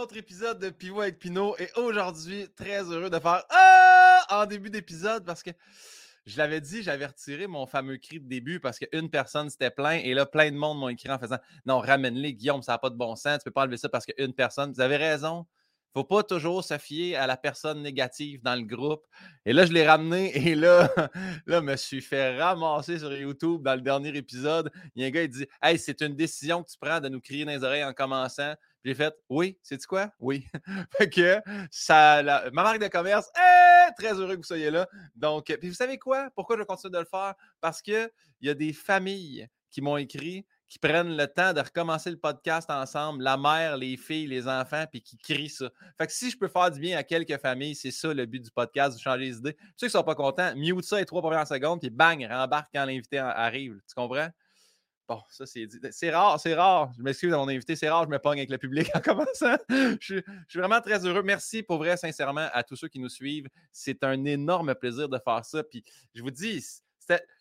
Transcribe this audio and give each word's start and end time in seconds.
autre 0.00 0.16
épisode 0.16 0.58
de 0.58 0.70
Pivot 0.70 1.02
avec 1.02 1.18
Pinot 1.18 1.54
et 1.58 1.68
aujourd'hui, 1.76 2.48
très 2.56 2.84
heureux 2.84 3.10
de 3.10 3.18
faire 3.18 3.44
Ah! 3.50 4.24
en 4.30 4.46
début 4.46 4.70
d'épisode 4.70 5.26
parce 5.26 5.42
que 5.42 5.50
je 6.24 6.38
l'avais 6.38 6.62
dit, 6.62 6.82
j'avais 6.82 7.04
retiré 7.04 7.46
mon 7.46 7.66
fameux 7.66 7.98
cri 7.98 8.18
de 8.18 8.26
début 8.26 8.60
parce 8.60 8.78
qu'une 8.78 9.10
personne 9.10 9.50
s'était 9.50 9.70
plaint 9.70 10.00
et 10.02 10.14
là, 10.14 10.24
plein 10.24 10.50
de 10.50 10.56
monde 10.56 10.78
m'ont 10.78 10.88
écrit 10.88 11.10
en 11.10 11.18
faisant 11.18 11.36
Non, 11.66 11.80
ramène-les, 11.80 12.32
Guillaume, 12.32 12.62
ça 12.62 12.72
n'a 12.72 12.78
pas 12.78 12.88
de 12.88 12.94
bon 12.94 13.14
sens, 13.14 13.40
tu 13.40 13.44
peux 13.44 13.50
pas 13.50 13.64
enlever 13.64 13.76
ça 13.76 13.90
parce 13.90 14.06
qu'une 14.06 14.32
personne. 14.32 14.72
Vous 14.72 14.80
avez 14.80 14.96
raison, 14.96 15.46
faut 15.92 16.04
pas 16.04 16.22
toujours 16.22 16.64
se 16.64 16.78
fier 16.78 17.16
à 17.16 17.26
la 17.26 17.36
personne 17.36 17.82
négative 17.82 18.40
dans 18.42 18.54
le 18.54 18.62
groupe. 18.62 19.04
Et 19.44 19.52
là, 19.52 19.66
je 19.66 19.72
l'ai 19.72 19.86
ramené 19.86 20.34
et 20.48 20.54
là, 20.54 20.90
là, 21.44 21.58
je 21.60 21.64
me 21.64 21.76
suis 21.76 22.00
fait 22.00 22.40
ramasser 22.40 23.00
sur 23.00 23.12
YouTube 23.12 23.62
dans 23.62 23.74
le 23.74 23.82
dernier 23.82 24.16
épisode. 24.16 24.70
Il 24.94 25.02
y 25.02 25.04
a 25.04 25.08
un 25.08 25.10
gars, 25.10 25.24
il 25.24 25.28
dit 25.28 25.46
Hey, 25.60 25.78
c'est 25.78 26.00
une 26.00 26.16
décision 26.16 26.62
que 26.62 26.70
tu 26.70 26.78
prends 26.80 27.00
de 27.00 27.10
nous 27.10 27.20
crier 27.20 27.44
dans 27.44 27.52
les 27.52 27.64
oreilles 27.64 27.84
en 27.84 27.92
commençant. 27.92 28.54
J'ai 28.84 28.94
fait 28.94 29.14
Oui, 29.28 29.58
c'est 29.62 29.84
quoi? 29.86 30.10
Oui. 30.18 30.46
fait 30.96 31.10
que 31.10 31.40
ça, 31.70 32.22
ma 32.52 32.62
marque 32.62 32.80
de 32.80 32.88
commerce, 32.88 33.30
très 33.96 34.14
heureux 34.14 34.32
que 34.32 34.38
vous 34.38 34.42
soyez 34.42 34.70
là. 34.70 34.88
Donc, 35.14 35.46
puis 35.60 35.68
vous 35.68 35.74
savez 35.74 35.98
quoi? 35.98 36.30
Pourquoi 36.34 36.56
je 36.58 36.62
continue 36.62 36.92
de 36.92 36.98
le 36.98 37.04
faire? 37.04 37.34
Parce 37.60 37.82
qu'il 37.82 38.10
y 38.40 38.48
a 38.48 38.54
des 38.54 38.72
familles 38.72 39.48
qui 39.70 39.80
m'ont 39.82 39.96
écrit 39.96 40.46
qui 40.70 40.78
prennent 40.78 41.16
le 41.16 41.26
temps 41.26 41.52
de 41.52 41.60
recommencer 41.60 42.12
le 42.12 42.16
podcast 42.16 42.70
ensemble, 42.70 43.24
la 43.24 43.36
mère, 43.36 43.76
les 43.76 43.96
filles, 43.96 44.28
les 44.28 44.46
enfants, 44.46 44.84
puis 44.88 45.02
qui 45.02 45.18
crient 45.18 45.48
ça. 45.48 45.68
Fait 45.98 46.08
si 46.08 46.30
je 46.30 46.38
peux 46.38 46.46
faire 46.46 46.70
du 46.70 46.78
bien 46.78 46.96
à 46.96 47.02
quelques 47.02 47.38
familles, 47.38 47.74
c'est 47.74 47.90
ça 47.90 48.14
le 48.14 48.24
but 48.24 48.40
du 48.40 48.52
podcast, 48.52 48.96
de 48.96 49.02
changer 49.02 49.24
les 49.24 49.36
idées. 49.38 49.56
Ceux 49.76 49.88
qui 49.88 49.96
ne 49.96 49.98
sont 49.98 50.04
pas 50.04 50.14
contents, 50.14 50.54
mute 50.54 50.84
ça 50.84 51.00
les 51.00 51.06
trois 51.06 51.22
premières 51.22 51.48
secondes, 51.48 51.80
puis 51.80 51.90
bang, 51.90 52.24
rembarque 52.24 52.68
quand 52.72 52.84
l'invité 52.84 53.18
arrive. 53.18 53.80
Tu 53.88 53.94
comprends? 53.96 54.28
Bon, 55.10 55.20
ça, 55.28 55.44
c'est 55.44 55.66
C'est 55.90 56.12
rare, 56.12 56.38
c'est 56.38 56.54
rare. 56.54 56.92
Je 56.96 57.02
m'excuse 57.02 57.32
à 57.32 57.36
mon 57.36 57.48
invité, 57.48 57.74
c'est 57.74 57.90
rare, 57.90 58.04
je 58.04 58.10
me 58.10 58.20
pogne 58.20 58.38
avec 58.38 58.48
le 58.48 58.58
public 58.58 58.88
en 58.94 59.00
commençant. 59.00 59.56
Je 59.68 59.96
suis, 59.98 60.22
vraiment 60.54 60.80
très 60.80 61.04
heureux. 61.04 61.24
Merci 61.24 61.64
pour 61.64 61.78
vrai, 61.78 61.96
sincèrement, 61.96 62.46
à 62.52 62.62
tous 62.62 62.76
ceux 62.76 62.86
qui 62.86 63.00
nous 63.00 63.08
suivent. 63.08 63.48
C'est 63.72 64.04
un 64.04 64.24
énorme 64.24 64.72
plaisir 64.76 65.08
de 65.08 65.18
faire 65.18 65.44
ça. 65.44 65.64
Puis 65.64 65.82
je 66.14 66.22
vous 66.22 66.30
dis, 66.30 66.64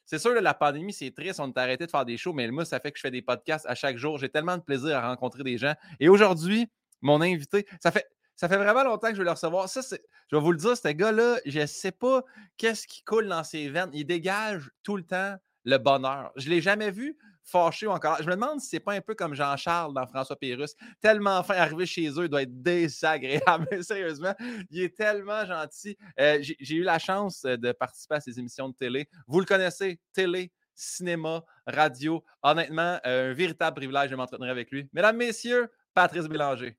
c'est 0.03 0.17
sûr, 0.17 0.33
la 0.41 0.55
pandémie, 0.55 0.93
c'est 0.93 1.11
triste. 1.11 1.39
On 1.39 1.47
est 1.47 1.57
arrêté 1.59 1.85
de 1.85 1.91
faire 1.91 2.05
des 2.05 2.17
shows, 2.17 2.33
mais 2.33 2.49
moi, 2.49 2.65
ça 2.65 2.79
fait 2.79 2.91
que 2.91 2.97
je 2.97 3.01
fais 3.03 3.11
des 3.11 3.21
podcasts 3.21 3.67
à 3.67 3.75
chaque 3.75 3.97
jour. 3.97 4.17
J'ai 4.17 4.29
tellement 4.29 4.57
de 4.57 4.63
plaisir 4.63 4.97
à 4.97 5.07
rencontrer 5.07 5.43
des 5.43 5.59
gens. 5.59 5.75
Et 5.99 6.09
aujourd'hui, 6.09 6.71
mon 7.01 7.21
invité, 7.21 7.67
ça 7.83 7.91
fait, 7.91 8.07
ça 8.35 8.49
fait 8.49 8.57
vraiment 8.57 8.83
longtemps 8.83 9.09
que 9.09 9.13
je 9.13 9.19
vais 9.19 9.25
le 9.25 9.31
recevoir. 9.31 9.69
Ça, 9.69 9.81
je 9.91 10.35
vais 10.35 10.41
vous 10.41 10.53
le 10.53 10.57
dire, 10.57 10.75
ce 10.75 10.87
gars-là, 10.87 11.37
je 11.45 11.59
ne 11.59 11.65
sais 11.67 11.91
pas 11.91 12.23
qu'est-ce 12.57 12.87
qui 12.87 13.03
coule 13.03 13.27
dans 13.27 13.43
ses 13.43 13.69
veines. 13.69 13.91
Il 13.93 14.05
dégage 14.05 14.71
tout 14.81 14.97
le 14.97 15.03
temps 15.03 15.37
le 15.65 15.77
bonheur. 15.77 16.31
Je 16.35 16.49
ne 16.49 16.55
l'ai 16.55 16.61
jamais 16.61 16.89
vu 16.89 17.15
fâché 17.49 17.87
ou 17.87 17.91
encore. 17.91 18.17
Je 18.21 18.27
me 18.27 18.35
demande 18.35 18.59
si 18.59 18.67
c'est 18.67 18.79
pas 18.79 18.93
un 18.93 19.01
peu 19.01 19.15
comme 19.15 19.33
Jean-Charles 19.33 19.93
dans 19.93 20.05
François 20.05 20.35
Pérusse. 20.35 20.75
Tellement 21.01 21.41
fin, 21.43 21.55
arriver 21.55 21.85
chez 21.85 22.07
eux, 22.09 22.25
il 22.25 22.29
doit 22.29 22.43
être 22.43 22.61
désagréable. 22.61 23.67
Sérieusement, 23.83 24.33
il 24.69 24.83
est 24.83 24.95
tellement 24.95 25.45
gentil. 25.45 25.97
Euh, 26.19 26.39
j'ai 26.41 26.75
eu 26.75 26.83
la 26.83 26.99
chance 26.99 27.45
euh, 27.45 27.57
de 27.57 27.71
participer 27.71 28.15
à 28.15 28.19
ces 28.19 28.39
émissions 28.39 28.69
de 28.69 28.75
télé. 28.75 29.09
Vous 29.27 29.39
le 29.39 29.45
connaissez, 29.45 29.99
télé, 30.13 30.51
cinéma, 30.75 31.43
radio. 31.65 32.23
Honnêtement, 32.41 32.99
euh, 33.05 33.31
un 33.31 33.33
véritable 33.33 33.75
privilège 33.75 34.11
de 34.11 34.15
m'entretenir 34.15 34.51
avec 34.51 34.71
lui. 34.71 34.87
Mesdames, 34.93 35.17
Messieurs, 35.17 35.69
Patrice 35.93 36.27
Bélanger. 36.27 36.77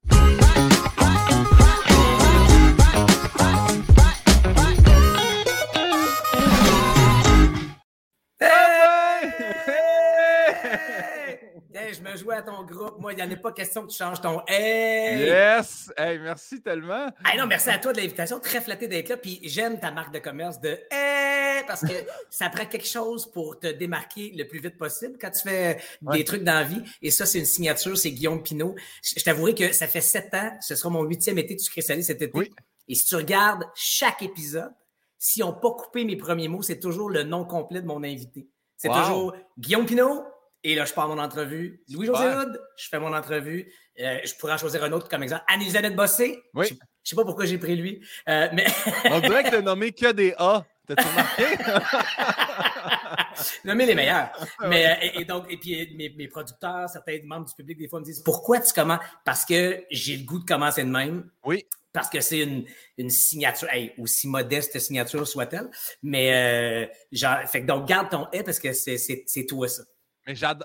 Je 11.93 12.01
me 12.01 12.17
jouais 12.17 12.37
à 12.37 12.43
ton 12.43 12.63
groupe. 12.65 12.99
Moi, 12.99 13.13
il 13.13 13.17
n'y 13.17 13.23
en 13.23 13.31
a 13.31 13.37
pas 13.37 13.53
question 13.53 13.83
que 13.87 13.91
tu 13.91 13.97
changes 13.97 14.21
ton 14.21 14.43
hey. 14.47 15.21
Yes! 15.21 15.93
Hey, 15.97 16.19
merci 16.19 16.63
tellement. 16.63 17.07
Hey, 17.25 17.39
non, 17.39 17.47
merci 17.47 17.71
à 17.71 17.79
toi 17.79 17.93
de 17.93 17.99
l'invitation. 17.99 18.41
Très 18.41 18.61
flatté 18.61 18.89
d'être 18.89 19.09
là. 19.09 19.17
Puis 19.17 19.41
j'aime 19.43 19.79
ta 19.79 19.91
marque 19.91 20.13
de 20.13 20.19
commerce 20.19 20.61
de 20.61 20.79
hey 20.91 21.65
parce 21.67 21.83
que 21.83 21.93
ça 22.31 22.49
prend 22.49 22.67
quelque 22.67 22.87
chose 22.87 23.31
pour 23.31 23.59
te 23.59 23.67
démarquer 23.67 24.33
le 24.37 24.45
plus 24.45 24.61
vite 24.61 24.77
possible 24.77 25.17
quand 25.21 25.31
tu 25.31 25.49
fais 25.49 25.79
des 26.03 26.25
trucs 26.25 26.45
dans 26.45 26.55
la 26.55 26.65
vie. 26.65 26.83
Et 27.03 27.11
ça, 27.11 27.27
c'est 27.27 27.39
une 27.39 27.45
signature, 27.45 27.97
c'est 27.97 28.13
Guillaume 28.13 28.43
Pinot. 28.43 28.75
Je 29.03 29.23
t'avouerai 29.23 29.55
que 29.55 29.73
ça 29.73 29.87
fait 29.87 30.01
sept 30.01 30.33
ans. 30.35 30.57
Ce 30.61 30.75
sera 30.75 30.91
mon 30.91 31.03
huitième 31.05 31.39
été 31.39 31.57
que 31.57 31.63
tu 31.63 31.71
cristallises 31.71 32.07
cet 32.07 32.23
été. 32.23 32.39
Oui. 32.39 32.51
Et 32.89 32.95
si 32.95 33.05
tu 33.05 33.15
regardes 33.15 33.65
chaque 33.75 34.23
épisode, 34.23 34.73
si 35.17 35.43
on 35.43 35.51
n'a 35.51 35.53
pas 35.53 35.71
coupé 35.71 36.05
mes 36.05 36.17
premiers 36.17 36.49
mots, 36.49 36.63
c'est 36.63 36.81
toujours 36.81 37.11
le 37.11 37.23
nom 37.23 37.45
complet 37.45 37.83
de 37.83 37.87
mon 37.87 38.03
invité. 38.03 38.49
C'est 38.77 38.89
toujours 38.89 39.35
Guillaume 39.59 39.85
Pinot, 39.85 40.25
et 40.63 40.75
là, 40.75 40.85
je 40.85 40.93
pars 40.93 41.09
mon 41.09 41.19
entrevue. 41.19 41.83
Louis-José 41.89 42.25
Hood, 42.25 42.61
je 42.77 42.89
fais 42.89 42.99
mon 42.99 43.15
entrevue. 43.15 43.73
Euh, 44.01 44.19
je 44.25 44.35
pourrais 44.35 44.53
en 44.53 44.59
choisir 44.59 44.85
un 44.85 44.93
autre 44.93 45.09
comme 45.09 45.23
exemple. 45.23 45.45
Anne-Elisabeth 45.49 45.97
Bossé. 45.97 46.43
Oui. 46.55 46.67
Je 46.69 46.75
ne 46.75 46.79
sais 47.05 47.17
pas 47.17 47.25
pourquoi 47.25 47.47
j'ai 47.47 47.59
pris 47.59 47.77
lui. 47.77 48.05
Euh, 48.29 48.49
mais... 48.53 48.67
On 49.07 49.21
dirait 49.21 49.45
que 49.45 49.57
tu 49.57 49.63
nommé 49.63 49.93
que 49.93 50.13
des 50.13 50.35
A. 50.39 50.65
T'as-tu 50.87 51.09
remarqué? 51.09 51.45
Nommer 53.65 53.87
les 53.87 53.95
meilleurs. 53.95 54.33
Mais, 54.69 54.87
euh, 54.87 55.21
et, 55.21 55.25
donc, 55.25 55.47
et 55.49 55.57
puis 55.57 55.95
mes, 55.95 56.11
mes, 56.11 56.29
producteurs, 56.29 56.91
certains 56.91 57.19
membres 57.25 57.47
du 57.47 57.55
public, 57.55 57.79
des 57.79 57.89
fois, 57.89 58.01
me 58.01 58.05
disent 58.05 58.23
Pourquoi 58.23 58.61
tu 58.61 58.73
commences? 58.73 59.01
Parce 59.25 59.45
que 59.45 59.85
j'ai 59.91 60.17
le 60.17 60.25
goût 60.25 60.41
de 60.41 60.45
commencer 60.45 60.83
de 60.83 60.91
même. 60.91 61.31
Oui. 61.45 61.65
Parce 61.93 62.11
que 62.11 62.21
c'est 62.21 62.41
une, 62.41 62.67
une, 62.99 63.09
signature, 63.09 63.69
aussi 63.99 64.29
modeste 64.29 64.79
signature 64.79 65.27
soit-elle. 65.27 65.71
Mais 66.03 66.91
genre, 67.13 67.39
fait 67.47 67.63
que 67.63 67.67
donc 67.67 67.87
garde 67.87 68.11
ton 68.11 68.27
et 68.33 68.43
parce 68.43 68.59
que 68.59 68.73
c'est 68.73 69.47
toi 69.49 69.69
ça 69.69 69.85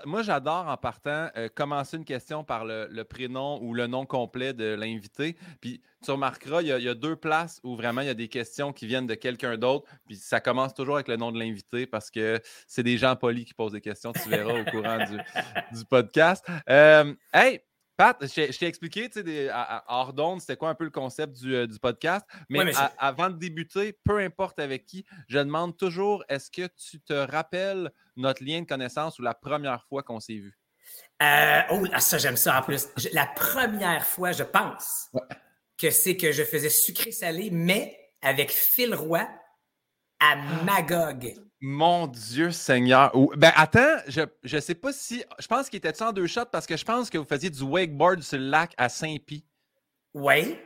moi, 0.04 0.22
j'adore 0.22 0.68
en 0.68 0.76
partant 0.76 1.28
euh, 1.36 1.48
commencer 1.48 1.96
une 1.96 2.04
question 2.04 2.44
par 2.44 2.64
le, 2.64 3.02
prénom 3.04 3.60
ou 3.62 3.74
le 3.74 3.86
nom 3.86 4.06
complet 4.06 4.52
de 4.52 4.74
l'invité. 4.74 5.36
Puis 5.60 5.82
tu 6.04 6.10
remarqueras, 6.10 6.62
il 6.62 6.68
y, 6.68 6.88
a, 6.88 6.94
deux 6.94 7.16
places 7.16 7.60
où 7.64 7.74
vraiment 7.74 8.02
il 8.02 8.06
y 8.06 8.10
a 8.10 8.14
des 8.14 8.28
questions 8.28 8.72
qui 8.72 8.86
viennent 8.86 9.06
de 9.06 9.14
quelqu'un 9.14 9.56
d'autre. 9.56 9.86
Puis 10.06 10.16
ça 10.16 10.40
commence 10.40 10.74
toujours 10.74 10.96
avec 10.96 11.08
le 11.08 11.16
nom 11.16 11.32
de 11.32 11.38
l'invité 11.38 11.86
parce 11.86 12.10
que 12.10 12.40
c'est 12.66 12.82
des 12.82 12.98
gens 12.98 13.16
polis 13.16 13.44
qui 13.44 13.54
posent 13.54 13.72
des 13.72 13.80
questions. 13.80 14.12
Tu 14.12 14.28
verras 14.28 14.60
au 14.60 14.64
courant 14.64 14.98
du, 15.04 15.84
podcast. 15.86 16.46
Euh, 16.68 17.14
Pat, 17.96 18.16
je 18.20 18.58
t'ai 18.58 18.66
expliqué, 18.66 19.08
tu 19.08 19.22
sais, 19.22 19.50
hors 19.88 20.12
d'onde, 20.12 20.40
c'était 20.40 20.56
quoi 20.56 20.68
un 20.68 20.74
peu 20.74 20.84
le 20.84 20.90
concept 20.90 21.38
du, 21.38 21.54
euh, 21.54 21.66
podcast. 21.80 22.26
Mais, 22.48 22.72
avant 22.98 23.30
de 23.30 23.36
débuter, 23.36 23.98
peu 24.04 24.18
importe 24.18 24.58
avec 24.58 24.84
qui, 24.84 25.06
je 25.28 25.38
demande 25.38 25.76
toujours 25.76 26.24
est-ce 26.28 26.50
que 26.50 26.68
tu 26.76 27.00
te 27.00 27.14
rappelles 27.14 27.90
notre 28.16 28.44
lien 28.44 28.60
de 28.60 28.66
connaissance 28.66 29.18
ou 29.18 29.22
la 29.22 29.34
première 29.34 29.82
fois 29.84 30.02
qu'on 30.02 30.20
s'est 30.20 30.34
vu? 30.34 30.58
Euh, 31.22 31.62
oh, 31.70 31.84
ça, 31.98 32.18
j'aime 32.18 32.36
ça 32.36 32.58
en 32.58 32.62
plus. 32.62 32.88
la 33.12 33.26
première 33.26 34.06
fois, 34.06 34.32
je 34.32 34.44
pense 34.44 35.10
que 35.78 35.90
c'est 35.90 36.16
que 36.16 36.32
je 36.32 36.42
faisais 36.42 36.68
sucré-salé, 36.68 37.50
mais 37.50 37.98
avec 38.22 38.50
Phil 38.50 38.94
Roy 38.94 39.20
à 40.20 40.32
ah. 40.32 40.64
Magog. 40.64 41.34
Mon 41.68 42.06
Dieu 42.06 42.52
Seigneur. 42.52 43.10
Ben 43.36 43.50
attends, 43.56 43.96
je 44.06 44.20
ne 44.44 44.60
sais 44.60 44.76
pas 44.76 44.92
si. 44.92 45.24
Je 45.40 45.48
pense 45.48 45.68
qu'il 45.68 45.78
était 45.78 46.00
en 46.00 46.12
deux 46.12 46.28
shots 46.28 46.46
parce 46.52 46.64
que 46.64 46.76
je 46.76 46.84
pense 46.84 47.10
que 47.10 47.18
vous 47.18 47.24
faisiez 47.24 47.50
du 47.50 47.60
wakeboard 47.64 48.22
sur 48.22 48.38
le 48.38 48.44
lac 48.44 48.72
à 48.76 48.88
Saint-Pie. 48.88 49.44
Oui. 50.14 50.56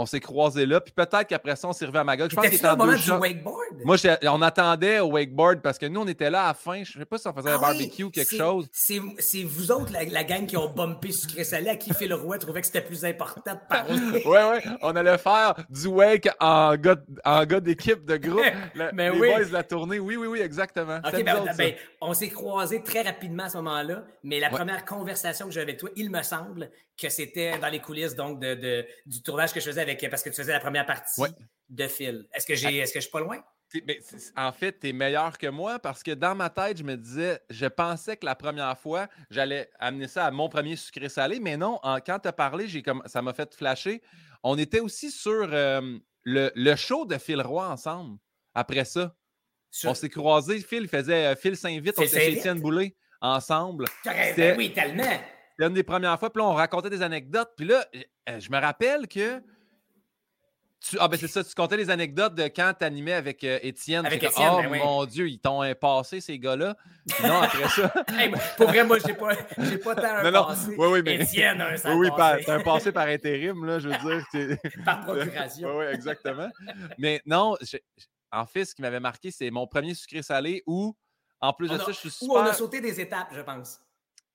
On 0.00 0.06
s'est 0.06 0.20
croisés 0.20 0.64
là, 0.64 0.80
puis 0.80 0.92
peut-être 0.92 1.26
qu'après 1.26 1.56
ça, 1.56 1.66
on 1.66 1.72
s'est 1.72 1.84
revu 1.84 1.98
à 1.98 2.04
Magog. 2.04 2.30
Je 2.30 2.36
pense 2.36 2.48
qu'il 2.48 2.60
deux 2.60 2.96
du 2.98 3.10
wakeboard? 3.10 3.84
Moi, 3.84 3.96
on 4.22 4.42
attendait 4.42 5.00
au 5.00 5.10
wakeboard 5.10 5.60
parce 5.60 5.76
que 5.76 5.86
nous, 5.86 6.00
on 6.00 6.06
était 6.06 6.30
là 6.30 6.44
à 6.44 6.46
la 6.48 6.54
fin. 6.54 6.84
Je 6.84 6.96
ne 6.96 7.02
sais 7.02 7.04
pas 7.04 7.18
si 7.18 7.26
on 7.26 7.32
faisait 7.32 7.50
un 7.50 7.56
ah 7.56 7.58
barbecue 7.58 8.04
ou 8.04 8.10
quelque 8.10 8.36
chose. 8.36 8.68
C'est 8.72 9.42
vous 9.42 9.72
autres, 9.72 9.92
la, 9.92 10.24
gang, 10.24 10.46
qui 10.46 10.56
ont 10.56 10.72
bumpé 10.72 11.10
sucré 11.10 11.42
salé, 11.42 11.68
à 11.68 11.76
qui 11.76 11.92
fait 11.92 12.06
le 12.06 12.14
roi 12.14 12.38
trouvait 12.38 12.60
que 12.60 12.68
c'était 12.68 12.80
plus 12.80 13.04
important 13.04 13.54
de 13.54 13.68
parler. 13.68 13.98
oui, 14.12 14.20
oui. 14.24 14.70
On 14.82 14.94
allait 14.94 15.18
faire 15.18 15.54
du 15.68 15.88
wake 15.88 16.28
en 16.38 16.76
gars, 16.76 16.96
en 17.24 17.44
gars 17.44 17.60
d'équipe, 17.60 18.04
de 18.04 18.16
groupe. 18.16 18.44
Mais 18.92 19.10
les 19.10 19.18
oui. 19.18 19.28
boys 19.28 19.44
de 19.46 19.52
la 19.52 19.64
tournée. 19.64 19.98
Oui, 19.98 20.16
oui, 20.16 20.28
oui, 20.28 20.40
exact,tement 20.40 21.00
ben, 21.02 21.54
ben, 21.56 21.74
on 22.00 22.14
s'est 22.14 22.28
croisés 22.28 22.82
très 22.82 23.02
rapidement 23.02 23.44
à 23.44 23.48
ce 23.48 23.56
moment-là, 23.58 24.04
mais 24.22 24.40
la 24.40 24.50
première 24.50 24.84
conversation 24.84 25.46
que 25.46 25.52
j'avais 25.52 25.68
avec 25.70 25.78
toi, 25.78 25.90
il 25.96 26.10
me 26.10 26.22
semble 26.22 26.70
que 27.00 27.08
c'était 27.08 27.58
dans 27.58 27.68
les 27.68 27.80
coulisses 27.80 28.14
donc 28.14 28.40
de, 28.40 28.84
du 29.06 29.22
tournage 29.22 29.52
que 29.52 29.60
je 29.60 29.66
faisais 29.66 29.80
avec 29.80 29.87
parce 30.10 30.22
que 30.22 30.30
tu 30.30 30.36
faisais 30.36 30.52
la 30.52 30.60
première 30.60 30.86
partie 30.86 31.22
de 31.68 31.86
Phil. 31.86 32.26
Est-ce 32.32 32.46
que 32.46 32.54
j'ai 32.54 32.78
est-ce 32.78 32.92
que 32.92 33.00
je 33.00 33.04
suis 33.04 33.12
pas 33.12 33.20
loin? 33.20 33.42
En 34.36 34.52
fait, 34.52 34.80
tu 34.80 34.88
es 34.88 34.92
meilleur 34.92 35.36
que 35.36 35.46
moi 35.46 35.78
parce 35.78 36.02
que 36.02 36.12
dans 36.12 36.34
ma 36.34 36.48
tête, 36.48 36.78
je 36.78 36.84
me 36.84 36.96
disais, 36.96 37.40
je 37.50 37.66
pensais 37.66 38.16
que 38.16 38.24
la 38.24 38.34
première 38.34 38.78
fois, 38.78 39.08
j'allais 39.30 39.70
amener 39.78 40.08
ça 40.08 40.24
à 40.24 40.30
mon 40.30 40.48
premier 40.48 40.76
sucré 40.76 41.08
salé, 41.08 41.38
mais 41.38 41.56
non, 41.56 41.78
quand 42.06 42.18
tu 42.18 42.28
as 42.28 42.32
parlé, 42.32 42.82
comme, 42.82 43.02
ça 43.06 43.20
m'a 43.20 43.34
fait 43.34 43.54
flasher. 43.54 44.02
On 44.42 44.56
était 44.56 44.80
aussi 44.80 45.10
sur 45.10 45.48
euh, 45.52 45.98
le, 46.22 46.76
show 46.76 47.04
de 47.04 47.18
Phil 47.18 47.42
Roy 47.42 47.68
ensemble 47.68 48.18
après 48.54 48.84
ça. 48.84 49.14
On 49.84 49.92
s'est 49.94 50.08
croisés, 50.08 50.60
Phil 50.60 50.88
faisait 50.88 51.26
euh, 51.26 51.36
Phil 51.36 51.56
Saint-Vite, 51.56 51.94
on 51.98 52.02
était 52.02 52.20
chez 52.20 52.38
Étienne 52.38 52.60
Boulay 52.60 52.96
ensemble. 53.20 53.84
Ben 54.04 54.56
oui, 54.56 54.72
tellement. 54.72 55.02
C'était 55.02 55.68
une 55.68 55.74
des 55.74 55.82
premières 55.82 56.18
fois, 56.18 56.32
puis 56.32 56.40
là, 56.40 56.48
on 56.48 56.54
racontait 56.54 56.88
des 56.88 57.02
anecdotes. 57.02 57.50
Puis 57.56 57.66
là, 57.66 57.84
euh, 57.94 58.40
je 58.40 58.50
me 58.50 58.58
rappelle 58.58 59.08
que 59.08 59.42
ah, 60.98 61.08
ben 61.08 61.18
c'est 61.18 61.28
ça, 61.28 61.42
tu 61.42 61.54
comptais 61.54 61.76
les 61.76 61.90
anecdotes 61.90 62.34
de 62.34 62.44
quand 62.44 62.72
tu 62.78 62.84
animais 62.84 63.12
avec 63.12 63.42
euh, 63.44 63.58
Étienne. 63.62 64.06
Avec 64.06 64.22
Étienne, 64.22 64.50
oh 64.52 64.62
ben 64.62 64.78
mon 64.78 65.04
Dieu, 65.04 65.28
ils 65.28 65.38
t'ont 65.38 65.62
passé 65.80 66.20
ces 66.20 66.38
gars-là. 66.38 66.76
Non, 67.22 67.42
après 67.42 67.68
ça. 67.68 67.88
pour 68.56 68.68
vrai, 68.68 68.84
moi, 68.84 68.98
j'ai 69.04 69.14
pas, 69.14 69.30
j'ai 69.58 69.78
pas 69.78 69.94
tant 69.94 70.16
un 70.16 70.30
non, 70.30 70.44
passé. 70.44 70.74
Oui, 70.78 70.88
oui, 70.88 71.02
mais... 71.04 71.16
Étienne 71.16 71.60
a 71.60 71.68
un 71.68 71.96
Oui, 71.96 72.08
oui, 72.08 72.10
t'as 72.16 72.54
un 72.54 72.60
passé 72.60 72.92
par 72.92 73.06
intérim, 73.06 73.64
là, 73.64 73.78
je 73.78 73.88
veux 73.88 73.96
dire. 74.32 74.58
par 74.84 75.04
procuration. 75.04 75.68
oui, 75.76 75.86
oui, 75.86 75.94
exactement. 75.94 76.48
mais 76.98 77.20
non, 77.26 77.56
en 78.30 78.46
fait, 78.46 78.64
ce 78.64 78.74
qui 78.74 78.82
m'avait 78.82 79.00
marqué, 79.00 79.30
c'est 79.30 79.50
mon 79.50 79.66
premier 79.66 79.94
sucré 79.94 80.22
salé 80.22 80.62
où, 80.66 80.96
en 81.40 81.52
plus 81.52 81.68
de 81.68 81.78
ça, 81.78 81.84
je 81.88 81.92
suis 81.92 82.10
super. 82.10 82.36
Où 82.36 82.38
on 82.38 82.42
a 82.42 82.52
sauté 82.52 82.80
des 82.80 83.00
étapes, 83.00 83.28
je 83.32 83.40
pense. 83.40 83.80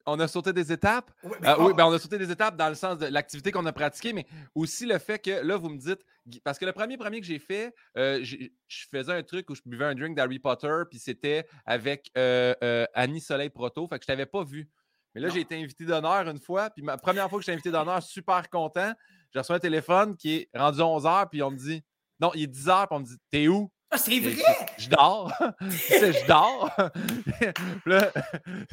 On 0.06 0.20
a 0.20 0.28
sauté 0.28 0.52
des 0.52 0.72
étapes. 0.72 1.12
Oui, 1.24 1.32
euh, 1.46 1.56
oh. 1.58 1.74
ben, 1.74 1.86
on 1.86 1.92
a 1.92 2.00
sauté 2.00 2.18
des 2.18 2.30
étapes 2.30 2.58
dans 2.58 2.70
le 2.70 2.76
sens 2.76 2.98
de 2.98 3.06
l'activité 3.06 3.52
qu'on 3.52 3.66
a 3.66 3.72
pratiquée, 3.72 4.14
mais 4.14 4.26
aussi 4.54 4.86
le 4.86 4.98
fait 4.98 5.20
que 5.20 5.32
là, 5.32 5.56
vous 5.56 5.70
me 5.70 5.78
dites, 5.78 6.02
parce 6.44 6.60
que 6.60 6.66
le 6.66 6.74
premier 6.74 6.98
premier 6.98 7.22
que 7.22 7.26
j'ai 7.26 7.40
fait, 7.40 7.74
euh, 7.98 8.24
je 8.24 8.86
faisais 8.92 9.14
un 9.14 9.24
truc 9.24 9.50
où 9.50 9.56
je 9.56 9.62
buvais 9.66 9.86
un 9.86 9.96
drink 9.96 10.16
d'Harry 10.16 10.40
Potter, 10.40 10.84
puis 10.90 11.00
c'était 11.00 11.46
avec 11.66 12.12
euh, 12.18 12.86
Annie 12.94 13.22
Soleil 13.22 13.50
Proto, 13.50 13.88
fait 13.88 13.98
que 13.98 14.04
je 14.04 14.08
t'avais 14.08 14.26
pas 14.26 14.44
vu. 14.44 14.70
Mais 15.16 15.22
là, 15.22 15.30
j'ai 15.30 15.42
été 15.42 15.56
invité 15.56 15.86
d'honneur 15.86 16.28
une 16.28 16.40
fois, 16.40 16.70
puis 16.70 16.84
ma 16.84 16.98
première 16.98 17.30
fois 17.30 17.40
que 17.40 17.46
j'ai 17.46 17.54
invité 17.54 17.72
d'honneur, 17.72 18.02
super 18.02 18.50
content. 18.50 18.94
J'ai 19.32 19.40
reçu 19.40 19.52
un 19.52 19.60
téléphone 19.60 20.18
qui 20.18 20.36
est 20.36 20.50
rendu 20.56 20.80
11h, 20.80 21.30
puis 21.30 21.44
on 21.44 21.52
me 21.52 21.58
dit, 21.58 21.84
non, 22.20 22.32
il 22.34 22.44
est 22.44 22.48
10h, 22.48 22.88
puis 22.88 22.98
on 22.98 23.00
me 23.00 23.06
dit, 23.06 23.18
t'es 23.30 23.48
où? 23.48 23.72
Ah, 23.94 23.98
c'est 23.98 24.20
vrai! 24.20 24.42
Je, 24.80 24.90
dors. 24.90 25.32
je 25.62 26.28
dors. 26.28 26.72
là, 27.86 28.12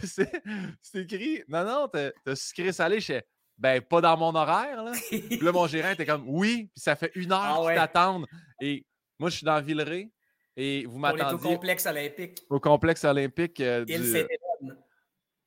c'est 0.02 1.00
écrit. 1.00 1.42
Non, 1.46 1.64
non, 1.64 1.88
t'as 1.88 2.34
sucré 2.34 2.72
salé. 2.72 3.00
Je 3.00 3.20
ben, 3.58 3.82
pas 3.82 4.00
dans 4.00 4.16
mon 4.16 4.34
horaire. 4.34 4.82
Là, 4.82 4.92
puis 5.10 5.38
là 5.42 5.52
mon 5.52 5.66
gérant 5.68 5.90
était 5.90 6.06
comme, 6.06 6.24
oui, 6.26 6.70
puis 6.72 6.80
ça 6.80 6.96
fait 6.96 7.12
une 7.14 7.32
heure 7.32 7.62
ah, 7.62 7.66
qu'ils 7.66 7.74
t'attendent. 7.74 8.26
Et 8.62 8.86
moi, 9.18 9.28
je 9.28 9.36
suis 9.36 9.44
dans 9.44 9.60
Villeray. 9.60 10.10
Et 10.56 10.86
vous 10.86 10.98
m'attendiez. 10.98 11.34
Au 11.34 11.38
complexe 11.38 11.86
olympique. 11.86 12.42
Au 12.48 12.58
complexe 12.58 13.04
olympique. 13.04 13.60
Euh, 13.60 13.84
du, 13.84 13.94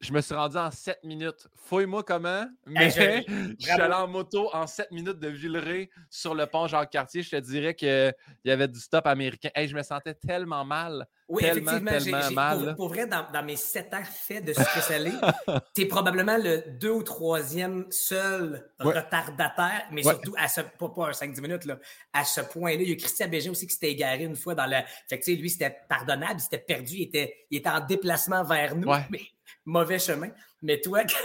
je 0.04 0.12
me 0.12 0.22
suis 0.22 0.36
rendu 0.36 0.58
en 0.58 0.70
7 0.70 1.00
minutes. 1.04 1.48
Fouille-moi 1.56 2.04
comment, 2.04 2.46
mais 2.66 2.90
je, 2.90 3.56
suis 3.58 3.72
allé 3.72 3.94
en 3.94 4.08
moto 4.08 4.50
en 4.54 4.68
7 4.68 4.92
minutes 4.92 5.20
de 5.20 5.30
Villeray 5.30 5.90
sur 6.10 6.36
le 6.36 6.46
pont 6.46 6.68
Jacques-Cartier. 6.68 7.24
Je 7.24 7.30
te 7.30 7.36
dirais 7.38 7.74
qu'il 7.74 8.14
y 8.44 8.52
avait 8.52 8.68
du 8.68 8.80
stop 8.80 9.08
américain. 9.08 9.50
Hey, 9.56 9.68
je 9.68 9.76
me 9.76 9.82
sentais 9.82 10.14
tellement 10.14 10.66
mal. 10.66 11.08
Oui, 11.30 11.42
tellement, 11.42 11.80
tellement 11.80 12.32
mal. 12.32 12.76
Pour, 12.76 12.90
vrai, 12.90 13.08
dans, 13.08 13.44
mes 13.46 13.56
7 13.56 13.94
ans 13.94 14.04
faits 14.04 14.44
de 14.44 14.54
salé, 14.54 15.12
tu 15.74 15.84
es 15.84 15.86
probablement 15.86 16.38
le 16.38 16.64
deux 16.80 16.92
ou 16.92 17.04
troisième 17.04 17.86
seul 17.90 18.70
retardataire, 18.80 19.88
mais 19.92 20.04
surtout 20.04 20.36
à 20.38 20.50
ce, 20.50 20.62
pas, 20.62 20.90
pas 20.90 21.12
5-10 21.12 21.42
minutes, 21.42 21.66
là, 21.66 21.80
à 22.12 22.26
ce 22.26 22.42
point-là. 22.42 22.82
Il 22.82 22.90
y 22.90 22.92
a 22.92 22.96
Christian 22.98 23.30
Bégin 23.30 23.52
aussi 23.52 23.68
qui 23.68 23.74
s'était 23.74 23.92
égaré 23.92 24.26
une 24.26 24.36
fois 24.36 24.54
dans 24.54 24.66
le. 24.66 24.78
Fait 25.08 25.18
que, 25.18 25.32
lui, 25.32 25.50
c'était 25.50 25.76
pardonnable, 25.88 26.36
il 26.40 26.42
s'était 26.42 26.58
perdu, 26.58 26.96
il 26.96 27.04
était, 27.04 27.46
il 27.50 27.60
était 27.60 27.70
en 27.70 27.80
déplacement 27.80 28.44
vers 28.44 28.76
nous. 28.76 28.92
Mais 29.10 29.22
mauvais 29.66 30.00
chemin. 30.00 30.30
Mais 30.62 30.80
toi, 30.80 31.04
tu 31.06 31.18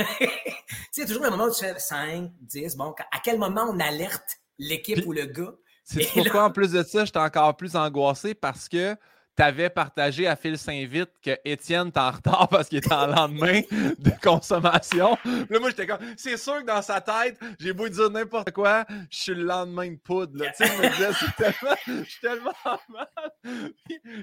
sais, 0.90 1.06
toujours 1.06 1.24
le 1.24 1.30
moment 1.30 1.44
où 1.44 1.54
tu 1.54 1.64
fais 1.64 1.78
5, 1.78 2.30
10, 2.40 2.76
bon, 2.76 2.94
à 3.12 3.18
quel 3.22 3.38
moment 3.38 3.66
on 3.68 3.78
alerte 3.78 4.38
l'équipe 4.58 5.06
ou 5.06 5.12
le 5.12 5.26
gars? 5.26 5.54
C'est 5.84 6.06
pourquoi, 6.12 6.44
en 6.44 6.50
plus 6.50 6.72
de 6.72 6.82
ça, 6.82 7.04
j'étais 7.04 7.18
encore 7.18 7.56
plus 7.56 7.74
angoissé 7.74 8.34
parce 8.34 8.68
que 8.68 8.94
tu 9.38 9.44
avais 9.44 9.70
partagé 9.70 10.26
à 10.26 10.34
Phil 10.34 10.58
Saint-Vite 10.58 11.12
que 11.22 11.30
Étienne 11.44 11.88
est 11.88 11.96
en 11.96 12.10
retard 12.10 12.48
parce 12.50 12.68
qu'il 12.68 12.78
est 12.78 12.92
en 12.92 13.06
lendemain 13.06 13.60
de 13.70 14.10
consommation. 14.20 15.16
Là, 15.24 15.60
moi, 15.60 15.70
j'étais 15.70 15.86
comme, 15.86 16.00
c'est 16.16 16.36
sûr 16.36 16.56
que 16.56 16.66
dans 16.66 16.82
sa 16.82 17.00
tête, 17.00 17.38
j'ai 17.60 17.72
beau 17.72 17.88
dire 17.88 18.10
n'importe 18.10 18.50
quoi, 18.50 18.84
je 19.08 19.16
suis 19.16 19.34
le 19.34 19.44
lendemain 19.44 19.92
de 19.92 19.96
poudre. 19.96 20.44
Tu 20.44 20.52
sais, 20.54 20.66
je 20.66 20.82
me 20.82 20.88
disais, 20.90 21.10
c'est 21.20 21.36
tellement, 21.36 21.76
je 21.86 22.10
suis 22.10 22.20
tellement 22.20 22.52
mal. 22.88 23.72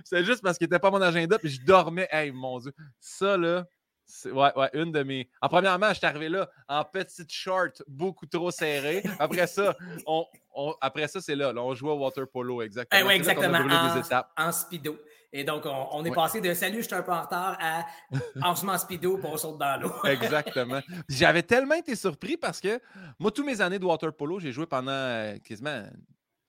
C'est 0.03 0.25
juste 0.25 0.44
parce 0.44 0.57
qu'il 0.57 0.65
n'était 0.65 0.79
pas 0.79 0.91
mon 0.91 1.01
agenda, 1.01 1.39
puis 1.39 1.50
je 1.50 1.62
dormais. 1.62 2.09
Hey, 2.12 2.31
mon 2.31 2.59
Dieu. 2.59 2.73
Ça, 3.00 3.38
là, 3.38 3.65
Ouais, 4.25 4.52
ouais, 4.56 4.69
une 4.74 4.92
de 4.92 5.04
mes. 5.04 5.30
En 5.42 5.50
premièrement, 5.50 5.90
je 5.90 5.96
suis 5.96 6.06
arrivé 6.06 6.30
là 6.30 6.50
en 6.68 6.84
petite 6.84 7.31
short, 7.31 7.81
beaucoup 7.88 8.28
trop 8.28 8.52
serré. 8.52 9.04
Après 9.19 9.48
ça, 9.48 9.75
on, 10.06 10.25
après 10.81 11.07
ça, 11.07 11.22
c'est 11.22 11.36
là, 11.36 11.54
On 11.56 11.74
jouait 11.74 11.92
au 11.92 11.98
water 11.98 12.28
polo, 12.28 12.62
exactement. 12.62 13.02
Eh 13.04 13.07
oui, 13.07 13.13
exactement. 13.13 13.60
En, 14.38 14.52
speedo. 14.52 14.98
Et 15.34 15.44
donc, 15.44 15.63
on, 15.66 16.06
est 16.06 16.13
passé 16.13 16.40
de 16.40 16.54
salut, 16.54 16.81
je 16.81 16.88
suis 16.88 16.96
un 16.96 17.02
peu 17.02 17.12
en 17.12 17.22
retard 17.22 17.57
à 17.60 17.86
en 18.42 18.56
speedo, 18.78 19.18
pour 19.18 19.34
on 19.34 19.38
saute 19.38 19.57
dans 19.57 19.81
l'eau. 19.81 19.92
exactement. 20.06 20.81
J'avais 21.10 21.44
tellement 21.44 21.75
été 21.75 21.96
surpris 21.96 22.38
parce 22.38 22.62
que 22.62 22.80
moi, 23.19 23.31
tous 23.31 23.44
mes 23.44 23.60
années 23.60 23.80
de 23.80 23.86
water 23.86 24.13
polo, 24.13 24.40
j'ai 24.40 24.51
joué 24.51 24.66
pendant 24.66 24.92
euh, 24.92 25.36
quasiment 25.40 25.72
une 25.72 25.92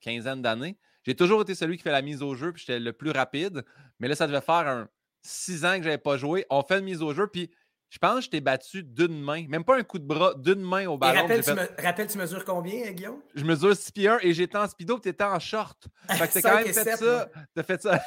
quinzaine 0.01 0.43
d'années. 0.43 0.77
J'ai 1.05 1.15
toujours 1.15 1.43
été 1.43 1.55
celui 1.55 1.77
qui 1.77 1.83
fait 1.83 1.93
la 1.93 2.03
mise 2.03 2.23
au 2.23 2.35
jeu, 2.35 2.53
puis 2.53 2.65
j'étais 2.67 2.81
le 2.81 2.93
plus 2.93 3.11
rapide. 3.11 3.65
Mais 3.99 4.09
là, 4.09 4.15
ça 4.15 4.27
devait 4.27 4.41
faire 4.41 4.67
un 4.69 4.89
six 5.27 5.65
ans 5.65 5.77
que 5.77 5.83
je 5.83 5.89
n'avais 5.89 5.99
pas 5.99 6.17
joué. 6.17 6.47
On 6.51 6.63
fait 6.63 6.79
une 6.79 6.85
mise 6.85 7.03
au 7.03 7.13
jeu, 7.13 7.27
puis 7.27 7.51
je 7.89 7.99
pense 7.99 8.17
que 8.17 8.25
je 8.25 8.31
t'ai 8.31 8.41
battu 8.41 8.83
d'une 8.83 9.21
main, 9.21 9.47
même 9.49 9.65
pas 9.65 9.79
un 9.79 9.83
coup 9.83 9.99
de 9.99 10.05
bras, 10.05 10.35
d'une 10.35 10.61
main 10.61 10.87
au 10.87 10.99
ballon. 10.99 11.23
rappelle, 11.23 12.09
tu, 12.09 12.19
mesures 12.19 12.45
combien, 12.45 12.91
Guillaume? 12.91 13.21
Je 13.35 13.45
mesure 13.45 13.77
6 13.77 13.93
pieds 13.93 14.09
1 14.09 14.19
et 14.23 14.35
j'étais 14.35 14.59
en 14.59 14.69
speedo, 14.69 14.99
tu 14.99 15.09
étais 15.09 15.25
en 15.25 15.39
short. 15.39 15.87
Fait 16.11 16.29
que 16.29 16.33
t'as 16.35 16.43
quand 16.43 16.57
même 16.57 16.73
fait 16.73 16.97
ça. 16.97 17.29
T'as 17.55 17.63
fait 17.63 17.81
ça. 17.81 18.03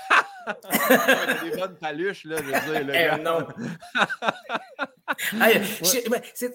t'as 0.61 1.43
des 1.43 1.57
bonnes 1.57 1.77
paluches, 1.77 2.25
là, 2.25 2.37
je 2.37 2.43
veux 2.43 2.83
dire. 2.83 3.17
Eh, 3.17 3.21
non. 3.21 3.47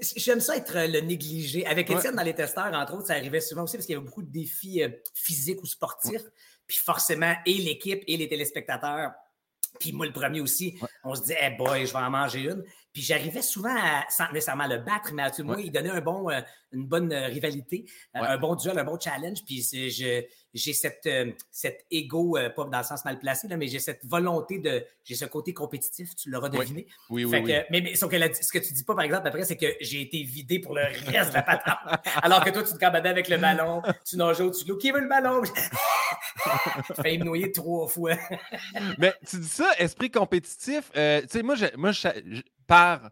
J'aime 0.17 0.41
ça 0.41 0.57
être 0.57 0.75
le 0.75 1.01
négligé. 1.01 1.67
Avec 1.67 1.91
Étienne, 1.91 2.17
dans 2.17 2.23
les 2.23 2.35
testeurs, 2.35 2.73
entre 2.75 2.95
autres, 2.95 3.07
ça 3.07 3.15
arrivait 3.15 3.41
souvent 3.41 3.63
aussi 3.65 3.77
parce 3.77 3.87
qu'il 3.87 3.95
y 3.95 3.97
avait 3.97 4.07
beaucoup 4.07 4.23
de 4.23 4.31
défis 4.31 4.83
euh, 4.83 4.91
physiques 5.15 5.63
ou 5.63 5.67
sportifs. 5.67 6.25
Puis 6.67 6.77
forcément, 6.77 7.35
et 7.47 7.55
l'équipe 7.55 8.03
et 8.07 8.17
les 8.17 8.29
téléspectateurs 8.29 9.13
puis 9.79 9.93
moi, 9.93 10.07
le 10.07 10.13
premier 10.13 10.41
aussi, 10.41 10.79
on 11.03 11.15
se 11.15 11.23
dit, 11.23 11.33
hey 11.33 11.57
boy, 11.57 11.87
je 11.87 11.93
vais 11.93 11.99
en 11.99 12.11
manger 12.11 12.43
une. 12.43 12.63
Puis 12.95 13.03
j'arrivais 13.03 13.43
souvent 13.43 13.75
à, 13.77 14.05
sans 14.09 14.31
nécessairement 14.33 14.69
le 14.69 14.79
battre, 14.79 15.13
mais 15.13 15.25
à 15.25 15.31
tout 15.33 15.43
le 15.43 15.49
moins, 15.49 15.59
il 15.59 15.73
donnait 15.73 15.91
un 15.91 16.01
bon, 16.01 16.31
euh, 16.31 16.41
une 16.71 16.87
bonne 16.87 17.13
euh, 17.13 17.27
rivalité, 17.27 17.87
euh, 18.15 18.21
un 18.21 18.39
bon 18.39 18.55
duel, 18.55 18.79
un 18.79 18.85
bon 18.85 18.97
challenge. 19.01 19.45
Puis 19.45 19.67
j'ai 20.55 20.73
cette, 20.73 21.09
cet 21.51 21.87
ego, 21.91 22.39
pas 22.55 22.65
dans 22.67 22.79
le 22.79 22.85
sens 22.85 23.05
mal 23.05 23.19
placé, 23.19 23.49
là, 23.49 23.57
mais 23.57 23.67
j'ai 23.67 23.81
cette 23.81 24.05
volonté 24.05 24.61
de. 24.61 24.85
J'ai 25.03 25.17
ce 25.17 25.25
côté 25.25 25.53
compétitif, 25.53 26.15
tu 26.15 26.31
l'auras 26.31 26.49
deviné. 26.49 26.87
Oui, 27.11 27.25
oui, 27.25 27.41
oui, 27.43 27.53
Mais, 27.69 27.81
mais 27.81 27.97
ce 27.97 28.07
que 28.07 28.59
tu 28.59 28.73
dis 28.73 28.85
pas, 28.85 28.95
par 28.95 29.05
exemple, 29.05 29.27
après, 29.27 29.45
c'est 29.45 29.57
que 29.57 29.75
j'ai 29.81 30.01
été 30.01 30.23
vidé 30.23 30.61
pour 30.61 30.77
le 30.77 30.83
reste 31.07 31.31
de 31.31 31.35
la 31.35 31.43
patente. 31.43 32.01
Alors 32.23 32.45
que 32.45 32.51
toi, 32.51 32.63
tu 32.63 32.75
te 32.75 32.79
cabadais 32.79 33.09
avec 33.09 33.29
le 33.29 33.39
ballon, 33.39 33.83
tu 34.09 34.17
nageais 34.17 34.45
au-dessus 34.45 34.65
de 34.65 34.69
l'eau. 34.71 34.79
Qui 34.79 34.93
veut 34.93 35.01
le 35.01 35.09
ballon? 35.09 35.43
J'ai 37.05 37.19
me 37.19 37.25
noyer 37.25 37.51
trois 37.51 37.89
fois. 37.89 38.15
mais 38.99 39.15
tu 39.29 39.39
dis 39.39 39.49
ça, 39.49 39.73
esprit 39.79 40.13
compétitif. 40.13 40.93
tu 40.93 41.01
sais, 41.29 41.43
moi, 41.43 41.57
je, 41.57 41.67
moi 41.77 41.91
je, 41.91 42.09
par, 42.67 43.11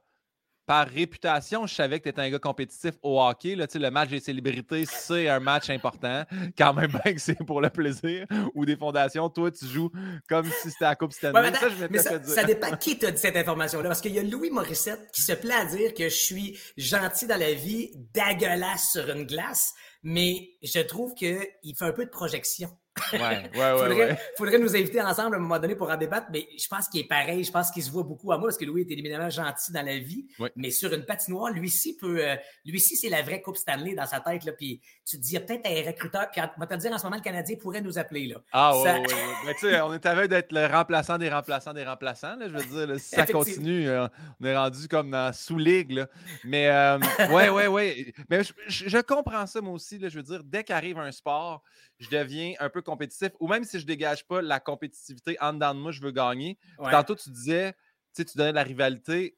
par 0.67 0.87
réputation, 0.89 1.67
je 1.67 1.75
savais 1.75 1.99
que 1.99 2.05
tu 2.05 2.09
étais 2.11 2.21
un 2.21 2.31
gars 2.31 2.39
compétitif 2.39 2.95
au 3.03 3.21
hockey. 3.21 3.55
Là, 3.57 3.67
le 3.75 3.91
match 3.91 4.11
des 4.11 4.21
célébrités, 4.21 4.85
c'est 4.87 5.29
un 5.29 5.41
match 5.41 5.71
important. 5.71 6.25
Quand 6.59 6.73
même 6.73 6.91
bien 6.91 7.13
que 7.15 7.21
c'est 7.21 7.35
pour 7.45 7.61
le 7.61 7.71
plaisir. 7.71 8.27
Ou 8.55 8.65
des 8.65 8.77
fondations, 8.77 9.29
toi, 9.29 9.51
tu 9.51 9.67
joues 9.67 9.91
comme 10.29 10.47
si 10.47 10.71
c'était 10.71 10.85
la 10.85 10.97
Coupe 10.97 11.13
Stanley. 11.13 11.53
ça, 11.55 11.69
mais 11.91 11.99
ça, 11.99 12.45
dépend 12.45 12.77
qui 12.77 12.99
t'a 12.99 13.11
dit 13.11 13.19
cette 13.19 13.37
information-là. 13.37 13.89
Parce 13.89 14.01
qu'il 14.01 14.15
y 14.15 14.19
a 14.19 14.23
Louis 14.23 14.51
Morissette 14.51 15.11
qui 15.13 15.23
se 15.23 15.33
plaît 15.33 15.55
à 15.55 15.65
dire 15.65 15.95
que 15.95 16.05
je 16.05 16.15
suis 16.15 16.59
gentil 16.77 17.27
dans 17.27 17.39
la 17.39 17.55
vie, 17.55 17.91
dégueulasse 18.15 18.93
sur 18.93 19.09
une 19.11 19.25
glace. 19.25 19.75
Mais 20.03 20.51
je 20.63 20.81
trouve 20.81 21.15
qu'il 21.15 21.39
fait 21.77 21.85
un 21.85 21.93
peu 21.93 22.05
de 22.05 22.11
projection. 22.11 22.71
Ouais, 23.13 23.19
ouais, 23.19 23.79
faudrait, 23.79 24.19
faudrait, 24.37 24.59
nous 24.59 24.77
inviter 24.77 25.01
ensemble 25.01 25.35
à 25.35 25.39
un 25.39 25.41
moment 25.41 25.59
donné 25.59 25.75
pour 25.75 25.91
en 25.91 25.97
débattre, 25.97 26.27
mais 26.31 26.47
je 26.59 26.69
pense 26.69 26.89
qu'il 26.89 27.01
est 27.01 27.09
pareil. 27.09 27.43
Je 27.43 27.51
pense 27.51 27.71
qu'il 27.71 27.83
se 27.83 27.91
voit 27.91 28.03
beaucoup 28.03 28.33
à 28.33 28.39
moi 28.39 28.49
parce 28.49 28.59
que 28.59 28.67
Louis 28.67 28.83
est 28.83 28.93
éminemment 28.93 29.31
gentil 29.31 29.73
dans 29.73 29.85
la 29.85 29.99
vie. 29.99 30.27
Mais 30.57 30.71
sur 30.71 30.93
une 30.93 31.05
patinoire, 31.05 31.51
lui-ci 31.51 31.97
peut. 31.97 32.23
Euh, 32.23 32.37
lui-ci, 32.67 32.97
c'est 32.97 33.09
la 33.09 33.23
vraie 33.23 33.41
Coupe 33.41 33.57
Stanley 33.57 33.95
dans 33.95 34.07
sa 34.07 34.21
tête. 34.21 34.45
Là, 34.45 34.53
puis 34.53 34.81
tu 35.09 35.17
te 35.17 35.23
dis, 35.23 35.31
il 35.31 35.35
y 35.35 35.37
a 35.39 35.41
peut-être 35.41 35.67
un 35.67 35.91
recruteur. 35.91 36.31
Puis 36.31 36.41
on 36.41 36.61
va 36.61 36.67
te 36.67 36.75
dire, 36.75 36.93
en 36.93 36.99
ce 36.99 37.05
moment, 37.05 37.17
le 37.17 37.23
Canadien 37.23 37.57
pourrait 37.57 37.81
nous 37.81 37.99
appeler. 37.99 38.27
Là. 38.27 38.37
Ah, 38.53 38.79
ouais, 38.79 38.99
ouais, 38.99 39.07
Mais 39.47 39.55
tu 39.55 39.61
sais, 39.61 39.81
on 39.81 39.95
est 39.95 40.05
à 40.05 40.27
d'être 40.29 40.53
le 40.53 40.67
remplaçant 40.67 41.17
des 41.17 41.31
remplaçants 41.31 41.73
des 41.73 41.85
remplaçants. 41.85 42.37
Là, 42.37 42.49
je 42.49 42.57
veux 42.57 42.87
dire, 42.87 43.01
si 43.01 43.17
ça 43.17 43.27
continue, 43.27 43.89
euh, 43.89 44.07
on 44.41 44.45
est 44.45 44.57
rendu 44.57 44.87
comme 44.89 45.11
dans 45.11 45.33
sous-ligue. 45.33 46.05
Mais 46.45 46.69
euh, 46.69 46.99
ouais, 47.31 47.49
ouais, 47.49 47.67
ouais. 47.69 48.15
Mais 48.29 48.43
je, 48.45 48.53
je, 48.67 48.99
comprends 48.99 49.47
ça, 49.47 49.61
moi 49.61 49.73
aussi. 49.73 49.99
Là, 49.99 50.09
je 50.09 50.17
veux 50.17 50.23
dire, 50.23 50.43
dès 50.45 50.63
qu'arrive 50.63 50.99
un 50.99 51.11
sport, 51.11 51.63
je 51.99 52.09
deviens 52.11 52.55
un 52.61 52.69
peu 52.69 52.82
compétitif. 52.83 53.31
Ou 53.41 53.49
même 53.49 53.65
si 53.65 53.79
je 53.79 53.87
dégage 53.87 54.27
pas 54.27 54.43
la 54.43 54.61
compétitivité 54.61 55.37
en 55.41 55.53
dedans 55.53 55.75
de 55.75 55.81
moi, 55.81 55.93
je 55.93 56.01
veux 56.01 56.13
gagner. 56.13 56.59
Tantôt, 56.79 57.15
tu 57.15 57.31
disais, 57.31 57.75
tu 58.15 58.25
donnais 58.35 58.51
de 58.51 58.57
la 58.57 58.63
rivalité. 58.63 59.37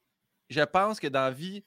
Je 0.51 0.63
pense 0.63 1.01
que 1.01 1.07
dans 1.07 1.21
la 1.21 1.31
vie, 1.31 1.65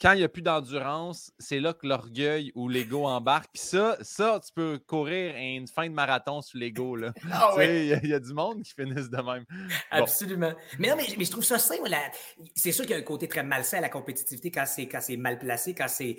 quand 0.00 0.12
il 0.12 0.18
n'y 0.18 0.24
a 0.24 0.28
plus 0.28 0.42
d'endurance, 0.42 1.32
c'est 1.38 1.60
là 1.60 1.72
que 1.72 1.86
l'orgueil 1.86 2.52
ou 2.54 2.68
l'ego 2.68 3.06
embarque. 3.06 3.48
Puis 3.52 3.62
ça, 3.62 3.96
ça, 4.00 4.40
tu 4.44 4.52
peux 4.52 4.78
courir 4.78 5.34
une 5.36 5.68
fin 5.68 5.88
de 5.88 5.94
marathon 5.94 6.42
sur 6.42 6.58
l'ego. 6.58 6.96
Ah 7.32 7.54
il 7.64 7.86
y, 7.86 8.14
a 8.14 8.20
du 8.20 8.34
monde 8.34 8.62
qui 8.62 8.72
finissent 8.74 9.10
de 9.10 9.16
même. 9.16 9.44
Absolument. 9.90 10.52
Mais 10.78 10.88
non, 10.88 10.96
mais, 10.96 11.24
je 11.24 11.30
trouve 11.30 11.44
ça 11.44 11.58
sain. 11.58 11.76
C'est 12.54 12.72
sûr 12.72 12.84
qu'il 12.84 12.92
y 12.92 12.98
a 12.98 12.98
un 12.98 13.02
côté 13.02 13.28
très 13.28 13.42
malsain 13.42 13.78
à 13.78 13.80
la 13.80 13.88
compétitivité 13.88 14.50
quand 14.50 14.64
c'est 14.66 15.16
mal 15.16 15.38
placé, 15.38 15.74
quand 15.74 15.88
c'est 15.88 16.16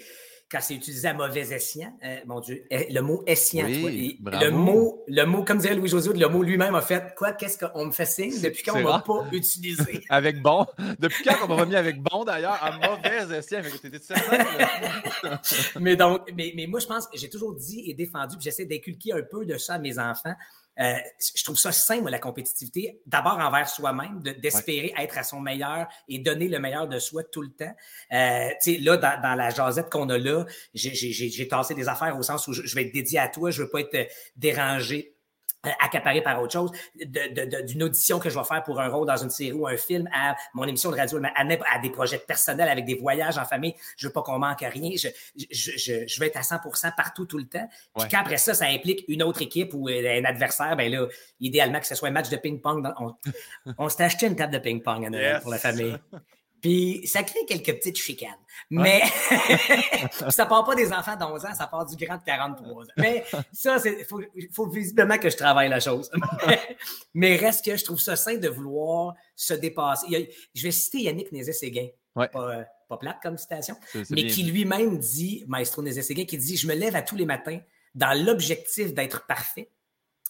quand 0.49 0.59
c'est 0.61 0.75
utilisé 0.75 1.07
à 1.07 1.13
mauvais 1.13 1.53
escient, 1.53 1.91
euh, 2.03 2.17
mon 2.27 2.39
Dieu, 2.39 2.65
eh, 2.69 2.91
le 2.93 3.01
mot 3.01 3.23
escient, 3.25 3.67
le 3.67 4.49
mot, 4.51 5.03
le 5.07 5.25
mot, 5.25 5.43
comme 5.43 5.57
dirait 5.57 5.73
Louis-José, 5.73 6.13
le 6.13 6.27
mot 6.27 6.43
lui-même 6.43 6.75
a 6.75 6.81
fait 6.81 7.15
quoi? 7.17 7.33
Qu'est-ce 7.33 7.57
qu'on 7.57 7.85
me 7.85 7.91
fait 7.91 8.05
signe? 8.05 8.39
Depuis 8.41 8.63
quand 8.63 8.75
on 8.75 8.79
ne 8.79 8.83
m'a 8.83 8.99
pas 8.99 9.25
utilisé? 9.31 10.03
avec 10.09 10.41
bon. 10.41 10.67
Depuis 10.99 11.23
quand 11.23 11.37
on 11.43 11.47
m'a 11.47 11.55
remis 11.55 11.75
avec 11.75 11.99
bon 11.99 12.23
d'ailleurs, 12.23 12.59
à 12.61 12.77
mauvais 12.77 13.37
escient? 13.37 13.61
mais 15.79 15.95
donc, 15.95 16.21
mais, 16.35 16.53
mais 16.55 16.67
moi, 16.67 16.79
je 16.79 16.85
pense 16.85 17.07
que 17.07 17.17
j'ai 17.17 17.29
toujours 17.29 17.55
dit 17.55 17.89
et 17.89 17.95
défendu, 17.95 18.37
puis 18.37 18.43
j'essaie 18.43 18.65
d'inculquer 18.65 19.13
un 19.13 19.23
peu 19.23 19.45
de 19.45 19.57
ça 19.57 19.75
à 19.75 19.79
mes 19.79 19.97
enfants. 19.97 20.35
Euh, 20.79 20.95
je 21.19 21.43
trouve 21.43 21.57
ça 21.57 21.71
sain, 21.71 22.01
moi, 22.01 22.11
la 22.11 22.19
compétitivité, 22.19 22.99
d'abord 23.05 23.39
envers 23.39 23.69
soi-même, 23.69 24.21
d'espérer 24.21 24.93
être 24.97 25.17
à 25.17 25.23
son 25.23 25.39
meilleur 25.39 25.87
et 26.07 26.19
donner 26.19 26.47
le 26.47 26.59
meilleur 26.59 26.87
de 26.87 26.99
soi 26.99 27.23
tout 27.23 27.41
le 27.41 27.51
temps. 27.51 27.73
Euh, 28.11 28.49
là, 28.81 28.97
dans, 28.97 29.21
dans, 29.21 29.35
la 29.35 29.49
jasette 29.49 29.89
qu'on 29.89 30.09
a 30.09 30.17
là, 30.17 30.45
j'ai 30.73 31.47
tassé 31.47 31.73
des 31.75 31.87
affaires 31.87 32.17
au 32.17 32.23
sens 32.23 32.47
où 32.47 32.53
je, 32.53 32.63
je, 32.65 32.75
vais 32.75 32.83
être 32.83 32.93
dédié 32.93 33.19
à 33.19 33.29
toi, 33.29 33.51
je 33.51 33.63
veux 33.63 33.69
pas 33.69 33.81
être 33.81 34.09
dérangé 34.35 35.14
accaparé 35.79 36.21
par 36.21 36.41
autre 36.41 36.53
chose, 36.53 36.71
d'une 36.95 37.83
audition 37.83 38.19
que 38.19 38.29
je 38.29 38.37
vais 38.37 38.45
faire 38.45 38.63
pour 38.63 38.79
un 38.79 38.87
rôle 38.87 39.07
dans 39.07 39.17
une 39.17 39.29
série 39.29 39.53
ou 39.53 39.67
un 39.67 39.77
film, 39.77 40.09
à 40.13 40.35
mon 40.53 40.65
émission 40.65 40.91
de 40.91 40.97
radio, 40.97 41.19
à, 41.23 41.41
à 41.41 41.79
des 41.79 41.89
projets 41.89 42.19
personnels 42.19 42.69
avec 42.69 42.85
des 42.85 42.95
voyages 42.95 43.37
en 43.37 43.45
famille. 43.45 43.75
Je 43.97 44.07
veux 44.07 44.13
pas 44.13 44.21
qu'on 44.21 44.39
manque 44.39 44.61
rien. 44.61 44.91
Je, 44.95 45.07
je, 45.51 45.71
je, 45.77 46.07
je, 46.07 46.19
veux 46.19 46.27
être 46.27 46.37
à 46.37 46.41
100% 46.41 46.95
partout 46.95 47.25
tout 47.25 47.37
le 47.37 47.47
temps. 47.47 47.67
Puis 47.97 48.07
qu'après 48.07 48.37
ça, 48.37 48.53
ça 48.53 48.65
implique 48.65 49.05
une 49.07 49.23
autre 49.23 49.41
équipe 49.41 49.73
ou 49.73 49.89
euh, 49.89 50.19
un 50.19 50.25
adversaire, 50.25 50.75
ben 50.75 50.91
là, 50.91 51.07
idéalement 51.39 51.79
que 51.79 51.87
ce 51.87 51.95
soit 51.95 52.09
un 52.09 52.11
match 52.11 52.29
de 52.29 52.37
ping-pong. 52.37 52.87
On, 52.99 53.13
on 53.77 53.89
s'est 53.89 54.03
acheté 54.03 54.27
une 54.27 54.35
table 54.35 54.53
de 54.53 54.59
ping-pong 54.59 55.09
pour 55.41 55.51
la 55.51 55.57
famille. 55.57 55.95
Puis 56.65 57.05
ça 57.05 57.21
crée 57.21 57.45
quelques 57.45 57.77
petites 57.77 57.99
chicanes. 57.99 58.39
Mais 58.71 59.03
ça 60.29 60.47
part 60.47 60.65
pas 60.65 60.73
des 60.73 60.91
enfants 60.91 61.15
d'11 61.15 61.45
ans, 61.45 61.53
ça 61.53 61.67
part 61.67 61.85
du 61.85 61.95
grand 61.95 62.17
de 62.17 62.23
43 62.23 62.85
ans. 62.85 62.87
Mais 62.97 63.23
ça, 63.53 63.77
il 63.85 64.03
faut, 64.03 64.19
faut, 64.51 64.67
visiblement 64.67 65.19
que 65.19 65.29
je 65.29 65.37
travaille 65.37 65.69
la 65.69 65.79
chose. 65.79 66.09
mais 67.13 67.35
reste 67.35 67.63
que 67.63 67.77
je 67.77 67.85
trouve 67.85 67.99
ça 67.99 68.15
sain 68.15 68.37
de 68.37 68.49
vouloir 68.49 69.13
se 69.35 69.53
dépasser. 69.53 70.33
je 70.55 70.63
vais 70.63 70.71
citer 70.71 71.03
Yannick 71.03 71.31
Nézet-Séguin. 71.31 71.89
Pas, 72.15 72.29
pas, 72.29 72.97
plate 72.97 73.17
comme 73.21 73.37
citation, 73.37 73.75
mais 74.09 74.25
qui 74.25 74.41
lui-même 74.41 74.97
dit, 74.97 75.45
Maestro 75.47 75.83
Nézet-Séguin, 75.83 76.25
qui 76.25 76.39
dit 76.39 76.57
Je 76.57 76.65
me 76.65 76.73
lève 76.73 76.95
à 76.95 77.03
tous 77.03 77.15
les 77.15 77.27
matins 77.27 77.59
dans 77.93 78.19
l'objectif 78.25 78.91
d'être 78.91 79.27
parfait, 79.27 79.69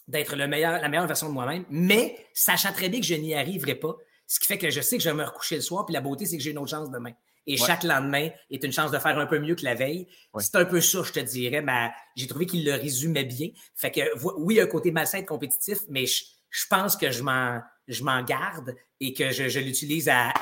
d'être 0.06 0.36
le 0.36 0.46
meilleur, 0.48 0.82
la 0.82 0.88
meilleure 0.90 1.06
version 1.06 1.28
de 1.28 1.32
moi-même, 1.32 1.64
mais 1.70 2.26
sachant 2.34 2.72
très 2.72 2.90
bien 2.90 3.00
que 3.00 3.06
je 3.06 3.14
n'y 3.14 3.34
arriverai 3.34 3.76
pas, 3.76 3.96
ce 4.26 4.40
qui 4.40 4.46
fait 4.46 4.58
que 4.58 4.70
je 4.70 4.80
sais 4.80 4.96
que 4.96 5.02
je 5.02 5.08
vais 5.08 5.14
me 5.14 5.24
recoucher 5.24 5.56
le 5.56 5.62
soir, 5.62 5.86
puis 5.86 5.92
la 5.92 6.00
beauté, 6.00 6.26
c'est 6.26 6.36
que 6.36 6.42
j'ai 6.42 6.50
une 6.50 6.58
autre 6.58 6.70
chance 6.70 6.90
demain. 6.90 7.12
Et 7.46 7.56
chaque 7.56 7.84
lendemain 7.84 8.30
est 8.50 8.64
une 8.64 8.72
chance 8.72 8.90
de 8.90 8.98
faire 8.98 9.16
un 9.18 9.26
peu 9.26 9.38
mieux 9.38 9.54
que 9.54 9.64
la 9.64 9.74
veille. 9.74 10.08
C'est 10.38 10.56
un 10.56 10.64
peu 10.64 10.80
ça, 10.80 11.02
je 11.04 11.12
te 11.12 11.20
dirais. 11.20 11.62
Mais 11.62 11.90
j'ai 12.16 12.26
trouvé 12.26 12.44
qu'il 12.44 12.64
le 12.64 12.72
résumait 12.72 13.24
bien. 13.24 13.50
Fait 13.76 13.92
que 13.92 14.00
oui, 14.38 14.54
il 14.54 14.56
y 14.58 14.60
a 14.60 14.64
un 14.64 14.66
côté 14.66 14.90
malsain 14.90 15.20
de 15.20 15.26
compétitif, 15.26 15.78
mais 15.88 16.06
je, 16.06 16.24
pense 16.68 16.96
que 16.96 17.12
je 17.12 17.22
m'en, 17.22 17.60
je 17.86 18.02
m'en 18.02 18.22
garde 18.24 18.74
et 18.98 19.14
que 19.14 19.30
je, 19.30 19.60
l'utilise 19.60 20.08
à, 20.08 20.32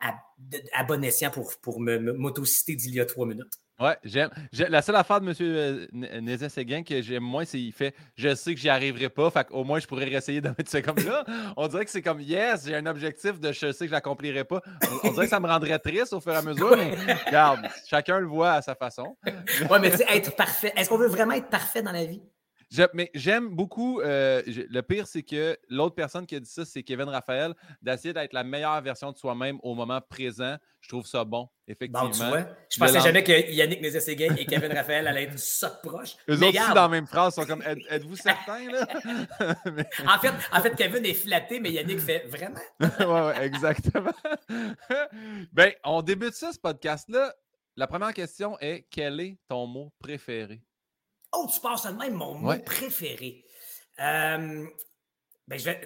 à, 0.00 0.84
bon 0.84 1.02
escient 1.02 1.32
pour, 1.32 1.52
pour 1.60 1.80
m'autociter 1.80 2.76
d'il 2.76 2.94
y 2.94 3.00
a 3.00 3.06
trois 3.06 3.26
minutes. 3.26 3.54
Ouais, 3.78 3.96
j'aime. 4.04 4.30
La 4.70 4.80
seule 4.80 4.96
affaire 4.96 5.20
de 5.20 5.28
M. 5.28 5.34
Euh, 5.40 5.86
Nézet 6.20 6.48
Séguin 6.48 6.82
que 6.82 7.02
j'aime 7.02 7.22
moins, 7.22 7.44
c'est 7.44 7.58
qu'il 7.58 7.72
fait 7.72 7.94
Je 8.16 8.34
sais 8.34 8.54
que 8.54 8.60
j'y 8.60 8.70
arriverai 8.70 9.10
pas, 9.10 9.30
fait 9.30 9.46
au 9.50 9.64
moins 9.64 9.78
je 9.80 9.86
pourrais 9.86 10.10
essayer 10.10 10.40
de 10.40 10.48
mettre 10.48 10.70
ça 10.70 10.80
comme 10.80 10.96
là. 10.96 11.24
On 11.56 11.68
dirait 11.68 11.84
que 11.84 11.90
c'est 11.90 12.00
comme 12.00 12.20
Yes, 12.20 12.66
j'ai 12.66 12.74
un 12.74 12.86
objectif 12.86 13.38
de 13.38 13.52
je 13.52 13.72
sais 13.72 13.84
que 13.84 13.88
je 13.88 13.92
l'accomplirai 13.92 14.44
pas. 14.44 14.62
On, 15.04 15.10
dirait 15.10 15.26
que 15.26 15.30
ça 15.30 15.40
me 15.40 15.46
rendrait 15.46 15.78
triste 15.78 16.14
au 16.14 16.20
fur 16.20 16.32
et 16.32 16.36
à 16.36 16.42
mesure, 16.42 16.74
mais 16.76 16.94
regarde, 17.26 17.68
chacun 17.86 18.18
le 18.18 18.26
voit 18.26 18.52
à 18.52 18.62
sa 18.62 18.74
façon. 18.74 19.16
ouais, 19.26 19.78
mais 19.80 19.90
tu 19.90 19.98
sais, 19.98 20.06
être 20.08 20.34
parfait. 20.36 20.72
Est-ce 20.74 20.88
qu'on 20.88 20.98
veut 20.98 21.08
vraiment 21.08 21.34
être 21.34 21.48
parfait 21.48 21.82
dans 21.82 21.92
la 21.92 22.06
vie? 22.06 22.22
Mais 22.94 23.10
j'aime 23.14 23.48
beaucoup. 23.48 24.00
Euh, 24.00 24.42
le 24.46 24.80
pire, 24.82 25.06
c'est 25.06 25.22
que 25.22 25.56
l'autre 25.68 25.94
personne 25.94 26.26
qui 26.26 26.34
a 26.36 26.40
dit 26.40 26.50
ça, 26.50 26.64
c'est 26.64 26.82
Kevin 26.82 27.08
Raphaël, 27.08 27.54
d'essayer 27.82 28.12
d'être 28.12 28.32
la 28.32 28.44
meilleure 28.44 28.80
version 28.80 29.12
de 29.12 29.16
soi-même 29.16 29.58
au 29.62 29.74
moment 29.74 30.00
présent. 30.00 30.56
Je 30.80 30.88
trouve 30.88 31.06
ça 31.06 31.24
bon, 31.24 31.48
effectivement. 31.66 32.04
Bon, 32.04 32.10
tu 32.10 32.24
vois, 32.24 32.46
je 32.70 32.78
pensais 32.78 33.00
jamais 33.00 33.24
que 33.24 33.50
Yannick 33.50 33.80
Nézet-Séguin 33.80 34.36
et 34.36 34.46
Kevin 34.46 34.72
Raphaël 34.72 35.06
allaient 35.06 35.24
être 35.24 35.38
ça 35.38 35.70
proches. 35.70 36.16
Eux 36.28 36.36
autres 36.36 36.48
aussi, 36.48 36.68
dans 36.68 36.82
la 36.82 36.88
même 36.88 37.06
phrase, 37.06 37.34
sont 37.34 37.44
comme 37.44 37.62
Êtes-vous 37.62 38.16
certains, 38.16 38.70
là? 38.70 38.86
En, 40.06 40.18
fait, 40.20 40.32
en 40.52 40.60
fait, 40.60 40.76
Kevin 40.76 41.04
est 41.04 41.14
flatté, 41.14 41.60
mais 41.60 41.72
Yannick 41.72 42.00
fait 42.00 42.26
Vraiment? 42.28 42.60
Oui, 42.80 43.04
ouais, 43.04 43.44
exactement. 43.44 44.12
ben, 45.52 45.72
on 45.84 46.02
débute 46.02 46.34
ça, 46.34 46.52
ce 46.52 46.58
podcast-là. 46.58 47.34
La 47.76 47.86
première 47.86 48.14
question 48.14 48.58
est 48.60 48.86
Quel 48.90 49.20
est 49.20 49.36
ton 49.48 49.66
mot 49.66 49.92
préféré? 49.98 50.62
Oh, 51.36 51.46
tu 51.52 51.60
penses 51.60 51.86
à 51.86 51.92
même 51.92 52.14
mon 52.14 52.34
mot 52.34 52.58
préféré. 52.64 53.44
Euh, 54.00 54.66
ben, 55.48 55.60
je 55.60 55.64
vais. 55.66 55.80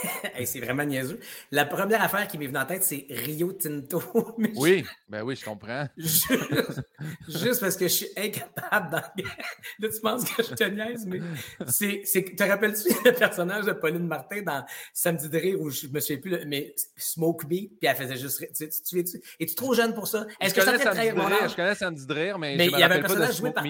c'est 0.44 0.60
vraiment 0.60 0.84
niaiseux. 0.84 1.18
La 1.50 1.64
première 1.64 2.02
affaire 2.02 2.28
qui 2.28 2.36
m'est 2.36 2.48
venue 2.48 2.58
en 2.58 2.66
tête, 2.66 2.84
c'est 2.84 3.06
Rio 3.08 3.50
Tinto. 3.52 4.02
oui, 4.56 4.84
ben 5.08 5.22
oui, 5.22 5.36
je 5.36 5.44
comprends. 5.44 5.88
Juste, 5.96 7.60
parce 7.60 7.76
que 7.78 7.88
je 7.88 7.94
suis 7.94 8.08
incapable 8.14 8.90
d'en. 8.90 9.00
Là, 9.78 9.88
tu 9.88 10.00
penses 10.02 10.30
que 10.30 10.42
je 10.42 10.54
te 10.54 10.64
niaise, 10.64 11.06
mais 11.06 11.20
c'est. 11.66 12.02
Te 12.36 12.44
rappelles-tu 12.44 12.90
le 13.06 13.12
personnage 13.12 13.64
de 13.64 13.72
Pauline 13.72 14.06
Martin 14.06 14.42
dans 14.42 14.66
Samedi 14.92 15.30
de 15.30 15.38
rire 15.38 15.60
où 15.62 15.70
je 15.70 15.86
me 15.86 15.98
souviens 15.98 16.20
plus, 16.20 16.44
mais 16.44 16.74
Smoke 16.96 17.44
Me, 17.44 17.68
puis 17.68 17.78
elle 17.82 17.96
faisait 17.96 18.18
juste. 18.18 18.46
Tu, 18.54 18.68
tu, 18.68 19.02
tu, 19.02 19.22
Es-tu 19.40 19.54
trop 19.54 19.72
jeune 19.72 19.94
pour 19.94 20.08
ça? 20.08 20.26
Est-ce 20.40 20.52
que 20.52 20.60
ça 20.60 20.76
te 20.76 21.14
mon 21.14 21.48
Je 21.48 21.56
connais 21.56 21.74
Samedi 21.74 22.06
de 22.06 22.12
rire, 22.12 22.38
mais, 22.38 22.56
mais 22.56 22.66
je 22.66 22.70
me 22.70 22.76
il 22.76 22.80
y 22.80 22.82
avait 22.82 22.96
un 22.96 23.00
personnage 23.00 23.38
joué 23.38 23.50
par. 23.50 23.64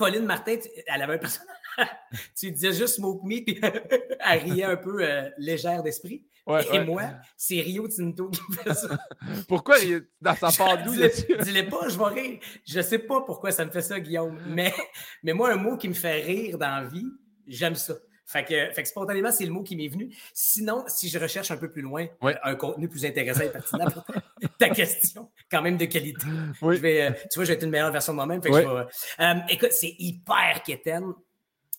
Pauline 0.00 0.24
Martin, 0.24 0.56
elle 0.86 1.02
avait 1.02 1.14
un 1.14 1.18
personnage. 1.18 1.56
tu 2.34 2.50
disais 2.50 2.72
juste 2.72 2.96
Smoke 2.96 3.20
Me, 3.22 3.44
puis 3.44 3.60
elle 4.26 4.38
riait 4.40 4.64
un 4.64 4.76
peu 4.78 5.04
euh, 5.04 5.28
légère 5.36 5.82
d'esprit. 5.82 6.24
et 6.72 6.80
moi, 6.80 7.02
c'est 7.36 7.60
Rio 7.60 7.86
Tinto 7.86 8.30
qui 8.30 8.40
fait 8.54 8.72
ça. 8.72 8.98
pourquoi 9.48 9.76
dans 10.18 10.34
sa 10.34 10.50
part 10.52 10.82
d'où 10.82 10.92
Dis-le 10.94 11.68
pas, 11.68 11.86
je 11.90 11.98
vais 11.98 12.20
rire. 12.20 12.40
Je 12.66 12.80
sais 12.80 12.98
pas 12.98 13.20
pourquoi 13.20 13.52
ça 13.52 13.66
me 13.66 13.70
fait 13.70 13.82
ça, 13.82 14.00
Guillaume. 14.00 14.40
Mais, 14.48 14.72
mais 15.22 15.34
moi, 15.34 15.52
un 15.52 15.56
mot 15.56 15.76
qui 15.76 15.90
me 15.90 15.94
fait 15.94 16.22
rire 16.22 16.56
dans 16.56 16.82
la 16.82 16.88
vie, 16.88 17.06
j'aime 17.46 17.74
ça. 17.74 17.94
Fait 18.30 18.44
que, 18.44 18.72
fait 18.72 18.82
que 18.84 18.88
spontanément, 18.88 19.32
c'est 19.32 19.44
le 19.44 19.50
mot 19.50 19.64
qui 19.64 19.74
m'est 19.74 19.88
venu. 19.88 20.14
Sinon, 20.32 20.84
si 20.86 21.08
je 21.08 21.18
recherche 21.18 21.50
un 21.50 21.56
peu 21.56 21.68
plus 21.68 21.82
loin, 21.82 22.06
un 22.22 22.54
contenu 22.54 22.88
plus 22.88 23.04
intéressant 23.04 23.42
et 23.42 23.50
pertinent 23.50 23.90
pour 23.90 24.04
ta 24.58 24.68
question, 24.68 25.28
quand 25.50 25.62
même 25.62 25.76
de 25.76 25.86
qualité, 25.86 26.26
je 26.62 26.66
vais, 26.68 27.02
euh, 27.02 27.10
tu 27.10 27.34
vois, 27.34 27.44
je 27.44 27.48
vais 27.48 27.54
être 27.54 27.64
une 27.64 27.70
meilleure 27.70 27.90
version 27.90 28.12
de 28.12 28.16
moi-même. 28.16 28.40
Euh, 28.46 29.34
écoute, 29.48 29.72
c'est 29.72 29.96
hyper 29.98 30.62
quétaine, 30.64 31.12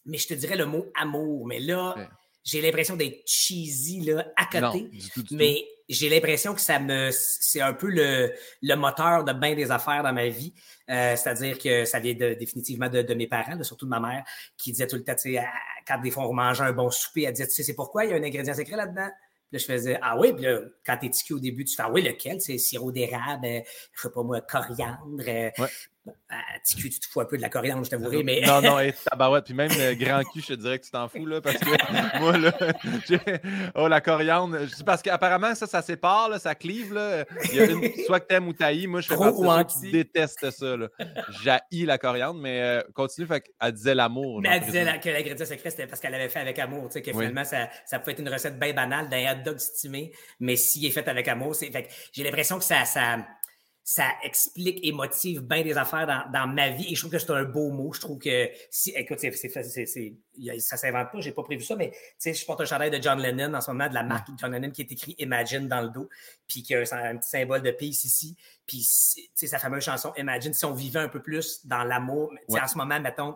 mais 0.05 0.17
je 0.17 0.27
te 0.27 0.33
dirais 0.33 0.57
le 0.57 0.65
mot 0.65 0.87
amour. 0.99 1.47
Mais 1.47 1.59
là, 1.59 1.95
j'ai 2.43 2.61
l'impression 2.61 2.95
d'être 2.95 3.21
cheesy 3.25 4.01
là, 4.01 4.25
à 4.35 4.45
côté. 4.45 4.89
mais 5.31 5.63
j'ai 5.89 6.09
l'impression 6.09 6.53
que 6.53 6.61
ça 6.61 6.79
me 6.79 7.09
c'est 7.11 7.61
un 7.61 7.73
peu 7.73 7.89
le, 7.89 8.33
le 8.61 8.75
moteur 8.75 9.23
de 9.23 9.33
bien 9.33 9.55
des 9.55 9.71
affaires 9.71 10.03
dans 10.03 10.13
ma 10.13 10.29
vie. 10.29 10.53
Euh, 10.89 11.15
c'est-à-dire 11.15 11.57
que 11.57 11.85
ça 11.85 11.99
vient 11.99 12.13
de, 12.13 12.33
définitivement 12.33 12.89
de, 12.89 13.13
mes 13.13 13.27
parents, 13.27 13.61
surtout 13.63 13.85
de 13.85 13.91
ma 13.91 13.99
mère, 13.99 14.23
qui 14.57 14.71
disait 14.71 14.87
tout 14.87 14.95
le 14.95 15.03
temps, 15.03 15.15
tu 15.15 15.33
sais, 15.33 15.43
quand 15.87 15.99
des 16.01 16.11
fois 16.11 16.27
on 16.27 16.33
mangeait 16.33 16.63
un 16.63 16.73
bon 16.73 16.89
souper, 16.89 17.23
elle 17.23 17.33
disait, 17.33 17.47
tu 17.47 17.53
sais, 17.53 17.63
c'est 17.63 17.75
pourquoi 17.75 18.05
il 18.05 18.11
y 18.11 18.13
a 18.13 18.17
un 18.17 18.23
ingrédient 18.23 18.53
secret 18.53 18.75
là-dedans? 18.75 19.09
Là, 19.51 19.59
je 19.59 19.65
faisais, 19.65 19.99
ah 20.01 20.17
oui, 20.17 20.33
puis 20.33 20.45
là, 20.45 20.59
quand 20.85 20.97
t'es 20.97 21.09
tiqué 21.09 21.33
au 21.33 21.39
début, 21.39 21.65
tu 21.65 21.75
fais, 21.75 21.83
ah 21.85 21.91
oui, 21.91 22.01
lequel? 22.01 22.39
C'est 22.39 22.57
sirop 22.57 22.91
d'érable, 22.91 23.45
euh, 23.45 23.59
je 23.93 24.01
sais 24.01 24.09
pas 24.09 24.23
moi, 24.23 24.39
coriandre, 24.41 25.23
euh, 25.27 25.49
ah, 26.29 26.41
tu 26.65 26.89
te 26.89 27.05
fous 27.05 27.21
un 27.21 27.25
peu 27.25 27.37
de 27.37 27.41
la 27.41 27.49
coriandre, 27.49 27.83
je 27.83 27.91
t'avouerai, 27.91 28.23
mais. 28.23 28.41
Non, 28.41 28.61
non, 28.61 28.79
et 28.79 28.93
tabarouette. 28.93 29.45
Puis 29.45 29.53
même 29.53 29.69
le 29.69 29.93
grand 29.93 30.23
cul, 30.23 30.41
je 30.41 30.47
te 30.47 30.53
dirais 30.53 30.79
que 30.79 30.85
tu 30.85 30.91
t'en 30.91 31.07
fous, 31.07 31.25
là, 31.25 31.41
parce 31.41 31.57
que 31.57 32.19
moi, 32.19 32.37
là, 32.37 32.53
oh, 33.75 33.87
la 33.87 34.01
coriandre. 34.01 34.57
Parce 34.83 35.01
qu'apparemment, 35.03 35.53
ça, 35.53 35.67
ça 35.67 35.81
sépare, 35.81 36.29
là, 36.29 36.39
ça 36.39 36.55
clive, 36.55 36.93
là. 36.93 37.25
Il 37.51 37.55
y 37.55 37.59
a 37.59 37.65
une, 37.65 37.93
soit 38.05 38.19
que 38.19 38.27
t'aimes 38.27 38.47
ou 38.47 38.53
taillis. 38.53 38.87
Moi, 38.87 39.01
je 39.01 39.09
fais 39.09 39.17
partie 39.17 39.41
de 39.41 39.45
ceux 39.45 39.85
qui 39.85 39.91
détestent 39.91 40.51
ça, 40.51 40.75
là. 40.77 40.87
J'haïs 41.43 41.85
la 41.85 41.97
coriandre, 41.99 42.39
mais 42.39 42.61
euh, 42.61 42.81
continue, 42.95 43.27
fait 43.27 43.41
qu'elle 43.41 43.71
disait 43.71 43.95
l'amour. 43.95 44.41
Mais 44.41 44.49
elle 44.53 44.63
disait 44.63 44.99
que 44.99 45.09
l'ingrédient 45.09 45.45
secret, 45.45 45.69
c'était 45.69 45.87
parce 45.87 45.99
qu'elle 45.99 46.15
avait 46.15 46.29
fait 46.29 46.39
avec 46.39 46.57
amour, 46.57 46.87
tu 46.87 46.93
sais, 46.93 47.01
que 47.03 47.11
finalement, 47.11 47.43
ça, 47.43 47.69
ça 47.85 47.99
pouvait 47.99 48.13
être 48.13 48.19
une 48.19 48.29
recette 48.29 48.57
bien 48.57 48.73
banale 48.73 49.07
d'un 49.09 49.33
hot 49.33 49.43
dog 49.43 49.59
stimé, 49.59 50.13
mais 50.39 50.55
s'il 50.55 50.85
est 50.85 50.91
fait 50.91 51.07
avec 51.07 51.27
amour, 51.27 51.53
c'est. 51.53 51.69
Fait 51.69 51.87
j'ai 52.11 52.23
l'impression 52.23 52.57
que 52.57 52.65
ça. 52.65 52.85
ça 52.85 53.17
ça 53.83 54.07
explique 54.23 54.79
et 54.83 54.91
motive 54.91 55.41
bien 55.41 55.63
des 55.63 55.77
affaires 55.77 56.05
dans, 56.05 56.23
dans, 56.31 56.47
ma 56.47 56.69
vie. 56.69 56.91
Et 56.91 56.95
je 56.95 57.01
trouve 57.01 57.11
que 57.11 57.19
c'est 57.19 57.31
un 57.31 57.43
beau 57.43 57.71
mot. 57.71 57.91
Je 57.93 57.99
trouve 57.99 58.19
que 58.19 58.49
si, 58.69 58.91
écoute, 58.91 59.19
c'est, 59.19 59.31
c'est, 59.31 59.85
c'est, 59.85 60.15
ça 60.59 60.77
s'invente 60.77 61.11
pas, 61.11 61.19
j'ai 61.19 61.31
pas 61.31 61.43
prévu 61.43 61.63
ça, 61.63 61.75
mais 61.75 61.89
tu 61.89 61.97
sais, 62.19 62.33
je 62.33 62.45
porte 62.45 62.61
un 62.61 62.65
chandail 62.65 62.91
de 62.91 63.01
John 63.01 63.19
Lennon 63.19 63.53
en 63.53 63.61
ce 63.61 63.71
moment, 63.71 63.89
de 63.89 63.93
la 63.93 64.03
marque 64.03 64.29
John 64.37 64.51
Lennon 64.51 64.71
qui 64.71 64.81
est 64.81 64.91
écrit 64.91 65.15
Imagine 65.17 65.67
dans 65.67 65.81
le 65.81 65.89
dos, 65.89 66.09
puis 66.47 66.61
qui 66.61 66.75
a 66.75 66.79
un, 66.79 67.17
petit 67.17 67.29
symbole 67.29 67.63
de 67.63 67.71
peace 67.71 68.05
ici. 68.05 68.37
Puis, 68.67 68.79
tu 68.79 69.29
sais, 69.33 69.47
sa 69.47 69.57
fameuse 69.57 69.83
chanson 69.83 70.13
Imagine, 70.15 70.53
si 70.53 70.65
on 70.65 70.73
vivait 70.73 70.99
un 70.99 71.09
peu 71.09 71.21
plus 71.21 71.65
dans 71.65 71.83
l'amour. 71.83 72.31
En 72.49 72.67
ce 72.67 72.77
moment, 72.77 72.99
mettons, 72.99 73.35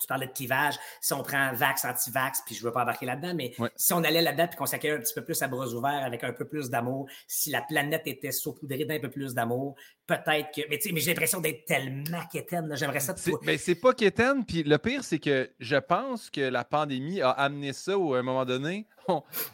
tu 0.00 0.06
parlais 0.06 0.26
de 0.26 0.32
clivage. 0.32 0.74
Si 1.00 1.12
on 1.12 1.22
prend 1.22 1.52
vax, 1.52 1.84
anti-vax, 1.84 2.42
puis 2.44 2.54
je 2.54 2.60
ne 2.60 2.66
veux 2.66 2.72
pas 2.72 2.82
embarquer 2.82 3.06
là-dedans, 3.06 3.34
mais 3.34 3.52
si 3.76 3.92
on 3.92 4.02
allait 4.04 4.22
là-dedans 4.22 4.48
puis 4.48 4.56
qu'on 4.56 4.66
s'accueillait 4.66 4.96
un 4.96 5.00
petit 5.00 5.14
peu 5.14 5.24
plus 5.24 5.40
à 5.42 5.48
bras 5.48 5.66
ouverts 5.66 6.04
avec 6.04 6.24
un 6.24 6.32
peu 6.32 6.46
plus 6.46 6.70
d'amour, 6.70 7.08
si 7.26 7.50
la 7.50 7.62
planète 7.62 8.02
était 8.06 8.32
saupoudrée 8.32 8.84
d'un 8.84 9.00
peu 9.00 9.10
plus 9.10 9.34
d'amour, 9.34 9.74
peut-être 10.06 10.50
que. 10.54 10.62
Mais, 10.68 10.78
mais 10.92 11.00
j'ai 11.00 11.10
l'impression 11.10 11.40
d'être 11.40 11.64
tellement 11.64 12.24
quétaine. 12.30 12.70
J'aimerais 12.74 13.00
ça. 13.00 13.14
Mais 13.26 13.32
ben, 13.44 13.58
c'est 13.58 13.74
pas 13.74 13.92
quétaine. 13.92 14.44
Puis 14.44 14.62
le 14.62 14.78
pire, 14.78 15.04
c'est 15.04 15.18
que 15.18 15.50
je 15.58 15.76
pense 15.76 16.30
que 16.30 16.40
la 16.40 16.64
pandémie 16.64 17.20
a 17.20 17.30
amené 17.30 17.72
ça 17.72 17.96
où, 17.98 18.14
à 18.14 18.18
un 18.18 18.22
moment 18.22 18.44
donné, 18.44 18.86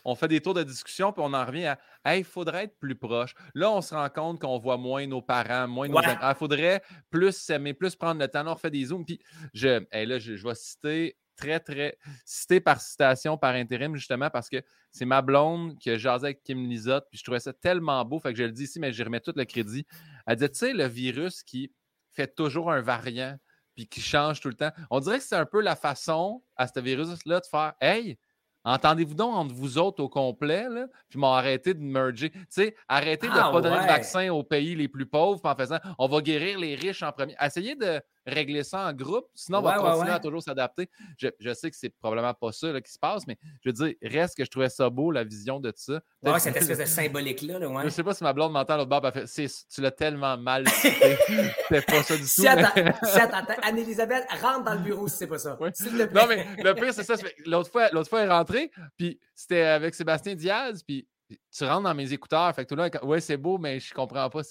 on, 0.05 0.15
fait 0.15 0.29
des 0.29 0.41
tours 0.41 0.55
de 0.55 0.63
discussion, 0.63 1.13
puis 1.13 1.23
on 1.25 1.33
en 1.33 1.45
revient 1.45 1.75
à 2.05 2.17
il 2.17 2.25
faudrait 2.25 2.65
être 2.65 2.79
plus 2.79 2.95
proche. 2.95 3.35
Là, 3.55 3.71
on 3.71 3.81
se 3.81 3.95
rend 3.95 4.09
compte 4.09 4.41
qu'on 4.41 4.59
voit 4.59 4.77
moins 4.77 5.07
nos 5.07 5.23
parents, 5.23 5.69
moins 5.69 5.89
nos 5.89 6.01
Il 6.01 6.19
ah, 6.21 6.35
faudrait 6.35 6.83
plus 7.11 7.37
s'aimer, 7.37 7.75
plus 7.75 7.97
prendre 7.97 8.21
le 8.21 8.29
temps. 8.29 8.43
Là, 8.43 8.53
on 8.53 8.57
fait 8.57 8.71
des 8.71 8.87
zooms. 8.87 9.05
Puis 9.05 9.21
je, 9.55 9.85
là, 9.93 10.19
je, 10.19 10.47
vais 10.47 10.55
citer 10.55 11.17
très, 11.37 11.61
très 11.61 11.99
cité 12.25 12.61
par 12.61 12.81
citation, 12.81 13.37
par 13.37 13.55
intérim, 13.55 13.95
justement, 13.97 14.31
parce 14.31 14.49
que 14.49 14.63
c'est 14.91 15.05
ma 15.05 15.23
blonde 15.23 15.79
qui 15.79 15.91
a 15.91 15.99
jasé 15.99 16.27
avec 16.27 16.43
Kim 16.43 16.67
Lizotte, 16.69 17.07
puis 17.11 17.19
je 17.19 17.25
trouvais 17.25 17.41
ça 17.41 17.53
tellement 17.53 18.05
beau, 18.05 18.21
fait 18.21 18.33
que 18.33 18.39
je 18.39 18.45
le 18.45 18.53
dis 18.53 18.65
ici, 18.65 18.79
mais 18.79 18.93
je 18.93 19.03
remets 19.03 19.21
tout 19.21 19.33
le 19.35 19.45
crédit. 19.45 19.87
Elle 20.27 20.37
dit, 20.37 20.49
tu 20.51 20.59
sais, 20.59 20.73
le 20.73 20.87
virus 20.87 21.43
qui 21.43 21.73
fait 22.11 22.35
toujours 22.35 22.71
un 22.71 22.81
variant, 22.81 23.39
puis 23.75 23.89
qui 23.89 24.01
change 24.01 24.41
tout 24.41 24.49
le 24.49 24.55
temps. 24.55 24.71
On 24.91 25.01
dirait 25.01 25.19
que 25.19 25.25
c'est 25.25 25.37
un 25.37 25.47
peu 25.47 25.61
la 25.61 25.77
façon 25.77 26.43
à 26.57 26.67
ce 26.67 26.79
virus-là 26.81 27.41
de 27.41 27.47
faire 27.47 27.73
Hey, 27.81 28.19
Entendez-vous 28.65 29.15
donc 29.15 29.35
entre 29.35 29.55
vous 29.55 29.79
autres 29.79 30.03
au 30.03 30.09
complet, 30.09 30.69
là, 30.69 30.87
puis 31.09 31.19
m'ont 31.19 31.33
arrêté 31.33 31.75
de 31.75 31.81
merger? 31.81 32.31
Tu 32.31 32.47
sais, 32.49 32.77
arrêtez 32.89 33.29
de 33.29 33.33
ne 33.33 33.39
ah 33.39 33.51
pas 33.51 33.61
donner 33.61 33.77
le 33.77 33.87
vaccin 33.87 34.31
aux 34.31 34.45
pays 34.45 34.75
les 34.75 34.89
plus 34.89 35.07
pauvres 35.07 35.41
en 35.45 35.55
faisant 35.55 35.79
on 35.99 36.07
va 36.07 36.21
guérir 36.21 36.59
les 36.59 36.75
riches 36.75 37.03
en 37.03 37.13
premier. 37.13 37.35
Essayez 37.41 37.75
de 37.75 38.01
régler 38.27 38.63
ça 38.63 38.87
en 38.87 38.93
groupe, 38.93 39.27
sinon 39.35 39.59
on 39.59 39.63
va 39.63 39.77
continuer 39.79 40.13
à 40.13 40.21
toujours 40.21 40.43
s'adapter. 40.43 40.89
Je, 41.19 41.55
sais 41.55 41.71
que 41.71 41.77
c'est 41.77 41.91
probablement 41.91 42.35
pas 42.35 42.53
ça 42.53 42.81
qui 42.81 42.93
se 42.93 42.99
passe, 42.99 43.27
mais 43.27 43.37
je 43.65 43.69
veux 43.69 43.73
dire, 43.73 43.95
reste 44.03 44.37
que 44.37 44.45
je 44.45 44.51
trouvais 44.51 44.69
ça 44.69 44.89
beau, 44.91 45.11
la 45.11 45.25
vision 45.25 45.61
de 45.61 45.73
ça. 45.75 46.01
Ouais, 46.23 46.39
cette 46.39 46.57
espèce 46.57 46.79
de 46.79 46.85
symbolique-là. 46.87 47.59
Là, 47.59 47.69
ouais. 47.69 47.85
Je 47.85 47.89
sais 47.91 48.03
pas 48.03 48.15
si 48.15 48.23
ma 48.23 48.33
blonde 48.33 48.53
m'entend 48.53 48.77
l'autre 48.77 48.89
bord, 48.89 49.13
fait, 49.13 49.27
tu 49.27 49.81
l'as 49.81 49.91
tellement 49.91 50.37
mal 50.39 50.67
C'était 50.69 51.83
pas 51.83 52.03
ça 52.03 52.17
du 52.17 52.23
tout. 52.23 52.29
Si 52.29 52.49
Anne-Elisabeth, 53.63 54.25
rentre 54.41 54.65
dans 54.65 54.75
le 54.75 54.81
bureau 54.81 55.09
si 55.09 55.17
c'est 55.17 55.27
pas 55.27 55.39
ça. 55.39 55.59
Non, 55.61 56.27
mais 56.29 56.47
le 56.63 56.75
pire, 56.75 56.95
c'est 56.95 57.05
ça. 57.05 57.15
L'autre 57.47 57.71
fois, 57.71 57.89
l'autre 57.93 58.09
fois, 58.09 58.23
elle 58.23 58.29
est 58.29 58.33
rentrée, 58.33 58.71
puis 58.97 59.19
c'était 59.35 59.63
avec 59.63 59.95
Sébastien 59.95 60.35
Diaz, 60.35 60.83
puis 60.83 61.07
tu 61.53 61.65
rentres 61.65 61.83
dans 61.83 61.95
mes 61.95 62.13
écouteurs, 62.13 62.55
fait 62.55 62.65
que 62.65 62.69
tout 62.69 62.77
là, 62.77 62.89
ouais, 63.05 63.21
c'est 63.21 63.37
beau, 63.37 63.59
mais 63.59 63.79
je 63.79 63.93
comprends 63.93 64.31
pas. 64.31 64.41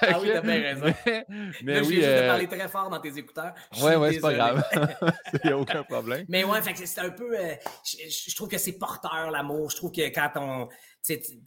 ah 0.00 0.18
oui, 0.20 0.30
t'as 0.32 0.40
bien 0.40 0.62
raison. 0.62 0.94
Mais, 1.06 1.26
mais 1.62 1.80
oui. 1.80 1.96
J'ai 1.96 2.06
euh... 2.06 2.28
parler 2.28 2.48
très 2.48 2.68
fort 2.68 2.88
dans 2.88 3.00
tes 3.00 3.16
écouteurs. 3.18 3.52
Ouais, 3.82 3.96
ouais, 3.96 4.14
c'est 4.14 4.20
pas 4.20 4.32
grave. 4.32 4.64
Il 5.34 5.40
n'y 5.44 5.50
a 5.50 5.58
aucun 5.58 5.82
problème. 5.82 6.24
Mais 6.28 6.44
ouais, 6.44 6.62
fait 6.62 6.72
que 6.72 6.86
c'est 6.86 7.00
un 7.00 7.10
peu. 7.10 7.38
Euh, 7.38 7.54
je, 7.84 8.34
trouve 8.34 8.48
que 8.48 8.58
c'est 8.58 8.72
porteur, 8.72 9.30
l'amour. 9.30 9.70
Je 9.70 9.76
trouve 9.76 9.92
que 9.92 10.08
quand 10.08 10.30
on. 10.36 10.68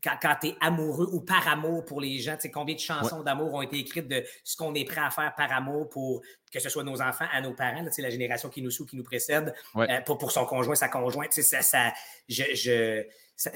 Quand, 0.04 0.18
quand 0.22 0.36
tu 0.42 0.48
es 0.48 0.56
amoureux 0.60 1.08
ou 1.13 1.22
par 1.22 1.48
amour 1.48 1.86
pour 1.86 2.01
les 2.01 2.20
gens, 2.20 2.36
combien 2.54 2.75
de 2.75 2.80
chansons 2.80 3.24
d'amour 3.24 3.54
ont 3.54 3.62
été 3.62 3.77
écrites 3.77 4.10
de 4.10 4.22
ce 4.44 4.58
qu'on 4.58 4.75
est 4.75 4.84
prêt 4.84 5.00
à 5.00 5.10
faire 5.10 5.34
par 5.34 5.50
amour 5.54 5.88
pour 5.88 6.22
que 6.51 6.60
ce 6.60 6.68
soit 6.68 6.84
nos 6.84 7.01
enfants, 7.01 7.25
à 7.32 7.39
nos 7.39 7.54
parents, 7.54 7.82
là, 7.82 7.89
la 7.98 8.10
génération 8.10 8.50
qui 8.50 8.62
nous 8.62 8.70
suit, 8.70 8.86
qui 8.86 8.98
nous 8.98 9.04
précède, 9.04 9.54
euh, 9.77 10.01
pour, 10.06 10.18
pour 10.18 10.32
son 10.32 10.46
conjoint, 10.46 10.75
sa 10.75 10.89
conjointe. 10.89 11.32
Ça, 11.32 11.62
ça, 11.62 11.94
je, 12.27 12.44
je 12.54 13.06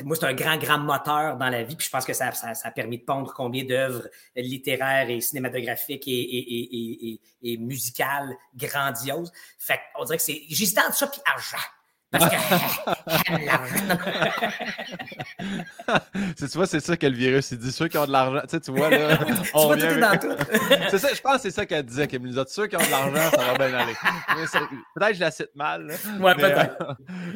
moi, 0.03 0.15
c'est 0.15 0.25
un 0.25 0.33
grand, 0.33 0.57
grand 0.57 0.77
moteur 0.77 1.37
dans 1.37 1.49
la 1.49 1.63
vie. 1.63 1.75
Puis 1.75 1.85
je 1.85 1.91
pense 1.91 2.05
que 2.05 2.13
ça, 2.13 2.31
ça, 2.33 2.53
ça 2.53 2.67
a 2.67 2.71
permis 2.71 2.97
de 2.97 3.03
pondre 3.03 3.33
combien 3.33 3.63
d'œuvres 3.63 4.07
littéraires 4.35 5.09
et 5.09 5.21
cinématographiques 5.21 6.07
et, 6.07 6.11
et, 6.11 7.13
et, 7.13 7.21
et, 7.43 7.57
musicales 7.57 8.35
grandioses. 8.55 9.31
Fait 9.57 9.79
on 9.97 10.03
dirait 10.03 10.17
que 10.17 10.23
c'est. 10.23 10.43
J'hésitais 10.49 10.81
entre 10.81 10.95
ça 10.95 11.07
puis 11.07 11.21
argent. 11.25 11.57
Parce 12.11 12.25
que 12.25 12.35
tu 16.39 16.45
vois, 16.57 16.65
c'est 16.65 16.79
ça 16.79 16.97
que 16.97 17.05
le 17.05 17.15
virus, 17.15 17.51
il 17.51 17.59
dit 17.59 17.71
ceux 17.71 17.87
qui 17.87 17.99
ont 17.99 18.07
de 18.07 18.11
l'argent. 18.11 18.41
Tu 18.41 18.49
sais, 18.49 18.59
tu 18.59 18.71
vois, 18.71 18.89
là. 18.89 19.19
on 19.53 19.73
vient... 19.73 19.97
dans 19.97 20.17
tout. 20.17 20.27
c'est 20.89 20.97
ça, 20.97 21.13
je 21.13 21.21
pense 21.21 21.35
que 21.35 21.41
c'est 21.43 21.51
ça 21.51 21.67
qu'elle 21.67 21.85
disait, 21.85 22.07
qu'elle 22.07 22.39
a 22.39 22.45
ceux 22.47 22.65
qui 22.65 22.75
ont 22.77 22.79
de 22.79 22.89
l'argent, 22.89 23.29
ça 23.29 23.53
va 23.53 23.67
bien 23.67 23.77
aller. 23.77 23.93
Peut-être 23.95 25.09
que 25.09 25.13
je 25.13 25.19
la 25.19 25.29
cite 25.31 25.55
mal. 25.55 25.85
Là. 25.85 25.93
Ouais, 26.19 26.33
peut-être. 26.35 26.81
Euh, 26.81 26.93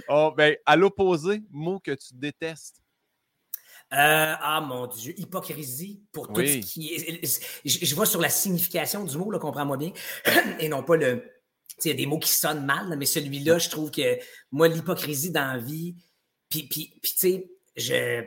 oh, 0.09 0.33
ben, 0.35 0.55
à 0.65 0.75
l'opposé, 0.75 1.43
mot 1.51 1.79
que 1.79 1.91
tu 1.91 2.13
détestes. 2.13 2.77
Euh, 3.93 4.33
ah 4.39 4.59
mon 4.61 4.87
Dieu, 4.87 5.13
hypocrisie 5.17 6.01
pour 6.11 6.33
tout 6.33 6.41
ce 6.41 6.57
qui 6.57 6.95
est. 6.95 7.23
Je, 7.63 7.85
je, 7.85 7.95
vois 7.95 8.07
sur 8.07 8.19
la 8.19 8.29
signification 8.29 9.03
du 9.03 9.15
mot, 9.17 9.29
comprends-moi 9.37 9.77
bien, 9.77 9.91
et 10.59 10.67
non 10.67 10.81
pas 10.81 10.95
le, 10.95 11.32
il 11.83 11.87
y 11.87 11.91
a 11.91 11.93
des 11.95 12.05
mots 12.05 12.19
qui 12.19 12.29
sonnent 12.29 12.65
mal, 12.65 12.95
mais 12.97 13.05
celui-là, 13.05 13.57
je 13.57 13.69
trouve 13.69 13.91
que 13.91 14.19
moi, 14.51 14.67
l'hypocrisie 14.67 15.31
dans 15.31 15.53
la 15.53 15.57
vie, 15.57 15.95
puis, 16.49 16.63
puis, 16.67 16.99
tu 17.01 17.11
sais, 17.15 17.49
je. 17.75 18.23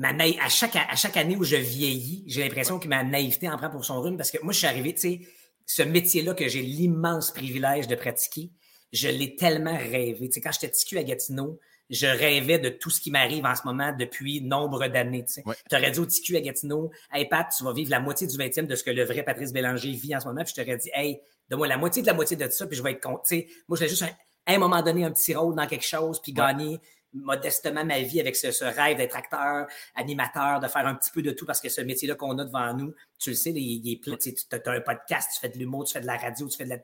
Ma 0.00 0.10
à, 0.10 0.48
chaque, 0.48 0.76
à 0.76 0.94
chaque 0.94 1.16
année 1.16 1.34
où 1.34 1.42
je 1.42 1.56
vieillis, 1.56 2.22
j'ai 2.28 2.44
l'impression 2.44 2.78
que 2.78 2.86
ma 2.86 3.02
naïveté 3.02 3.48
en 3.48 3.56
prend 3.56 3.68
pour 3.68 3.84
son 3.84 4.00
rhume 4.00 4.16
parce 4.16 4.30
que 4.30 4.38
moi, 4.44 4.52
je 4.52 4.58
suis 4.58 4.66
arrivé, 4.68 4.94
tu 4.94 5.00
sais, 5.00 5.20
ce 5.66 5.82
métier-là 5.82 6.34
que 6.34 6.46
j'ai 6.46 6.62
l'immense 6.62 7.32
privilège 7.32 7.88
de 7.88 7.96
pratiquer, 7.96 8.52
je 8.92 9.08
l'ai 9.08 9.34
tellement 9.34 9.76
rêvé. 9.76 10.28
Tu 10.28 10.34
sais, 10.34 10.40
quand 10.40 10.52
j'étais 10.52 10.70
TQ 10.70 10.98
à 10.98 11.02
Gatineau, 11.02 11.58
je 11.90 12.06
rêvais 12.06 12.60
de 12.60 12.68
tout 12.68 12.90
ce 12.90 13.00
qui 13.00 13.10
m'arrive 13.10 13.44
en 13.44 13.56
ce 13.56 13.62
moment 13.64 13.92
depuis 13.92 14.40
nombre 14.40 14.86
d'années. 14.86 15.24
Tu 15.24 15.42
aurais 15.76 15.90
dit 15.90 15.98
au 15.98 16.06
TQ 16.06 16.36
à 16.36 16.40
Gatineau, 16.42 16.92
Hey 17.12 17.28
Pat, 17.28 17.52
tu 17.56 17.64
vas 17.64 17.72
vivre 17.72 17.90
la 17.90 17.98
moitié 17.98 18.28
du 18.28 18.36
20e 18.36 18.66
de 18.66 18.76
ce 18.76 18.84
que 18.84 18.90
le 18.90 19.04
vrai 19.04 19.24
Patrice 19.24 19.52
Bélanger 19.52 19.90
vit 19.90 20.14
en 20.14 20.20
ce 20.20 20.26
moment. 20.26 20.44
Puis 20.44 20.54
je 20.56 20.62
t'aurais 20.62 20.76
dit, 20.76 20.90
Hey, 20.94 21.20
donne-moi 21.48 21.68
la 21.68 21.78
moitié 21.78 22.02
de 22.02 22.06
la 22.06 22.14
moitié 22.14 22.36
de 22.36 22.48
ça, 22.48 22.66
puis 22.66 22.76
je 22.76 22.82
vais 22.82 22.92
être 22.92 23.02
content. 23.02 23.22
Moi, 23.32 23.42
je 23.70 23.74
voulais 23.76 23.88
juste 23.88 24.02
à 24.02 24.52
un 24.52 24.58
moment 24.58 24.82
donné 24.82 25.04
un 25.04 25.10
petit 25.10 25.34
rôle 25.34 25.54
dans 25.54 25.66
quelque 25.66 25.84
chose, 25.84 26.20
puis 26.20 26.32
gagner 26.32 26.80
modestement 27.14 27.84
ma 27.84 28.00
vie 28.00 28.20
avec 28.20 28.36
ce, 28.36 28.64
rêve 28.64 28.96
d'être 28.96 29.16
acteur, 29.16 29.66
animateur, 29.94 30.60
de 30.60 30.68
faire 30.68 30.86
un 30.86 30.94
petit 30.94 31.10
peu 31.10 31.22
de 31.22 31.30
tout 31.30 31.46
parce 31.46 31.60
que 31.60 31.68
ce 31.68 31.80
métier-là 31.80 32.14
qu'on 32.14 32.38
a 32.38 32.44
devant 32.44 32.72
nous, 32.74 32.94
tu 33.18 33.30
le 33.30 33.36
sais, 33.36 33.50
il, 33.50 33.90
est 33.90 33.96
plein. 33.96 34.16
Tu 34.16 34.34
as 34.52 34.70
un 34.70 34.80
podcast, 34.80 35.30
tu 35.34 35.40
fais 35.40 35.48
de 35.48 35.58
l'humour, 35.58 35.84
tu 35.84 35.94
fais 35.94 36.00
de 36.00 36.06
la 36.06 36.16
radio, 36.16 36.48
tu 36.48 36.56
fais 36.56 36.64
de 36.64 36.70
la. 36.70 36.78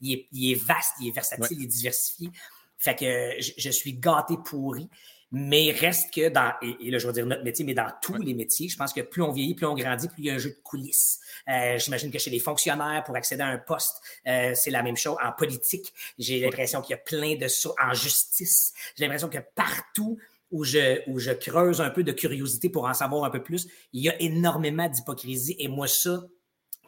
Il 0.00 0.12
est, 0.12 0.28
il 0.32 0.52
est 0.52 0.54
vaste, 0.54 0.94
il 1.00 1.08
est 1.08 1.12
versatile, 1.12 1.58
il 1.58 1.64
est 1.64 1.68
diversifié. 1.68 2.30
Fait 2.76 2.94
que 2.94 3.40
je, 3.40 3.52
je 3.56 3.70
suis 3.70 3.94
gâté 3.94 4.34
pourri. 4.44 4.88
Mais 5.30 5.72
reste 5.72 6.12
que 6.14 6.28
dans, 6.30 6.52
et, 6.62 6.90
là 6.90 6.98
je 6.98 7.06
vais 7.06 7.12
dire 7.12 7.26
notre 7.26 7.44
métier, 7.44 7.64
mais 7.64 7.74
dans 7.74 7.90
tous 8.00 8.14
les 8.14 8.34
métiers, 8.34 8.68
je 8.68 8.76
pense 8.76 8.92
que 8.92 9.02
plus 9.02 9.22
on 9.22 9.30
vieillit, 9.30 9.54
plus 9.54 9.66
on 9.66 9.74
grandit, 9.74 10.08
plus 10.08 10.22
il 10.22 10.26
y 10.26 10.30
a 10.30 10.34
un 10.34 10.38
jeu 10.38 10.50
de 10.50 10.60
coulisses. 10.62 11.20
Euh, 11.48 11.78
J'imagine 11.78 12.10
que 12.10 12.18
chez 12.18 12.30
les 12.30 12.38
fonctionnaires, 12.38 13.02
pour 13.04 13.14
accéder 13.14 13.42
à 13.42 13.48
un 13.48 13.58
poste, 13.58 14.00
euh, 14.26 14.52
c'est 14.54 14.70
la 14.70 14.82
même 14.82 14.96
chose. 14.96 15.16
En 15.22 15.32
politique, 15.32 15.92
j'ai 16.18 16.40
l'impression 16.40 16.80
qu'il 16.80 16.90
y 16.90 16.94
a 16.94 17.02
plein 17.02 17.36
de 17.36 17.46
sauts. 17.46 17.74
En 17.82 17.92
justice, 17.92 18.72
j'ai 18.96 19.04
l'impression 19.04 19.28
que 19.28 19.38
partout 19.54 20.18
où 20.50 20.64
je, 20.64 21.02
où 21.08 21.18
je 21.18 21.30
creuse 21.30 21.80
un 21.80 21.90
peu 21.90 22.02
de 22.02 22.12
curiosité 22.12 22.70
pour 22.70 22.86
en 22.86 22.94
savoir 22.94 23.24
un 23.24 23.30
peu 23.30 23.42
plus, 23.42 23.68
il 23.92 24.02
y 24.02 24.08
a 24.08 24.20
énormément 24.20 24.88
d'hypocrisie. 24.88 25.56
Et 25.58 25.68
moi, 25.68 25.86
ça, 25.86 26.22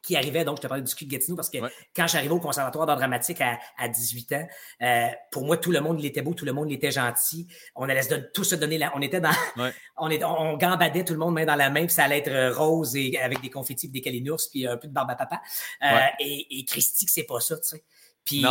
qui 0.03 0.17
arrivait, 0.17 0.45
donc 0.45 0.57
je 0.57 0.63
te 0.63 0.67
parlais 0.67 0.83
du 0.83 0.95
cul 0.95 1.05
de 1.05 1.11
Gatineau, 1.11 1.37
parce 1.37 1.51
que 1.51 1.59
quand 1.95 2.07
j'arrivais 2.07 2.33
au 2.33 2.41
conservatoire 2.41 2.87
d'art 2.87 2.97
dramatique 2.97 3.41
à, 3.41 3.59
à 3.79 3.89
18 3.89 4.33
ans, 4.33 4.49
euh, 4.83 5.07
pour 5.31 5.45
moi, 5.45 5.57
tout 5.57 5.71
le 5.71 5.81
monde 5.81 6.01
il 6.01 6.07
était 6.07 6.23
beau, 6.23 6.35
tout 6.35 6.45
le 6.45 6.53
monde 6.53 6.71
il 6.71 6.75
était 6.75 6.91
gentil. 6.91 7.47
On 7.75 7.89
allait 7.89 8.03
se 8.03 8.15
tout 8.33 8.45
se 8.45 8.55
donner 8.55 8.79
là. 8.79 8.93
On 8.95 9.03
était 9.03 9.21
dans. 9.21 9.31
on, 9.97 10.11
est, 10.11 10.25
on 10.25 10.57
gambadait 10.57 11.05
tout 11.05 11.13
le 11.13 11.19
monde 11.19 11.35
main 11.35 11.45
dans 11.45 11.57
la 11.57 11.71
main, 11.71 11.85
puis 11.87 11.95
ça 11.95 12.05
allait 12.05 12.19
être 12.19 12.57
rose 12.57 12.97
et 12.97 13.19
avec 13.19 13.41
des 13.41 13.51
confettis, 13.51 13.89
des 13.89 14.01
calinours, 14.01 14.49
puis 14.51 14.67
un 14.67 14.77
peu 14.77 14.89
de 14.89 14.93
barbe 14.93 15.11
à 15.11 15.17
papa. 15.17 15.41
Euh, 15.83 15.99
et, 16.19 16.59
et 16.59 16.65
Christy, 16.65 17.07
c'est 17.09 17.25
pas 17.25 17.41
ça, 17.41 17.57
tu 17.57 17.69
sais. 17.69 17.85
Puis 18.25 18.45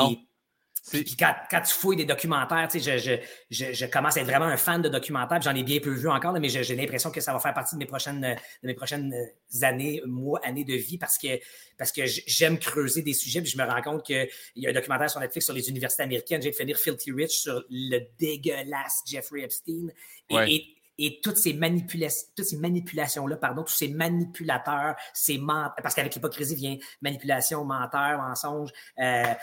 puis 0.91 1.15
quand, 1.17 1.33
quand, 1.49 1.61
tu 1.61 1.73
fouilles 1.73 1.97
des 1.97 2.05
documentaires, 2.05 2.67
tu 2.71 2.79
sais, 2.79 2.99
je, 2.99 3.17
je, 3.49 3.73
je, 3.73 3.85
commence 3.85 4.17
à 4.17 4.21
être 4.21 4.27
vraiment 4.27 4.45
un 4.45 4.57
fan 4.57 4.81
de 4.81 4.89
documentaires. 4.89 5.41
J'en 5.41 5.55
ai 5.55 5.63
bien 5.63 5.79
peu 5.79 5.91
vu 5.91 6.09
encore, 6.09 6.33
mais 6.39 6.49
j'ai 6.49 6.75
l'impression 6.75 7.11
que 7.11 7.21
ça 7.21 7.33
va 7.33 7.39
faire 7.39 7.53
partie 7.53 7.75
de 7.75 7.79
mes 7.79 7.85
prochaines, 7.85 8.21
de 8.21 8.67
mes 8.67 8.73
prochaines 8.73 9.13
années, 9.61 10.01
mois, 10.05 10.39
années 10.43 10.63
de 10.63 10.73
vie 10.73 10.97
parce 10.97 11.17
que, 11.17 11.39
parce 11.77 11.91
que 11.91 12.05
j'aime 12.05 12.57
creuser 12.57 13.01
des 13.01 13.13
sujets. 13.13 13.41
Puis 13.41 13.51
je 13.51 13.57
me 13.57 13.63
rends 13.63 13.81
compte 13.81 14.05
qu'il 14.05 14.27
y 14.55 14.67
a 14.67 14.69
un 14.69 14.73
documentaire 14.73 15.09
sur 15.09 15.19
Netflix 15.19 15.45
sur 15.45 15.55
les 15.55 15.69
universités 15.69 16.03
américaines. 16.03 16.41
J'ai 16.41 16.51
de 16.51 16.55
finir 16.55 16.77
Filthy 16.77 17.11
Rich 17.11 17.41
sur 17.41 17.63
le 17.69 17.99
dégueulasse 18.19 19.03
Jeffrey 19.05 19.41
Epstein. 19.41 19.87
et, 20.29 20.55
et 20.55 20.78
toutes 21.23 21.37
ces 21.37 21.53
manipulations, 21.53 22.27
toutes 22.35 22.45
ces 22.45 22.57
manipulations-là, 22.57 23.37
pardon, 23.37 23.63
tous 23.63 23.75
ces 23.75 23.87
manipulateurs, 23.87 24.95
ces 25.13 25.37
menteurs, 25.37 25.75
parce 25.81 25.95
qu'avec 25.95 26.13
l'hypocrisie 26.15 26.55
vient 26.55 26.77
manipulation, 27.01 27.63
menteur, 27.65 28.19
mensonge, 28.19 28.71
euh, 28.99 29.33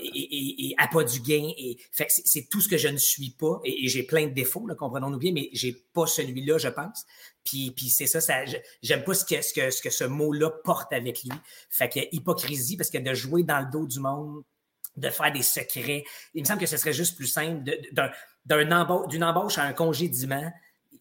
et, 0.00 0.70
et, 0.70 0.76
pas 0.92 1.04
du 1.04 1.20
gain. 1.20 1.50
Et 1.58 1.78
fait 1.92 2.06
c'est 2.08 2.48
tout 2.48 2.60
ce 2.60 2.68
que 2.68 2.76
je 2.76 2.88
ne 2.88 2.96
suis 2.96 3.30
pas. 3.30 3.60
Et, 3.64 3.88
j'ai 3.88 4.02
plein 4.02 4.26
de 4.26 4.32
défauts, 4.32 4.66
comprenons-nous 4.78 5.18
bien, 5.18 5.32
mais 5.32 5.50
j'ai 5.52 5.72
pas 5.92 6.06
celui-là, 6.06 6.58
je 6.58 6.68
pense. 6.68 7.04
Puis, 7.44 7.72
puis 7.72 7.88
c'est 7.88 8.06
ça, 8.06 8.20
ça 8.20 8.44
j'aime 8.82 9.04
pas 9.04 9.14
ce 9.14 9.24
que, 9.24 9.42
ce 9.42 9.52
que, 9.52 9.70
ce 9.70 9.82
que 9.82 9.90
ce 9.90 10.04
mot-là 10.04 10.50
porte 10.64 10.92
avec 10.92 11.22
lui. 11.22 11.32
Fait 11.70 11.88
que 11.88 12.00
hypocrisie, 12.12 12.76
parce 12.76 12.90
que 12.90 12.98
de 12.98 13.14
jouer 13.14 13.42
dans 13.42 13.60
le 13.60 13.66
dos 13.70 13.86
du 13.86 14.00
monde, 14.00 14.42
de 14.96 15.08
faire 15.10 15.32
des 15.32 15.42
secrets, 15.42 16.04
il 16.34 16.42
me 16.42 16.46
semble 16.46 16.60
que 16.60 16.66
ce 16.66 16.76
serait 16.76 16.92
juste 16.92 17.16
plus 17.16 17.26
simple 17.26 17.64
d'une 18.46 19.24
embauche 19.24 19.58
à 19.58 19.64
un 19.64 19.72
congédiement 19.72 20.52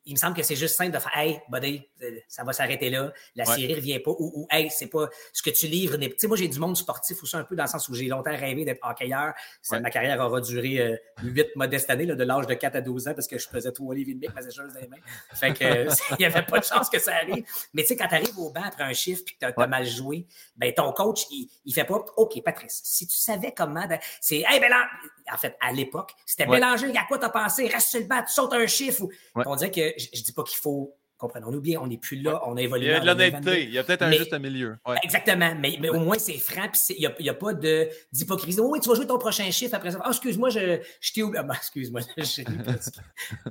il 0.05 0.13
me 0.13 0.17
semble 0.17 0.35
que 0.35 0.43
c'est 0.43 0.55
juste 0.55 0.75
simple 0.75 0.91
de 0.91 0.99
faire 0.99 1.11
Hey, 1.15 1.39
buddy, 1.49 1.81
ça 2.27 2.43
va 2.43 2.53
s'arrêter 2.53 2.89
là, 2.89 3.13
la 3.35 3.45
série 3.45 3.69
ne 3.69 3.75
revient 3.75 3.99
pas, 3.99 4.11
ou, 4.11 4.31
ou 4.35 4.47
Hey, 4.49 4.69
c'est 4.69 4.87
pas 4.87 5.09
ce 5.31 5.41
que 5.41 5.49
tu 5.49 5.67
livres. 5.67 5.97
Tu 5.97 6.13
sais, 6.17 6.27
moi, 6.27 6.37
j'ai 6.37 6.47
du 6.47 6.59
monde 6.59 6.75
sportif 6.75 7.21
aussi 7.23 7.35
un 7.35 7.43
peu 7.43 7.55
dans 7.55 7.63
le 7.63 7.69
sens 7.69 7.87
où 7.89 7.93
j'ai 7.93 8.07
longtemps 8.07 8.35
rêvé 8.35 8.65
d'être 8.65 8.85
hockeyeur. 8.87 9.33
Ma 9.71 9.89
carrière 9.89 10.19
aura 10.19 10.41
duré 10.41 10.79
euh, 10.79 10.97
huit 11.23 11.47
modestes 11.55 11.89
années, 11.89 12.05
là, 12.05 12.15
de 12.15 12.23
l'âge 12.23 12.47
de 12.47 12.53
4 12.53 12.75
à 12.75 12.81
12 12.81 13.07
ans, 13.07 13.13
parce 13.13 13.27
que 13.27 13.37
je 13.37 13.47
faisais 13.47 13.71
trois 13.71 13.95
livres 13.95 14.11
et 14.11 14.13
demi 14.13 14.27
avec 14.27 14.35
ma 14.35 14.41
sécheuse 14.41 14.73
dans 14.73 14.79
les 14.79 14.87
mains. 14.87 14.97
Fait 15.33 15.53
que 15.53 15.63
il 16.11 16.17
n'y 16.19 16.25
avait 16.25 16.43
pas 16.43 16.59
de 16.59 16.65
chance 16.65 16.89
que 16.89 16.99
ça 16.99 17.15
arrive. 17.15 17.45
Mais 17.73 17.83
tu 17.83 17.89
sais, 17.89 17.95
quand 17.95 18.07
tu 18.07 18.15
arrives 18.15 18.37
au 18.37 18.49
banc 18.49 18.63
après 18.63 18.83
un 18.83 18.93
chiffre 18.93 19.23
et 19.27 19.33
que 19.33 19.53
tu 19.53 19.61
as, 19.61 19.67
mal 19.67 19.85
joué, 19.85 20.27
ben 20.57 20.73
ton 20.73 20.91
coach, 20.91 21.25
il, 21.31 21.49
il 21.65 21.73
fait 21.73 21.85
pas 21.85 22.03
OK, 22.17 22.41
Patrice, 22.43 22.81
si 22.83 23.07
tu 23.07 23.15
savais 23.15 23.53
comment. 23.55 23.87
C'est 24.21 24.43
Hey, 24.45 24.59
ben 24.59 24.69
là, 24.69 24.85
en 25.31 25.37
fait, 25.37 25.55
à 25.61 25.71
l'époque, 25.71 26.13
c'était 26.25 26.45
mélangé. 26.45 26.91
À 26.97 27.05
quoi 27.07 27.17
t'as 27.17 27.29
pensé? 27.29 27.67
Reste 27.67 27.89
sur 27.89 27.99
le 27.99 28.05
banc, 28.05 28.21
tu 28.23 28.33
sautes 28.33 28.53
un 28.53 28.67
chiffre. 28.67 29.03
On 29.35 29.55
dirait 29.55 29.71
que 29.71 29.92
je, 29.97 30.19
ne 30.19 30.23
dis 30.23 30.33
pas 30.33 30.43
qu'il 30.43 30.57
faut 30.57 30.95
comprenons-nous 31.23 31.61
bien, 31.61 31.79
on 31.79 31.87
n'est 31.87 31.97
plus 31.97 32.21
là, 32.21 32.41
on 32.45 32.57
a 32.57 32.61
évolué. 32.61 32.87
Il 32.87 32.91
y 32.91 32.95
a 32.95 32.99
de 32.99 33.05
l'honnêteté, 33.05 33.63
il 33.63 33.73
y 33.73 33.79
a 33.79 33.83
peut-être 33.85 34.01
un 34.01 34.11
juste 34.11 34.37
milieu. 34.37 34.75
Exactement, 35.03 35.55
mais, 35.57 35.77
mais 35.79 35.89
au 35.89 35.99
moins 35.99 36.17
c'est 36.19 36.37
franc, 36.37 36.67
puis 36.69 36.97
il 36.97 37.13
n'y 37.21 37.29
a, 37.29 37.33
pas 37.33 37.53
d'hypocrisie. 37.53 38.59
Oh 38.59 38.69
oui, 38.71 38.81
tu 38.81 38.89
vas 38.89 38.95
jouer 38.95 39.07
ton 39.07 39.17
prochain 39.17 39.49
chiffre 39.49 39.73
après 39.73 39.91
ça. 39.91 39.99
Ah, 40.03 40.09
excuse-moi, 40.09 40.49
je, 40.49 40.81
je 40.99 41.13
t'ai 41.13 41.23
oublié. 41.23 41.39
Ah, 41.39 41.43
ben, 41.43 41.55
excuse-moi, 41.55 42.01
parce, 42.65 42.91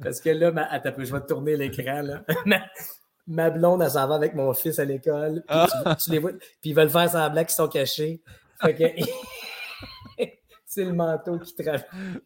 parce, 0.03 0.21
que 0.21 0.29
là, 0.29 0.51
ma, 0.53 0.65
attends, 0.65 0.93
je 0.99 1.13
vais 1.13 1.21
te 1.21 1.27
tourner 1.27 1.57
l'écran. 1.57 2.03
là. 2.03 2.25
ma 3.27 3.49
blonde, 3.49 3.81
elle 3.83 3.91
s'en 3.91 4.07
va 4.07 4.17
avec 4.17 4.35
mon 4.35 4.53
fils 4.53 4.79
à 4.79 4.85
l'école. 4.85 5.43
Puis, 5.47 5.57
ah. 5.85 5.97
tu, 5.97 6.11
les 6.11 6.19
vois, 6.19 6.33
puis 6.33 6.71
ils 6.71 6.75
veulent 6.75 6.91
faire 6.91 7.09
semblant 7.09 7.45
qu'ils 7.45 7.55
sont 7.55 7.69
cachés. 7.69 8.21
Fait 8.61 8.75
que, 8.75 8.85
c'est 10.73 10.85
le 10.85 10.93
manteau 10.93 11.39
qui 11.39 11.55
travaille. 11.55 11.85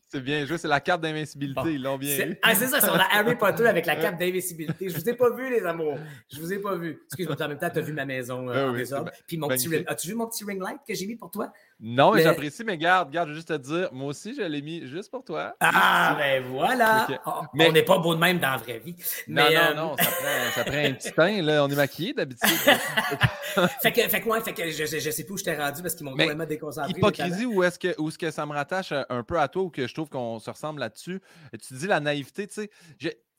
C'est 0.09 0.20
bien 0.20 0.46
joué, 0.46 0.56
c'est 0.56 0.68
la 0.68 0.80
carte 0.80 1.00
d'invincibilité, 1.00 1.74
ils 1.74 1.82
l'ont 1.82 1.98
bien 1.98 2.28
eu. 2.28 2.38
Ah, 2.42 2.54
c'est 2.54 2.68
ça, 2.68 2.80
c'est 2.80 2.87
la 2.87 3.09
Harry 3.11 3.37
Potter 3.37 3.66
avec 3.66 3.87
la 3.87 3.96
carte 3.96 4.18
d'invincibilité. 4.18 4.88
Je 4.88 4.96
vous 4.96 5.09
ai 5.09 5.14
pas 5.14 5.30
vu, 5.30 5.50
les 5.50 5.64
amours. 5.64 5.98
Je 6.32 6.40
vous 6.40 6.52
ai 6.52 6.59
pas 6.59 6.76
vu. 6.76 7.00
Excuse-moi, 7.06 7.37
en 7.40 7.48
même 7.48 7.59
temps, 7.59 7.70
tu 7.70 7.78
as 7.78 7.82
vu 7.82 7.92
ma 7.92 8.04
maison 8.04 8.48
euh, 8.48 8.85
ah 8.92 9.00
en 9.00 9.04
Puis 9.26 9.37
mon 9.37 9.48
petit 9.48 9.85
As-tu 9.87 10.09
vu 10.09 10.14
mon 10.14 10.28
petit 10.28 10.44
ring 10.44 10.62
light 10.62 10.78
que 10.87 10.94
j'ai 10.94 11.06
mis 11.06 11.16
pour 11.16 11.30
toi? 11.30 11.52
Non, 11.79 12.15
mais, 12.15 12.23
j'apprécie, 12.23 12.65
mais 12.65 12.79
garde, 12.79 13.11
garde, 13.11 13.29
je 13.29 13.33
veux 13.33 13.37
juste 13.37 13.49
te 13.49 13.59
dire, 13.59 13.91
moi 13.93 14.09
aussi, 14.09 14.35
je 14.35 14.41
l'ai 14.41 14.62
mis 14.62 14.87
juste 14.87 15.11
pour 15.11 15.23
toi. 15.23 15.55
Ah, 15.61 16.17
ben 16.19 16.43
voilà! 16.45 17.07
mais... 17.53 17.69
On 17.69 17.73
n'est 17.73 17.83
pas 17.83 17.99
beau 17.99 18.15
de 18.15 18.21
même 18.21 18.39
dans 18.39 18.53
la 18.53 18.57
vraie 18.57 18.79
vie. 18.79 18.97
Mais, 19.29 19.43
non, 19.43 19.51
non, 19.51 19.61
euh, 19.61 19.75
non, 19.75 19.97
ça 19.99 20.05
prend, 20.05 20.51
ça 20.55 20.65
prend 20.65 20.79
un 20.79 20.93
petit 20.95 21.12
teint, 21.12 21.43
là. 21.43 21.65
On 21.65 21.69
est 21.69 21.77
maquillé 21.77 22.15
d'habitude. 22.15 22.49
fait 23.83 23.93
que, 23.93 24.09
fait 24.09 24.21
que, 24.23 24.29
ouais, 24.29 24.41
fait 24.41 24.55
que 24.55 24.71
je, 24.71 24.87
je, 24.87 25.11
sais 25.11 25.25
plus 25.25 25.35
où 25.35 25.37
je 25.37 25.45
t'ai 25.45 25.55
rendu 25.55 25.83
parce 25.83 25.95
qu'ils 25.95 26.07
m'ont 26.07 26.12
complètement 26.12 26.47
déconcentré. 26.47 26.93
Hypocrisie, 26.97 27.45
où 27.45 27.62
est-ce 27.62 27.79
que, 27.79 27.95
où 28.01 28.09
est-ce 28.09 28.19
que 28.19 28.31
ça 28.31 28.47
me 28.47 28.53
rattache 28.53 28.93
un 28.93 29.23
peu 29.23 29.39
à 29.39 29.49
toi 29.49 29.65
ou 29.65 29.71
que 29.71 29.87
je 29.87 29.93
trouve 29.93 30.09
qu'on 30.09 30.39
se 30.39 30.49
ressemble 30.49 30.81
là-dessus? 30.81 31.21
Tu 31.53 31.75
dis 31.75 31.87
la 31.87 32.01
naïveté, 32.01 32.47
tu 32.47 32.55
sais. 32.55 32.71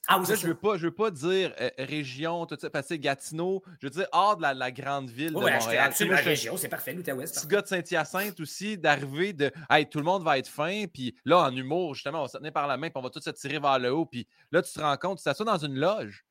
Ah, 0.10 0.22
je 0.26 0.32
ne 0.32 0.38
veux, 0.38 0.56
pas, 0.56 0.78
veux 0.78 0.92
pas 0.92 1.12
dire 1.12 1.54
euh, 1.60 1.70
région, 1.78 2.46
tout 2.46 2.56
ça, 2.58 2.70
parce 2.70 2.88
que 2.88 2.94
Gatineau, 2.94 3.62
je 3.82 3.88
veux 3.88 3.92
dire 3.92 4.08
hors 4.14 4.38
de 4.38 4.42
la, 4.42 4.72
grande 4.72 5.10
ville 5.10 5.30
de 5.30 5.34
Montréal. 5.34 5.92
C'est 5.94 6.06
la 6.06 6.18
région, 6.18 6.56
c'est 6.56 6.70
parfait, 6.70 6.94
l'Outaouais. 6.94 7.26
Petit 7.26 7.48
gars 7.48 7.62
de 7.62 7.68
Saint-Hyacinthe 7.68 8.40
aussi, 8.40 8.78
d'arriver 8.78 9.34
de 9.34 9.52
Hey, 9.70 9.88
tout 9.88 9.98
le 9.98 10.06
monde 10.06 10.24
va 10.24 10.38
être 10.38 10.48
fin, 10.48 10.86
puis 10.88 11.14
là, 11.26 11.40
en 11.40 11.56
humour, 11.56 11.94
justement, 11.94 12.20
on 12.20 12.22
va 12.24 12.28
se 12.30 12.38
tenir 12.38 12.54
par 12.54 12.68
la 12.68 12.78
main, 12.78 12.90
puis 12.90 12.98
on 12.98 13.02
va 13.02 13.10
tous 13.10 13.22
se 13.22 13.30
tirer 13.32 13.60
vers 13.60 13.80
le 13.80 13.92
haut, 13.92 14.06
puis 14.06 14.28
là, 14.52 14.62
tu 14.62 14.72
te 14.72 14.80
rends 14.80 14.98
compte, 14.98 15.18
tu 15.18 15.26
t'assois 15.26 15.46
dans 15.46 15.58
une 15.58 15.76
loge. 15.76 16.26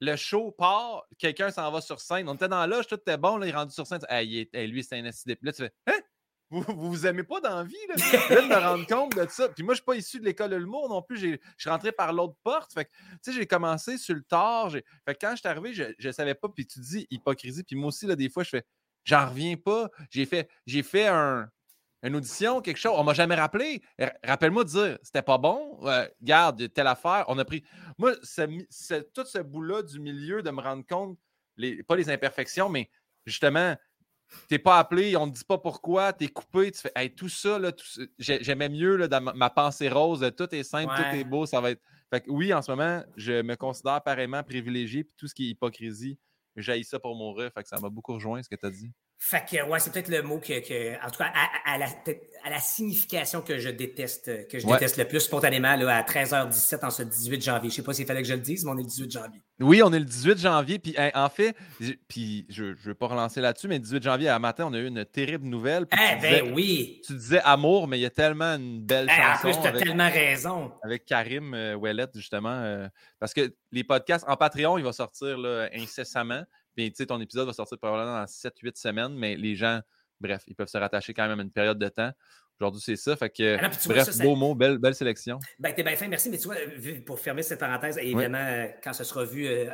Le 0.00 0.14
show 0.16 0.50
part, 0.50 1.06
quelqu'un 1.16 1.50
s'en 1.50 1.70
va 1.70 1.80
sur 1.80 2.00
scène. 2.00 2.28
On 2.28 2.34
était 2.34 2.48
dans 2.48 2.60
la 2.60 2.66
loge, 2.66 2.86
tout 2.86 2.96
était 2.96 3.16
bon, 3.16 3.38
là, 3.38 3.46
il 3.46 3.48
est 3.48 3.56
rendu 3.56 3.72
sur 3.72 3.86
scène. 3.86 4.00
Hey, 4.10 4.46
lui, 4.52 4.84
c'est 4.84 4.98
un 4.98 5.04
SDP. 5.06 5.42
Là, 5.42 5.52
tu 5.52 5.62
fais 5.62 5.72
Hein? 5.86 6.00
Vous, 6.48 6.62
vous, 6.68 7.06
aimez 7.06 7.24
pas 7.24 7.40
dans 7.40 7.56
la 7.56 7.64
vie, 7.64 7.74
là? 7.88 7.94
Je 7.96 8.34
de 8.34 8.48
me 8.48 8.54
rendre 8.54 8.86
compte 8.86 9.16
de 9.16 9.26
ça. 9.28 9.48
Puis 9.48 9.64
moi, 9.64 9.74
je 9.74 9.78
suis 9.78 9.84
pas 9.84 9.96
issu 9.96 10.20
de 10.20 10.24
l'école 10.24 10.50
de 10.50 10.56
l'humour 10.56 10.88
non 10.88 11.02
plus. 11.02 11.18
Je 11.18 11.38
suis 11.58 11.70
rentré 11.70 11.90
par 11.90 12.12
l'autre 12.12 12.36
porte. 12.44 12.72
Fait 12.72 12.84
tu 12.84 12.92
sais, 13.20 13.32
j'ai 13.32 13.46
commencé 13.46 13.98
sur 13.98 14.14
le 14.14 14.22
tard. 14.22 14.70
Fait 14.70 15.14
que 15.14 15.18
quand 15.20 15.32
je 15.32 15.36
suis 15.36 15.48
arrivé, 15.48 15.74
je, 15.74 16.06
ne 16.06 16.12
savais 16.12 16.34
pas. 16.34 16.48
Puis 16.48 16.66
tu 16.66 16.78
dis 16.78 17.06
hypocrisie. 17.10 17.64
Puis 17.64 17.74
moi 17.74 17.88
aussi, 17.88 18.06
là, 18.06 18.14
des 18.14 18.28
fois, 18.28 18.44
je 18.44 18.50
fais, 18.50 18.64
j'en 19.04 19.28
reviens 19.28 19.56
pas. 19.56 19.90
J'ai 20.10 20.24
fait, 20.24 20.48
j'ai 20.66 20.84
fait 20.84 21.08
un, 21.08 21.50
une 22.04 22.14
audition, 22.14 22.60
quelque 22.60 22.78
chose. 22.78 22.94
On 22.94 23.02
m'a 23.02 23.14
jamais 23.14 23.34
rappelé. 23.34 23.82
Rappelle-moi 24.22 24.62
de 24.62 24.68
dire, 24.68 24.98
c'était 25.02 25.22
pas 25.22 25.38
bon? 25.38 25.80
garde, 26.22 26.72
telle 26.72 26.86
affaire. 26.86 27.24
On 27.26 27.38
a 27.38 27.44
pris. 27.44 27.64
Moi, 27.98 28.12
c'est, 28.22 29.12
tout 29.12 29.24
ce 29.24 29.38
bout-là 29.38 29.82
du 29.82 29.98
milieu 29.98 30.42
de 30.42 30.50
me 30.50 30.60
rendre 30.60 30.84
compte, 30.86 31.18
les, 31.56 31.82
pas 31.82 31.96
les 31.96 32.08
imperfections, 32.08 32.68
mais 32.68 32.88
justement, 33.24 33.76
t'es 34.48 34.58
pas 34.58 34.78
appelé, 34.78 35.16
on 35.16 35.26
ne 35.26 35.32
dit 35.32 35.44
pas 35.44 35.58
pourquoi, 35.58 36.12
t'es 36.12 36.28
coupé, 36.28 36.70
tu 36.70 36.80
fais 36.80 37.08
tout 37.10 37.28
ça, 37.28 37.58
là, 37.58 37.72
j'aimais 38.18 38.68
mieux 38.68 38.96
là, 38.96 39.08
dans 39.08 39.20
ma, 39.20 39.50
pensée 39.50 39.88
rose, 39.88 40.28
tout 40.36 40.54
est 40.54 40.62
simple, 40.62 40.92
tout 40.96 41.16
est 41.16 41.24
beau, 41.24 41.46
ça 41.46 41.60
va 41.60 41.70
être. 41.70 41.82
Fait 42.10 42.20
que 42.20 42.30
oui, 42.30 42.54
en 42.54 42.62
ce 42.62 42.70
moment, 42.70 43.02
je 43.16 43.42
me 43.42 43.56
considère 43.56 43.94
apparemment 43.94 44.42
privilégié, 44.42 45.04
puis 45.04 45.14
tout 45.16 45.26
ce 45.26 45.34
qui 45.34 45.46
est 45.46 45.50
hypocrisie, 45.50 46.18
j'ai 46.56 46.82
ça 46.82 46.98
pour 46.98 47.14
mourir. 47.16 47.50
Fait 47.52 47.62
que 47.62 47.68
ça 47.68 47.78
m'a 47.80 47.88
beaucoup 47.88 48.14
rejoint 48.14 48.42
ce 48.42 48.48
que 48.48 48.54
tu 48.54 48.66
as 48.66 48.70
dit. 48.70 48.92
Fait 49.18 49.44
que, 49.50 49.64
ouais, 49.66 49.80
c'est 49.80 49.92
peut-être 49.92 50.08
le 50.08 50.22
mot 50.22 50.38
que, 50.38 51.04
en 51.04 51.10
tout 51.10 51.18
cas, 51.18 51.32
à, 51.64 51.78
la, 51.78 51.86
à, 52.44 52.50
la, 52.50 52.58
signification 52.58 53.40
que 53.40 53.58
je 53.58 53.70
déteste, 53.70 54.46
que 54.46 54.58
je 54.58 54.66
déteste 54.66 54.98
le 54.98 55.08
plus 55.08 55.20
spontanément, 55.20 55.74
là, 55.74 55.96
à 55.96 56.02
13h17 56.02 56.84
en 56.84 56.90
ce 56.90 57.02
18 57.02 57.42
janvier. 57.42 57.70
Je 57.70 57.76
sais 57.76 57.82
pas 57.82 57.94
s'il 57.94 58.04
fallait 58.04 58.20
que 58.20 58.28
je 58.28 58.34
le 58.34 58.40
dise, 58.40 58.64
mais 58.64 58.72
on 58.72 58.78
est 58.78 58.82
le 58.82 58.88
18 58.88 59.10
janvier. 59.10 59.42
Oui, 59.58 59.82
on 59.82 59.90
est 59.92 59.98
le 59.98 60.04
18 60.04 60.38
janvier. 60.38 60.78
Puis, 60.78 60.94
en 61.14 61.28
fait, 61.30 61.56
puis 62.08 62.46
je 62.50 62.64
ne 62.64 62.74
veux 62.74 62.94
pas 62.94 63.06
relancer 63.06 63.40
là-dessus, 63.40 63.68
mais 63.68 63.76
le 63.76 63.84
18 63.84 64.02
janvier, 64.02 64.28
à 64.28 64.38
matin, 64.38 64.66
on 64.68 64.74
a 64.74 64.78
eu 64.78 64.86
une 64.86 65.04
terrible 65.06 65.46
nouvelle. 65.46 65.86
Eh 65.92 66.20
ben 66.20 66.52
oui! 66.54 67.00
Tu 67.06 67.14
disais 67.14 67.40
amour, 67.42 67.88
mais 67.88 67.98
il 67.98 68.02
y 68.02 68.06
a 68.06 68.10
tellement 68.10 68.54
une 68.54 68.82
belle 68.82 69.08
eh, 69.10 69.16
chanson. 69.16 69.48
En 69.48 69.50
plus, 69.50 69.62
tu 69.62 69.66
as 69.66 69.72
tellement 69.72 70.10
raison. 70.10 70.72
Avec 70.84 71.06
Karim 71.06 71.54
euh, 71.54 71.74
Ouellet, 71.74 72.08
justement. 72.14 72.60
Euh, 72.62 72.86
parce 73.18 73.32
que 73.32 73.54
les 73.72 73.82
podcasts 73.82 74.26
en 74.28 74.36
Patreon, 74.36 74.76
il 74.76 74.84
va 74.84 74.92
sortir 74.92 75.38
là, 75.38 75.70
incessamment. 75.74 76.44
Puis, 76.76 76.90
tu 76.90 76.96
sais, 76.96 77.06
ton 77.06 77.20
épisode 77.20 77.46
va 77.46 77.54
sortir 77.54 77.78
probablement 77.78 78.18
dans 78.18 78.24
7-8 78.24 78.78
semaines, 78.78 79.14
mais 79.14 79.34
les 79.34 79.56
gens, 79.56 79.80
bref, 80.20 80.42
ils 80.46 80.54
peuvent 80.54 80.68
se 80.68 80.76
rattacher 80.76 81.14
quand 81.14 81.26
même 81.26 81.40
à 81.40 81.42
une 81.42 81.50
période 81.50 81.78
de 81.78 81.88
temps. 81.88 82.12
Aujourd'hui, 82.58 82.80
c'est 82.82 82.96
ça. 82.96 83.16
Fait 83.16 83.28
que, 83.28 83.56
bref, 83.88 84.18
beau 84.18 84.34
mot, 84.34 84.54
belle, 84.54 84.78
belle 84.78 84.94
sélection. 84.94 85.38
Ben, 85.58 85.74
t'es 85.74 85.82
bien 85.82 85.96
fin, 85.96 86.08
merci. 86.08 86.30
Mais 86.30 86.38
tu 86.38 86.44
vois, 86.48 86.56
pour 87.04 87.20
fermer 87.20 87.42
cette 87.42 87.60
parenthèse, 87.60 87.98
évidemment, 87.98 88.38
euh, 88.38 88.66
quand 88.82 88.94
ce 88.94 89.04
sera 89.04 89.24
vu 89.24 89.46
euh, 89.46 89.70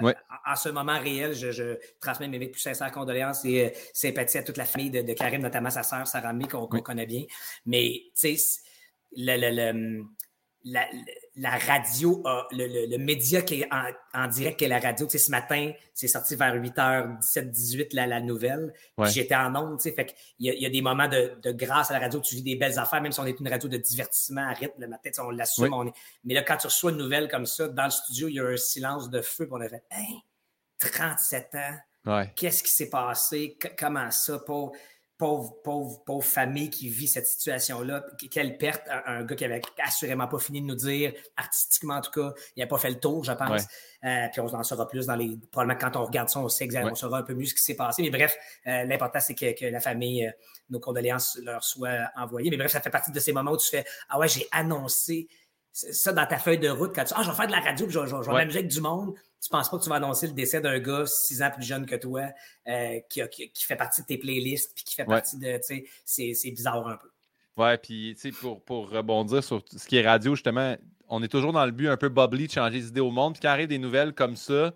en, 0.47 0.57
ce 0.57 0.69
moment 0.69 0.99
réel, 0.99 1.33
je, 1.33 1.77
transmets 2.01 2.27
mes 2.27 2.49
plus 2.49 2.61
sincères 2.61 2.91
condoléances 2.91 3.45
et 3.45 3.67
euh, 3.67 3.71
sympathie 3.93 4.39
à 4.39 4.43
toute 4.43 4.57
la 4.57 4.65
famille 4.65 4.91
de, 4.91 5.13
Karim, 5.13 5.43
notamment 5.43 5.71
sa 5.71 5.85
sœur, 5.85 6.07
Sarah 6.09 6.33
May, 6.33 6.49
qu'on 6.49 6.67
connaît 6.67 7.07
bien. 7.07 7.25
Mais, 7.67 8.03
tu 8.21 8.37
sais, 8.37 8.61
le, 9.17 9.37
le, 9.39 10.05
la, 10.65 10.87
la, 11.37 11.57
radio, 11.57 12.23
le, 12.51 12.97
média 12.99 13.43
qui 13.43 13.63
est 13.63 13.69
en, 14.15 14.27
direct, 14.29 14.59
qui 14.59 14.65
est 14.65 14.69
la 14.69 14.79
radio. 14.79 15.07
Tu 15.07 15.13
sais, 15.13 15.25
ce 15.25 15.31
matin, 15.31 15.73
c'est 15.95 16.09
sorti 16.09 16.37
vers 16.37 16.55
8h, 16.55 17.19
17, 17.19 17.51
18, 17.51 17.93
la, 17.95 18.07
la 18.07 18.21
nouvelle. 18.21 18.73
J'étais 19.05 19.35
en 19.35 19.55
ondes, 19.55 19.79
tu 19.79 19.89
sais. 19.89 19.95
Fait 19.95 20.15
il 20.39 20.53
y, 20.53 20.67
a, 20.67 20.71
des 20.71 20.83
moments 20.83 21.09
de, 21.09 21.39
grâce 21.53 21.91
à 21.91 21.95
la 21.95 22.01
radio, 22.01 22.21
tu 22.21 22.35
vis 22.35 22.43
des 22.43 22.57
belles 22.57 22.79
affaires, 22.79 23.01
même 23.01 23.13
si 23.13 23.21
on 23.21 23.27
est 23.27 23.39
une 23.39 23.49
radio 23.49 23.69
de 23.69 23.79
divertissement 23.79 24.47
à 24.47 24.53
rythme 24.53 24.81
le 24.81 24.89
matin, 24.89 25.11
on 25.21 25.31
l'assume. 25.31 25.93
Mais 26.25 26.35
là, 26.35 26.43
quand 26.43 26.57
tu 26.59 26.67
reçois 26.67 26.91
une 26.91 26.99
nouvelle 26.99 27.29
comme 27.29 27.47
ça, 27.47 27.69
dans 27.69 27.85
le 27.85 27.91
studio, 27.91 28.29
il 28.29 28.35
y 28.35 28.41
a 28.41 28.45
un 28.45 28.57
silence 28.57 29.09
de 29.09 29.21
feu, 29.23 29.47
puis 29.47 29.55
on 29.55 29.61
a 29.61 29.69
fait, 29.69 29.85
hey, 29.91 30.23
37 30.79 31.55
ans. 31.55 31.79
Qu'est-ce 32.35 32.63
qui 32.63 32.71
s'est 32.71 32.91
passé? 32.91 33.57
comment 33.79 34.11
ça? 34.11 34.39
Pour 34.41 34.75
pauvre, 35.23 35.55
pauvre, 35.63 36.03
pauvre 36.05 36.25
famille 36.25 36.69
qui 36.69 36.89
vit 36.89 37.07
cette 37.07 37.29
situation-là. 37.29 38.05
Quelle 38.29 38.59
perte, 38.59 38.83
un, 39.07 39.23
gars 39.23 39.37
qui 39.37 39.45
avait 39.45 39.63
assurément 39.87 40.27
pas 40.27 40.41
fini 40.41 40.61
de 40.61 40.67
nous 40.67 40.75
dire, 40.75 41.13
artistiquement 41.37 41.95
en 41.95 42.01
tout 42.01 42.11
cas, 42.11 42.35
il 42.57 42.61
n'a 42.61 42.67
pas 42.67 42.79
fait 42.79 42.91
le 42.91 42.99
tour, 42.99 43.23
je 43.23 43.31
pense. 43.31 43.63
Euh, 44.03 44.27
puis 44.33 44.41
on 44.41 44.53
en 44.53 44.65
saura 44.65 44.89
plus 44.89 45.07
dans 45.07 45.15
les. 45.15 45.39
Probablement 45.53 45.79
quand 45.79 45.97
on 45.97 46.05
regarde 46.07 46.29
ça, 46.29 46.41
on 46.41 46.49
sait 46.49 46.65
exactement, 46.65 46.91
on 46.91 46.97
saura 46.97 47.19
un 47.19 47.23
peu 47.23 47.35
mieux 47.35 47.45
ce 47.45 47.55
qui 47.55 47.63
s'est 47.63 47.77
passé. 47.77 48.03
Mais 48.03 48.11
bref, 48.11 48.37
euh, 48.67 48.83
l'important, 48.83 49.21
c'est 49.21 49.37
que, 49.37 49.65
la 49.67 49.79
famille, 49.79 50.27
euh, 50.27 50.33
nos 50.71 50.81
condoléances 50.81 51.39
leur 51.45 51.63
soient 51.63 52.11
envoyées. 52.17 52.51
Mais 52.51 52.57
bref, 52.57 52.73
ça 52.73 52.81
fait 52.81 52.91
partie 52.91 53.13
de 53.13 53.21
ces 53.21 53.33
moments 53.33 53.53
où 53.53 53.59
tu 53.59 53.69
fais 53.69 53.85
Ah 54.09 54.19
ouais, 54.19 54.27
j'ai 54.27 54.49
annoncé 54.51 55.29
ça 55.71 56.13
dans 56.13 56.27
ta 56.27 56.39
feuille 56.39 56.59
de 56.59 56.69
route 56.69 56.93
quand 56.93 57.05
tu 57.05 57.15
Ah, 57.17 57.23
je 57.23 57.31
vais 57.31 57.37
faire 57.37 57.47
de 57.47 57.53
la 57.53 57.61
radio, 57.61 57.87
puis 57.87 57.95
je, 57.95 58.07
je, 58.07 58.17
vais 58.17 58.33
m'amuser 58.33 58.59
avec 58.59 58.73
du 58.73 58.81
monde 58.81 59.15
tu 59.43 59.49
penses 59.49 59.69
pas 59.69 59.79
que 59.79 59.83
tu 59.83 59.89
vas 59.91 59.97
annoncer 59.97 60.29
le 60.29 60.35
décès 60.35 60.61
d'un 60.61 60.79
gars 60.79 61.05
six 61.07 61.43
ans 61.43 61.51
plus 61.51 61.65
jeune 61.65 61.85
que 61.85 61.97
toi 61.97 62.29
euh, 62.69 63.01
qui, 63.11 63.21
qui, 63.29 63.65
fait 63.65 63.77
partie 63.77 64.03
de 64.03 64.07
tes 64.07 64.17
playlists 64.17 64.73
puis 64.75 64.85
qui 64.85 64.95
fait 64.95 65.05
partie 65.05 65.37
de. 65.37 65.59
Tu 65.67 65.85
sais, 66.05 66.33
c'est 66.35 66.51
bizarre 66.53 66.87
un 66.87 66.97
peu. 66.97 67.11
Ouais, 67.57 67.77
puis 67.77 68.15
tu 68.15 68.31
sais, 68.31 68.39
pour, 68.39 68.65
pour 68.65 68.89
rebondir 68.89 69.43
sur 69.43 69.63
ce 69.69 69.87
qui 69.87 69.97
est 69.97 70.07
radio, 70.07 70.37
justement, 70.37 70.77
on 71.09 71.23
est 71.23 71.29
toujours 71.29 71.53
dans 71.53 71.67
le 71.67 71.73
but 71.73 71.89
un 71.89 71.97
peu 71.97 72.09
bubbly 72.09 72.47
de 72.47 72.53
changer 72.53 72.79
les 72.79 72.87
idées 72.89 73.01
au 73.01 73.11
monde. 73.11 73.35
Puis 73.35 73.43
quand 73.43 73.51
arrive 73.51 73.69
des 73.69 73.79
nouvelles 73.79 74.15
comme 74.15 74.37
ça, 74.37 74.73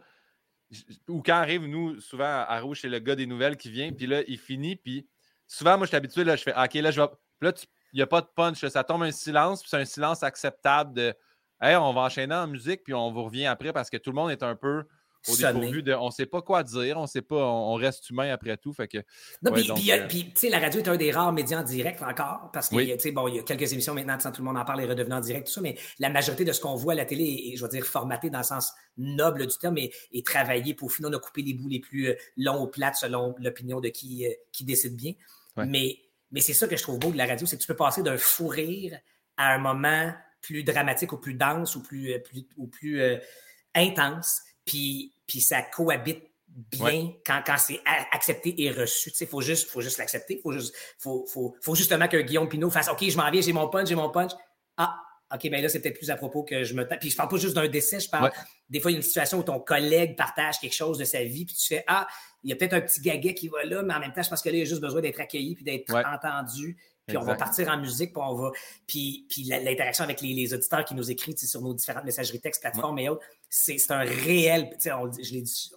ou 1.09 1.23
quand 1.23 1.37
arrive, 1.37 1.65
nous, 1.67 2.01
souvent 2.01 2.45
à 2.47 2.61
Rouge, 2.61 2.81
c'est 2.83 2.89
le 2.89 2.99
gars 2.99 3.15
des 3.15 3.27
nouvelles 3.27 3.57
qui 3.57 3.71
vient, 3.71 3.93
puis 3.93 4.07
là, 4.07 4.23
il 4.27 4.39
finit, 4.39 4.75
puis 4.75 5.07
souvent, 5.47 5.79
moi, 5.79 5.87
je 5.87 5.91
suis 5.91 5.97
habitué, 5.97 6.25
là, 6.25 6.35
je 6.35 6.43
fais 6.43 6.55
OK, 6.55 6.75
là, 6.75 6.91
je 6.91 7.01
vais. 7.01 7.09
Puis 7.39 7.49
là, 7.49 7.53
il 7.93 7.97
n'y 7.97 8.03
a 8.03 8.07
pas 8.07 8.21
de 8.21 8.27
punch, 8.35 8.67
ça 8.67 8.83
tombe 8.83 9.05
un 9.05 9.13
silence, 9.13 9.61
puis 9.61 9.71
c'est 9.71 9.79
un 9.79 9.85
silence 9.85 10.25
acceptable 10.25 10.93
de 10.93 11.15
Hey, 11.61 11.77
on 11.77 11.93
va 11.93 12.03
enchaîner 12.03 12.35
en 12.35 12.47
musique, 12.47 12.85
puis 12.85 12.95
on 12.95 13.11
vous 13.13 13.25
revient 13.25 13.47
après 13.47 13.73
parce 13.73 13.91
que 13.91 13.97
tout 13.97 14.11
le 14.11 14.17
monde 14.17 14.31
est 14.31 14.43
un 14.43 14.57
peu 14.57 14.85
au 15.29 15.37
dépourvu 15.37 15.83
de, 15.83 15.93
on 15.93 16.11
sait 16.11 16.27
pas 16.27 16.43
quoi 16.43 16.63
dire, 16.63 16.99
on 16.99 17.07
sait 17.07 17.23
pas, 17.23 17.45
on, 17.45 17.75
reste 17.75 18.11
humain 18.11 18.31
après 18.31 18.57
tout. 18.57 18.73
Fait 18.73 18.89
que, 18.89 18.99
non, 19.43 19.53
puis, 19.53 19.65
tu 19.65 20.33
sais, 20.35 20.49
la 20.49 20.59
radio 20.59 20.81
est 20.81 20.89
un 20.89 20.97
des 20.97 21.11
rares 21.11 21.33
médias 21.33 21.61
en 21.61 21.65
direct 21.65 22.03
encore, 22.03 22.51
parce 22.53 22.69
qu'il 22.69 22.81
y, 22.81 23.11
bon, 23.13 23.29
il 23.29 23.37
y 23.37 23.39
a 23.39 23.43
quelques 23.43 23.73
émissions 23.73 23.95
maintenant, 23.95 24.19
tout 24.19 24.43
le 24.43 24.45
monde 24.45 24.59
en 24.59 24.65
parle, 24.65 24.83
et 24.83 24.87
redevenant 24.87 25.17
en 25.17 25.21
direct, 25.21 25.47
tout 25.47 25.53
ça, 25.53 25.61
mais 25.61 25.77
la 25.99 26.11
majorité 26.11 26.45
de 26.45 26.53
ce 26.53 26.61
qu'on 26.61 26.75
voit 26.75 26.93
à 26.93 26.97
la 26.97 27.05
télé 27.05 27.53
est, 27.53 27.57
je 27.57 27.63
veux 27.63 27.69
dire, 27.69 27.85
formaté 27.85 28.31
dans 28.31 28.39
le 28.39 28.45
sens 28.45 28.73
noble 28.97 29.47
du 29.47 29.57
terme 29.59 29.79
et, 29.79 29.93
et 30.13 30.23
travaillé 30.23 30.75
pour 30.75 30.93
finir 30.93 31.11
de 31.11 31.17
couper 31.17 31.43
les 31.43 31.55
bouts 31.55 31.69
les 31.69 31.81
plus 31.81 32.15
longs 32.37 32.63
ou 32.63 32.67
plates 32.67 32.97
selon 32.97 33.35
l'opinion 33.39 33.81
de 33.81 33.89
qui, 33.89 34.27
qui 34.53 34.65
décide 34.65 34.97
bien. 34.97 35.13
Mais, 35.57 35.99
mais 36.31 36.41
c'est 36.41 36.53
ça 36.53 36.69
que 36.69 36.77
je 36.77 36.83
trouve 36.83 36.99
beau 36.99 37.11
de 37.11 37.17
la 37.17 37.27
radio, 37.27 37.47
c'est 37.47 37.57
que 37.57 37.63
tu 37.63 37.69
peux 37.69 37.77
passer 37.77 38.03
d'un 38.03 38.19
fou 38.19 38.47
rire 38.47 38.99
à 39.39 39.55
un 39.55 39.59
moment 39.59 40.13
plus 40.47 40.63
dramatique 40.63 41.13
ou 41.13 41.19
plus 41.19 41.35
dense 41.35 41.75
ou 41.75 41.83
plus, 41.83 42.13
euh, 42.13 42.19
plus, 42.21 42.47
ou 42.57 42.69
plus 42.69 43.01
euh, 43.01 43.19
intense, 43.75 44.43
puis, 44.65 45.13
puis 45.27 45.41
ça 45.41 45.63
cohabite 45.63 46.23
bien 46.49 47.13
quand, 47.27 47.43
quand 47.45 47.57
c'est 47.59 47.81
accepté 48.13 48.63
et 48.63 48.71
reçu. 48.71 49.13
Il 49.21 49.27
faut 49.27 49.41
juste, 49.41 49.69
faut 49.69 49.81
juste 49.81 49.99
l'accepter. 49.99 50.37
Il 50.37 50.41
faut, 50.41 50.53
juste, 50.53 50.75
faut, 50.99 51.27
faut, 51.27 51.57
faut 51.61 51.75
justement 51.75 52.09
que 52.09 52.17
Guillaume 52.19 52.49
Pinot 52.49 52.71
fasse 52.71 52.89
OK, 52.89 53.09
je 53.09 53.17
m'en 53.17 53.31
viens, 53.31 53.43
j'ai 53.43 53.53
mon 53.53 53.69
punch, 53.69 53.89
j'ai 53.89 53.95
mon 53.95 54.11
punch. 54.11 54.31
Ah, 54.77 54.97
OK, 55.35 55.41
mais 55.45 55.51
ben 55.51 55.63
là, 55.63 55.69
c'est 55.69 55.81
peut-être 55.81 55.99
plus 55.99 56.11
à 56.11 56.17
propos 56.17 56.45
que 56.45 56.63
je 56.63 56.73
me. 56.75 56.85
Puis 56.99 57.11
je 57.11 57.17
parle 57.17 57.29
pas 57.29 57.37
juste 57.37 57.55
d'un 57.55 57.67
décès, 57.67 57.99
je 57.99 58.09
parle. 58.09 58.31
Des 58.71 58.81
fois, 58.81 58.93
il 58.93 58.95
y 58.95 58.97
a 58.97 58.99
une 58.99 59.03
situation 59.03 59.39
où 59.39 59.43
ton 59.43 59.59
collègue 59.59 60.17
partage 60.17 60.61
quelque 60.61 60.75
chose 60.75 60.99
de 60.99 61.05
sa 61.05 61.25
vie, 61.25 61.45
puis 61.45 61.57
tu 61.57 61.67
fais 61.67 61.85
Ah, 61.89 62.07
il 62.45 62.51
y 62.51 62.53
a 62.53 62.57
peut-être 62.57 62.75
un 62.75 62.81
petit 62.81 63.01
gaguet 63.01 63.35
qui 63.35 63.49
va 63.49 63.65
là, 63.65 63.83
mais 63.83 63.93
en 63.93 63.99
même 63.99 64.13
temps, 64.13 64.23
je 64.23 64.31
pense 64.31 64.41
que 64.41 64.49
là, 64.49 64.57
il 64.57 64.63
a 64.63 64.65
juste 64.65 64.81
besoin 64.81 65.01
d'être 65.01 65.21
accueilli 65.21 65.57
puis 65.57 65.65
d'être 65.65 65.93
entendu. 65.95 66.77
Puis 67.07 67.17
on 67.17 67.23
va 67.23 67.37
partir 67.37 67.69
en 67.69 67.79
musique, 67.79 68.13
puis 68.13 68.23
on 68.25 68.35
va. 68.35 68.51
Puis, 68.87 69.27
puis 69.29 69.45
l'interaction 69.45 70.03
avec 70.03 70.21
les, 70.21 70.53
auditeurs 70.53 70.85
qui 70.85 70.95
nous 70.95 71.09
écrivent 71.11 71.37
sur 71.37 71.61
nos 71.61 71.73
différentes 71.73 72.05
messageries 72.05 72.41
textes, 72.41 72.61
plateformes 72.61 72.99
et 72.99 73.09
autres, 73.09 73.25
c'est 73.49 73.79
un 73.91 74.01
réel. 74.01 74.71
On, 74.87 75.11
je 75.13 75.33
l'ai 75.33 75.43
dit 75.43 75.71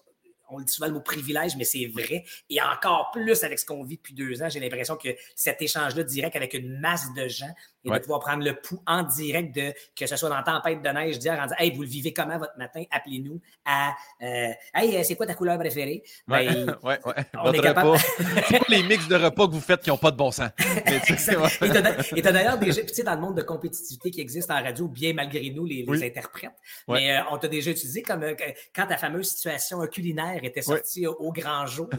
on 0.49 0.57
le 0.57 0.65
dit 0.65 0.73
souvent 0.73 0.87
le 0.87 0.93
mot 0.93 1.01
privilège, 1.01 1.55
mais 1.57 1.63
c'est 1.63 1.85
vrai. 1.85 2.25
Et 2.49 2.61
encore 2.61 3.11
plus 3.11 3.43
avec 3.43 3.59
ce 3.59 3.65
qu'on 3.65 3.83
vit 3.83 3.97
depuis 3.97 4.13
deux 4.13 4.41
ans, 4.41 4.49
j'ai 4.49 4.59
l'impression 4.59 4.95
que 4.95 5.09
cet 5.35 5.61
échange-là 5.61 6.03
direct 6.03 6.35
avec 6.35 6.53
une 6.53 6.79
masse 6.79 7.13
de 7.13 7.27
gens 7.27 7.53
et 7.85 7.89
de 7.89 7.99
pouvoir 7.99 8.19
prendre 8.19 8.43
le 8.43 8.55
pouls 8.55 8.81
en 8.85 9.03
direct 9.03 9.55
de 9.55 9.73
que 9.95 10.05
ce 10.05 10.15
soit 10.15 10.29
dans 10.29 10.43
Tempête 10.43 10.81
de 10.81 10.89
neige 10.89 11.19
dire 11.19 11.33
en 11.33 11.43
disant 11.43 11.55
Hey, 11.57 11.71
vous 11.71 11.81
le 11.81 11.87
vivez 11.87 12.13
comment 12.13 12.37
votre 12.37 12.57
matin? 12.57 12.83
Appelez-nous 12.91 13.39
à 13.65 13.93
euh, 14.21 14.49
Hey, 14.73 15.03
c'est 15.05 15.15
quoi 15.15 15.25
ta 15.25 15.35
couleur 15.35 15.57
préférée? 15.57 16.03
Oui, 16.27 16.47
ben, 16.47 16.77
ouais, 16.83 16.99
ouais. 17.05 17.13
On 17.41 17.51
est 17.51 17.61
capable... 17.61 17.97
les 18.69 18.83
mix 18.83 19.07
de 19.07 19.15
repas 19.15 19.47
que 19.47 19.53
vous 19.53 19.61
faites 19.61 19.81
qui 19.81 19.89
n'ont 19.89 19.97
pas 19.97 20.11
de 20.11 20.17
bon 20.17 20.31
sens. 20.31 20.49
et 20.59 22.21
tu 22.21 22.27
as 22.27 22.31
d'ailleurs 22.31 22.57
déjà, 22.57 22.81
tu 22.81 22.93
sais, 22.93 23.03
dans 23.03 23.15
le 23.15 23.21
monde 23.21 23.37
de 23.37 23.41
compétitivité 23.41 24.11
qui 24.11 24.21
existe 24.21 24.51
en 24.51 24.61
radio, 24.61 24.87
bien 24.87 25.13
malgré 25.13 25.49
nous, 25.49 25.65
les, 25.65 25.85
interprètes, 26.03 26.51
mais 26.87 27.17
euh, 27.17 27.21
on 27.31 27.37
t'a 27.37 27.47
déjà 27.47 27.71
utilisé 27.71 28.01
comme 28.01 28.23
euh, 28.23 28.35
quand 28.73 28.87
ta 28.87 28.97
fameuse 28.97 29.29
situation 29.29 29.85
culinaire 29.87 30.39
était 30.43 30.61
sortie 30.61 31.07
au, 31.07 31.31
grand 31.31 31.65
jour. 31.65 31.89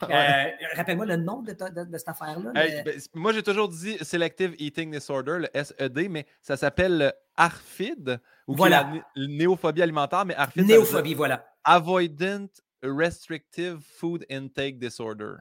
Rappelle-moi 0.00 1.06
le 1.06 1.16
nom 1.16 1.42
de, 1.42 1.52
de, 1.52 1.98
cette 1.98 2.08
affaire-là. 2.08 2.52
Ben, 2.52 2.84
moi, 3.14 3.32
j'ai 3.32 3.42
toujours 3.42 3.68
dit 3.68 3.96
Selective 4.02 4.54
Eating 4.58 4.90
Disorder 4.90 5.21
le 5.30 5.48
SED, 5.54 6.08
mais 6.10 6.26
ça 6.40 6.56
s'appelle 6.56 7.12
ARFID, 7.36 8.20
ou 8.46 8.54
voilà. 8.54 8.90
la 9.14 9.26
néophobie 9.26 9.82
alimentaire, 9.82 10.24
mais 10.24 10.34
ARFID. 10.34 10.66
Néophobie, 10.66 11.14
voilà. 11.14 11.46
Avoidant 11.64 12.48
Restrictive 12.82 13.78
Food 13.98 14.26
Intake 14.30 14.78
Disorder. 14.78 15.34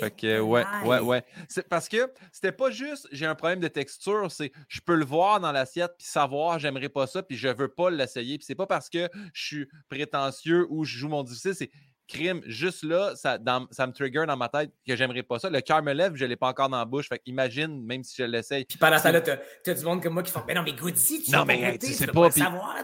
Fait 0.00 0.10
que, 0.10 0.40
ouais, 0.40 0.64
ouais, 0.86 1.00
ouais. 1.00 1.24
C'est 1.48 1.68
parce 1.68 1.88
que 1.88 2.10
c'était 2.32 2.52
pas 2.52 2.70
juste 2.70 3.06
j'ai 3.12 3.26
un 3.26 3.34
problème 3.34 3.60
de 3.60 3.68
texture, 3.68 4.30
c'est 4.30 4.50
je 4.68 4.80
peux 4.80 4.94
le 4.94 5.04
voir 5.04 5.40
dans 5.40 5.52
l'assiette 5.52 5.92
puis 5.98 6.06
savoir 6.06 6.58
j'aimerais 6.58 6.88
pas 6.88 7.06
ça 7.06 7.22
puis 7.22 7.36
je 7.36 7.48
veux 7.48 7.68
pas 7.68 7.90
l'essayer. 7.90 8.38
Puis 8.38 8.46
c'est 8.46 8.54
pas 8.54 8.66
parce 8.66 8.88
que 8.88 9.10
je 9.34 9.44
suis 9.44 9.68
prétentieux 9.90 10.66
ou 10.70 10.84
je 10.84 10.96
joue 10.96 11.08
mon 11.08 11.22
difficile, 11.22 11.54
c'est 11.54 11.70
crime, 12.10 12.42
juste 12.46 12.82
là, 12.82 13.14
ça, 13.16 13.38
ça 13.70 13.86
me 13.86 13.92
trigger 13.92 14.24
dans 14.26 14.36
ma 14.36 14.48
tête 14.48 14.72
que 14.86 14.96
j'aimerais 14.96 15.22
pas 15.22 15.38
ça. 15.38 15.48
Le 15.48 15.60
cœur 15.60 15.82
me 15.82 15.92
lève, 15.92 16.14
je 16.16 16.24
l'ai 16.24 16.36
pas 16.36 16.48
encore 16.48 16.68
dans 16.68 16.78
la 16.78 16.84
bouche. 16.84 17.08
Fait 17.08 17.22
imagine, 17.26 17.82
même 17.84 18.02
si 18.04 18.16
je 18.18 18.24
l'essaye. 18.24 18.64
Puis 18.64 18.78
pendant 18.78 18.98
ça, 18.98 19.12
là, 19.12 19.20
t'as 19.20 19.38
as 19.66 19.74
du 19.74 19.84
monde 19.84 20.02
comme 20.02 20.14
moi 20.14 20.22
qui 20.22 20.32
font 20.32 20.42
Mais 20.46 20.54
non, 20.54 20.62
mais 20.62 20.72
Goody, 20.72 21.22
tu 21.22 21.30
non, 21.30 21.44
mais 21.44 21.78
tu 21.78 21.92
sais 21.92 22.06
pas. 22.06 22.30
savoir. 22.30 22.76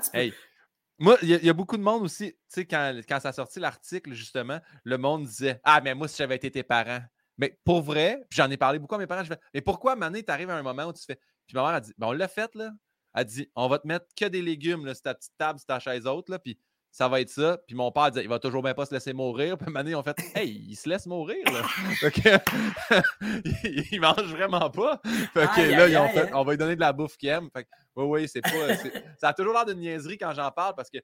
moi, 0.98 1.18
il 1.22 1.44
y, 1.44 1.50
a 1.50 1.52
beaucoup 1.52 1.76
de 1.76 1.82
monde 1.82 2.02
aussi, 2.02 2.32
tu 2.32 2.38
sais, 2.48 2.64
quand, 2.64 3.00
quand 3.08 3.20
ça 3.20 3.30
a 3.30 3.32
sorti 3.32 3.60
l'article, 3.60 4.12
justement, 4.12 4.60
le 4.84 4.98
monde 4.98 5.24
disait 5.24 5.60
Ah, 5.64 5.80
mais 5.82 5.94
moi, 5.94 6.08
si 6.08 6.16
j'avais 6.16 6.36
été 6.36 6.50
tes 6.50 6.62
parents. 6.62 7.02
Mais 7.38 7.58
pour 7.64 7.82
vrai, 7.82 8.24
puis 8.30 8.38
j'en 8.38 8.50
ai 8.50 8.56
parlé 8.56 8.78
beaucoup 8.78 8.94
à 8.94 8.98
mes 8.98 9.06
parents, 9.06 9.24
je 9.24 9.28
fais 9.28 9.40
Mais 9.52 9.60
pourquoi, 9.60 9.94
Mané, 9.94 10.22
t'arrives 10.22 10.50
à 10.50 10.56
un 10.56 10.62
moment 10.62 10.86
où 10.86 10.92
tu 10.92 11.04
fais. 11.04 11.18
Puis 11.46 11.54
ma 11.54 11.62
mère 11.62 11.74
a 11.74 11.80
dit 11.80 11.92
ben, 11.98 12.06
on 12.08 12.12
l'a 12.12 12.28
fait, 12.28 12.54
là. 12.54 12.70
Elle 13.14 13.20
a 13.20 13.24
dit 13.24 13.50
On 13.54 13.68
va 13.68 13.78
te 13.78 13.86
mettre 13.86 14.06
que 14.16 14.26
des 14.26 14.42
légumes, 14.42 14.86
là, 14.86 14.94
sur 14.94 15.02
ta 15.02 15.14
petite 15.14 15.36
table, 15.36 15.58
sur 15.58 15.66
ta 15.66 15.78
chaise 15.78 16.06
haute, 16.06 16.28
là. 16.28 16.38
Puis 16.38 16.58
ça 16.96 17.08
va 17.08 17.20
être 17.20 17.28
ça. 17.28 17.58
Puis 17.66 17.76
mon 17.76 17.92
père 17.92 18.10
disait, 18.10 18.24
il 18.24 18.28
va 18.28 18.38
toujours 18.38 18.62
bien 18.62 18.72
pas 18.72 18.86
se 18.86 18.94
laisser 18.94 19.12
mourir. 19.12 19.58
Puis 19.58 19.70
Mané, 19.70 19.94
on 19.94 20.02
fait, 20.02 20.16
hey, 20.34 20.64
il 20.66 20.76
se 20.76 20.88
laisse 20.88 21.04
mourir, 21.04 21.44
là. 21.52 21.60
il, 23.92 24.00
mange 24.00 24.22
vraiment 24.32 24.70
pas. 24.70 24.98
Fait 25.34 25.46
que 25.46 25.76
là, 25.76 25.88
ils 25.88 25.96
ont 25.98 26.08
fait, 26.08 26.32
on 26.32 26.42
va 26.42 26.52
lui 26.52 26.58
donner 26.58 26.74
de 26.74 26.80
la 26.80 26.94
bouffe 26.94 27.18
qu'il 27.18 27.28
aime. 27.28 27.50
Fait 27.52 27.64
que, 27.64 27.68
oui, 27.96 28.04
oui, 28.04 28.28
c'est 28.28 28.40
pas. 28.40 28.50
Ça 29.18 29.28
a 29.28 29.34
toujours 29.34 29.52
l'air 29.52 29.66
d'une 29.66 29.80
niaiserie 29.80 30.16
quand 30.16 30.32
j'en 30.32 30.50
parle 30.50 30.74
parce 30.74 30.88
que, 30.88 30.96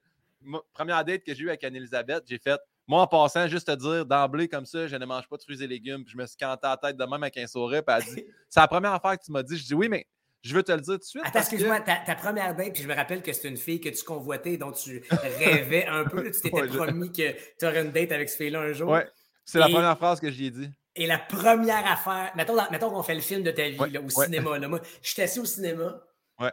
première 0.73 1.05
date 1.05 1.23
que 1.23 1.35
j'ai 1.35 1.43
eue 1.43 1.49
avec 1.49 1.63
Anne-Elisabeth, 1.63 2.23
j'ai 2.27 2.39
fait, 2.39 2.59
moi, 2.87 3.01
en 3.03 3.07
passant, 3.07 3.47
juste 3.47 3.67
te 3.67 3.75
dire 3.75 4.03
d'emblée 4.03 4.47
comme 4.47 4.65
ça, 4.65 4.87
je 4.87 4.95
ne 4.95 5.05
mange 5.05 5.29
pas 5.29 5.37
de 5.37 5.43
fruits 5.43 5.61
et 5.61 5.67
légumes. 5.67 6.03
Puis 6.05 6.13
je 6.13 6.17
me 6.17 6.25
suis 6.25 6.37
canté 6.37 6.65
à 6.65 6.71
la 6.71 6.77
tête 6.77 6.97
de 6.97 7.05
même 7.05 7.21
avec 7.21 7.37
un 7.37 7.45
sourire. 7.45 7.83
Puis 7.85 7.95
elle 7.95 8.15
dit, 8.15 8.25
c'est 8.49 8.59
la 8.59 8.67
première 8.67 8.93
affaire 8.93 9.19
que 9.19 9.23
tu 9.23 9.31
m'as 9.31 9.43
dit. 9.43 9.57
Je 9.57 9.63
dis, 9.63 9.75
oui, 9.75 9.89
mais 9.89 10.07
je 10.43 10.53
veux 10.53 10.63
te 10.63 10.71
le 10.71 10.81
dire 10.81 10.93
tout 10.95 10.99
de 10.99 11.03
suite. 11.03 11.23
Attends, 11.25 11.39
excuse-moi, 11.39 11.79
ta, 11.79 12.15
première 12.15 12.53
date, 12.53 12.73
puis 12.73 12.83
je 12.83 12.87
me 12.87 12.93
rappelle 12.93 13.21
que 13.21 13.31
c'est 13.31 13.47
une 13.47 13.57
fille 13.57 13.79
que 13.79 13.89
tu 13.89 14.03
convoitais, 14.03 14.57
dont 14.57 14.71
tu 14.71 15.01
rêvais 15.39 15.85
un 15.87 16.03
peu. 16.03 16.29
Tu 16.31 16.41
t'étais 16.41 16.67
promis 16.67 17.11
que 17.11 17.31
tu 17.57 17.65
aurais 17.65 17.81
une 17.81 17.91
date 17.91 18.11
avec 18.11 18.29
ce 18.29 18.37
fille-là 18.37 18.59
un 18.59 18.73
jour. 18.73 18.89
Ouais, 18.89 19.07
c'est 19.45 19.59
la 19.59 19.69
première 19.69 19.97
phrase 19.97 20.19
que 20.19 20.29
j'y 20.29 20.47
ai 20.47 20.51
dit. 20.51 20.69
Et 20.95 21.07
la 21.07 21.17
première 21.17 21.87
affaire, 21.87 22.31
mettons, 22.35 22.55
mettons 22.69 22.91
qu'on 22.91 23.01
fait 23.01 23.15
le 23.15 23.21
film 23.21 23.41
de 23.41 23.51
ta 23.51 23.67
vie 23.67 23.91
là, 23.91 24.01
au 24.01 24.09
cinéma. 24.09 24.59
Là. 24.59 24.67
Moi, 24.67 24.79
je 25.01 25.09
suis 25.09 25.21
assis 25.21 25.39
au 25.39 25.45
cinéma. 25.45 26.03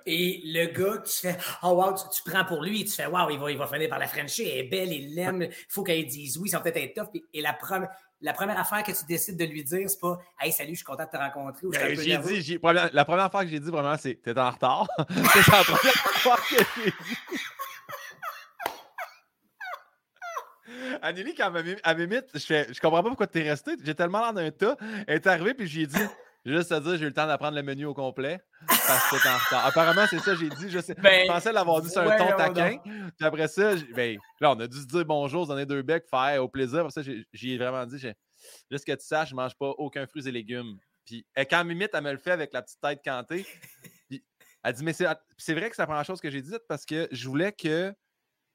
Et 0.06 0.42
le 0.44 0.66
gars, 0.66 0.98
tu 0.98 1.12
fais 1.12 1.36
Oh 1.62 1.70
wow, 1.70 1.94
tu, 1.94 2.22
prends 2.30 2.44
pour 2.44 2.62
lui, 2.62 2.84
tu 2.84 2.92
fais 2.92 3.06
Wow, 3.06 3.30
il 3.30 3.38
va, 3.38 3.50
il 3.50 3.58
va 3.58 3.66
finir 3.66 3.88
par 3.88 3.98
la 3.98 4.06
Frenchie, 4.06 4.48
elle 4.48 4.58
est 4.58 4.68
belle, 4.68 4.92
il 4.92 5.14
l'aime, 5.14 5.42
il 5.42 5.50
faut 5.68 5.82
qu'elle 5.82 6.06
dise 6.06 6.38
oui, 6.38 6.48
ça 6.48 6.58
va 6.58 6.64
peut-être 6.64 6.76
être 6.76 6.94
tough. 6.94 7.22
Et 7.32 7.40
la 7.40 7.52
première, 7.52 7.90
la 8.20 8.32
première 8.32 8.58
affaire 8.58 8.82
que 8.82 8.92
tu 8.92 9.04
décides 9.06 9.36
de 9.36 9.44
lui 9.44 9.64
dire, 9.64 9.88
c'est 9.88 10.00
pas 10.00 10.18
Hey, 10.38 10.52
salut, 10.52 10.72
je 10.72 10.76
suis 10.76 10.84
content 10.84 11.04
de 11.04 11.10
te 11.10 11.16
rencontrer. 11.16 11.66
Ben, 11.68 11.98
j'ai 11.98 12.18
dit, 12.18 12.58
la 12.92 13.04
première 13.04 13.30
fois 13.30 13.44
que 13.44 13.50
j'ai 13.50 13.60
dit, 13.60 13.70
vraiment, 13.70 13.96
c'est 13.96 14.20
T'es 14.22 14.38
en 14.38 14.50
retard. 14.50 14.86
c'est 14.98 15.50
la 15.50 15.64
première 15.64 15.94
fois 15.94 16.36
que 16.36 16.56
j'ai 16.58 16.84
dit. 16.84 16.92
Anneli, 21.02 21.34
quand 21.34 21.52
elle 21.54 21.96
m'imite, 21.96 22.26
je, 22.34 22.40
fais, 22.40 22.66
je 22.72 22.80
comprends 22.80 23.02
pas 23.02 23.08
pourquoi 23.08 23.26
tu 23.26 23.40
es 23.40 23.48
resté. 23.48 23.72
J'ai 23.82 23.94
tellement 23.94 24.20
l'air 24.20 24.32
d'un 24.32 24.50
tas. 24.50 24.76
Elle 25.06 25.16
est 25.16 25.26
arrivée, 25.26 25.54
puis 25.54 25.66
j'ai 25.66 25.86
dit 25.86 26.06
Juste 26.44 26.72
à 26.72 26.80
dire, 26.80 26.96
j'ai 26.96 27.04
eu 27.04 27.08
le 27.08 27.12
temps 27.12 27.26
d'apprendre 27.26 27.56
le 27.56 27.62
menu 27.62 27.84
au 27.84 27.92
complet 27.92 28.40
en 28.88 29.16
retard. 29.16 29.66
Apparemment, 29.66 30.06
c'est 30.08 30.18
ça, 30.20 30.34
j'ai 30.34 30.48
dit. 30.48 30.70
Je, 30.70 30.78
ben, 30.94 31.26
je 31.26 31.32
pensais 31.32 31.52
l'avoir 31.52 31.80
dit 31.82 31.90
sur 31.90 32.00
un 32.00 32.16
ton 32.16 32.36
taquin. 32.36 32.78
Puis 32.78 33.26
après 33.26 33.48
ça, 33.48 33.74
ben, 33.94 34.18
là, 34.40 34.52
on 34.52 34.60
a 34.60 34.66
dû 34.66 34.78
se 34.78 34.86
dire 34.86 35.04
bonjour, 35.04 35.46
donner 35.46 35.66
deux 35.66 35.82
becs, 35.82 36.06
faire 36.08 36.42
au 36.42 36.48
plaisir. 36.48 36.80
Après 36.80 37.02
ça, 37.02 37.02
j'ai 37.32 37.58
vraiment 37.58 37.84
dit, 37.86 37.98
juste 38.70 38.84
que 38.84 38.92
tu 38.92 39.04
saches, 39.04 39.30
je 39.30 39.34
ne 39.34 39.40
mange 39.40 39.54
pas 39.56 39.70
aucun 39.78 40.06
fruits 40.06 40.26
et 40.28 40.32
légumes. 40.32 40.78
Puis 41.04 41.26
quand 41.50 41.64
Mimite, 41.64 41.90
elle 41.92 42.04
me 42.04 42.12
le 42.12 42.18
fait 42.18 42.32
avec 42.32 42.52
la 42.52 42.62
petite 42.62 42.80
tête 42.80 43.00
cantée. 43.04 43.46
Puis 44.08 44.24
elle 44.62 44.74
dit, 44.74 44.84
mais 44.84 44.92
c'est 44.92 45.54
vrai 45.54 45.70
que 45.70 45.76
c'est 45.76 45.82
la 45.82 45.86
première 45.86 46.04
chose 46.04 46.20
que 46.20 46.30
j'ai 46.30 46.42
dite 46.42 46.62
parce 46.68 46.84
que 46.84 47.08
je 47.10 47.28
voulais 47.28 47.52
que 47.52 47.94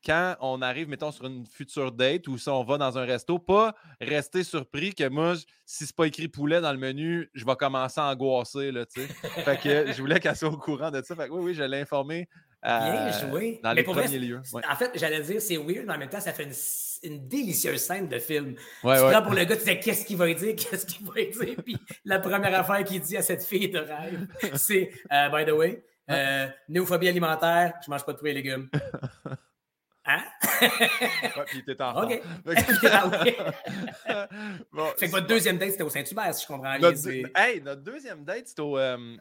quand 0.05 0.35
on 0.39 0.61
arrive, 0.61 0.87
mettons, 0.87 1.11
sur 1.11 1.25
une 1.25 1.45
future 1.45 1.91
date 1.91 2.27
ou 2.27 2.37
si 2.37 2.47
on 2.49 2.63
va 2.63 2.77
dans 2.77 2.97
un 2.97 3.05
resto, 3.05 3.39
pas 3.39 3.73
rester 3.99 4.43
surpris 4.43 4.93
que 4.93 5.07
moi, 5.09 5.35
si 5.65 5.85
c'est 5.85 5.95
pas 5.95 6.05
écrit 6.05 6.27
poulet 6.27 6.61
dans 6.61 6.71
le 6.71 6.77
menu, 6.77 7.29
je 7.33 7.45
vais 7.45 7.55
commencer 7.55 7.99
à 7.99 8.11
angoisser, 8.11 8.71
là, 8.71 8.85
tu 8.85 9.01
sais. 9.01 9.07
fait 9.07 9.59
que 9.59 9.91
je 9.91 10.01
voulais 10.01 10.19
qu'elle 10.19 10.35
soit 10.35 10.49
au 10.49 10.57
courant 10.57 10.91
de 10.91 11.01
ça. 11.01 11.15
Fait 11.15 11.27
que 11.27 11.33
oui, 11.33 11.41
oui, 11.43 11.53
je 11.53 11.63
l'ai 11.63 11.81
informé. 11.81 12.29
Bien 12.63 13.07
euh, 13.07 13.29
joué. 13.29 13.59
Dans 13.63 13.73
les 13.73 13.83
premiers 13.83 14.19
lieux. 14.19 14.41
En 14.69 14.75
fait, 14.75 14.91
j'allais 14.95 15.21
dire, 15.21 15.39
c'est 15.39 15.57
weird, 15.57 15.85
mais 15.85 15.93
en 15.93 15.97
même 15.97 16.09
temps, 16.09 16.19
ça 16.19 16.33
fait 16.33 16.47
une, 17.03 17.27
délicieuse 17.27 17.79
scène 17.79 18.07
de 18.07 18.17
film. 18.17 18.55
Ouais, 18.83 18.97
tu 18.97 19.23
pour 19.23 19.33
le 19.33 19.43
gars, 19.43 19.55
tu 19.55 19.63
sais, 19.63 19.79
qu'est-ce 19.79 20.05
qu'il 20.05 20.17
va 20.17 20.33
dire, 20.33 20.55
qu'est-ce 20.57 20.85
qu'il 20.85 21.05
va 21.05 21.13
dire? 21.13 21.55
Puis 21.63 21.77
la 22.03 22.19
première 22.19 22.59
affaire 22.59 22.83
qu'il 22.83 23.01
dit 23.01 23.17
à 23.17 23.21
cette 23.21 23.43
fille 23.43 23.69
de 23.69 23.79
rêve, 23.79 24.27
c'est, 24.55 24.89
euh, 25.11 25.29
by 25.29 25.45
the 25.45 25.53
way, 25.53 25.83
euh, 26.09 26.47
néophobie 26.69 27.07
alimentaire, 27.07 27.73
je 27.85 27.91
mange 27.91 28.03
pas 28.03 28.13
de 28.13 28.17
fruits 28.17 28.31
et 28.31 28.35
légumes. 28.35 28.69
Hein? 30.05 30.23
ouais, 30.61 30.69
puis 31.47 31.63
il 31.65 31.71
était 31.71 31.83
en 31.83 32.03
OK. 32.03 32.11
bon, 34.71 34.85
fait 34.97 35.07
que 35.07 35.11
votre 35.11 35.27
deuxième 35.27 35.57
date, 35.57 35.71
c'était 35.71 35.83
au 35.83 35.89
Saint-Hubert, 35.89 36.33
si 36.33 36.43
je 36.43 36.47
comprends 36.47 36.77
bien. 36.77 36.91
Hey, 37.35 37.61
notre 37.61 37.81
deuxième 37.81 38.23
date, 38.23 38.47
c'était 38.47 38.61
au. 38.61 38.77
Euh, 38.77 39.17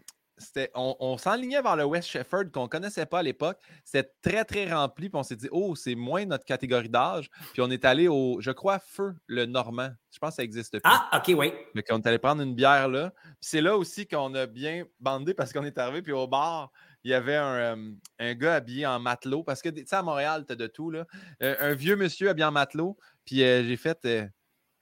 on, 0.75 0.97
on 0.99 1.17
s'enlignait 1.17 1.63
vers 1.63 1.77
le 1.77 1.85
West 1.85 2.09
Shefford 2.09 2.51
qu'on 2.53 2.65
ne 2.65 2.69
connaissait 2.69 3.07
pas 3.07 3.21
à 3.21 3.23
l'époque. 3.23 3.59
C'était 3.85 4.11
très, 4.23 4.45
très 4.45 4.73
rempli. 4.73 5.09
Puis 5.09 5.19
on 5.19 5.23
s'est 5.23 5.37
dit, 5.37 5.49
oh, 5.51 5.75
c'est 5.75 5.95
moins 5.95 6.25
notre 6.25 6.45
catégorie 6.45 6.89
d'âge. 6.89 7.31
Puis 7.53 7.63
on 7.63 7.71
est 7.71 7.85
allé 7.85 8.09
au, 8.09 8.41
je 8.41 8.51
crois, 8.51 8.79
Feu, 8.79 9.15
le 9.27 9.47
Normand. 9.47 9.91
Je 10.11 10.19
pense 10.19 10.31
que 10.31 10.37
ça 10.37 10.43
existe 10.43 10.73
plus. 10.73 10.81
Ah, 10.85 11.09
OK, 11.15 11.35
oui. 11.37 11.53
Mais 11.75 11.83
qu'on 11.83 11.99
est 11.99 12.07
allé 12.07 12.19
prendre 12.19 12.43
une 12.43 12.55
bière 12.55 12.89
là. 12.89 13.13
Puis 13.23 13.33
c'est 13.41 13.61
là 13.61 13.77
aussi 13.77 14.07
qu'on 14.07 14.35
a 14.35 14.47
bien 14.47 14.85
bandé 15.01 15.35
parce 15.35 15.53
qu'on 15.53 15.65
est 15.65 15.79
arrivé. 15.79 16.03
Puis 16.03 16.13
au 16.13 16.27
bar, 16.27 16.71
il 17.05 17.11
y 17.11 17.15
avait 17.15 17.37
un, 17.37 17.77
un, 18.19 18.35
gars 18.35 18.57
habillé 18.57 18.87
en 18.87 18.99
matelot, 18.99 19.43
parce 19.45 19.63
que, 19.63 19.69
tu 19.69 19.85
sais, 19.87 19.97
à 19.97 20.03
Montréal, 20.03 20.45
tu 20.47 20.53
as 20.53 20.57
de 20.57 20.67
tout, 20.67 20.91
là. 20.91 21.07
un 21.41 21.75
vieux 21.75 21.97
monsieur 21.97 22.31
habillé 22.31 22.47
en 22.47 22.53
matelot, 22.53 22.97
puis 23.25 23.37
j'ai 23.39 23.77
fait 23.77 24.07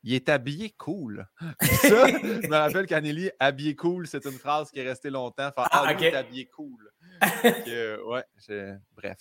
il 0.04 0.14
est 0.14 0.28
habillé 0.28 0.70
cool. 0.70 1.26
ça, 1.60 2.06
je 2.08 2.48
me 2.48 2.56
rappelle 2.56 2.86
qu'Anneli, 2.86 3.30
habillé 3.38 3.76
cool, 3.76 4.06
c'est 4.06 4.24
une 4.24 4.32
phrase 4.32 4.70
qui 4.70 4.80
est 4.80 4.88
restée 4.88 5.10
longtemps. 5.10 5.50
ah, 5.56 5.68
ah 5.70 5.92
il 5.92 6.04
est 6.04 6.14
habillé 6.14 6.46
cool. 6.46 6.90
ouais, 7.22 8.24
bref. 8.96 9.18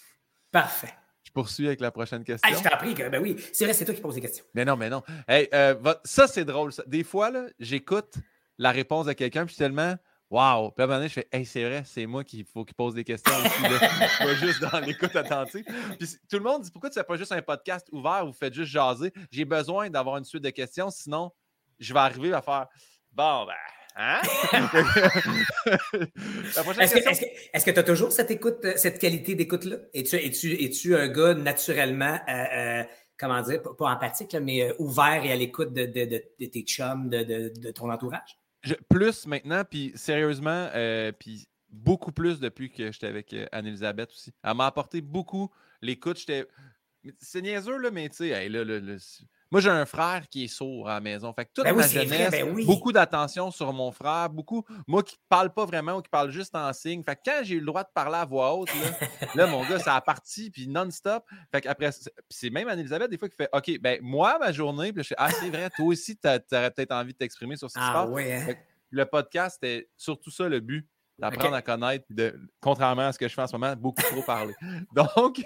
Parfait. 0.52 0.94
Je 1.24 1.32
poursuis 1.32 1.68
avec 1.68 1.80
la 1.82 1.92
prochaine 1.92 2.24
question. 2.24 2.50
je 2.52 2.62
t'ai 2.62 2.74
appris 2.74 2.96
que, 2.96 3.08
ben 3.08 3.22
oui, 3.22 3.36
c'est 3.54 3.66
vrai, 3.66 3.74
c'est 3.74 3.86
toi 3.86 3.94
qui 3.94 4.02
poses 4.02 4.16
des 4.16 4.22
questions. 4.22 4.44
Mais 4.54 4.66
non, 4.66 4.76
mais 4.76 4.90
non. 4.90 5.04
Hey, 5.28 5.48
euh, 5.54 5.76
ça, 6.04 6.28
c'est 6.28 6.46
drôle. 6.46 6.74
Ça. 6.74 6.84
Des 6.88 7.04
fois, 7.04 7.32
j'écoute 7.60 8.16
la 8.58 8.72
réponse 8.72 9.06
de 9.06 9.14
quelqu'un, 9.14 9.46
puis 9.46 9.56
tellement 9.56 9.96
Wow! 10.32 10.72
Puis 10.72 10.82
à 10.82 10.86
un 10.86 10.88
moment 10.88 11.00
donné, 11.00 11.10
je 11.10 11.14
fais 11.14 11.28
Hey, 11.30 11.46
c'est 11.46 11.64
vrai, 11.64 11.84
c'est 11.86 12.06
moi 12.06 12.24
qu'il 12.24 12.46
faut 12.46 12.64
qu'il 12.64 12.74
pose 12.74 12.96
des 12.96 13.04
questions 13.04 13.34
aussi. 13.36 13.62
Là. 13.64 13.80
pas 14.18 14.36
juste 14.36 14.62
dans 14.62 14.80
l'écoute 14.80 15.14
attentive. 15.16 15.66
Puis 16.00 16.08
tout 16.30 16.38
le 16.38 16.44
monde 16.44 16.62
dit 16.62 16.72
Pourquoi 16.72 16.90
tu 16.90 16.98
fais 16.98 17.04
pas 17.04 17.18
juste 17.18 17.34
un 17.34 17.42
podcast 17.42 17.88
ouvert 17.92 18.24
ou 18.24 18.28
vous 18.28 18.38
faites 18.38 18.54
juste 18.54 18.72
jaser? 18.72 19.12
J'ai 19.30 19.44
besoin 19.44 19.90
d'avoir 19.90 20.16
une 20.18 20.24
suite 20.24 20.44
de 20.44 20.50
questions, 20.50 20.90
sinon 20.90 21.32
je 21.80 21.94
vais 21.94 22.00
arriver 22.00 22.32
à 22.32 22.42
faire 22.42 22.68
Bon, 23.12 23.46
ben. 23.46 23.54
Hein? 23.98 24.22
Est-ce 26.80 27.66
que 27.66 27.72
tu 27.72 27.80
as 27.80 27.84
toujours 27.84 28.14
cette 28.14 28.32
écoute, 28.32 28.66
cette 28.78 29.00
qualité 29.00 29.36
d'écoute-là? 29.36 29.78
Es-tu 29.94 30.16
es 30.16 30.30
-tu, 30.70 30.96
un 30.96 31.10
gars 31.10 31.34
naturellement, 31.34 32.18
euh, 32.30 32.46
euh, 32.54 32.84
comment 33.18 33.42
dire, 33.42 33.62
pas, 33.62 33.92
empathique, 33.92 34.34
mais 34.42 34.62
euh, 34.64 34.74
ouvert 34.80 35.26
et 35.26 35.34
à 35.34 35.36
l'écoute 35.36 35.74
de, 35.74 35.86
de, 35.88 36.06
de, 36.06 36.46
tes 36.46 36.62
chums, 36.62 37.10
de, 37.10 37.72
ton 37.72 37.92
entourage? 37.92 38.41
Plus 38.90 39.26
maintenant, 39.28 39.64
puis 39.64 39.92
sérieusement, 39.96 40.70
euh, 40.74 41.12
puis 41.12 41.48
beaucoup 41.70 42.12
plus 42.12 42.40
depuis 42.40 42.72
que 42.72 42.92
j'étais 42.92 43.08
avec 43.08 43.34
euh, 43.34 43.46
Anne-Elisabeth 43.52 44.10
aussi. 44.12 44.34
Elle 44.44 44.56
m'a 44.56 44.68
apporté 44.68 45.02
beaucoup 45.02 45.50
l'écoute. 45.82 46.18
C'est 47.20 47.42
niaiseux, 47.42 47.78
là, 47.78 47.92
mais 47.92 48.10
tu 48.10 48.18
sais, 48.18 48.50
là, 48.50 48.64
moi, 49.52 49.60
j'ai 49.60 49.70
un 49.70 49.86
frère 49.86 50.30
qui 50.30 50.46
est 50.46 50.48
sourd 50.48 50.90
à 50.90 50.94
la 50.96 51.00
maison. 51.02 51.34
Fait 51.34 51.44
que 51.44 51.52
toute 51.54 51.66
ben 51.66 51.76
ma 51.76 51.86
jeunesse, 51.86 52.32
ben 52.32 52.66
beaucoup 52.66 52.94
d'attention 52.94 53.52
sur 53.52 53.74
mon 53.74 53.92
frère, 53.92 54.30
beaucoup, 54.30 54.64
moi 54.88 55.04
qui 55.04 55.18
parle 55.28 55.54
pas 55.54 55.66
vraiment 55.66 55.98
ou 55.98 56.02
qui 56.02 56.10
parle 56.10 56.32
juste 56.32 56.56
en 56.56 56.72
signe. 56.72 57.04
Fait 57.04 57.18
que 57.18 57.22
quand 57.26 57.42
j'ai 57.44 57.56
eu 57.56 57.60
le 57.60 57.66
droit 57.66 57.84
de 57.84 57.90
parler 57.94 58.16
à 58.16 58.26
voix 58.26 58.56
haute, 58.56 58.70
là, 59.36 59.48
mon 59.48 59.66
gars, 59.66 59.80
ça 59.80 59.96
a 59.96 60.02
parti, 60.02 60.50
puis 60.50 60.70
non-stop. 60.70 61.26
Fait 61.52 61.60
qu'après, 61.60 61.90
c'est 62.30 62.50
même 62.50 62.70
Anne-Elisabeth, 62.70 63.12
des 63.12 63.18
fois, 63.18 63.28
qui 63.28 63.36
fait 63.36 63.50
OK, 63.52 63.78
ben 63.82 64.00
moi, 64.02 64.40
ma 64.40 64.54
journée, 64.54 64.94
puis 64.94 65.04
je 65.04 65.10
fais 65.10 65.16
Ah, 65.18 65.32
c'est 65.32 65.50
vrai, 65.50 65.70
toi 65.70 65.86
aussi, 65.86 66.18
tu 66.18 66.28
aurais 66.28 66.72
peut-être 66.72 66.94
envie 66.94 67.12
de 67.12 67.18
t'exprimer 67.18 67.58
sur 67.58 67.70
ce 67.70 67.78
qui 67.78 67.86
se 67.86 67.92
ah. 67.92 68.08
Hein. 68.08 68.54
Le 68.90 69.06
podcast, 69.06 69.58
c'était 69.62 69.90
surtout 69.98 70.32
ça 70.32 70.48
le 70.48 70.62
but 70.62 70.88
d'apprendre 71.20 71.56
à 71.56 71.62
connaître, 71.62 72.06
de, 72.10 72.40
contrairement 72.60 73.08
à 73.08 73.12
ce 73.14 73.20
que 73.20 73.28
je 73.28 73.34
fais 73.34 73.42
en 73.42 73.48
ce 73.48 73.56
moment, 73.56 73.76
beaucoup 73.76 74.02
trop 74.02 74.24
parler. 74.24 74.54
Donc, 74.96 75.44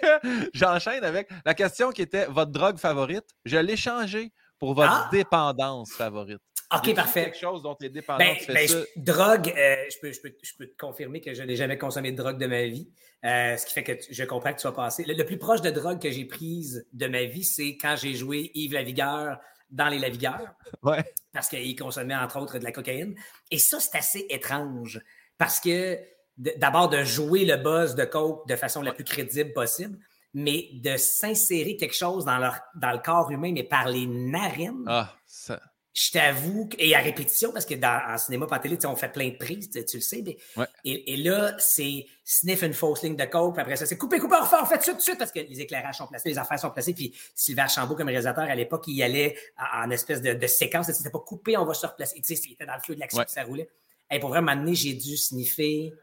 j'enchaîne 0.54 1.04
avec 1.04 1.30
la 1.46 1.54
question 1.54 1.92
qui 1.92 2.02
était 2.02 2.26
votre 2.26 2.52
drogue 2.52 2.78
favorite? 2.78 3.26
Je 3.44 3.58
l'ai 3.58 3.76
changée 3.76 4.32
pour 4.60 4.74
votre 4.74 5.08
ah! 5.08 5.10
dépendance 5.12 5.92
favorite. 5.94 6.42
OK, 6.74 6.96
parfait. 6.96 7.26
quelque 7.26 7.38
chose 7.38 7.62
dont 7.62 7.76
tu 7.76 7.86
es 7.86 7.90
dépendant, 7.90 8.26
ben, 8.26 8.38
ben, 8.48 8.86
drogue, 8.96 9.54
euh, 9.56 9.76
je, 9.90 10.00
peux, 10.02 10.12
je, 10.12 10.20
peux, 10.20 10.36
je, 10.42 10.54
peux, 10.58 10.68
te 10.68 10.78
confirmer 10.78 11.22
que 11.22 11.34
je 11.34 11.44
n'ai 11.44 11.56
jamais 11.56 11.78
consommé 11.78 12.12
de 12.12 12.18
drogue 12.18 12.40
de 12.40 12.48
ma 12.48 12.64
vie. 12.64 12.90
Euh, 13.24 13.56
ce 13.56 13.66
qui 13.66 13.74
fait 13.74 13.84
que 13.84 13.94
je 14.10 14.24
comprends 14.24 14.54
que 14.54 14.60
tu 14.60 14.68
vas 14.68 14.74
passer. 14.74 15.04
Le, 15.04 15.14
le 15.14 15.26
plus 15.26 15.38
proche 15.38 15.62
de 15.62 15.70
drogue 15.70 16.02
que 16.02 16.10
j'ai 16.10 16.26
prise 16.26 16.88
de 16.92 17.08
ma 17.08 17.26
vie, 17.26 17.44
c'est 17.44 17.78
quand 17.78 17.96
j'ai 17.96 18.16
joué 18.16 18.52
Yves 18.56 18.74
Lavigueur 18.74 19.38
dans 19.70 19.90
les 19.90 20.00
Lavigueurs. 20.00 20.54
Ouais. 20.84 21.04
Parce 21.34 21.50
qu'il 21.50 21.76
consommait 21.76 22.16
entre 22.16 22.40
autres 22.40 22.60
de 22.60 22.64
la 22.64 22.72
cocaïne. 22.72 23.16
Et 23.52 23.60
ça, 23.60 23.80
c'est 23.80 23.98
assez 23.98 24.26
étrange. 24.30 25.02
Parce 25.38 25.60
que 25.60 26.00
d'abord 26.38 26.90
de 26.90 27.04
jouer 27.04 27.46
le 27.46 27.58
buzz 27.58 27.96
de 27.96 28.06
coke 28.06 28.48
de 28.48 28.56
façon 28.56 28.82
la 28.82 28.92
plus 28.92 29.04
crédible 29.04 29.54
possible, 29.54 29.98
mais 30.34 30.70
de 30.74 30.98
s'insérer 30.98 31.78
quelque 31.78 31.96
chose 31.96 32.26
dans, 32.26 32.38
leur, 32.38 32.60
dans 32.76 32.92
le 32.92 33.00
corps 33.00 33.32
humain, 33.32 33.52
mais 33.54 33.64
par 33.64 33.88
les 33.88 34.06
narines. 34.06 34.84
Ah, 34.88 35.14
ça 35.26 35.62
je 35.96 36.12
t'avoue, 36.12 36.68
et 36.78 36.94
à 36.94 37.00
répétition, 37.00 37.54
parce 37.54 37.66
que 37.66 37.74
dans, 37.74 38.02
en 38.06 38.18
cinéma, 38.18 38.48
pas 38.48 38.58
en 38.58 38.60
télé, 38.60 38.78
on 38.86 38.98
fait 38.98 39.08
plein 39.08 39.30
de 39.30 39.38
prises, 39.38 39.70
tu, 39.70 39.80
le 39.96 40.02
sais. 40.02 40.22
Mais, 40.26 40.38
et, 40.84 41.16
là, 41.16 41.56
c'est 41.58 42.06
sniff 42.26 42.64
une 42.64 42.74
fausse 42.74 43.02
ligne 43.02 43.16
de 43.16 43.24
coke, 43.24 43.54
puis 43.54 43.62
après 43.62 43.78
ça, 43.78 43.86
c'est 43.86 43.98
couper, 43.98 44.20
couper, 44.20 44.36
refait, 44.36 44.58
on 44.62 44.66
fait 44.66 44.80
tout 44.80 44.94
de 44.94 45.00
suite, 45.00 45.18
parce 45.18 45.32
que 45.32 45.40
les 45.40 45.62
éclairages 45.62 46.00
sont 46.00 46.08
placés, 46.08 46.28
les 46.28 46.38
affaires 46.38 46.60
sont 46.60 46.72
placées, 46.72 46.94
puis 46.94 47.16
Sylvain 47.34 47.70
Chambaud, 47.70 47.96
comme 47.96 48.10
réalisateur, 48.10 48.44
à 48.44 48.56
l'époque, 48.56 48.84
il 48.88 49.02
allait 49.02 49.38
en, 49.58 49.90
espèce 49.90 50.22
de, 50.22 50.34
de 50.34 50.48
séquence, 50.48 50.92
c'était 50.92 51.10
pas 51.10 51.20
coupé, 51.20 51.56
on 51.56 51.64
va 51.64 51.74
se 51.74 51.88
replacer. 51.88 52.20
Tu 52.20 52.36
sais, 52.36 52.42
il 52.46 52.54
était 52.54 52.66
dans 52.66 52.76
le 52.76 52.82
flou 52.82 52.96
de 52.96 53.00
l'action, 53.00 53.24
ça 53.26 53.44
roulait. 53.44 53.70
Et 54.12 54.20
pour 54.20 54.30
vraiment 54.30 54.54
m'amener, 54.54 54.76
j'ai 54.76 54.94
dû 54.94 55.18
sniffer 55.18 55.94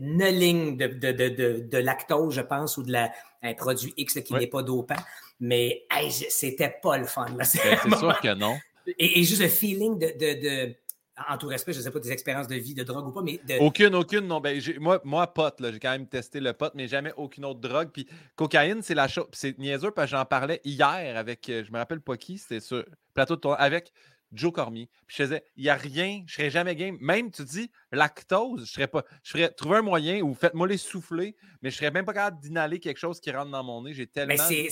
une 0.00 0.24
ligne 0.24 0.76
de, 0.76 0.86
de, 0.86 1.12
de, 1.12 1.60
de, 1.68 1.78
lactose, 1.78 2.34
je 2.34 2.40
pense, 2.40 2.76
ou 2.76 2.82
de 2.82 2.92
la, 2.92 3.10
un 3.42 3.54
produit 3.54 3.92
X 3.96 4.20
qui 4.20 4.34
n'est 4.34 4.46
pas 4.46 4.62
dopant. 4.62 4.96
Mais 5.40 5.86
c'était 6.28 6.74
pas 6.82 6.98
le 6.98 7.06
fun. 7.06 7.26
Ben, 7.36 7.44
c'est 7.44 7.58
sûr 7.98 8.20
que 8.20 8.34
non. 8.34 8.56
Et, 8.98 9.22
juste 9.24 9.40
le 9.40 9.48
feeling 9.48 9.98
de, 9.98 10.74
en 11.28 11.38
tout 11.38 11.46
respect, 11.46 11.72
je 11.72 11.78
ne 11.78 11.84
sais 11.84 11.90
pas 11.90 12.00
des 12.00 12.12
expériences 12.12 12.48
de 12.48 12.56
vie 12.56 12.74
de 12.74 12.82
drogue 12.82 13.06
ou 13.06 13.12
pas, 13.12 13.22
mais 13.22 13.40
Aucune, 13.60 13.94
aucune, 13.94 14.26
non. 14.26 14.40
Ben, 14.40 14.60
moi, 14.78 15.00
moi, 15.04 15.26
pot, 15.32 15.54
j'ai 15.60 15.78
quand 15.78 15.92
même 15.92 16.06
testé 16.06 16.40
le 16.40 16.52
pot, 16.52 16.72
mais 16.74 16.88
jamais 16.88 17.12
aucune 17.16 17.44
autre 17.44 17.60
drogue. 17.60 17.90
Puis 17.92 18.06
cocaïne, 18.36 18.82
c'est 18.82 18.94
la 18.94 19.08
chose. 19.08 19.26
C'est 19.32 19.58
niaiseux 19.58 19.90
parce 19.90 20.10
que 20.10 20.16
j'en 20.16 20.24
parlais 20.24 20.60
hier 20.64 21.16
avec, 21.16 21.48
euh, 21.48 21.64
je 21.64 21.72
me 21.72 21.78
rappelle 21.78 22.00
pas 22.00 22.16
qui, 22.16 22.38
c'était 22.38 22.60
sur 22.60 22.84
plateau 23.14 23.36
de 23.36 23.40
tournage, 23.40 23.60
avec 23.60 23.92
Joe 24.34 24.52
Cormier. 24.52 24.88
Puis 25.06 25.16
je 25.16 25.22
faisais, 25.24 25.44
il 25.56 25.64
n'y 25.64 25.68
a 25.70 25.76
rien, 25.76 26.22
je 26.26 26.34
serais 26.34 26.50
jamais 26.50 26.76
game. 26.76 26.96
Même, 27.00 27.30
tu 27.30 27.44
dis, 27.44 27.70
lactose, 27.94 28.66
je 28.66 28.72
serais 28.72 28.86
pas. 28.86 29.04
Je 29.22 29.30
ferais 29.30 29.48
trouver 29.50 29.78
un 29.78 29.82
moyen 29.82 30.20
ou 30.22 30.34
faites-moi 30.34 30.68
les 30.68 30.78
souffler, 30.78 31.36
mais 31.62 31.70
je 31.70 31.76
serais 31.76 31.90
même 31.90 32.04
pas 32.04 32.12
capable 32.12 32.40
d'inhaler 32.40 32.78
quelque 32.78 32.98
chose 32.98 33.20
qui 33.20 33.30
rentre 33.30 33.50
dans 33.50 33.64
mon 33.64 33.82
nez. 33.82 33.94
J'ai 33.94 34.06
tellement. 34.06 34.34
Mais 34.48 34.68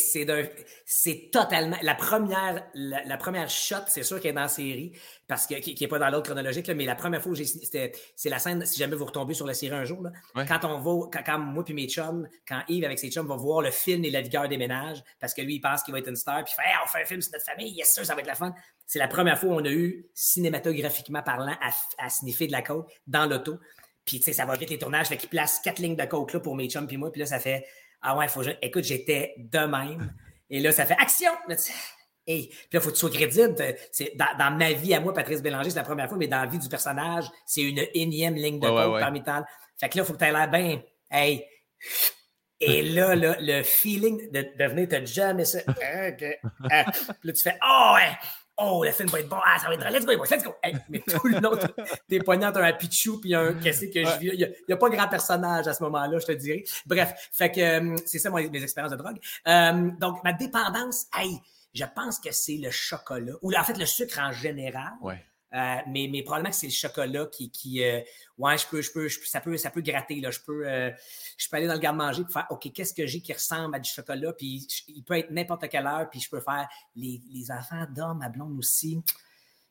c'est 0.84 1.30
totalement. 1.32 1.78
La 1.82 1.94
première, 1.94 2.66
la, 2.74 3.16
première 3.16 3.48
shot, 3.48 3.76
c'est 3.88 4.02
sûr 4.02 4.20
qu'elle 4.20 4.32
est 4.32 4.34
dans 4.34 4.42
la 4.42 4.48
série, 4.48 4.92
parce 5.26 5.46
que, 5.46 5.54
qui 5.54 5.74
n'est 5.80 5.88
pas 5.88 5.98
dans 5.98 6.10
l'autre 6.10 6.26
chronologique, 6.26 6.68
mais 6.68 6.84
la 6.84 6.94
première 6.94 7.22
fois 7.22 7.32
où 7.32 7.34
j'ai. 7.34 7.46
C'est 7.46 8.28
la 8.28 8.38
scène, 8.38 8.66
si 8.66 8.78
jamais 8.78 8.94
vous 8.94 9.06
retombez 9.06 9.32
sur 9.32 9.46
la 9.46 9.54
série 9.54 9.74
un 9.74 9.84
jour, 9.84 10.02
là, 10.02 10.12
quand 10.44 10.64
on 10.64 10.78
va, 10.78 11.22
quand, 11.24 11.38
moi 11.38 11.64
puis 11.64 11.72
mes 11.72 11.88
chums, 11.88 12.28
quand 12.46 12.62
Yves 12.68 12.84
avec 12.84 12.98
ses 12.98 13.10
chums 13.10 13.26
va 13.26 13.36
voir 13.36 13.62
le 13.62 13.70
film 13.70 14.04
et 14.04 14.10
la 14.10 14.20
vigueur 14.20 14.48
des 14.48 14.58
ménages, 14.58 15.02
parce 15.18 15.32
que 15.32 15.40
lui, 15.40 15.54
il 15.54 15.60
pense 15.60 15.82
qu'il 15.82 15.92
va 15.92 15.98
être 15.98 16.08
une 16.08 16.16
star, 16.16 16.44
puis 16.44 16.52
il 16.52 16.62
fait 16.62 16.68
on 16.84 16.88
fait 16.88 17.02
un 17.02 17.06
film 17.06 17.22
sur 17.22 17.32
notre 17.32 17.44
famille, 17.44 17.72
yes, 17.72 17.94
sûr, 17.94 18.04
ça 18.04 18.14
va 18.14 18.20
être 18.20 18.26
la 18.26 18.34
fin. 18.34 18.54
C'est 18.86 18.98
la 18.98 19.08
première 19.08 19.38
fois 19.38 19.48
où 19.48 19.54
on 19.54 19.64
a 19.64 19.70
eu, 19.70 20.04
cinématographiquement 20.12 21.22
parlant, 21.22 21.56
à, 21.62 21.70
à 22.04 22.10
sniffer 22.10 22.46
de 22.46 22.52
la 22.52 22.60
côte 22.60 22.86
dans 23.12 23.26
l'auto. 23.26 23.58
Puis, 24.04 24.18
tu 24.18 24.24
sais, 24.24 24.32
ça 24.32 24.44
va 24.44 24.56
vite 24.56 24.70
les 24.70 24.78
tournages. 24.78 25.06
Fait 25.06 25.16
qu'ils 25.16 25.28
placent 25.28 25.60
quatre 25.60 25.78
lignes 25.78 25.96
de 25.96 26.04
coke 26.04 26.32
là 26.32 26.40
pour 26.40 26.56
mes 26.56 26.68
chums 26.68 26.86
puis 26.86 26.96
moi. 26.96 27.12
Puis 27.12 27.20
là, 27.20 27.26
ça 27.26 27.38
fait 27.38 27.64
Ah 28.00 28.16
ouais, 28.16 28.26
faut 28.26 28.40
que 28.40 28.46
je... 28.46 28.50
Écoute, 28.60 28.84
j'étais 28.84 29.34
de 29.36 29.60
même. 29.60 30.12
Et 30.50 30.60
là, 30.60 30.72
ça 30.72 30.84
fait 30.84 30.96
action! 30.98 31.30
Et 32.26 32.48
puis 32.48 32.58
là, 32.72 32.78
il 32.78 32.80
faut 32.80 32.88
que 32.88 32.94
tu 32.94 33.00
sois 33.00 33.10
crédible. 33.10 33.54
C'est, 33.90 34.14
dans, 34.16 34.56
ma 34.56 34.72
vie 34.72 34.94
à 34.94 35.00
moi, 35.00 35.12
Patrice 35.12 35.42
Bélanger, 35.42 35.70
c'est 35.70 35.76
la 35.76 35.82
première 35.82 36.08
fois, 36.08 36.18
mais 36.18 36.28
dans 36.28 36.40
la 36.40 36.46
vie 36.46 36.58
du 36.58 36.68
personnage, 36.68 37.24
c'est 37.46 37.62
une 37.62 37.84
énième 37.94 38.34
ligne 38.34 38.60
de 38.60 38.68
coke 38.68 39.00
parmi 39.00 39.22
tant. 39.22 39.44
Fait 39.78 39.88
que 39.88 39.98
là, 39.98 40.04
il 40.04 40.06
faut 40.06 40.12
que 40.12 40.18
tu 40.18 40.24
aies 40.24 40.32
l'air 40.32 40.50
bien. 40.50 40.82
Hey! 41.10 41.46
Et 42.60 42.82
là, 42.82 43.14
le 43.16 43.62
feeling 43.64 44.30
de, 44.30 44.46
de 44.56 44.64
venir 44.66 44.88
te 44.88 45.04
jamais 45.04 45.44
ça. 45.44 45.58
Ah. 46.70 46.84
Puis 46.92 47.28
là, 47.28 47.32
tu 47.32 47.42
fais 47.42 47.58
Oh 47.64 47.94
ouais! 47.96 48.16
Oh, 48.58 48.84
le 48.84 48.92
film 48.92 49.08
va 49.08 49.20
être 49.20 49.28
bon. 49.28 49.38
Ah, 49.44 49.58
ça 49.58 49.68
va 49.68 49.74
être 49.74 49.90
let's 49.90 50.04
go, 50.04 50.12
let's 50.12 50.44
go. 50.44 50.54
mais 50.88 50.98
tout 51.08 51.26
le 51.26 51.40
long, 51.40 51.58
t'es 52.08 52.18
poignant, 52.18 52.52
t'as 52.52 52.64
un 52.64 52.72
Pichou, 52.72 53.20
puis 53.20 53.34
un 53.34 53.54
qu'est-ce 53.54 53.86
que 53.86 54.04
je. 54.04 54.34
Il 54.34 54.54
n'y 54.68 54.74
a, 54.74 54.76
pas 54.76 54.90
grand 54.90 55.08
personnage 55.08 55.66
à 55.66 55.74
ce 55.74 55.82
moment-là, 55.84 56.18
je 56.18 56.26
te 56.26 56.32
dirais. 56.32 56.64
Bref, 56.86 57.30
fait 57.32 57.50
que 57.50 57.60
euh, 57.60 57.96
c'est 58.04 58.18
ça 58.18 58.30
mes 58.30 58.62
expériences 58.62 58.92
de 58.92 58.98
drogue. 58.98 59.18
Euh, 59.48 59.90
donc, 59.98 60.22
ma 60.22 60.32
dépendance, 60.32 61.06
hey, 61.16 61.40
je 61.74 61.84
pense 61.94 62.18
que 62.18 62.32
c'est 62.32 62.58
le 62.58 62.70
chocolat, 62.70 63.32
ou 63.40 63.52
en 63.54 63.64
fait 63.64 63.78
le 63.78 63.86
sucre 63.86 64.18
en 64.20 64.32
général. 64.32 64.92
Ouais. 65.00 65.24
Euh, 65.54 65.76
mais, 65.88 66.08
mais 66.10 66.22
probablement 66.22 66.50
que 66.50 66.56
c'est 66.56 66.66
le 66.66 66.72
chocolat 66.72 67.26
qui, 67.26 67.50
qui 67.50 67.84
euh, 67.84 68.00
ouais, 68.38 68.56
je 68.56 68.66
peux, 68.66 68.80
je 68.80 68.90
peux, 68.90 69.08
ça 69.08 69.40
peut, 69.40 69.56
ça 69.56 69.70
peut 69.70 69.82
gratter 69.82 70.20
là. 70.20 70.30
Je 70.30 70.40
peux, 70.40 70.66
euh, 70.66 70.90
je 71.36 71.48
peux 71.48 71.56
aller 71.56 71.66
dans 71.66 71.74
le 71.74 71.80
garde-manger 71.80 72.22
pour 72.22 72.32
faire, 72.32 72.46
ok, 72.50 72.72
qu'est-ce 72.72 72.94
que 72.94 73.06
j'ai 73.06 73.20
qui 73.20 73.32
ressemble 73.32 73.74
à 73.74 73.78
du 73.78 73.90
chocolat, 73.90 74.32
puis 74.32 74.66
il 74.88 75.02
peut 75.04 75.18
être 75.18 75.30
n'importe 75.30 75.68
quelle 75.68 75.86
heure, 75.86 76.08
puis 76.08 76.20
je 76.20 76.30
peux 76.30 76.40
faire 76.40 76.68
les, 76.96 77.20
les 77.30 77.50
enfants 77.50 77.86
d'hommes, 77.94 78.18
ma 78.18 78.30
blonde 78.30 78.56
aussi. 78.58 79.02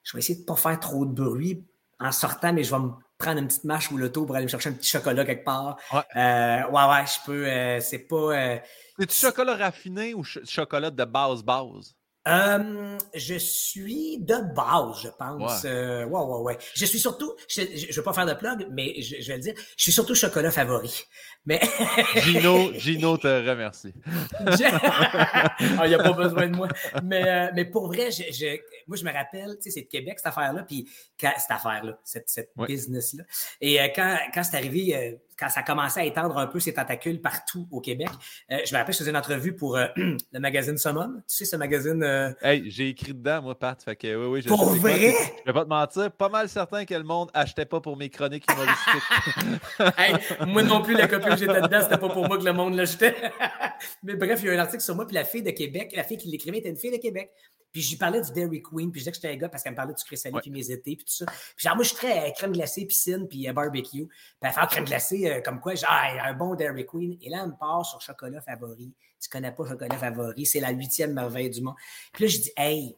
Je 0.04 0.13
vais 0.13 0.20
essayer 0.20 0.39
de 0.39 0.46
pas 0.46 0.56
faire 0.56 0.80
trop 0.80 1.06
de 1.06 1.13
bruit 1.13 1.65
en 2.00 2.12
sortant, 2.12 2.54
mais 2.54 2.63
je 2.63 2.72
vais 2.72 2.82
me 2.82 2.91
prendre 3.17 3.39
une 3.39 3.48
petite 3.48 3.63
marche 3.63 3.91
ou 3.91 3.98
l'auto 3.98 4.26
pour 4.26 4.36
aller 4.36 4.46
me 4.46 4.50
chercher 4.50 4.70
un 4.70 4.74
petit 4.74 4.89
chocolat 4.89 5.26
quelque 5.26 5.46
part. 5.46 5.78
Ouais, 5.94 6.02
ouais, 6.13 7.06
je 7.06 7.26
peux. 7.26 7.80
c'est 7.82 8.08
pas. 8.08 8.62
C'est 8.98 9.10
du 9.10 9.15
chocolat 9.15 9.56
raffiné 9.56 10.13
ou 10.13 10.24
chocolat 10.24 10.89
de 10.89 11.06
base 11.06 11.44
base? 11.44 11.96
Euh, 12.28 12.98
je 13.16 13.34
suis 13.36 14.20
de 14.20 14.36
base, 14.54 15.02
je 15.04 15.08
pense. 15.10 15.64
Ouais, 15.64 15.70
euh, 15.70 16.06
ouais, 16.06 16.20
ouais, 16.22 16.42
ouais. 16.42 16.58
Je 16.76 16.86
suis 16.86 17.00
surtout, 17.00 17.34
je, 17.48 17.62
je, 17.76 17.96
veux 17.96 18.04
pas 18.04 18.14
faire 18.14 18.28
de 18.28 18.34
plug, 18.34 18.68
mais 18.72 19.02
je, 19.02 19.16
je, 19.20 19.28
vais 19.28 19.38
le 19.38 19.42
dire, 19.42 19.54
je 19.76 19.84
suis 19.84 19.92
surtout 19.92 20.14
chocolat 20.14 20.52
favori. 20.52 21.04
Mais 21.48 21.60
Gino, 22.18 22.72
Gino 22.74 23.18
te 23.18 23.28
remercie. 23.28 23.94
ah, 24.46 25.86
il 25.86 25.90
n'y 25.90 25.96
a 25.96 25.98
pas 25.98 26.14
besoin 26.14 26.48
de 26.48 26.56
moi. 26.56 26.68
Mais, 27.04 27.28
euh, 27.28 27.52
mais 27.56 27.66
pour 27.66 27.88
vrai, 27.88 28.12
je, 28.12 28.32
je, 28.32 28.58
moi, 28.88 28.98
je 28.98 29.04
me 29.04 29.12
rappelle, 29.12 29.56
tu 29.56 29.64
sais, 29.64 29.72
c'est 29.72 29.82
de 29.82 29.88
Québec, 29.88 30.20
cette 30.20 30.28
affaire-là, 30.28 30.62
puis 30.62 30.88
cette 31.18 31.50
affaire-là, 31.50 32.00
cette, 32.04 32.30
cette 32.30 32.52
business-là. 32.56 33.24
Et 33.62 33.82
euh, 33.82 33.88
quand, 33.96 34.20
quand 34.32 34.44
c'est 34.44 34.58
arrivé, 34.58 35.20
quand 35.41 35.49
ça 35.49 35.63
commençait 35.63 36.01
à 36.01 36.06
étendre 36.06 36.38
un 36.38 36.45
peu 36.45 36.60
ses 36.60 36.73
tentacules 36.73 37.19
partout 37.19 37.67
au 37.71 37.82
Québec. 37.82 38.10
Euh, 38.51 38.60
je 38.63 38.71
me 38.73 38.77
rappelle, 38.77 38.93
je 38.93 38.99
faisais 38.99 39.10
une 39.10 39.17
entrevue 39.17 39.56
pour 39.56 39.75
euh, 39.75 39.88
le 39.95 40.39
magazine 40.39 40.77
Summon. 40.77 41.15
Tu 41.27 41.35
sais, 41.35 41.46
ce 41.46 41.56
magazine. 41.56 42.04
Euh, 42.04 42.31
hey, 42.44 42.69
j'ai 42.69 42.89
écrit 42.89 43.15
dedans, 43.15 43.42
moi, 43.42 43.58
Pat. 43.58 43.81
Fait 43.81 43.96
que, 43.96 44.15
oui, 44.15 44.27
oui, 44.27 44.42
je 44.44 44.48
pour 44.48 44.69
vrai? 44.75 45.13
je 45.39 45.46
vais 45.46 45.54
pas 45.54 45.63
te 45.63 45.69
mentir, 45.69 46.12
pas 46.12 46.29
mal 46.29 46.48
certain 46.48 46.85
que 46.85 46.94
le 46.94 47.04
monde 47.04 47.31
achetait 47.33 47.65
pas 47.65 47.81
pour 47.81 47.98
mes 47.98 48.10
chroniques 48.10 48.46
humoristiques. 48.52 49.60
hey, 49.98 50.15
moi 50.46 50.62
non 50.62 50.83
plus, 50.83 50.94
la 50.94 51.08
copie 51.08 51.29
où 51.29 51.37
j'étais 51.37 51.62
dedans, 51.62 51.81
c'était 51.81 51.98
pas 51.98 52.10
pour 52.10 52.27
moi 52.27 52.37
que 52.37 52.46
le 52.46 52.54
monde 52.54 52.75
l'achetait. 52.75 53.15
Mais 54.04 54.13
bref, 54.15 54.42
il 54.44 54.48
y 54.48 54.50
a 54.52 54.54
un 54.54 54.60
article 54.60 54.83
sur 54.83 54.96
moi, 54.96 55.08
puis 55.08 55.15
la 55.15 55.25
fille 55.25 55.44
de 55.44 55.52
Québec, 55.52 55.92
la 55.96 56.04
fille 56.04 56.17
qui 56.17 56.29
l'écrivait 56.29 56.60
était 56.60 56.69
une 56.69 56.77
fille 56.77 56.92
de 56.92 57.02
Québec. 57.02 57.31
Puis 57.72 57.82
j'y 57.82 57.98
parlais 57.98 58.22
du 58.22 58.32
Dairy 58.32 58.62
Queen, 58.62 58.92
puis 58.92 59.00
je 59.00 59.06
disais 59.06 59.12
que 59.12 59.15
j'étais 59.15 59.30
un 59.30 59.38
gars 59.38 59.50
parce 59.50 59.63
qu'elle 59.63 59.72
me 59.74 59.78
parlait 59.78 59.94
du 59.94 60.04
Chrysalide, 60.04 60.42
puis 60.42 60.52
mes 60.52 60.72
étés, 60.72 60.96
puis 60.96 61.06
tout 61.06 61.13
ça. 61.13 61.26
Puis 61.26 61.63
genre, 61.65 61.76
moi, 61.76 61.84
je 61.84 61.90
suis 61.90 61.98
très 61.98 62.30
euh, 62.30 62.32
crème 62.32 62.52
glacée, 62.52 62.86
piscine, 62.86 63.28
puis 63.28 63.48
euh, 63.48 63.54
barbecue. 63.54 64.08
Puis 64.08 64.10
elle 64.42 64.52
fait 64.52 64.67
crème 64.67 64.86
glacée, 64.86 65.30
euh, 65.30 65.42
comme 65.42 65.60
quoi, 65.60 65.76
genre, 65.76 65.90
un 65.92 66.34
bon 66.34 66.56
Dairy 66.56 66.86
Queen. 66.86 67.17
Et 67.22 67.30
là, 67.30 67.42
elle 67.44 67.52
me 67.52 67.58
part 67.58 67.86
sur 67.86 68.02
chocolat 68.02 68.42
favori. 68.42 68.94
Tu 69.22 69.30
connais 69.30 69.52
pas 69.52 69.67
chocolat 69.67 69.98
favori, 69.98 70.46
c'est 70.46 70.60
la 70.60 70.72
huitième 70.72 71.13
merveille 71.13 71.50
du 71.50 71.62
monde. 71.62 71.76
Puis 72.12 72.26
là, 72.26 72.30
je 72.30 72.38
dis, 72.38 72.52
hey, 72.58 72.98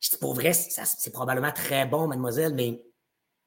je 0.00 0.10
dis, 0.10 0.16
pour 0.18 0.34
vrai, 0.34 0.52
c'est 0.52 1.12
probablement 1.12 1.52
très 1.52 1.86
bon, 1.86 2.06
mademoiselle, 2.06 2.54
mais 2.54 2.80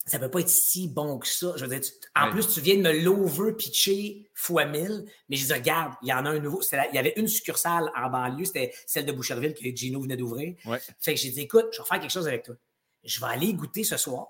ça 0.06 0.20
peut 0.20 0.30
pas 0.30 0.42
être 0.42 0.50
si 0.50 0.88
bon 0.88 1.18
que 1.18 1.28
ça. 1.28 1.54
Je 1.56 1.66
veux 1.66 1.80
dire, 1.80 1.90
en 2.16 2.30
plus, 2.30 2.48
tu 2.48 2.60
viens 2.60 2.76
de 2.76 2.82
me 2.82 2.92
l'over-pitcher 2.92 4.30
fois 4.34 4.66
mille, 4.66 5.06
mais 5.30 5.38
je 5.38 5.46
dis, 5.46 5.54
regarde, 5.54 5.94
il 6.02 6.10
y 6.10 6.14
en 6.14 6.26
a 6.26 6.30
un 6.30 6.40
nouveau. 6.40 6.62
il 6.62 6.96
y 6.96 6.98
avait 6.98 7.14
une 7.16 7.28
succursale 7.28 7.90
en 7.96 8.10
banlieue, 8.10 8.46
c'était 8.46 8.74
celle 8.86 9.06
de 9.06 9.12
Boucherville 9.14 9.54
que 9.54 9.64
Gino 9.76 10.02
venait 10.02 10.18
d'ouvrir. 10.18 10.56
Fait 11.00 11.14
que 11.14 11.20
j'ai 11.20 11.30
dit, 11.30 11.42
écoute, 11.42 11.68
je 11.72 11.82
vais 11.82 11.88
faire 11.88 12.00
quelque 12.02 12.12
chose 12.12 12.28
avec 12.28 12.44
toi. 12.44 12.56
Je 13.04 13.20
vais 13.20 13.28
aller 13.28 13.54
goûter 13.54 13.84
ce 13.84 13.98
soir. 13.98 14.28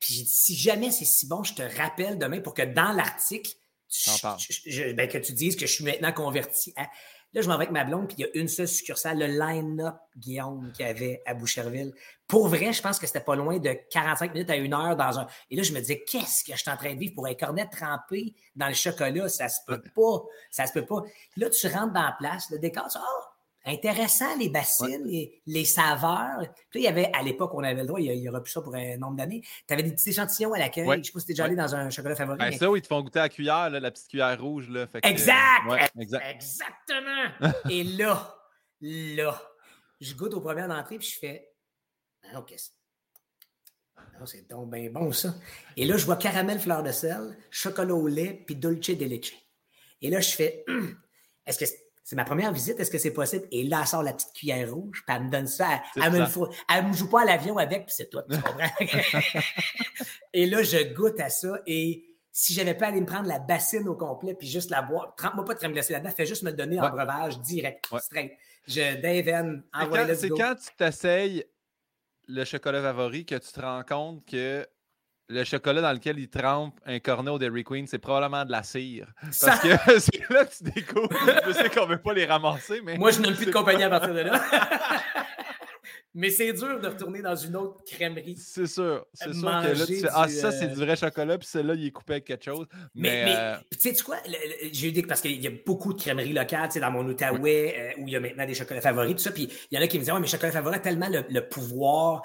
Puis 0.00 0.14
j'ai 0.14 0.22
dit, 0.22 0.30
si 0.30 0.56
jamais 0.56 0.90
c'est 0.90 1.04
si 1.04 1.26
bon, 1.26 1.44
je 1.44 1.54
te 1.54 1.62
rappelle 1.62 2.18
demain 2.18 2.40
pour 2.40 2.54
que 2.54 2.62
dans 2.62 2.92
l'article, 2.92 3.52
ben, 4.96 5.08
que 5.08 5.18
tu 5.18 5.32
dises 5.32 5.54
que 5.54 5.66
je 5.66 5.72
suis 5.72 5.84
maintenant 5.84 6.12
converti 6.12 6.72
à. 6.76 6.88
Là, 7.34 7.40
je 7.40 7.48
m'en 7.48 7.56
vais 7.56 7.64
avec 7.64 7.70
ma 7.70 7.84
blonde, 7.84 8.08
puis 8.08 8.16
il 8.18 8.20
y 8.22 8.24
a 8.24 8.40
une 8.40 8.48
seule 8.48 8.68
succursale, 8.68 9.18
le 9.18 9.26
line-up 9.26 9.96
Guillaume 10.16 10.70
qu'il 10.72 10.86
y 10.86 10.88
avait 10.88 11.22
à 11.24 11.32
Boucherville. 11.32 11.92
Pour 12.28 12.48
vrai, 12.48 12.72
je 12.72 12.82
pense 12.82 12.98
que 12.98 13.06
c'était 13.06 13.20
pas 13.20 13.36
loin 13.36 13.58
de 13.58 13.74
45 13.90 14.34
minutes 14.34 14.50
à 14.50 14.56
une 14.56 14.74
heure 14.74 14.96
dans 14.96 15.18
un. 15.18 15.26
Et 15.50 15.56
là, 15.56 15.62
je 15.62 15.72
me 15.72 15.80
disais, 15.80 16.04
qu'est-ce 16.06 16.44
que 16.44 16.52
je 16.52 16.58
suis 16.58 16.70
en 16.70 16.76
train 16.76 16.92
de 16.94 16.98
vivre 16.98 17.14
pour 17.14 17.26
un 17.26 17.34
cornet 17.34 17.66
trempé 17.68 18.34
dans 18.54 18.68
le 18.68 18.74
chocolat? 18.74 19.28
Ça 19.28 19.48
se 19.48 19.60
peut 19.66 19.82
pas. 19.94 20.22
Ça 20.50 20.66
se 20.66 20.72
peut 20.74 20.84
pas. 20.84 21.02
Là, 21.36 21.48
tu 21.48 21.66
rentres 21.68 21.92
dans 21.92 22.02
la 22.02 22.16
place, 22.18 22.50
le 22.50 22.58
décor, 22.58 22.88
tu 22.88 22.98
oh, 23.00 23.31
intéressant, 23.64 24.36
les 24.36 24.48
bassines, 24.48 25.04
les, 25.46 25.64
saveurs. 25.64 26.40
Puis 26.70 26.80
il 26.80 26.84
y 26.84 26.88
avait, 26.88 27.10
à 27.12 27.22
l'époque, 27.22 27.52
on 27.54 27.62
avait 27.62 27.80
le 27.80 27.86
droit, 27.86 28.00
il 28.00 28.12
y, 28.12 28.28
aura 28.28 28.42
plus 28.42 28.52
ça 28.52 28.60
pour 28.60 28.74
un 28.74 28.96
nombre 28.96 29.16
d'années. 29.16 29.42
Tu 29.66 29.74
avais 29.74 29.82
des 29.82 29.92
petits 29.92 30.10
échantillons 30.10 30.52
à 30.52 30.58
l'accueil. 30.58 30.86
Je 30.86 30.96
Je 30.98 31.02
sais 31.04 31.12
pas 31.12 31.20
si 31.20 31.26
tu 31.26 31.32
déjà 31.32 31.44
allé 31.44 31.56
dans 31.56 31.74
un 31.74 31.90
chocolat 31.90 32.16
favori. 32.16 32.38
Ben, 32.38 32.52
Ça, 32.52 32.70
oui, 32.70 32.80
ils 32.80 32.82
te 32.82 32.88
font 32.88 33.02
goûter 33.02 33.20
à 33.20 33.22
la 33.22 33.28
cuillère, 33.28 33.70
la 33.70 33.90
petite 33.90 34.08
cuillère 34.08 34.40
rouge. 34.40 34.68
Là, 34.68 34.86
exact! 35.02 35.90
Exactement! 36.28 37.52
Et 37.70 37.84
là, 37.84 38.36
là, 38.80 39.42
je 40.00 40.14
goûte 40.14 40.34
aux 40.34 40.40
premières 40.40 40.70
entrées, 40.70 40.98
puis 40.98 41.08
je 41.08 41.18
fais, 41.18 41.48
OK, 42.36 42.54
c'est 44.26 44.48
donc 44.48 44.70
bien 44.70 44.90
bon, 44.90 45.12
ça. 45.12 45.34
Et 45.76 45.84
là, 45.84 45.96
je 45.96 46.04
vois 46.04 46.16
caramel 46.16 46.58
fleur 46.58 46.82
de 46.82 46.92
sel, 46.92 47.36
chocolat 47.50 47.94
au 47.94 48.06
lait, 48.06 48.42
puis 48.46 48.56
dulce 48.56 48.90
de 48.90 49.04
leche. 49.04 49.34
Et 50.00 50.10
là, 50.10 50.20
je 50.20 50.30
fais, 50.30 50.64
est-ce 51.46 51.58
que 51.58 51.66
c'est 51.66 51.81
ma 52.12 52.24
première 52.24 52.52
visite, 52.52 52.78
est-ce 52.78 52.90
que 52.90 52.98
c'est 52.98 53.12
possible? 53.12 53.46
Et 53.50 53.64
là, 53.64 53.78
elle 53.80 53.86
sort 53.86 54.02
la 54.02 54.12
petite 54.12 54.32
cuillère 54.32 54.72
rouge, 54.72 55.02
puis 55.06 55.16
elle 55.16 55.24
me 55.24 55.30
donne 55.30 55.46
ça. 55.46 55.80
Elle, 55.96 56.12
me, 56.12 56.24
elle 56.74 56.86
me 56.86 56.92
joue 56.92 57.08
pas 57.08 57.22
à 57.22 57.24
l'avion 57.24 57.56
avec, 57.58 57.86
puis 57.86 57.94
c'est 57.96 58.10
toi, 58.10 58.24
tu 58.28 58.36
comprends? 58.40 58.68
et 60.32 60.46
là, 60.46 60.62
je 60.62 60.92
goûte 60.94 61.20
à 61.20 61.30
ça. 61.30 61.58
Et 61.66 62.04
si 62.32 62.54
j'avais 62.54 62.74
pas 62.74 62.88
allé 62.88 63.00
me 63.00 63.06
prendre 63.06 63.28
la 63.28 63.38
bassine 63.38 63.88
au 63.88 63.94
complet, 63.94 64.34
puis 64.34 64.48
juste 64.48 64.70
la 64.70 64.82
boire, 64.82 65.14
trempe-moi 65.16 65.44
pas 65.44 65.54
de 65.54 65.58
crème 65.58 65.72
glacée 65.72 65.92
là-dedans, 65.92 66.10
fais 66.10 66.26
juste 66.26 66.42
me 66.42 66.50
le 66.50 66.56
donner 66.56 66.80
en 66.80 66.90
breuvage 66.90 67.38
direct, 67.40 67.86
straight. 67.98 68.32
Je, 68.66 69.00
Daven, 69.00 69.62
envoie 69.72 70.14
C'est 70.14 70.28
quand 70.28 70.54
tu 70.54 70.74
t'essayes 70.76 71.44
le 72.28 72.44
chocolat 72.44 72.80
favori 72.80 73.26
que 73.26 73.34
tu 73.34 73.52
te 73.52 73.60
rends 73.60 73.82
compte 73.82 74.24
que 74.24 74.66
le 75.32 75.44
chocolat 75.44 75.80
dans 75.80 75.92
lequel 75.92 76.18
il 76.18 76.28
trempe 76.28 76.74
un 76.86 76.98
cornet 76.98 77.30
au 77.30 77.38
Dairy 77.38 77.64
Queen, 77.64 77.86
c'est 77.86 77.98
probablement 77.98 78.44
de 78.44 78.52
la 78.52 78.62
cire. 78.62 79.06
Parce 79.40 79.60
que 79.60 79.68
c'est 79.98 80.30
là 80.30 80.44
que 80.44 80.54
tu 80.54 80.64
découvres. 80.64 81.08
Je 81.46 81.52
sais 81.52 81.70
qu'on 81.70 81.86
ne 81.86 81.92
veut 81.92 82.00
pas 82.00 82.12
les 82.12 82.26
ramasser, 82.26 82.80
mais. 82.84 82.98
Moi, 82.98 83.10
je 83.10 83.20
n'aime 83.20 83.34
plus 83.34 83.46
de 83.46 83.52
compagnie 83.52 83.82
à 83.82 83.90
partir 83.90 84.14
de 84.14 84.20
là. 84.20 84.40
Mais 86.14 86.28
c'est 86.28 86.52
dur 86.52 86.78
de 86.78 86.88
retourner 86.88 87.22
dans 87.22 87.34
une 87.34 87.56
autre 87.56 87.82
crèmerie. 87.84 88.36
C'est 88.36 88.66
sûr. 88.66 89.06
C'est 89.14 89.32
sûr 89.32 89.40
que 89.40 89.78
là, 89.78 89.86
tu 89.86 90.00
fais, 90.00 90.08
ah, 90.12 90.28
ça, 90.28 90.52
c'est 90.52 90.66
euh, 90.66 90.74
du 90.74 90.80
vrai 90.80 90.94
chocolat, 90.94 91.38
puis 91.38 91.48
celui-là, 91.48 91.74
il 91.74 91.86
est 91.86 91.90
coupé 91.90 92.14
avec 92.14 92.24
quelque 92.24 92.44
chose. 92.44 92.66
Mais, 92.94 93.24
mais, 93.24 93.34
euh, 93.34 93.56
tu 93.70 93.94
sais 93.94 94.04
quoi? 94.04 94.18
J'ai 94.72 94.88
eu 94.88 94.92
des. 94.92 95.02
Parce 95.02 95.22
qu'il 95.22 95.40
y 95.40 95.46
a 95.46 95.50
beaucoup 95.64 95.94
de 95.94 96.00
crèmeries 96.00 96.34
locales, 96.34 96.68
tu 96.68 96.74
sais, 96.74 96.80
dans 96.80 96.90
mon 96.90 97.06
Outaouais, 97.06 97.74
euh, 97.78 98.02
où 98.02 98.08
il 98.08 98.12
y 98.12 98.16
a 98.16 98.20
maintenant 98.20 98.44
des 98.44 98.54
chocolats 98.54 98.82
favoris, 98.82 99.16
tout 99.16 99.22
ça. 99.22 99.32
Puis 99.32 99.48
il 99.70 99.76
y 99.76 99.80
en 99.80 99.82
a 99.82 99.86
qui 99.86 99.98
me 99.98 100.04
disent, 100.04 100.12
ouais, 100.12 100.20
mais 100.20 100.26
chocolat 100.26 100.52
favori 100.52 100.76
a 100.76 100.80
tellement 100.80 101.08
le, 101.08 101.40
pouvoir 101.48 102.22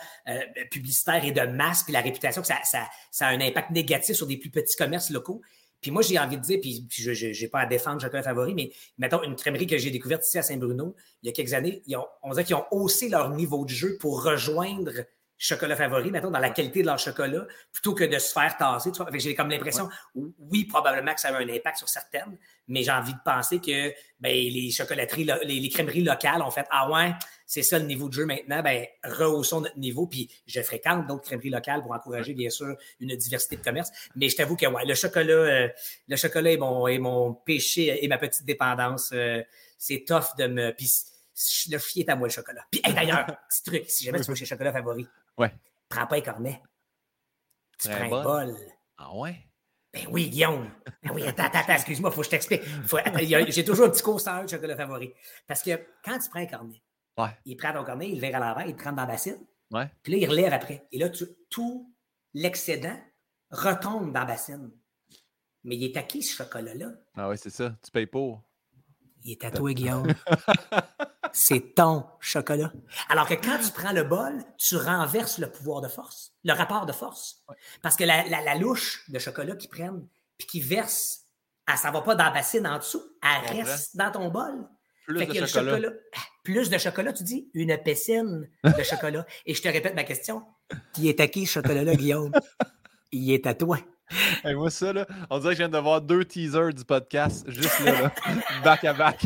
publicitaire 0.70 1.24
et 1.24 1.32
de 1.32 1.42
masse, 1.42 1.84
puis 1.84 1.94
la 1.94 2.02
réputation 2.02 2.42
que 2.42 2.48
ça, 2.48 2.60
ça, 2.64 2.88
ça 3.10 3.28
a 3.28 3.30
un 3.30 3.40
impact 3.40 3.72
négatif 3.72 4.16
sur 4.16 4.28
des 4.28 4.38
plus 4.38 4.50
petits 4.50 4.76
commerces 4.76 5.10
locaux. 5.10 5.42
Puis 5.82 5.92
moi, 5.92 6.02
j'ai 6.02 6.18
envie 6.18 6.38
de 6.38 6.42
dire, 6.42 6.60
puis, 6.62 6.88
je 6.90 7.42
n'ai 7.42 7.48
pas 7.50 7.60
à 7.60 7.66
défendre 7.66 8.02
chocolat 8.02 8.24
favori, 8.24 8.54
mais 8.54 8.72
mettons 8.98 9.22
une 9.24 9.36
crèmerie 9.36 9.68
que 9.68 9.78
j'ai 9.78 9.92
découverte 9.92 10.26
ici 10.26 10.38
à 10.38 10.42
Saint-Bruno, 10.42 10.96
il 11.22 11.28
y 11.28 11.30
a 11.30 11.34
quelques 11.34 11.54
années, 11.54 11.84
ils 11.86 11.96
ont, 11.96 12.06
on 12.24 12.32
dirait 12.32 12.44
qu'ils 12.44 12.56
ont 12.56 12.66
haussé 12.72 13.10
leur 13.10 13.30
niveau 13.30 13.64
de 13.64 13.70
jeu 13.70 13.98
pour 14.00 14.24
rejoindre 14.24 14.92
chocolat 15.38 15.76
favori, 15.76 16.12
mettons, 16.12 16.32
dans 16.32 16.40
la 16.40 16.50
qualité 16.50 16.82
de 16.82 16.88
leur 16.88 16.98
chocolat, 16.98 17.46
plutôt 17.72 17.94
que 17.94 18.04
de 18.04 18.18
se 18.18 18.32
faire 18.32 18.58
tasser. 18.58 18.92
J'ai 19.16 19.36
comme 19.36 19.50
l'impression, 19.50 19.90
oui, 20.16 20.66
probablement 20.66 21.14
que 21.14 21.22
ça 21.22 21.30
a 21.30 21.38
un 21.38 21.48
impact 21.48 21.78
sur 21.78 21.90
certaines, 21.90 22.38
mais 22.68 22.84
j'ai 22.84 22.92
envie 22.92 23.14
de 23.14 23.20
penser 23.24 23.60
que 23.60 23.94
ben, 24.20 24.34
les 24.34 24.72
chocolateries, 24.72 25.30
les, 25.46 25.70
crèmeries 25.70 26.04
locales 26.04 26.42
ont 26.42 26.50
fait 26.52 26.66
Ah 26.72 26.90
ouais, 26.90 27.12
c'est 27.46 27.62
ça 27.62 27.78
le 27.78 27.86
niveau 27.86 28.10
de 28.10 28.14
jeu 28.14 28.26
maintenant, 28.26 28.62
ben, 28.64 28.86
rehaussons 29.04 29.62
notre 29.62 29.78
niveau. 29.78 30.08
Puis 30.08 30.30
je 30.48 30.62
fréquente 30.62 31.08
d'autres 31.08 31.24
crèmeries 31.24 31.52
locales 31.52 31.82
pour 31.82 31.92
encourager, 31.92 32.34
bien 32.34 32.50
sûr, 32.50 32.76
une 33.00 33.16
diversité 33.16 33.58
de 33.58 33.64
commerce. 33.64 33.92
Mais 34.16 34.30
je 34.30 34.36
t'avoue 34.36 34.56
que 34.56 34.66
ouais, 34.66 34.86
le 34.86 34.96
chocolat, 34.96 35.34
euh, 35.34 35.70
le 36.08 36.16
chocolat 36.16 36.52
est 36.52 36.58
mon, 36.58 36.88
est 36.88 37.00
mon 37.00 37.34
péché 37.34 38.04
et 38.04 38.08
ma 38.08 38.18
petite 38.18 38.46
dépendance. 38.46 39.12
Euh, 39.14 39.44
c'est 39.78 40.04
tough 40.06 40.36
de 40.38 40.48
me. 40.48 40.72
Puis 40.72 40.92
le 41.70 41.78
fier 41.78 42.04
est 42.04 42.10
à 42.10 42.16
moi 42.16 42.28
le 42.28 42.34
chocolat. 42.34 42.66
Puis 42.72 42.82
d'ailleurs, 42.82 43.28
petit 43.50 43.64
truc, 43.64 43.86
si 43.88 44.04
jamais 44.04 44.20
tu 44.20 44.26
veux 44.26 44.36
chez 44.36 44.46
chocolat 44.46 44.74
favori, 44.74 45.08
Ouais. 45.38 45.54
Prends 45.90 46.08
pas 46.08 46.18
un 46.18 46.22
cornet. 46.22 46.62
Tu 47.80 47.90
prends 47.90 48.20
un 48.20 48.24
bol. 48.24 48.56
Ah 48.98 49.16
ouais? 49.16 49.48
Ben 49.94 50.06
oui, 50.12 50.30
Guillaume. 50.30 50.70
Ben 51.04 51.12
oui, 51.14 51.24
attends, 51.24 51.44
attends, 51.44 51.74
excuse-moi, 51.74 52.10
il 52.10 52.14
faut 52.14 52.22
que 52.22 52.26
je 52.26 52.32
t'explique. 52.32 52.62
J'ai 53.50 53.64
toujours 53.64 53.86
un 53.88 53.90
petit 53.90 54.04
coureur 54.04 54.44
de 54.44 54.50
chocolat 54.50 54.76
favori. 54.76 55.14
Parce 55.48 55.64
que 55.64 55.72
quand 56.04 56.20
tu 56.20 56.30
prends 56.30 56.40
un 56.40 56.46
cornet, 56.46 56.82
ouais. 57.18 57.30
il 57.46 57.56
prend 57.56 57.74
ton 57.74 57.84
cornet, 57.84 58.10
il 58.10 58.16
le 58.16 58.22
verre 58.22 58.42
à 58.42 58.48
l'envers, 58.48 58.68
il 58.68 58.76
te 58.76 58.84
rentre 58.84 58.96
dans 58.96 59.04
la 59.04 59.08
bassine. 59.08 59.40
Ouais. 59.72 59.90
Puis 60.04 60.14
là, 60.14 60.20
il 60.20 60.30
relève 60.30 60.54
après. 60.54 60.88
Et 60.92 61.00
là, 61.00 61.10
tout 61.50 61.94
l'excédent 62.34 62.98
retombe 63.52 64.14
dans 64.14 64.22
la 64.22 64.26
bassine. 64.26 64.72
Mais 65.64 65.76
il 65.76 65.84
est 65.84 65.98
à 65.98 66.04
qui 66.04 66.24
ce 66.24 66.36
chocolat-là? 66.36 66.92
Ah 67.16 67.30
oui, 67.30 67.38
c'est 67.38 67.50
ça. 67.50 67.76
Tu 67.84 67.92
payes 67.92 68.06
pour. 68.06 68.42
Il 69.24 69.32
est 69.32 69.44
à 69.44 69.52
toi, 69.52 69.74
Guillaume. 69.74 70.08
c'est 71.38 71.76
ton 71.76 72.04
chocolat. 72.20 72.74
Alors 73.10 73.28
que 73.28 73.36
quand 73.36 73.60
tu 73.64 73.70
prends 73.72 73.92
le 73.92 74.04
bol, 74.04 74.44
tu 74.58 74.76
renverses 74.76 75.38
le 75.38 75.52
pouvoir 75.52 75.82
de 75.82 75.88
force, 75.88 76.34
le 76.44 76.52
rapport 76.52 76.88
de 76.88 76.92
force. 76.92 77.44
Parce 77.84 77.96
que 77.96 78.04
la, 78.04 78.56
louche 78.56 79.08
de 79.10 79.20
chocolat 79.20 79.56
qu'ils 79.56 79.70
prennent, 79.70 80.08
puis 80.40 80.48
qu'ils 80.48 80.64
versent, 80.64 81.26
elle 81.68 81.76
ne 81.76 81.94
va 81.94 82.02
pas 82.02 82.16
dans 82.16 82.24
la 82.24 82.32
bassine 82.32 82.66
en 82.66 82.80
dessous, 82.80 83.04
elle 83.22 83.58
reste 83.64 83.96
dans 83.96 84.12
ton 84.12 84.30
bol. 84.30 84.68
Plus 85.06 85.28
de 85.28 85.46
chocolat. 85.46 85.90
Ah, 86.16 86.20
plus 86.44 86.72
de 86.72 86.78
chocolat, 86.80 87.14
tu 87.14 87.24
dis? 87.24 87.52
Une 87.54 87.78
piscine 87.78 88.50
de 88.64 88.84
chocolat. 88.84 89.26
Et 89.46 89.54
je 89.54 89.62
te 89.62 89.68
répète 89.68 89.94
ma 89.94 90.06
question. 90.06 90.44
Qui 90.94 91.08
est 91.08 91.20
à 91.20 91.28
qui 91.28 91.46
ce 91.46 91.54
chocolat-là, 91.54 91.96
Guillaume? 91.96 92.32
Il 93.12 93.32
est 93.32 93.46
à 93.46 93.54
toi. 93.54 93.78
Moi, 94.44 94.70
ça, 94.70 94.94
là, 94.94 95.06
on 95.30 95.40
dirait 95.40 95.54
que 95.54 95.58
je 95.58 95.68
viens 95.68 95.70
de 95.70 95.78
voir 95.78 96.02
deux 96.02 96.26
teasers 96.26 96.74
du 96.74 96.84
podcast, 96.84 97.50
juste 97.50 97.80
là, 97.82 98.02
là 98.02 98.14
back 98.64 98.84
à 98.86 98.94
back. 98.94 99.26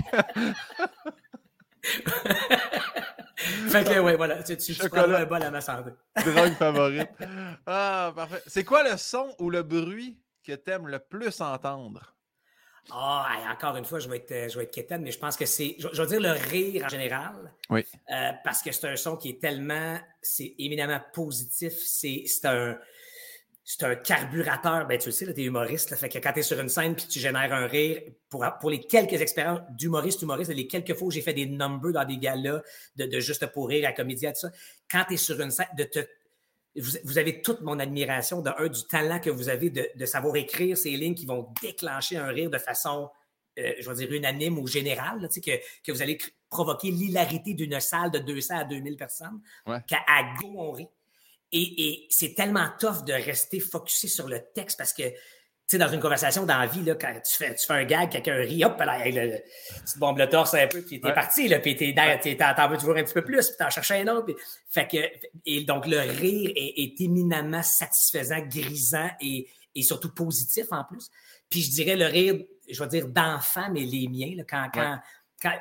fait 3.70 3.84
que, 3.84 4.00
ouais, 4.00 4.16
voilà, 4.16 4.44
tu, 4.44 4.56
tu, 4.58 4.74
un 4.82 5.26
bol 5.26 5.44
à 5.44 5.52
ma 5.52 5.62
santé. 5.62 5.92
Drogue 6.26 6.54
favorite. 6.54 7.10
Ah, 7.66 8.12
parfait. 8.16 8.42
C'est 8.48 8.64
quoi 8.64 8.90
le 8.90 8.98
son 8.98 9.36
ou 9.40 9.50
le 9.50 9.64
bruit 9.64 10.18
que 10.46 10.54
tu 10.54 10.72
aimes 10.72 10.88
le 10.88 11.00
plus 11.00 11.42
entendre? 11.42 12.16
Ah, 12.90 13.28
encore 13.52 13.78
une 13.78 13.86
fois, 13.86 14.00
je 14.00 14.10
vais 14.10 14.18
être, 14.18 14.52
je 14.52 14.58
vais 14.58 14.64
être 14.64 14.74
quétaine, 14.74 15.04
mais 15.04 15.12
je 15.12 15.20
pense 15.20 15.38
que 15.38 15.46
c'est, 15.46 15.76
je, 15.78 16.02
veux 16.02 16.08
dire 16.08 16.20
le 16.20 16.32
rire 16.32 16.86
en 16.86 16.90
général. 16.90 17.54
Oui. 17.70 17.86
Euh, 18.12 18.32
parce 18.44 18.64
que 18.64 18.72
c'est 18.72 18.88
un 18.88 18.96
son 18.96 19.16
qui 19.18 19.30
est 19.30 19.42
tellement, 19.42 20.00
c'est 20.22 20.56
éminemment 20.58 21.00
positif. 21.14 21.74
C'est, 21.74 22.24
c'est 22.26 22.48
un, 22.48 22.78
c'est 23.64 23.84
un 23.84 23.96
carburateur. 23.96 24.88
Ben, 24.88 24.98
tu 24.98 25.10
le 25.10 25.12
sais, 25.12 25.32
tu 25.34 25.42
es 25.42 25.46
humoriste. 25.46 25.96
fait 25.96 26.10
que 26.10 26.18
quand 26.18 26.34
tu 26.34 26.40
es 26.40 26.44
sur 26.44 26.60
une 26.60 26.70
scène 26.70 26.96
puis 26.96 27.06
tu 27.08 27.20
génères 27.20 27.54
un 27.54 27.68
rire, 27.68 28.02
pour, 28.30 28.46
pour 28.60 28.70
les 28.70 28.80
quelques 28.80 29.22
expériences 29.22 29.62
d'humoriste, 29.72 30.22
humoriste, 30.22 30.52
les 30.52 30.68
quelques 30.68 30.96
fois 30.96 31.08
où 31.08 31.12
j'ai 31.12 31.22
fait 31.22 31.34
des 31.34 31.46
numbers 31.46 31.94
dans 31.94 32.06
des 32.06 32.18
galas 32.18 32.62
de, 32.96 33.06
de 33.06 33.20
juste 33.20 33.46
pour 33.48 33.70
rire 33.70 33.88
à 33.88 33.94
comédie, 33.94 34.26
tout 34.28 34.34
ça, 34.36 34.52
quand 34.90 35.06
tu 35.08 35.14
es 35.14 35.18
sur 35.18 35.40
une 35.40 35.52
scène, 35.52 35.68
de 35.78 35.84
te 35.84 36.00
vous, 36.76 37.18
avez 37.18 37.42
toute 37.42 37.62
mon 37.62 37.80
admiration 37.80 38.42
de 38.42 38.50
un, 38.58 38.68
du 38.68 38.86
talent 38.88 39.20
que 39.20 39.30
vous 39.30 39.50
avez 39.50 39.70
de, 39.70 40.06
savoir 40.06 40.36
écrire 40.36 40.78
ces 40.78 40.92
lignes 40.92 41.16
qui 41.16 41.26
vont 41.26 41.54
déclencher 41.62 42.18
un 42.18 42.28
rire 42.28 42.50
de 42.50 42.58
façon, 42.58 43.10
euh, 43.60 43.74
je 43.80 43.90
vais 43.90 43.96
dire, 43.96 44.14
unanime 44.14 44.58
ou 44.58 44.68
générale, 44.68 45.28
que, 45.28 45.52
que 45.84 45.92
vous 45.92 46.02
allez 46.02 46.18
provoquer 46.50 46.92
l'hilarité 46.92 47.54
d'une 47.54 47.80
salle 47.80 48.12
de 48.12 48.20
200 48.20 48.60
à 48.60 48.64
2000 48.64 48.96
personnes, 48.96 49.42
qu'à 49.66 50.00
go, 50.40 50.54
on 50.56 50.72
rit. 50.72 50.88
Et, 51.52 51.90
et 51.90 52.08
c'est 52.10 52.34
tellement 52.34 52.70
tough 52.80 53.04
de 53.06 53.14
rester 53.14 53.60
focusé 53.60 54.08
sur 54.08 54.28
le 54.28 54.40
texte 54.54 54.78
parce 54.78 54.94
que 54.94 55.04
sais, 55.72 55.78
dans 55.78 55.92
une 55.92 56.02
conversation 56.02 56.46
dans 56.46 56.58
la 56.58 56.68
vie, 56.68 56.84
là, 56.84 56.96
quand 56.96 57.14
tu 57.26 57.38
fais, 57.38 57.56
tu 57.56 57.66
fais 57.66 57.74
un 57.74 57.86
gag, 57.86 58.10
quelqu'un 58.10 58.36
rit, 58.36 58.66
hop, 58.66 58.78
là, 58.80 59.00
tu 59.06 59.94
te 59.94 60.00
bombes 60.00 60.18
le 60.18 60.28
torse 60.28 60.54
un 60.54 60.68
peu, 60.68 60.82
puis 60.82 61.00
t'es 61.00 61.14
parti, 61.14 61.48
là, 61.48 61.60
puis 61.60 61.76
t'es, 61.76 61.94
t'en 61.96 62.70
veux 62.70 62.78
toujours 62.78 62.98
un 62.98 63.04
petit 63.04 63.14
peu 63.14 63.24
plus, 63.24 63.48
puis 63.48 63.56
t'en 63.58 63.70
cherches 63.70 63.92
un 63.92 64.08
autre. 64.08 64.36
fait 64.70 64.88
que, 64.88 64.98
et 65.46 65.64
donc, 65.64 65.88
le 65.88 66.00
rire 66.00 66.52
est, 66.56 67.00
éminemment 67.00 67.64
satisfaisant, 67.64 68.40
grisant 68.40 69.10
et, 69.22 69.48
et, 69.74 69.82
surtout 69.82 70.14
positif 70.14 70.66
en 70.72 70.84
plus. 70.84 71.10
Puis 71.50 71.62
je 71.62 71.72
dirais 71.72 71.96
le 71.96 72.06
rire, 72.06 72.36
je 72.70 72.84
vais 72.84 72.90
dire 72.90 73.08
d'enfant, 73.08 73.70
mais 73.72 73.82
les 73.82 74.08
miens, 74.10 74.34
là, 74.36 74.44
quand, 74.48 74.68
quand, 74.74 75.00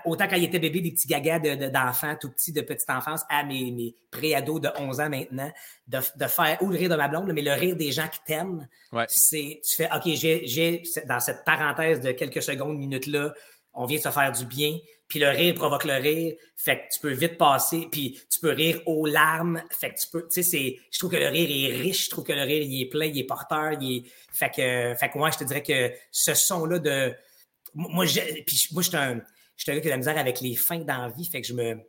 autant 0.04 0.28
quand 0.28 0.36
il 0.36 0.44
était 0.44 0.58
bébé, 0.58 0.80
des 0.80 0.92
petits 0.92 1.08
gagas 1.08 1.38
d'enfants, 1.70 2.14
tout 2.20 2.30
petits, 2.30 2.52
de 2.52 2.60
petite 2.60 2.90
enfance, 2.90 3.22
à 3.28 3.44
mes, 3.44 3.70
mes 3.70 3.96
pré-ados 4.10 4.60
de 4.60 4.68
11 4.78 5.00
ans 5.00 5.08
maintenant, 5.08 5.50
de, 5.88 5.98
de, 6.16 6.26
faire, 6.26 6.62
ou 6.62 6.68
le 6.68 6.76
rire 6.76 6.90
de 6.90 6.96
ma 6.96 7.08
blonde, 7.08 7.32
mais 7.32 7.42
le 7.42 7.52
rire 7.52 7.76
des 7.76 7.92
gens 7.92 8.08
qui 8.08 8.20
t'aiment, 8.26 8.68
c'est, 9.08 9.60
tu 9.64 9.76
fais, 9.76 9.88
OK, 9.94 10.02
j'ai, 10.14 10.82
dans 11.06 11.20
cette 11.20 11.44
parenthèse 11.44 12.00
de 12.00 12.12
quelques 12.12 12.42
secondes, 12.42 12.78
minutes-là, 12.78 13.32
on 13.72 13.86
vient 13.86 13.98
de 13.98 14.02
se 14.02 14.10
faire 14.10 14.32
du 14.32 14.44
bien, 14.44 14.76
puis 15.08 15.18
le 15.18 15.28
rire 15.28 15.54
provoque 15.54 15.84
le 15.84 15.94
rire, 15.94 16.34
fait 16.56 16.76
que 16.76 16.94
tu 16.94 17.00
peux 17.00 17.12
vite 17.12 17.38
passer, 17.38 17.88
puis 17.90 18.20
tu 18.30 18.38
peux 18.40 18.50
rire 18.50 18.80
aux 18.86 19.06
larmes, 19.06 19.62
fait 19.70 19.94
que 19.94 20.00
tu 20.00 20.06
peux, 20.08 20.22
tu 20.22 20.42
sais, 20.42 20.42
c'est, 20.42 20.78
je 20.90 20.98
trouve 20.98 21.10
que 21.10 21.16
le 21.16 21.28
rire 21.28 21.48
est 21.50 21.76
riche, 21.76 22.06
je 22.06 22.10
trouve 22.10 22.24
que 22.24 22.32
le 22.32 22.42
rire, 22.42 22.62
il 22.62 22.82
est 22.82 22.86
plein, 22.86 23.06
il 23.06 23.18
est 23.18 23.24
porteur, 23.24 23.72
il 23.80 23.96
est, 23.96 24.02
fait 24.32 24.50
que, 24.50 24.94
fait 24.98 25.08
que 25.08 25.18
moi, 25.18 25.30
je 25.30 25.38
te 25.38 25.44
dirais 25.44 25.62
que 25.62 25.92
ce 26.10 26.34
son-là 26.34 26.78
de, 26.78 27.14
moi, 27.74 28.04
puis 28.46 28.68
moi, 28.72 28.82
je 28.82 28.88
suis 28.88 28.96
un, 28.96 29.16
je 29.16 29.20
suis 29.62 29.72
un 29.72 29.74
gars 29.74 29.80
qui 29.80 29.88
a 29.88 29.90
de 29.90 29.94
la 29.94 29.96
misère 29.98 30.18
avec 30.18 30.40
les 30.40 30.54
fins 30.54 30.78
d'envie, 30.78 31.24
fait 31.24 31.40
que 31.40 31.46
je 31.46 31.54
me. 31.54 31.80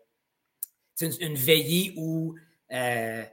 Une, 0.99 1.11
une, 1.19 1.35
veillée 1.35 1.93
où 1.97 2.35
euh, 2.71 3.23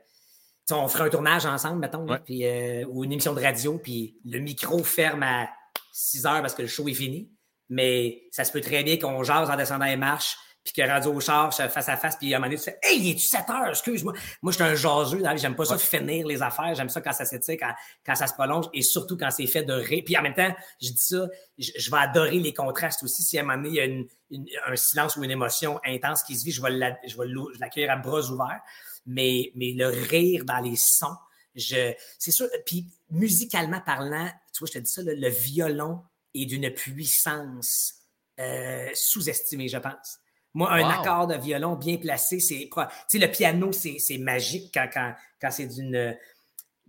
on 0.70 0.88
ferait 0.88 1.04
un 1.04 1.10
tournage 1.10 1.44
ensemble, 1.44 1.80
mettons, 1.80 2.06
puis, 2.24 2.46
euh, 2.46 2.84
ou 2.88 3.04
une 3.04 3.12
émission 3.12 3.34
de 3.34 3.42
radio, 3.42 3.78
puis 3.78 4.18
le 4.24 4.38
micro 4.38 4.82
ferme 4.82 5.22
à 5.22 5.50
6 5.92 6.26
heures 6.26 6.40
parce 6.40 6.54
que 6.54 6.62
le 6.62 6.68
show 6.68 6.88
est 6.88 6.94
fini. 6.94 7.30
Mais 7.68 8.22
ça 8.30 8.44
se 8.44 8.52
peut 8.52 8.62
très 8.62 8.82
bien 8.82 8.96
qu'on 8.96 9.22
jase 9.22 9.50
en 9.50 9.56
descendant 9.56 9.84
les 9.84 9.96
marches, 9.96 10.38
puis 10.72 10.82
que 10.82 10.88
Radio 10.88 11.18
Char 11.18 11.54
face 11.54 11.88
à 11.88 11.96
face, 11.96 12.16
puis 12.16 12.34
à 12.34 12.36
un 12.36 12.40
moment 12.40 12.50
donné, 12.50 12.58
tu 12.58 12.64
fais 12.64 12.78
Hey, 12.82 13.00
il 13.00 13.10
est-tu 13.10 13.24
7 13.24 13.48
heures? 13.48 13.68
Excuse-moi. 13.70 14.12
Moi, 14.42 14.52
je 14.52 14.56
suis 14.56 14.64
un 14.64 14.74
jaseux, 14.74 15.22
j'aime 15.36 15.56
pas 15.56 15.64
ça 15.64 15.78
finir 15.78 16.26
les 16.26 16.42
affaires, 16.42 16.74
j'aime 16.74 16.90
ça 16.90 17.00
quand 17.00 17.12
ça 17.12 17.24
s'étire, 17.24 17.56
quand, 17.58 17.72
quand 18.04 18.14
ça 18.14 18.26
se 18.26 18.34
prolonge, 18.34 18.66
et 18.74 18.82
surtout 18.82 19.16
quand 19.16 19.30
c'est 19.30 19.46
fait 19.46 19.62
de 19.62 19.72
ré. 19.72 20.02
Puis 20.02 20.16
en 20.18 20.22
même 20.22 20.34
temps, 20.34 20.54
je 20.80 20.90
dis 20.90 21.00
ça, 21.00 21.26
je, 21.56 21.90
vais 21.90 21.96
adorer 21.96 22.38
les 22.38 22.52
contrastes 22.52 23.02
aussi. 23.02 23.22
Si 23.22 23.38
à 23.38 23.40
un 23.40 23.44
moment 23.44 23.62
donné, 23.62 23.68
il 23.70 23.74
y 23.76 23.80
a 23.80 23.84
une, 23.84 24.06
un 24.66 24.76
silence 24.76 25.16
ou 25.16 25.24
une 25.24 25.30
émotion 25.30 25.80
intense 25.86 26.22
qui 26.22 26.36
se 26.36 26.44
vit, 26.44 26.52
je 26.52 26.60
vais 26.60 26.70
l'accueillir 26.70 27.90
à 27.90 27.96
bras 27.96 28.20
ouverts. 28.20 28.60
Mais, 29.06 29.52
mais 29.54 29.72
le 29.72 29.86
rire 29.86 30.44
dans 30.44 30.60
les 30.60 30.76
sons, 30.76 31.16
je, 31.54 31.94
c'est 32.18 32.30
sûr. 32.30 32.46
Puis 32.66 32.86
musicalement 33.10 33.80
parlant, 33.80 34.30
tu 34.52 34.58
vois, 34.58 34.68
je 34.68 34.78
te 34.78 34.78
dis 34.80 34.90
ça, 34.90 35.00
le, 35.02 35.28
violon 35.30 36.02
est 36.34 36.44
d'une 36.44 36.70
puissance 36.70 37.94
euh, 38.38 38.90
sous-estimée, 38.92 39.68
je 39.68 39.78
pense. 39.78 40.18
Moi, 40.58 40.72
un 40.72 40.88
accord 40.88 41.28
de 41.28 41.36
violon 41.36 41.76
bien 41.76 41.98
placé, 41.98 42.40
c'est. 42.40 42.68
Tu 42.68 42.80
sais, 43.06 43.18
le 43.18 43.30
piano, 43.30 43.70
c'est 43.70 44.18
magique 44.18 44.74
quand, 44.74 44.88
quand, 44.92 45.14
quand 45.40 45.52
c'est 45.52 45.68
d'une. 45.68 46.16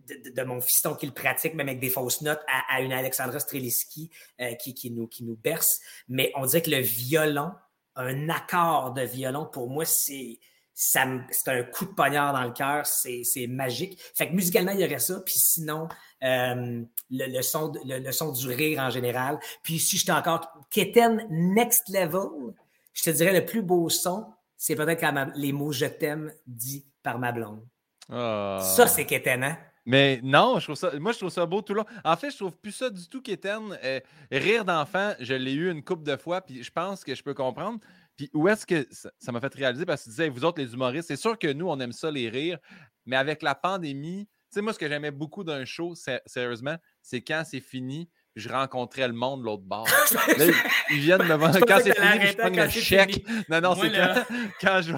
De, 0.07 0.41
mon 0.41 0.59
fiston 0.59 0.95
qui 0.95 1.05
le 1.05 1.11
pratique, 1.11 1.53
même 1.53 1.67
avec 1.67 1.79
des 1.79 1.91
fausses 1.91 2.21
notes, 2.21 2.41
à, 2.47 2.81
une 2.81 2.91
Alexandra 2.91 3.39
Streliski 3.39 4.09
euh, 4.41 4.55
qui, 4.55 4.73
qui, 4.73 4.89
nous, 4.89 5.05
qui 5.05 5.23
nous 5.23 5.35
berce. 5.35 5.81
Mais 6.07 6.31
on 6.35 6.47
dirait 6.47 6.63
que 6.63 6.71
le 6.71 6.79
violon, 6.79 7.51
un 7.95 8.27
accord 8.29 8.93
de 8.93 9.03
violon, 9.03 9.45
pour 9.45 9.69
moi, 9.69 9.85
c'est 9.85 10.39
c'est 10.73 10.97
un 10.99 11.63
coup 11.71 11.85
de 11.85 11.91
poignard 11.91 12.33
dans 12.33 12.43
le 12.43 12.53
cœur, 12.53 12.87
c'est 12.87 13.47
magique. 13.47 14.01
Fait 14.15 14.29
que 14.29 14.33
musicalement, 14.33 14.71
il 14.71 14.79
y 14.79 14.85
aurait 14.85 14.97
ça. 14.97 15.19
Puis 15.19 15.37
sinon, 15.37 15.89
euh, 16.23 16.81
le, 17.11 17.25
le, 17.27 17.41
son, 17.43 17.71
le, 17.85 17.99
le, 17.99 18.11
son 18.13 18.31
du 18.31 18.47
rire 18.47 18.79
en 18.79 18.89
général. 18.89 19.37
Puis 19.61 19.77
si 19.77 19.97
j'étais 19.97 20.13
encore 20.13 20.49
Keten 20.71 21.27
Next 21.29 21.89
Level, 21.89 22.55
je 22.93 23.03
te 23.03 23.09
dirais 23.09 23.33
le 23.33 23.45
plus 23.45 23.61
beau 23.61 23.89
son, 23.89 24.25
c'est 24.57 24.75
peut-être 24.75 24.99
quand 24.99 25.31
les 25.35 25.51
mots 25.51 25.71
je 25.71 25.85
t'aime 25.85 26.33
dit 26.45 26.85
par 27.03 27.19
ma 27.19 27.31
blonde. 27.31 27.65
Ah. 28.09 28.59
Ça, 28.61 28.87
c'est 28.87 29.05
qu'étonnant. 29.05 29.47
Hein? 29.47 29.57
Mais 29.85 30.19
non, 30.21 30.59
je 30.59 30.65
trouve 30.65 30.75
ça, 30.75 30.91
moi, 30.99 31.13
je 31.13 31.17
trouve 31.17 31.29
ça 31.31 31.45
beau 31.45 31.61
tout 31.61 31.73
le 31.73 31.79
long. 31.79 31.85
En 32.03 32.15
fait, 32.15 32.29
je 32.31 32.37
trouve 32.37 32.55
plus 32.57 32.73
ça 32.73 32.89
du 32.89 33.07
tout 33.07 33.21
qu'éterne. 33.21 33.77
Euh, 33.83 33.99
rire 34.31 34.65
d'enfant, 34.65 35.13
je 35.19 35.33
l'ai 35.33 35.53
eu 35.53 35.71
une 35.71 35.83
couple 35.83 36.03
de 36.03 36.15
fois, 36.15 36.41
puis 36.41 36.61
je 36.61 36.71
pense 36.71 37.03
que 37.03 37.15
je 37.15 37.23
peux 37.23 37.33
comprendre. 37.33 37.79
Puis 38.15 38.29
où 38.33 38.47
est-ce 38.47 38.65
que 38.65 38.87
ça 38.91 39.31
m'a 39.31 39.39
fait 39.39 39.53
réaliser? 39.55 39.85
Parce 39.85 40.01
que 40.01 40.05
tu 40.05 40.09
disais, 40.11 40.29
vous 40.29 40.43
autres, 40.43 40.61
les 40.61 40.73
humoristes, 40.73 41.07
c'est 41.07 41.15
sûr 41.15 41.39
que 41.39 41.51
nous, 41.51 41.67
on 41.67 41.79
aime 41.79 41.93
ça, 41.93 42.11
les 42.11 42.29
rires, 42.29 42.59
mais 43.05 43.15
avec 43.15 43.41
la 43.41 43.55
pandémie, 43.55 44.27
tu 44.27 44.55
sais, 44.55 44.61
moi, 44.61 44.73
ce 44.73 44.79
que 44.79 44.87
j'aimais 44.87 45.11
beaucoup 45.11 45.43
d'un 45.43 45.63
show, 45.65 45.95
sérieusement, 46.25 46.75
c'est 47.01 47.21
quand 47.21 47.43
c'est 47.45 47.59
fini, 47.59 48.09
je 48.35 48.49
rencontrais 48.49 49.07
le 49.07 49.13
monde 49.13 49.41
de 49.41 49.45
l'autre 49.45 49.63
bord. 49.63 49.87
Là, 50.37 50.45
ils 50.91 50.99
viennent 50.99 51.23
me 51.23 51.33
voir. 51.35 51.51
Quand 51.67 51.79
c'est 51.83 51.99
fini, 51.99 52.27
je 52.27 52.37
prends 52.37 52.49
le 52.49 52.69
chèque. 52.69 53.25
Non, 53.49 53.61
non, 53.61 53.75
c'est 53.75 53.91
quand, 53.91 54.25
quand, 54.61 54.81
je 54.81 54.93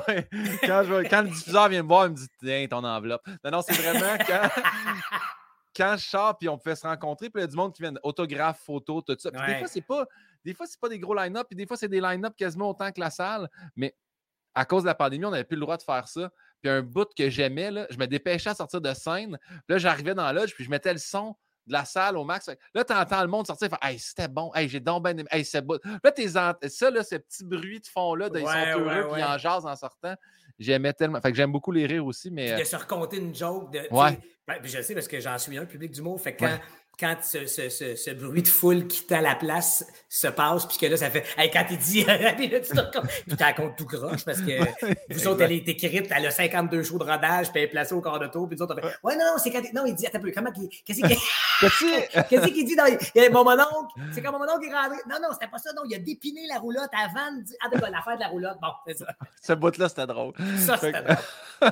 quand, 0.65 0.83
je 0.83 1.09
quand 1.09 1.21
le 1.21 1.29
diffuseur 1.29 1.69
vient 1.69 1.83
me 1.83 1.87
voir, 1.87 2.05
il 2.07 2.11
me 2.11 2.15
dit 2.15 2.27
Tiens, 2.39 2.67
ton 2.69 2.83
enveloppe. 2.83 3.25
Non, 3.43 3.51
non, 3.51 3.61
c'est 3.61 3.73
vraiment 3.73 4.17
quand. 4.25 4.49
quand 5.75 5.95
je 5.97 6.05
sors, 6.05 6.37
puis 6.37 6.49
on 6.49 6.57
pouvait 6.57 6.75
se 6.75 6.85
rencontrer, 6.85 7.29
puis 7.29 7.41
il 7.41 7.45
y 7.45 7.47
a 7.47 7.47
du 7.47 7.55
monde 7.55 7.73
qui 7.73 7.81
vient 7.81 7.93
autographe, 8.03 8.61
photo, 8.63 9.01
tout 9.01 9.15
ça. 9.17 9.31
Puis 9.31 9.41
des 9.45 9.59
fois, 9.59 9.67
c'est 9.67 9.81
pas. 9.81 10.05
Des 10.43 10.53
fois, 10.53 10.65
c'est 10.65 10.79
pas 10.79 10.89
des 10.89 10.99
gros 10.99 11.13
line-up, 11.13 11.47
puis 11.47 11.55
des 11.55 11.67
fois, 11.67 11.77
c'est 11.77 11.87
des 11.87 12.01
line-up 12.01 12.33
quasiment 12.35 12.69
autant 12.71 12.91
que 12.91 12.99
la 12.99 13.11
salle. 13.11 13.47
Mais 13.75 13.95
à 14.55 14.65
cause 14.65 14.83
de 14.83 14.87
la 14.87 14.95
pandémie, 14.95 15.25
on 15.25 15.31
n'avait 15.31 15.43
plus 15.43 15.55
le 15.55 15.61
droit 15.61 15.77
de 15.77 15.83
faire 15.83 16.07
ça. 16.07 16.29
Puis 16.61 16.69
un 16.69 16.81
bout 16.81 17.07
que 17.15 17.29
j'aimais, 17.29 17.69
je 17.89 17.97
me 17.97 18.05
dépêchais 18.07 18.49
à 18.49 18.55
sortir 18.55 18.81
de 18.81 18.93
scène. 18.93 19.37
Puis 19.47 19.59
là, 19.69 19.77
j'arrivais 19.77 20.13
dans 20.13 20.29
la 20.31 20.45
puis 20.45 20.63
je 20.63 20.69
mettais 20.69 20.93
le 20.93 20.99
son 20.99 21.35
de 21.67 21.73
la 21.73 21.85
salle 21.85 22.17
au 22.17 22.23
max. 22.23 22.49
Là, 22.73 22.83
tu 22.83 22.93
entends 22.93 23.21
le 23.21 23.27
monde 23.27 23.47
sortir 23.47 23.69
faire 23.69 23.79
Hey, 23.81 23.99
c'était 23.99 24.27
bon, 24.27 24.51
hey, 24.53 24.67
j'ai 24.67 24.79
donc 24.79 25.03
bien 25.03 25.17
aimé, 25.17 25.27
hey, 25.31 25.45
c'est 25.45 25.61
beau. 25.61 25.77
Là, 26.03 26.11
t'es 26.11 26.27
ça, 26.27 26.55
là, 26.89 27.03
ce 27.03 27.15
petit 27.15 27.43
bruit 27.43 27.79
de 27.79 27.87
fond-là, 27.87 28.29
ils 28.33 28.41
sont 28.41 28.79
heureux, 28.79 29.07
puis 29.11 29.21
ils 29.21 29.23
en 29.23 29.37
jasent 29.37 29.65
en 29.65 29.75
sortant. 29.75 30.15
J'aimais 30.59 30.93
tellement. 30.93 31.19
Fait 31.21 31.31
que 31.31 31.37
j'aime 31.37 31.51
beaucoup 31.51 31.71
les 31.71 31.87
rires 31.87 32.05
aussi, 32.05 32.29
mais. 32.29 32.59
de 32.59 32.63
se 32.63 32.75
raconter 32.75 33.17
une 33.17 33.33
joke. 33.33 33.71
De, 33.71 33.79
ouais. 33.89 34.19
Ben, 34.47 34.59
je 34.63 34.81
sais 34.81 34.93
parce 34.93 35.07
que 35.07 35.19
j'en 35.19 35.37
suis 35.37 35.57
un, 35.57 35.65
public 35.65 35.91
du 35.91 36.01
mot. 36.01 36.17
Fait 36.17 36.35
que 36.35 36.45
quand, 36.45 36.59
quand 37.01 37.15
ce, 37.23 37.47
ce, 37.47 37.95
ce, 37.95 38.11
bruit 38.11 38.43
de 38.43 38.47
foule 38.47 38.85
qui 38.85 39.11
à 39.11 39.21
la 39.21 39.33
place 39.33 39.83
se 40.07 40.27
passe, 40.27 40.67
puis 40.67 40.77
que 40.77 40.85
là, 40.85 40.97
ça 40.97 41.09
fait. 41.09 41.25
Hey, 41.35 41.49
quand 41.49 41.65
il 41.71 41.79
dit. 41.79 42.03
puis 42.37 42.47
là, 42.47 42.59
tu 42.59 43.35
te 43.35 43.43
racontes 43.43 43.75
tout 43.75 43.87
croche 43.87 44.23
parce 44.23 44.39
que 44.41 44.59
vous 45.09 45.27
autres, 45.27 45.41
elle 45.41 45.53
est 45.53 45.67
écrite, 45.67 46.11
elle 46.15 46.27
a 46.27 46.31
52 46.31 46.83
shows 46.83 46.99
de 46.99 47.03
rodage, 47.03 47.51
puis 47.51 47.61
elle 47.61 47.69
est 47.69 47.71
placée 47.71 47.95
au 47.95 48.01
corps 48.01 48.19
de 48.19 48.27
tour, 48.27 48.47
puis 48.47 48.55
nous 48.55 48.63
autres, 48.63 48.75
on 48.77 48.87
fait 48.87 48.95
Ouais, 49.03 49.15
non, 49.15 49.25
non, 49.25 49.37
c'est 49.39 49.51
quand. 49.51 49.61
Non, 49.73 49.85
il 49.87 49.95
dit. 49.95 50.05
Attends 50.05 50.19
un 50.19 50.21
peu, 50.21 50.31
comment. 50.31 50.51
Qu'est-ce 50.85 52.47
qu'il 52.47 52.65
dit 52.65 52.75
dans. 52.75 52.85
Mon 53.31 53.43
mononcle, 53.43 53.93
c'est 54.13 54.21
quand 54.21 54.31
mon 54.31 54.39
mononcle 54.39 54.67
est 54.67 54.73
rentré. 54.73 54.97
Non, 55.09 55.17
non, 55.21 55.29
c'était 55.33 55.49
pas 55.49 55.57
ça, 55.57 55.73
non, 55.73 55.81
il 55.89 55.95
a 55.95 55.99
dépiné 55.99 56.45
la 56.47 56.59
roulotte 56.59 56.91
avant 56.93 57.35
de 57.35 57.41
dire. 57.41 57.57
Ah, 57.65 57.69
d'accord, 57.69 57.89
l'affaire 57.89 58.15
de 58.15 58.21
la 58.21 58.27
roulotte. 58.27 58.57
Bon, 58.61 58.69
c'est 58.85 58.97
ça. 58.99 59.07
Ce 59.41 59.53
bout-là, 59.53 59.89
c'était 59.89 60.05
drôle. 60.07 60.33
Ça, 60.59 60.77
c'était 60.77 61.01
drôle. 61.01 61.71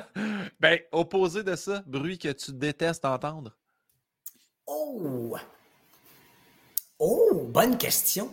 ben, 0.60 0.80
opposé 0.90 1.44
de 1.44 1.54
ça, 1.54 1.82
bruit 1.86 2.18
que 2.18 2.32
tu 2.32 2.52
détestes 2.52 3.04
entendre. 3.04 3.52
Oh! 4.72 5.36
Oh, 7.00 7.46
bonne 7.48 7.76
question. 7.76 8.30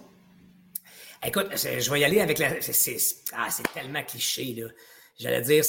Écoute, 1.26 1.48
je 1.56 1.92
vais 1.92 2.00
y 2.00 2.06
aller 2.06 2.22
avec 2.22 2.38
la. 2.38 2.50
ah, 3.34 3.48
c'est 3.50 3.74
tellement 3.74 4.04
cliché, 4.04 4.54
là. 4.54 4.68
J'allais 5.18 5.42
dire 5.42 5.64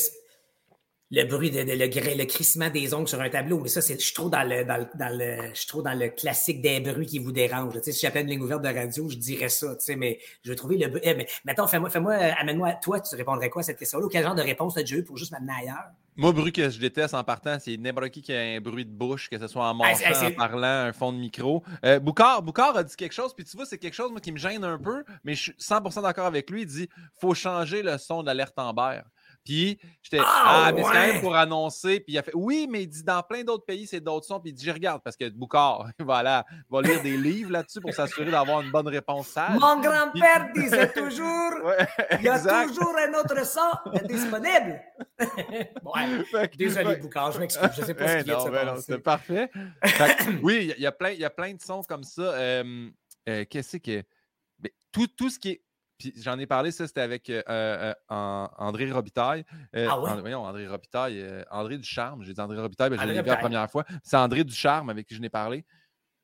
le 1.11 1.25
bruit, 1.25 1.51
de, 1.51 1.61
le, 1.61 2.25
crissement 2.27 2.69
des 2.69 2.93
ongles 2.93 3.09
sur 3.09 3.19
un 3.19 3.31
tableau, 3.31 3.61
mais 3.61 3.71
ça, 3.71 3.81
c'est, 3.81 3.95
je 3.99 4.05
suis 4.05 4.12
trop 4.12 4.29
dans 4.29 4.43
le, 4.43 4.66
dans, 4.66 4.77
le, 4.77 5.55
je 5.55 5.81
dans 5.81 5.99
le 5.99 6.11
classique 6.11 6.61
des 6.61 6.81
bruits 6.81 7.07
qui 7.07 7.19
vous 7.19 7.33
dérangent. 7.33 7.73
Tu 7.73 7.85
sais, 7.85 7.93
si 7.93 8.01
j'appelle 8.01 8.25
une 8.25 8.33
ligne 8.33 8.43
ouverte 8.43 8.61
de 8.61 8.69
radio, 8.69 9.09
je 9.09 9.16
dirais 9.16 9.49
ça, 9.49 9.75
tu 9.77 9.85
sais, 9.87 9.97
mais 9.97 10.19
je 10.43 10.51
vais 10.51 10.57
trouver 10.57 10.77
le. 10.77 11.01
Eh, 11.03 11.14
mais 11.14 11.27
mettons, 11.47 11.66
fais-moi, 11.66 11.89
fais-moi, 11.89 12.12
amène-moi, 12.12 12.75
toi, 12.83 13.01
tu 13.01 13.16
répondrais 13.16 13.49
quoi 13.49 13.61
à 13.61 13.62
cette 13.62 13.79
question-là? 13.79 14.07
Quel 14.12 14.23
genre 14.23 14.35
de 14.35 14.43
réponse 14.43 14.77
as-tu 14.77 14.99
eu 14.99 15.05
pour 15.05 15.16
juste 15.16 15.33
m'amener 15.33 15.55
ailleurs? 15.62 15.93
Moi, 16.19 16.33
bruit 16.33 16.51
que 16.51 16.69
je 16.69 16.81
déteste 16.81 17.14
en 17.14 17.23
partant, 17.23 17.59
c'est 17.61 17.77
n'importe 17.77 18.09
qui 18.09 18.23
qui 18.23 18.35
a 18.35 18.41
un 18.41 18.61
bruit 18.61 18.85
de 18.85 18.91
bouche, 18.91 19.31
que 19.31 19.39
ce 19.39 19.47
soit 19.47 19.71
en 19.71 19.75
marchant, 19.75 20.27
en 20.27 20.33
parlant, 20.33 20.89
un 20.89 20.93
fond 20.93 21.12
de 21.12 21.19
micro. 21.19 21.62
Euh, 21.85 22.01
Boucard, 22.01 22.43
a 22.77 22.83
dit 22.83 22.97
quelque 22.97 23.12
chose, 23.12 23.33
puis 23.33 23.45
tu 23.45 23.57
vois, 23.57 23.66
c'est 23.66 23.79
quelque 23.79 23.95
chose 23.95 24.11
moi, 24.11 24.21
qui 24.21 24.33
me 24.33 24.37
gêne 24.37 24.64
un 24.64 24.79
peu, 24.79 25.05
mais 25.23 25.37
je 25.37 25.43
suis 25.43 25.53
100% 25.53 26.03
d'accord 26.03 26.27
avec 26.27 26.51
lui. 26.51 26.62
Il 26.62 26.66
dit 26.66 26.89
faut 27.21 27.35
changer 27.35 27.85
le 27.85 27.99
son 27.99 28.23
de 28.23 28.27
l'alerte 28.27 28.59
Amber. 28.59 29.03
Puis 29.49 29.78
j'étais 30.03 30.22
Ah, 30.22 30.66
ah 30.66 30.72
mais 30.72 30.82
c'est 30.82 30.88
quand 30.88 31.07
même 31.07 31.20
pour 31.22 31.34
annoncer. 31.34 32.01
Puis 32.01 32.12
il 32.12 32.18
a 32.18 32.22
fait 32.22 32.34
Oui, 32.34 32.68
mais 32.70 32.82
il 32.82 32.86
dit 32.86 33.03
dans 33.03 33.22
plein 33.22 33.42
d'autres 33.42 33.64
pays, 33.64 33.86
c'est 33.86 34.01
d'autres 34.01 34.26
sons. 34.26 34.38
Puis 34.40 34.51
il 34.51 34.53
dit 34.53 34.66
Je 34.66 34.70
regarde 34.70 35.01
parce 35.03 35.16
que 35.16 35.26
Boucard, 35.30 35.86
voilà, 35.99 36.44
va 36.68 36.82
lire 36.82 37.03
des 37.03 37.16
livres 37.16 37.51
là-dessus 37.51 37.80
pour 37.80 37.94
s'assurer 37.94 38.30
d'avoir 38.30 38.61
une 38.61 38.70
bonne 38.70 38.88
réponse 38.88 39.28
sage. 39.28 39.59
Mon 39.59 39.80
grand-père 39.80 40.51
disait 40.55 40.92
toujours 40.92 41.53
Il 42.18 42.24
y 42.24 42.28
a 42.28 42.38
toujours 42.66 42.94
un 42.94 43.14
autre 43.14 43.46
son 43.46 44.07
disponible. 44.07 44.82
ouais. 45.18 46.51
Désolé, 46.59 46.96
Boucard, 46.96 47.32
je 47.32 47.38
m'excuse. 47.38 47.70
Je 47.74 47.84
sais 47.84 47.94
pas 47.94 48.09
ce 48.09 48.16
qu'il 48.18 48.32
y 48.32 48.34
a 48.34 48.74
de 48.74 48.80
C'est 48.80 48.99
parfait. 48.99 49.51
oui, 50.42 50.74
il 50.76 50.82
y, 50.82 50.86
a 50.86 50.92
plein, 50.92 51.11
il 51.11 51.20
y 51.20 51.24
a 51.24 51.30
plein 51.30 51.55
de 51.55 51.62
sons 51.62 51.82
comme 51.88 52.05
ça. 52.05 52.20
Euh, 52.20 52.90
euh, 53.30 53.44
qu'est-ce 53.49 53.78
que. 53.78 54.03
Tout, 54.92 55.07
tout 55.07 55.30
ce 55.30 55.38
qui 55.38 55.51
est 55.51 55.62
puis 55.99 56.12
j'en 56.16 56.38
ai 56.38 56.46
parlé, 56.46 56.70
ça, 56.70 56.86
c'était 56.86 57.01
avec 57.01 57.28
euh, 57.28 57.42
euh, 57.49 57.94
André 58.09 58.90
Robitaille. 58.90 59.44
Euh, 59.74 59.88
ah 59.90 60.01
ouais? 60.01 60.20
voyons, 60.20 60.44
André 60.44 60.68
Robitaille. 60.68 61.44
André 61.51 61.76
Ducharme. 61.76 62.22
J'ai 62.22 62.32
dit 62.32 62.40
André 62.40 62.61
Robitaille, 62.61 62.90
mais 62.90 62.99
je 62.99 63.05
l'ai 63.05 63.20
vu 63.20 63.26
la 63.26 63.36
première 63.36 63.70
fois. 63.70 63.84
C'est 64.05 64.16
André 64.16 64.44
Ducharme 64.44 64.90
avec 64.90 65.07
qui 65.07 65.14
je 65.14 65.20
n'ai 65.20 65.28
parlé. 65.28 65.64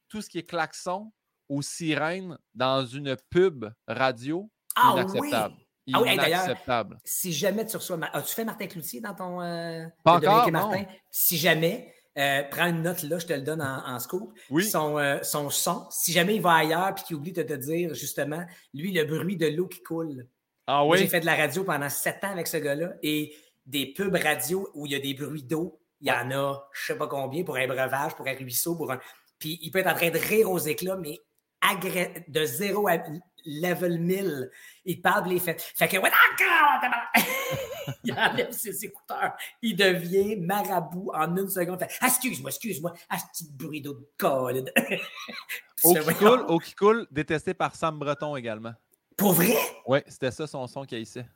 Tout 0.08 0.22
ce 0.22 0.30
qui 0.30 0.38
est 0.38 0.44
klaxon 0.44 1.12
ou 1.48 1.60
sirène 1.60 2.38
dans 2.54 2.86
une 2.86 3.16
pub 3.30 3.66
radio, 3.88 4.48
ah, 4.76 4.92
inacceptable. 4.94 5.54
Ah 5.92 6.00
oui, 6.00 6.14
inacceptable. 6.14 6.98
si 7.04 7.32
jamais 7.32 7.66
tu 7.66 7.76
reçois. 7.76 7.98
As-tu 8.12 8.34
fait 8.34 8.44
Martin 8.44 8.66
Cloutier 8.68 9.00
dans 9.00 9.14
ton. 9.14 9.38
Pas 10.04 10.16
encore, 10.16 10.50
Martin? 10.52 10.84
Si 11.10 11.36
jamais, 11.36 11.92
euh, 12.16 12.42
prends 12.50 12.66
une 12.66 12.82
note 12.82 13.02
là, 13.02 13.18
je 13.18 13.26
te 13.26 13.32
le 13.32 13.40
donne 13.40 13.60
en, 13.60 13.98
scoop. 13.98 14.32
Son, 14.62 14.98
euh, 14.98 15.18
son 15.22 15.50
son, 15.50 15.86
si 15.90 16.12
jamais 16.12 16.36
il 16.36 16.42
va 16.42 16.54
ailleurs 16.54 16.94
puis 16.94 17.04
qu'il 17.04 17.16
oublie 17.16 17.32
de 17.32 17.42
te 17.42 17.54
dire 17.54 17.94
justement, 17.94 18.44
lui, 18.72 18.92
le 18.92 19.04
bruit 19.04 19.36
de 19.36 19.46
l'eau 19.46 19.66
qui 19.66 19.82
coule. 19.82 20.28
Ah 20.66 20.84
oui? 20.86 20.98
J'ai 20.98 21.08
fait 21.08 21.20
de 21.20 21.26
la 21.26 21.34
radio 21.34 21.64
pendant 21.64 21.88
sept 21.88 22.22
ans 22.24 22.30
avec 22.30 22.46
ce 22.46 22.56
gars-là 22.56 22.92
et 23.02 23.34
des 23.66 23.92
pubs 23.92 24.14
radio 24.14 24.68
où 24.74 24.86
il 24.86 24.92
y 24.92 24.94
a 24.94 25.00
des 25.00 25.14
bruits 25.14 25.42
d'eau, 25.42 25.80
il 26.00 26.08
y 26.08 26.12
en 26.12 26.30
a 26.30 26.68
je 26.72 26.86
sais 26.86 26.98
pas 26.98 27.06
combien 27.06 27.44
pour 27.44 27.56
un 27.56 27.66
breuvage, 27.66 28.14
pour 28.14 28.26
un 28.26 28.34
ruisseau, 28.34 28.76
pour 28.76 28.92
un. 28.92 29.00
Puis 29.38 29.58
il 29.62 29.70
peut 29.70 29.80
être 29.80 29.90
en 29.90 29.94
train 29.94 30.10
de 30.10 30.18
rire 30.18 30.50
aux 30.50 30.58
éclats, 30.58 30.96
mais 30.96 31.20
de 32.28 32.44
zéro 32.44 32.88
à 32.88 32.98
level 33.44 33.98
1000. 33.98 34.50
Il 34.84 35.00
parle 35.00 35.28
les 35.28 35.40
faits. 35.40 35.60
Fait 35.60 35.88
que, 35.88 35.96
il 38.04 38.12
enlève 38.12 38.52
ses 38.52 38.84
écouteurs. 38.84 39.32
Il 39.62 39.76
devient 39.76 40.36
marabout 40.36 41.10
en 41.14 41.36
une 41.36 41.48
seconde. 41.48 41.78
Fait, 41.78 41.90
ah, 42.00 42.06
excuse-moi, 42.06 42.50
excuse-moi. 42.50 42.92
Ah, 43.08 43.16
petit 43.32 43.48
bruit 43.50 43.80
d'eau 43.80 43.94
de 43.94 44.08
colle. 44.16 44.64
au, 45.84 45.94
qui 45.94 46.14
coule, 46.14 46.44
au 46.48 46.58
qui 46.58 46.74
coule, 46.74 47.06
détesté 47.10 47.54
par 47.54 47.74
Sam 47.74 47.98
Breton 47.98 48.36
également. 48.36 48.74
Pour 49.16 49.32
vrai? 49.32 49.56
Oui, 49.86 50.00
c'était 50.08 50.30
ça 50.30 50.46
son 50.46 50.66
son 50.66 50.84
qu'il 50.84 50.98
haïssait. 50.98 51.26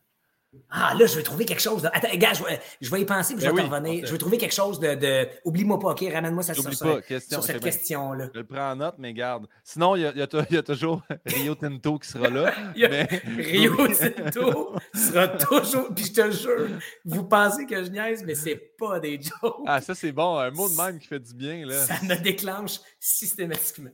Ah, 0.70 0.94
là, 0.98 1.04
je 1.04 1.14
vais 1.14 1.22
trouver 1.22 1.44
quelque 1.44 1.60
chose. 1.60 1.84
Attends, 1.92 2.08
gars, 2.16 2.32
je 2.80 2.90
vais, 2.90 3.00
y 3.00 3.04
penser 3.04 3.34
puis 3.34 3.44
je 3.44 3.50
ben 3.50 3.56
vais 3.56 3.62
revenir. 3.62 4.06
Je 4.06 4.12
vais 4.12 4.18
trouver 4.18 4.38
quelque 4.38 4.54
chose 4.54 4.80
de. 4.80 5.28
Oublie-moi 5.44 5.78
pas, 5.78 5.90
OK? 5.90 6.04
Ramène-moi 6.10 6.42
ça 6.42 6.54
sur, 6.54 6.64
pas, 6.64 7.02
question, 7.02 7.42
sur 7.42 7.44
cette 7.44 7.62
question-là. 7.62 8.30
Je 8.32 8.38
le 8.38 8.46
prends 8.46 8.72
en 8.72 8.76
note, 8.76 8.94
mais 8.98 9.12
garde. 9.12 9.46
Sinon, 9.62 9.96
il 9.96 10.02
y, 10.02 10.22
a, 10.22 10.62
toujours 10.62 11.02
Rio 11.26 11.54
Tinto 11.54 11.98
qui 11.98 12.08
sera 12.08 12.30
là. 12.30 12.52
Rio 12.74 13.88
Tinto 13.88 14.74
sera 14.94 15.28
toujours. 15.28 15.94
Puis 15.94 16.06
je 16.06 16.12
te 16.12 16.30
jure, 16.30 16.68
vous 17.04 17.24
pensez 17.24 17.66
que 17.66 17.84
je 17.84 17.90
niaise, 17.90 18.24
mais 18.24 18.34
c'est 18.34 18.56
pas 18.78 19.00
des 19.00 19.20
jokes. 19.20 19.64
Ah, 19.66 19.82
ça, 19.82 19.94
c'est 19.94 20.12
bon. 20.12 20.38
Un 20.38 20.50
mot 20.50 20.68
de 20.68 20.74
même 20.74 20.98
qui 20.98 21.08
fait 21.08 21.20
du 21.20 21.34
bien. 21.34 21.66
Là. 21.66 21.74
Ça 21.74 21.96
me 22.02 22.14
déclenche 22.22 22.80
systématiquement. 22.98 23.90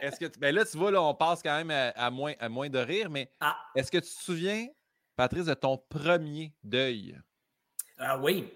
est-ce 0.00 0.18
que 0.18 0.26
ben 0.38 0.52
là, 0.52 0.64
tu 0.64 0.76
vois, 0.76 0.90
là, 0.90 1.02
on 1.02 1.14
passe 1.14 1.40
quand 1.40 1.56
même 1.64 1.92
à, 1.94 2.10
moins, 2.10 2.32
à 2.40 2.48
moins 2.48 2.68
de 2.68 2.78
rire, 2.78 3.10
mais 3.10 3.30
ah. 3.40 3.56
est-ce 3.76 3.92
que 3.92 3.98
tu 3.98 4.10
te 4.14 4.22
souviens 4.22 4.66
Patrice, 5.18 5.46
de 5.46 5.54
ton 5.54 5.76
premier 5.76 6.54
deuil? 6.62 7.18
Ah 7.98 8.20
oui. 8.20 8.48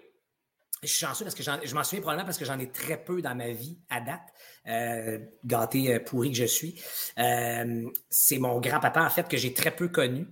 Je 0.81 0.87
suis 0.87 1.05
chanceux 1.05 1.25
parce 1.25 1.35
que 1.35 1.43
je 1.43 1.75
m'en 1.75 1.83
souviens 1.83 1.99
probablement 1.99 2.23
parce 2.23 2.37
que 2.37 2.45
j'en 2.45 2.57
ai 2.57 2.71
très 2.71 3.03
peu 3.03 3.21
dans 3.21 3.35
ma 3.35 3.51
vie 3.51 3.81
à 3.89 3.99
date. 3.99 4.21
Euh, 4.67 5.19
gâté 5.43 5.93
euh, 5.93 5.99
pourri 5.99 6.31
que 6.31 6.37
je 6.37 6.45
suis. 6.45 6.81
Euh, 7.19 7.89
c'est 8.09 8.37
mon 8.37 8.61
grand-papa, 8.61 9.03
en 9.03 9.09
fait, 9.09 9.27
que 9.27 9.35
j'ai 9.35 9.53
très 9.53 9.75
peu 9.75 9.89
connu. 9.89 10.25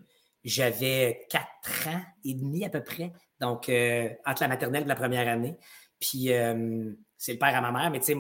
J'avais 0.46 1.28
quatre 1.30 1.90
ans 1.90 2.02
et 2.24 2.34
demi 2.34 2.64
à 2.64 2.70
peu 2.70 2.82
près, 2.82 3.12
donc 3.42 3.70
entre 4.26 4.42
la 4.42 4.48
maternelle 4.48 4.84
et 4.84 4.88
la 4.88 4.96
première 4.96 5.28
année. 5.28 5.58
Puis 6.00 6.30
c'est 7.22 7.34
le 7.34 7.38
père 7.38 7.56
à 7.56 7.62
ma 7.62 7.72
mère, 7.72 7.92
mais 7.92 8.00
tu 8.00 8.06
sais, 8.08 8.16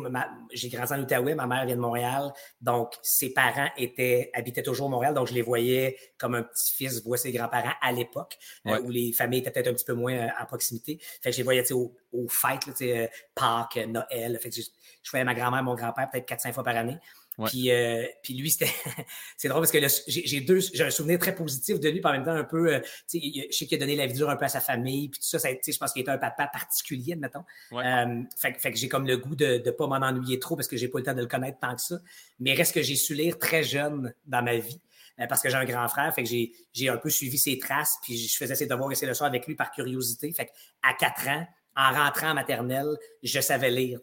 j'ai 0.54 0.70
grandi 0.70 0.94
en 0.94 1.00
Outaouais, 1.00 1.34
ma 1.34 1.48
mère 1.48 1.66
vient 1.66 1.76
de 1.76 1.82
Montréal, 1.82 2.32
donc 2.62 2.94
ses 3.02 3.34
parents 3.34 3.70
étaient, 3.76 4.30
habitaient 4.32 4.62
toujours 4.62 4.92
Montréal, 4.92 5.16
donc 5.16 5.26
je 5.26 5.34
les 5.34 5.42
voyais 5.42 5.98
comme 6.20 6.36
un 6.36 6.44
petit-fils 6.44 7.02
voit 7.04 7.18
ses 7.18 7.32
grands-parents 7.32 7.74
à 7.82 7.92
l'époque, 7.92 8.38
euh, 8.68 8.80
où 8.84 8.92
les 8.92 9.12
familles 9.12 9.40
étaient 9.40 9.50
peut-être 9.50 9.70
un 9.70 9.74
petit 9.74 9.86
peu 9.86 9.94
moins 9.94 10.14
euh, 10.14 10.28
à 10.38 10.46
proximité. 10.46 11.00
Fait 11.02 11.32
que 11.32 11.32
je 11.32 11.38
les 11.38 11.44
voyais, 11.44 11.64
tu 11.64 11.70
sais, 11.70 11.74
aux, 11.74 12.28
fêtes, 12.30 12.60
tu 12.66 12.72
sais, 12.76 13.00
euh, 13.00 13.08
Pâques, 13.34 13.80
Noël. 13.88 14.38
Fait 14.40 14.52
que 14.52 14.56
je, 14.58 14.62
je 14.62 15.10
voyais 15.10 15.26
ma 15.26 15.34
grand-mère, 15.34 15.64
mon 15.64 15.74
grand-père 15.74 16.08
peut-être 16.08 16.30
4-5 16.30 16.54
fois 16.54 16.64
par 16.64 16.78
année. 16.78 17.00
Puis, 17.46 17.72
euh, 17.72 18.06
puis 18.22 18.34
lui, 18.34 18.52
c'était. 18.52 18.72
c'est 19.38 19.48
drôle 19.48 19.62
parce 19.62 19.72
que 19.72 19.80
j'ai 20.08 20.42
deux. 20.42 20.60
J'ai 20.60 20.84
un 20.84 20.90
souvenir 20.90 21.18
très 21.18 21.34
positif 21.34 21.80
de 21.80 21.90
lui, 21.90 22.02
puis 22.02 22.10
en 22.10 22.12
même 22.12 22.26
temps 22.26 22.32
un 22.32 22.44
peu. 22.44 22.74
Euh, 22.74 22.80
tu 23.10 23.20
sais, 23.20 23.48
je 23.50 23.56
sais 23.56 23.66
qu'il 23.66 23.78
a 23.78 23.80
donné 23.80 23.96
la 23.96 24.06
vie 24.06 24.14
dure 24.14 24.30
un 24.30 24.36
peu 24.36 24.46
à 24.46 24.50
sa 24.50 24.60
famille, 24.60 25.10
puis 25.10 25.20
tout 25.20 25.28
ça. 25.28 25.40
ça 25.40 25.50
je 25.50 25.78
pense 25.78 25.94
qu'il 25.94 26.02
était 26.02 26.12
un 26.12 26.18
papa 26.18 26.48
particulier, 26.48 27.14
admettons. 27.14 27.44
Euh, 27.74 28.24
fait, 28.38 28.54
fait, 28.60 28.72
que 28.72 28.78
j'ai 28.78 28.90
comme 28.90 29.08
le 29.08 29.18
goût 29.18 29.36
de 29.36 29.62
ne 29.66 29.72
pas 29.72 29.88
m'en 29.88 30.06
ennuyer 30.06 30.40
trop 30.40 30.56
parce 30.56 30.68
que 30.68 30.78
j'ai 30.78 30.88
pas 30.88 31.00
le 31.00 31.06
temps 31.06 31.14
de 31.14 31.22
le 31.22 31.28
connaître 31.28 31.60
tant 31.60 31.76
que 31.76 31.82
ça. 31.82 32.00
Mais 32.40 32.54
reste 32.54 32.74
que 32.74 32.82
j'ai 32.82 32.96
su 32.96 33.14
lire 33.14 33.40
très 33.40 33.64
jeune 33.64 34.14
dans 34.26 34.44
ma 34.44 34.58
vie 34.58 34.82
parce 35.30 35.42
que 35.42 35.50
j'ai 35.50 35.56
un 35.56 35.66
grand 35.66 35.88
frère, 35.88 36.14
fait 36.16 36.24
que 36.24 36.30
j'ai 36.30 36.90
un 36.90 36.98
peu 36.98 37.10
suivi 37.10 37.38
ses 37.38 37.60
traces, 37.60 37.98
puis 38.02 38.18
je 38.18 38.38
faisais 38.38 38.56
ses 38.56 38.66
devoirs 38.66 38.92
et 38.92 38.96
ses 38.96 39.06
leçons 39.06 39.26
avec 39.26 39.46
lui 39.46 39.56
par 39.56 39.72
curiosité. 39.72 40.32
Fait 40.34 40.50
à 40.82 40.94
quatre 40.94 41.28
ans, 41.28 41.46
en 41.76 41.92
rentrant 41.94 42.32
en 42.32 42.34
maternelle, 42.34 42.98
je 43.24 43.40
savais 43.40 43.70
lire. 43.70 44.00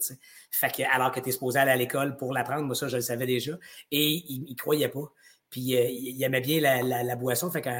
Fait 0.50 0.74
que, 0.74 0.82
alors 0.94 1.12
que 1.12 1.20
tu 1.20 1.28
es 1.28 1.32
supposé 1.32 1.58
aller 1.58 1.70
à 1.70 1.76
l'école 1.76 2.16
pour 2.16 2.32
l'apprendre, 2.32 2.62
moi, 2.62 2.74
ça, 2.74 2.88
je 2.88 2.96
le 2.96 3.02
savais 3.02 3.26
déjà. 3.26 3.52
Et 3.90 4.24
il 4.28 4.46
ne 4.50 4.54
croyait 4.54 4.88
pas. 4.88 5.12
Puis 5.50 5.76
euh, 5.76 5.84
il 5.88 6.22
aimait 6.22 6.40
bien 6.40 6.60
la, 6.60 7.16
boisson. 7.16 7.50
Fait 7.50 7.62
que, 7.62 7.70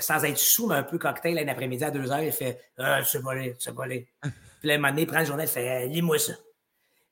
sans 0.00 0.24
être 0.24 0.38
sous, 0.38 0.66
mais 0.66 0.76
un 0.76 0.82
peu 0.82 0.98
cocktail, 0.98 1.38
un 1.38 1.48
après-midi 1.48 1.84
à 1.84 1.90
deux 1.90 2.10
heures, 2.10 2.22
il 2.22 2.32
fait 2.32 2.60
Ah, 2.78 3.02
c'est 3.04 3.22
pas 3.22 3.34
lire, 3.34 3.56
c'est 3.58 3.74
pas 3.74 3.86
lire. 3.86 4.04
Puis 4.60 4.68
là, 4.68 4.74
un 4.74 4.78
moment 4.78 4.90
donné, 4.90 5.02
il 5.02 5.06
prend 5.06 5.20
le 5.20 5.24
journal, 5.24 5.46
il 5.46 5.50
fait 5.50 5.86
Lis-moi 5.88 6.18
ça. 6.18 6.34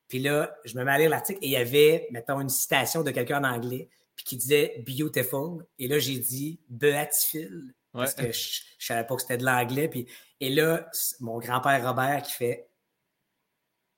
Puis 0.09 0.19
là, 0.19 0.57
je 0.65 0.77
me 0.77 0.85
mets 0.85 0.93
à 0.93 0.99
lire 0.99 1.11
l'article 1.11 1.39
et 1.43 1.47
il 1.47 1.53
y 1.53 1.57
avait, 1.57 2.09
mettons, 2.11 2.41
une 2.41 2.49
citation 2.49 3.03
de 3.03 3.11
quelqu'un 3.11 3.45
en 3.45 3.55
anglais, 3.55 3.89
puis 4.17 4.25
qui 4.25 4.37
disait 4.37 4.85
Beautiful. 4.87 5.65
Et 5.79 5.89
là, 5.89 5.99
j'ai 5.99 6.19
dit 6.19 6.61
Parce 7.93 8.14
que 8.14 8.22
je, 8.22 8.28
ne 8.28 8.32
savais 8.78 9.07
pas 9.07 9.16
que 9.16 9.22
c'était 9.22 9.38
de 9.38 9.45
l'anglais. 9.45 9.88
Puis, 9.88 10.07
et 10.41 10.51
là, 10.51 10.88
mon 11.20 11.38
grand-père 11.38 11.86
Robert 11.86 12.22
qui 12.22 12.32
fait 12.32 12.68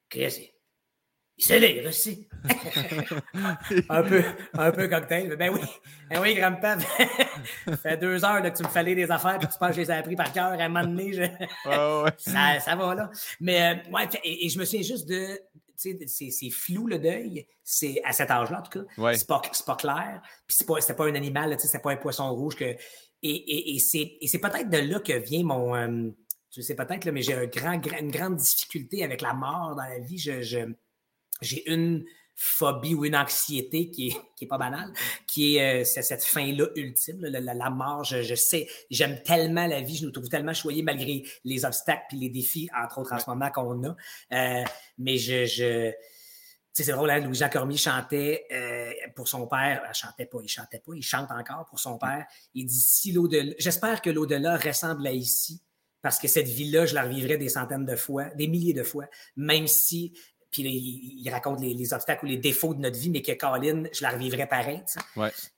Chris, 0.09 0.53
il 1.39 1.45
sait 1.45 1.59
lire 1.59 1.89
aussi. 1.89 2.29
un, 3.89 4.03
peu, 4.03 4.23
un 4.55 4.71
peu 4.71 4.89
cocktail. 4.89 5.35
Ben 5.37 5.51
oui, 5.53 5.61
ben 6.11 6.21
oui, 6.21 6.35
grand-père. 6.35 6.79
ça 7.67 7.77
fait 7.77 7.97
deux 7.97 8.25
heures 8.25 8.43
que 8.43 8.49
tu 8.49 8.63
me 8.63 8.69
fallais 8.69 8.95
des 8.95 9.11
affaires 9.11 9.39
puis 9.39 9.49
tu 9.49 9.59
penses 9.59 9.71
que 9.71 9.77
je 9.77 9.81
les 9.81 9.91
ai 9.91 9.95
appris 9.95 10.15
par 10.15 10.33
cœur 10.33 10.53
à 10.53 10.63
un 10.63 10.69
moment 10.69 10.87
donné. 10.87 11.13
ça, 12.19 12.61
ça, 12.61 12.77
va 12.77 12.95
là. 12.95 13.11
Mais 13.41 13.61
euh, 13.61 13.91
ouais, 13.91 14.09
et, 14.25 14.49
je 14.49 14.59
me 14.59 14.65
souviens 14.65 14.83
juste 14.83 15.09
de. 15.09 15.41
C'est 15.75 16.51
flou 16.51 16.87
le 16.87 17.01
deuil, 17.01 17.45
c'est 17.65 18.01
à 18.05 18.13
cet 18.13 18.31
âge-là 18.31 18.61
en 18.61 18.63
tout 18.63 18.79
cas. 18.79 19.03
Ouais. 19.03 19.17
C'est 19.17 19.27
pas, 19.27 19.43
pas, 19.67 19.75
clair. 19.75 20.23
Puis 20.47 20.59
c'est 20.59 20.67
pas, 20.67 20.95
pas 20.95 21.07
un 21.07 21.15
animal, 21.17 21.57
c'est 21.59 21.83
pas 21.83 21.91
un 21.91 21.97
poisson 21.97 22.33
rouge 22.33 22.55
que 22.55 22.77
et, 23.23 23.79
c'est 23.79 24.39
peut-être 24.39 24.71
de 24.71 24.79
là 24.79 25.01
que 25.01 25.13
vient 25.13 25.45
mon. 25.45 25.75
Euh, 25.75 26.11
je 26.55 26.61
sais 26.61 26.75
peut-être, 26.75 27.09
mais 27.11 27.23
j'ai 27.23 27.35
un 27.35 27.47
grand, 27.47 27.73
une 27.73 28.11
grande 28.11 28.37
difficulté 28.37 29.05
avec 29.05 29.23
la 29.23 29.33
mort 29.33 29.75
dans 29.75 29.85
la 29.85 29.99
vie. 29.99 30.19
j'ai 30.19 31.71
une 31.73 32.05
phobie 32.35 32.95
ou 32.95 33.05
une 33.05 33.15
anxiété 33.15 33.91
qui 33.91 34.09
est, 34.09 34.17
qui 34.37 34.45
est 34.45 34.49
pas 34.49 34.59
banale, 34.59 34.93
qui 35.27 35.57
est, 35.57 35.83
euh, 35.83 35.85
cette 35.85 36.25
fin-là 36.25 36.67
ultime, 36.75 37.21
la, 37.21 37.71
mort. 37.71 38.05
Je, 38.05 38.35
sais, 38.35 38.69
j'aime 38.91 39.23
tellement 39.23 39.67
la 39.67 39.81
vie, 39.81 39.97
je 39.97 40.07
nous 40.07 40.11
trouve 40.11 40.29
tellement 40.29 40.55
choyés 40.55 40.83
malgré 40.83 41.23
les 41.45 41.65
obstacles 41.65 42.17
et 42.17 42.19
les 42.19 42.29
défis, 42.29 42.69
entre 42.77 42.99
autres 42.99 43.13
en 43.13 43.19
ce 43.19 43.31
moment 43.31 43.51
qu'on 43.51 43.85
a. 43.85 43.97
Euh, 44.33 44.65
mais 44.99 45.17
je 45.17 45.93
c'est 46.73 46.91
drôle, 46.93 47.11
hein, 47.11 47.21
Louis-Jean 47.21 47.51
Cormier 47.51 47.77
chantait 47.77 48.47
euh, 48.51 48.93
pour 49.15 49.29
son 49.29 49.47
père. 49.47 49.83
Il 49.87 49.95
chantait 49.95 50.27
pas, 50.27 50.39
il 50.43 50.49
chantait 50.49 50.79
pas, 50.79 50.93
il 50.95 51.03
chante 51.03 51.31
encore 51.31 51.67
pour 51.67 51.79
son 51.79 51.99
père. 51.99 52.27
Il 52.55 52.67
dit 52.67 52.81
si 52.81 53.13
l'au-delà. 53.13 53.53
J'espère 53.59 54.01
que 54.01 54.09
l'au-delà 54.09 54.57
ressemble 54.57 55.07
à 55.07 55.13
ici, 55.13 55.63
parce 56.01 56.19
que 56.19 56.29
cette 56.29 56.49
vie-là, 56.49 56.87
je 56.87 56.95
la 56.95 57.03
revivrai 57.03 57.37
des 57.37 57.51
centaines 57.51 57.85
de 57.85 57.97
fois, 57.97 58.25
des 58.37 58.49
milliers 58.49 58.73
de 58.73 58.83
fois, 58.83 59.07
même 59.37 59.67
si. 59.67 60.15
Puis 60.51 60.63
il, 60.63 61.31
raconte 61.31 61.61
les, 61.63 61.95
obstacles 61.95 62.27
ou 62.27 62.29
les 62.29 62.37
défauts 62.37 62.75
de 62.75 62.81
notre 62.81 62.99
vie, 62.99 63.09
mais 63.09 63.23
que 63.23 63.33
Colin, 63.33 63.85
je 63.91 64.03
la 64.03 64.11
revivrai 64.11 64.47
pareil. 64.47 64.83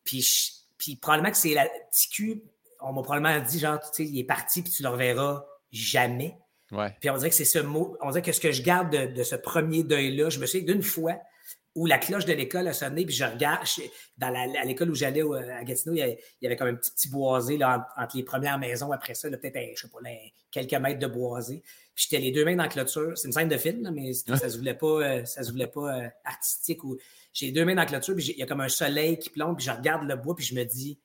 Puis, 0.05 0.53
puis 0.79 0.95
probablement 0.95 1.33
que 1.33 1.37
c'est 1.37 1.53
la 1.53 1.67
TQ, 1.67 2.45
on 2.81 2.93
m'a 2.93 3.03
probablement 3.03 3.41
dit 3.41 3.59
genre, 3.59 3.81
tu 3.81 3.89
sais, 3.93 4.05
il 4.05 4.17
est 4.21 4.25
parti, 4.25 4.63
puis 4.63 4.71
tu 4.71 4.85
le 4.85 4.89
reverras 4.91 5.45
jamais. 5.73 6.39
Ouais. 6.73 6.95
Puis 7.01 7.11
on 7.11 7.17
dirait 7.17 7.31
que 7.31 7.37
c'est 7.37 7.45
ce 7.45 7.59
mot, 7.59 7.97
on 8.01 8.11
dirait 8.11 8.23
que 8.23 8.33
ce 8.33 8.41
que 8.41 8.53
je 8.53 8.63
garde 8.63 8.91
de, 8.91 9.23
ce 9.23 9.37
premier 9.37 9.83
deuil-là, 9.83 10.31
je 10.31 10.39
me 10.39 10.47
souviens 10.47 10.75
d'une 10.75 10.83
fois, 10.83 11.19
où 11.75 11.87
la 11.87 11.99
cloche 11.99 12.25
de 12.25 12.33
l'école 12.33 12.69
a 12.69 12.73
sonné, 12.73 13.05
puis 13.05 13.15
je 13.15 13.25
regarde, 13.25 13.67
dans 14.17 14.33
à 14.33 14.65
l'école 14.65 14.91
où 14.91 14.95
j'allais 14.95 15.23
à 15.23 15.65
Gatineau, 15.65 15.95
il 15.95 16.19
y, 16.41 16.47
avait, 16.47 16.57
comme 16.57 16.69
un 16.69 16.75
petit, 16.75 16.93
petit 16.93 17.09
boisé 17.09 17.57
là, 17.57 17.89
entre 17.97 18.17
les 18.17 18.23
premières 18.23 18.59
maisons. 18.59 18.93
Après 18.93 19.15
ça, 19.15 19.29
peut-être, 19.29 19.57
je 19.77 19.83
sais 19.83 19.89
pas, 19.89 19.99
quelques 20.53 20.75
mètres 20.75 21.01
de 21.01 21.09
boisé. 21.09 21.63
Puis 21.95 22.07
j'étais 22.09 22.23
les 22.23 22.31
deux 22.31 22.45
mains 22.45 22.55
dans 22.55 22.63
la 22.63 22.69
clôture. 22.69 23.17
C'est 23.17 23.27
une 23.27 23.33
scène 23.33 23.49
de 23.49 23.57
film, 23.57 23.91
mais 23.93 24.13
ça 24.13 24.49
se 24.49 24.57
voulait 24.57 24.75
pas, 24.75 24.87
euh, 24.87 25.25
ça 25.25 25.43
se 25.43 25.51
voulait 25.51 25.67
pas 25.67 25.99
euh, 25.99 26.09
artistique. 26.25 26.85
Ou... 26.85 26.97
J'ai 27.33 27.47
les 27.47 27.53
deux 27.53 27.65
mains 27.65 27.75
dans 27.75 27.83
la 27.83 27.87
clôture, 27.87 28.15
puis 28.15 28.25
il 28.25 28.39
y 28.39 28.43
a 28.43 28.47
comme 28.47 28.61
un 28.61 28.69
soleil 28.69 29.19
qui 29.19 29.31
plombe, 29.31 29.57
puis 29.57 29.67
je 29.67 29.73
regarde 29.73 30.07
le 30.09 30.15
bois, 30.15 30.37
puis 30.37 30.45
je 30.45 30.55
me 30.55 30.65
dis, 30.65 31.01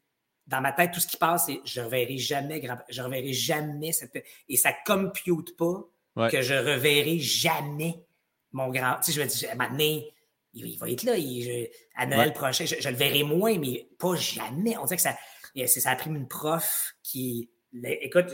dans 0.49 0.61
ma 0.61 0.71
tête, 0.71 0.91
tout 0.91 0.99
ce 0.99 1.07
qui 1.07 1.17
passe, 1.17 1.45
c'est 1.45 1.61
je 1.63 1.79
reverrai 1.79 2.17
jamais, 2.17 2.61
je 2.89 3.01
reverrai 3.01 3.33
jamais 3.33 3.91
cette. 3.91 4.23
Et 4.47 4.57
ça 4.57 4.73
compute 4.85 5.55
pas 5.55 5.87
que 6.29 6.41
je 6.41 6.53
reverrai 6.53 7.19
jamais 7.19 8.03
mon 8.51 8.69
grand. 8.69 8.95
Tu 8.95 9.11
sais, 9.11 9.19
je 9.19 9.21
me 9.21 9.27
dis, 9.27 9.45
maintenant, 9.55 10.01
il, 10.53 10.77
va 10.79 10.89
être 10.89 11.03
là. 11.03 11.13
à 11.95 12.05
Noël 12.07 12.33
prochain, 12.33 12.65
je, 12.65 12.89
le 12.89 12.95
verrai 12.95 13.23
moins, 13.23 13.57
mais 13.59 13.87
pas 13.99 14.15
jamais. 14.15 14.75
On 14.77 14.85
dirait 14.85 14.97
que 14.97 15.01
ça, 15.03 15.15
ça 15.67 15.91
a 15.91 15.95
pris 15.95 16.09
une 16.09 16.27
prof 16.27 16.95
qui. 17.03 17.51
Écoute, 17.83 18.33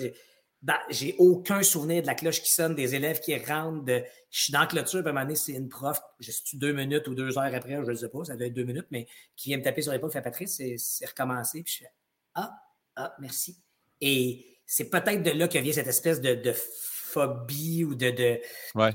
ben, 0.61 0.77
j'ai 0.89 1.15
aucun 1.19 1.61
souvenir 1.61 2.01
de 2.01 2.07
la 2.07 2.15
cloche 2.15 2.41
qui 2.41 2.51
sonne, 2.51 2.73
des 2.73 2.95
élèves 2.95 3.19
qui 3.19 3.37
rentrent. 3.37 3.83
De, 3.83 4.03
je 4.31 4.43
suis 4.43 4.53
dans 4.53 4.61
la 4.61 4.67
clôture, 4.67 5.01
puis 5.01 5.07
à 5.07 5.09
un 5.09 5.13
moment 5.13 5.25
donné, 5.25 5.35
c'est 5.35 5.51
une 5.51 5.69
prof, 5.69 6.01
je 6.19 6.31
suis 6.31 6.57
deux 6.57 6.71
minutes 6.71 7.07
ou 7.07 7.13
deux 7.13 7.37
heures 7.37 7.53
après, 7.53 7.75
je 7.85 7.91
ne 7.91 7.95
sais 7.95 8.09
pas, 8.09 8.23
ça 8.23 8.35
doit 8.35 8.47
être 8.47 8.53
deux 8.53 8.63
minutes, 8.63 8.87
mais 8.89 9.05
qui 9.35 9.49
vient 9.49 9.57
me 9.57 9.63
taper 9.63 9.81
sur 9.81 9.91
l'épaule, 9.91 10.11
fait 10.11 10.21
Patrice, 10.21 10.59
c'est 10.77 11.05
recommencé. 11.05 11.61
Puis 11.61 11.73
je 11.73 11.77
fais 11.83 11.91
Ah, 12.35 12.51
ah, 12.95 13.15
merci. 13.19 13.57
Et 14.01 14.59
c'est 14.65 14.89
peut-être 14.89 15.23
de 15.23 15.31
là 15.31 15.47
que 15.47 15.57
vient 15.57 15.73
cette 15.73 15.87
espèce 15.87 16.21
de, 16.21 16.35
de 16.35 16.53
phobie 16.53 17.83
ou 17.83 17.95
de, 17.95 18.11
de, 18.11 18.39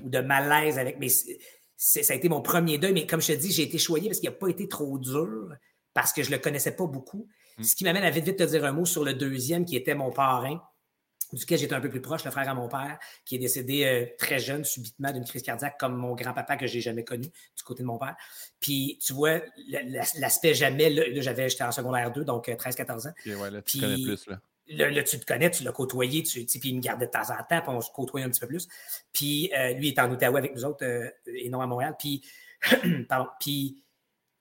ou 0.05 0.09
de 0.09 0.21
malaise 0.21 0.79
avec. 0.79 0.99
Mais 0.99 1.09
ça 1.77 2.13
a 2.13 2.17
été 2.17 2.29
mon 2.29 2.43
premier 2.43 2.79
deuil, 2.79 2.93
mais 2.93 3.07
comme 3.07 3.21
je 3.21 3.29
te 3.29 3.39
dis, 3.39 3.51
j'ai 3.51 3.63
été 3.63 3.79
choyé 3.79 4.09
parce 4.09 4.21
qu'il 4.21 4.29
n'a 4.29 4.37
pas 4.37 4.49
été 4.49 4.69
trop 4.69 4.99
dur, 4.99 5.49
parce 5.95 6.13
que 6.13 6.23
je 6.23 6.31
ne 6.31 6.37
le 6.37 6.43
connaissais 6.43 6.77
pas 6.77 6.87
beaucoup. 6.87 7.27
Mm. 7.59 7.63
Ce 7.63 7.75
qui 7.75 7.85
m'amène 7.85 8.05
à 8.05 8.11
vite 8.11 8.25
vite 8.25 8.37
te 8.37 8.43
dire 8.43 8.65
un 8.65 8.73
mot 8.73 8.85
sur 8.85 9.05
le 9.05 9.15
deuxième, 9.15 9.65
qui 9.65 9.77
était 9.77 9.95
mon 9.95 10.11
parrain, 10.11 10.63
duquel 11.37 11.59
j'étais 11.59 11.75
un 11.75 11.81
peu 11.81 11.89
plus 11.89 12.01
proche, 12.01 12.25
le 12.25 12.31
frère 12.31 12.49
à 12.49 12.55
mon 12.55 12.69
père, 12.69 12.99
qui 13.25 13.37
est 13.37 13.39
décédé 13.39 13.85
euh, 13.85 14.07
très 14.19 14.39
jeune, 14.39 14.65
subitement, 14.65 15.13
d'une 15.13 15.25
crise 15.25 15.43
cardiaque, 15.43 15.79
comme 15.79 15.97
mon 15.97 16.15
grand-papa 16.15 16.57
que 16.57 16.67
j'ai 16.67 16.81
jamais 16.81 17.05
connu, 17.05 17.27
du 17.27 17.63
côté 17.65 17.83
de 17.83 17.89
mon 17.89 17.99
père. 17.99 18.17
Puis, 18.61 18.99
tu 19.05 19.13
vois, 19.13 19.41
l'aspect 20.17 20.55
jamais, 20.55 20.91
là, 20.91 21.03
j'avais, 21.17 21.49
j'étais 21.49 21.65
en 21.65 21.73
secondaire 21.73 22.13
2, 22.13 22.25
donc 22.25 22.49
13-14 22.49 23.07
euh, 23.07 23.11
ans. 23.11 23.41
Ouais, 23.43 23.51
là, 23.51 23.63
tu 23.63 23.79
connais 23.79 23.95
plus, 23.95 24.27
là. 24.27 24.41
Là, 24.73 25.03
tu 25.03 25.19
te 25.19 25.27
connais, 25.27 25.51
tu 25.51 25.65
l'as 25.65 25.73
côtoyé, 25.73 26.23
tu, 26.23 26.45
puis 26.45 26.69
il 26.69 26.77
me 26.77 26.81
gardait 26.81 27.07
de 27.07 27.11
temps 27.11 27.29
en 27.31 27.43
temps, 27.43 27.61
puis 27.61 27.71
on 27.71 27.81
se 27.81 27.91
côtoyait 27.91 28.25
un 28.25 28.31
petit 28.31 28.39
peu 28.39 28.47
plus. 28.47 28.69
Puis 29.13 29.51
euh, 29.53 29.73
lui, 29.73 29.89
il 29.89 29.95
est 29.95 29.99
en 29.99 30.09
Outaouais 30.09 30.39
avec 30.39 30.55
nous 30.55 30.65
autres 30.65 30.85
et 31.27 31.49
non 31.49 31.61
à 31.61 31.67
Montréal. 31.67 31.97
Puis, 31.99 32.23
pardon, 33.09 33.29
puis 33.41 33.83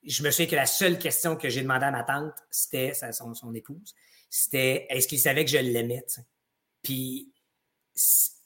je 0.04 0.22
me 0.22 0.30
souviens 0.30 0.46
que 0.46 0.56
la 0.56 0.66
seule 0.66 0.98
question 0.98 1.36
que 1.36 1.48
j'ai 1.48 1.62
demandé 1.62 1.84
à 1.84 1.90
ma 1.90 2.04
tante, 2.04 2.34
c'était, 2.50 2.92
son, 3.12 3.34
son 3.34 3.52
épouse, 3.54 3.94
c'était 4.28 4.86
est-ce 4.88 5.08
qu'il 5.08 5.18
savait 5.18 5.44
que 5.44 5.50
je 5.50 5.58
l'aimais, 5.58 6.04
puis 6.82 7.32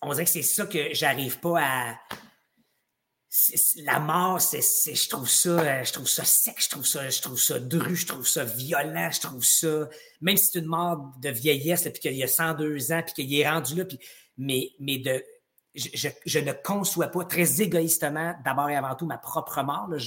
on 0.02 0.10
dirait 0.12 0.24
que 0.24 0.30
c'est 0.30 0.42
ça 0.42 0.66
que 0.66 0.92
j'arrive 0.92 1.38
pas 1.40 1.60
à. 1.60 1.98
La 3.78 3.98
mort, 3.98 4.40
c'est, 4.40 4.62
je 4.94 5.08
trouve 5.08 5.28
ça, 5.28 5.48
euh, 5.48 5.84
je 5.84 5.92
trouve 5.92 6.08
ça 6.08 6.24
sec, 6.24 6.54
je 6.56 6.68
trouve 6.68 6.86
ça, 6.86 7.08
je 7.08 7.20
trouve 7.20 7.40
ça 7.40 7.58
dru, 7.58 7.96
je 7.96 8.06
trouve 8.06 8.28
ça 8.28 8.44
violent, 8.44 9.10
je 9.10 9.20
trouve 9.20 9.44
ça, 9.44 9.88
même 10.20 10.36
si 10.36 10.50
c'est 10.52 10.60
une 10.60 10.66
mort 10.66 11.12
de 11.20 11.30
vieillesse, 11.30 11.82
puis 11.82 12.00
qu'il 12.00 12.14
y 12.14 12.22
a 12.22 12.28
102 12.28 12.92
ans, 12.92 13.02
puis 13.04 13.12
qu'il 13.14 13.34
est 13.34 13.48
rendu 13.48 13.74
là, 13.74 13.84
puis, 13.86 13.98
mais, 14.38 14.70
mais 14.78 14.98
de, 14.98 15.20
je, 15.74 16.38
ne 16.38 16.52
conçois 16.52 17.08
pas 17.08 17.24
très 17.24 17.60
égoïstement, 17.60 18.34
d'abord 18.44 18.70
et 18.70 18.76
avant 18.76 18.94
tout, 18.94 19.06
ma 19.06 19.18
propre 19.18 19.62
mort. 19.62 19.88
Là, 19.88 19.98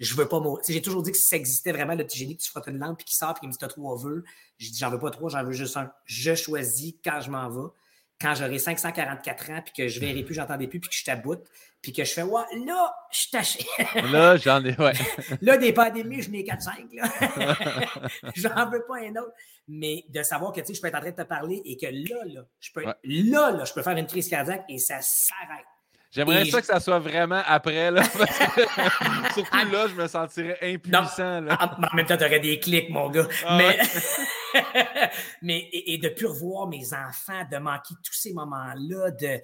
je 0.00 0.14
veux 0.14 0.28
pas 0.28 0.40
mourir. 0.40 0.62
J'ai 0.68 0.82
toujours 0.82 1.02
dit 1.02 1.12
que 1.12 1.16
si 1.16 1.28
ça 1.28 1.36
existait 1.36 1.72
vraiment, 1.72 1.94
le 1.94 2.04
j'ai 2.12 2.26
dit 2.26 2.36
que 2.36 2.42
tu 2.42 2.50
frottes 2.50 2.66
une 2.66 2.78
lampe 2.78 2.98
puis 2.98 3.06
qui 3.06 3.16
sort 3.16 3.34
puis 3.34 3.40
qu'il 3.40 3.48
me 3.48 3.52
dit 3.52 3.58
t'as 3.58 3.68
trois 3.68 3.96
vœux. 3.96 4.24
J'ai 4.58 4.70
dit 4.70 4.78
j'en 4.78 4.90
veux 4.90 4.98
pas 4.98 5.10
trois, 5.10 5.30
j'en 5.30 5.44
veux 5.44 5.52
juste 5.52 5.76
un. 5.76 5.92
Je 6.04 6.34
choisis 6.34 6.94
quand 7.04 7.20
je 7.20 7.30
m'en 7.30 7.48
vais, 7.48 7.70
quand 8.20 8.34
j'aurai 8.34 8.58
544 8.58 9.50
ans 9.50 9.62
puis 9.64 9.72
que 9.74 9.88
je 9.88 10.00
verrai 10.00 10.22
plus, 10.22 10.34
j'entendrai 10.34 10.66
plus 10.66 10.80
puis 10.80 10.90
que 10.90 10.96
je 10.96 11.04
t'aboute 11.04 11.44
puis 11.84 11.92
que 11.92 12.02
je 12.02 12.12
fais 12.12 12.22
ouais, 12.22 12.42
là, 12.64 12.96
je 13.12 13.28
taché. 13.30 13.64
là, 14.10 14.36
j'en 14.38 14.64
ai, 14.64 14.74
ouais. 14.80 14.94
là, 15.42 15.58
des 15.58 15.72
pandémies, 15.72 16.22
je 16.22 16.30
n'ai 16.30 16.42
4-5. 16.42 16.94
Là. 16.94 18.08
j'en 18.34 18.70
veux 18.70 18.84
pas 18.86 19.00
un 19.00 19.10
autre. 19.16 19.34
Mais 19.68 20.04
de 20.08 20.22
savoir 20.22 20.52
que 20.52 20.60
tu 20.60 20.68
sais, 20.68 20.74
je 20.74 20.80
peux 20.80 20.88
être 20.88 20.96
en 20.96 21.00
train 21.00 21.10
de 21.10 21.16
te 21.16 21.22
parler 21.22 21.60
et 21.64 21.76
que 21.76 21.86
là, 21.86 22.24
là, 22.24 22.46
je 22.58 22.70
peux, 22.72 22.84
là, 22.84 22.94
là, 23.50 23.64
je 23.64 23.72
peux 23.72 23.82
faire 23.82 23.96
une 23.96 24.06
crise 24.06 24.28
cardiaque 24.28 24.64
et 24.68 24.78
ça 24.78 24.98
s'arrête. 25.02 25.66
J'aimerais 26.14 26.44
ça 26.44 26.60
que 26.60 26.66
ça 26.66 26.78
soit 26.78 27.00
vraiment 27.00 27.42
après, 27.44 27.90
là. 27.90 28.02
surtout 29.34 29.72
là, 29.72 29.88
je 29.88 29.94
me 29.94 30.06
sentirais 30.06 30.58
impuissant. 30.62 31.40
là. 31.40 31.58
En, 31.60 31.96
même 31.96 32.06
temps, 32.06 32.16
tu 32.16 32.24
aurais 32.24 32.38
des 32.38 32.60
clics, 32.60 32.88
mon 32.88 33.10
gars. 33.10 33.26
Ah 33.44 33.58
mais, 33.58 33.78
mais 35.42 35.68
et, 35.72 35.98
de 35.98 36.08
plus 36.10 36.26
revoir 36.26 36.68
mes 36.68 36.86
enfants, 36.94 37.44
de 37.50 37.56
manquer 37.58 37.94
tous 38.04 38.12
ces 38.14 38.32
moments-là, 38.32 39.10
de 39.10 39.40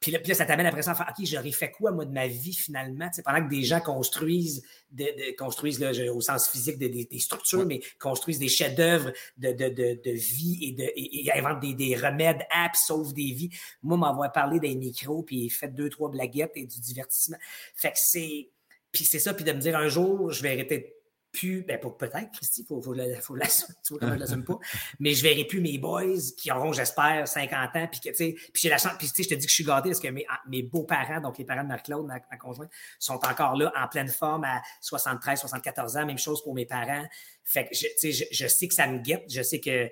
puis 0.00 0.12
là, 0.12 0.34
ça 0.34 0.46
t'amène 0.46 0.66
après 0.66 0.82
ça 0.82 0.92
à 0.92 0.94
faire 0.94 1.12
OK, 1.16 1.24
j'aurais 1.26 1.50
fait 1.50 1.72
quoi, 1.72 1.90
moi, 1.90 2.04
de 2.04 2.12
ma 2.12 2.28
vie, 2.28 2.54
finalement? 2.54 3.08
pendant 3.24 3.44
que 3.44 3.50
des 3.50 3.64
gens 3.64 3.80
construisent, 3.80 4.62
de, 4.92 5.36
construisent 5.36 5.80
là, 5.80 5.90
au 6.12 6.20
sens 6.20 6.48
physique 6.48 6.78
des, 6.78 7.08
structures, 7.18 7.66
mais 7.66 7.80
construisent 7.98 8.38
des 8.38 8.48
chefs-d'œuvre 8.48 9.12
de, 9.38 9.52
de, 9.52 10.10
vie 10.10 10.58
et, 10.62 10.72
de, 10.72 10.84
et, 10.94 11.32
inventent 11.32 11.60
des, 11.60 11.96
remèdes 11.96 12.46
apps, 12.50 12.78
sauvent 12.86 13.12
des 13.12 13.32
vies. 13.32 13.50
Moi, 13.82 13.96
m'avoir 13.96 14.30
parlé 14.30 14.60
des 14.60 14.74
micros, 14.76 15.22
puis 15.22 15.48
fait 15.50 15.68
deux, 15.68 15.88
trois 15.88 16.10
blaguettes 16.10 16.52
et 16.54 16.66
du 16.66 16.80
divertissement. 16.80 17.38
Fait 17.74 17.90
que 17.90 17.98
c'est. 17.98 18.50
Puis 18.92 19.04
c'est 19.04 19.18
ça, 19.18 19.34
puis 19.34 19.44
de 19.44 19.52
me 19.52 19.60
dire 19.60 19.76
un 19.76 19.88
jour, 19.88 20.32
je 20.32 20.42
vais 20.42 20.52
arrêter 20.52 20.97
plus, 21.32 21.62
ben 21.62 21.78
peut-être, 21.78 22.30
Christy, 22.32 22.62
il 22.62 22.66
faut, 22.66 22.80
faut, 22.80 22.94
faut 23.20 23.34
l'assumer, 23.36 23.74
comment 23.88 24.14
je 24.14 24.18
l'assume 24.18 24.44
pas, 24.46 24.58
mais 24.98 25.14
je 25.14 25.22
verrai 25.22 25.44
plus 25.44 25.60
mes 25.60 25.78
boys 25.78 26.18
qui 26.36 26.50
auront, 26.50 26.72
j'espère, 26.72 27.26
50 27.26 27.76
ans, 27.76 27.88
puis 27.90 28.00
que, 28.00 28.08
tu 28.08 28.14
sais, 28.14 28.32
puis 28.32 28.62
j'ai 28.62 28.68
la 28.68 28.78
chance, 28.78 28.92
puis 28.98 29.08
tu 29.08 29.14
sais, 29.14 29.22
je 29.24 29.28
te 29.28 29.34
dis 29.34 29.46
que 29.46 29.50
je 29.50 29.54
suis 29.54 29.64
gâté 29.64 29.90
parce 29.90 30.00
que 30.00 30.08
mes, 30.08 30.24
ah, 30.28 30.40
mes 30.48 30.62
beaux-parents, 30.62 31.20
donc 31.20 31.38
les 31.38 31.44
parents 31.44 31.62
de 31.62 31.68
Marc-Claude, 31.68 32.06
ma, 32.06 32.20
conjointe, 32.38 32.70
sont 32.98 33.20
encore 33.24 33.56
là, 33.56 33.72
en 33.76 33.88
pleine 33.88 34.08
forme 34.08 34.44
à 34.44 34.62
73, 34.80 35.40
74 35.40 35.96
ans, 35.96 36.06
même 36.06 36.18
chose 36.18 36.42
pour 36.42 36.54
mes 36.54 36.66
parents. 36.66 37.06
Fait 37.44 37.66
que, 37.66 37.74
je, 37.74 37.86
tu 38.00 38.12
sais, 38.12 38.28
je, 38.30 38.46
sais 38.46 38.68
que 38.68 38.74
ça 38.74 38.86
me 38.86 38.98
guette, 38.98 39.24
je 39.28 39.42
sais 39.42 39.60
que 39.60 39.90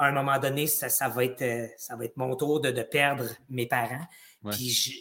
à 0.00 0.06
un 0.06 0.12
moment 0.12 0.38
donné, 0.38 0.68
ça, 0.68 0.88
ça 0.88 1.08
va 1.08 1.24
être, 1.24 1.42
euh, 1.42 1.66
ça 1.76 1.96
va 1.96 2.04
être 2.04 2.16
mon 2.16 2.36
tour 2.36 2.60
de, 2.60 2.70
de 2.70 2.82
perdre 2.82 3.24
mes 3.50 3.66
parents. 3.66 4.06
Puis 4.50 4.70
je, 4.70 4.92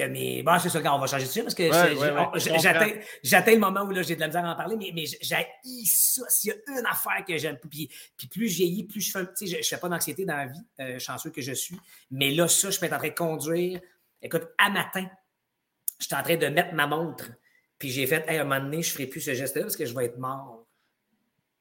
que 0.00 0.08
mes. 0.08 0.42
Bon, 0.42 0.58
c'est 0.58 0.68
ça, 0.68 0.80
quand 0.80 0.96
on 0.96 0.98
va 0.98 1.06
changer 1.06 1.24
de 1.24 1.30
sujet 1.30 1.42
parce 1.42 1.54
que 1.54 1.70
j'atteins 3.22 3.52
le 3.52 3.58
moment 3.58 3.82
où 3.82 4.02
j'ai 4.02 4.14
de 4.14 4.20
la 4.20 4.26
misère 4.26 4.44
à 4.44 4.52
en 4.52 4.56
parler, 4.56 4.76
mais, 4.76 4.92
mais 4.94 5.04
j'ai 5.06 5.46
ça. 5.84 6.22
S'il 6.28 6.50
y 6.50 6.52
a 6.52 6.78
une 6.78 6.86
affaire 6.86 7.24
que 7.26 7.36
j'aime, 7.36 7.58
puis, 7.58 7.90
puis 8.16 8.26
plus 8.28 8.48
je 8.48 8.56
vieillis, 8.58 8.84
plus 8.84 9.00
je 9.00 9.10
fais. 9.10 9.24
Tu 9.36 9.46
sais, 9.46 9.62
je, 9.62 9.68
fais 9.68 9.78
pas 9.78 9.88
d'anxiété 9.88 10.24
dans 10.24 10.36
la 10.36 10.46
vie, 10.46 10.62
euh, 10.80 10.98
chanceux 10.98 11.30
que 11.30 11.42
je 11.42 11.52
suis. 11.52 11.76
Mais 12.10 12.30
là, 12.30 12.48
ça, 12.48 12.70
je 12.70 12.78
peux 12.78 12.86
être 12.86 12.94
en 12.94 12.98
train 12.98 13.08
de 13.08 13.14
conduire. 13.14 13.80
Écoute, 14.22 14.48
à 14.58 14.70
matin, 14.70 15.06
je 15.98 16.06
suis 16.06 16.14
en 16.14 16.22
train 16.22 16.36
de 16.36 16.46
mettre 16.46 16.74
ma 16.74 16.86
montre. 16.86 17.30
Puis 17.78 17.90
j'ai 17.90 18.06
fait, 18.06 18.24
hey, 18.28 18.38
à 18.38 18.42
un 18.42 18.44
moment 18.44 18.60
donné, 18.60 18.82
je 18.82 18.90
ne 18.90 18.92
ferai 18.92 19.06
plus 19.06 19.20
ce 19.20 19.34
geste-là 19.34 19.62
parce 19.62 19.76
que 19.76 19.86
je 19.86 19.94
vais 19.94 20.06
être 20.06 20.18
mort. 20.18 20.66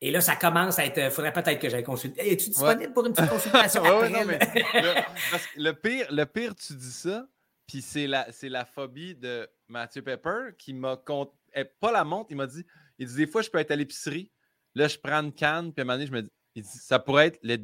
Et 0.01 0.11
là, 0.11 0.21
ça 0.21 0.35
commence 0.35 0.79
à 0.79 0.85
être. 0.85 0.97
Il 0.97 1.11
faudrait 1.11 1.33
peut-être 1.33 1.59
que 1.59 1.69
j'aille 1.69 1.83
consulter. 1.83 2.31
Es-tu 2.31 2.49
disponible 2.49 2.93
pour 2.93 3.05
une 3.05 3.13
petite 3.13 3.29
consultation 3.29 3.83
après? 3.83 4.09
non, 4.09 4.25
mais, 4.25 4.39
le, 5.57 5.71
pire, 5.73 6.07
le 6.09 6.25
pire, 6.25 6.55
tu 6.55 6.73
dis 6.73 6.91
ça, 6.91 7.27
puis 7.69 7.83
c'est 7.83 8.07
la, 8.07 8.27
la 8.41 8.65
phobie 8.65 9.13
de 9.13 9.47
Mathieu 9.67 10.01
Pepper 10.01 10.55
qui 10.57 10.73
m'a. 10.73 10.99
Eh, 11.53 11.65
pas 11.65 11.91
la 11.91 12.03
montre, 12.03 12.31
il 12.31 12.37
m'a 12.37 12.47
dit 12.47 12.65
il 12.97 13.05
dit 13.07 13.15
des 13.15 13.27
fois, 13.27 13.43
je 13.43 13.49
peux 13.51 13.59
être 13.59 13.69
à 13.69 13.75
l'épicerie. 13.75 14.31
Là, 14.73 14.87
je 14.87 14.97
prends 14.97 15.21
une 15.21 15.31
canne, 15.31 15.71
puis 15.71 15.81
à 15.81 15.83
un 15.83 15.85
moment 15.85 15.93
donné, 15.93 16.07
je 16.07 16.11
me 16.11 16.21
dis 16.23 16.63
ça 16.63 16.97
pourrait 16.97 17.27
être 17.27 17.39
le 17.43 17.57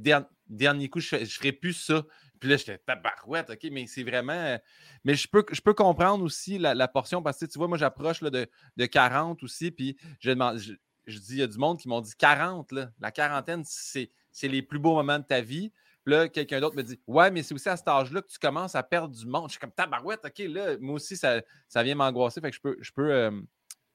dernier 0.48 0.90
coup, 0.90 1.00
je 1.00 1.16
ne 1.16 1.26
ferai 1.26 1.52
plus 1.52 1.74
ça. 1.74 2.06
Puis 2.40 2.50
là, 2.50 2.58
j'étais 2.58 2.78
tabarouette, 2.78 3.50
OK, 3.50 3.68
mais 3.72 3.88
c'est 3.88 4.04
vraiment. 4.04 4.60
Mais 5.06 5.16
je 5.16 5.28
peux, 5.28 5.44
je 5.52 5.62
peux 5.62 5.74
comprendre 5.74 6.24
aussi 6.24 6.60
la, 6.60 6.88
portion 6.88 7.24
parce 7.24 7.40
que 7.40 7.46
tu 7.46 7.58
vois, 7.58 7.68
moi, 7.68 7.80
j'approche 7.80 8.22
de, 8.22 8.48
de 8.78 8.86
40 8.86 9.42
aussi, 9.42 9.72
puis 9.72 9.98
je, 10.20 10.30
demande, 10.30 10.60
je, 10.60 11.18
dis, 11.18 11.34
il 11.34 11.38
y 11.40 11.42
a 11.42 11.48
du 11.48 11.58
monde 11.58 11.80
qui 11.80 11.88
m'ont 11.88 12.02
dit 12.02 12.14
40, 12.16 12.72
là. 12.74 12.92
La 13.00 13.10
quarantaine, 13.10 13.64
c'est 13.66 14.12
les 14.44 14.62
plus 14.62 14.78
beaux 14.78 14.94
moments 14.94 15.18
de 15.18 15.26
ta 15.26 15.42
vie 15.42 15.72
là, 16.06 16.28
quelqu'un 16.30 16.60
d'autre 16.60 16.76
me 16.76 16.84
dit 16.84 17.00
Ouais, 17.08 17.32
mais 17.32 17.44
c'est 17.44 17.54
aussi 17.54 17.70
à 17.70 17.78
cet 17.78 17.88
âge-là 17.88 18.22
que 18.22 18.28
tu 18.28 18.40
commences 18.40 18.76
à 18.76 18.84
perdre 18.84 19.14
du 19.14 19.26
monde. 19.26 19.48
Je 19.48 19.52
suis 19.52 19.60
comme 19.60 19.72
tabarouette, 19.72 20.22
OK, 20.26 20.40
là, 20.50 20.78
moi 20.80 20.96
aussi, 20.96 21.18
ça, 21.18 21.42
ça 21.68 21.84
vient 21.84 21.96
m'angoisser. 21.96 22.42
Fait 22.42 22.50
que 22.50 22.56
je 22.56 22.62
peux, 22.62 22.78
je 22.80 22.92
peux, 22.92 23.12
euh, 23.12 23.32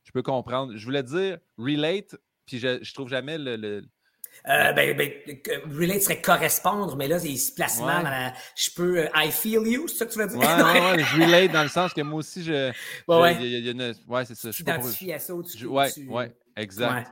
je 0.05 0.13
peux 0.13 0.23
comprendre. 0.23 0.77
Je 0.77 0.85
voulais 0.85 1.03
dire 1.03 1.39
relate, 1.59 2.17
puis 2.47 2.59
je, 2.59 2.83
je 2.83 2.95
trouve 2.95 3.09
jamais 3.09 3.39
le. 3.39 3.83
Euh, 4.49 4.73
ben, 4.73 4.97
ben, 4.97 5.13
relate 5.71 6.03
serait 6.03 6.21
correspondre, 6.21 6.97
mais 6.97 7.09
là, 7.09 7.19
il 7.23 7.39
se 7.39 7.53
place 7.53 7.81
mal. 7.81 8.35
je 8.57 8.71
peux. 8.75 9.01
Euh, 9.01 9.09
I 9.15 9.31
feel 9.31 9.67
you, 9.67 9.89
c'est 9.89 9.99
ça 9.99 10.07
que 10.07 10.13
tu 10.13 10.19
veux 10.19 10.29
dire? 10.29 10.39
Ouais, 10.39 10.47
ouais, 10.47 10.81
ouais, 10.81 11.05
je 11.05 11.17
relate 11.21 11.53
dans 11.53 11.63
le 11.63 11.69
sens 11.69 11.93
que 11.93 12.01
moi 12.01 12.21
aussi, 12.21 12.43
je. 12.45 12.73
Ouais, 13.09 13.17
ouais. 13.17 13.95
ouais 14.09 14.25
c'est 14.25 14.37
ça. 14.37 14.51
Je 14.51 14.57
t'identifie 14.57 15.13
à 15.13 15.19
ça 15.19 15.35
au-dessus. 15.35 15.67
Ouais, 15.67 15.91
ouais, 16.09 16.33
exact. 16.57 17.11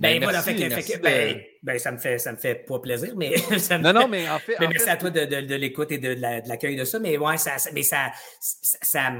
Ben, 0.00 0.18
ben 0.18 0.24
voilà, 0.24 0.42
fait 0.42 0.54
que, 0.54 0.98
ben, 0.98 1.40
ben, 1.62 1.78
ça 1.78 1.92
me 1.92 1.98
fait 1.98 2.18
ça 2.18 2.32
me 2.32 2.36
fait 2.36 2.56
pas 2.66 2.78
plaisir, 2.80 3.14
mais 3.16 3.36
ça 3.58 3.78
me 3.78 3.84
Non, 3.84 3.92
non, 3.92 4.08
mais 4.08 4.28
en 4.28 4.38
fait. 4.38 4.56
Mais 4.60 4.68
merci 4.68 4.88
à 4.88 4.96
toi 4.96 5.10
de, 5.10 5.24
de, 5.24 5.40
de 5.42 5.54
l'écoute 5.54 5.92
et 5.92 5.98
de, 5.98 6.14
de 6.14 6.20
l'accueil 6.48 6.76
de, 6.76 6.84
ça. 6.84 6.98
Mais 6.98 7.16
ouais, 7.16 7.38
ça, 7.38 7.56
mais 7.72 7.82
ça, 7.84 8.10
ça, 8.40 9.12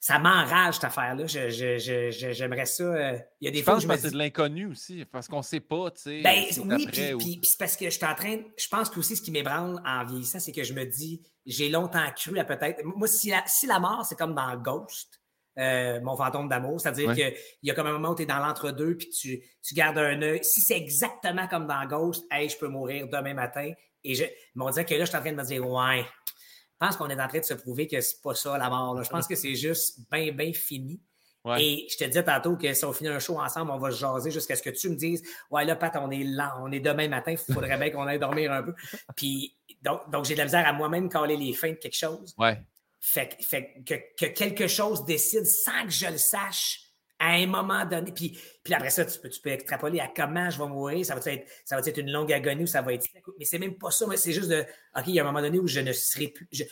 ça 0.00 0.18
m'enrage 0.18 0.74
cette 0.76 0.84
affaire-là. 0.84 1.26
J'aimerais 1.26 2.66
ça. 2.66 2.82
Euh, 2.84 3.18
il 3.40 3.44
y 3.46 3.48
a 3.48 3.50
des 3.52 3.58
je 3.58 3.64
fois 3.64 3.74
pense 3.74 3.82
je 3.82 3.88
que 3.88 3.92
me 3.92 3.96
c'est 3.98 4.08
dis. 4.08 4.12
de 4.14 4.18
l'inconnu 4.18 4.66
aussi, 4.66 5.04
parce 5.04 5.28
qu'on 5.28 5.38
ne 5.38 5.42
sait 5.42 5.60
pas, 5.60 5.90
tu 5.92 6.02
sais. 6.02 6.20
Ben, 6.22 6.44
c'est 6.50 6.60
oui, 6.60 6.86
puis, 6.90 7.12
ou- 7.14 7.18
puis- 7.18 7.38
puis 7.40 7.48
c'est 7.50 7.58
parce 7.58 7.76
que 7.76 7.84
je 7.84 7.90
suis 7.90 8.04
en 8.06 8.14
train. 8.14 8.38
Je 8.56 8.68
pense 8.68 8.90
que 8.90 8.98
aussi 8.98 9.16
ce 9.16 9.22
qui 9.22 9.30
m'ébranle 9.30 9.80
en 9.86 10.04
vieillissant, 10.04 10.40
c'est 10.40 10.52
que 10.52 10.64
je 10.64 10.72
me 10.72 10.84
dis, 10.84 11.22
j'ai 11.46 11.68
longtemps 11.68 12.10
cru 12.16 12.38
à 12.38 12.44
peut-être. 12.44 12.82
Moi, 12.84 13.08
si 13.08 13.30
la, 13.30 13.42
si 13.46 13.66
la 13.66 13.78
mort, 13.78 14.04
c'est 14.08 14.16
comme 14.16 14.34
dans 14.34 14.56
Ghost, 14.56 15.19
euh, 15.58 16.00
mon 16.00 16.16
fantôme 16.16 16.48
d'amour, 16.48 16.80
c'est-à-dire 16.80 17.08
Ouais. 17.08 17.14
qu'il 17.16 17.34
y 17.68 17.70
a 17.70 17.74
comme 17.74 17.86
un 17.88 17.92
moment 17.92 18.10
où 18.10 18.14
tu 18.14 18.22
es 18.22 18.26
dans 18.26 18.38
l'entre-deux, 18.38 18.96
puis 18.96 19.08
tu, 19.10 19.42
tu 19.62 19.74
gardes 19.74 19.98
un 19.98 20.20
œil. 20.22 20.44
Si 20.44 20.60
c'est 20.60 20.76
exactement 20.76 21.46
comme 21.48 21.66
dans 21.66 21.84
Ghost, 21.86 22.24
hey, 22.30 22.48
je 22.48 22.56
peux 22.56 22.68
mourir 22.68 23.08
demain 23.08 23.34
matin. 23.34 23.72
Et 24.04 24.14
je, 24.14 24.24
mais 24.54 24.64
on 24.64 24.70
dirait 24.70 24.84
que 24.86 24.94
là, 24.94 25.00
je 25.04 25.08
suis 25.10 25.16
en 25.16 25.20
train 25.20 25.32
de 25.32 25.36
me 25.36 25.44
dire, 25.44 25.68
ouais, 25.68 26.02
je 26.04 26.86
pense 26.86 26.96
qu'on 26.96 27.08
est 27.10 27.20
en 27.20 27.28
train 27.28 27.40
de 27.40 27.44
se 27.44 27.54
prouver 27.54 27.86
que 27.86 28.00
c'est 28.00 28.22
pas 28.22 28.34
ça 28.34 28.56
la 28.56 28.70
mort. 28.70 28.94
là. 28.94 29.02
Je 29.02 29.10
pense 29.10 29.26
que 29.26 29.34
c'est 29.34 29.54
juste 29.54 29.98
bien, 30.10 30.32
bien 30.32 30.52
fini. 30.52 31.00
Ouais. 31.44 31.62
Et 31.64 31.86
je 31.90 31.96
te 31.96 32.04
disais 32.04 32.22
tantôt 32.22 32.56
que 32.56 32.72
si 32.74 32.84
on 32.84 32.92
finit 32.92 33.08
un 33.08 33.18
show 33.18 33.38
ensemble, 33.40 33.70
on 33.70 33.78
va 33.78 33.90
se 33.90 33.98
jaser 33.98 34.30
jusqu'à 34.30 34.56
ce 34.56 34.62
que 34.62 34.68
tu 34.70 34.90
me 34.90 34.94
dises 34.94 35.22
Ouais, 35.50 35.64
là, 35.64 35.74
Pat, 35.74 35.94
on 35.96 36.10
est 36.10 36.22
lent, 36.22 36.50
on 36.62 36.70
est 36.70 36.80
demain 36.80 37.08
matin, 37.08 37.32
il 37.32 37.38
faudrait 37.54 37.78
bien 37.78 37.90
qu'on 37.90 38.06
aille 38.06 38.18
dormir 38.18 38.52
un 38.52 38.62
peu. 38.62 38.74
Puis, 39.16 39.56
donc, 39.82 40.08
donc 40.10 40.26
j'ai 40.26 40.34
de 40.34 40.38
la 40.38 40.44
misère 40.44 40.66
à 40.66 40.72
moi-même 40.74 41.08
caler 41.08 41.36
les 41.38 41.52
fins 41.54 41.70
de 41.70 41.76
quelque 41.76 41.96
chose. 41.96 42.34
Ouais. 42.38 42.62
Fait, 43.00 43.34
que- 43.36 43.42
fait 43.42 43.82
que, 43.86 43.94
que 44.18 44.26
quelque 44.32 44.66
chose 44.68 45.04
décide 45.06 45.46
sans 45.46 45.84
que 45.84 45.90
je 45.90 46.06
le 46.06 46.18
sache 46.18 46.82
à 47.18 47.30
un 47.32 47.46
moment 47.46 47.84
donné. 47.86 48.12
Puis, 48.12 48.38
puis 48.62 48.74
après 48.74 48.90
ça, 48.90 49.04
tu 49.06 49.18
peux, 49.18 49.28
tu 49.30 49.40
peux 49.40 49.50
extrapoler 49.50 50.00
à 50.00 50.08
comment 50.14 50.48
je 50.50 50.58
vais 50.58 50.68
mourir. 50.68 51.04
Ça 51.06 51.14
va 51.14 51.32
être, 51.32 51.46
ça 51.64 51.76
va 51.80 51.82
être 51.86 51.98
une 51.98 52.10
longue 52.12 52.32
agonie 52.32 52.64
ou 52.64 52.66
ça 52.66 52.82
va 52.82 52.92
être. 52.94 53.06
Mais 53.38 53.44
c'est 53.44 53.58
même 53.58 53.76
pas 53.78 53.90
ça. 53.90 54.06
C'est 54.16 54.32
juste 54.32 54.48
de 54.50 54.64
OK, 54.96 55.04
il 55.06 55.14
y 55.14 55.20
a 55.20 55.22
un 55.22 55.26
moment 55.26 55.40
donné 55.40 55.58
où 55.58 55.66
je 55.66 55.80
ne 55.80 55.92
serai 55.92 56.28
plus. 56.28 56.46
Je, 56.52 56.64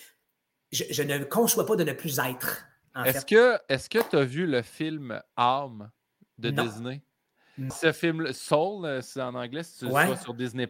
je, 0.71 0.85
je 0.91 1.03
ne 1.03 1.25
conçois 1.25 1.65
pas 1.67 1.77
de 1.77 1.85
ne 1.85 1.93
plus 1.93 2.19
être. 2.19 2.67
Est-ce 3.05 3.25
que 3.25 3.59
est-ce 3.69 3.89
que 3.89 3.99
tu 4.11 4.17
as 4.17 4.25
vu 4.25 4.47
le 4.47 4.61
film 4.63 5.23
Arm 5.37 5.91
de 6.37 6.51
Non. 6.51 6.65
Disney? 6.65 7.03
Non. 7.57 7.71
Ce 7.71 7.93
film 7.93 8.33
Soul, 8.33 8.85
euh, 8.87 9.01
c'est 9.01 9.21
en 9.21 9.35
anglais, 9.35 9.63
si 9.63 9.79
tu 9.81 9.85
Ouais. 9.87 10.07
vois 10.07 10.17
sur 10.17 10.33
Disney+. 10.35 10.69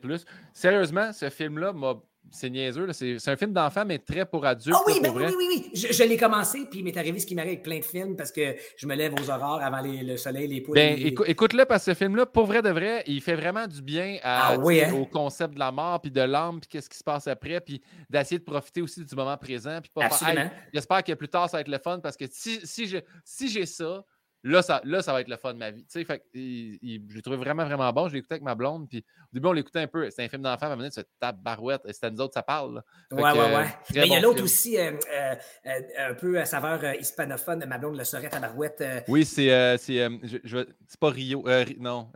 Sérieusement, 0.53 1.13
ce 1.13 1.29
film-là, 1.31 1.73
m'a- 1.73 2.01
c'est 2.31 2.51
niaiseux. 2.51 2.87
là, 2.87 2.93
C'est 2.93 3.29
un 3.29 3.37
film 3.37 3.53
d'enfant, 3.53 3.85
mais 3.87 3.99
très 3.99 4.27
pour 4.27 4.45
adultes. 4.47 4.77
Ah 4.79 4.83
oui, 4.87 4.95
là, 5.03 5.11
ben 5.11 5.13
oui, 5.17 5.25
oui, 5.29 5.35
oui, 5.39 5.47
oui. 5.49 5.71
Je, 5.75 5.93
je 5.93 6.03
l'ai 6.03 6.17
commencé, 6.17 6.67
puis 6.71 6.81
il 6.81 6.85
m'est 6.85 6.97
arrivé 6.97 7.19
ce 7.19 7.27
qui 7.27 7.35
m'arrive 7.35 7.53
avec 7.53 7.63
plein 7.63 7.79
de 7.79 7.85
films 7.85 8.17
parce 8.17 8.31
que 8.33 8.55
je 8.77 8.87
me 8.87 8.95
lève 8.95 9.15
aux 9.15 9.31
aurores 9.31 9.61
avant 9.63 9.81
les- 9.81 10.03
le 10.03 10.17
soleil, 10.17 10.47
les 10.49 10.61
poules. 10.61 10.75
Ben, 10.75 10.97
les- 10.99 11.15
écoute-le 11.27 11.65
parce 11.65 11.85
que 11.85 11.93
ce 11.93 11.97
film-là, 11.99 12.27
pour 12.27 12.47
vrai 12.47 12.61
de 12.63 12.71
vrai, 12.71 13.03
il 13.07 13.21
fait 13.23 13.35
vraiment 13.37 13.67
du 13.67 13.81
bien 13.83 14.19
à, 14.23 14.53
Ah 14.55 14.59
oui, 14.59 14.83
hein? 14.83 14.93
au 14.95 15.07
concept 15.07 15.55
de 15.55 15.59
la 15.59 15.73
mort, 15.73 16.01
puis 16.01 16.11
de 16.11 16.21
l'âme, 16.21 16.61
puis 16.61 16.69
qu'est-ce 16.69 16.91
qui 16.91 16.99
se 16.99 17.05
passe 17.05 17.27
après, 17.27 17.61
puis 17.61 17.81
d'essayer 18.11 18.39
de 18.39 18.45
profiter 18.45 18.83
aussi 18.83 19.05
du 19.05 19.15
moment 19.15 19.37
présent. 19.37 19.81
Puis 19.81 19.91
pas 19.95 20.05
Absolument. 20.05 20.41
Hey, 20.43 20.51
j'espère 20.73 21.03
que 21.05 21.13
plus 21.15 21.29
tard, 21.29 21.49
ça 21.49 21.57
va 21.57 21.61
être 21.63 21.69
le 21.69 21.79
fun 21.79 22.01
parce 22.01 22.17
que 22.17 22.25
si, 22.31 22.61
si 22.65 22.87
j'ai 22.87 23.05
si 23.25 23.49
j'ai 23.49 23.67
ça, 23.67 24.05
là 24.45 24.63
ça, 24.63 24.81
là, 24.85 25.03
ça 25.03 25.13
va 25.13 25.21
être 25.21 25.29
le 25.29 25.37
fun 25.37 25.55
de 25.55 25.59
ma 25.59 25.71
vie. 25.71 25.83
Tu 25.85 26.01
sais, 26.01 26.05
fait 26.05 26.19
que, 26.21 26.25
il- 26.35 26.79
il- 26.83 27.07
je 27.09 27.17
l'ai 27.17 27.23
trouvé 27.23 27.37
vraiment, 27.37 27.65
vraiment 27.65 27.93
bon. 27.93 28.09
Je 28.09 28.15
l'ai 28.15 28.19
écouté 28.21 28.35
avec 28.35 28.43
ma 28.45 28.55
blonde, 28.55 28.89
puis 28.89 28.99
au 28.99 29.35
début, 29.35 29.49
on 29.49 29.53
l'écoutait 29.53 29.81
un 29.81 29.87
peu. 29.87 30.09
C'était 30.11 30.25
un 30.25 30.29
film 30.29 30.43
d'enfant, 30.43 30.63
à 30.63 30.67
un 30.67 30.77
moment 30.77 30.89
donné, 30.89 30.91
tu 30.91 31.01
barouette, 31.43 31.83
et 31.87 31.93
c'était 31.93 32.11
nous 32.11 32.21
autres, 32.21 32.35
ça 32.35 32.43
parle. 32.43 32.83
euh, 33.13 33.17
ouais. 33.17 33.23
très 33.25 34.01
Mais 34.01 34.07
il 34.07 34.13
y 34.13 34.17
a 34.17 34.21
l'autre 34.21 34.43
aussi, 34.43 34.79
euh, 34.79 34.93
euh, 35.13 35.35
euh, 35.67 36.11
un 36.11 36.15
peu 36.15 36.39
à 36.39 36.45
saveur 36.45 36.83
hispanophone, 36.95 37.65
ma 37.67 37.79
blonde 37.79 37.97
le 37.97 38.05
saurait 38.05 38.33
à 38.35 38.41
barouette. 38.41 38.81
euh, 38.81 39.01
Oui, 39.09 39.25
c'est 39.25 39.77
c'est, 39.79 40.09
je- 40.23 40.39
je- 40.45 40.67
c'est 40.87 41.01
pas 41.01 41.11
Rio. 41.11 41.43
Ri- 41.45 41.77
non, 41.81 42.11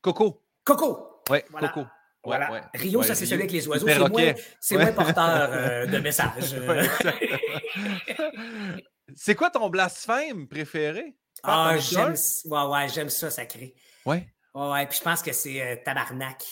Coco. 0.00 0.42
Coco! 0.64 1.22
Voilà. 1.28 1.44
Coco. 1.68 1.86
Voilà. 2.24 2.52
ouais. 2.52 2.60
Rio, 2.74 3.00
Ouais, 3.00 3.06
ça, 3.06 3.14
c'est 3.14 3.24
celui 3.24 3.42
avec 3.42 3.52
les 3.52 3.60
le 3.62 3.68
oiseaux. 3.68 3.86
C'est 3.88 3.98
moins, 4.08 4.32
c'est 4.60 4.76
Ouais. 4.76 4.82
moins 4.84 4.92
porteur 4.92 5.48
euh, 5.52 5.86
de 5.86 5.98
messages. 5.98 6.56
c'est 9.14 9.34
quoi 9.34 9.50
ton 9.50 9.68
blasphème 9.68 10.48
préféré? 10.48 11.16
ah, 11.42 11.76
j'aime 11.78 12.14
ouais, 12.46 12.62
ouais, 12.66 12.88
j'aime 12.88 13.08
ça, 13.08 13.30
sacré. 13.30 13.74
Ouais. 14.04 14.28
Ouais, 14.54 14.70
ouais, 14.70 14.86
puis 14.86 14.98
je 14.98 15.04
pense 15.04 15.22
que 15.22 15.32
c'est 15.32 15.62
euh, 15.62 15.76
tabarnak. 15.84 16.42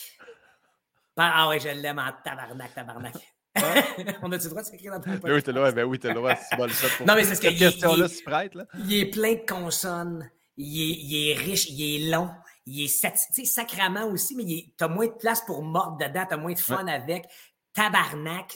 Ah 1.17 1.33
ah 1.35 1.49
ouais, 1.49 1.59
je 1.59 1.69
l'aime 1.69 1.99
en 1.99 2.13
tabarnak, 2.25 2.75
tabarnak. 2.75 3.15
On 4.23 4.31
a-tu 4.33 4.45
le 4.45 4.51
droit 4.51 4.63
de 4.63 4.67
s'écrire 4.67 4.93
dans 4.93 5.01
ton 5.01 5.19
oui, 5.33 5.43
t'es 5.43 5.53
là, 5.53 5.73
ben 5.73 5.85
oui, 5.85 5.99
t'es 5.99 6.13
là. 6.13 6.37
C'est 6.37 6.57
bon, 6.57 6.69
pour 6.99 7.07
Non, 7.07 7.15
mais 7.15 7.25
c'est 7.25 7.35
ce 7.37 7.41
que 7.41 7.49
cette 7.49 7.59
question-là 7.59 8.07
il- 8.07 8.59
là. 8.59 8.67
Est 8.91 9.07
plein 9.07 9.35
de 9.35 9.47
consonnes. 9.47 10.31
Il 10.59 10.79
est, 10.81 10.95
il 10.95 11.31
est 11.31 11.35
riche, 11.35 11.69
il 11.71 11.83
est 12.07 12.11
long. 12.11 12.31
Il 12.67 12.85
est 12.85 12.89
sais, 12.89 13.15
sacrament 13.45 14.05
aussi, 14.11 14.35
mais 14.35 14.45
t'as 14.77 14.89
moins 14.89 15.07
de 15.07 15.13
place 15.13 15.41
pour 15.43 15.63
mordre 15.63 15.97
dedans, 15.99 16.27
t'as 16.29 16.37
moins 16.37 16.53
de 16.53 16.59
fun 16.59 16.87
avec. 16.87 17.25
Tabarnak, 17.73 18.55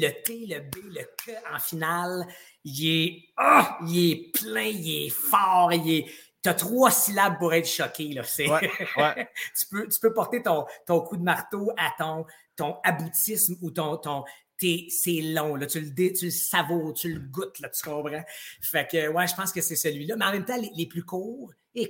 le 0.00 0.10
T, 0.22 0.46
le 0.46 0.60
B, 0.60 0.76
le 0.92 1.02
K 1.16 1.36
en 1.54 1.58
finale, 1.58 2.26
il 2.64 2.86
est, 2.86 3.22
ah, 3.36 3.78
il 3.86 4.10
est 4.12 4.32
plein, 4.32 4.62
il 4.64 5.06
est 5.06 5.10
fort, 5.10 5.72
il 5.72 5.90
est. 5.92 6.06
T'as 6.42 6.54
trois 6.54 6.90
syllabes 6.90 7.38
pour 7.38 7.54
être 7.54 7.66
choqué, 7.68 8.12
là. 8.12 8.22
C'est, 8.22 8.48
Ouais, 8.50 8.70
ouais. 8.98 9.28
tu, 9.58 9.66
peux, 9.70 9.88
tu 9.88 9.98
peux 9.98 10.12
porter 10.12 10.42
ton, 10.42 10.66
ton 10.86 11.00
coup 11.00 11.16
de 11.16 11.22
marteau 11.22 11.70
à 11.78 11.92
ton, 11.98 12.26
ton 12.54 12.76
aboutisme 12.84 13.56
ou 13.62 13.70
ton. 13.70 13.96
ton 13.96 14.24
t'es- 14.58 14.86
c'est 14.90 15.20
long, 15.22 15.56
là. 15.56 15.66
Tu, 15.66 15.80
le 15.80 15.90
dé- 15.90 16.12
tu 16.12 16.26
le 16.26 16.30
savoures, 16.30 16.92
tu 16.92 17.12
le 17.14 17.20
goûtes, 17.20 17.58
là, 17.60 17.70
tu 17.70 17.82
comprends? 17.82 18.22
Fait 18.60 18.86
que, 18.90 19.08
ouais, 19.08 19.26
je 19.26 19.34
pense 19.34 19.52
que 19.52 19.60
c'est 19.62 19.74
celui-là. 19.74 20.16
Mais 20.16 20.24
en 20.26 20.32
même 20.32 20.44
temps, 20.44 20.60
les, 20.60 20.70
les 20.76 20.86
plus 20.86 21.02
courts, 21.04 21.52
tu 21.74 21.82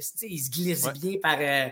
sais, 0.00 0.26
ils 0.30 0.38
se 0.38 0.50
glissent 0.50 0.84
Ouais. 0.86 0.92
bien 0.92 1.14
par. 1.20 1.36
euh, 1.40 1.68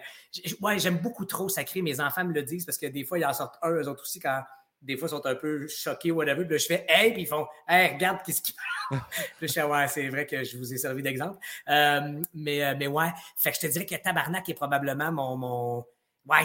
ouais, 0.60 0.78
j'aime 0.78 0.98
beaucoup 0.98 1.24
trop 1.24 1.48
sacré. 1.48 1.82
Mes 1.82 1.98
enfants 2.00 2.24
me 2.24 2.32
le 2.32 2.42
disent 2.42 2.66
parce 2.66 2.76
que 2.78 2.86
des 2.86 3.04
fois, 3.04 3.18
ils 3.18 3.24
en 3.24 3.32
sortent 3.32 3.56
un, 3.62 3.70
eux 3.70 3.88
autres 3.88 4.02
aussi, 4.02 4.18
quand 4.20 4.42
des 4.84 4.96
fois, 4.96 5.08
ils 5.08 5.10
sont 5.10 5.26
un 5.26 5.34
peu 5.34 5.66
choqués, 5.66 6.10
whatever. 6.12 6.44
Puis 6.44 6.52
là, 6.52 6.58
je 6.58 6.66
fais, 6.66 6.86
hey, 6.88 7.12
puis 7.12 7.22
ils 7.22 7.26
font, 7.26 7.46
hey, 7.68 7.94
regarde, 7.94 8.18
qu'est-ce 8.24 8.40
qu'ils 8.42 8.54
parlent. 8.90 9.02
Puis 9.38 9.48
je 9.48 9.52
fais, 9.52 9.62
ouais, 9.64 9.88
c'est 9.88 10.08
vrai 10.08 10.26
que 10.26 10.44
je 10.44 10.56
vous 10.56 10.72
ai 10.72 10.76
servi 10.76 11.02
d'exemple. 11.02 11.38
Euh, 11.68 12.22
mais, 12.34 12.64
euh, 12.64 12.74
mais 12.78 12.86
ouais, 12.86 13.08
fait 13.36 13.50
que 13.50 13.56
je 13.56 13.60
te 13.62 13.66
dirais 13.72 13.86
que 13.86 13.94
Tabarnak 13.96 14.48
est 14.48 14.54
probablement 14.54 15.10
mon. 15.10 15.36
mon 15.36 15.86
Ouais, 16.26 16.38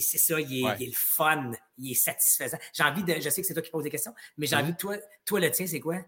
c'est 0.00 0.18
ça, 0.18 0.40
il 0.40 0.60
est, 0.60 0.64
Ouais. 0.66 0.74
il 0.80 0.82
est 0.84 0.90
le 0.90 0.92
fun, 0.96 1.52
il 1.78 1.92
est 1.92 1.94
satisfaisant. 1.94 2.58
J'ai 2.72 2.82
envie 2.82 3.04
de. 3.04 3.14
Je 3.20 3.28
sais 3.30 3.40
que 3.40 3.46
c'est 3.46 3.54
toi 3.54 3.62
qui 3.62 3.70
poses 3.70 3.84
des 3.84 3.90
questions, 3.90 4.12
mais 4.36 4.46
j'ai 4.48 4.56
Mhm. 4.56 4.62
envie 4.62 4.72
de 4.72 4.76
toi. 4.76 4.96
Toi, 5.24 5.38
le 5.40 5.50
tien, 5.52 5.66
c'est 5.68 5.78
quoi? 5.78 5.98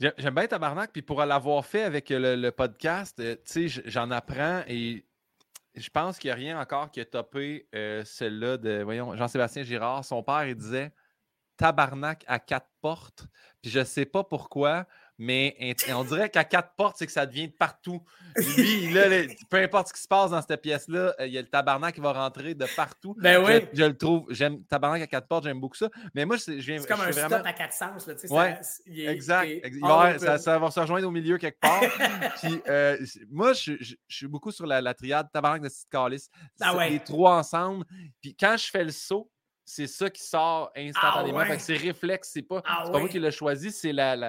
J'aime 0.00 0.34
bien 0.34 0.46
Tabarnak, 0.48 0.90
puis 0.92 1.00
pour 1.02 1.24
l'avoir 1.24 1.64
fait 1.64 1.82
avec 1.84 2.10
le, 2.10 2.34
le 2.34 2.50
podcast, 2.50 3.18
euh, 3.20 3.36
tu 3.46 3.68
sais, 3.70 3.82
j'en 3.86 4.10
apprends 4.10 4.62
et 4.66 5.06
je 5.76 5.88
pense 5.90 6.18
qu'il 6.18 6.28
n'y 6.28 6.32
a 6.32 6.34
rien 6.34 6.60
encore 6.60 6.90
qui 6.90 7.00
a 7.00 7.04
topé 7.04 7.68
euh, 7.74 8.02
celle-là 8.04 8.56
de, 8.58 8.82
voyons, 8.82 9.16
Jean-Sébastien 9.16 9.62
Girard. 9.62 10.04
Son 10.04 10.22
père, 10.22 10.44
il 10.46 10.54
disait 10.56 10.90
Tabarnak 11.56 12.24
à 12.26 12.38
quatre 12.38 12.68
portes. 12.80 13.26
Puis 13.62 13.70
je 13.70 13.82
sais 13.84 14.04
pas 14.06 14.22
pourquoi, 14.22 14.86
mais 15.18 15.56
on 15.92 16.04
dirait 16.04 16.28
qu'à 16.30 16.44
quatre 16.44 16.74
portes, 16.76 16.96
c'est 16.98 17.06
que 17.06 17.12
ça 17.12 17.24
devient 17.26 17.48
de 17.48 17.54
partout. 17.54 18.02
Lui, 18.56 18.90
là, 18.92 19.04
peu 19.48 19.56
importe 19.56 19.88
ce 19.88 19.94
qui 19.94 20.02
se 20.02 20.06
passe 20.08 20.30
dans 20.30 20.42
cette 20.42 20.60
pièce-là, 20.60 21.14
euh, 21.18 21.26
il 21.26 21.32
y 21.32 21.38
a 21.38 21.40
le 21.42 21.48
Tabarnak 21.48 21.94
qui 21.94 22.00
va 22.02 22.12
rentrer 22.12 22.54
de 22.54 22.66
partout. 22.76 23.16
Ben 23.18 23.40
Je- 23.44 23.46
oui. 23.62 23.68
Je, 23.72 23.84
le 23.84 23.96
trouve, 23.96 24.26
j'aime 24.30 24.62
Tabarnak 24.66 25.00
à 25.02 25.06
quatre 25.06 25.26
portes, 25.26 25.44
j'aime 25.44 25.58
beaucoup 25.58 25.76
ça. 25.76 25.88
Mais 26.14 26.24
moi, 26.26 26.38
c'est- 26.38 26.60
je 26.60 26.66
viens 26.66 26.78
C'est 26.80 26.86
comme 26.86 27.00
je 27.00 27.08
un 27.08 27.12
stop 27.12 27.30
vraiment... 27.30 27.44
à 27.44 27.52
quatre 27.54 27.72
sens, 27.72 28.06
là, 28.06 28.14
tu 28.14 28.28
sais. 28.28 28.32
Ouais, 28.32 28.58
ça- 28.60 28.82
est- 28.86 29.06
Exact. 29.06 29.46
il 29.46 29.52
est 29.52 29.66
ex- 29.66 29.76
il 29.76 29.82
va 29.82 30.38
ça, 30.38 30.58
va 30.58 30.70
se 30.70 30.80
rejoindre 30.80 31.08
au 31.08 31.10
milieu 31.10 31.38
quelque 31.38 31.60
part. 31.60 31.80
Puis, 32.42 32.60
euh, 32.68 32.98
moi, 33.30 33.54
je, 33.54 33.72
je- 33.80 33.94
je 34.06 34.16
suis 34.16 34.28
beaucoup 34.28 34.52
sur 34.52 34.66
la, 34.66 34.80
la 34.82 34.92
triade 34.94 35.28
tabarnak 35.32 35.62
de 35.62 35.68
petite 35.68 35.88
calice. 35.90 36.28
Ah 36.60 36.76
ouais. 36.76 36.90
Les 36.90 37.00
trois 37.00 37.36
ensemble. 37.38 37.84
Puis 38.20 38.36
quand 38.38 38.56
je 38.58 38.68
fais 38.70 38.84
le 38.84 38.92
saut, 38.92 39.30
c'est 39.66 39.86
ça 39.88 40.08
qui 40.08 40.22
sort 40.22 40.70
instantanément. 40.76 41.40
Ah 41.40 41.48
ouais. 41.50 41.58
C'est 41.58 41.76
réflexe. 41.76 42.30
C'est 42.32 42.42
pas, 42.42 42.62
Ah 42.64 42.84
pas 42.90 42.98
moi 43.00 43.08
qui 43.08 43.18
l'ai 43.18 43.30
choisi, 43.32 43.70
c'est 43.72 43.92
la, 43.92 44.14
la, 44.16 44.28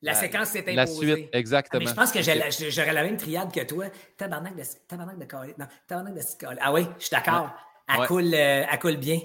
La, 0.00 0.12
la- 0.12 0.14
séquence 0.14 0.48
s'est 0.50 0.60
imposée. 0.60 0.74
la 0.76 0.86
suite. 1.16 1.28
Ah, 1.34 1.38
Exactement. 1.38 1.84
mais 1.84 1.90
je 1.90 1.94
pense 1.94 2.12
que 2.12 2.22
j'aurais 2.70 2.92
la 2.92 3.02
même 3.02 3.16
triade 3.16 3.52
que 3.52 3.64
toi. 3.64 3.86
Tabarnak 4.16 4.54
de, 4.56 4.62
tabarnak 4.86 5.18
de 5.18 5.24
calice. 5.24 5.58
Non, 5.58 5.66
tabarnak 5.86 6.14
de. 6.14 6.20
Ah 6.60 6.72
oui, 6.72 6.86
je 6.98 7.04
suis 7.04 7.10
d'accord. 7.10 7.50
Elle, 7.88 8.00
Ouais. 8.00 8.06
coule, 8.06 8.34
euh, 8.34 8.64
elle 8.70 8.78
coule 8.78 8.96
bien. 8.96 9.20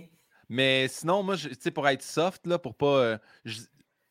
Mais 0.50 0.88
sinon, 0.90 1.24
moi, 1.24 1.38
tu 1.38 1.50
sais, 1.60 1.72
pour 1.72 1.88
être 1.88 2.02
soft, 2.04 2.46
là, 2.48 2.60
pour 2.60 2.76
pas. 2.76 2.86
euh, 2.98 3.18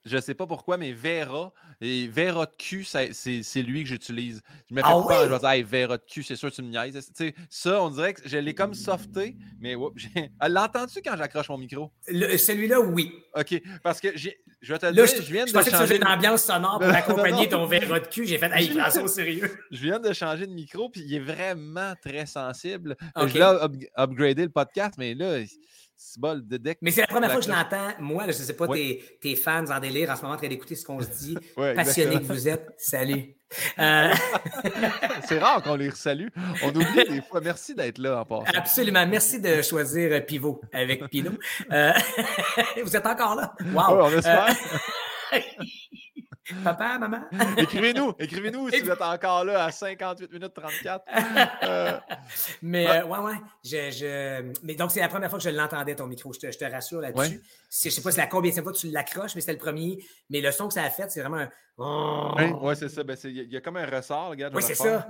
je, 0.04 0.18
sais 0.18 0.34
pas 0.34 0.46
pourquoi, 0.46 0.76
mais 0.76 0.92
Vera, 0.92 1.52
et 1.80 2.08
Vera 2.08 2.46
de 2.46 2.54
cul, 2.56 2.84
c'est 2.84 3.62
lui 3.62 3.82
que 3.82 3.88
j'utilise. 3.88 4.42
Je 4.68 4.74
me 4.74 4.80
fais 4.80 4.88
Ah 4.88 5.02
peur, 5.06 5.24
je 5.24 5.30
vais 5.30 5.38
dire, 5.38 5.48
hey, 5.48 5.62
Vera 5.62 5.96
de 5.98 6.02
cul, 6.04 6.22
c'est 6.22 6.36
sûr, 6.36 6.50
tu 6.50 6.62
me 6.62 6.68
niaises. 6.68 6.94
Tu 6.94 7.12
sais, 7.14 7.34
ça, 7.48 7.82
on 7.82 7.90
dirait 7.90 8.14
que 8.14 8.28
je 8.28 8.38
l'ai 8.38 8.54
comme 8.54 8.74
softé, 8.74 9.36
mais 9.58 9.74
oups, 9.74 10.02
l'entends-tu 10.48 11.00
quand 11.02 11.16
j'accroche 11.16 11.48
mon 11.48 11.58
micro? 11.58 11.92
Celui-là, 12.06 12.80
oui. 12.80 13.12
OK, 13.34 13.62
parce 13.82 14.00
que 14.00 14.16
je 14.16 14.30
vais 14.72 14.78
te 14.78 14.86
le 14.86 14.92
dire, 14.92 15.06
je, 15.06 15.22
je 15.22 15.32
viens 15.32 15.46
je 15.46 15.52
de 15.52 15.56
pensais 15.56 15.70
que 15.70 15.76
tu 15.76 15.80
changer 15.80 15.96
une 15.96 16.06
ambiance 16.06 16.44
sonore 16.44 16.78
pour 16.78 16.88
accompagner 16.94 17.48
ton 17.48 17.66
verre 17.66 17.88
de 17.88 18.06
cul. 18.06 18.26
J'ai 18.26 18.38
fait, 18.38 18.50
hey, 18.52 18.70
au 19.02 19.08
sérieux. 19.08 19.50
Je 19.70 19.82
viens 19.82 20.00
de 20.00 20.12
changer 20.12 20.46
de 20.46 20.52
micro, 20.52 20.88
puis 20.90 21.02
il 21.02 21.14
est 21.14 21.20
vraiment 21.20 21.94
très 22.02 22.26
sensible. 22.26 22.96
Je 23.16 23.34
l'ai 23.34 23.42
up- 23.42 23.72
upgradé 23.96 24.42
le 24.42 24.50
podcast, 24.50 24.94
mais 24.98 25.14
là, 25.14 25.38
de 26.18 26.56
deck. 26.56 26.78
Mais 26.82 26.90
c'est 26.90 27.02
la 27.02 27.06
première 27.06 27.30
fois 27.30 27.40
que 27.40 27.46
je 27.46 27.50
l'entends. 27.50 27.88
Moi, 27.98 28.26
là, 28.26 28.32
je 28.32 28.38
ne 28.38 28.44
sais 28.44 28.54
pas, 28.54 28.66
Ouais. 28.66 28.78
tes, 28.78 29.18
tes 29.20 29.36
fans 29.36 29.64
en 29.70 29.80
délire 29.80 30.10
en 30.10 30.16
ce 30.16 30.22
moment 30.22 30.34
en 30.34 30.38
train 30.38 30.48
d'écouter 30.48 30.74
ce 30.74 30.84
qu'on 30.84 31.00
se 31.00 31.08
dit. 31.08 31.36
Ouais, 31.56 31.74
Passionnés 31.74 32.16
que 32.20 32.24
vous 32.32 32.48
êtes. 32.48 32.66
Salut. 32.78 33.34
Euh, 33.80 34.12
C'est 35.26 35.40
rare 35.40 35.60
qu'on 35.60 35.74
les 35.74 35.90
salue. 35.90 36.28
On 36.62 36.68
oublie 36.68 37.04
des 37.08 37.20
fois. 37.20 37.40
Merci 37.40 37.74
d'être 37.74 37.98
là 37.98 38.20
en 38.20 38.24
passant. 38.24 38.44
absolument. 38.56 39.04
Merci 39.08 39.40
de 39.40 39.60
choisir 39.60 40.12
euh, 40.12 40.20
Pivot 40.20 40.60
avec 40.72 41.04
Pinot. 41.08 41.32
Euh, 41.72 41.92
vous 42.84 42.94
êtes 42.96 43.06
encore 43.06 43.34
là? 43.34 43.52
Wow. 43.74 43.96
Ouais, 43.96 44.02
on 44.14 44.18
espère. 44.18 44.54
Euh, 46.52 46.62
Papa, 46.64 46.98
maman? 46.98 47.20
écrivez-nous, 47.56 48.14
écrivez-nous 48.18 48.70
si 48.70 48.80
vous 48.80 48.90
êtes 48.90 49.02
encore 49.02 49.44
là 49.44 49.64
à 49.64 49.70
58 49.70 50.32
minutes 50.32 50.54
34. 50.54 51.04
Euh, 51.62 51.98
mais 52.62 52.86
ouais, 52.86 53.02
ouais, 53.02 53.18
ouais 53.18 53.34
je, 53.64 54.42
Mais 54.62 54.74
donc, 54.74 54.90
c'est 54.90 55.00
la 55.00 55.08
première 55.08 55.28
fois 55.28 55.38
que 55.38 55.44
je 55.44 55.50
l'entendais, 55.50 55.94
ton 55.94 56.06
micro. 56.06 56.32
Je 56.32 56.38
te, 56.38 56.50
je 56.50 56.58
te 56.58 56.64
rassure 56.64 57.00
là-dessus. 57.00 57.36
Ouais. 57.36 57.40
Je 57.70 57.90
sais 57.90 58.02
pas 58.02 58.10
si 58.10 58.16
c'est 58.16 58.20
la 58.22 58.26
combien 58.26 58.50
de 58.52 58.62
fois 58.62 58.72
tu 58.72 58.88
l'accroches, 58.88 59.34
mais 59.34 59.40
c'était 59.40 59.52
le 59.52 59.58
premier. 59.58 60.02
Mais 60.30 60.40
le 60.40 60.50
son 60.50 60.68
que 60.68 60.74
ça 60.74 60.82
a 60.82 60.90
fait, 60.90 61.10
c'est 61.10 61.20
vraiment 61.20 61.46
un. 61.78 62.34
Oui, 62.36 62.50
ouais, 62.60 62.74
c'est 62.74 62.88
ça. 62.88 63.04
Ben, 63.04 63.16
il 63.24 63.52
y, 63.52 63.56
a 63.56 63.60
comme 63.60 63.76
un 63.76 63.86
ressort, 63.86 64.30
regarde. 64.30 64.54
Oui, 64.54 64.62
c'est 64.62 64.74
ça. 64.74 65.06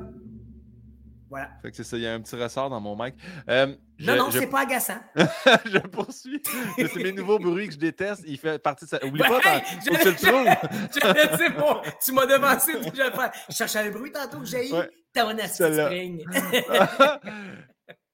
Voilà. 1.31 1.49
Fait 1.63 1.71
que 1.71 1.77
c'est 1.77 1.85
ça, 1.85 1.97
il 1.97 2.03
y 2.03 2.07
a 2.09 2.13
un 2.13 2.21
petit 2.21 2.35
ressort 2.35 2.69
dans 2.69 2.81
mon 2.81 2.97
mic. 3.01 3.15
Euh, 3.49 3.75
non, 4.01 4.17
non, 4.17 4.31
c'est 4.33 4.49
pas 4.49 4.63
agaçant. 4.63 4.99
je 5.17 5.79
poursuis. 5.79 6.43
c'est 6.77 6.97
mes 6.97 7.13
nouveaux 7.13 7.39
bruits 7.39 7.69
que 7.69 7.75
je 7.75 7.79
déteste. 7.79 8.23
Il 8.27 8.37
fait 8.37 8.59
partie 8.59 8.85
de 8.85 8.91
ça. 8.91 9.05
Oublie 9.05 9.23
pas, 9.23 9.39
hey, 9.45 9.63
je, 9.85 9.91
tu 9.91 10.09
le 10.09 11.47
trouves. 11.47 11.57
bon. 11.59 11.81
Tu 12.05 12.13
m'as 12.13 12.27
devancé. 12.27 12.73
Je 13.49 13.55
cherchais 13.55 13.79
un 13.79 13.91
bruit 13.91 14.11
tantôt 14.11 14.41
que 14.41 14.45
j'ai 14.45 14.69
eu. 14.69 14.73
Ton 15.15 15.37
spring. 15.47 16.25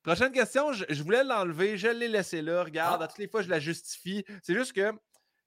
Prochaine 0.02 0.30
question, 0.30 0.72
je, 0.72 1.02
voulais 1.02 1.24
l'enlever, 1.24 1.76
je 1.76 1.88
l'ai 1.88 2.06
laissé 2.06 2.40
là. 2.42 2.62
Regarde, 2.62 3.00
ah. 3.00 3.04
à 3.06 3.08
toutes 3.08 3.18
les 3.18 3.28
fois, 3.28 3.42
je 3.42 3.48
la 3.48 3.58
justifie. 3.58 4.24
C'est 4.42 4.54
juste 4.54 4.72
que 4.72 4.92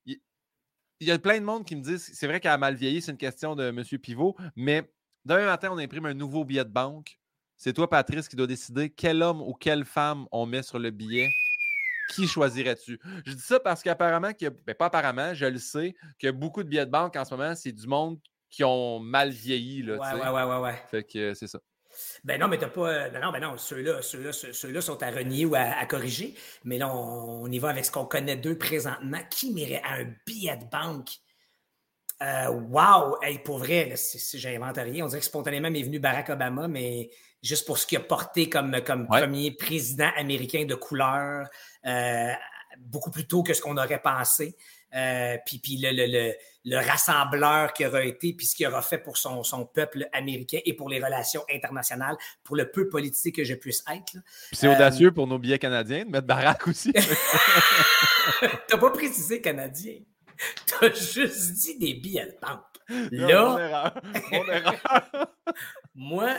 il 0.05 1.07
y, 1.07 1.11
a 1.11 1.19
plein 1.19 1.39
de 1.39 1.45
monde 1.45 1.65
qui 1.65 1.77
me 1.77 1.81
disent 1.81 2.11
c'est 2.13 2.27
vrai 2.27 2.41
qu'elle 2.41 2.51
a 2.51 2.57
mal 2.57 2.75
vieilli, 2.75 3.01
c'est 3.01 3.11
une 3.11 3.17
question 3.17 3.55
de 3.55 3.69
M. 3.69 3.83
Pivot, 4.01 4.35
mais 4.57 4.91
demain 5.23 5.45
matin, 5.45 5.69
on 5.71 5.77
imprime 5.77 6.07
un 6.07 6.13
nouveau 6.13 6.43
billet 6.43 6.65
de 6.65 6.69
banque. 6.69 7.18
C'est 7.59 7.73
toi, 7.73 7.89
Patrice, 7.89 8.29
qui 8.29 8.37
doit 8.37 8.47
décider 8.47 8.89
quel 8.89 9.21
homme 9.21 9.41
ou 9.41 9.53
quelle 9.53 9.83
femme 9.83 10.27
on 10.31 10.45
met 10.45 10.63
sur 10.63 10.79
le 10.79 10.91
billet. 10.91 11.29
Qui 12.15 12.25
choisirais-tu? 12.25 12.97
Je 13.25 13.33
dis 13.33 13.41
ça 13.41 13.59
parce 13.59 13.83
qu'apparemment, 13.83 14.31
ben 14.39 14.75
pas 14.75 14.85
apparemment, 14.85 15.33
je 15.33 15.45
le 15.45 15.59
sais, 15.59 15.93
que 16.17 16.31
beaucoup 16.31 16.63
de 16.63 16.69
billets 16.69 16.85
de 16.85 16.91
banque 16.91 17.17
en 17.17 17.25
ce 17.25 17.35
moment, 17.35 17.53
c'est 17.55 17.73
du 17.73 17.85
monde 17.85 18.17
qui 18.49 18.63
ont 18.63 18.99
mal 18.99 19.31
vieilli. 19.31 19.83
Là, 19.83 19.97
ouais, 19.97 20.21
ouais, 20.21 20.29
ouais, 20.29 20.43
ouais, 20.43 20.59
ouais. 20.61 20.81
Fait 20.89 21.03
que 21.03 21.33
c'est 21.33 21.47
ça. 21.47 21.59
Ben 22.23 22.39
non, 22.39 22.47
mais 22.47 22.57
t'as 22.57 22.69
pas. 22.69 22.89
Euh, 22.89 23.19
non, 23.19 23.31
ben 23.33 23.41
non, 23.41 23.57
ceux-là, 23.57 24.01
ceux-là, 24.01 24.31
ceux-là 24.31 24.79
sont 24.79 25.03
à 25.03 25.11
renier 25.11 25.45
ou 25.45 25.53
à, 25.55 25.85
corriger. 25.85 26.35
Mais 26.63 26.77
là, 26.77 26.95
on, 26.95 27.51
y 27.51 27.59
va 27.59 27.71
avec 27.71 27.83
ce 27.83 27.91
qu'on 27.91 28.05
connaît 28.05 28.37
d'eux 28.37 28.57
présentement. 28.57 29.19
Qui 29.29 29.51
m'irait 29.51 29.81
à 29.83 29.95
un 29.95 30.13
billet 30.25 30.55
de 30.55 30.65
banque? 30.65 31.09
Euh, 32.21 32.49
wow! 32.49 33.17
Hey, 33.21 33.39
pour 33.39 33.57
vrai, 33.57 33.93
si, 33.97 34.39
j'invente 34.39 34.77
rien, 34.77 35.03
on 35.03 35.07
dirait 35.07 35.19
que 35.19 35.25
spontanément 35.25 35.69
m'est 35.69 35.83
venu 35.83 35.99
Barack 35.99 36.29
Obama, 36.29 36.69
mais 36.69 37.09
juste 37.41 37.65
pour 37.65 37.77
ce 37.77 37.87
qu'il 37.87 37.97
a 37.97 38.01
porté 38.01 38.49
comme, 38.49 38.81
comme 38.85 39.07
premier 39.07 39.51
président 39.51 40.09
américain 40.15 40.65
de 40.65 40.75
couleur, 40.75 41.47
euh, 41.85 42.31
beaucoup 42.77 43.11
plus 43.11 43.27
tôt 43.27 43.43
que 43.43 43.53
ce 43.53 43.61
qu'on 43.61 43.77
aurait 43.77 44.01
pensé. 44.01 44.55
Euh, 44.95 45.37
puis, 45.45 45.59
puis 45.59 45.77
le, 45.77 45.91
le, 45.91 46.33
le, 46.65 46.77
rassembleur 46.77 47.73
qu'il 47.73 47.85
aura 47.85 48.03
été, 48.03 48.33
puis 48.33 48.47
ce 48.47 48.55
qu'il 48.55 48.65
aura 48.65 48.81
fait 48.81 48.97
pour 48.97 49.17
son, 49.17 49.43
son, 49.43 49.65
peuple 49.65 50.07
américain 50.13 50.57
et 50.65 50.73
pour 50.73 50.89
les 50.89 50.99
relations 50.99 51.43
internationales, 51.53 52.17
pour 52.43 52.55
le 52.55 52.71
peu 52.71 52.89
politique 52.89 53.35
que 53.35 53.43
je 53.43 53.53
puisse 53.53 53.83
être. 53.91 54.17
C'est 54.51 54.67
audacieux 54.67 55.11
pour 55.11 55.27
nos 55.27 55.37
billets 55.37 55.59
canadiens 55.59 56.05
de 56.05 56.09
mettre 56.09 56.25
Barack 56.25 56.67
aussi. 56.67 56.91
T'as 58.67 58.77
pas 58.77 58.89
précisé 58.89 59.41
canadien. 59.41 59.97
T'as 60.65 60.93
juste 60.93 61.53
dit 61.53 61.77
des 61.77 61.93
billets 61.95 62.27
de 62.27 62.37
banque. 62.41 62.63
Là, 63.11 63.93
moi, 65.95 66.37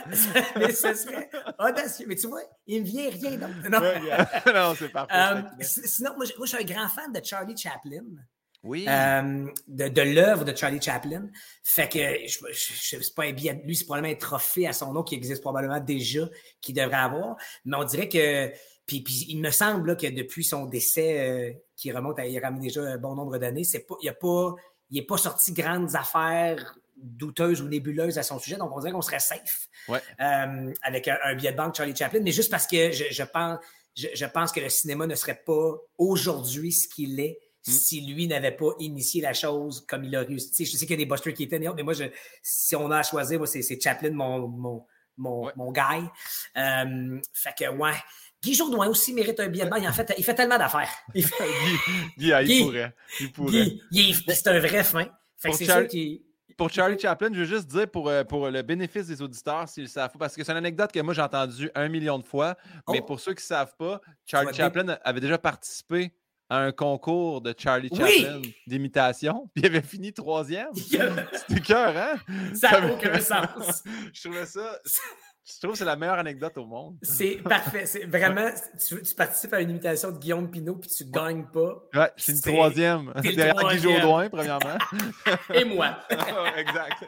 mais 0.57 0.73
ce 0.73 0.93
serait 0.93 1.29
audacieux. 1.57 2.05
Mais 2.07 2.15
tu 2.15 2.27
vois, 2.27 2.41
il 2.67 2.81
me 2.81 2.85
vient 2.85 3.09
rien. 3.09 3.37
Non, 3.69 3.79
non 4.53 4.75
c'est 4.77 4.89
parfait. 4.89 5.13
Euh, 5.13 5.41
sinon, 5.61 6.15
moi, 6.15 6.25
je 6.25 6.45
suis 6.45 6.57
un 6.57 6.63
grand 6.63 6.89
fan 6.89 7.11
de 7.13 7.21
Charlie 7.23 7.55
Chaplin. 7.55 8.03
Oui. 8.63 8.85
Euh, 8.87 9.47
de, 9.67 9.87
de 9.87 10.01
l'œuvre 10.01 10.45
de 10.45 10.55
Charlie 10.55 10.81
Chaplin. 10.81 11.29
Fait 11.63 11.87
que 11.87 11.99
je, 12.27 12.39
je, 12.51 13.01
je 13.01 13.13
pas 13.13 13.23
un 13.23 13.31
billet. 13.31 13.61
Lui, 13.65 13.75
c'est 13.75 13.85
probablement 13.85 14.13
un 14.13 14.17
trophée 14.17 14.67
à 14.67 14.73
son 14.73 14.93
nom 14.93 15.03
qui 15.03 15.15
existe 15.15 15.41
probablement 15.41 15.79
déjà, 15.79 16.27
qu'il 16.59 16.75
devrait 16.75 16.95
avoir. 16.95 17.37
Mais 17.65 17.77
on 17.77 17.83
dirait 17.83 18.09
que. 18.09 18.51
Puis, 18.85 19.01
puis 19.01 19.25
il 19.29 19.39
me 19.39 19.51
semble 19.51 19.95
que 19.95 20.07
depuis 20.07 20.43
son 20.43 20.65
décès, 20.65 21.19
euh, 21.19 21.53
qui 21.81 21.91
remonte 21.91 22.19
à 22.19 22.25
il 22.27 22.37
a 22.37 22.51
déjà 22.51 22.83
un 22.83 22.97
bon 22.97 23.15
nombre 23.15 23.37
d'années, 23.39 23.63
c'est 23.63 23.87
pas, 23.87 23.95
il 24.01 24.09
a 24.09 24.13
pas 24.13 24.55
il 24.91 24.99
n'est 24.99 25.05
pas 25.05 25.17
sorti 25.17 25.53
grandes 25.53 25.95
affaires 25.95 26.77
douteuses 26.95 27.61
ou 27.61 27.67
nébuleuses 27.67 28.19
à 28.19 28.23
son 28.23 28.37
sujet, 28.37 28.57
donc 28.57 28.71
on 28.75 28.79
dirait 28.79 28.91
qu'on 28.91 29.01
serait 29.01 29.19
safe 29.19 29.67
euh, 29.89 30.73
avec 30.83 31.07
un, 31.07 31.35
billet 31.35 31.53
de 31.53 31.57
banque 31.57 31.75
Charlie 31.75 31.95
Chaplin, 31.95 32.19
mais 32.21 32.31
juste 32.31 32.51
parce 32.51 32.67
que 32.67 32.91
je, 32.91 33.23
pense, 33.23 33.57
je, 33.95 34.25
pense 34.25 34.51
que 34.51 34.59
le 34.59 34.69
cinéma 34.69 35.07
ne 35.07 35.15
serait 35.15 35.41
pas 35.43 35.77
aujourd'hui 35.97 36.71
ce 36.71 36.87
qu'il 36.87 37.19
est 37.19 37.39
mm. 37.65 37.71
si 37.71 38.01
lui 38.01 38.27
n'avait 38.27 38.51
pas 38.51 38.73
initié 38.77 39.21
la 39.21 39.33
chose 39.33 39.83
comme 39.87 40.03
il 40.03 40.15
a 40.15 40.19
réussi. 40.19 40.65
je 40.65 40.77
sais 40.77 40.85
qu'il 40.85 40.99
y 40.99 41.01
a 41.01 41.03
des 41.03 41.09
Buster 41.09 41.33
Keaton, 41.33 41.73
mais 41.75 41.83
moi, 41.83 41.93
si 42.43 42.75
on 42.75 42.91
a 42.91 42.99
à 42.99 43.03
choisir, 43.03 43.39
moi, 43.39 43.47
c'est 43.47 43.81
Chaplin, 43.81 44.11
mon, 44.11 44.47
mon, 44.47 44.85
mon, 45.17 45.51
mon 45.55 45.71
guy. 45.71 46.05
Euh, 46.57 47.19
fait 47.33 47.55
que, 47.57 47.69
ouais. 47.71 47.97
Guy 48.43 48.55
Jourdouin 48.55 48.87
aussi 48.87 49.13
mérite 49.13 49.39
un 49.39 49.47
billet 49.47 49.65
de 49.65 49.69
banque. 49.69 49.83
En 49.85 49.93
fait, 49.93 50.13
il 50.17 50.23
fait 50.23 50.33
tellement 50.33 50.57
d'affaires. 50.57 50.89
Il, 51.15 51.25
il, 52.17 52.63
pourrait. 52.63 52.95
Il 53.19 53.31
pourrait. 53.31 53.73
c'est 54.27 54.47
un 54.47 54.59
vrai 54.59 54.83
fin. 54.83 55.05
Fait 55.37 55.51
c'est 55.53 55.65
sûr 55.65 55.87
qu'il 55.87 56.21
pour 56.61 56.69
Charlie 56.69 56.99
Chaplin, 56.99 57.29
je 57.33 57.39
veux 57.39 57.45
juste 57.45 57.67
dire 57.69 57.89
pour, 57.89 58.07
euh, 58.07 58.23
pour 58.23 58.47
le 58.47 58.61
bénéfice 58.61 59.07
des 59.07 59.19
auditeurs, 59.23 59.67
s'ils 59.67 59.85
le 59.85 59.89
savent 59.89 60.11
pas, 60.11 60.19
parce 60.19 60.35
que 60.35 60.43
c'est 60.43 60.51
une 60.51 60.59
anecdote 60.59 60.91
que 60.91 60.99
moi 60.99 61.11
j'ai 61.11 61.21
entendue 61.23 61.71
un 61.73 61.89
million 61.89 62.19
de 62.19 62.23
fois, 62.23 62.55
mais 62.87 62.99
oh. 63.01 63.05
pour 63.05 63.19
ceux 63.19 63.33
qui 63.33 63.41
ne 63.41 63.47
savent 63.47 63.73
pas, 63.79 63.99
Charlie 64.27 64.53
Chaplin 64.53 64.95
avait 65.03 65.21
déjà 65.21 65.39
participé 65.39 66.11
à 66.49 66.59
un 66.59 66.71
concours 66.71 67.41
de 67.41 67.55
Charlie 67.57 67.89
Chaplin 67.89 68.43
d'imitation, 68.67 69.49
puis 69.55 69.63
il 69.63 69.65
avait 69.65 69.81
fini 69.81 70.13
troisième. 70.13 70.69
C'était 70.75 71.61
cœur, 71.61 71.97
hein? 71.97 72.19
Ça 72.53 72.79
n'a 72.79 72.93
aucun 72.93 73.19
sens. 73.19 73.81
je 74.13 74.21
trouvais 74.21 74.45
ça. 74.45 74.79
Je 75.43 75.59
trouve 75.59 75.71
que 75.71 75.77
c'est 75.79 75.85
la 75.85 75.95
meilleure 75.95 76.19
anecdote 76.19 76.55
au 76.57 76.65
monde. 76.65 76.97
C'est 77.01 77.37
parfait. 77.43 77.85
C'est 77.85 78.05
vraiment, 78.05 78.49
tu, 78.87 79.15
participes 79.15 79.53
à 79.53 79.61
une 79.61 79.71
imitation 79.71 80.11
de 80.11 80.17
Guillaume 80.17 80.49
Pinot 80.51 80.75
puis 80.75 80.89
tu 80.89 81.05
ne 81.05 81.11
gagnes 81.11 81.45
pas. 81.45 81.83
Ouais, 81.95 82.11
c'est 82.15 82.33
une 82.33 82.41
troisième. 82.41 83.11
Derrière 83.23 83.55
Guy 83.55 83.79
Jourdouin, 83.79 84.29
premièrement. 84.29 84.77
Et 85.53 85.65
moi. 85.65 85.97
exact. 86.57 87.05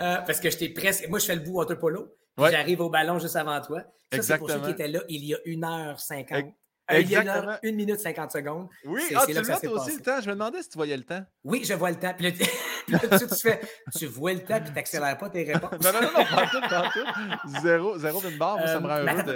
Euh, 0.00 0.16
parce 0.24 0.38
que 0.40 0.50
j'étais 0.50 0.68
presque. 0.68 1.08
Moi, 1.08 1.18
je 1.18 1.26
fais 1.26 1.34
le 1.34 1.42
bout 1.42 1.54
water 1.54 1.78
polo. 1.78 2.14
J'arrive 2.38 2.80
au 2.80 2.90
ballon 2.90 3.18
juste 3.18 3.36
avant 3.36 3.60
toi. 3.60 3.82
Ça, 4.12 4.22
c'est 4.22 4.38
pour 4.38 4.50
ceux 4.50 4.60
qui 4.60 4.70
étaient 4.70 4.88
là 4.88 5.00
il 5.08 5.24
y 5.24 5.34
a 5.34 5.38
1h50. 5.38 6.52
Exactement. 6.88 7.56
Il 7.62 7.66
y 7.66 7.68
a 7.68 7.70
une, 7.70 7.76
minute 7.76 7.98
50 7.98 8.30
secondes. 8.30 8.68
Oui, 8.84 9.02
ah, 9.14 9.24
tu 9.26 9.32
vois 9.32 9.82
aussi 9.82 9.96
le 9.96 10.02
temps. 10.02 10.20
Je 10.20 10.28
me 10.28 10.34
demandais 10.34 10.62
si 10.62 10.68
tu 10.68 10.76
voyais 10.76 10.96
le 10.96 11.02
temps. 11.02 11.24
Oui, 11.44 11.64
je 11.64 11.74
vois 11.74 11.90
le 11.90 11.96
temps. 11.96 12.14
Puis 12.16 12.30
là, 12.30 12.98
tu, 13.18 13.26
fais, 13.40 13.60
tu 13.96 14.06
vois 14.06 14.34
le 14.34 14.44
temps, 14.44 14.60
puis 14.60 14.68
tu 14.68 14.74
n'accélères 14.74 15.18
pas 15.18 15.28
tes 15.28 15.42
réponses. 15.42 15.72
non, 15.82 15.92
non, 15.92 16.00
non, 16.00 16.24
pas 16.24 16.46
tout, 16.46 16.60
pas 16.60 16.90
tout. 16.92 17.60
Zéro, 17.62 17.98
zéro 17.98 18.20
d'une 18.20 18.38
barre, 18.38 18.66
ça 18.66 18.78
me 18.78 18.86
rend 18.86 18.92
euh, 18.94 18.98
heureux. 18.98 19.22
Mais, 19.26 19.34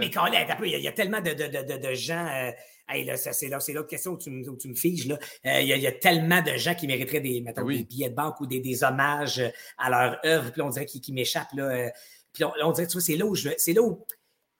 mais 0.60 0.70
il 0.70 0.80
y, 0.80 0.88
a 0.88 0.92
tellement 0.92 1.20
de, 1.20 1.32
de, 1.32 1.62
de, 1.62 1.88
de 1.88 1.94
gens. 1.94 2.24
Euh, 2.26 2.52
hey, 2.88 3.04
là, 3.04 3.16
c'est 3.16 3.48
l'autre 3.48 3.88
question 3.88 4.12
où 4.12 4.18
tu, 4.18 4.30
où 4.48 4.56
tu 4.56 4.68
me 4.68 4.74
figes. 4.74 5.10
Euh, 5.10 5.60
il, 5.60 5.66
y 5.66 5.72
a, 5.72 5.76
il, 5.76 5.82
y 5.82 5.86
a, 5.88 5.92
tellement 5.92 6.42
de 6.42 6.56
gens 6.56 6.74
qui 6.74 6.86
mériteraient 6.86 7.20
des, 7.20 7.40
mettons, 7.40 7.66
des 7.66 7.82
billets 7.82 8.10
de 8.10 8.14
banque 8.14 8.40
ou 8.40 8.46
des, 8.46 8.60
des 8.60 8.84
hommages 8.84 9.42
à 9.76 9.90
leur 9.90 10.20
œuvre. 10.24 10.52
Puis 10.52 10.62
on 10.62 10.70
dirait 10.70 10.86
qu'ils 10.86 11.14
m'échappent. 11.14 11.52
Là. 11.54 11.90
Puis 12.32 12.44
on, 12.44 12.52
on 12.62 12.70
dirait, 12.70 12.86
tu 12.86 12.92
vois, 12.92 13.02
c'est 13.02 13.16
là 13.16 13.26
où 13.26 13.34
je. 13.34 13.48
C'est 13.56 13.72
là 13.72 13.82
où. 13.82 14.04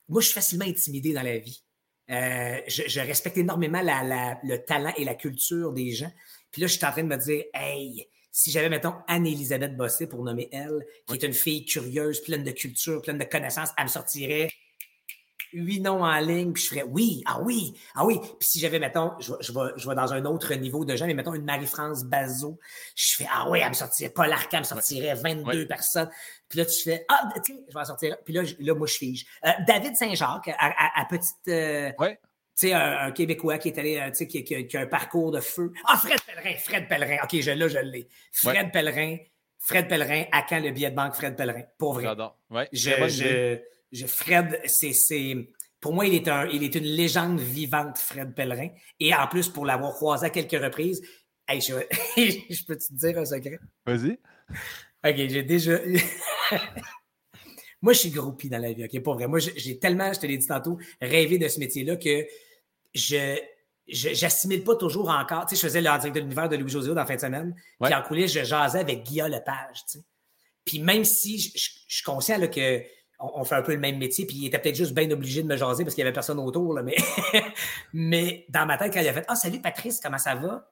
Moi, 0.09 0.20
je 0.20 0.26
suis 0.26 0.34
facilement 0.34 0.64
intimidé 0.64 1.12
dans 1.12 1.22
la 1.22 1.38
vie. 1.38 1.62
Euh, 2.11 2.61
je, 2.66 3.00
respecte 3.00 3.38
énormément 3.38 3.82
le 3.82 4.56
talent 4.56 4.92
et 4.96 5.04
la 5.04 5.14
culture 5.14 5.72
des 5.72 5.92
gens. 5.92 6.11
Puis 6.50 6.61
là, 6.61 6.66
je 6.66 6.76
suis 6.76 6.84
en 6.84 6.90
train 6.90 7.04
de 7.04 7.08
me 7.08 7.16
dire, 7.16 7.44
hey, 7.54 8.08
si 8.32 8.50
j'avais, 8.50 8.68
mettons, 8.68 8.94
Anne-Élisabeth 9.06 9.76
Bossé, 9.76 10.06
pour 10.06 10.24
nommer 10.24 10.48
elle, 10.52 10.84
qui 11.06 11.14
est 11.14 11.22
une 11.22 11.34
fille 11.34 11.64
curieuse, 11.64 12.20
pleine 12.20 12.42
de 12.42 12.50
culture, 12.50 13.00
pleine 13.02 13.18
de 13.18 13.24
connaissances, 13.24 13.70
elle 13.76 13.84
me 13.84 13.88
sortirait 13.88 14.50
huit 15.53 15.80
noms 15.80 16.03
en 16.03 16.18
ligne, 16.20 16.53
puis 16.53 16.62
je 16.62 16.68
ferais 16.68 16.84
oui, 16.84 17.22
ah 17.26 17.41
oui, 17.41 17.74
ah 17.95 18.05
oui. 18.05 18.18
Puis 18.18 18.49
si 18.49 18.61
j'avais, 18.61 18.78
mettons, 18.78 19.12
je, 19.20 19.32
je, 19.41 19.53
vais, 19.53 19.72
je 19.76 19.88
vais 19.88 19.95
dans 19.95 20.12
un 20.12 20.24
autre 20.24 20.55
niveau 20.55 20.84
de 20.84 20.97
gens, 20.97 21.07
mais 21.07 21.14
mettons 21.14 21.34
une 21.34 21.45
Marie-France 21.45 22.05
Bazot, 22.05 22.59
je 22.95 23.16
fais 23.16 23.26
ah 23.32 23.49
oui, 23.49 23.61
elle 23.62 23.70
me 23.70 23.74
sortirait, 23.74 24.11
Paul 24.11 24.32
Arcand 24.32 24.59
me 24.59 24.64
sortirait 24.64 25.14
22 25.14 25.66
personnes. 25.66 26.11
Puis 26.49 26.59
là, 26.59 26.66
tu 26.66 26.82
fais 26.82 27.05
ah, 27.09 27.28
tu 27.45 27.55
sais, 27.55 27.61
je 27.68 27.74
vais 27.74 27.80
en 27.80 27.84
sortir. 27.84 28.16
Puis 28.24 28.34
là, 28.34 28.43
là 28.59 28.74
moi, 28.74 28.86
je 28.86 28.95
fige. 28.95 29.26
Euh, 29.47 29.51
David 29.66 29.97
Saint-Jacques, 29.97 30.51
à, 30.59 31.05
petite. 31.09 31.36
Euh, 31.49 31.91
tu 31.99 32.16
sais, 32.66 32.72
un, 32.72 33.11
Québécois 33.12 33.59
qui 33.59 33.68
est 33.68 33.78
allé, 33.78 33.97
euh, 33.99 34.09
tu 34.11 34.16
sais, 34.16 34.26
qui, 34.26 34.45
qui, 34.45 34.76
a 34.76 34.80
un 34.80 34.86
parcours 34.86 35.30
de 35.30 35.41
feu. 35.41 35.72
Ah, 35.86 35.97
Fred 35.97 36.20
Pellerin, 36.22 36.57
Fred 36.59 36.88
Pellerin. 36.88 37.16
OK, 37.22 37.41
je, 37.41 37.51
là, 37.53 37.68
je 37.68 37.78
l'ai. 37.78 38.09
Fred 38.32 38.72
Pellerin, 38.72 39.16
Fred 39.59 39.88
Pellerin, 39.88 40.24
à 40.32 40.43
quand 40.43 40.59
le 40.61 40.70
billet 40.70 40.91
de 40.91 40.97
banque 40.97 41.14
Fred 41.14 41.36
Pellerin? 41.36 41.62
Pour 41.78 41.95
vrai. 41.95 42.05
J'adore. 42.05 42.36
Ouais. 42.51 42.68
Je, 42.72 42.91
je, 43.09 43.59
Fred, 44.07 44.61
c'est. 44.66 45.34
Pour 45.80 45.95
moi, 45.95 46.07
il 46.07 46.14
est, 46.14 46.28
un, 46.28 46.47
il 46.47 46.62
est 46.62 46.74
une 46.74 46.84
légende 46.84 47.41
vivante, 47.41 47.99
Fred 47.99 48.34
Pellerin. 48.34 48.68
Et 48.99 49.14
en 49.14 49.26
plus, 49.26 49.49
pour 49.49 49.64
l'avoir 49.64 49.95
croisé 49.95 50.26
à 50.26 50.30
quelques 50.30 50.62
reprises, 50.62 51.01
je, 51.49 51.57
je, 52.51 52.64
peux 52.64 52.76
te 52.76 52.93
dire 52.93 53.18
un 53.18 53.24
secret? 53.24 53.59
Vas-y. 53.86 54.18
OK, 55.05 55.16
j'ai 55.16 55.43
déjà. 55.43 55.78
moi, 57.82 57.95
je 57.95 57.99
suis 57.99 58.11
groupie 58.11 58.51
dans 58.51 58.59
la 58.59 58.72
vie, 58.72 58.84
OK? 58.84 59.03
Pour 59.03 59.14
vrai. 59.14 59.26
Moi, 59.26 59.38
j'ai 59.38 59.78
tellement, 59.78 60.12
je 60.12 60.20
te 60.20 60.26
l'ai 60.26 60.36
dit 60.36 60.47
tantôt, 60.47 60.78
rêvé 61.01 61.38
de 61.38 61.49
ce 61.49 61.59
métier-là 61.59 61.97
que 61.97 62.26
je, 62.95 63.38
j'assimile 63.86 64.64
pas 64.64 64.76
toujours 64.76 65.09
encore. 65.09 65.47
Tu 65.47 65.57
sais, 65.57 65.62
je 65.62 65.66
faisais 65.66 65.80
le 65.80 65.99
direct 65.99 66.14
de 66.14 66.20
l'univers 66.20 66.49
de 66.49 66.57
Louis-José 66.57 66.88
dans 66.88 66.97
la 66.97 67.07
fin 67.07 67.16
de 67.16 67.20
semaine. 67.20 67.55
Puis 67.82 67.95
en 67.95 68.03
coulisses, 68.03 68.32
je 68.32 68.45
jasais 68.45 68.80
avec 68.80 69.05
Guillaume 69.05 69.30
Lepage, 69.30 69.84
tu 69.91 69.99
sais. 69.99 70.05
Puis 70.64 70.78
même 70.78 71.05
si 71.05 71.38
je, 71.38 71.70
suis 71.88 72.05
conscient 72.05 72.38
là, 72.38 72.47
que 72.47 72.82
on, 73.20 73.44
fait 73.44 73.56
un 73.56 73.62
peu 73.62 73.72
le 73.72 73.78
même 73.78 73.98
métier, 73.98 74.26
puis 74.26 74.36
il 74.36 74.46
était 74.46 74.58
peut-être 74.58 74.76
juste 74.76 74.94
bien 74.94 75.10
obligé 75.10 75.42
de 75.42 75.48
me 75.48 75.56
jaser 75.56 75.84
parce 75.84 75.94
qu'il 75.94 76.02
n'y 76.02 76.08
avait 76.08 76.14
personne 76.14 76.38
autour, 76.38 76.74
là, 76.74 76.82
mais, 76.82 76.96
mais 77.92 78.46
dans 78.48 78.66
ma 78.66 78.78
tête, 78.78 78.92
quand 78.92 79.00
il 79.00 79.08
a 79.08 79.12
fait 79.12 79.24
Ah, 79.28 79.36
salut 79.36 79.60
Patrice, 79.60 80.00
comment 80.02 80.18
ça 80.18 80.34
va? 80.34 80.70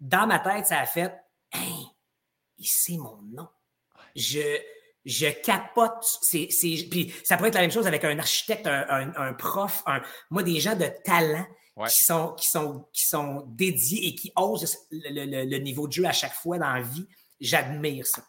Dans 0.00 0.26
ma 0.26 0.38
tête, 0.38 0.66
ça 0.66 0.80
a 0.80 0.86
fait 0.86 1.12
Hey, 1.52 1.86
il 2.58 2.66
sait 2.66 2.96
mon 2.96 3.18
nom. 3.22 3.48
Je, 4.16 4.58
je 5.04 5.26
capote. 5.42 6.04
C'est, 6.22 6.48
puis 6.90 7.12
ça 7.24 7.36
pourrait 7.36 7.48
être 7.48 7.54
la 7.56 7.62
même 7.62 7.70
chose 7.70 7.86
avec 7.86 8.04
un 8.04 8.18
architecte, 8.18 8.66
un, 8.66 9.34
prof, 9.34 9.82
un, 9.86 10.00
moi, 10.30 10.42
des 10.42 10.60
gens 10.60 10.76
de 10.76 10.86
talent 11.04 11.46
qui, 11.88 12.04
sont, 12.04 12.32
qui, 12.34 12.48
sont, 12.48 12.86
qui 12.92 13.06
sont 13.06 13.44
dédiés 13.48 14.08
et 14.08 14.14
qui 14.14 14.32
osent 14.36 14.78
le, 14.90 15.58
niveau 15.58 15.86
de 15.86 15.92
jeu 15.92 16.04
à 16.06 16.12
chaque 16.12 16.34
fois 16.34 16.58
dans 16.58 16.72
la 16.72 16.82
vie. 16.82 17.06
J'admire 17.40 18.06
ça. 18.06 18.22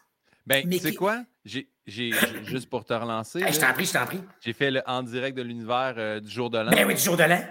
Ben, 0.46 0.68
tu 0.68 0.78
sais 0.78 0.94
quoi? 0.94 1.24
J'ai, 1.44 1.71
juste 1.86 2.68
pour 2.68 2.84
te 2.84 2.92
relancer. 2.92 3.40
je 3.40 3.58
t'en 3.58 3.72
prie, 3.72 3.86
je 3.86 3.92
t'en 3.92 4.06
prie. 4.06 4.20
J'ai 4.40 4.52
fait 4.52 4.70
le 4.70 4.82
en 4.86 5.02
direct 5.02 5.36
de 5.36 5.42
l'univers 5.42 5.94
euh, 5.96 6.20
du 6.20 6.30
jour 6.30 6.50
de 6.50 6.58
l'an. 6.58 6.70
Ben 6.70 6.86
oui, 6.86 6.94
du 6.94 7.02
jour 7.02 7.16
de 7.16 7.24
l'an. 7.24 7.42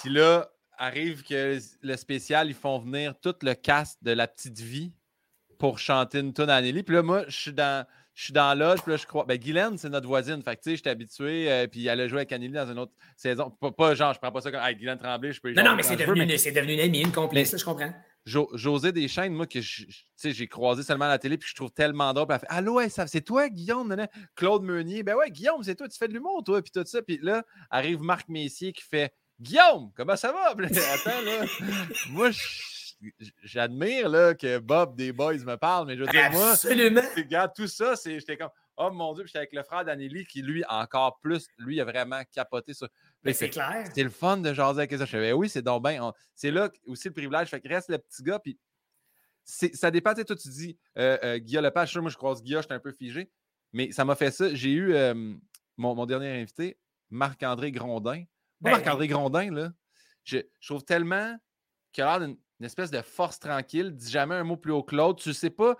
Puis 0.00 0.10
là, 0.10 0.48
arrive 0.76 1.22
que 1.22 1.58
le 1.82 1.96
spécial, 1.96 2.48
ils 2.48 2.54
font 2.54 2.78
venir 2.78 3.14
tout 3.20 3.34
le 3.42 3.54
cast 3.54 4.02
de 4.02 4.12
La 4.12 4.26
Petite 4.26 4.58
Vie 4.58 4.92
pour 5.58 5.78
chanter 5.78 6.20
une 6.20 6.32
tonne 6.32 6.50
à 6.50 6.60
Nelly. 6.60 6.82
Puis 6.82 6.94
là, 6.94 7.02
moi, 7.02 7.24
je 7.28 7.36
suis 7.36 7.52
dans 7.52 7.86
je 8.18 8.24
suis 8.24 8.32
dans 8.32 8.52
l'âge, 8.58 8.82
puis 8.82 8.90
là, 8.90 8.96
je 8.96 9.06
crois. 9.06 9.24
Ben, 9.24 9.38
Guylaine, 9.38 9.78
c'est 9.78 9.88
notre 9.88 10.08
voisine. 10.08 10.42
Fait 10.42 10.56
que, 10.56 10.62
tu 10.62 10.70
sais, 10.70 10.76
j'étais 10.76 10.90
habitué, 10.90 11.52
euh, 11.52 11.68
puis 11.68 11.86
elle 11.86 12.00
a 12.00 12.08
joué 12.08 12.18
avec 12.18 12.32
Anneli 12.32 12.50
dans 12.52 12.68
une 12.68 12.80
autre 12.80 12.90
saison. 13.16 13.48
Pas, 13.48 13.94
genre, 13.94 14.12
je 14.12 14.18
prends 14.18 14.32
pas 14.32 14.40
ça 14.40 14.50
comme, 14.50 14.60
hey, 14.60 14.74
Guylaine 14.74 14.98
Tremblay, 14.98 15.32
je 15.32 15.40
peux 15.40 15.52
Non, 15.52 15.62
non, 15.62 15.76
mais 15.76 15.84
c'est 15.84 15.94
devenu, 15.94 16.26
mais... 16.26 16.36
devenu 16.36 16.72
une 16.72 16.80
amie, 16.80 17.00
une 17.02 17.12
complice, 17.12 17.56
je 17.56 17.64
comprends. 17.64 17.92
José 18.54 18.92
Deschênes, 18.92 19.32
moi, 19.32 19.46
que 19.46 19.60
j'ai 19.60 20.48
croisé 20.48 20.82
seulement 20.82 21.06
à 21.06 21.08
la 21.08 21.18
télé, 21.18 21.38
puis 21.38 21.48
je 21.48 21.54
trouve 21.54 21.70
tellement 21.70 22.12
drôle. 22.12 22.26
Elle 22.30 22.38
fait 22.40 22.46
Allô, 22.48 22.80
c'est 22.88 23.24
toi, 23.24 23.48
Guillaume? 23.48 23.94
Claude 24.34 24.62
Meunier. 24.62 25.02
Ben 25.02 25.16
ouais, 25.16 25.30
Guillaume, 25.30 25.62
c'est 25.62 25.74
toi, 25.74 25.88
tu 25.88 25.98
fais 25.98 26.08
de 26.08 26.12
l'humour, 26.12 26.42
toi, 26.44 26.62
puis 26.62 26.70
tout 26.70 26.84
ça. 26.84 27.02
Puis 27.02 27.18
là, 27.22 27.42
arrive 27.70 28.00
Marc 28.02 28.28
Messier 28.28 28.72
qui 28.72 28.82
fait 28.82 29.12
Guillaume, 29.40 29.92
comment 29.96 30.16
ça 30.16 30.32
va? 30.32 30.50
Attends, 30.50 31.22
là. 31.22 31.44
moi, 32.10 32.30
je 32.30 32.38
j'admire 33.42 34.10
que 34.36 34.58
Bob 34.58 34.96
des 34.96 35.12
Boys 35.12 35.38
me 35.38 35.56
parle, 35.56 35.86
mais 35.86 35.96
je 35.96 36.02
veux 36.02 36.08
dire, 36.08 36.30
moi, 36.32 36.54
regarde 37.16 37.52
tout 37.54 37.68
ça, 37.68 37.94
j'étais 38.04 38.36
comme, 38.36 38.50
oh 38.76 38.90
mon 38.90 39.12
Dieu, 39.14 39.24
j'étais 39.26 39.38
avec 39.38 39.52
le 39.52 39.62
frère 39.62 39.84
d'Anneli 39.84 40.26
qui, 40.26 40.42
lui, 40.42 40.64
encore 40.68 41.18
plus, 41.20 41.46
lui, 41.58 41.80
a 41.80 41.84
vraiment 41.84 42.22
capoté 42.32 42.74
ça. 42.74 42.88
Mais 43.24 43.32
c'est 43.32 43.50
clair. 43.50 43.84
C'est 43.94 44.02
le 44.02 44.10
fun 44.10 44.36
de 44.36 44.52
jaser 44.52 44.78
avec 44.78 44.92
ça. 44.92 45.04
Je 45.04 45.10
fais, 45.10 45.20
ben 45.20 45.32
oui, 45.34 45.48
c'est 45.48 45.62
donc 45.62 45.84
bien. 45.84 46.12
C'est 46.34 46.50
là 46.50 46.70
aussi 46.86 47.08
le 47.08 47.14
privilège. 47.14 47.48
Fait 47.48 47.60
que 47.60 47.68
reste 47.68 47.90
le 47.90 47.98
petit 47.98 48.22
gars, 48.22 48.38
puis 48.38 48.58
ça 49.44 49.90
dépend, 49.90 50.12
tu 50.12 50.20
sais, 50.20 50.24
toi, 50.24 50.36
tu 50.36 50.48
dis, 50.48 50.78
euh, 50.98 51.18
euh, 51.24 51.38
Guillaume 51.38 51.64
Lepage, 51.64 51.96
moi, 51.98 52.10
je 52.10 52.16
croise 52.16 52.42
Guillaume, 52.42 52.62
j'étais 52.62 52.74
un 52.74 52.80
peu 52.80 52.92
figé, 52.92 53.30
mais 53.72 53.92
ça 53.92 54.04
m'a 54.04 54.14
fait 54.14 54.30
ça. 54.30 54.54
J'ai 54.54 54.72
eu 54.72 54.94
euh, 54.94 55.34
mon, 55.76 56.06
dernier 56.06 56.40
invité, 56.40 56.78
Marc-André 57.10 57.72
Grondin. 57.72 58.24
Ben 58.60 58.72
Marc-André 58.72 59.08
Grondin, 59.08 59.50
là, 59.50 59.72
je, 60.24 60.38
trouve 60.60 60.84
tellement 60.84 61.36
qu'il 61.92 62.04
a 62.04 62.18
l'air 62.18 62.28
d'une 62.28 62.36
une 62.60 62.66
espèce 62.66 62.90
de 62.90 63.00
force 63.02 63.38
tranquille, 63.38 63.92
dis 63.92 64.10
jamais 64.10 64.34
un 64.34 64.44
mot 64.44 64.56
plus 64.56 64.72
haut 64.72 64.82
que 64.82 64.96
l'autre. 64.96 65.22
Tu 65.22 65.32
sais 65.32 65.50
pas, 65.50 65.76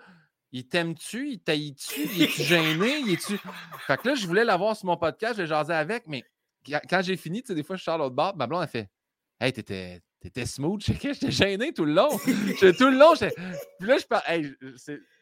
il 0.51 0.67
t'aime-tu, 0.67 1.29
il 1.31 1.39
taille-tu, 1.39 2.07
il 2.15 2.23
est-tu 2.23 2.43
gêné, 2.43 2.99
il 2.99 3.11
est-tu? 3.11 3.37
Fait 3.85 3.97
que 3.97 4.07
là, 4.07 4.15
je 4.15 4.25
voulais 4.25 4.45
l'avoir 4.45 4.75
sur 4.75 4.85
mon 4.85 4.97
podcast, 4.97 5.37
je 5.37 5.45
jasais 5.45 5.73
avec, 5.73 6.07
mais 6.07 6.23
quand 6.65 7.01
j'ai 7.01 7.17
fini, 7.17 7.41
tu 7.41 7.47
sais, 7.47 7.55
des 7.55 7.63
fois, 7.63 7.75
je 7.75 7.83
sors 7.83 7.97
l'autre 7.97 8.15
bord, 8.15 8.35
ma 8.35 8.47
blonde, 8.47 8.63
a 8.63 8.67
fait 8.67 8.89
Hey, 9.39 9.53
t'étais. 9.53 10.01
T'étais 10.21 10.45
smooth, 10.45 10.81
j'étais 11.01 11.31
gêné 11.31 11.71
tout 11.71 11.85
le 11.85 11.93
long. 11.93 12.09
tout 12.17 12.25
le 12.25 12.99
long, 12.99 13.13
Puis 13.79 13.87
là, 13.87 13.97
je 13.97 14.05
parle. 14.05 14.23
Hey, 14.27 14.53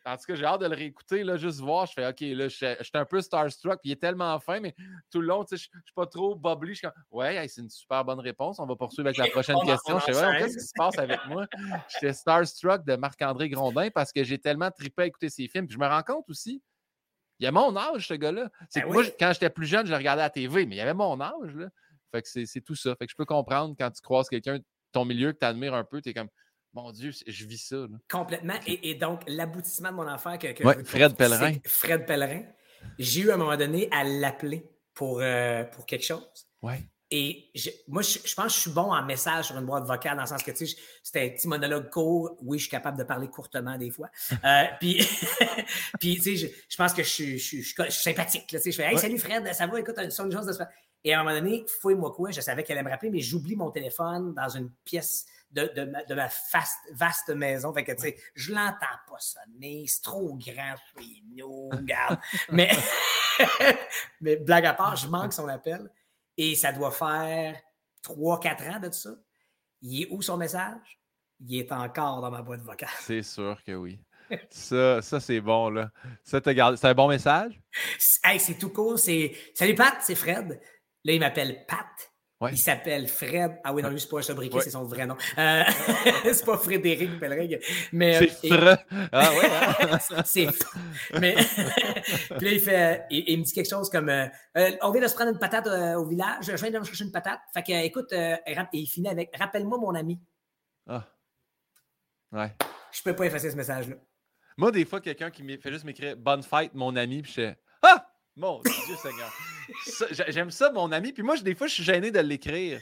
en 0.05 0.17
tout 0.17 0.23
cas, 0.27 0.35
j'ai 0.35 0.45
hâte 0.45 0.61
de 0.61 0.65
le 0.65 0.75
réécouter, 0.75 1.23
là, 1.23 1.37
juste 1.37 1.59
voir. 1.59 1.85
Je 1.85 1.93
fais 1.93 2.07
OK, 2.07 2.21
là, 2.21 2.47
je 2.47 2.55
suis 2.81 2.91
un 2.95 3.05
peu 3.05 3.21
starstruck, 3.21 3.79
puis 3.79 3.89
il 3.89 3.91
est 3.91 4.01
tellement 4.01 4.39
fin, 4.39 4.59
mais 4.59 4.73
tout 5.11 5.21
le 5.21 5.27
long, 5.27 5.43
tu 5.43 5.55
sais, 5.55 5.69
je 5.71 5.79
suis 5.85 5.93
pas 5.93 6.07
trop 6.07 6.33
bubbly. 6.33 6.69
Je 6.69 6.79
suis 6.79 6.87
comme 6.87 6.93
Ouais, 7.11 7.47
c'est 7.47 7.61
une 7.61 7.69
super 7.69 8.03
bonne 8.03 8.19
réponse. 8.19 8.57
On 8.59 8.65
va 8.65 8.75
poursuivre 8.75 9.07
avec 9.07 9.17
la 9.17 9.27
prochaine 9.29 9.57
question. 9.63 9.99
Je 9.99 10.13
sais 10.13 10.25
ouais, 10.25 10.37
qu'est-ce 10.39 10.57
qui 10.57 10.65
se 10.65 10.73
passe 10.75 10.97
avec 10.97 11.19
moi? 11.27 11.45
J'étais 11.93 12.13
starstruck 12.13 12.83
de 12.83 12.95
Marc-André 12.95 13.49
Grondin 13.49 13.89
parce 13.91 14.11
que 14.11 14.23
j'ai 14.23 14.39
tellement 14.39 14.71
trippé 14.71 15.03
à 15.03 15.05
écouter 15.05 15.29
ses 15.29 15.47
films. 15.47 15.67
Puis 15.67 15.75
je 15.75 15.79
me 15.79 15.87
rends 15.87 16.03
compte 16.03 16.27
aussi, 16.27 16.63
il 17.39 17.43
y 17.43 17.47
a 17.47 17.51
mon 17.51 17.75
âge, 17.75 18.07
ce 18.07 18.13
gars-là. 18.13 18.49
C'est 18.69 18.81
ben 18.81 18.91
moi, 18.91 19.03
quand 19.19 19.31
j'étais 19.33 19.49
plus 19.49 19.67
jeune, 19.67 19.85
je 19.85 19.91
le 19.91 19.97
regardais 19.97 20.23
à 20.23 20.25
la 20.25 20.29
TV, 20.29 20.65
mais 20.65 20.75
il 20.75 20.77
y 20.79 20.81
avait 20.81 20.93
mon 20.93 21.19
âge, 21.21 21.55
là. 21.55 21.67
Fait 22.11 22.21
que 22.21 22.45
c'est 22.45 22.61
tout 22.61 22.75
ça. 22.75 22.95
Fait 22.95 23.05
que 23.05 23.11
je 23.11 23.15
peux 23.15 23.25
comprendre 23.25 23.75
quand 23.77 23.91
tu 23.91 24.01
croises 24.01 24.29
quelqu'un 24.29 24.59
de 24.59 24.63
ton 24.91 25.05
milieu 25.05 25.33
que 25.33 25.39
tu 25.39 25.45
admires 25.45 25.73
un 25.73 25.83
peu, 25.83 26.01
tu 26.01 26.09
es 26.09 26.13
comme 26.13 26.29
mon 26.73 26.91
Dieu, 26.91 27.11
je 27.25 27.45
vis 27.45 27.57
ça. 27.57 27.87
Complètement. 28.09 28.53
Et, 28.65 28.95
donc, 28.95 29.21
l'aboutissement 29.27 29.91
de 29.91 29.95
mon 29.95 30.07
affaire 30.07 30.37
que, 30.37 30.53
Fred 30.83 31.15
Pellerin. 31.15 31.53
Fred 31.65 32.05
Pellerin. 32.05 32.43
J'ai 32.99 33.21
eu 33.21 33.31
à 33.31 33.33
un 33.33 33.37
moment 33.37 33.57
donné 33.57 33.89
à 33.91 34.03
l'appeler 34.03 34.69
pour, 34.93 35.19
euh, 35.21 35.63
pour 35.63 35.85
quelque 35.85 36.05
chose. 36.05 36.47
Ouais. 36.61 36.87
Et 37.09 37.51
moi, 37.87 38.01
je, 38.01 38.17
pense 38.35 38.47
que 38.47 38.53
je 38.53 38.59
suis 38.59 38.71
bon 38.71 38.93
en 38.93 39.01
message 39.05 39.45
sur 39.45 39.57
une 39.57 39.65
boîte 39.65 39.85
vocale, 39.85 40.17
dans 40.17 40.23
le 40.23 40.27
sens 40.27 40.43
que, 40.43 40.51
tu 40.51 40.67
sais, 40.67 40.77
c'était 41.01 41.25
un 41.25 41.29
petit 41.29 41.47
monologue 41.47 41.89
court. 41.89 42.35
Oui, 42.41 42.57
je 42.57 42.63
suis 42.63 42.71
capable 42.71 42.97
de 42.97 43.03
parler 43.03 43.29
courtement 43.29 43.77
des 43.77 43.91
fois. 43.91 44.09
Euh, 44.43 44.65
puis, 44.79 45.05
puis, 45.99 46.15
tu 46.17 46.37
sais, 46.37 46.53
je, 46.69 46.77
pense 46.77 46.93
que 46.93 47.03
je 47.03 47.09
suis, 47.09 47.39
je, 47.39 47.61
je, 47.61 47.89
sympathique. 47.89 48.51
Là, 48.51 48.59
tu 48.59 48.63
sais, 48.65 48.71
je 48.71 48.77
fais 48.77 48.91
Hey, 48.91 48.97
salut 48.97 49.17
Fred, 49.17 49.51
ça 49.53 49.67
va? 49.67 49.79
Écoute, 49.79 49.97
une 49.97 50.11
chose 50.11 50.45
de 50.45 50.51
se 50.51 50.57
faire. 50.57 50.69
Et 51.03 51.13
à 51.13 51.19
un 51.19 51.23
moment 51.23 51.35
donné, 51.35 51.65
fouille-moi 51.81 52.11
quoi, 52.11 52.31
je 52.31 52.39
savais 52.39 52.63
qu'elle 52.63 52.77
allait 52.77 52.85
me 52.85 52.91
rappeler, 52.91 53.09
mais 53.09 53.19
j'oublie 53.19 53.55
mon 53.55 53.71
téléphone 53.71 54.33
dans 54.33 54.49
une 54.49 54.69
pièce 54.83 55.25
de, 55.51 55.71
de 55.75 55.85
ma, 55.85 56.03
de 56.03 56.13
ma 56.13 56.29
vaste 56.93 57.29
maison. 57.29 57.73
Fait 57.73 57.83
que, 57.83 57.93
tu 57.93 58.01
sais, 58.03 58.17
je 58.35 58.53
l'entends 58.53 58.99
pas 59.09 59.19
sonner, 59.19 59.85
c'est 59.87 60.01
trop 60.01 60.35
grand 60.35 60.75
chez 60.97 61.23
nous, 61.35 61.69
regarde. 61.73 62.19
mais, 62.51 62.69
mais 64.21 64.35
blague 64.37 64.65
à 64.65 64.73
part, 64.73 64.95
je 64.95 65.07
manque 65.07 65.33
son 65.33 65.47
appel 65.47 65.89
et 66.37 66.55
ça 66.55 66.71
doit 66.71 66.91
faire 66.91 67.59
3-4 68.03 68.75
ans 68.75 68.79
de 68.79 68.87
tout 68.87 68.93
ça. 68.93 69.15
Il 69.81 70.03
est 70.03 70.07
où 70.11 70.21
son 70.21 70.37
message? 70.37 70.99
Il 71.39 71.59
est 71.59 71.71
encore 71.71 72.21
dans 72.21 72.31
ma 72.31 72.41
boîte 72.41 72.61
vocale. 72.61 72.89
C'est 72.99 73.23
sûr 73.23 73.61
que 73.65 73.73
oui. 73.73 73.99
Ça, 74.49 75.01
ça 75.01 75.21
c'est 75.21 75.39
bon, 75.39 75.69
là. 75.69 75.89
Ça, 76.21 76.41
C'est 76.43 76.85
un 76.85 76.93
bon 76.93 77.07
message? 77.07 77.61
Hey, 78.21 78.41
c'est 78.41 78.57
tout 78.57 78.71
court. 78.71 78.99
C'est... 78.99 79.33
Salut 79.53 79.73
Pat, 79.73 79.95
c'est 80.01 80.15
Fred. 80.15 80.59
Là, 81.05 81.13
il 81.13 81.19
m'appelle 81.21 81.65
Pat. 81.65 82.06
Il 82.51 82.57
s'appelle 82.57 83.07
Fred. 83.07 83.59
Ah 83.63 83.73
oui, 83.73 83.81
non, 83.81 83.89
lui, 83.89 83.99
c'est 83.99 84.09
pas 84.09 84.19
un 84.19 84.21
sobriquet, 84.21 84.59
c'est 84.61 84.69
son 84.69 84.83
vrai 84.83 85.07
nom. 85.07 85.17
Euh, 85.39 85.63
c'est 86.23 86.45
pas 86.45 86.57
Frédéric 86.57 87.19
Pellerin. 87.19 87.57
Mais, 87.91 88.27
c'est 88.27 88.47
Fred. 88.47 88.79
Ah 89.11 89.31
ouais. 89.31 89.49
Hein? 89.91 90.21
c'est 90.25 90.47
Mais 91.19 91.35
puis 92.37 92.45
là, 92.45 92.51
il 92.51 92.59
fait. 92.59 93.05
Il, 93.09 93.39
me 93.39 93.43
dit 93.43 93.53
quelque 93.53 93.69
chose 93.69 93.89
comme 93.89 94.09
euh, 94.09 94.27
euh, 94.55 94.71
On 94.83 94.91
vient 94.91 95.01
de 95.01 95.07
se 95.07 95.15
prendre 95.15 95.31
une 95.31 95.39
patate 95.39 95.65
au 95.97 96.05
village. 96.05 96.45
Je 96.45 96.55
viens 96.55 96.69
de 96.69 96.79
me 96.79 96.83
chercher 96.83 97.05
une 97.05 97.11
patate. 97.11 97.39
Fait 97.55 97.63
que, 97.63 97.85
écoute, 97.85 98.13
et 98.13 98.37
il 98.73 98.85
finit 98.85 99.09
avec 99.09 99.35
Rappelle-moi 99.35 99.79
mon 99.79 99.95
ami. 99.95 100.19
Ah. 100.87 101.07
Ouais. 102.31 102.53
Je 102.91 103.01
peux 103.01 103.15
pas 103.15 103.25
effacer 103.25 103.49
ce 103.49 103.55
message-là. 103.55 103.95
Moi, 104.57 104.71
des 104.71 104.85
fois, 104.85 105.01
quelqu'un 105.01 105.31
qui 105.31 105.43
fait 105.57 105.71
juste 105.71 105.85
m'écrire 105.85 106.15
Bonne 106.17 106.43
fête, 106.43 106.73
mon 106.75 106.95
ami, 106.95 107.23
puis 107.23 107.31
je 107.31 107.41
fais 107.41 107.57
Ah! 107.81 108.11
Mon 108.35 108.61
Dieu 108.61 108.95
Seigneur. 109.01 109.31
J'aime 110.29 110.51
ça, 110.51 110.71
mon 110.71 110.91
ami. 110.91 111.13
Puis 111.13 111.23
moi, 111.23 111.37
des 111.37 111.55
fois, 111.55 111.67
je 111.67 111.73
suis 111.73 111.83
gêné 111.83 112.11
de 112.11 112.19
l'écrire. 112.19 112.81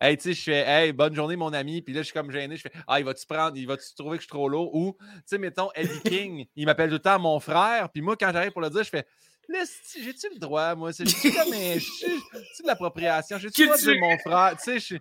Hey, 0.00 0.16
tu 0.16 0.24
sais, 0.24 0.32
je 0.34 0.42
fais 0.42 0.64
Hey, 0.66 0.92
bonne 0.92 1.14
journée, 1.14 1.36
mon 1.36 1.52
ami. 1.52 1.80
Puis 1.80 1.94
là, 1.94 2.00
je 2.00 2.06
suis 2.06 2.14
comme 2.14 2.30
gêné. 2.30 2.56
Je 2.56 2.62
fais 2.62 2.72
Ah, 2.86 2.98
il 2.98 3.04
va-tu 3.04 3.24
prendre, 3.26 3.56
il 3.56 3.66
va-tu 3.66 3.94
trouver 3.94 4.18
que 4.18 4.22
je 4.22 4.26
suis 4.26 4.32
trop 4.32 4.48
lourd? 4.48 4.74
Ou, 4.74 4.96
tu 5.00 5.20
sais, 5.26 5.38
mettons, 5.38 5.70
Eddie 5.74 6.00
King, 6.04 6.46
il 6.56 6.66
m'appelle 6.66 6.88
tout 6.88 6.94
le 6.94 6.98
temps 7.00 7.18
mon 7.18 7.40
frère. 7.40 7.88
Puis 7.90 8.02
moi, 8.02 8.16
quand 8.16 8.30
j'arrive 8.32 8.52
pour 8.52 8.60
le 8.60 8.70
dire, 8.70 8.82
je 8.82 8.90
fais 8.90 9.06
j'ai-tu 9.48 10.28
le 10.32 10.38
droit, 10.38 10.74
moi? 10.74 10.92
C'est 10.92 11.04
comme 11.04 11.52
un. 11.52 11.78
C'est 11.78 12.62
de 12.62 12.66
l'appropriation? 12.66 13.38
J'ai-tu 13.38 13.62
le 13.62 13.66
droit 13.68 13.78
de 13.78 13.82
dire 13.82 14.00
mon 14.00 14.18
frère? 14.18 14.56
Tu 14.62 14.80
sais, 14.80 15.00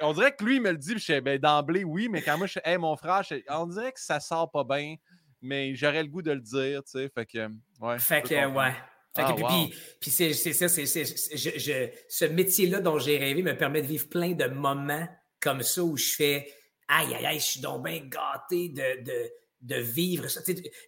on 0.00 0.12
dirait 0.12 0.34
que 0.34 0.44
lui, 0.44 0.56
il 0.56 0.62
me 0.62 0.70
le 0.70 0.78
dit. 0.78 0.92
Puis 0.92 1.00
je 1.00 1.06
fais 1.06 1.20
ben, 1.20 1.38
d'emblée, 1.38 1.84
oui. 1.84 2.08
Mais 2.08 2.22
quand 2.22 2.38
moi, 2.38 2.46
je 2.46 2.54
fais 2.54 2.62
Hey, 2.64 2.78
mon 2.78 2.96
frère, 2.96 3.22
on 3.50 3.66
dirait 3.66 3.92
que 3.92 4.00
ça 4.00 4.20
sort 4.20 4.50
pas 4.50 4.64
bien. 4.64 4.96
Mais 5.40 5.74
j'aurais 5.74 6.02
le 6.02 6.08
goût 6.08 6.22
de 6.22 6.32
le 6.32 6.40
dire, 6.40 6.82
tu 6.84 6.92
sais. 6.92 7.08
Fait 7.14 7.26
que, 7.26 7.48
ouais. 7.80 7.98
Fait 7.98 8.22
que, 8.22 8.46
ouais. 8.46 8.74
Ah, 9.22 9.34
puis, 10.00 10.10
c'est 10.10 10.32
ça, 10.32 10.68
c'est, 10.68 10.86
ce 10.86 12.24
métier-là 12.24 12.80
dont 12.80 12.98
j'ai 12.98 13.18
rêvé 13.18 13.42
me 13.42 13.56
permet 13.56 13.82
de 13.82 13.86
vivre 13.86 14.08
plein 14.08 14.32
de 14.32 14.46
moments 14.46 15.06
comme 15.40 15.62
ça 15.62 15.82
où 15.82 15.96
je 15.96 16.14
fais 16.14 16.52
aïe, 16.88 17.14
aïe, 17.14 17.26
aïe, 17.26 17.38
je 17.38 17.44
suis 17.44 17.60
donc 17.60 17.84
bien 17.84 18.00
gâté 18.00 18.68
de, 18.70 19.02
de, 19.02 19.30
de 19.62 19.80
vivre 19.80 20.28
ça. 20.28 20.40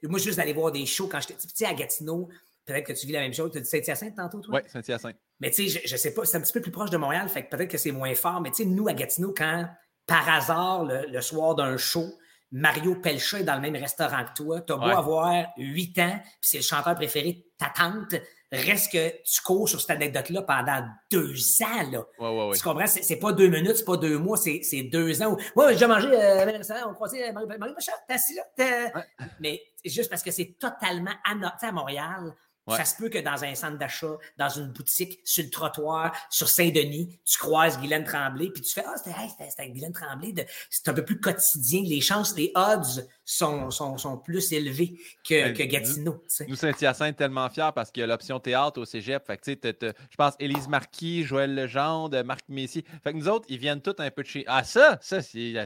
moi, 0.04 0.18
juste 0.18 0.38
d'aller 0.38 0.52
voir 0.52 0.72
des 0.72 0.86
shows 0.86 1.08
quand 1.08 1.20
j'étais 1.20 1.34
petit 1.34 1.64
à 1.64 1.74
Gatineau, 1.74 2.28
peut-être 2.64 2.86
que 2.86 2.92
tu 2.92 3.06
vis 3.06 3.12
la 3.12 3.20
même 3.20 3.34
chose. 3.34 3.50
Tu 3.52 3.58
as 3.58 3.60
dit 3.60 3.68
Saint-Hyacinthe 3.68 4.16
tantôt, 4.16 4.40
toi? 4.40 4.60
Oui, 4.62 4.70
Saint-Hyacinthe. 4.70 5.16
Mais 5.40 5.50
tu 5.50 5.68
sais, 5.68 5.80
je, 5.80 5.88
je, 5.88 5.96
sais 5.96 6.14
pas, 6.14 6.24
c'est 6.24 6.36
un 6.36 6.40
petit 6.40 6.52
peu 6.52 6.60
plus 6.60 6.72
proche 6.72 6.90
de 6.90 6.96
Montréal, 6.96 7.28
fait 7.28 7.44
que 7.44 7.54
peut-être 7.54 7.70
que 7.70 7.78
c'est 7.78 7.92
moins 7.92 8.14
fort, 8.14 8.40
mais 8.40 8.50
tu 8.50 8.62
sais, 8.62 8.64
nous, 8.64 8.88
à 8.88 8.94
Gatineau, 8.94 9.34
quand 9.36 9.68
par 10.10 10.28
hasard, 10.28 10.84
le, 10.84 11.20
soir 11.20 11.54
d'un 11.54 11.76
show, 11.76 12.18
Mario 12.52 12.96
Pelcha 12.96 13.40
est 13.40 13.44
dans 13.44 13.54
le 13.54 13.60
même 13.60 13.76
restaurant 13.76 14.24
que 14.24 14.42
toi. 14.42 14.60
Tu 14.60 14.72
as 14.72 14.76
beau 14.76 14.84
avoir 14.84 15.46
8 15.56 15.98
ans, 16.00 16.18
puis 16.18 16.38
c'est 16.40 16.58
le 16.58 16.62
chanteur 16.62 16.94
préféré 16.94 17.32
de 17.32 17.42
ta 17.58 17.70
tante. 17.74 18.20
Reste 18.52 18.92
que 18.92 19.22
tu 19.22 19.40
cours 19.42 19.68
sur 19.68 19.80
cette 19.80 19.90
anecdote-là 19.90 20.42
pendant 20.42 20.84
deux 21.08 21.36
ans. 21.62 21.90
Là. 21.92 22.04
Ouais, 22.18 22.56
tu 22.56 22.62
comprends? 22.62 22.86
C'est, 22.88 23.16
pas 23.16 23.32
deux 23.32 23.46
minutes, 23.46 23.76
c'est 23.76 23.84
pas 23.84 23.96
deux 23.96 24.18
mois, 24.18 24.36
c'est, 24.36 24.82
deux 24.90 25.22
ans. 25.22 25.36
Moi, 25.54 25.68
j'ai 25.68 25.74
déjà 25.74 25.86
mangé 25.86 26.08
euh, 26.12 26.58
on 26.88 26.94
croisait 26.94 27.32
Mario, 27.32 27.46
Mario 27.46 27.74
Pelcha, 27.74 27.92
t'es 28.08 28.14
assis 28.14 28.34
là. 28.34 29.04
Mais 29.38 29.62
juste 29.84 30.10
parce 30.10 30.24
que 30.24 30.32
c'est 30.32 30.56
totalement 30.58 31.12
annoté 31.24 31.66
à 31.66 31.72
Montréal. 31.72 32.34
Ça 32.76 32.84
se 32.84 32.96
peut 32.96 33.08
que 33.08 33.18
dans 33.18 33.44
un 33.44 33.54
centre 33.54 33.78
d'achat, 33.78 34.16
dans 34.36 34.48
une 34.48 34.68
boutique, 34.68 35.20
sur 35.24 35.44
le 35.44 35.50
trottoir, 35.50 36.14
sur 36.30 36.48
Saint-Denis, 36.48 37.20
tu 37.24 37.38
croises 37.38 37.78
Guylaine 37.78 38.04
Tremblay, 38.04 38.50
puis 38.50 38.62
tu 38.62 38.72
fais 38.72 38.84
Ah, 38.86 38.94
c'était 38.96 39.62
hey, 39.62 39.72
Guylaine 39.72 39.92
Tremblay. 39.92 40.34
C'est 40.68 40.88
un 40.88 40.94
peu 40.94 41.04
plus 41.04 41.20
quotidien. 41.20 41.82
Les 41.84 42.00
chances, 42.00 42.36
les 42.36 42.52
odds 42.54 43.06
sont, 43.24 43.70
sont, 43.70 43.96
sont 43.98 44.18
plus 44.18 44.52
élevés 44.52 44.98
que, 45.28 45.52
que 45.52 45.62
Gatineau. 45.62 46.22
Nous, 46.46 46.56
Saint-Hyacinthe, 46.56 47.16
tellement 47.16 47.48
fiers 47.48 47.70
parce 47.74 47.90
qu'il 47.90 48.00
y 48.00 48.04
a 48.04 48.06
l'option 48.06 48.40
théâtre 48.40 48.80
au 48.80 48.84
cégep. 48.84 49.24
Fait 49.26 49.36
que, 49.36 49.94
je 50.10 50.16
pense 50.16 50.34
Élise 50.38 50.68
Marquis, 50.68 51.24
Joël 51.24 51.54
Legendre, 51.54 52.22
Marc 52.24 52.44
Messier. 52.48 52.84
Fait 53.04 53.12
que 53.12 53.18
nous 53.18 53.28
autres, 53.28 53.46
ils 53.48 53.58
viennent 53.58 53.82
tous 53.82 53.96
un 53.98 54.10
peu 54.10 54.22
de 54.22 54.28
chez. 54.28 54.44
Ah, 54.46 54.64
ça, 54.64 54.98
ça, 55.00 55.22
c'est. 55.22 55.54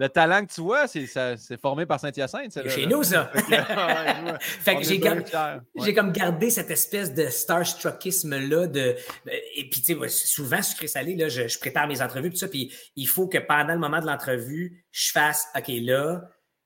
le 0.00 0.08
talent 0.08 0.46
que 0.46 0.50
tu 0.50 0.62
vois, 0.62 0.88
c'est 0.88 1.60
formé 1.60 1.84
par 1.84 2.00
Saint-Hyacinthe. 2.00 2.52
C'est 2.52 2.70
chez 2.70 2.86
nous, 2.86 3.02
ça. 3.02 3.30
fait 4.40 4.76
que 4.76 4.82
j'ai 5.84 5.94
comme, 5.94 6.10
gardé 6.10 6.48
cette 6.48 6.70
espèce 6.70 7.12
de 7.12 7.26
starstruckisme-là. 7.26 8.66
De, 8.66 8.96
et 9.56 9.68
puis, 9.68 9.82
tu 9.82 9.94
sais, 9.94 10.08
souvent, 10.08 10.62
sucré 10.62 10.86
salé, 10.86 11.16
là, 11.16 11.28
je, 11.28 11.48
je, 11.48 11.58
prépare 11.58 11.86
mes 11.86 12.00
entrevues, 12.00 12.30
tout 12.30 12.38
ça, 12.38 12.48
puis 12.48 12.72
il 12.96 13.06
faut 13.06 13.28
que 13.28 13.36
pendant 13.36 13.74
le 13.74 13.78
moment 13.78 14.00
de 14.00 14.06
l'entrevue, 14.06 14.86
je 14.90 15.12
fasse, 15.12 15.46
OK, 15.54 15.68
là, 15.68 16.22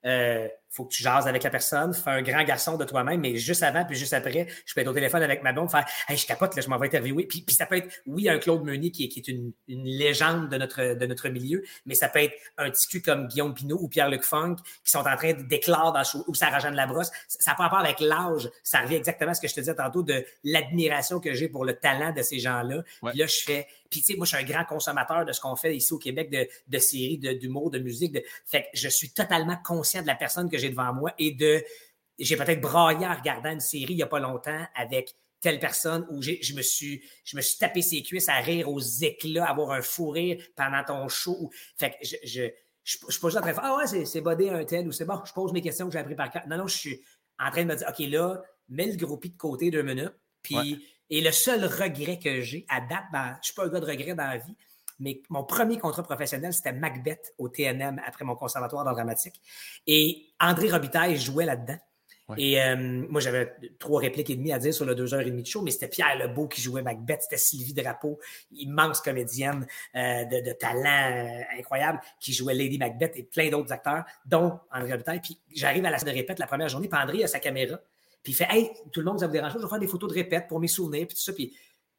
euh, 0.06 0.46
faut 0.74 0.84
que 0.84 0.92
tu 0.92 1.02
jases 1.02 1.28
avec 1.28 1.42
la 1.42 1.50
personne, 1.50 1.94
fais 1.94 2.10
un 2.10 2.22
grand 2.22 2.42
garçon 2.42 2.76
de 2.76 2.84
toi-même, 2.84 3.20
mais 3.20 3.36
juste 3.36 3.62
avant 3.62 3.84
puis 3.84 3.96
juste 3.96 4.12
après, 4.12 4.48
je 4.66 4.74
peux 4.74 4.80
être 4.80 4.88
au 4.88 4.92
téléphone 4.92 5.22
avec 5.22 5.42
ma 5.42 5.52
blonde, 5.52 5.70
faire 5.70 5.86
Hey, 6.08 6.16
je 6.16 6.26
capote, 6.26 6.56
là, 6.56 6.62
je 6.62 6.68
m'en 6.68 6.78
vais 6.78 6.86
interviewer. 6.86 7.26
Puis, 7.26 7.42
puis 7.42 7.54
ça 7.54 7.66
peut 7.66 7.76
être, 7.76 7.88
oui, 8.06 8.28
un 8.28 8.38
Claude 8.38 8.64
Meunier 8.64 8.90
qui 8.90 9.04
est, 9.04 9.08
qui 9.08 9.20
est 9.20 9.28
une, 9.28 9.52
une, 9.68 9.84
légende 9.84 10.48
de 10.48 10.56
notre, 10.56 10.94
de 10.94 11.06
notre 11.06 11.28
milieu, 11.28 11.62
mais 11.86 11.94
ça 11.94 12.08
peut 12.08 12.20
être 12.20 12.34
un 12.58 12.70
ticu 12.70 13.00
comme 13.00 13.28
Guillaume 13.28 13.54
Pinot 13.54 13.78
ou 13.80 13.88
Pierre-Luc 13.88 14.24
Funk 14.24 14.56
qui 14.84 14.90
sont 14.90 15.06
en 15.06 15.16
train 15.16 15.32
d'éclore 15.32 15.92
dans 15.92 16.02
ou 16.26 16.34
Sarah 16.34 16.58
Jeanne 16.58 16.74
Labrosse. 16.74 17.10
Ça 17.28 17.52
n'a 17.52 17.56
pas 17.56 17.64
rapport 17.64 17.78
avec 17.78 18.00
l'âge. 18.00 18.48
Ça 18.62 18.80
revient 18.80 18.96
exactement 18.96 19.30
à 19.30 19.34
ce 19.34 19.40
que 19.40 19.48
je 19.48 19.54
te 19.54 19.60
disais 19.60 19.74
tantôt 19.74 20.02
de 20.02 20.24
l'admiration 20.42 21.20
que 21.20 21.32
j'ai 21.34 21.48
pour 21.48 21.64
le 21.64 21.74
talent 21.74 22.12
de 22.12 22.22
ces 22.22 22.38
gens-là. 22.38 22.82
Puis 23.02 23.18
là, 23.18 23.26
je 23.26 23.40
fais. 23.40 23.66
Puis, 23.90 24.00
tu 24.00 24.06
sais, 24.06 24.16
moi, 24.16 24.26
je 24.26 24.34
suis 24.34 24.44
un 24.44 24.46
grand 24.46 24.64
consommateur 24.64 25.24
de 25.24 25.32
ce 25.32 25.40
qu'on 25.40 25.54
fait 25.54 25.76
ici 25.76 25.92
au 25.92 25.98
Québec, 25.98 26.28
de, 26.28 26.48
de 26.66 26.78
séries, 26.78 27.18
d'humour, 27.18 27.70
de, 27.70 27.78
de, 27.78 27.84
musique. 27.84 28.12
De... 28.12 28.24
Fait 28.44 28.62
que 28.62 28.66
je 28.74 28.88
suis 28.88 29.10
totalement 29.10 29.56
conscient 29.64 30.02
de 30.02 30.08
la 30.08 30.16
personne 30.16 30.50
que 30.50 30.58
j'ai 30.64 30.70
devant 30.70 30.92
moi 30.92 31.12
et 31.18 31.32
de 31.32 31.62
j'ai 32.18 32.36
peut-être 32.36 32.60
braillé 32.60 33.06
en 33.06 33.14
regardant 33.14 33.50
une 33.50 33.60
série 33.60 33.92
il 33.94 33.96
n'y 33.96 34.02
a 34.02 34.06
pas 34.06 34.20
longtemps 34.20 34.66
avec 34.74 35.14
telle 35.40 35.60
personne 35.60 36.06
où 36.10 36.22
je 36.22 36.54
me 36.54 36.62
suis 36.62 37.02
je 37.24 37.36
me 37.36 37.42
suis 37.42 37.58
tapé 37.58 37.82
ses 37.82 38.02
cuisses 38.02 38.28
à 38.28 38.36
rire 38.36 38.68
aux 38.68 38.80
éclats, 38.80 39.46
avoir 39.46 39.72
un 39.72 39.82
fou 39.82 40.08
rire 40.08 40.42
pendant 40.56 40.82
ton 40.84 41.08
show. 41.08 41.50
Fait 41.76 41.90
que 41.90 41.96
je, 42.02 42.16
je, 42.24 42.42
je, 42.82 42.96
suis 43.10 43.20
pas 43.20 43.28
juste 43.28 43.36
en 43.36 43.40
train 43.40 43.50
de 43.50 43.54
faire 43.54 43.64
Ah 43.64 43.76
ouais, 43.76 44.04
c'est 44.06 44.20
bodé 44.22 44.48
un 44.48 44.64
tel 44.64 44.88
ou 44.88 44.92
c'est 44.92 45.04
bon, 45.04 45.20
je 45.24 45.32
pose 45.32 45.52
mes 45.52 45.60
questions 45.60 45.86
que 45.86 45.92
j'ai 45.92 45.98
appris 45.98 46.14
par 46.14 46.30
cœur. 46.30 46.44
Non, 46.48 46.56
non, 46.56 46.66
je 46.66 46.76
suis 46.76 47.00
en 47.38 47.50
train 47.50 47.64
de 47.64 47.68
me 47.68 47.76
dire 47.76 47.86
OK, 47.88 47.98
là, 48.08 48.42
mets 48.68 48.86
le 48.86 48.96
groupie 48.96 49.30
de 49.30 49.36
côté 49.36 49.70
deux 49.70 49.82
minutes. 49.82 50.14
Puis, 50.42 50.86
et 51.10 51.20
le 51.20 51.32
seul 51.32 51.64
regret 51.64 52.18
que 52.18 52.40
j'ai 52.40 52.66
à 52.68 52.80
date, 52.80 53.04
ben, 53.12 53.36
je 53.40 53.46
suis 53.46 53.54
pas 53.54 53.64
un 53.64 53.68
gars 53.68 53.80
de 53.80 53.86
regret 53.86 54.14
dans 54.14 54.26
la 54.26 54.38
vie, 54.38 54.56
mais 54.98 55.22
mon 55.28 55.44
premier 55.44 55.78
contrat 55.78 56.02
professionnel, 56.02 56.52
c'était 56.52 56.72
Macbeth 56.72 57.34
au 57.38 57.48
TNM 57.48 58.00
après 58.06 58.24
mon 58.24 58.36
conservatoire 58.36 58.84
dans 58.84 58.92
dramatique. 58.92 59.40
Et 59.86 60.26
André 60.40 60.70
Robitaille 60.70 61.16
jouait 61.16 61.46
là-dedans. 61.46 61.78
Et 62.38 62.60
euh, 62.62 62.76
moi, 62.76 63.20
j'avais 63.20 63.54
trois 63.78 64.00
répliques 64.00 64.30
et 64.30 64.36
demie 64.36 64.52
à 64.52 64.58
dire 64.58 64.72
sur 64.72 64.86
le 64.86 64.94
deux 64.94 65.12
heures 65.12 65.20
et 65.20 65.30
demie 65.30 65.42
de 65.42 65.46
show, 65.46 65.60
mais 65.60 65.70
c'était 65.70 65.88
Pierre 65.88 66.16
Lebeau 66.16 66.48
qui 66.48 66.62
jouait 66.62 66.80
Macbeth, 66.80 67.22
c'était 67.22 67.36
Sylvie 67.36 67.74
Drapeau, 67.74 68.18
immense 68.52 69.02
comédienne 69.02 69.66
euh, 69.94 70.24
de, 70.24 70.52
talent 70.52 70.84
euh, 70.84 71.58
incroyable, 71.58 72.00
qui 72.20 72.32
jouait 72.32 72.54
Lady 72.54 72.78
Macbeth 72.78 73.14
et 73.16 73.24
plein 73.24 73.50
d'autres 73.50 73.72
acteurs, 73.72 74.04
dont 74.24 74.58
André 74.72 74.92
Robitaille. 74.92 75.20
Puis 75.20 75.38
j'arrive 75.54 75.84
à 75.84 75.90
la 75.90 75.98
salle 75.98 76.08
de 76.08 76.14
répète 76.14 76.38
la 76.38 76.46
première 76.46 76.70
journée, 76.70 76.88
puis 76.88 76.98
André 76.98 77.24
a 77.24 77.26
sa 77.26 77.40
caméra, 77.40 77.78
puis 78.22 78.32
il 78.32 78.36
fait 78.36 78.48
Hey, 78.48 78.70
tout 78.90 79.00
le 79.00 79.06
monde, 79.06 79.20
ça 79.20 79.26
vous 79.26 79.32
dérange 79.32 79.52
je 79.52 79.58
vais 79.58 79.68
faire 79.68 79.78
des 79.78 79.86
photos 79.86 80.08
de 80.08 80.14
répète 80.14 80.48
pour 80.48 80.60
mes 80.60 80.68
souvenirs, 80.68 81.06
puis 81.06 81.16
tout 81.16 81.22
ça. 81.22 81.34
Puis 81.34 81.54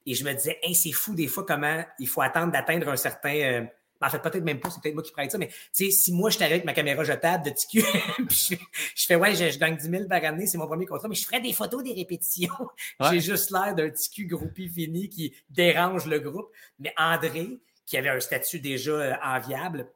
et 0.05 0.13
je 0.13 0.23
me 0.23 0.33
disais, 0.33 0.59
c'est 0.73 0.91
fou 0.91 1.15
des 1.15 1.27
fois 1.27 1.45
comment 1.45 1.83
il 1.99 2.07
faut 2.07 2.21
attendre 2.21 2.51
d'atteindre 2.51 2.89
un 2.89 2.95
certain. 2.95 3.35
Euh, 3.35 3.65
en 4.01 4.09
fait, 4.09 4.19
peut-être 4.19 4.43
même 4.43 4.59
pas, 4.59 4.69
c'est 4.69 4.81
peut-être 4.81 4.93
moi 4.93 5.01
qui 5.01 5.11
pourrais 5.11 5.29
ça, 5.29 5.37
mais 5.39 5.49
si 5.71 6.11
moi 6.11 6.29
je 6.29 6.37
t'arrive 6.37 6.53
avec 6.53 6.65
ma 6.65 6.73
caméra 6.73 7.03
jetable 7.03 7.45
de 7.45 7.49
TQ, 7.49 7.81
puis 8.27 8.59
je, 8.95 9.05
fais, 9.05 9.15
ouais, 9.15 9.33
je, 9.33 9.57
gagne 9.57 9.77
10 9.77 9.89
000 9.89 10.03
par 10.07 10.23
année, 10.23 10.45
c'est 10.45 10.57
mon 10.59 10.67
premier 10.67 10.85
contrat, 10.85 11.07
mais 11.07 11.15
je 11.15 11.25
ferais 11.25 11.41
des 11.41 11.53
photos 11.53 11.83
des 11.83 11.93
répétitions. 11.93 12.53
J'ai 13.09 13.19
juste 13.19 13.49
l'air 13.51 13.73
d'un 13.73 13.89
TQ 13.89 14.27
groupie 14.27 14.69
fini 14.69 15.09
qui 15.09 15.33
dérange 15.49 16.05
le 16.05 16.19
groupe. 16.19 16.51
Mais 16.77 16.93
André, 16.97 17.59
qui 17.85 17.97
avait 17.97 18.09
un 18.09 18.19
statut 18.19 18.59
déjà 18.59 18.91
euh, 18.91 19.13
enviable, 19.23 19.87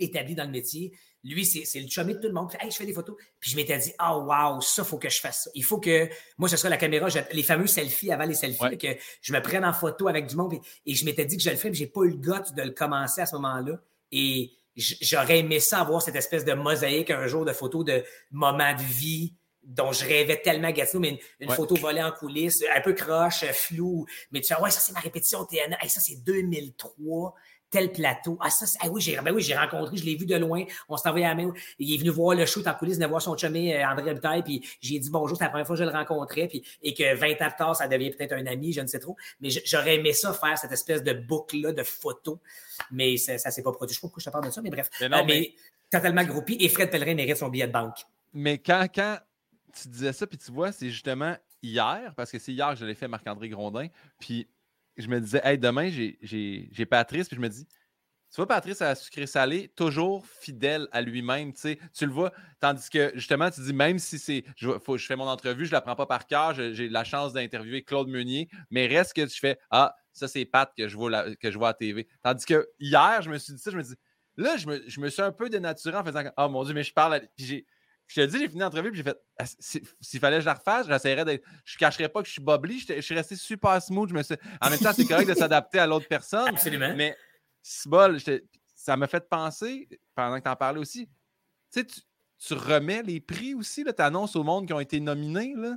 établi 0.00 0.34
dans 0.34 0.44
le 0.44 0.50
métier, 0.50 0.92
lui, 1.34 1.44
c'est 1.44 1.80
le 1.80 1.88
chumé 1.88 2.14
de 2.14 2.20
tout 2.20 2.28
le 2.28 2.32
monde. 2.32 2.50
Hey, 2.60 2.70
je 2.70 2.76
fais 2.76 2.86
des 2.86 2.92
photos. 2.92 3.16
Puis 3.40 3.50
je 3.50 3.56
m'étais 3.56 3.78
dit, 3.78 3.92
oh 4.00 4.26
wow, 4.26 4.60
ça, 4.60 4.84
faut 4.84 4.98
que 4.98 5.08
je 5.08 5.20
fasse 5.20 5.44
ça. 5.44 5.50
Il 5.54 5.64
faut 5.64 5.78
que, 5.78 6.08
moi, 6.38 6.48
ce 6.48 6.56
soit 6.56 6.70
la 6.70 6.76
caméra, 6.76 7.08
les 7.32 7.42
fameux 7.42 7.66
selfies 7.66 8.12
avant 8.12 8.24
les 8.24 8.34
selfies, 8.34 8.78
que 8.78 8.96
je 9.20 9.32
me 9.32 9.40
prenne 9.40 9.64
en 9.64 9.72
photo 9.72 10.08
avec 10.08 10.26
du 10.26 10.36
monde. 10.36 10.54
Et, 10.84 10.94
je 10.94 11.04
m'étais 11.04 11.24
dit 11.24 11.36
que 11.36 11.42
je 11.42 11.50
le 11.50 11.56
ferais, 11.56 11.70
mais 11.70 11.76
j'ai 11.76 11.86
pas 11.86 12.02
eu 12.02 12.10
le 12.10 12.16
goût 12.16 12.54
de 12.54 12.62
le 12.62 12.70
commencer 12.70 13.20
à 13.20 13.26
ce 13.26 13.34
moment-là. 13.36 13.80
Et 14.12 14.52
j'aurais 14.76 15.40
aimé 15.40 15.60
ça 15.60 15.80
avoir 15.80 16.00
cette 16.00 16.16
espèce 16.16 16.44
de 16.44 16.52
mosaïque 16.52 17.10
un 17.10 17.26
jour 17.26 17.44
de 17.44 17.52
photos 17.52 17.84
de 17.84 18.04
moments 18.30 18.74
de 18.74 18.82
vie 18.82 19.34
dont 19.66 19.90
je 19.90 20.04
rêvais 20.04 20.40
tellement 20.40 20.70
Gatineau, 20.70 21.00
mais 21.00 21.18
une, 21.40 21.50
photo 21.50 21.74
volée 21.74 22.02
en 22.02 22.12
coulisses, 22.12 22.62
un 22.72 22.80
peu 22.80 22.92
croche, 22.92 23.44
flou. 23.46 24.06
Mais 24.30 24.40
tu 24.40 24.54
vois, 24.54 24.64
ouais, 24.64 24.70
ça 24.70 24.78
c'est 24.78 24.92
ma 24.92 25.00
répétition 25.00 25.44
TNA. 25.44 25.76
ça 25.88 26.00
c'est 26.00 26.22
2003 26.22 27.34
tel 27.76 27.92
plateau. 27.92 28.38
Ah, 28.40 28.48
ça, 28.48 28.64
ah 28.80 28.88
oui, 28.88 29.02
j'ai 29.02 29.16
ben 29.20 29.32
oui, 29.32 29.42
j'ai 29.42 29.54
rencontré, 29.54 29.98
je 29.98 30.04
l'ai 30.04 30.16
vu 30.16 30.24
de 30.24 30.34
loin. 30.36 30.64
On 30.88 30.96
s'est 30.96 31.08
envoyé 31.08 31.26
à 31.26 31.34
la 31.34 31.34
main. 31.34 31.52
Il 31.78 31.92
est 31.92 31.98
venu 31.98 32.08
voir 32.08 32.34
le 32.34 32.46
shoot 32.46 32.66
en 32.66 32.72
coulisses, 32.72 32.98
de 32.98 33.04
voir 33.04 33.20
son 33.20 33.36
chumé 33.36 33.76
euh, 33.76 33.86
André 33.86 34.14
Butaille, 34.14 34.42
puis 34.42 34.66
j'ai 34.80 34.98
dit 34.98 35.10
bonjour, 35.10 35.36
c'est 35.36 35.44
la 35.44 35.50
première 35.50 35.66
fois 35.66 35.76
que 35.76 35.82
je 35.82 35.84
le 35.84 35.94
rencontrais, 35.94 36.48
puis, 36.48 36.64
et 36.82 36.94
que 36.94 37.14
20 37.14 37.32
ans 37.32 37.48
plus 37.48 37.56
tard, 37.58 37.76
ça 37.76 37.86
devient 37.86 38.10
peut-être 38.12 38.32
un 38.32 38.46
ami, 38.46 38.72
je 38.72 38.80
ne 38.80 38.86
sais 38.86 38.98
trop. 38.98 39.16
Mais 39.40 39.50
j'aurais 39.66 39.96
aimé 39.96 40.14
ça, 40.14 40.32
faire 40.32 40.56
cette 40.56 40.72
espèce 40.72 41.02
de 41.02 41.12
boucle-là 41.12 41.72
de 41.72 41.82
photos, 41.82 42.38
mais 42.90 43.18
ça, 43.18 43.36
ça 43.36 43.50
s'est 43.50 43.62
pas 43.62 43.72
produit. 43.72 43.92
Je 43.94 44.00
sais 44.00 44.00
pas 44.00 44.08
pourquoi 44.08 44.20
je 44.22 44.26
te 44.26 44.30
parle 44.30 44.46
de 44.46 44.50
ça, 44.50 44.62
mais 44.62 44.70
bref. 44.70 44.88
Mais, 45.02 45.08
non, 45.10 45.18
euh, 45.18 45.24
mais... 45.26 45.54
totalement 45.90 46.24
groupie, 46.24 46.56
et 46.58 46.68
Fred 46.70 46.90
Pellerin 46.90 47.14
mérite 47.14 47.36
son 47.36 47.48
billet 47.48 47.66
de 47.66 47.72
banque. 47.72 47.98
Mais 48.32 48.56
quand, 48.56 48.86
quand 48.94 49.18
tu 49.82 49.88
disais 49.88 50.14
ça, 50.14 50.26
puis 50.26 50.38
tu 50.38 50.50
vois, 50.50 50.72
c'est 50.72 50.88
justement 50.88 51.36
hier, 51.62 52.14
parce 52.16 52.30
que 52.30 52.38
c'est 52.38 52.52
hier 52.52 52.70
que 52.70 52.76
je 52.76 52.86
l'ai 52.86 52.94
fait 52.94 53.08
Marc-André 53.08 53.50
Grondin, 53.50 53.88
puis 54.18 54.48
je 54.96 55.08
me 55.08 55.20
disais, 55.20 55.40
hey, 55.44 55.58
demain, 55.58 55.90
j'ai 55.90 56.86
Patrice, 56.88 57.28
puis 57.28 57.36
je 57.36 57.40
me 57.40 57.48
dis, 57.48 57.66
tu 58.30 58.36
vois, 58.36 58.48
Patrice, 58.48 58.82
à 58.82 58.94
sucré 58.94 59.26
salé, 59.26 59.68
toujours 59.76 60.26
fidèle 60.26 60.88
à 60.92 61.00
lui-même. 61.00 61.52
Tu 61.54 61.78
le 62.00 62.12
vois. 62.12 62.32
Tandis 62.60 62.90
que, 62.90 63.12
justement, 63.14 63.50
tu 63.50 63.60
dis, 63.62 63.72
même 63.72 63.98
si 63.98 64.18
c'est. 64.18 64.44
Je, 64.56 64.68
fais 64.98 65.16
mon 65.16 65.28
entrevue, 65.28 65.64
je 65.64 65.70
ne 65.70 65.76
la 65.76 65.80
prends 65.80 65.96
pas 65.96 66.06
par 66.06 66.26
cœur, 66.26 66.52
j'ai 66.52 66.88
la 66.88 67.04
chance 67.04 67.32
d'interviewer 67.32 67.82
Claude 67.82 68.08
Meunier, 68.08 68.48
mais 68.70 68.86
reste 68.88 69.14
que 69.14 69.22
tu 69.22 69.38
fais 69.38 69.58
Ah, 69.70 69.94
ça, 70.12 70.28
c'est 70.28 70.44
Pat 70.44 70.70
que 70.76 70.88
je, 70.88 70.96
vois 70.96 71.34
que 71.36 71.50
je 71.50 71.56
vois 71.56 71.70
à 71.70 71.74
TV. 71.74 72.08
Tandis 72.22 72.44
que 72.44 72.68
hier, 72.80 73.22
je 73.22 73.30
me 73.30 73.38
suis 73.38 73.54
dit 73.54 73.60
ça, 73.60 73.70
je 73.70 73.76
me 73.76 73.82
dis, 73.82 73.94
là, 74.36 74.56
je 74.56 74.66
me, 74.66 74.82
je 74.86 75.00
me 75.00 75.08
suis 75.08 75.22
un 75.22 75.32
peu 75.32 75.48
dénaturé 75.48 75.96
en 75.96 76.04
faisant 76.04 76.24
Ah, 76.36 76.48
mon 76.48 76.64
Dieu, 76.64 76.74
mais 76.74 76.82
je 76.82 76.92
parle. 76.92 77.14
À... 77.14 77.20
je 78.06 78.20
te 78.20 78.26
dis, 78.26 78.38
j'ai 78.38 78.48
fini 78.48 78.60
l'entrevue, 78.60 78.90
puis 78.90 78.98
j'ai 78.98 79.04
fait 79.04 79.18
ah, 79.38 79.44
s'il 79.58 80.20
fallait 80.20 80.36
que 80.36 80.42
je 80.42 80.46
la 80.46 80.54
refasse, 80.54 80.86
j'essaierais 80.86 81.24
d'être. 81.24 81.44
Je 81.64 81.76
cacherais 81.76 82.08
pas 82.08 82.22
que 82.22 82.28
je 82.28 82.32
suis 82.32 82.42
bobli, 82.42 82.78
je, 82.78 83.00
suis 83.00 83.14
resté 83.14 83.36
super 83.36 83.82
smooth. 83.82 84.10
Je 84.10 84.14
me 84.14 84.22
suis... 84.22 84.36
En 84.60 84.70
même 84.70 84.78
temps, 84.78 84.92
c'est 84.94 85.06
correct 85.06 85.28
de 85.28 85.34
s'adapter 85.38 85.78
à 85.78 85.86
l'autre 85.86 86.06
personne. 86.08 86.48
Absolument. 86.48 86.94
Mais 86.96 87.16
bol, 87.86 88.18
ça 88.74 88.96
m'a 88.96 89.06
fait 89.06 89.28
penser, 89.28 89.88
pendant 90.14 90.38
que 90.38 90.44
tu 90.44 90.50
en 90.50 90.56
parlais 90.56 90.78
aussi, 90.78 91.06
tu 91.72 91.80
sais, 91.80 91.86
tu 92.38 92.54
remets 92.54 93.02
les 93.02 93.20
prix 93.20 93.54
aussi, 93.54 93.84
tu 93.84 94.02
annonces 94.02 94.36
au 94.36 94.44
monde 94.44 94.66
qui 94.66 94.72
ont 94.72 94.80
été 94.80 95.00
nominés. 95.00 95.54
Là 95.56 95.76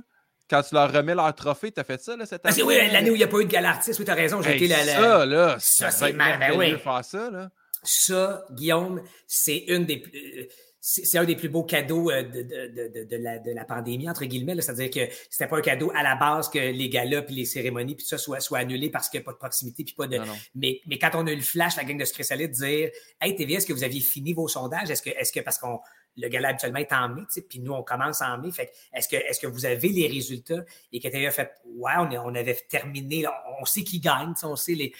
quand 0.50 0.62
tu 0.62 0.74
leur 0.74 0.92
remets 0.92 1.14
leur 1.14 1.32
trophée, 1.34 1.70
tu 1.70 1.80
as 1.80 1.84
fait 1.84 2.00
ça 2.02 2.16
là, 2.16 2.26
cette 2.26 2.44
année? 2.44 2.62
oui, 2.64 2.76
l'année 2.90 3.10
où 3.10 3.14
il 3.14 3.18
n'y 3.18 3.24
a 3.24 3.28
pas 3.28 3.38
eu 3.38 3.44
de 3.44 3.50
galartiste, 3.50 4.00
oui, 4.00 4.04
tu 4.04 4.10
as 4.10 4.14
raison. 4.14 4.42
J'ai 4.42 4.56
été 4.56 4.66
la, 4.66 4.84
Ça, 4.84 5.24
là, 5.24 5.56
ça, 5.60 5.90
c'est 5.92 6.12
ben 6.12 6.52
oui. 6.56 6.76
faire 6.76 7.04
ça. 7.04 7.30
Là. 7.30 7.50
Ça, 7.84 8.44
Guillaume, 8.50 9.02
c'est 9.28 9.58
une 9.68 9.86
des 9.86 9.98
plus 9.98 10.48
c'est 10.82 11.18
un 11.18 11.24
des 11.24 11.36
plus 11.36 11.50
beaux 11.50 11.64
cadeaux 11.64 12.10
euh, 12.10 12.22
de, 12.22 12.42
de, 12.42 13.04
de, 13.04 13.16
la, 13.16 13.38
de 13.38 13.50
la 13.50 13.64
pandémie, 13.64 14.08
entre 14.08 14.24
guillemets. 14.24 14.60
C'est-à-dire 14.60 14.90
que 14.90 15.12
c'était 15.28 15.46
pas 15.46 15.58
un 15.58 15.62
cadeau 15.62 15.92
à 15.94 16.02
la 16.02 16.16
base 16.16 16.48
que 16.48 16.58
les 16.58 16.88
galas 16.88 17.22
puis 17.22 17.34
les 17.34 17.44
cérémonies 17.44 17.94
puis 17.94 18.04
tout 18.04 18.08
ça 18.08 18.18
soient, 18.18 18.40
soient 18.40 18.58
annulés 18.58 18.90
parce 18.90 19.08
qu'il 19.08 19.20
n'y 19.20 19.24
a 19.24 19.26
pas 19.26 19.32
de 19.32 19.38
proximité 19.38 19.84
puis 19.84 19.94
pas 19.94 20.06
de. 20.06 20.18
Mais, 20.54 20.80
mais 20.86 20.98
quand 20.98 21.10
on 21.14 21.26
a 21.26 21.32
eu 21.32 21.36
le 21.36 21.42
flash, 21.42 21.76
la 21.76 21.84
gang 21.84 21.98
de 21.98 22.04
Secret 22.04 22.36
de 22.38 22.46
dire 22.46 22.90
Hey 23.20 23.36
TV, 23.36 23.54
est-ce 23.54 23.66
que 23.66 23.72
vous 23.72 23.84
aviez 23.84 24.00
fini 24.00 24.32
vos 24.32 24.48
sondages? 24.48 24.90
Est-ce 24.90 25.02
que, 25.02 25.10
est-ce 25.10 25.32
que 25.32 25.40
parce 25.40 25.58
qu'on 25.58 25.80
le 26.16 26.28
gala 26.28 26.48
habituellement 26.48 26.80
est 26.80 26.92
en 26.92 27.08
mai, 27.08 27.22
puis 27.48 27.60
nous, 27.60 27.72
on 27.72 27.82
commence 27.82 28.20
en 28.20 28.38
mai. 28.38 28.50
Fait 28.50 28.72
est-ce 28.92 29.08
que, 29.08 29.16
est-que 29.16 29.46
vous 29.46 29.64
avez 29.64 29.88
les 29.88 30.08
résultats? 30.08 30.64
Et 30.92 31.00
que 31.00 31.08
a 31.08 31.30
fait 31.30 31.52
Ouais, 31.64 31.92
on, 31.98 32.10
on 32.26 32.34
avait 32.34 32.54
terminé, 32.68 33.24
on 33.60 33.64
sait 33.64 33.84
qui 33.84 34.00
gagne, 34.00 34.34
on 34.42 34.56
sait 34.56 34.74
les. 34.74 34.92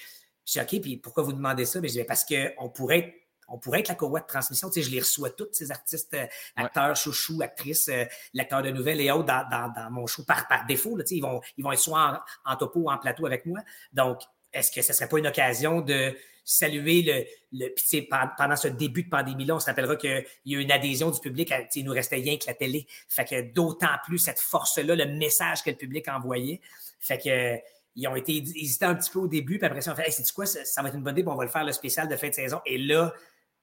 Je 0.46 0.52
dis 0.52 0.60
OK, 0.60 0.82
puis 0.82 0.96
pourquoi 0.96 1.22
vous 1.22 1.32
demandez 1.32 1.64
ça? 1.64 1.80
Mais 1.80 1.88
je 1.88 1.94
dis 1.94 2.04
parce 2.04 2.24
qu'on 2.24 2.68
pourrait 2.68 2.98
être 2.98 3.14
on 3.50 3.58
pourrait 3.58 3.80
être 3.80 3.88
la 3.88 3.94
courroie 3.94 4.20
de 4.20 4.26
transmission. 4.26 4.70
Tu 4.70 4.80
sais, 4.80 4.88
je 4.88 4.94
les 4.94 5.00
reçois 5.00 5.30
tous, 5.30 5.48
ces 5.52 5.70
artistes, 5.70 6.14
euh, 6.14 6.26
acteurs, 6.56 6.96
chouchous, 6.96 7.42
actrices, 7.42 7.88
euh, 7.88 8.04
lecteurs 8.32 8.62
de 8.62 8.70
nouvelles 8.70 9.00
et 9.00 9.10
autres 9.10 9.26
dans, 9.26 9.90
mon 9.90 10.06
show 10.06 10.24
par, 10.24 10.48
par 10.48 10.66
défaut. 10.66 10.96
Là, 10.96 11.04
tu 11.04 11.10
sais, 11.10 11.14
ils, 11.16 11.22
vont, 11.22 11.40
ils 11.58 11.64
vont 11.64 11.72
être 11.72 11.80
soit 11.80 12.24
en, 12.44 12.56
topo 12.56 12.80
ou 12.80 12.90
en 12.90 12.98
plateau 12.98 13.26
avec 13.26 13.44
moi. 13.46 13.60
Donc, 13.92 14.20
est-ce 14.52 14.70
que 14.70 14.82
ce 14.82 14.92
serait 14.92 15.08
pas 15.08 15.18
une 15.18 15.26
occasion 15.26 15.80
de 15.80 16.16
saluer 16.44 17.02
le, 17.02 17.24
le 17.52 17.68
puis 17.74 18.08
pendant 18.36 18.56
ce 18.56 18.68
début 18.68 19.04
de 19.04 19.08
pandémie-là, 19.08 19.56
on 19.56 19.60
se 19.60 19.66
rappellera 19.66 19.96
qu'il 19.96 20.24
y 20.46 20.56
a 20.56 20.58
eu 20.58 20.62
une 20.62 20.72
adhésion 20.72 21.10
du 21.10 21.20
public, 21.20 21.52
à, 21.52 21.60
il 21.74 21.84
nous 21.84 21.92
restait 21.92 22.16
rien 22.16 22.36
que 22.38 22.46
la 22.46 22.54
télé. 22.54 22.86
Fait 23.08 23.24
que 23.24 23.52
d'autant 23.52 23.96
plus 24.04 24.18
cette 24.18 24.40
force-là, 24.40 24.96
le 24.96 25.06
message 25.06 25.62
que 25.62 25.70
le 25.70 25.76
public 25.76 26.08
envoyait. 26.08 26.60
Fait 26.98 27.18
que 27.18 27.60
ils 27.96 28.06
ont 28.06 28.16
été 28.16 28.36
hésités 28.36 28.84
un 28.84 28.94
petit 28.94 29.10
peu 29.10 29.18
au 29.18 29.26
début, 29.26 29.58
puis 29.58 29.66
après 29.66 29.80
ça, 29.80 29.92
on 29.92 29.96
fait 29.96 30.06
hey, 30.06 30.12
c'est 30.12 30.30
quoi, 30.32 30.46
ça, 30.46 30.82
va 30.82 30.88
être 30.88 30.94
une 30.94 31.02
bonne 31.02 31.14
idée, 31.14 31.22
puis 31.22 31.32
on 31.32 31.36
va 31.36 31.44
le 31.44 31.50
faire 31.50 31.64
le 31.64 31.72
spécial 31.72 32.08
de 32.08 32.16
fin 32.16 32.28
de 32.28 32.34
saison. 32.34 32.60
Et 32.64 32.78
là, 32.78 33.12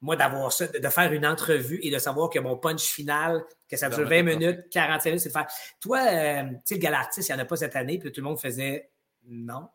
moi, 0.01 0.15
d'avoir 0.15 0.51
ça, 0.51 0.67
de, 0.67 0.89
faire 0.89 1.11
une 1.11 1.25
entrevue 1.25 1.79
et 1.81 1.89
de 1.89 1.97
savoir 1.97 2.29
que 2.29 2.39
mon 2.39 2.55
punch 2.57 2.83
final, 2.83 3.43
que 3.69 3.77
ça 3.77 3.89
dure 3.89 4.07
20 4.07 4.23
minutes, 4.23 4.69
45 4.71 5.09
minutes, 5.09 5.21
c'est 5.21 5.29
de 5.29 5.33
faire. 5.33 5.47
Toi, 5.79 5.99
euh, 5.99 6.43
tu 6.43 6.57
sais, 6.65 6.75
le 6.75 6.81
Galartis, 6.81 7.21
il 7.21 7.33
n'y 7.33 7.39
en 7.39 7.41
a 7.41 7.45
pas 7.45 7.55
cette 7.55 7.75
année, 7.75 7.97
puis 7.97 8.11
tout 8.11 8.21
le 8.21 8.27
monde 8.27 8.39
faisait 8.39 8.91
non. 9.25 9.67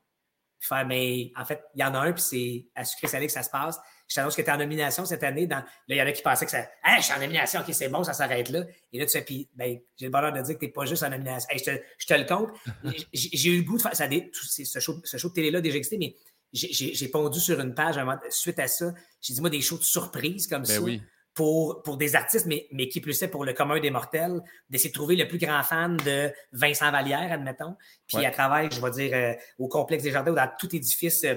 Faire, 0.60 0.86
mais 0.86 1.32
en 1.36 1.44
fait, 1.44 1.64
il 1.74 1.80
y 1.80 1.84
en 1.84 1.92
a 1.94 1.98
un, 1.98 2.12
puis 2.12 2.22
c'est 2.22 2.66
à 2.76 2.84
sucré 2.84 3.08
salé 3.08 3.26
que 3.26 3.32
ça 3.32 3.42
se 3.42 3.50
passe. 3.50 3.80
Je 4.06 4.14
t'annonce 4.14 4.36
que 4.36 4.42
tu 4.42 4.48
es 4.48 4.52
en 4.52 4.58
nomination 4.58 5.04
cette 5.04 5.24
année. 5.24 5.48
Dans... 5.48 5.56
Là, 5.56 5.64
il 5.88 5.96
y 5.96 6.02
en 6.02 6.06
a 6.06 6.12
qui 6.12 6.22
pensaient 6.22 6.44
que 6.44 6.52
ça. 6.52 6.68
Hey, 6.84 6.98
je 6.98 7.06
suis 7.06 7.14
en 7.14 7.18
nomination, 7.18 7.60
OK, 7.60 7.74
c'est 7.74 7.88
bon, 7.88 8.04
ça 8.04 8.12
s'arrête 8.12 8.48
là. 8.50 8.62
Et 8.92 8.98
là, 9.00 9.06
tu 9.06 9.12
fais, 9.12 9.24
puis, 9.24 9.48
ben, 9.54 9.80
j'ai 9.96 10.06
le 10.06 10.12
bonheur 10.12 10.32
de 10.32 10.40
dire 10.40 10.54
que 10.54 10.60
tu 10.60 10.66
n'es 10.66 10.70
pas 10.72 10.84
juste 10.84 11.02
en 11.02 11.10
nomination. 11.10 11.48
je, 11.52 11.64
te, 11.64 11.70
je, 11.98 12.06
te, 12.06 12.14
le 12.14 12.24
compte. 12.24 12.50
j'ai 13.12 13.50
eu 13.50 13.58
le 13.58 13.64
goût 13.64 13.76
de 13.76 13.82
faire. 13.82 13.96
Ça, 13.96 14.06
ce, 14.32 14.78
show, 14.78 15.00
ce 15.02 15.16
show 15.16 15.30
de 15.30 15.34
télé-là 15.34 15.60
déjà 15.60 15.78
existé, 15.78 15.98
mais 15.98 16.14
j'ai 16.52 17.08
pondu 17.08 17.40
sur 17.40 17.60
une 17.60 17.74
page 17.74 17.98
suite 18.30 18.58
à 18.58 18.68
ça. 18.68 18.92
J'ai 19.20 19.34
dit, 19.34 19.40
moi, 19.40 19.50
des 19.50 19.60
shows 19.60 19.78
de 19.78 19.84
surprise 19.84 20.46
comme 20.46 20.62
ben 20.62 20.74
ça. 20.74 20.80
Oui 20.80 21.02
pour, 21.34 21.82
pour 21.82 21.96
des 21.96 22.14
artistes, 22.14 22.46
mais, 22.46 22.66
mais 22.72 22.88
qui 22.88 23.00
plus 23.00 23.20
est 23.22 23.28
pour 23.28 23.44
le 23.44 23.52
commun 23.52 23.80
des 23.80 23.90
mortels, 23.90 24.42
d'essayer 24.68 24.90
de 24.90 24.94
trouver 24.94 25.16
le 25.16 25.26
plus 25.26 25.38
grand 25.38 25.62
fan 25.62 25.96
de 25.98 26.30
Vincent 26.52 26.90
Vallière, 26.90 27.32
admettons. 27.32 27.76
Puis 28.06 28.24
à 28.24 28.30
travers, 28.30 28.70
je 28.70 28.80
vais 28.80 28.90
dire, 28.90 29.10
euh, 29.14 29.34
au 29.58 29.68
complexe 29.68 30.02
des 30.02 30.10
jardins 30.10 30.32
ou 30.32 30.34
dans 30.34 30.50
tout 30.58 30.74
édifice, 30.74 31.24
euh, 31.24 31.36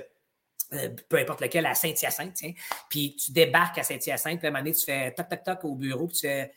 euh, 0.73 0.89
peu 1.07 1.17
importe 1.17 1.41
lequel, 1.41 1.65
à 1.65 1.75
Saint-Hyacinthe, 1.75 2.33
tiens. 2.33 2.53
Puis 2.89 3.15
tu 3.15 3.31
débarques 3.31 3.77
à 3.77 3.83
Saint-Hyacinthe, 3.83 4.39
puis 4.39 4.47
à 4.47 4.49
un 4.49 4.53
moment 4.53 4.63
donné, 4.63 4.75
tu 4.75 4.83
fais 4.83 5.13
toc, 5.13 5.29
toc, 5.29 5.43
toc 5.43 5.63
au 5.63 5.75
bureau, 5.75 6.07
puis 6.07 6.17
tu 6.17 6.27
fais 6.27 6.51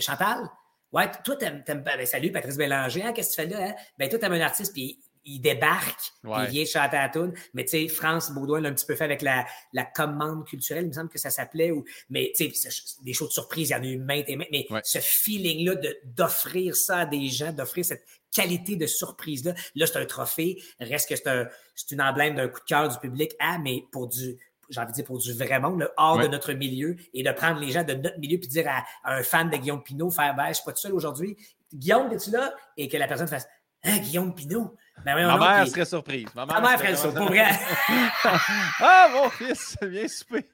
Chantal, 0.00 0.46
ouais, 0.92 1.10
toi, 1.24 1.36
t'aimes, 1.36 1.62
ben, 1.66 2.04
salut 2.04 2.30
Patrice 2.32 2.58
Bélanger, 2.58 3.02
hein, 3.02 3.12
qu'est-ce 3.14 3.34
que 3.34 3.42
tu 3.42 3.48
fais 3.48 3.56
là? 3.56 3.68
Hein? 3.68 3.74
Ben, 3.98 4.10
toi, 4.10 4.18
t'aimes 4.18 4.32
un 4.32 4.40
artiste, 4.40 4.74
puis 4.74 5.00
il 5.24 5.40
débarque, 5.40 6.12
il 6.24 6.46
vient 6.50 6.64
chanter 6.64 6.96
à 6.96 7.10
la 7.14 7.26
Mais 7.54 7.64
tu 7.64 7.70
sais, 7.70 7.88
France 7.88 8.30
Baudouin 8.32 8.60
l'a 8.60 8.70
un 8.70 8.72
petit 8.72 8.86
peu 8.86 8.94
fait 8.94 9.04
avec 9.04 9.22
la, 9.22 9.46
la 9.72 9.84
commande 9.84 10.46
culturelle, 10.46 10.84
il 10.84 10.88
me 10.88 10.92
semble 10.92 11.10
que 11.10 11.18
ça 11.18 11.30
s'appelait. 11.30 11.70
Ou, 11.70 11.84
mais 12.08 12.32
tu 12.36 12.50
sais, 12.50 12.68
des 13.02 13.12
choses 13.12 13.28
de 13.28 13.34
surprise, 13.34 13.70
il 13.70 13.72
y 13.72 13.76
en 13.76 13.82
a 13.82 13.86
eu 13.86 13.98
maintes 13.98 14.28
et 14.28 14.36
maintes. 14.36 14.48
Mais 14.50 14.66
ce 14.82 14.98
feeling-là 14.98 15.74
d'offrir 16.04 16.74
ça 16.74 17.00
à 17.00 17.06
des 17.06 17.28
gens, 17.28 17.52
d'offrir 17.52 17.84
cette 17.84 18.04
qualité 18.34 18.76
de 18.76 18.86
surprise-là, 18.86 19.54
là, 19.74 19.86
c'est 19.86 19.98
un 19.98 20.06
trophée. 20.06 20.62
Reste 20.78 21.08
que 21.08 21.16
c'est 21.16 21.28
un, 21.28 21.48
une 21.90 22.02
emblème 22.02 22.36
d'un 22.36 22.48
coup 22.48 22.60
de 22.60 22.64
cœur 22.64 22.88
du 22.88 22.98
public. 22.98 23.32
Ah, 23.38 23.58
mais 23.62 23.84
pour 23.92 24.08
du 24.08 24.38
j'ai 24.70 24.80
envie 24.80 24.92
de 24.92 24.94
dire 24.94 25.04
pour 25.04 25.18
du 25.18 25.32
vrai 25.32 25.58
monde, 25.58 25.90
hors 25.96 26.20
de 26.20 26.28
notre 26.28 26.52
milieu, 26.52 26.94
et 27.12 27.24
de 27.24 27.32
prendre 27.32 27.58
les 27.58 27.72
gens 27.72 27.82
de 27.82 27.94
notre 27.94 28.20
milieu 28.20 28.38
puis 28.38 28.46
dire 28.46 28.68
à, 28.68 28.84
un 29.16 29.24
fan 29.24 29.50
de 29.50 29.56
Guillaume 29.56 29.82
Pinot, 29.82 30.10
faire 30.10 30.36
ben, 30.36 30.46
je 30.48 30.54
suis 30.54 30.64
pas 30.64 30.70
tout 30.70 30.78
seul 30.78 30.94
aujourd'hui. 30.94 31.36
Guillaume, 31.74 32.12
es-tu 32.12 32.30
là? 32.30 32.54
Et 32.76 32.86
que 32.86 32.96
la 32.96 33.08
personne 33.08 33.26
fasse 33.26 33.48
Hein, 33.82 33.98
Guillaume 33.98 34.34
Pinot? 34.34 34.76
Ben 35.04 35.26
Ma 35.26 35.38
mère 35.38 35.66
serait 35.66 35.84
surprise. 35.84 36.28
Ma 36.34 36.46
mère, 36.46 36.60
mère 36.60 36.78
serait 36.78 36.96
surprise, 36.96 37.18
pour 37.18 37.28
vrai. 37.28 37.44
ah, 38.80 39.08
mon 39.12 39.30
fils, 39.30 39.76
viens 39.82 40.08
souper. 40.08 40.44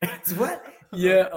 tu 0.24 0.34
vois? 0.34 0.60
Il 0.92 1.00
y 1.00 1.12
a, 1.12 1.28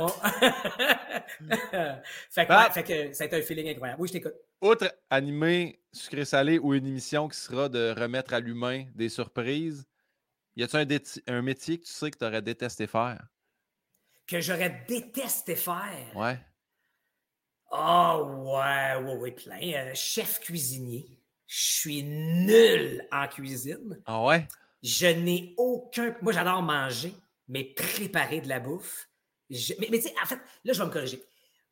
fait, 2.29 2.45
que, 2.45 2.51
ah. 2.51 2.69
fait 2.71 2.83
que 2.83 3.11
ça 3.13 3.25
a 3.25 3.27
été 3.27 3.35
un 3.35 3.41
feeling 3.41 3.67
incroyable. 3.69 4.01
Oui, 4.01 4.07
je 4.07 4.13
t'écoute. 4.13 4.33
Outre 4.61 4.95
animé 5.09 5.81
sucré-salé 5.91 6.57
ou 6.57 6.73
une 6.73 6.87
émission 6.87 7.27
qui 7.27 7.37
sera 7.37 7.67
de 7.67 7.93
remettre 7.97 8.33
à 8.33 8.39
l'humain 8.39 8.85
des 8.95 9.09
surprises, 9.09 9.85
y 10.55 10.63
a-t-il 10.63 11.01
un, 11.27 11.35
un, 11.35 11.41
métier 11.41 11.79
que 11.79 11.85
tu 11.85 11.91
sais 11.91 12.11
que 12.11 12.17
tu 12.17 12.25
aurais 12.25 12.41
détesté 12.41 12.87
faire? 12.87 13.27
Que 14.25 14.39
j'aurais 14.39 14.85
détesté 14.87 15.57
faire? 15.57 16.15
Ouais. 16.15 16.39
Ah 17.71 18.21
ouais, 18.21 19.03
ouais, 19.03 19.15
ouais, 19.15 19.31
plein. 19.31 19.59
Euh, 19.61 19.91
chef 19.93 20.39
cuisinier. 20.39 21.07
Je 21.47 21.61
suis 21.61 22.03
nul 22.03 23.05
en 23.11 23.27
cuisine. 23.27 24.01
Ah 24.05 24.23
ouais? 24.23 24.47
Je 24.83 25.07
n'ai 25.07 25.53
aucun. 25.57 26.15
Moi, 26.21 26.33
j'adore 26.33 26.61
manger, 26.61 27.13
mais 27.47 27.63
préparer 27.63 28.41
de 28.41 28.49
la 28.49 28.59
bouffe. 28.59 29.09
Mais, 29.49 29.87
mais 29.89 29.99
tu 29.99 30.03
sais, 30.03 30.13
en 30.21 30.25
fait, 30.25 30.39
là, 30.63 30.73
je 30.73 30.79
vais 30.79 30.85
me 30.85 30.91
corriger. 30.91 31.23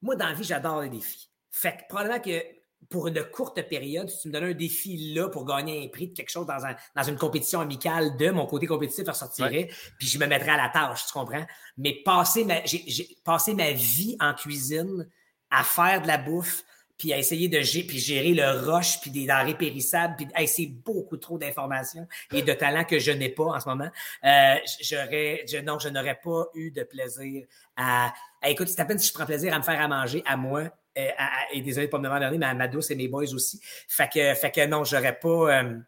Moi, 0.02 0.16
dans 0.16 0.28
la 0.28 0.34
vie, 0.34 0.44
j'adore 0.44 0.82
les 0.82 0.90
défis. 0.90 1.30
Fait 1.52 1.78
que 1.78 1.88
probablement 1.88 2.20
que 2.20 2.42
pour 2.90 3.08
une 3.08 3.24
courte 3.26 3.62
période, 3.68 4.10
si 4.10 4.22
tu 4.22 4.28
me 4.30 4.34
donnais 4.34 4.52
un 4.52 4.54
défi 4.54 5.14
là 5.14 5.28
pour 5.30 5.46
gagner 5.46 5.86
un 5.86 5.90
prix 5.90 6.08
de 6.08 6.14
quelque 6.14 6.30
chose 6.30 6.46
dans, 6.46 6.66
un, 6.66 6.76
dans 6.96 7.04
une 7.04 7.18
compétition 7.18 7.60
amicale 7.60 8.16
de 8.18 8.30
mon 8.30 8.46
côté 8.46 8.68
compétitif 8.68 9.08
ressortirait, 9.08 9.70
puis 9.98 10.08
je 10.08 10.18
me 10.18 10.26
mettrais 10.26 10.52
à 10.52 10.58
la 10.58 10.70
tâche, 10.70 11.06
tu 11.06 11.14
comprends? 11.14 11.46
Mais 11.78 12.02
passer 12.04 12.46
ma, 12.46 12.64
j'ai, 12.66 13.18
passé 13.24 13.54
ma 13.54 13.72
vie 13.72 14.16
en 14.20 14.34
cuisine, 14.34 15.08
à 15.52 15.64
faire 15.64 16.02
de 16.02 16.08
la 16.08 16.18
bouffe, 16.18 16.64
puis 16.98 17.14
à 17.14 17.18
essayer 17.18 17.48
de 17.48 17.62
gérer, 17.62 17.88
puis 17.88 17.98
gérer 17.98 18.34
le 18.34 18.70
rush, 18.70 19.00
puis 19.00 19.10
des 19.10 19.26
denrées 19.26 19.58
périssables, 19.58 20.18
puis 20.18 20.28
c'est 20.48 20.66
beaucoup 20.68 21.18
trop 21.18 21.38
d'informations 21.38 22.06
et 22.34 22.42
de 22.42 22.54
talents 22.54 22.84
que 22.84 23.00
je 23.00 23.12
n'ai 23.12 23.30
pas 23.30 23.46
en 23.46 23.60
ce 23.60 23.70
moment. 23.70 23.90
Euh, 24.26 24.56
j'aurais, 24.82 25.46
je, 25.48 25.60
non, 25.60 25.80
je 25.80 25.88
n'aurais 25.88 26.20
pas 26.22 26.48
eu 26.56 26.72
de 26.72 26.84
plaisir 26.84 27.46
à, 27.78 28.14
écoute, 28.44 28.68
c'est 28.68 28.82
à 28.82 28.86
peine 28.86 29.00
si 29.00 29.08
je 29.08 29.14
prends 29.14 29.26
plaisir 29.26 29.54
à 29.54 29.60
me 29.60 29.64
faire 29.64 29.80
à 29.80 29.88
manger 29.88 30.22
à 30.26 30.36
moi, 30.36 30.70
euh, 30.98 31.10
et 31.54 31.62
désolé 31.62 31.88
pas 31.88 32.00
me 32.00 32.04
demander, 32.04 32.38
mais 32.38 32.46
à 32.46 32.54
ma 32.54 32.68
douce 32.68 32.92
et 32.92 32.96
mes 32.96 33.08
boys 33.08 33.34
aussi. 33.34 33.62
Fait 33.88 34.10
que, 34.12 34.34
fait 34.34 34.52
que 34.52 34.66
non, 34.66 34.84
j'aurais 34.84 35.18
pas, 35.18 35.64
euh, 35.64 35.80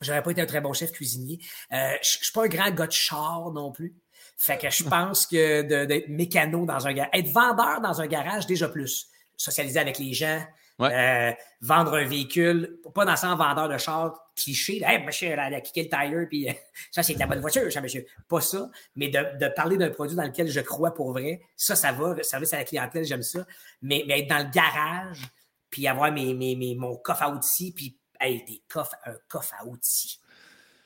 j'aurais 0.00 0.22
pas 0.22 0.32
été 0.32 0.42
un 0.42 0.46
très 0.46 0.60
bon 0.60 0.72
chef 0.72 0.92
cuisinier. 0.92 1.38
Euh, 1.72 1.92
je 2.02 2.18
suis 2.24 2.32
pas 2.32 2.44
un 2.44 2.48
grand 2.48 2.70
gars 2.70 2.86
de 2.86 2.92
char 2.92 3.50
non 3.52 3.72
plus. 3.72 3.94
Fait 4.40 4.56
que 4.56 4.70
je 4.70 4.84
pense 4.84 5.26
que 5.26 5.62
d'être 5.62 6.08
mécano 6.08 6.64
dans 6.64 6.86
un 6.86 6.92
garage, 6.92 7.10
être 7.12 7.28
vendeur 7.30 7.80
dans 7.80 8.00
un 8.00 8.06
garage, 8.06 8.46
déjà 8.46 8.68
plus. 8.68 9.08
Socialiser 9.36 9.80
avec 9.80 9.98
les 9.98 10.12
gens, 10.12 10.40
euh, 10.80 11.32
vendre 11.60 11.94
un 11.94 12.04
véhicule, 12.04 12.78
pas 12.94 13.04
dans 13.04 13.24
un 13.24 13.34
vendeur 13.34 13.68
de 13.68 13.76
char 13.78 14.30
cliché, 14.36 14.80
hey, 14.86 15.04
monsieur, 15.04 15.30
elle 15.30 15.40
a 15.40 15.60
kické 15.60 15.82
le 15.82 15.88
tire, 15.88 16.28
puis 16.28 16.48
euh, 16.48 16.52
ça, 16.92 17.02
c'est 17.02 17.14
de 17.14 17.18
la 17.18 17.26
bonne 17.26 17.40
voiture, 17.40 17.70
ça, 17.72 17.80
monsieur. 17.80 18.06
Pas 18.28 18.40
ça, 18.40 18.70
mais 18.94 19.08
de, 19.08 19.48
parler 19.56 19.76
d'un 19.76 19.90
produit 19.90 20.14
dans 20.14 20.22
lequel 20.22 20.48
je 20.48 20.60
crois 20.60 20.94
pour 20.94 21.10
vrai, 21.10 21.40
ça, 21.56 21.74
ça 21.74 21.90
va. 21.90 22.22
Service 22.22 22.52
à 22.52 22.58
la 22.58 22.64
clientèle, 22.64 23.04
j'aime 23.04 23.24
ça. 23.24 23.44
Mais, 23.82 24.04
mais 24.06 24.20
être 24.20 24.28
dans 24.28 24.38
le 24.38 24.50
garage, 24.50 25.22
puis 25.68 25.88
avoir 25.88 26.12
mes, 26.12 26.32
mes, 26.32 26.54
mes, 26.54 26.76
mon 26.76 26.96
coffre 26.96 27.24
à 27.24 27.30
outils, 27.30 27.72
puis 27.72 27.98
hey, 28.20 28.44
des 28.44 28.62
coffres, 28.68 28.94
un 29.04 29.16
coffre 29.26 29.54
à 29.58 29.66
outils. 29.66 30.20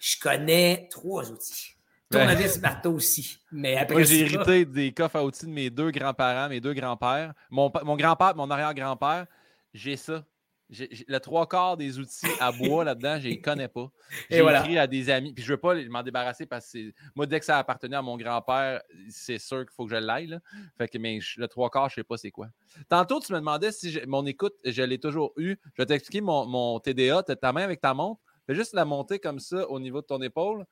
Je 0.01 0.17
connais 0.19 0.89
trois 0.91 1.31
outils. 1.31 1.75
Tournevis 2.13 2.61
marteau 2.61 2.93
aussi. 2.93 3.39
Mais 3.51 3.77
après 3.77 3.95
Moi, 3.95 4.03
j'ai 4.05 4.21
hérité 4.21 4.65
des 4.65 4.93
coffres 4.93 5.17
à 5.17 5.25
outils 5.25 5.47
de 5.47 5.51
mes 5.51 5.71
deux 5.71 5.91
grands-parents, 5.91 6.49
mes 6.49 6.61
deux 6.61 6.75
grands-pères. 6.75 7.33
Mon, 7.51 7.71
mon 7.85 7.97
grand-père 7.97 8.35
mon 8.37 8.51
arrière-grand-père, 8.51 9.27
j'ai 9.75 9.97
ça. 9.97 10.25
le 10.71 11.19
trois 11.19 11.47
quarts 11.47 11.77
des 11.77 11.99
outils 11.99 12.27
à 12.41 12.53
bois 12.53 12.85
là-dedans, 12.85 13.19
je 13.19 13.29
ne 13.29 13.33
les 13.33 13.41
connais 13.41 13.69
pas. 13.69 13.91
J'ai 14.31 14.39
écrit 14.39 14.79
à 14.79 14.87
des 14.87 15.11
amis, 15.11 15.33
puis 15.35 15.45
je 15.45 15.51
ne 15.51 15.57
veux 15.57 15.61
pas 15.61 15.75
m'en 15.91 16.03
débarrasser 16.03 16.47
parce 16.47 16.73
que 16.73 16.93
moi, 17.15 17.27
dès 17.27 17.41
que 17.41 17.45
ça 17.45 17.59
appartenait 17.59 17.97
à 17.97 18.03
mon 18.03 18.17
grand-père, 18.17 18.81
c'est 19.11 19.39
sûr 19.39 19.61
qu'il 19.61 19.75
faut 19.75 19.85
que 19.85 19.91
je 19.91 19.97
l'aille. 19.97 20.39
Fait 20.79 20.89
que 20.89 20.99
mais 20.99 21.19
le 21.37 21.49
trois 21.49 21.71
quarts, 21.71 21.89
je 21.91 21.95
ne 22.01 22.03
sais 22.03 22.05
pas 22.05 22.17
c'est 22.17 22.31
quoi. 22.31 22.49
Tantôt, 22.89 23.21
tu 23.21 23.33
me 23.33 23.39
demandais 23.39 23.73
si 23.73 23.99
mon 24.07 24.25
écoute, 24.27 24.55
je 24.65 24.83
l'ai 24.83 24.99
toujours 24.99 25.33
eu. 25.37 25.57
Je 25.75 25.83
vais 25.83 25.87
t'expliquer 25.87 26.21
mon, 26.21 26.47
mon 26.47 26.81
TDA. 26.81 27.23
Tu 27.23 27.33
as 27.33 27.37
ta 27.37 27.53
main 27.53 27.63
avec 27.63 27.81
ta 27.81 27.93
montre. 27.93 28.21
Fais 28.47 28.55
juste 28.55 28.75
la 28.75 28.85
monter 28.85 29.19
comme 29.19 29.39
ça 29.39 29.69
au 29.69 29.79
niveau 29.79 30.01
de 30.01 30.07
ton 30.07 30.21
épaule 30.21 30.65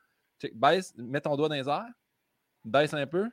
baisse, 0.54 0.92
mets 0.96 1.20
ton 1.20 1.36
doigt 1.36 1.48
dans 1.48 1.54
les 1.54 1.68
airs. 1.68 1.86
Baisse 2.64 2.94
un 2.94 3.06
peu. 3.06 3.28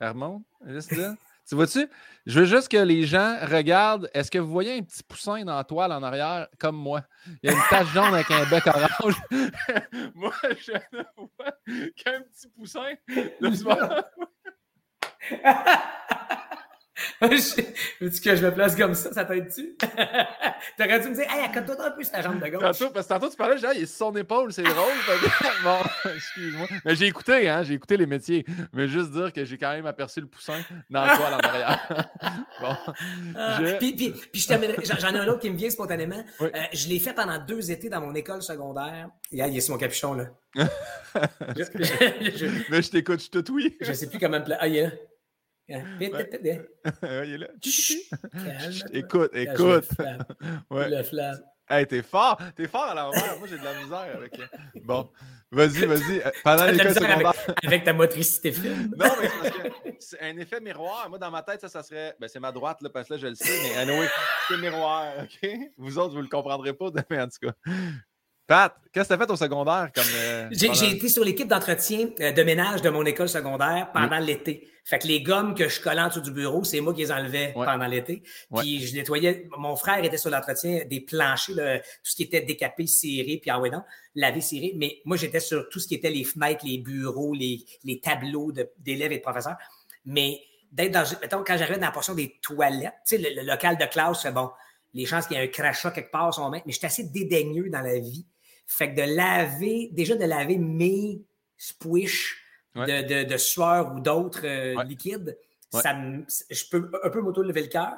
Elle 0.00 0.08
remonte. 0.08 0.42
Juste 0.66 0.92
là. 0.92 1.14
tu 1.48 1.54
vois-tu? 1.54 1.88
Je 2.26 2.40
veux 2.40 2.46
juste 2.46 2.68
que 2.68 2.76
les 2.76 3.04
gens 3.04 3.38
regardent. 3.42 4.10
Est-ce 4.14 4.30
que 4.30 4.38
vous 4.38 4.50
voyez 4.50 4.78
un 4.78 4.82
petit 4.82 5.02
poussin 5.02 5.44
dans 5.44 5.56
la 5.56 5.64
toile 5.64 5.92
en 5.92 6.02
arrière, 6.02 6.48
comme 6.58 6.76
moi? 6.76 7.02
Il 7.42 7.50
y 7.50 7.52
a 7.52 7.56
une 7.56 7.62
tache 7.68 7.92
jaune 7.92 8.14
avec 8.14 8.30
un 8.30 8.44
bec 8.46 8.66
orange. 8.66 9.16
moi, 10.14 10.32
je 10.42 10.72
ne 10.96 11.02
vois 11.16 11.52
qu'un 11.96 12.22
petit 12.22 12.48
poussin. 12.48 12.94
Veux-tu 17.20 18.20
que 18.20 18.36
je 18.36 18.44
me 18.44 18.54
place 18.54 18.76
comme 18.76 18.94
ça? 18.94 19.12
Ça 19.12 19.24
t'aide-tu? 19.24 19.76
T'aurais 20.78 21.00
dû 21.00 21.08
me 21.08 21.14
dire, 21.14 21.24
hey, 21.28 21.44
accote-toi 21.44 21.86
un 21.86 21.90
peu 21.90 22.02
sur 22.04 22.12
ta 22.12 22.22
jambe 22.22 22.40
de 22.40 22.48
gauche. 22.48 22.60
Tantôt, 22.60 22.90
parce 22.90 23.06
que 23.06 23.12
tantôt, 23.12 23.28
tu 23.30 23.36
parlais, 23.36 23.58
genre, 23.58 23.72
il 23.74 23.82
est 23.82 23.86
sur 23.86 24.06
son 24.06 24.16
épaule, 24.16 24.52
c'est 24.52 24.62
drôle. 24.62 24.92
bon, 25.64 25.78
excuse-moi. 26.14 26.66
Mais 26.84 26.94
j'ai 26.94 27.06
écouté, 27.06 27.48
hein, 27.48 27.62
j'ai 27.64 27.74
écouté 27.74 27.96
les 27.96 28.06
métiers. 28.06 28.44
Mais 28.72 28.86
juste 28.86 29.10
dire 29.10 29.32
que 29.32 29.44
j'ai 29.44 29.58
quand 29.58 29.72
même 29.72 29.86
aperçu 29.86 30.20
le 30.20 30.26
poussin 30.26 30.60
dans 30.88 31.04
le 31.04 31.16
toile 31.16 31.34
en 31.34 31.38
arrière. 31.38 32.06
bon. 32.60 32.76
Ah, 33.36 33.58
puis, 33.78 33.94
puis, 33.94 34.10
puis. 34.32 34.46
J'en 34.48 35.14
ai 35.14 35.18
un 35.18 35.28
autre 35.28 35.40
qui 35.40 35.50
me 35.50 35.56
vient 35.56 35.70
spontanément. 35.70 36.22
Euh, 36.40 36.50
je 36.72 36.88
l'ai 36.88 37.00
fait 37.00 37.12
pendant 37.14 37.38
deux 37.38 37.70
étés 37.70 37.88
dans 37.88 38.00
mon 38.00 38.14
école 38.14 38.42
secondaire. 38.42 39.08
il 39.32 39.40
est 39.40 39.60
sur 39.60 39.74
mon 39.74 39.80
capuchon, 39.80 40.14
là. 40.14 40.26
Mais 42.70 42.82
je 42.82 42.90
t'écoute, 42.90 43.20
je 43.20 43.40
te. 43.40 43.52
Je 43.80 43.92
sais 43.92 44.08
plus 44.08 44.18
comment 44.18 44.38
me 44.38 44.44
plaire. 44.44 44.58
Ah, 44.60 44.68
il 44.68 44.76
est 44.76 44.82
là. 44.82 44.90
il 45.68 47.34
est 47.34 47.38
là. 47.38 47.48
écoute, 48.92 49.30
écoute. 49.34 49.88
Ouais. 50.70 50.90
Le 50.90 51.02
flamme. 51.02 51.40
Hey, 51.68 51.86
t'es 51.86 52.02
fort, 52.02 52.38
t'es 52.54 52.68
fort 52.68 52.84
à 52.84 52.94
l'envers. 52.94 53.38
Moi, 53.38 53.48
j'ai 53.48 53.56
de 53.56 53.64
la 53.64 53.72
misère 53.74 54.16
avec. 54.16 54.38
Bon, 54.84 55.08
vas-y, 55.50 55.86
vas-y. 55.86 56.22
Pendant 56.42 56.66
l'école 56.66 56.92
secondaire. 56.92 57.26
Avec, 57.26 57.64
avec, 57.64 57.84
ta 57.84 57.94
motricité 57.94 58.52
fine. 58.52 58.92
non, 58.94 59.06
mais 59.20 59.28
c'est 59.28 59.50
parce 59.50 59.58
que 59.58 59.90
c'est 59.98 60.20
un 60.20 60.36
effet 60.36 60.60
miroir. 60.60 61.08
Moi, 61.08 61.18
dans 61.18 61.30
ma 61.30 61.42
tête, 61.42 61.62
ça, 61.62 61.68
ça 61.68 61.82
serait. 61.82 62.14
Ben, 62.20 62.28
c'est 62.28 62.40
ma 62.40 62.52
droite, 62.52 62.82
là, 62.82 62.90
parce 62.90 63.08
que 63.08 63.14
là, 63.14 63.20
je 63.20 63.26
le 63.28 63.34
sais, 63.34 63.58
mais 63.62 63.76
anyway, 63.78 64.06
c'est 64.48 64.58
miroir, 64.58 65.14
OK? 65.22 65.50
Vous 65.78 65.98
autres, 65.98 66.14
vous 66.14 66.20
le 66.20 66.28
comprendrez 66.28 66.74
pas, 66.74 66.90
mais 67.08 67.20
en 67.20 67.28
tout 67.28 67.48
cas. 67.48 67.54
Pat, 68.46 68.76
qu'est-ce 68.92 69.08
que 69.08 69.14
tu 69.14 69.22
as 69.22 69.26
fait 69.26 69.32
au 69.32 69.36
secondaire? 69.36 69.90
comme 69.94 70.04
euh, 70.16 70.48
J'ai 70.52 70.90
été 70.90 71.08
sur 71.08 71.24
l'équipe 71.24 71.48
d'entretien 71.48 72.10
euh, 72.20 72.32
de 72.32 72.42
ménage 72.42 72.82
de 72.82 72.90
mon 72.90 73.04
école 73.06 73.28
secondaire 73.28 73.90
pendant 73.92 74.18
l'été. 74.18 74.68
Fait 74.84 74.98
que 74.98 75.06
les 75.06 75.22
gommes 75.22 75.54
que 75.54 75.66
je 75.66 75.80
collais 75.80 76.02
en 76.02 76.08
dessous 76.08 76.20
du 76.20 76.30
bureau, 76.30 76.62
c'est 76.62 76.80
moi 76.80 76.92
qui 76.92 77.00
les 77.00 77.10
enlevais 77.10 77.54
pendant 77.54 77.86
l'été. 77.86 78.22
Puis 78.54 78.86
je 78.86 78.94
nettoyais. 78.94 79.48
Mon 79.56 79.76
frère 79.76 80.04
était 80.04 80.18
sur 80.18 80.28
l'entretien 80.28 80.84
des 80.84 81.00
planchers, 81.00 81.80
tout 81.80 82.10
ce 82.10 82.16
qui 82.16 82.24
était 82.24 82.42
décapé, 82.42 82.86
ciré, 82.86 83.38
puis 83.40 83.50
ah 83.50 83.58
ouais, 83.58 83.70
non, 83.70 83.82
lavé, 84.14 84.42
ciré. 84.42 84.74
Mais 84.76 85.00
moi, 85.06 85.16
j'étais 85.16 85.40
sur 85.40 85.66
tout 85.70 85.80
ce 85.80 85.88
qui 85.88 85.94
était 85.94 86.10
les 86.10 86.24
fenêtres, 86.24 86.66
les 86.66 86.76
bureaux, 86.76 87.32
les, 87.32 87.64
les 87.84 87.98
tableaux 87.98 88.52
d'élèves 88.76 89.12
et 89.12 89.18
de 89.18 89.22
professeurs. 89.22 89.56
Mais 90.04 90.38
d'être 90.70 90.92
dans. 90.92 91.04
Mettons, 91.22 91.42
quand 91.46 91.56
j'arrivais 91.56 91.78
dans 91.78 91.86
la 91.86 91.92
portion 91.92 92.14
des 92.14 92.38
toilettes, 92.42 92.92
tu 93.08 93.16
sais, 93.16 93.34
le, 93.34 93.42
local 93.42 93.78
de 93.78 93.86
classe, 93.86 94.20
c'est 94.20 94.32
bon. 94.32 94.50
Les 94.92 95.06
chances 95.06 95.26
qu'il 95.26 95.38
y 95.38 95.40
ait 95.40 95.44
un 95.44 95.48
crachat 95.48 95.92
quelque 95.92 96.10
part 96.10 96.34
sont 96.34 96.50
Mais 96.50 96.62
j'étais 96.66 96.86
assez 96.86 97.04
dédaigneux 97.04 97.70
dans 97.70 97.80
la 97.80 97.98
vie 97.98 98.26
fait 98.66 98.94
que 98.94 99.00
de 99.00 99.14
laver, 99.16 99.90
déjà 99.92 100.16
de 100.16 100.24
laver 100.24 100.58
mes 100.58 101.22
squish 101.56 102.40
de, 102.74 103.24
de, 103.24 103.36
sueur 103.36 103.94
ou 103.94 104.00
d'autres 104.00 104.44
euh, 104.44 104.82
liquides, 104.84 105.38
ça 105.70 105.94
je 106.50 106.64
peux 106.70 106.90
un 107.02 107.10
peu 107.10 107.20
m'auto-lever 107.20 107.62
le 107.62 107.68
cœur. 107.68 107.94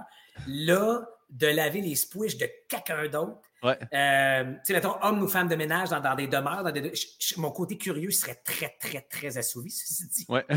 Là, 0.47 1.09
de 1.31 1.47
laver 1.47 1.81
les 1.81 1.95
squish 1.95 2.37
de 2.37 2.47
quelqu'un 2.69 3.09
d'autre, 3.09 3.41
Ouais. 3.63 3.79
Euh, 3.95 4.53
tu 4.53 4.61
sais, 4.65 4.73
mettons, 4.75 4.95
homme 5.03 5.23
ou 5.23 5.29
femme 5.29 5.49
de 5.49 5.57
ménage 5.57 5.91
dans, 5.91 6.15
des 6.15 6.27
demeures, 6.27 6.63
dans 6.63 6.71
des, 6.71 6.93
mon 7.37 7.51
côté 7.51 7.77
curieux 7.79 8.11
serait 8.11 8.41
très, 8.45 8.77
très, 8.79 9.01
très 9.01 9.39
assouvi, 9.39 9.71
ceci 9.71 10.07
dit. 10.09 10.27
Ouais. 10.29 10.45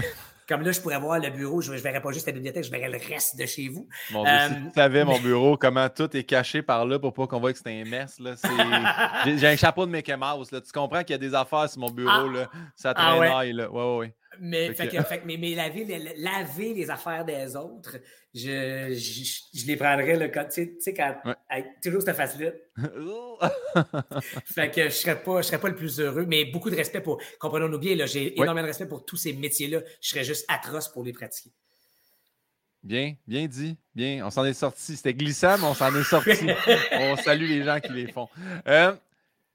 Comme 0.49 0.63
là, 0.63 0.71
je 0.71 0.81
pourrais 0.81 0.99
voir 0.99 1.19
le 1.19 1.29
bureau, 1.29 1.61
je 1.61 1.71
ne 1.71 1.77
verrais 1.77 2.01
pas 2.01 2.11
juste 2.11 2.25
la 2.25 2.33
bibliothèque, 2.33 2.63
je 2.63 2.71
verrais 2.71 2.89
le 2.89 2.97
reste 2.97 3.37
de 3.37 3.45
chez 3.45 3.69
vous. 3.69 3.87
Mon 4.09 4.23
Dieu, 4.23 4.33
si 4.47 4.53
euh, 4.53 4.57
tu 4.65 4.73
savais 4.73 5.05
mon 5.05 5.19
bureau, 5.19 5.57
comment 5.57 5.87
tout 5.89 6.17
est 6.17 6.23
caché 6.23 6.63
par 6.63 6.87
là 6.87 6.97
pour 6.97 7.13
pas 7.13 7.27
qu'on 7.27 7.39
voit 7.39 7.53
que 7.53 7.59
c'est 7.59 7.81
un 7.81 7.85
mess. 7.85 8.19
J'ai 9.25 9.47
un 9.47 9.55
chapeau 9.55 9.85
de 9.85 9.91
Mickey 9.91 10.17
Mouse. 10.17 10.51
Là. 10.51 10.59
Tu 10.59 10.71
comprends 10.71 11.03
qu'il 11.03 11.11
y 11.11 11.13
a 11.13 11.19
des 11.19 11.35
affaires 11.35 11.69
sur 11.69 11.81
mon 11.81 11.91
bureau. 11.91 12.09
Ah. 12.11 12.33
Là. 12.33 12.49
Ça 12.75 12.93
ah 12.95 13.15
traînaille. 13.15 13.53
Là. 13.53 13.69
Ouais, 13.69 13.97
ouais, 13.97 14.15
Mais, 14.39 14.73
fait 14.73 14.87
que, 14.87 15.01
fait, 15.03 15.23
mais, 15.25 15.37
mais 15.37 15.55
laver, 15.55 15.85
laver, 16.17 16.73
les 16.73 16.89
affaires 16.89 17.25
des 17.25 17.55
autres, 17.55 17.97
je, 18.33 18.93
je, 18.93 19.65
les 19.65 19.75
prendrais 19.75 20.15
le 20.15 20.31
tu 20.53 20.75
sais, 20.79 20.93
quand 20.93 21.15
toujours 21.81 22.01
cette 22.03 22.15
face-là? 22.15 22.51
fait 24.45 24.71
que 24.71 24.83
je 24.85 24.93
serais 24.93 25.21
pas, 25.21 25.41
je 25.41 25.47
serais 25.47 25.59
pas 25.59 25.69
le 25.69 25.75
plus 25.75 25.99
heureux, 25.99 26.25
mais 26.27 26.45
beaucoup 26.45 26.69
de 26.69 26.75
respect 26.75 27.01
pour, 27.01 27.19
comprenons-nous 27.39 27.79
bien, 27.79 28.05
j'ai 28.05 28.39
énormément 28.39 28.61
de 28.61 28.67
respect 28.67 28.87
pour 28.87 29.03
tous 29.03 29.17
ces 29.17 29.33
métiers-là. 29.33 29.81
Je 29.99 30.09
serais 30.09 30.23
juste 30.23 30.45
atroce 30.47 30.87
pour 30.87 31.03
les 31.03 31.13
pratiquer. 31.13 31.51
Bien, 32.81 33.15
bien 33.27 33.45
dit. 33.47 33.77
Bien, 33.93 34.25
on 34.25 34.29
s'en 34.29 34.45
est 34.45 34.53
sorti. 34.53 34.95
C'était 34.95 35.13
glissant, 35.13 35.57
mais 35.57 35.65
on 35.65 35.73
s'en 35.73 35.93
est 35.93 36.03
sorti. 36.03 36.47
on 36.93 37.17
salue 37.17 37.49
les 37.49 37.63
gens 37.63 37.79
qui 37.79 37.91
les 37.91 38.11
font. 38.11 38.29
Euh, 38.67 38.93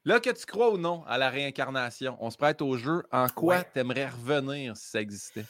là, 0.05 0.21
que 0.21 0.31
tu 0.31 0.47
crois 0.47 0.71
ou 0.71 0.79
non 0.79 1.05
à 1.07 1.19
la 1.19 1.31
réincarnation, 1.31 2.17
on 2.21 2.31
se 2.31 2.37
prête 2.37 2.63
au 2.63 2.77
jeu. 2.77 3.03
En 3.11 3.29
quoi 3.29 3.65
tu 3.65 3.79
aimerais 3.79 4.09
revenir 4.09 4.77
si 4.77 4.91
ça 4.91 5.01
existait? 5.01 5.45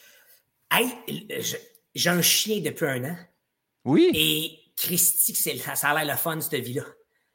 Hey, 0.71 0.89
j'ai 1.93 2.09
un 2.09 2.21
chien 2.21 2.61
depuis 2.61 2.85
un 2.85 3.03
an. 3.05 3.17
Oui. 3.85 4.11
Et 4.13 4.59
Christy, 4.75 5.33
ça 5.35 5.89
a 5.89 6.03
l'air 6.03 6.13
le 6.13 6.17
fun, 6.17 6.39
cette 6.41 6.55
vie-là. 6.63 6.83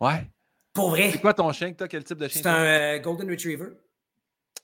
Ouais. 0.01 0.27
Pour 0.73 0.91
vrai. 0.91 1.13
C'est 1.13 1.21
quoi 1.21 1.35
ton 1.35 1.53
chien? 1.53 1.73
Que 1.73 1.85
Quel 1.85 2.05
type 2.05 2.19
de 2.19 2.29
chien? 2.29 2.43
C'est 2.43 2.49
un 2.49 2.65
euh, 2.65 2.99
Golden 2.99 3.31
Retriever. 3.31 3.71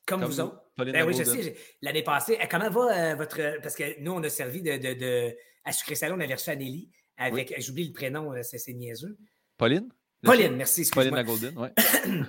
Comme, 0.07 0.25
vous 0.25 0.41
autres. 0.41 0.63
Ben 0.77 1.07
oui, 1.07 1.15
je 1.17 1.25
sais. 1.25 1.57
L'année 1.83 2.03
passée, 2.03 2.39
euh, 2.41 2.47
comment 2.51 2.71
va 2.71 3.13
euh, 3.13 3.15
votre. 3.17 3.61
Parce 3.61 3.75
que 3.75 4.01
nous, 4.01 4.13
on 4.13 4.23
a 4.23 4.29
servi 4.29 4.63
de. 4.63 4.77
de, 4.77 4.95
de 4.95 5.37
à 5.65 5.73
Sucré 5.73 5.97
Salon, 5.97 6.17
on 6.17 6.21
avait 6.21 6.35
reçu 6.35 6.51
Anneli 6.51 6.91
avec. 7.17 7.55
J'oublie 7.59 7.89
le 7.89 7.93
prénom, 7.93 8.33
c'est 8.43 8.73
niaiseux. 8.73 9.17
Pauline? 9.57 9.89
Pauline, 10.23 10.57
merci. 10.57 10.89
Pauline 10.93 11.15
la 11.15 11.25
Golden, 11.25 11.55
oui. 11.57 11.69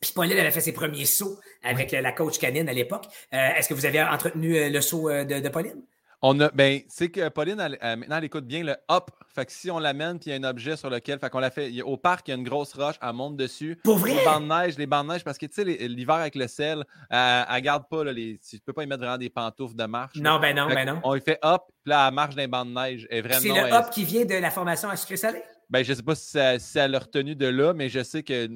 Puis 0.00 0.12
Pauline 0.14 0.38
avait 0.38 0.50
fait 0.50 0.60
ses 0.60 0.72
premiers 0.72 1.04
sauts 1.04 1.38
avec 1.62 1.92
la 1.92 2.12
coach 2.12 2.38
canine 2.38 2.68
à 2.68 2.72
l'époque. 2.72 3.06
Est-ce 3.30 3.68
que 3.68 3.74
vous 3.74 3.86
avez 3.86 4.02
entretenu 4.02 4.68
le 4.68 4.80
saut 4.80 5.08
de 5.08 5.48
Pauline? 5.48 5.80
On 6.24 6.38
a, 6.38 6.50
ben, 6.50 6.80
c'est 6.88 7.08
que 7.08 7.28
Pauline, 7.30 7.56
maintenant, 7.56 8.16
elle 8.16 8.24
écoute 8.24 8.46
bien 8.46 8.62
le 8.62 8.76
hop. 8.88 9.10
Fait 9.34 9.44
que 9.44 9.50
si 9.50 9.72
on 9.72 9.80
l'amène, 9.80 10.20
puis 10.20 10.30
il 10.30 10.32
y 10.32 10.36
a 10.36 10.38
un 10.46 10.48
objet 10.48 10.76
sur 10.76 10.88
lequel, 10.88 11.18
fait 11.18 11.28
qu'on 11.30 11.40
l'a 11.40 11.50
fait, 11.50 11.82
au 11.82 11.96
parc, 11.96 12.28
il 12.28 12.30
y 12.30 12.34
a 12.34 12.36
une 12.36 12.44
grosse 12.44 12.74
roche, 12.74 12.94
elle 13.02 13.12
monte 13.12 13.36
dessus. 13.36 13.76
Pour 13.82 13.98
vrai? 13.98 14.14
Les 14.14 14.24
bandes 14.24 14.44
de 14.44 14.48
neige, 14.48 14.78
les 14.78 14.86
bandes 14.86 15.08
de 15.08 15.14
neige, 15.14 15.24
parce 15.24 15.36
que, 15.36 15.46
tu 15.46 15.54
sais, 15.54 15.64
l'hiver 15.64 16.14
avec 16.14 16.36
le 16.36 16.46
sel, 16.46 16.84
elle, 17.10 17.44
elle 17.50 17.62
garde 17.62 17.88
pas, 17.88 18.04
là, 18.04 18.12
les, 18.12 18.38
tu 18.38 18.60
peux 18.60 18.72
pas 18.72 18.84
y 18.84 18.86
mettre 18.86 19.00
vraiment 19.00 19.18
des 19.18 19.30
pantoufles 19.30 19.74
de 19.74 19.84
marche. 19.84 20.14
Non, 20.16 20.38
ben 20.38 20.54
non, 20.54 20.68
ben 20.68 20.86
non. 20.86 21.00
On 21.02 21.14
lui 21.14 21.20
fait 21.20 21.40
hop, 21.42 21.64
puis 21.82 21.90
là, 21.90 22.06
elle 22.06 22.14
marche 22.14 22.36
dans 22.36 22.42
les 22.42 22.46
bandes 22.46 22.68
de 22.68 22.74
neige. 22.74 23.08
C'est 23.10 23.48
le 23.48 23.74
hop 23.74 23.90
qui 23.90 24.04
vient 24.04 24.24
de 24.24 24.34
la 24.34 24.52
formation 24.52 24.90
à 24.90 24.96
sucré 24.96 25.16
salé? 25.16 25.42
Ben, 25.72 25.82
je 25.82 25.94
sais 25.94 26.02
pas 26.02 26.14
si, 26.14 26.38
si 26.58 26.78
elle 26.78 26.90
l'a 26.90 26.98
retenu 26.98 27.34
de 27.34 27.46
là, 27.46 27.72
mais 27.72 27.88
je 27.88 28.02
sais 28.02 28.22
que, 28.22 28.46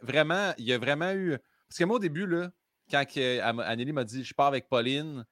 vraiment, 0.00 0.54
il 0.56 0.64
y 0.64 0.72
a 0.72 0.78
vraiment 0.78 1.12
eu. 1.12 1.36
Parce 1.68 1.78
que 1.78 1.84
moi, 1.84 1.96
au 1.96 2.00
début, 2.00 2.26
là, 2.26 2.50
quand 2.90 3.04
Anneli 3.16 3.92
m'a 3.92 4.04
dit, 4.04 4.24
je 4.24 4.34
pars 4.34 4.46
avec 4.46 4.68
Pauline, 4.68 5.24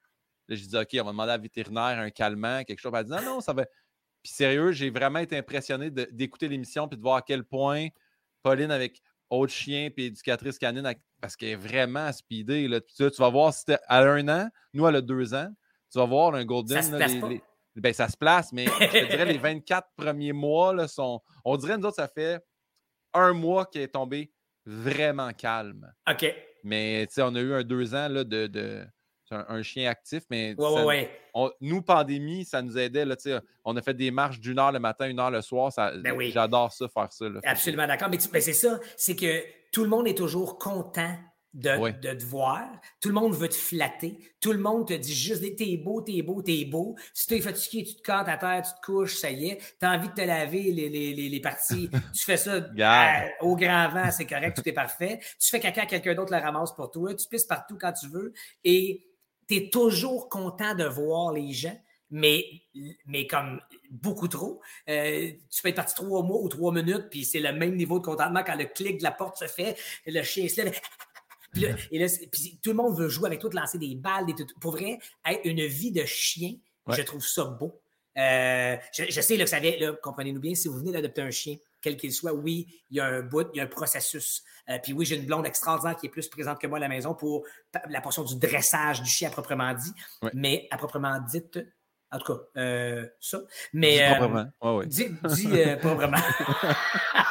Là, 0.51 0.57
j'ai 0.57 0.67
dit, 0.67 0.77
OK, 0.77 0.89
on 0.95 1.05
va 1.05 1.13
demander 1.13 1.31
à 1.31 1.37
la 1.37 1.43
vétérinaire 1.43 1.99
un 2.01 2.11
calmant, 2.11 2.65
quelque 2.65 2.81
chose. 2.81 2.91
Elle 2.93 2.99
a 2.99 3.05
dit, 3.05 3.11
non, 3.11 3.23
non, 3.23 3.41
ça 3.41 3.53
va. 3.53 3.65
Puis 4.21 4.33
sérieux, 4.33 4.73
j'ai 4.73 4.91
vraiment 4.91 5.21
été 5.21 5.39
impressionné 5.39 5.91
d'écouter 5.91 6.49
l'émission 6.49 6.89
puis 6.89 6.99
de 6.99 7.03
voir 7.03 7.17
à 7.17 7.23
quel 7.23 7.45
point 7.45 7.87
Pauline, 8.43 8.73
avec 8.73 9.01
autre 9.31 9.53
chien 9.53 9.91
puis 9.91 10.07
éducatrice 10.07 10.59
canine, 10.59 10.93
parce 11.21 11.37
qu'elle 11.37 11.51
est 11.51 11.55
vraiment 11.55 12.13
speedée. 12.13 12.67
Là. 12.67 12.81
Tu, 12.81 13.09
vas 13.17 13.29
voir, 13.29 13.55
si 13.55 13.65
elle 13.69 13.79
a 13.87 14.13
un 14.13 14.29
an, 14.29 14.51
nous, 14.75 14.87
elle 14.89 14.97
a 14.97 15.01
deux 15.01 15.33
ans. 15.35 15.49
Tu 15.93 15.99
vas 15.99 16.05
voir 16.05 16.35
un 16.35 16.45
Golden. 16.45 16.83
Ça 16.83 16.91
se 16.91 16.97
place 16.97 17.41
ben, 17.81 17.93
ça 17.93 18.09
se 18.09 18.17
place, 18.17 18.53
mais 18.53 18.67
je 18.67 19.07
dirais 19.09 19.25
les 19.25 19.39
24 19.39 19.89
premiers 19.97 20.33
mois 20.33 20.73
là, 20.75 20.89
sont. 20.89 21.21
On 21.45 21.57
dirait, 21.57 21.79
nous 21.79 21.87
autres, 21.87 21.97
ça 21.97 22.09
fait 22.09 22.41
un 23.13 23.33
mois 23.33 23.67
qu'elle 23.67 23.83
est 23.83 23.89
tombée 23.89 24.33
vraiment 24.65 25.33
calme. 25.33 25.93
OK. 26.09 26.35
Mais 26.63 27.07
tu 27.09 27.15
sais, 27.15 27.23
on 27.23 27.35
a 27.35 27.41
eu 27.41 27.55
un 27.55 27.63
deux 27.63 27.95
ans 27.95 28.09
là, 28.09 28.25
de 28.25 28.87
un, 29.31 29.63
chien 29.63 29.89
actif, 29.91 30.25
mais 30.31 30.55
nous, 31.61 31.83
pandémie, 31.83 32.45
ça 32.45 32.63
nous 32.63 32.77
aidait. 32.77 33.05
Là, 33.05 33.17
on 33.65 33.77
a 33.77 33.83
fait 33.83 33.95
des 33.95 34.11
marches 34.11 34.41
d'une 34.41 34.59
heure 34.59 34.73
le 34.73 34.81
matin, 34.81 35.09
une 35.09 35.21
heure 35.21 35.31
le 35.31 35.43
soir. 35.43 35.73
Ben 35.77 36.21
j'adore 36.31 36.73
ça, 36.73 36.89
faire 36.89 37.13
ça. 37.13 37.27
Absolument 37.45 37.87
d'accord. 37.87 38.09
Mais, 38.11 38.19
mais 38.33 38.41
c'est 38.41 38.53
ça, 38.53 38.81
c'est 38.97 39.17
que 39.17 39.43
tout 39.73 39.85
le 39.85 39.89
monde 39.89 40.09
est 40.09 40.17
toujours 40.17 40.59
content 40.59 41.17
de, 41.53 41.91
de, 42.01 42.15
te 42.15 42.25
voir. 42.25 42.69
Tout 43.01 43.09
le 43.09 43.15
monde 43.15 43.35
veut 43.35 43.49
te 43.49 43.55
flatter. 43.55 44.19
Tout 44.41 44.53
le 44.53 44.59
monde 44.59 44.87
te 44.89 44.95
dit 44.95 45.15
juste 45.15 45.57
t'es 45.57 45.77
beau, 45.77 46.01
t'es 46.01 46.23
beau, 46.23 46.43
t'es 46.43 46.65
beau. 46.65 46.97
Si 47.13 47.27
t'es 47.27 47.41
fatigué, 47.41 47.85
tu 47.85 47.97
te 47.97 48.03
cantes 48.03 48.29
à 48.29 48.37
terre, 48.37 48.63
tu 48.63 48.73
te 48.73 48.87
couches, 48.87 49.17
ça 49.17 49.31
y 49.31 49.49
est. 49.49 49.77
T'as 49.79 49.97
envie 49.97 50.09
de 50.09 50.15
te 50.15 50.21
laver 50.21 50.63
les, 50.73 50.89
les, 50.89 51.29
les, 51.29 51.41
parties. 51.41 51.91
tu 52.15 52.25
fais 52.25 52.37
ça 52.37 52.61
au 53.41 53.57
grand 53.57 53.89
vent, 53.89 54.11
c'est 54.11 54.27
correct, 54.27 54.57
tout 54.57 54.69
est 54.69 54.73
parfait. 54.73 55.19
Tu 55.41 55.49
fais 55.49 55.61
caca, 55.61 55.87
quelqu'un 55.87 56.15
d'autre 56.15 56.35
le 56.35 56.41
ramasse 56.41 56.73
pour 56.75 56.91
toi. 56.91 57.15
Tu 57.15 57.27
pisses 57.29 57.45
partout 57.45 57.77
quand 57.81 57.93
tu 57.93 58.09
veux. 58.09 58.33
Et 58.65 59.07
tu 59.49 59.57
es 59.57 59.71
toujours 59.71 60.29
content 60.29 60.75
de 60.75 60.85
voir 60.85 61.33
les 61.33 61.53
gens, 61.53 61.79
mais, 62.11 62.45
mais 63.07 63.27
comme 63.27 63.61
beaucoup 63.91 64.29
trop. 64.29 64.61
Euh, 64.89 65.33
tu 65.51 65.63
peux 65.63 65.69
être 65.69 65.77
parti 65.77 65.95
trois 65.95 66.23
mois 66.23 66.41
ou 66.41 66.49
trois 66.49 66.73
minutes, 66.73 67.09
puis 67.11 67.25
c'est 67.25 67.41
le 67.41 67.53
même 67.53 67.77
niveau 67.77 67.99
de 67.99 68.05
contentement 68.05 68.43
quand 68.45 68.57
le 68.57 68.67
clic 68.67 68.99
de 68.99 69.03
la 69.03 69.11
porte 69.11 69.37
se 69.39 69.47
fait, 69.47 69.77
le 70.07 70.23
chien 70.23 70.49
se 70.49 70.63
lève. 70.63 70.81
Puis, 71.53 71.65
et 71.65 72.07
tout 72.63 72.71
le 72.71 72.75
monde 72.75 72.97
veut 72.99 73.09
jouer 73.09 73.27
avec 73.27 73.41
toi, 73.41 73.51
te 73.51 73.57
lancer 73.57 73.79
des 73.79 73.95
balles. 73.95 74.27
Des, 74.27 74.35
pour 74.61 74.73
vrai, 74.73 74.99
une 75.45 75.65
vie 75.67 75.93
de 75.93 76.05
chien, 76.05 76.55
je 76.89 77.03
trouve 77.03 77.25
ça 77.25 77.45
beau. 77.45 77.81
Euh, 78.19 78.77
je, 78.93 79.21
sais 79.21 79.37
là, 79.37 79.45
que 79.45 79.51
ça 79.51 79.61
vient, 79.61 79.95
comprenez-nous 80.03 80.41
bien, 80.41 80.55
si 80.55 80.69
vous 80.69 80.79
venez 80.79 80.93
d'adopter 80.93 81.23
un 81.23 81.31
chien, 81.31 81.57
quel 81.81 81.97
qu'il 81.97 82.13
soit, 82.13 82.33
oui, 82.33 82.67
il 82.91 82.97
y 82.97 83.01
a 83.01 83.07
un 83.07 83.23
bout, 83.23 83.49
il 83.55 83.59
y 83.59 83.61
a 83.61 83.65
un 83.65 83.69
processus. 83.69 84.43
Euh, 84.69 84.79
puis 84.83 84.93
oui, 84.93 85.07
j'ai 85.07 85.17
une 85.17 85.27
blonde 85.27 85.47
extraordinaire 85.47 85.97
qui 85.97 86.07
est 86.07 86.11
plus 86.11 86.29
présente 86.29 86.61
que 86.61 86.67
moi 86.67 86.79
à 86.79 86.81
la 86.81 86.89
maison 86.89 87.15
pour 87.15 87.45
la 87.89 88.01
portion 88.01 88.25
du 88.25 88.37
dressage 88.37 89.01
du 89.03 89.09
chien 89.09 89.29
à 89.29 89.33
proprement 89.33 89.73
dit. 89.75 89.93
Mais 90.35 90.67
à 90.71 90.77
proprement 90.77 91.19
dite, 91.21 91.61
En 92.13 92.19
tout 92.19 92.35
cas, 92.35 92.41
euh, 92.57 93.07
ça. 93.21 93.41
Mais. 93.73 93.97
Dis 93.97 94.03
euh, 94.03 94.11
pas 94.15 94.19
vraiment. 94.27 94.51
Ouais, 94.63 94.77
ouais. 94.79 94.87
Dis, 94.87 95.07
dis, 95.35 95.49
euh, 95.53 95.77
pas 95.77 95.95
vraiment. 95.95 96.19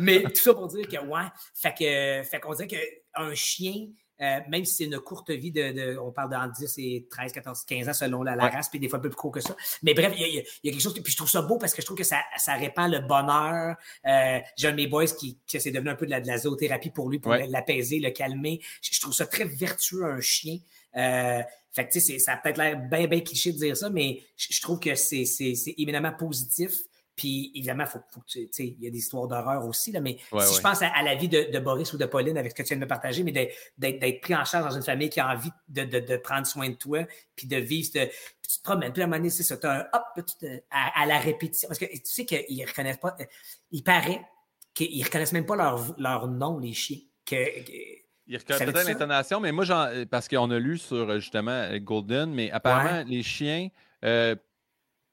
Mais 0.00 0.22
tout 0.22 0.42
ça 0.42 0.54
pour 0.54 0.68
dire 0.68 0.86
que, 0.88 0.96
ouais, 1.04 1.22
fait 1.54 1.74
que, 1.74 2.22
fait 2.28 2.40
qu'on 2.40 2.54
dirait 2.54 2.68
qu'un 2.68 3.34
chien, 3.34 3.88
euh, 4.20 4.38
même 4.48 4.64
si 4.66 4.74
c'est 4.74 4.84
une 4.84 4.98
courte 4.98 5.30
vie 5.30 5.50
de, 5.50 5.72
de- 5.72 5.98
on 5.98 6.12
parle 6.12 6.30
d'entre 6.30 6.52
10 6.52 6.74
et 6.78 7.06
13, 7.10 7.32
14, 7.32 7.64
15 7.64 7.88
ans 7.88 7.92
selon 7.94 8.22
la, 8.22 8.34
race, 8.36 8.68
puis 8.68 8.78
des 8.78 8.88
fois 8.88 8.98
un 8.98 9.02
peu 9.02 9.08
plus 9.08 9.16
court 9.16 9.32
que 9.32 9.40
ça. 9.40 9.56
Mais 9.82 9.94
bref, 9.94 10.12
il 10.14 10.20
y 10.20 10.24
a, 10.24 10.28
il 10.28 10.34
y 10.34 10.36
y 10.36 10.68
a 10.68 10.72
quelque 10.72 10.80
chose, 10.82 10.94
puis 10.94 11.10
je 11.10 11.16
trouve 11.16 11.30
ça 11.30 11.40
beau 11.42 11.56
parce 11.56 11.72
que 11.72 11.80
je 11.80 11.86
trouve 11.86 11.96
que 11.96 12.04
ça, 12.04 12.18
ça 12.36 12.54
répand 12.54 12.90
le 12.90 13.00
bonheur. 13.00 13.76
Euh, 14.06 14.38
J'ai 14.56 14.68
un 14.68 14.72
de 14.72 14.76
mes 14.76 14.86
boys 14.86 15.06
qui, 15.06 15.38
qui 15.46 15.60
c'est 15.60 15.70
devenu 15.70 15.90
un 15.90 15.94
peu 15.96 16.06
de 16.06 16.10
la, 16.10 16.20
de 16.20 16.26
la 16.26 16.38
zoothérapie 16.38 16.90
pour 16.90 17.08
lui, 17.08 17.18
pour 17.18 17.32
Ouais. 17.32 17.46
l'apaiser, 17.46 17.98
le 17.98 18.10
calmer. 18.10 18.60
Je, 18.82 18.94
je 18.94 19.00
trouve 19.00 19.14
ça 19.14 19.26
très 19.26 19.44
vertueux, 19.44 20.04
un 20.04 20.20
chien. 20.20 20.58
Euh, 20.96 21.40
fait 21.72 21.86
que, 21.86 21.92
tu 21.92 22.00
sais, 22.00 22.18
ça 22.18 22.32
a 22.32 22.36
peut-être 22.36 22.58
l'air 22.58 22.76
bien, 22.78 23.06
bien 23.06 23.20
cliché 23.20 23.52
de 23.52 23.58
dire 23.58 23.76
ça, 23.76 23.90
mais 23.90 24.22
je, 24.36 24.60
trouve 24.60 24.80
que 24.80 24.94
c'est 24.94 25.24
éminemment 25.78 26.12
positif. 26.12 26.72
Puis, 27.16 27.52
évidemment, 27.54 27.84
faut, 27.84 27.98
faut 28.08 28.20
que 28.20 28.26
tu 28.26 28.48
sais, 28.50 28.66
il 28.66 28.82
y 28.82 28.86
a 28.86 28.90
des 28.90 28.96
histoires 28.98 29.28
d'horreur 29.28 29.66
aussi, 29.66 29.92
là, 29.92 30.00
mais 30.00 30.16
Ouais, 30.32 30.42
si 30.42 30.50
ouais. 30.52 30.56
je 30.56 30.60
pense 30.62 30.80
à, 30.80 30.88
à 30.88 31.02
la 31.02 31.14
vie 31.16 31.28
de, 31.28 31.50
de 31.52 31.58
Boris 31.58 31.92
ou 31.92 31.98
de 31.98 32.06
Pauline 32.06 32.38
avec 32.38 32.52
ce 32.52 32.56
que 32.56 32.62
tu 32.62 32.68
viens 32.68 32.78
de 32.78 32.82
me 32.84 32.88
partager, 32.88 33.22
mais 33.24 33.32
d'être- 33.76 34.20
pris 34.22 34.34
en 34.34 34.44
charge 34.46 34.64
dans 34.70 34.74
une 34.76 34.82
famille 34.82 35.10
qui 35.10 35.20
a 35.20 35.28
envie 35.30 35.50
de, 35.68 35.84
de- 35.84 36.00
de 36.00 36.16
prendre 36.16 36.46
soin 36.46 36.70
de 36.70 36.76
toi, 36.76 37.06
puis 37.36 37.46
de 37.46 37.56
vivre, 37.56 37.90
puis 37.92 38.08
tu 38.48 38.58
te 38.58 38.62
promènes, 38.62 38.92
puis 38.92 39.02
à 39.02 39.04
un 39.04 39.08
moment 39.08 39.18
donné, 39.18 39.28
c'est 39.28 39.42
ça, 39.42 39.58
tu 39.58 39.66
as 39.66 39.72
un 39.80 39.86
hop, 39.92 40.02
puis 40.14 40.24
tu 40.24 40.36
te- 40.46 40.62
à, 40.70 41.02
à 41.02 41.06
la 41.06 41.18
répétition. 41.18 41.68
Parce 41.68 41.78
que 41.78 41.84
tu 41.84 42.00
sais 42.04 42.24
qu'ils 42.24 42.64
reconnaissent 42.66 42.96
pas, 42.96 43.14
euh, 43.20 43.24
il 43.70 43.82
paraît 43.84 44.22
qu'ils 44.72 45.04
reconnaissent 45.04 45.32
même 45.32 45.46
pas 45.46 45.56
leur, 45.56 45.94
leur 46.00 46.26
nom, 46.26 46.58
les 46.58 46.72
chiens. 46.72 46.98
Que, 47.26 47.60
que- 47.60 47.72
Il 48.32 48.36
reconnaît 48.38 48.64
peut-être 48.64 48.86
l'intonation, 48.88 49.40
mais 49.40 49.50
moi, 49.50 49.64
j'en- 49.64 49.86
euh, 49.88 50.04
parce 50.08 50.28
qu'on 50.28 50.50
a 50.52 50.58
lu 50.58 50.78
sur 50.78 51.10
euh, 51.10 51.18
justement 51.18 51.50
euh, 51.50 51.78
Golden, 51.80 52.32
mais 52.32 52.50
apparemment, 52.52 53.02
les 53.06 53.22
chiens, 53.24 53.68
euh, 54.04 54.36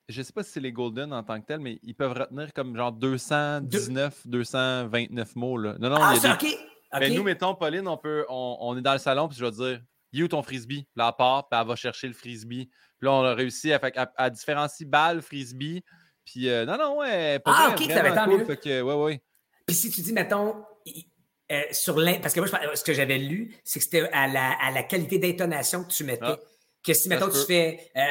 je 0.08 0.20
ne 0.20 0.24
sais 0.24 0.32
pas 0.34 0.44
si 0.44 0.52
c'est 0.52 0.60
les 0.60 0.72
Golden 0.72 1.12
en 1.12 1.24
tant 1.24 1.42
que 1.42 1.46
tels, 1.48 1.60
mais 1.60 1.80
ils 1.82 1.96
peuvent 1.96 2.14
retenir 2.14 2.54
comme 2.54 2.76
genre 2.78 2.92
219, 2.92 4.28
229 4.28 5.36
mots. 5.36 5.58
Là. 5.58 5.76
Non, 5.80 5.90
non, 5.90 5.98
ah, 6.00 6.14
il 6.16 6.22
y 6.24 6.26
a 6.28 6.36
des-! 6.38 6.48
OK. 6.48 6.58
Ben, 7.00 7.14
nous, 7.14 7.24
mettons, 7.24 7.54
Pauline, 7.56 7.88
on, 7.88 7.98
peut, 7.98 8.26
on, 8.30 8.58
on 8.62 8.78
est 8.78 8.82
dans 8.82 8.94
le 8.94 9.00
salon, 9.00 9.28
puis 9.28 9.38
je 9.38 9.44
vais 9.44 9.52
dire, 9.52 9.82
You 10.14 10.28
ton 10.30 10.42
frisbee? 10.42 10.88
Là, 10.96 11.08
elle 11.10 11.18
part, 11.18 11.50
puis 11.50 11.60
elle 11.60 11.68
va 11.68 11.76
chercher 11.76 12.08
le 12.08 12.14
frisbee. 12.14 12.68
Puis 12.98 13.06
là, 13.08 13.12
on 13.12 13.24
a 13.24 13.34
réussi 13.34 13.74
à, 13.74 13.80
qu'à- 13.80 14.12
à 14.16 14.30
différencier 14.30 14.86
balle, 14.86 15.22
frisbee. 15.22 15.84
Puis 16.24 16.48
euh, 16.50 16.66
non, 16.66 16.78
non, 16.78 16.98
ouais, 17.00 17.40
pas 17.40 17.52
Ah, 17.54 17.74
vrai, 17.76 17.86
ok, 17.86 17.92
ça 17.92 18.04
va 18.04 18.12
tant 18.14 18.24
cool. 18.26 18.38
mieux. 18.40 18.46
Fait 18.46 18.58
que, 18.58 18.82
ouais, 18.82 18.94
ouais. 18.94 19.22
Puis 19.66 19.76
si 19.76 19.92
tu 19.92 20.02
dis, 20.02 20.14
mettons, 20.14 20.64
il- 20.86 21.06
euh, 21.52 21.62
sur 21.72 21.96
parce 22.22 22.34
que 22.34 22.40
moi, 22.40 22.50
je 22.72 22.76
ce 22.78 22.84
que 22.84 22.94
j'avais 22.94 23.18
lu, 23.18 23.56
c'est 23.64 23.80
que 23.80 23.86
c'était 23.86 24.10
à 24.12 24.28
la, 24.28 24.52
à 24.62 24.72
la 24.72 24.84
qualité 24.84 25.18
d'intonation 25.18 25.84
que 25.84 25.92
tu 25.92 26.04
mettais. 26.04 26.26
Ah. 26.26 26.38
que 26.86 26.94
si, 26.94 27.10
mettons, 27.10 27.30
tu 27.30 27.46
fais, 27.46 27.90
euh, 27.96 28.02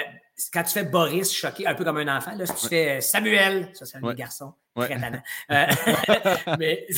quand 0.53 0.63
tu 0.65 0.73
fais 0.73 0.85
Boris 0.85 1.33
choqué, 1.33 1.67
un 1.67 1.75
peu 1.75 1.85
comme 1.85 1.97
un 1.99 2.17
enfant, 2.17 2.35
là, 2.35 2.45
si 2.47 2.55
tu 2.55 2.69
fais 2.69 2.97
euh, 2.97 3.01
Samuel, 3.01 3.71
ça, 3.75 3.87
c'est 3.87 3.99
un 3.99 4.03
Ouais. 4.03 4.15
des 4.15 4.19
garçons, 4.19 4.53
Ouais. 4.75 4.87
très. 4.89 5.23
Euh, 5.51 5.67
mais, 6.59 6.87
tu 6.89 6.97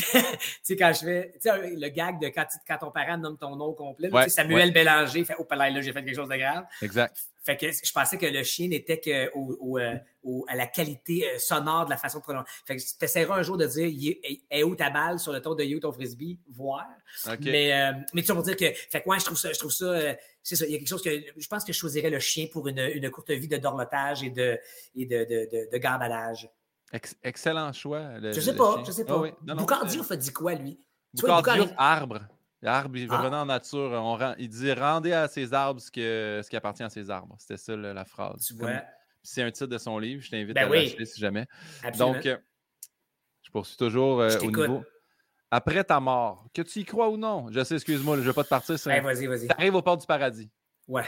sais, 0.62 0.76
quand 0.76 0.92
je 0.92 1.04
fais, 1.04 1.30
tu 1.34 1.48
sais, 1.48 1.70
le 1.76 1.88
gag 1.88 2.20
de 2.20 2.28
quand, 2.28 2.46
quand 2.66 2.78
ton 2.78 2.90
parent 2.90 3.16
nomme 3.18 3.36
ton 3.38 3.54
nom 3.54 3.72
complet, 3.74 4.08
là, 4.08 4.14
Ouais, 4.16 4.24
tu 4.24 4.30
sais, 4.30 4.36
Samuel. 4.36 4.72
Bélanger, 4.72 5.24
fait, 5.24 5.34
oh, 5.38 5.46
là, 5.54 5.70
là, 5.70 5.80
j'ai 5.80 5.92
fait 5.92 6.02
quelque 6.04 6.16
chose 6.16 6.28
de 6.28 6.36
grave. 6.36 6.64
Exact. 6.82 7.16
Fait 7.48 7.56
que 7.56 7.72
je 7.72 7.92
pensais 7.92 8.18
que 8.18 8.26
le 8.26 8.42
chien 8.42 8.68
n'était 8.68 9.00
que 9.00 9.30
au, 9.34 9.78
euh, 9.78 9.94
à 10.48 10.54
la 10.54 10.66
qualité 10.66 11.26
euh, 11.26 11.38
sonore 11.38 11.86
de 11.86 11.90
la 11.90 11.96
façon 11.96 12.18
de 12.18 12.22
prononcer. 12.22 12.46
Fait 12.66 12.76
que 12.76 12.82
tu 12.82 13.02
essaieras 13.02 13.38
un 13.38 13.42
jour 13.42 13.56
de 13.56 13.64
dire 13.64 13.88
est- 14.50 14.62
où 14.64 14.74
ta 14.76 14.90
balle 14.90 15.18
sur 15.18 15.32
le 15.32 15.40
ton 15.40 15.54
de 15.54 15.64
You 15.64 15.80
ton 15.80 15.90
frisbee, 15.90 16.38
voir. 16.52 16.84
Mais, 17.50 17.72
euh, 17.72 17.92
mais 18.12 18.20
tu 18.20 18.26
sais, 18.26 18.34
pour 18.34 18.42
dire 18.42 18.54
que. 18.54 18.66
Fait 18.90 19.00
que 19.00 19.08
ouais, 19.08 19.18
je 19.18 19.24
trouve 19.24 19.38
ça, 19.38 19.50
je 19.50 19.58
trouve 19.58 19.70
ça, 19.72 19.86
euh, 19.86 20.14
c'est 20.42 20.56
ça. 20.56 20.66
Il 20.66 20.72
y 20.72 20.74
a 20.74 20.78
quelque 20.78 20.88
chose 20.88 21.02
que 21.02 21.10
je 21.38 21.46
pense 21.48 21.64
que 21.64 21.72
je 21.72 21.78
choisirais 21.78 22.10
le 22.10 22.18
chien 22.20 22.48
pour 22.52 22.68
une, 22.68 22.80
une 22.80 23.08
courte 23.10 23.30
vie 23.30 23.48
de 23.48 23.56
dorlotage 23.56 24.22
et 24.22 24.28
de, 24.30 24.58
et 24.94 25.06
de, 25.06 25.18
de, 25.24 25.48
de, 25.50 25.70
de 25.72 25.78
gambadage. 25.78 26.50
Ex- 26.92 27.16
excellent 27.22 27.72
choix. 27.72 28.18
le- 28.18 28.32
Je 28.32 28.40
sais 28.40 28.54
pas, 28.54 28.82
je 28.86 28.90
sais 28.92 29.04
Ah 29.08 29.12
pas. 29.12 29.20
oui. 29.20 29.30
Non, 29.46 29.54
non, 29.54 29.60
Boucardio 29.62 30.00
euh, 30.02 30.04
fait 30.04 30.18
dit 30.18 30.32
quoi, 30.34 30.52
lui? 30.54 30.78
Tu 31.16 31.24
vois, 31.24 31.36
Boucardio, 31.38 31.64
Boucardio- 31.64 31.74
arbre. 31.78 32.20
L'arbre, 32.62 32.96
il 32.96 33.08
Ah. 33.10 33.18
revenait 33.18 33.36
en 33.36 33.46
nature. 33.46 33.90
On 33.92 34.16
rend- 34.16 34.34
il 34.38 34.48
dit 34.48 34.72
rendez 34.72 35.12
à 35.12 35.28
ses 35.28 35.54
arbres 35.54 35.80
ce, 35.80 35.90
que, 35.90 36.40
ce 36.42 36.50
qui 36.50 36.56
appartient 36.56 36.82
à 36.82 36.88
ses 36.90 37.08
arbres. 37.10 37.36
C'était 37.38 37.56
ça 37.56 37.76
le- 37.76 37.92
la 37.92 38.04
phrase. 38.04 38.44
Tu 38.46 38.54
vois, 38.54 38.82
C'est 39.22 39.42
un 39.42 39.50
titre 39.50 39.66
de 39.66 39.78
son 39.78 39.98
livre. 39.98 40.22
Je 40.22 40.30
t'invite 40.30 40.54
Ben 40.54 40.66
à 40.66 40.70
oui. 40.70 40.84
l'acheter 40.84 41.04
si 41.04 41.20
jamais. 41.20 41.46
absolument. 41.84 42.14
Donc, 42.14 42.26
euh, 42.26 42.36
je 43.42 43.50
poursuis 43.50 43.76
toujours 43.76 44.20
euh, 44.20 44.30
Je 44.30 44.38
au 44.38 44.50
niveau. 44.50 44.84
Après 45.50 45.82
ta 45.84 45.98
mort, 46.00 46.46
que 46.54 46.62
tu 46.62 46.80
y 46.80 46.84
crois 46.84 47.08
ou 47.08 47.16
non, 47.16 47.46
je 47.50 47.62
sais, 47.64 47.74
excuse-moi, 47.76 48.16
je 48.16 48.20
ne 48.22 48.26
vais 48.26 48.32
pas 48.32 48.44
te 48.44 48.48
partir. 48.48 48.74
Hey, 48.86 49.00
vas-y, 49.00 49.26
vas-y. 49.26 49.46
Tu 49.48 49.54
arrives 49.56 49.74
au 49.74 49.82
port 49.82 49.96
du 49.96 50.06
paradis. 50.06 50.50
Ouais. 50.86 51.04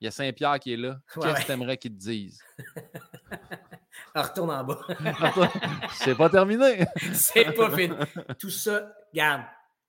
Il 0.00 0.04
y 0.04 0.08
a 0.08 0.10
Saint-Pierre 0.10 0.58
qui 0.58 0.72
est 0.74 0.76
là. 0.76 0.88
Ouais, 0.90 0.98
Qu'est-ce 1.22 1.26
ouais. 1.26 1.40
que 1.40 1.46
tu 1.46 1.52
aimerais 1.52 1.76
qu'il 1.76 1.92
te 1.92 1.98
dise? 1.98 2.42
Alors, 4.14 4.28
retourne 4.28 4.50
en 4.50 4.64
bas. 4.64 4.80
C'est 5.94 6.14
pas 6.16 6.28
terminé. 6.30 6.84
c'est 7.14 7.52
pas 7.52 7.70
fini. 7.76 7.94
Tout 8.38 8.50
ça, 8.50 8.92
regarde, 9.12 9.42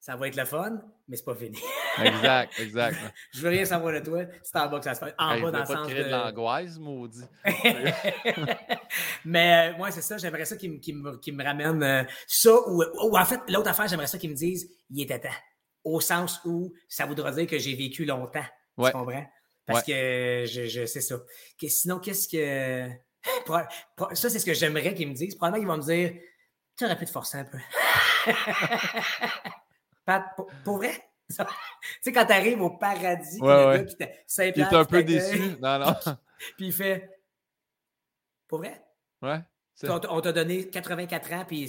ça 0.06 0.16
va 0.16 0.28
être 0.28 0.36
le 0.36 0.46
fun, 0.46 0.82
mais 1.08 1.18
c'est 1.18 1.26
pas 1.26 1.34
fini. 1.34 1.60
exact, 2.04 2.54
exact. 2.60 2.96
Je 3.34 3.42
veux 3.42 3.50
rien 3.50 3.66
savoir 3.66 3.92
de 3.92 4.00
toi. 4.06 4.22
C'est 4.44 4.56
en 4.60 4.68
bas 4.70 4.78
que 4.78 4.84
ça 4.86 4.94
se 4.94 5.04
fait. 5.04 5.16
En 5.18 5.32
Hey, 5.32 5.42
bas, 5.42 5.50
dans 5.50 5.60
le 5.62 5.66
sens 5.66 5.88
créer 5.88 6.04
de 6.04 6.04
de. 6.04 6.10
l'angoisse, 6.12 6.78
maudit. 6.78 7.24
mais 9.26 9.72
euh, 9.74 9.78
moi, 9.78 9.90
c'est 9.90 10.04
ça. 10.04 10.18
J'aimerais 10.18 10.46
ça 10.46 10.58
qu'ils 10.58 10.72
me, 10.96 11.44
ramènent 11.44 11.82
euh, 11.82 12.04
ça. 12.28 12.52
Ou, 12.68 12.84
ou 13.04 13.18
en 13.18 13.26
fait, 13.26 13.40
l'autre 13.50 13.70
affaire, 13.70 13.88
j'aimerais 13.88 14.06
ça 14.06 14.20
qu'ils 14.20 14.30
me 14.30 14.36
disent 14.36 14.70
il 14.92 15.02
était 15.02 15.20
temps. 15.20 15.30
Au 15.84 16.00
sens 16.00 16.40
où 16.46 16.72
ça 16.88 17.08
voudra 17.08 17.32
dire 17.32 17.48
que 17.48 17.58
j'ai 17.58 17.74
vécu 17.76 18.06
longtemps. 18.06 18.46
Ouais. 18.78 18.92
Tu 18.92 18.98
comprends? 18.98 19.26
Parce 19.66 19.84
que 19.84 20.44
je, 20.48 20.68
je 20.68 20.86
sais 20.86 21.02
ça. 21.02 21.16
Que- 21.60 21.68
sinon, 21.68 21.98
qu'est-ce 22.00 22.28
que. 22.28 22.88
Pro- 23.46 24.14
Ça, 24.14 24.30
c'est 24.30 24.38
ce 24.38 24.46
que 24.46 24.54
j'aimerais 24.54 24.94
qu'ils 24.94 25.08
me 25.10 25.16
disent. 25.16 25.34
Probablement 25.34 25.60
qu'ils 25.62 25.68
vont 25.68 25.78
me 25.78 25.82
dire 26.12 26.14
Tu 26.78 26.86
aurais 26.86 26.96
pu 26.96 27.06
te 27.06 27.10
forcer 27.12 27.40
un 27.40 27.46
peu. 27.46 27.58
Pat, 30.06 30.26
pour, 30.36 30.48
pour 30.64 30.78
vrai? 30.78 30.94
tu 31.30 31.36
sais, 32.02 32.12
quand 32.12 32.26
t'arrives 32.26 32.62
au 32.62 32.70
paradis, 32.70 33.40
Ouais, 33.42 33.66
ouais. 33.66 33.86
gars 33.86 33.86
qui 33.86 34.60
Il 34.60 34.62
est 34.62 34.74
un 34.74 34.86
peu 34.86 35.04
déçu. 35.04 35.58
Non, 35.62 35.80
non. 35.80 35.96
Puis 36.58 36.68
il 36.68 36.74
fait 36.74 37.10
Pour 38.48 38.60
vrai? 38.60 38.82
Ouais. 39.22 39.40
On, 39.90 40.22
t'a 40.22 40.32
donné 40.32 40.70
84 40.70 41.34
ans, 41.34 41.46
puis 41.46 41.68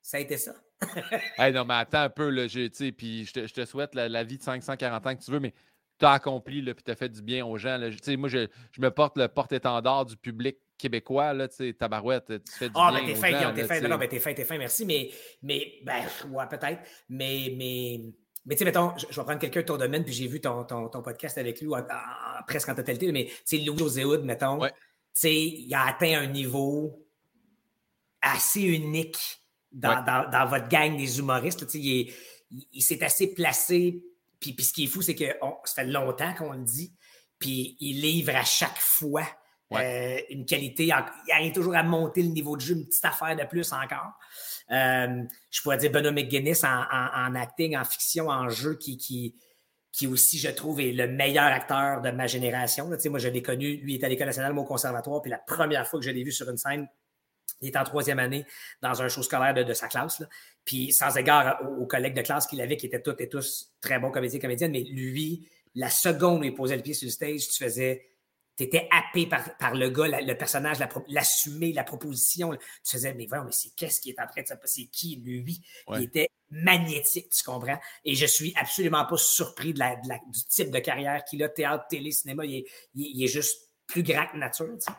ça 0.00 0.16
a 0.16 0.20
été 0.20 0.36
ça? 0.36 0.54
Hey, 1.38 1.52
non, 1.52 1.64
mais 1.64 1.74
attends 1.74 2.02
un 2.02 2.10
peu, 2.10 2.28
là, 2.28 2.46
puis 2.46 3.24
je 3.24 3.32
te, 3.32 3.46
je 3.46 3.54
te 3.54 3.64
souhaite 3.64 3.94
la, 3.94 4.08
la 4.08 4.24
vie 4.24 4.36
de 4.38 4.42
540 4.42 5.06
ans 5.06 5.16
que 5.16 5.22
tu 5.22 5.30
veux, 5.30 5.40
mais 5.40 5.54
tu 5.98 6.04
as 6.04 6.12
accompli, 6.12 6.60
là, 6.60 6.74
puis 6.74 6.84
tu 6.84 6.90
as 6.90 6.96
fait 6.96 7.08
du 7.08 7.22
bien 7.22 7.44
aux 7.46 7.56
gens. 7.56 7.76
là. 7.78 7.88
Moi, 8.16 8.28
je, 8.28 8.48
je 8.72 8.80
me 8.80 8.90
porte 8.90 9.16
le 9.16 9.28
porte-étendard 9.28 10.06
du 10.06 10.16
public 10.16 10.58
québécois, 10.82 11.32
là, 11.32 11.48
tu 11.48 11.56
sais, 11.56 11.72
tabarouette, 11.74 12.26
tu 12.26 12.52
fais 12.52 12.68
du 12.68 12.74
Ah, 12.76 12.90
ben 12.92 13.06
t'es 13.06 13.14
fin, 13.14 13.30
Guillaume, 13.32 13.54
t'es 13.54 13.64
fin. 13.66 13.80
Non, 13.80 13.88
non, 13.90 13.96
ben 13.98 14.08
t'es 14.08 14.18
fin, 14.20 14.34
t'es 14.34 14.44
fin, 14.44 14.58
merci. 14.58 14.84
Mais, 14.84 15.10
mais 15.42 15.74
ben, 15.84 16.02
ouais, 16.30 16.44
peut-être. 16.50 16.80
Mais, 17.08 17.54
mais, 17.56 18.00
mais 18.44 18.54
tu 18.54 18.58
sais, 18.58 18.64
mettons, 18.64 18.96
je, 18.98 19.06
je 19.10 19.16
vais 19.16 19.24
prendre 19.24 19.38
quelqu'un 19.38 19.60
de 19.60 19.66
ton 19.66 19.76
domaine, 19.76 20.04
puis 20.04 20.12
j'ai 20.12 20.26
vu 20.26 20.40
ton, 20.40 20.64
ton, 20.64 20.88
ton 20.88 21.00
podcast 21.02 21.38
avec 21.38 21.60
lui, 21.60 21.68
en- 21.68 21.78
en- 21.78 22.42
presque 22.46 22.68
en 22.68 22.74
totalité, 22.74 23.10
mais 23.12 23.26
tu 23.26 23.32
sais, 23.44 23.58
Louis 23.58 24.04
Hood, 24.04 24.24
mettons, 24.24 24.60
Ouais. 24.60 24.70
tu 24.70 24.76
sais, 25.14 25.34
il 25.34 25.72
a 25.74 25.86
atteint 25.86 26.20
un 26.20 26.26
niveau 26.26 27.06
assez 28.20 28.62
unique 28.62 29.18
dans, 29.70 29.90
Ouais. 29.96 30.04
dans, 30.06 30.30
dans 30.30 30.46
votre 30.46 30.68
gang 30.68 30.96
des 30.96 31.18
humoristes. 31.18 31.64
Tu 31.66 31.72
sais, 31.72 31.78
il 31.78 32.00
est- 32.00 32.12
il, 32.50 32.66
il 32.72 32.82
s'est 32.82 33.02
assez 33.02 33.32
placé. 33.34 34.02
Puis, 34.40 34.52
puis 34.52 34.64
ce 34.64 34.72
qui 34.72 34.84
est 34.84 34.86
fou, 34.88 35.02
c'est 35.02 35.14
que 35.14 35.24
on- 35.40 35.56
ça 35.64 35.82
fait 35.82 35.88
longtemps 35.88 36.34
qu'on 36.34 36.52
le 36.52 36.64
dit. 36.64 36.92
Puis 37.38 37.76
il 37.80 38.00
livre 38.00 38.36
à 38.36 38.44
chaque 38.44 38.78
fois 38.78 39.26
euh, 39.76 40.18
une 40.30 40.44
qualité. 40.44 40.84
il 40.84 41.32
arrive 41.32 41.52
toujours 41.52 41.76
à 41.76 41.82
monter 41.82 42.22
le 42.22 42.28
niveau 42.28 42.56
de 42.56 42.60
jeu, 42.60 42.74
une 42.74 42.86
petite 42.86 43.04
affaire 43.04 43.36
de 43.36 43.44
plus 43.44 43.72
encore. 43.72 44.12
Euh, 44.70 45.22
je 45.50 45.62
pourrais 45.62 45.76
dire 45.76 45.90
Benoît 45.90 46.12
McGuinness 46.12 46.64
en, 46.64 47.34
acting, 47.34 47.76
en 47.76 47.84
fiction, 47.84 48.28
en 48.28 48.48
jeu, 48.48 48.74
qui, 48.76 48.96
qui, 48.96 49.34
qui 49.92 50.06
aussi, 50.06 50.38
je 50.38 50.48
trouve, 50.48 50.80
est 50.80 50.92
le 50.92 51.06
meilleur 51.06 51.44
acteur 51.44 52.00
de 52.00 52.10
ma 52.10 52.26
génération. 52.26 52.88
moi, 52.88 53.18
je 53.18 53.28
l'ai 53.28 53.42
connu, 53.42 53.76
lui, 53.76 53.96
est 53.96 54.04
à 54.04 54.08
l'École 54.08 54.26
nationale, 54.26 54.52
moi, 54.52 54.64
au 54.64 54.66
conservatoire, 54.66 55.20
puis 55.20 55.30
la 55.30 55.38
première 55.38 55.86
fois 55.86 56.00
que 56.00 56.06
je 56.06 56.10
l'ai 56.10 56.24
vu 56.24 56.32
sur 56.32 56.48
une 56.48 56.56
scène, 56.56 56.88
il 57.60 57.68
est 57.68 57.76
en 57.76 57.84
troisième 57.84 58.18
année 58.18 58.44
dans 58.80 59.02
un 59.02 59.08
show 59.08 59.22
scolaire 59.22 59.54
de, 59.54 59.72
sa 59.72 59.88
classe. 59.88 60.22
Puis 60.64 60.92
sans 60.92 61.16
égard 61.16 61.60
aux, 61.62 61.82
aux 61.82 61.86
collègues 61.86 62.14
de 62.14 62.22
classe 62.22 62.46
qu'il 62.46 62.60
avait, 62.60 62.76
qui 62.76 62.86
étaient 62.86 63.02
toutes 63.02 63.20
et 63.20 63.28
tous 63.28 63.72
très 63.80 63.98
bons 63.98 64.10
comédiens 64.10 64.38
et 64.38 64.42
comédiennes, 64.42 64.72
mais 64.72 64.82
lui, 64.82 65.48
la 65.74 65.88
seconde 65.90 66.40
où 66.40 66.44
il 66.44 66.54
posait 66.54 66.76
le 66.76 66.82
pied 66.82 66.94
sur 66.94 67.06
le 67.06 67.12
stage, 67.12 67.48
tu 67.48 67.62
faisais. 67.62 68.08
Tu 68.62 68.76
étais 68.76 68.88
happé 68.90 69.26
par, 69.26 69.56
par 69.56 69.74
le 69.74 69.88
gars, 69.90 70.08
la- 70.08 70.20
le 70.20 70.36
personnage, 70.36 70.78
l'assumer, 71.08 71.72
la 71.72 71.84
proposition. 71.84 72.52
Tu 72.52 72.58
faisais, 72.96 73.14
mais 73.14 73.26
voyons, 73.26 73.44
mais 73.44 73.52
c'est 73.52 73.70
qu'est-ce 73.74 74.00
qui 74.00 74.10
est 74.10 74.20
en 74.20 74.26
train 74.26 74.42
de 74.42 74.46
se 74.46 74.54
passer? 74.54 74.82
C'est 74.82 74.86
qui, 74.90 75.16
lui? 75.16 75.60
Ouais. 75.88 75.98
Il 75.98 76.04
était 76.04 76.28
magnétique, 76.50 77.28
tu 77.30 77.42
comprends? 77.44 77.78
Et 78.04 78.14
je 78.14 78.26
suis 78.26 78.52
absolument 78.56 79.04
pas 79.06 79.16
surpris 79.16 79.72
de 79.72 79.78
la, 79.78 79.96
de 79.96 80.08
la- 80.08 80.20
du 80.30 80.44
type 80.48 80.70
de 80.70 80.78
carrière 80.78 81.24
qu'il 81.24 81.42
a, 81.42 81.48
théâtre, 81.48 81.84
télé, 81.88 82.10
cinéma. 82.12 82.44
Il 82.44 82.56
est, 82.56 82.64
il 82.94 83.04
est- 83.06 83.10
il 83.14 83.24
est 83.24 83.28
juste 83.28 83.70
plus 83.86 84.02
grand 84.02 84.26
que 84.26 84.36
nature. 84.36 84.66
tu 84.74 84.80
sais. 84.80 84.92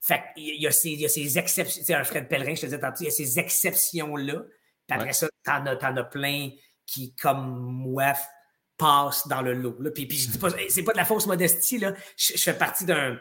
Fait 0.00 0.22
qu'il 0.34 0.60
y 0.60 0.66
a 0.66 0.70
ces, 0.70 0.90
il 0.90 1.00
y 1.00 1.04
a 1.04 1.08
ces 1.08 1.38
exceptions. 1.38 1.80
Tu 1.80 1.86
sais, 1.86 1.94
un 1.94 2.04
Fred 2.04 2.28
Pellerin, 2.28 2.54
je 2.54 2.60
te 2.62 2.66
disais 2.66 2.78
tantôt, 2.80 2.98
il 3.00 3.04
y 3.04 3.08
a 3.08 3.10
ces 3.10 3.38
exceptions-là. 3.38 4.42
Puis 4.86 4.94
après 4.96 5.06
Ouais. 5.08 5.12
ça, 5.12 5.28
t'en 5.44 5.66
as, 5.66 5.76
t'en 5.76 5.96
as 5.96 6.04
plein 6.04 6.50
qui, 6.86 7.14
comme 7.16 7.58
moi, 7.58 8.12
passent 8.76 9.26
dans 9.28 9.42
le 9.42 9.52
lot. 9.52 9.76
Là. 9.80 9.90
Puis, 9.90 10.06
puis 10.06 10.26
dis 10.26 10.38
pas, 10.38 10.48
c'est 10.68 10.82
pas 10.82 10.92
de 10.92 10.98
la 10.98 11.04
fausse 11.04 11.26
modestie, 11.26 11.78
là. 11.78 11.94
Je, 12.16 12.36
fais 12.36 12.56
partie 12.56 12.84
d'un 12.84 13.18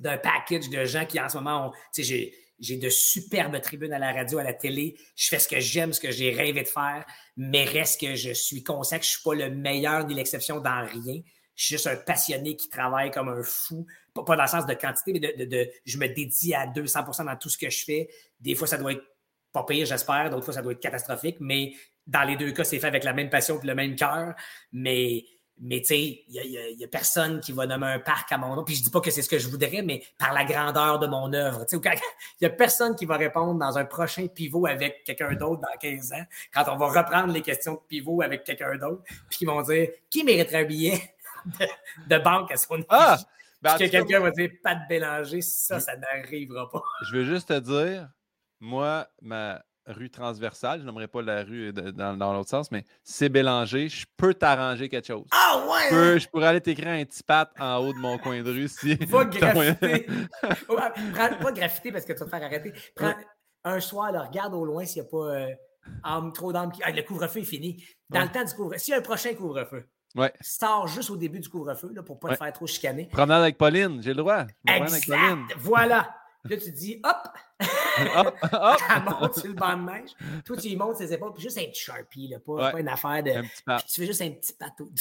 d'un 0.00 0.18
package 0.18 0.70
de 0.70 0.84
gens 0.84 1.06
qui 1.06 1.20
en 1.20 1.28
ce 1.28 1.36
moment 1.36 1.68
ont. 1.68 1.72
J'ai, 1.96 2.34
j'ai 2.58 2.76
de 2.76 2.88
superbes 2.88 3.60
tribunes 3.60 3.92
à 3.92 3.98
la 3.98 4.12
radio, 4.12 4.38
à 4.38 4.42
la 4.44 4.52
télé. 4.52 4.96
Je 5.16 5.28
fais 5.28 5.38
ce 5.38 5.48
que 5.48 5.60
j'aime, 5.60 5.92
ce 5.92 6.00
que 6.00 6.10
j'ai 6.10 6.30
rêvé 6.30 6.62
de 6.62 6.68
faire, 6.68 7.04
mais 7.36 7.64
reste 7.64 8.00
que 8.00 8.14
je 8.14 8.32
suis 8.32 8.62
conscient 8.62 8.98
que 8.98 9.04
je 9.04 9.10
ne 9.10 9.12
suis 9.12 9.22
pas 9.22 9.34
le 9.34 9.50
meilleur 9.50 10.06
ni 10.06 10.14
l'exception 10.14 10.60
dans 10.60 10.86
rien. 10.86 11.20
Je 11.56 11.64
suis 11.64 11.74
juste 11.76 11.86
un 11.86 11.96
passionné 11.96 12.56
qui 12.56 12.68
travaille 12.68 13.10
comme 13.10 13.28
un 13.28 13.42
fou. 13.42 13.86
Pas, 14.12 14.36
dans 14.36 14.42
le 14.42 14.48
sens 14.48 14.66
de 14.66 14.74
quantité, 14.74 15.12
mais 15.12 15.46
de, 15.46 15.70
je 15.84 15.98
me 15.98 16.08
dédie 16.08 16.54
à 16.54 16.66
200% 16.66 17.24
dans 17.24 17.36
tout 17.36 17.48
ce 17.48 17.58
que 17.58 17.70
je 17.70 17.84
fais. 17.84 18.08
Des 18.40 18.54
fois, 18.54 18.66
ça 18.66 18.76
doit 18.76 18.92
être 18.92 19.04
pas 19.52 19.64
pire, 19.64 19.86
j'espère. 19.86 20.30
D'autres 20.30 20.44
fois, 20.44 20.54
ça 20.54 20.62
doit 20.62 20.72
être 20.72 20.80
catastrophique. 20.80 21.36
Mais 21.40 21.72
dans 22.06 22.22
les 22.22 22.36
deux 22.36 22.52
cas, 22.52 22.64
c'est 22.64 22.78
fait 22.78 22.86
avec 22.86 23.04
la 23.04 23.12
même 23.12 23.30
passion 23.30 23.60
et 23.62 23.66
le 23.66 23.74
même 23.74 23.96
cœur. 23.96 24.34
Mais 24.72 25.24
mais 25.60 25.80
tu 25.80 25.86
sais, 25.86 26.24
il 26.28 26.76
n'y 26.76 26.84
a, 26.84 26.88
personne 26.88 27.40
qui 27.40 27.52
va 27.52 27.66
nommer 27.66 27.86
un 27.86 28.00
parc 28.00 28.32
à 28.32 28.38
mon 28.38 28.56
nom. 28.56 28.64
Puis 28.64 28.74
je 28.74 28.82
dis 28.82 28.90
pas 28.90 29.00
que 29.00 29.10
c'est 29.10 29.22
ce 29.22 29.28
que 29.28 29.38
je 29.38 29.48
voudrais, 29.48 29.82
mais 29.82 30.02
par 30.18 30.32
la 30.32 30.44
grandeur 30.44 30.98
de 30.98 31.06
mon 31.06 31.32
œuvre. 31.32 31.64
Il 31.70 31.80
n'y 32.40 32.46
a 32.46 32.50
personne 32.50 32.96
qui 32.96 33.06
va 33.06 33.16
répondre 33.16 33.58
dans 33.58 33.78
un 33.78 33.84
prochain 33.84 34.26
pivot 34.26 34.66
avec 34.66 35.04
quelqu'un 35.04 35.32
d'autre 35.34 35.60
dans 35.60 35.78
15 35.80 36.12
ans, 36.12 36.24
quand 36.52 36.64
on 36.68 36.76
va 36.76 36.88
reprendre 36.88 37.32
les 37.32 37.40
questions 37.40 37.74
de 37.74 37.80
pivot 37.86 38.22
avec 38.22 38.42
quelqu'un 38.44 38.76
d'autre, 38.76 39.02
puis 39.28 39.38
qui 39.38 39.44
vont 39.44 39.62
dire 39.62 39.90
qui 40.10 40.24
mériterait 40.24 40.62
un 40.62 40.64
billet 40.64 41.14
de, 42.08 42.18
banque 42.18 42.50
à 42.50 42.56
son 42.56 42.84
ah! 42.88 43.18
Ben, 43.62 43.78
que 43.78 43.84
quelqu'un 43.84 44.20
va 44.20 44.30
dire 44.30 44.50
pas 44.62 44.74
de 44.74 44.86
Bélanger, 44.88 45.40
ça, 45.40 45.80
ça 45.80 45.96
n'arrivera 45.96 46.68
pas. 46.68 46.82
Je 47.06 47.16
veux 47.16 47.24
juste 47.24 47.48
te 47.48 47.58
dire, 47.60 48.10
moi, 48.60 49.08
ma, 49.22 49.64
rue 49.86 50.10
transversale, 50.10 50.80
je 50.80 50.86
n'aimerais 50.86 51.08
pas 51.08 51.22
la 51.22 51.42
rue 51.42 51.72
dans, 51.72 52.32
l'autre 52.32 52.50
sens, 52.50 52.70
mais 52.70 52.84
c'est 53.02 53.28
Bélanger, 53.28 53.88
je 53.88 54.06
peux 54.16 54.34
t'arranger 54.34 54.88
quelque 54.88 55.06
chose. 55.06 55.26
Ah 55.30 55.64
ouais! 55.68 55.88
Je, 55.90 56.18
je 56.20 56.28
pourrais 56.28 56.48
aller 56.48 56.60
t'écrire 56.60 56.88
un 56.88 57.04
petit 57.04 57.22
pat 57.22 57.50
en 57.58 57.78
haut 57.78 57.92
de 57.92 57.98
mon 57.98 58.18
coin 58.18 58.42
de 58.42 58.50
rue 58.50 58.68
si. 58.68 58.96
Pas 59.10 59.24
graffiter. 59.24 60.06
pas 60.68 61.52
graffiter 61.52 61.92
parce 61.92 62.04
que 62.04 62.12
tu 62.12 62.18
vas 62.18 62.24
te 62.24 62.30
faire 62.30 62.42
arrêter. 62.42 62.72
Prends 62.94 63.14
un 63.64 63.80
soir, 63.80 64.12
regarde 64.28 64.54
au 64.54 64.64
loin 64.64 64.84
s'il 64.84 65.02
n'y 65.02 65.08
a 65.08 65.10
pas 65.10 66.16
euh, 66.16 66.30
trop 66.32 66.52
d'âmes 66.52 66.72
qui. 66.72 66.80
le 66.84 67.02
couvre-feu 67.02 67.40
est 67.40 67.44
fini. 67.44 67.84
Dans 68.10 68.22
le 68.22 68.28
temps 68.28 68.44
du 68.44 68.54
couvre-feu, 68.54 68.78
s'il 68.78 68.92
y 68.92 68.94
a 68.94 68.98
un 68.98 69.02
prochain 69.02 69.34
couvre-feu, 69.34 69.88
Ouais. 70.16 70.32
Sors 70.40 70.86
juste 70.86 71.10
au 71.10 71.16
début 71.16 71.40
du 71.40 71.48
couvre-feu 71.48 71.92
pour 72.06 72.14
ne 72.16 72.20
pas 72.20 72.28
te 72.28 72.36
faire 72.36 72.52
trop 72.52 72.66
chicaner. 72.68 73.06
Promenade 73.06 73.42
avec 73.42 73.58
Pauline, 73.58 74.00
j'ai 74.00 74.10
le 74.10 74.18
droit. 74.18 74.44
Exact. 74.64 74.92
Avec 74.92 75.06
Pauline. 75.06 75.46
Voilà. 75.58 76.14
Puis 76.44 76.54
là, 76.54 76.60
tu 76.62 76.72
dis, 76.72 77.00
hop! 77.02 77.28
hop, 78.16 78.36
hop. 78.42 78.80
Elle 78.96 79.02
monte 79.04 79.34
sur 79.38 79.48
le 79.48 79.54
banc 79.54 79.76
de 79.76 79.90
neige. 79.90 80.10
Toi, 80.44 80.56
tu 80.56 80.68
y 80.68 80.76
montes 80.76 80.96
ses 80.96 81.12
épaules, 81.12 81.32
puis 81.32 81.42
juste 81.42 81.58
un 81.58 81.64
petit 81.64 81.80
Sharpie, 81.80 82.28
là, 82.28 82.38
pas, 82.38 82.72
pas 82.72 82.80
une 82.80 82.88
affaire 82.88 83.22
de. 83.22 83.40
Puis 83.40 83.86
tu 83.88 84.00
fais 84.00 84.06
juste 84.06 84.22
un 84.22 84.30
petit 84.30 84.52
pateau. 84.52 84.90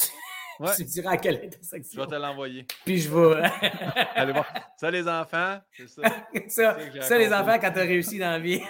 Ouais. 0.59 0.69
tu 0.77 0.83
diras 0.83 1.13
à 1.13 1.17
quelle 1.17 1.43
intersection. 1.43 2.03
Je 2.03 2.07
vais 2.07 2.15
te 2.15 2.21
l'envoyer. 2.21 2.67
Puis 2.85 2.99
je 2.99 3.09
vais. 3.09 3.41
Allez 4.15 4.33
voir. 4.33 4.45
Ça, 4.77 4.91
les 4.91 5.07
enfants, 5.07 5.59
c'est 5.75 5.89
ça. 5.89 6.03
ça, 6.47 6.77
ça 7.01 7.17
les 7.17 7.33
enfants, 7.33 7.57
quand 7.59 7.71
tu 7.71 7.79
as 7.79 7.81
réussi 7.81 8.19
dans 8.19 8.29
la 8.29 8.39
vie. 8.39 8.61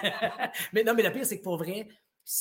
mais 0.72 0.82
non, 0.82 0.94
mais 0.94 1.02
le 1.02 1.12
pire, 1.12 1.26
c'est 1.26 1.36
que 1.36 1.44
pour 1.44 1.58
vrai, 1.58 1.86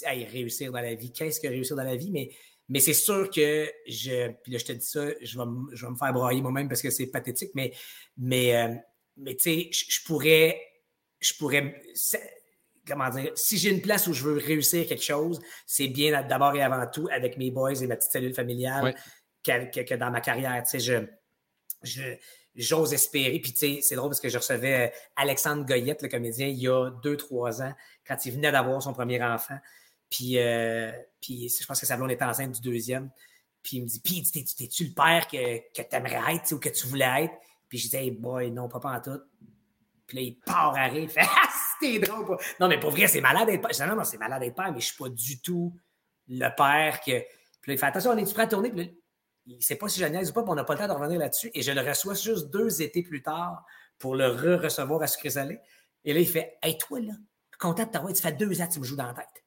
hey, 0.03 0.23
réussir 0.23 0.71
dans 0.71 0.79
la 0.79 0.95
vie, 0.95 1.11
qu'est-ce 1.11 1.41
que 1.41 1.49
réussir 1.49 1.75
dans 1.75 1.83
la 1.83 1.97
vie? 1.97 2.09
Mais, 2.09 2.29
mais 2.69 2.79
c'est 2.79 2.93
sûr 2.93 3.29
que 3.29 3.69
je. 3.85 4.31
Puis 4.43 4.53
là, 4.53 4.59
je 4.59 4.65
te 4.65 4.71
dis 4.71 4.87
ça, 4.87 5.07
je 5.21 5.37
vais, 5.37 5.45
je 5.73 5.85
vais 5.85 5.91
me 5.91 5.97
faire 5.97 6.13
broyer 6.13 6.41
moi-même 6.41 6.69
parce 6.69 6.81
que 6.81 6.89
c'est 6.89 7.07
pathétique, 7.07 7.51
mais. 7.53 7.73
mais 8.15 8.55
euh, 8.55 8.73
mais 9.17 9.35
tu 9.35 9.43
sais, 9.43 9.69
je 9.71 10.03
pourrais, 10.05 10.61
je 11.19 11.33
pourrais, 11.33 11.81
comment 12.87 13.09
dire, 13.09 13.31
si 13.35 13.57
j'ai 13.57 13.69
une 13.69 13.81
place 13.81 14.07
où 14.07 14.13
je 14.13 14.23
veux 14.23 14.37
réussir 14.37 14.87
quelque 14.87 15.03
chose, 15.03 15.41
c'est 15.65 15.87
bien 15.87 16.23
d'abord 16.23 16.55
et 16.55 16.61
avant 16.61 16.85
tout 16.87 17.07
avec 17.11 17.37
mes 17.37 17.51
boys 17.51 17.73
et 17.73 17.87
ma 17.87 17.95
petite 17.95 18.11
cellule 18.11 18.33
familiale 18.33 18.95
que, 19.43 19.95
dans 19.95 20.11
ma 20.11 20.21
carrière. 20.21 20.61
Tu 20.63 20.79
sais, 20.79 21.07
je, 21.83 22.15
j'ose 22.55 22.93
espérer. 22.93 23.39
Puis, 23.39 23.53
tu 23.53 23.59
sais, 23.59 23.79
c'est 23.81 23.95
drôle 23.95 24.09
parce 24.09 24.21
que 24.21 24.29
je 24.29 24.37
recevais 24.37 24.93
Alexandre 25.15 25.65
Goyette, 25.65 26.01
le 26.01 26.09
comédien, 26.09 26.47
il 26.47 26.59
y 26.59 26.67
a 26.67 26.89
deux, 27.03 27.17
trois 27.17 27.61
ans, 27.61 27.73
quand 28.07 28.25
il 28.25 28.33
venait 28.33 28.51
d'avoir 28.51 28.81
son 28.81 28.93
premier 28.93 29.21
enfant. 29.23 29.57
Puis, 30.09 30.37
euh, 30.37 30.91
puis 31.21 31.49
je 31.49 31.65
pense 31.65 31.79
que 31.79 31.85
sa 31.85 31.97
blonde 31.97 32.11
était 32.11 32.25
enceinte 32.25 32.51
du 32.51 32.61
deuxième. 32.61 33.09
Puis 33.63 33.77
il 33.77 33.83
me 33.83 33.87
dit, 33.87 33.99
puis, 33.99 34.23
t'es-tu 34.23 34.85
le 34.85 34.93
père 34.93 35.27
que, 35.27 35.57
que 35.73 35.87
tu 35.87 35.95
aimerais 35.95 36.35
être 36.35 36.51
ou 36.51 36.59
que 36.59 36.69
tu 36.69 36.85
voulais 36.87 37.23
être? 37.25 37.33
Puis 37.73 37.79
je 37.79 37.85
disais, 37.85 38.03
hey 38.03 38.11
boy, 38.11 38.51
non, 38.51 38.69
pas, 38.69 38.79
en 38.83 39.01
tout. 39.01 39.19
Puis 40.05 40.15
là, 40.15 40.21
il 40.21 40.39
part 40.41 40.75
à. 40.75 40.89
Il 40.89 41.09
fait, 41.09 41.21
ah, 41.23 41.49
c'était 41.81 41.97
drôle. 42.05 42.37
Non, 42.59 42.67
mais 42.67 42.79
pour 42.79 42.91
vrai, 42.91 43.07
c'est 43.07 43.19
malade 43.19 43.47
d'être 43.47 43.61
père. 43.61 43.71
Je 43.73 43.81
dis, 43.81 43.89
non, 43.89 43.95
non, 43.95 44.03
c'est 44.03 44.19
malade 44.19 44.41
d'être 44.41 44.55
père, 44.55 44.71
mais 44.71 44.79
je 44.79 44.85
suis 44.85 44.95
pas 44.95 45.09
du 45.09 45.41
tout 45.41 45.75
le 46.27 46.55
père 46.55 46.99
que. 46.99 47.19
Puis 47.61 47.71
là, 47.71 47.73
il 47.73 47.77
fait, 47.79 47.85
attention, 47.87 48.11
on 48.11 48.17
est-tu 48.17 48.31
prêt 48.35 48.43
à 48.43 48.47
tourner? 48.47 48.69
Puis 48.69 48.83
là, 48.85 48.91
il 49.47 49.63
sait 49.63 49.75
pas 49.75 49.89
si 49.89 49.99
je 49.99 50.05
niaise 50.05 50.29
ou 50.29 50.33
pas, 50.33 50.43
puis 50.43 50.51
on 50.51 50.55
n'a 50.55 50.63
pas 50.63 50.73
le 50.73 50.81
temps 50.81 50.87
de 50.87 50.93
revenir 50.93 51.17
là-dessus. 51.17 51.49
Et 51.55 51.63
je 51.63 51.71
le 51.71 51.81
reçois 51.81 52.13
juste 52.13 52.51
deux 52.51 52.83
étés 52.83 53.01
plus 53.01 53.23
tard 53.23 53.65
pour 53.97 54.15
le 54.15 54.27
re-recevoir 54.27 55.01
à 55.01 55.07
sucré 55.07 55.31
salé. 55.31 55.59
Et 56.05 56.13
là, 56.13 56.19
il 56.19 56.27
fait, 56.27 56.59
hey, 56.61 56.77
toi, 56.77 56.99
là, 56.99 57.13
content 57.57 57.85
de 57.85 57.89
t'avoir, 57.89 58.13
tu 58.13 58.21
fais 58.21 58.33
deux 58.33 58.61
ans 58.61 58.67
tu 58.67 58.81
me 58.81 58.85
joues 58.85 58.97
dans 58.97 59.07
la 59.07 59.15
tête. 59.15 59.43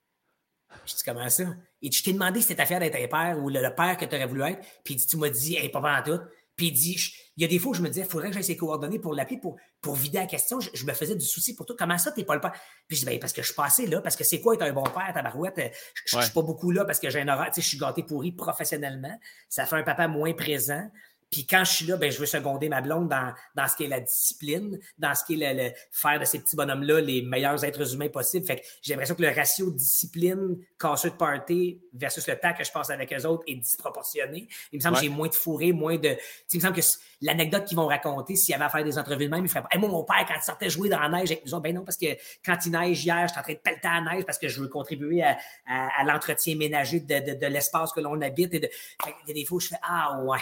Je 0.84 0.96
dis, 0.96 1.02
comment 1.04 1.28
ça? 1.30 1.44
Et 1.80 1.92
je 1.92 2.02
t'ai 2.02 2.12
demandé 2.12 2.40
si 2.40 2.48
c'était 2.48 2.66
fier 2.66 2.80
d'être 2.80 2.96
un 2.96 3.06
père 3.06 3.38
ou 3.40 3.50
le, 3.50 3.72
père 3.72 3.96
que 3.96 4.04
tu 4.04 4.16
aurais 4.16 4.26
voulu 4.26 4.42
être. 4.42 4.66
Puis 4.82 4.96
tu 4.96 5.16
m'as 5.16 5.30
dit, 5.30 5.54
hey, 5.54 5.68
pas 5.68 5.78
en 5.78 6.02
tout. 6.02 6.20
Puis 6.56 6.68
il 6.68 6.72
dit, 6.72 7.12
il 7.36 7.42
y 7.42 7.44
a 7.44 7.48
des 7.48 7.58
fois 7.58 7.72
où 7.72 7.74
je 7.74 7.82
me 7.82 7.88
disais, 7.88 8.00
il 8.00 8.08
faudrait 8.08 8.28
que 8.28 8.34
j'aille 8.34 8.44
ses 8.44 8.56
coordonnées 8.56 8.98
pour 8.98 9.12
l'appeler, 9.12 9.38
pour, 9.38 9.56
pour 9.82 9.94
vider 9.94 10.18
la 10.18 10.26
question. 10.26 10.58
Je, 10.58 10.86
me 10.86 10.92
faisais 10.94 11.14
du 11.14 11.24
souci 11.24 11.54
pour 11.54 11.66
toi. 11.66 11.76
Comment 11.78 11.98
ça, 11.98 12.10
t'es 12.10 12.24
pas 12.24 12.34
le 12.34 12.40
père? 12.40 12.52
Puis 12.88 12.96
je 12.96 13.02
dis, 13.02 13.06
ben, 13.06 13.20
parce 13.20 13.34
que 13.34 13.42
je 13.42 13.48
suis 13.48 13.54
passé 13.54 13.86
là, 13.86 14.00
parce 14.00 14.16
que 14.16 14.24
c'est 14.24 14.40
quoi 14.40 14.54
être 14.54 14.62
un 14.62 14.72
bon 14.72 14.84
père, 14.84 15.12
ta 15.12 15.20
barouette? 15.20 15.60
Je, 16.06 16.16
ne 16.16 16.22
suis 16.22 16.32
pas 16.32 16.42
beaucoup 16.42 16.70
là 16.70 16.86
parce 16.86 16.98
que 16.98 17.10
j'ai 17.10 17.20
un 17.20 17.28
horaire, 17.28 17.50
tu 17.50 17.56
sais, 17.56 17.60
je 17.60 17.68
suis 17.68 17.78
gâté 17.78 18.02
pourri 18.02 18.32
professionnellement. 18.32 19.18
Ça 19.50 19.66
fait 19.66 19.76
un 19.76 19.82
papa 19.82 20.08
moins 20.08 20.32
présent. 20.32 20.90
Puis 21.30 21.46
quand 21.46 21.64
je 21.64 21.72
suis 21.72 21.86
là, 21.86 21.96
ben, 21.96 22.10
je 22.10 22.18
veux 22.18 22.26
seconder 22.26 22.68
ma 22.68 22.80
blonde 22.80 23.08
dans, 23.08 23.32
dans 23.54 23.66
ce 23.66 23.76
qui 23.76 23.84
est 23.84 23.88
la 23.88 24.00
discipline, 24.00 24.78
dans 24.98 25.14
ce 25.14 25.24
qui 25.24 25.40
est 25.40 25.54
le, 25.54 25.72
faire 25.90 26.20
de 26.20 26.24
ces 26.24 26.38
petits 26.38 26.56
bonhommes-là 26.56 27.00
les 27.00 27.22
meilleurs 27.22 27.64
êtres 27.64 27.94
humains 27.94 28.08
possibles. 28.08 28.46
Fait 28.46 28.56
que 28.56 28.62
j'ai 28.82 28.92
l'impression 28.92 29.14
que 29.14 29.22
le 29.22 29.30
ratio 29.30 29.70
discipline, 29.70 30.56
casseux 30.78 31.10
de 31.10 31.16
party 31.16 31.80
versus 31.92 32.26
le 32.28 32.38
temps 32.38 32.52
que 32.52 32.64
je 32.64 32.70
passe 32.70 32.90
avec 32.90 33.12
eux 33.12 33.26
autres 33.26 33.44
est 33.46 33.56
disproportionné. 33.56 34.48
Il 34.72 34.76
me 34.78 34.82
semble 34.82 34.96
que 34.96 35.02
j'ai 35.02 35.08
moins 35.08 35.28
de 35.28 35.34
fourré, 35.34 35.72
moins 35.72 35.96
de. 35.96 36.16
il 36.52 36.56
me 36.56 36.60
semble 36.60 36.76
que 36.76 36.82
l'anecdote 37.22 37.64
qu'ils 37.64 37.76
vont 37.76 37.86
raconter, 37.86 38.36
s'il 38.36 38.52
y 38.52 38.54
avait 38.54 38.64
à 38.64 38.68
faire 38.68 38.84
des 38.84 38.98
entrevues 38.98 39.26
de 39.26 39.30
même, 39.30 39.44
il 39.44 39.48
ferait 39.48 39.62
pas. 39.62 39.78
moi, 39.78 39.88
mon 39.88 40.04
père, 40.04 40.24
quand 40.26 40.34
il 40.36 40.42
sortait 40.44 40.70
jouer 40.70 40.88
dans 40.88 41.00
la 41.00 41.08
neige 41.08 41.30
avec 41.32 41.44
nous 41.44 41.54
autres, 41.54 41.62
ben 41.62 41.74
non, 41.74 41.84
parce 41.84 41.96
que 41.96 42.06
quand 42.44 42.56
il 42.64 42.72
neige 42.72 43.04
hier, 43.04 43.26
je 43.26 43.32
suis 43.32 43.40
en 43.40 43.42
train 43.42 43.52
de 43.52 43.58
pelleter 43.58 43.88
à 43.88 44.00
la 44.00 44.12
neige 44.12 44.24
parce 44.24 44.38
que 44.38 44.48
je 44.48 44.60
veux 44.60 44.68
contribuer 44.68 45.22
à, 45.22 45.36
à, 45.66 46.04
l'entretien 46.04 46.56
ménager 46.56 47.00
de, 47.00 47.32
de, 47.32 47.38
de 47.38 47.46
l'espace 47.46 47.92
que 47.92 48.00
l'on 48.00 48.20
habite. 48.20 48.54
Et 48.54 48.60
de... 48.60 48.68
il 49.06 49.28
y 49.28 49.30
a 49.32 49.34
des 49.34 49.44
fois 49.44 49.56
où 49.56 49.60
je 49.60 49.68
fais 49.68 49.80
Ah 49.82 50.20
ouais. 50.22 50.38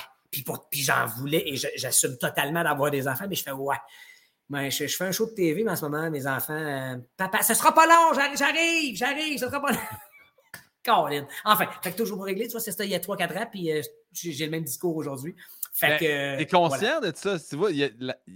Puis, 0.71 0.83
j'en 0.83 1.07
voulais 1.07 1.45
et 1.47 1.57
j'assume 1.77 2.17
totalement 2.19 2.63
d'avoir 2.63 2.91
des 2.91 3.07
enfants, 3.07 3.27
mais 3.29 3.37
je 3.37 3.43
fais 3.43 3.53
ouais. 3.53 3.77
Mais 4.51 4.71
je, 4.71 4.87
fais 4.87 5.05
un 5.05 5.13
show 5.13 5.27
de 5.27 5.35
TV, 5.35 5.65
mais 5.65 5.71
en 5.71 5.77
ce 5.77 5.85
moment, 5.87 6.11
mes 6.11 6.27
enfants, 6.27 6.53
euh, 6.53 6.97
papa, 7.17 7.43
ça 7.43 7.55
sera 7.55 7.73
pas 7.73 7.87
long, 7.87 8.13
j'arrive, 8.15 8.97
j'arrive, 8.97 9.39
ça 9.39 9.47
sera 9.47 9.61
pas 9.61 9.73
long. 9.73 9.79
Caroline. 10.83 11.27
Enfin, 11.45 11.67
fait 11.83 11.93
que 11.93 11.97
toujours 11.97 12.19
pour 12.19 12.27
régler, 12.27 12.45
tu 12.45 12.53
vois, 12.53 12.61
c'est 12.61 12.73
ça 12.73 12.85
il 12.85 12.91
y 12.91 12.95
a 12.95 12.99
3-4 12.99 13.39
ans, 13.39 13.49
puis 13.51 13.73
euh, 13.73 13.81
j'ai 14.13 14.45
le 14.45 14.51
même 14.51 14.65
discours 14.65 14.95
aujourd'hui. 14.97 15.35
Fait 15.73 15.89
ben, 15.89 15.99
que. 15.99 16.39
T'es 16.39 16.47
conscient 16.47 17.01
de 17.01 17.13
ça? 17.15 17.39
Tu 17.39 17.57
vois, 17.57 17.71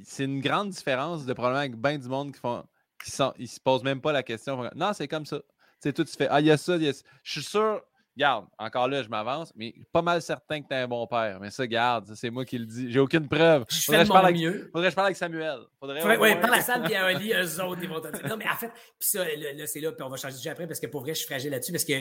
c'est 0.05 0.25
une 0.25 0.41
grande 0.41 0.71
différence 0.71 1.27
de 1.27 1.33
probablement 1.35 1.61
avec 1.61 1.77
bien 1.77 1.99
du 1.99 2.09
monde 2.09 2.33
qui 2.33 2.41
font. 2.41 2.65
qui 3.05 3.11
sont, 3.11 3.33
ils 3.39 3.49
se 3.49 3.61
posent 3.61 3.85
même 3.85 4.01
pas 4.01 4.13
la 4.13 4.23
question. 4.23 4.69
Non, 4.75 4.93
c'est 4.95 5.09
comme 5.09 5.27
ça. 5.27 5.39
Tu 5.39 5.45
sais, 5.81 5.93
tout, 5.93 6.05
tu 6.05 6.17
fais 6.17 6.27
Ah, 6.31 6.41
il 6.41 6.47
y 6.47 6.51
a 6.51 6.57
ça, 6.57 6.77
il 6.77 6.83
y 6.83 6.89
a 6.89 6.93
ça. 6.93 7.03
Je 7.23 7.33
suis 7.33 7.49
sûr, 7.49 7.83
Garde, 8.19 8.47
encore 8.59 8.89
là, 8.89 9.01
je 9.05 9.09
m'avance, 9.09 9.53
mais 9.55 9.73
pas 9.93 10.03
mal 10.03 10.21
certain 10.21 10.61
que 10.61 10.67
tu 10.67 10.75
es 10.75 10.79
un 10.79 10.89
bon 10.89 11.07
père. 11.07 11.39
Mais 11.41 11.51
ça, 11.51 11.65
garde, 11.69 12.13
c'est 12.17 12.31
moi 12.31 12.45
qui 12.45 12.59
le 12.59 12.67
dis. 12.67 12.91
J'ai 12.91 12.99
aucune 12.99 13.29
preuve. 13.29 13.65
Je 13.71 13.81
faudrait, 13.81 14.05
fais 14.05 14.33
de 14.33 14.39
mieux. 14.39 14.71
faudrait 14.73 14.89
que 14.89 14.91
je 14.91 14.97
parle 14.97 15.07
avec 15.07 15.17
Samuel. 15.17 15.61
Faudrait, 15.79 16.19
oui, 16.19 16.35
parle 16.41 16.55
à 16.55 16.61
Sam 16.61 16.85
et 16.91 16.97
à 16.97 17.07
Oli, 17.07 17.33
eux 17.33 17.63
autres, 17.63 17.81
ils 17.81 17.89
vont 17.89 18.01
te 18.01 18.09
dire. 18.09 18.27
Non, 18.27 18.37
mais 18.37 18.49
en 18.49 18.57
fait, 18.57 18.73
puis 18.99 19.09
ça, 19.09 19.25
là, 19.25 19.67
c'est 19.69 19.79
là, 19.79 19.93
puis 19.93 20.03
on 20.03 20.09
va 20.09 20.17
changer 20.17 20.33
de 20.33 20.39
sujet 20.39 20.51
après, 20.51 20.67
parce 20.67 20.81
que 20.81 20.89
pour 20.89 21.03
vrai, 21.03 21.15
je 21.15 21.21
suis 21.21 21.29
fragile 21.29 21.53
là-dessus, 21.53 21.71
parce 21.71 21.85
que 21.85 21.95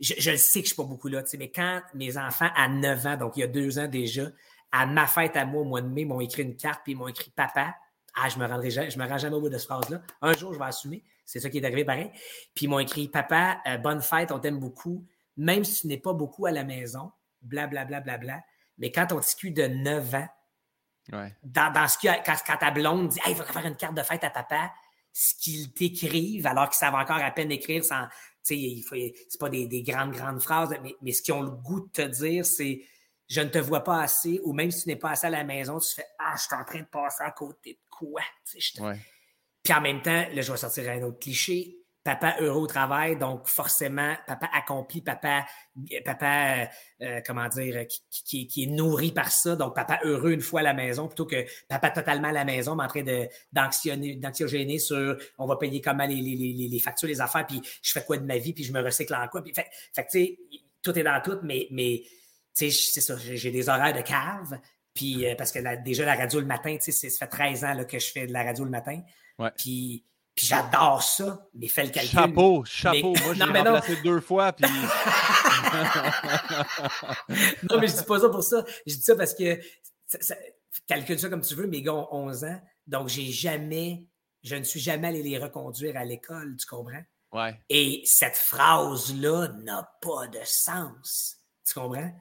je, 0.00 0.14
je, 0.18 0.36
sais 0.36 0.60
que 0.60 0.66
je 0.66 0.74
suis 0.74 0.76
pas 0.76 0.84
beaucoup 0.84 1.08
là, 1.08 1.22
tu 1.22 1.30
sais, 1.30 1.38
mais 1.38 1.50
quand 1.50 1.80
mes 1.94 2.18
enfants 2.18 2.50
à 2.54 2.68
9 2.68 3.06
ans, 3.06 3.16
donc 3.16 3.36
il 3.36 3.40
y 3.40 3.42
a 3.42 3.46
deux 3.46 3.78
ans 3.78 3.88
déjà, 3.88 4.24
à 4.70 4.84
ma 4.84 5.06
fête 5.06 5.34
à 5.34 5.46
moi 5.46 5.62
au 5.62 5.64
mois 5.64 5.80
de 5.80 5.88
mai, 5.88 6.04
m'ont 6.04 6.20
écrit 6.20 6.42
une 6.42 6.56
carte, 6.56 6.82
puis 6.84 6.92
ils 6.92 6.96
m'ont 6.96 7.08
écrit 7.08 7.30
papa. 7.30 7.74
Ah, 8.14 8.28
je 8.28 8.38
me 8.38 8.46
rendrai 8.46 8.70
jamais, 8.70 8.90
je 8.90 8.98
me 8.98 9.08
rends 9.08 9.16
jamais 9.16 9.36
au 9.36 9.40
bout 9.40 9.48
de 9.48 9.56
cette 9.56 9.68
phrase-là. 9.68 10.02
Un 10.20 10.34
jour, 10.34 10.52
je 10.52 10.58
vais 10.58 10.64
assumer. 10.66 11.02
C'est 11.24 11.40
ça 11.40 11.50
qui 11.50 11.58
est 11.58 11.64
arrivé 11.64 11.84
pareil. 11.84 12.10
Puis 12.54 12.64
ils 12.64 12.68
m'ont 12.68 12.78
écrit 12.78 13.06
Papa, 13.06 13.60
euh, 13.66 13.76
bonne 13.76 14.00
fête, 14.00 14.32
on 14.32 14.38
t'aime 14.38 14.58
beaucoup 14.58 15.06
même 15.38 15.64
si 15.64 15.82
tu 15.82 15.86
n'es 15.86 15.98
pas 15.98 16.12
beaucoup 16.12 16.44
à 16.44 16.50
la 16.50 16.64
maison, 16.64 17.12
blablabla, 17.40 18.00
bla, 18.00 18.16
bla, 18.16 18.18
bla, 18.18 18.44
mais 18.76 18.92
quand 18.92 19.06
ton 19.06 19.20
petit 19.20 19.52
de 19.52 19.66
9 19.66 20.14
ans, 20.14 20.28
dans, 21.42 21.88
ce 21.88 21.96
quand, 22.02 22.34
quand, 22.46 22.56
ta 22.58 22.70
blonde 22.70 23.08
dit 23.08 23.18
Hey, 23.24 23.32
il 23.32 23.36
faudrait 23.36 23.52
faire 23.52 23.66
une 23.66 23.76
carte 23.76 23.94
de 23.94 24.02
fête 24.02 24.24
à 24.24 24.30
papa, 24.30 24.72
ce 25.12 25.34
qu'ils 25.34 25.72
t'écrivent, 25.72 26.46
alors 26.46 26.68
qu'ils 26.68 26.76
savent 26.76 26.94
encore 26.94 27.16
à 27.16 27.30
peine 27.30 27.50
écrire 27.50 27.84
sans. 27.84 28.06
Tu 28.44 28.82
sais, 28.82 29.14
c'est 29.28 29.38
pas 29.38 29.48
des, 29.48 29.82
grandes, 29.82 30.12
grandes 30.12 30.40
phrases, 30.40 30.74
mais, 31.02 31.12
ce 31.12 31.22
qu'ils 31.22 31.34
ont 31.34 31.42
le 31.42 31.50
goût 31.50 31.80
de 31.80 31.90
te 31.90 32.02
dire, 32.02 32.44
c'est 32.44 32.82
Je 33.26 33.40
ne 33.40 33.48
te 33.48 33.58
vois 33.58 33.84
pas 33.84 34.02
assez, 34.02 34.40
ou 34.44 34.52
même 34.52 34.70
si 34.70 34.82
tu 34.82 34.88
n'es 34.88 34.96
pas 34.96 35.10
assez 35.10 35.26
à 35.26 35.30
la 35.30 35.44
maison, 35.44 35.78
tu 35.78 35.94
fais 35.94 36.06
Ah, 36.18 36.34
je 36.36 36.42
suis 36.42 36.54
en 36.54 36.64
train 36.64 36.80
de 36.80 36.86
passer 36.86 37.22
à 37.22 37.30
côté 37.30 37.74
de 37.74 37.80
quoi? 37.90 38.22
Puis 39.62 39.74
en 39.74 39.80
même 39.80 40.02
temps, 40.02 40.26
là, 40.32 40.40
je 40.40 40.52
vais 40.52 40.58
sortir 40.58 40.88
un 40.90 41.02
autre 41.02 41.18
cliché 41.18 41.78
papa 42.08 42.36
heureux 42.40 42.62
au 42.62 42.66
travail, 42.66 43.18
donc 43.18 43.46
forcément, 43.46 44.14
papa 44.26 44.48
accompli, 44.54 45.02
papa, 45.02 45.44
papa 46.06 46.70
euh, 47.02 47.20
comment 47.26 47.46
dire, 47.48 47.86
qui, 48.24 48.46
qui, 48.46 48.62
est 48.62 48.66
nourri 48.66 49.12
par 49.12 49.30
ça, 49.30 49.56
donc 49.56 49.74
papa 49.74 50.00
heureux 50.04 50.32
une 50.32 50.40
fois 50.40 50.60
à 50.60 50.62
la 50.62 50.72
maison, 50.72 51.06
plutôt 51.06 51.26
que 51.26 51.44
papa 51.68 51.90
totalement 51.90 52.28
à 52.28 52.32
la 52.32 52.46
maison, 52.46 52.74
mais 52.74 52.84
en 52.84 52.88
train 52.88 53.02
d'anxiogéner 53.52 54.78
sur 54.78 55.18
on 55.36 55.46
va 55.46 55.56
payer 55.56 55.82
comment 55.82 56.06
les, 56.06 56.14
les, 56.14 56.34
les, 56.34 56.68
les, 56.68 56.78
factures, 56.78 57.08
les 57.08 57.20
affaires, 57.20 57.46
puis 57.46 57.60
je 57.82 57.92
fais 57.92 58.02
quoi 58.02 58.16
de 58.16 58.24
ma 58.24 58.38
vie, 58.38 58.54
puis 58.54 58.64
je 58.64 58.72
me 58.72 58.80
recycle 58.80 59.14
en 59.14 59.28
quoi. 59.28 59.42
Puis, 59.42 59.52
fait, 59.52 59.66
fait 59.94 60.04
tu 60.04 60.18
sais, 60.18 60.38
tout 60.82 60.98
est 60.98 61.02
dans 61.02 61.20
tout, 61.22 61.38
mais, 61.42 61.68
mais 61.70 62.04
tu 62.56 62.70
sais, 62.70 62.90
c'est 62.94 63.02
ça, 63.02 63.18
j'ai 63.18 63.50
des 63.50 63.68
horaires 63.68 63.92
de 63.92 64.00
cave, 64.00 64.58
puis 64.94 65.26
euh, 65.26 65.34
parce 65.36 65.52
que 65.52 65.82
déjà 65.82 66.06
la 66.06 66.14
radio 66.14 66.40
le 66.40 66.46
matin, 66.46 66.74
tu 66.82 66.90
sais, 66.90 67.10
ça 67.10 67.26
fait 67.26 67.30
13 67.30 67.64
ans 67.64 67.74
là, 67.74 67.84
que 67.84 67.98
je 67.98 68.10
fais 68.10 68.26
de 68.26 68.32
la 68.32 68.44
radio 68.44 68.64
le 68.64 68.70
matin. 68.70 69.02
Puis 69.58 70.04
puis 70.38 70.46
j'adore 70.46 71.02
ça, 71.02 71.44
mais 71.52 71.66
fais 71.66 71.82
le 71.82 71.90
calcul. 71.90 72.12
Chapeau, 72.12 72.64
chapeau. 72.64 73.12
Moi, 73.24 73.34
j'ai 73.34 73.42
remplacé 73.58 73.96
deux 74.04 74.20
fois. 74.20 74.52
Puis... 74.52 74.70
non, 77.68 77.80
mais 77.80 77.88
je 77.88 77.96
dis 77.96 78.04
pas 78.04 78.20
ça 78.20 78.28
pour 78.28 78.44
ça. 78.44 78.64
Je 78.86 78.94
dis 78.94 79.02
ça 79.02 79.16
parce 79.16 79.34
que 79.34 79.58
calcule 80.86 81.18
ça 81.18 81.28
comme 81.28 81.40
tu 81.40 81.56
veux, 81.56 81.66
mes 81.66 81.82
gars 81.82 81.94
ont 81.94 82.06
11 82.12 82.44
ans. 82.44 82.60
Donc, 82.86 83.08
j'ai 83.08 83.32
jamais, 83.32 84.06
je 84.44 84.54
ne 84.54 84.62
suis 84.62 84.78
jamais 84.78 85.08
allé 85.08 85.24
les 85.24 85.38
reconduire 85.38 85.96
à 85.96 86.04
l'école, 86.04 86.54
tu 86.56 86.68
comprends? 86.68 87.02
Ouais. 87.32 87.60
Et 87.68 88.02
cette 88.04 88.36
phrase-là 88.36 89.48
n'a 89.64 89.90
pas 90.00 90.28
de 90.28 90.38
sens. 90.44 91.38
Tu 91.66 91.74
comprends? 91.74 92.12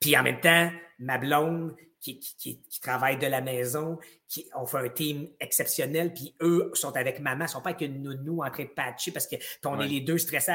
Puis 0.00 0.16
en 0.16 0.22
même 0.22 0.40
temps, 0.40 0.70
ma 0.98 1.18
blonde, 1.18 1.74
qui, 2.04 2.20
qui, 2.38 2.80
travaillent 2.80 3.18
de 3.18 3.26
la 3.26 3.40
maison, 3.40 3.98
qui, 4.28 4.46
on 4.54 4.66
fait 4.66 4.78
un 4.78 4.88
team 4.88 5.28
exceptionnel, 5.40 6.12
puis 6.12 6.34
eux 6.42 6.70
sont 6.74 6.94
avec 6.96 7.18
maman, 7.20 7.46
ils 7.46 7.48
sont 7.48 7.62
pas 7.62 7.70
avec 7.70 7.80
une 7.80 8.02
nounou 8.02 8.44
en 8.44 8.50
train 8.50 8.64
de 8.64 8.68
patcher 8.68 9.10
parce 9.10 9.26
que 9.26 9.36
on 9.64 9.80
est 9.80 9.88
les 9.88 10.00
deux 10.02 10.18
stressés. 10.18 10.52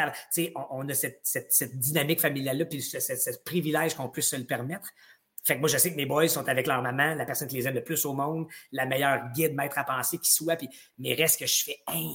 On, 0.56 0.66
on 0.72 0.90
a 0.90 0.94
cette, 0.94 1.22
cette, 1.24 1.52
cette 1.52 1.80
dynamique 1.80 2.20
familiale-là, 2.20 2.66
puis 2.66 2.82
ce, 2.82 3.00
ce, 3.00 3.32
privilège 3.44 3.96
qu'on 3.96 4.10
puisse 4.10 4.30
se 4.30 4.36
le 4.36 4.46
permettre. 4.46 4.90
Fait 5.44 5.56
que 5.56 5.60
moi, 5.60 5.70
je 5.70 5.78
sais 5.78 5.92
que 5.92 5.96
mes 5.96 6.06
boys 6.06 6.28
sont 6.28 6.48
avec 6.48 6.68
leur 6.68 6.82
maman, 6.84 7.16
la 7.16 7.26
personne 7.26 7.48
qui 7.48 7.56
les 7.56 7.68
aime 7.68 7.74
le 7.74 7.84
plus 7.84 8.06
au 8.06 8.14
monde, 8.14 8.48
la 8.72 8.86
meilleure 8.86 9.32
guide, 9.34 9.56
maître 9.56 9.80
à 9.80 9.84
penser 9.84 10.20
qui 10.20 10.32
soit, 10.32 10.56
puis, 10.56 10.70
mais 11.00 11.16
reste 11.16 11.40
que 11.40 11.48
je 11.48 11.64
fais, 11.64 11.80
hein, 11.88 12.14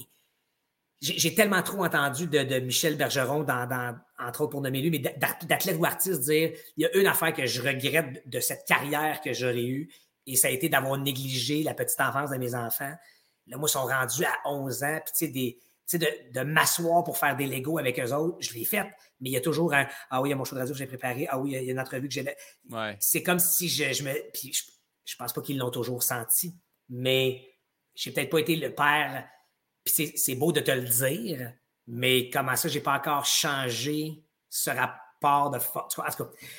j'ai 1.05 1.35
tellement 1.35 1.63
trop 1.63 1.85
entendu 1.85 2.27
de, 2.27 2.61
Michel 2.61 2.97
Bergeron, 2.97 3.43
dans, 3.43 3.97
entre 4.19 4.43
autres 4.43 4.51
pour 4.51 4.63
nommer 4.63 4.81
lui, 4.81 4.91
mais 4.91 4.99
d'athlète 4.99 5.77
ou 5.79 5.85
artiste 5.85 6.23
dire 6.23 6.53
il 6.77 6.83
y 6.83 6.87
a 6.87 6.97
une 6.97 7.07
affaire 7.07 7.33
que 7.33 7.47
je 7.47 7.61
regrette 7.61 8.27
de 8.29 8.41
cette 8.41 8.65
carrière 8.67 9.21
que 9.21 9.33
j'aurais 9.33 9.65
eue, 9.65 9.93
et 10.27 10.37
ça 10.37 10.49
a 10.49 10.51
été 10.51 10.69
d'avoir 10.69 10.97
négligé 10.99 11.63
la 11.63 11.75
petite 11.75 12.01
enfance 12.01 12.31
de 12.31 12.37
mes 12.37 12.55
enfants. 12.55 12.95
Là, 13.47 13.59
moi, 13.59 13.69
ils 13.69 13.73
sont 13.73 13.85
rendus 13.85 14.25
à 14.25 14.49
11 14.49 14.83
ans, 14.85 15.01
puis 15.05 15.31
tu 15.31 15.61
sais, 15.85 15.99
de, 15.99 16.07
de 16.33 16.41
m'asseoir 16.41 17.05
pour 17.05 17.19
faire 17.19 17.37
des 17.37 17.47
Legos 17.47 17.79
avec 17.79 18.01
eux 18.01 18.13
autres, 18.13 18.39
je 18.41 18.55
l'ai 18.55 18.65
fait, 18.65 18.87
mais 19.21 19.29
il 19.29 19.33
y 19.33 19.37
a 19.37 19.43
toujours 19.43 19.75
un 19.75 19.87
Ah 20.09 20.23
oui, 20.23 20.29
il 20.29 20.31
y 20.31 20.33
a 20.33 20.37
mon 20.37 20.45
show 20.45 20.55
de 20.55 20.61
radio 20.61 20.73
que 20.73 20.79
j'ai 20.79 20.87
préparé, 20.87 21.27
ah 21.29 21.39
oui, 21.39 21.53
il 21.53 21.65
y 21.65 21.69
a 21.69 21.73
une 21.73 21.81
entrevue 21.81 22.09
que 22.09 22.15
j'ai. 22.15 22.35
C'est 23.01 23.23
comme 23.23 23.39
si 23.39 23.69
je, 23.69 23.93
je 23.93 24.03
me. 24.05 24.15
Puis 24.33 24.55
je, 24.55 24.63
je 25.05 25.17
pense 25.17 25.35
pas 25.35 25.43
qu'ils 25.43 25.59
l'ont 25.59 25.71
toujours 25.71 26.03
senti, 26.03 26.55
mais 26.89 27.47
j'ai 27.95 28.11
peut-être 28.11 28.31
pas 28.31 28.39
été 28.39 28.57
le 28.57 28.75
père 28.75 29.29
puis 29.85 30.13
c'est 30.17 30.35
beau 30.35 30.53
de 30.53 30.61
te 30.61 30.71
le 30.71 30.83
dire, 30.83 31.53
mais 31.87 32.31
comment 32.31 32.57
ça, 32.57 32.69
j'ai 32.69 32.81
pas 32.81 32.95
encore 32.95 33.27
changé 33.27 34.23
ce 34.49 34.71
rapport 34.71 35.51
de 35.51 35.59
force. 35.59 35.97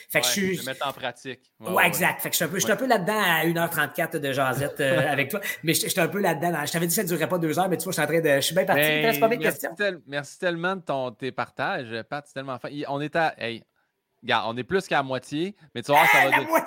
Fait 0.09 0.21
que 0.21 0.25
je 0.25 0.31
suis. 0.31 0.65
mettre 0.65 0.87
en 0.87 0.93
pratique. 0.93 1.51
Ouais, 1.59 1.85
exact. 1.85 2.21
Fait 2.21 2.29
que 2.29 2.33
je 2.33 2.37
suis 2.37 2.45
un 2.45 2.47
peu, 2.47 2.71
un 2.71 2.75
peu 2.75 2.87
là-dedans 2.87 3.19
à 3.19 3.45
1h34 3.45 4.17
de 4.17 4.31
jasette 4.31 4.79
euh, 4.79 5.07
avec 5.11 5.29
toi. 5.29 5.39
Mais 5.63 5.73
je 5.73 5.87
suis 5.87 5.99
un 5.99 6.07
peu 6.07 6.19
là-dedans. 6.19 6.65
Je 6.65 6.71
t'avais 6.71 6.87
dit 6.87 6.91
que 6.91 6.95
ça 6.95 7.03
ne 7.03 7.07
durerait 7.07 7.29
pas 7.29 7.37
deux 7.37 7.57
heures, 7.59 7.69
mais 7.69 7.77
tu 7.77 7.83
vois, 7.83 7.91
je 7.91 7.95
suis 7.95 8.03
en 8.03 8.07
train 8.07 8.21
de. 8.21 8.35
Je 8.35 8.41
suis 8.41 8.55
bien 8.55 8.65
parti. 8.65 8.81
Ben, 8.81 9.19
pas 9.19 9.27
merci, 9.27 9.67
merci 10.07 10.39
tellement 10.39 10.75
de 10.75 10.81
ton, 10.81 11.11
tes 11.11 11.31
partages, 11.31 12.03
Pat. 12.09 12.25
C'est 12.25 12.33
tellement 12.33 12.57
fin. 12.57 12.69
On 12.87 13.01
est 13.01 13.15
à. 13.15 13.35
Hey, 13.37 13.63
on 14.45 14.57
est 14.57 14.63
plus 14.63 14.87
qu'à 14.87 15.03
moitié, 15.03 15.55
mais 15.73 15.81
tu 15.81 15.91
vois, 15.91 16.05
ça, 16.07 16.29
va, 16.29 16.65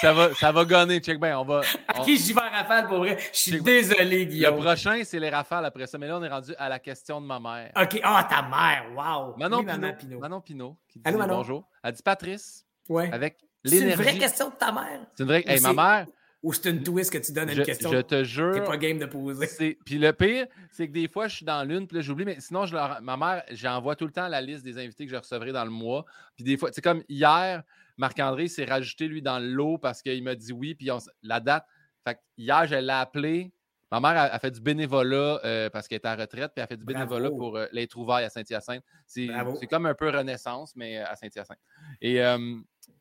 ça 0.00 0.12
va, 0.12 0.34
ça 0.34 0.52
va 0.52 0.64
gonner. 0.64 1.00
Check 1.00 1.20
bien, 1.20 1.38
on 1.38 1.44
va. 1.44 1.62
Ok, 1.98 2.06
j'y 2.06 2.32
vais 2.32 2.40
en 2.40 2.50
rafale 2.50 2.86
pour 2.88 2.98
vrai. 2.98 3.18
Je 3.32 3.38
suis 3.38 3.60
désolé, 3.62 4.26
Guillaume. 4.26 4.56
Le 4.56 4.60
prochain, 4.62 5.02
c'est 5.04 5.18
les 5.18 5.30
rafales 5.30 5.64
après 5.64 5.86
ça. 5.86 5.98
Mais 5.98 6.08
là, 6.08 6.18
on 6.18 6.22
est 6.22 6.28
rendu 6.28 6.54
à 6.58 6.68
la 6.68 6.78
question 6.78 7.20
de 7.20 7.26
ma 7.26 7.38
mère. 7.38 7.70
Ok, 7.76 8.00
ah, 8.02 8.26
ta 8.28 8.42
mère, 8.42 8.84
wow. 8.96 9.36
Manon, 9.36 9.64
Pinot, 9.64 10.18
Manon 10.20 10.40
Pinot. 10.40 10.76
qui 10.88 10.98
dit 10.98 11.12
bonjour. 11.12 11.68
Elle 11.82 11.92
dit 11.92 12.02
Patrice. 12.02 12.64
Ouais. 12.88 13.10
Avec 13.12 13.38
l'énergie. 13.64 13.86
C'est 13.88 13.94
une 13.94 14.02
vraie 14.02 14.18
question 14.18 14.48
de 14.48 14.54
ta 14.54 14.72
mère? 14.72 15.00
C'est 15.14 15.22
une 15.22 15.28
vraie. 15.28 15.44
Hey, 15.46 15.60
ma 15.60 15.72
mère. 15.72 16.06
Ou 16.42 16.52
c'est 16.52 16.70
une 16.70 16.82
twist 16.82 17.12
que 17.12 17.18
tu 17.18 17.32
donnes 17.32 17.50
à 17.50 17.52
une 17.52 17.62
question? 17.62 17.90
Je 17.90 17.98
te 17.98 18.24
jure. 18.24 18.52
T'es 18.52 18.64
pas 18.64 18.76
game 18.76 18.98
de 18.98 19.06
poser. 19.06 19.78
Puis 19.84 19.98
le 19.98 20.12
pire, 20.12 20.46
c'est 20.72 20.88
que 20.88 20.92
des 20.92 21.06
fois, 21.06 21.28
je 21.28 21.36
suis 21.36 21.44
dans 21.44 21.62
l'une, 21.62 21.86
puis 21.86 21.96
là, 21.96 22.02
j'oublie, 22.02 22.24
mais 22.24 22.40
sinon, 22.40 22.66
je 22.66 22.74
leur... 22.74 23.00
ma 23.00 23.16
mère, 23.16 23.44
j'envoie 23.50 23.94
tout 23.94 24.06
le 24.06 24.12
temps 24.12 24.26
la 24.26 24.40
liste 24.40 24.64
des 24.64 24.78
invités 24.78 25.06
que 25.06 25.12
je 25.12 25.16
recevrai 25.16 25.52
dans 25.52 25.64
le 25.64 25.70
mois. 25.70 26.04
Puis 26.34 26.44
des 26.44 26.56
fois, 26.56 26.70
c'est 26.72 26.82
comme 26.82 27.02
hier, 27.08 27.62
Marc-André 27.96 28.48
s'est 28.48 28.64
rajouté, 28.64 29.06
lui, 29.06 29.22
dans 29.22 29.38
l'eau 29.38 29.78
parce 29.78 30.02
qu'il 30.02 30.22
m'a 30.24 30.34
dit 30.34 30.52
oui, 30.52 30.74
puis 30.74 30.90
la 31.22 31.40
date. 31.40 31.64
Fait 32.04 32.14
que 32.14 32.20
hier, 32.36 32.66
je 32.66 32.74
l'ai 32.74 32.90
appelé. 32.90 33.52
Ma 33.92 34.00
mère 34.00 34.32
a, 34.32 34.38
fait 34.38 34.50
du 34.50 34.60
bénévolat 34.60 35.38
euh, 35.44 35.68
parce 35.68 35.86
qu'elle 35.86 36.00
est 36.02 36.08
en 36.08 36.16
retraite, 36.16 36.52
puis 36.54 36.56
elle 36.56 36.62
a 36.62 36.66
fait 36.66 36.78
du 36.78 36.84
bénévolat 36.84 37.28
pour 37.28 37.58
euh, 37.58 37.66
les 37.72 37.86
trouvailles 37.86 38.24
à 38.24 38.30
Saint-Hyacinthe. 38.30 38.82
C'est 39.06 39.28
comme 39.68 39.84
un 39.84 39.94
peu 39.94 40.08
Renaissance, 40.08 40.74
mais 40.74 40.98
euh, 40.98 41.04
à 41.06 41.14
Saint-Hyacinthe. 41.14 41.58
Et 42.00 42.16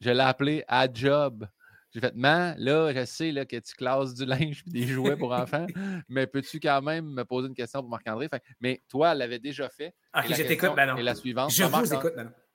je 0.01 0.09
l'ai 0.09 0.19
appelé 0.19 0.65
à 0.68 0.91
job. 0.91 1.47
J'ai 1.93 1.99
fait, 1.99 2.15
man, 2.15 2.55
là, 2.57 2.93
je 2.93 3.03
sais 3.03 3.31
là, 3.31 3.45
que 3.45 3.57
tu 3.57 3.76
classes 3.76 4.13
du 4.13 4.26
linge 4.26 4.63
et 4.68 4.69
des 4.72 4.88
jouets 4.88 5.18
pour 5.18 5.34
enfants, 5.34 5.68
mais 6.07 6.26
peux-tu 6.26 6.59
quand 6.59 6.81
même 6.81 7.05
me 7.05 7.26
poser 7.26 7.49
une 7.49 7.53
question 7.53 7.81
pour 7.81 7.89
Marc-André? 7.89 8.30
Mais 8.59 8.81
toi, 8.88 9.11
elle 9.11 9.18
l'avait 9.18 9.39
déjà 9.39 9.69
fait. 9.69 9.93
Ok, 10.15 10.26
je 10.30 10.43
t'écoute, 10.43 10.72
ben 10.76 10.95
Et 10.97 11.03
la 11.03 11.15
suivante. 11.15 11.51
Je 11.51 11.63
vous 11.63 11.93
écoute, 11.93 12.13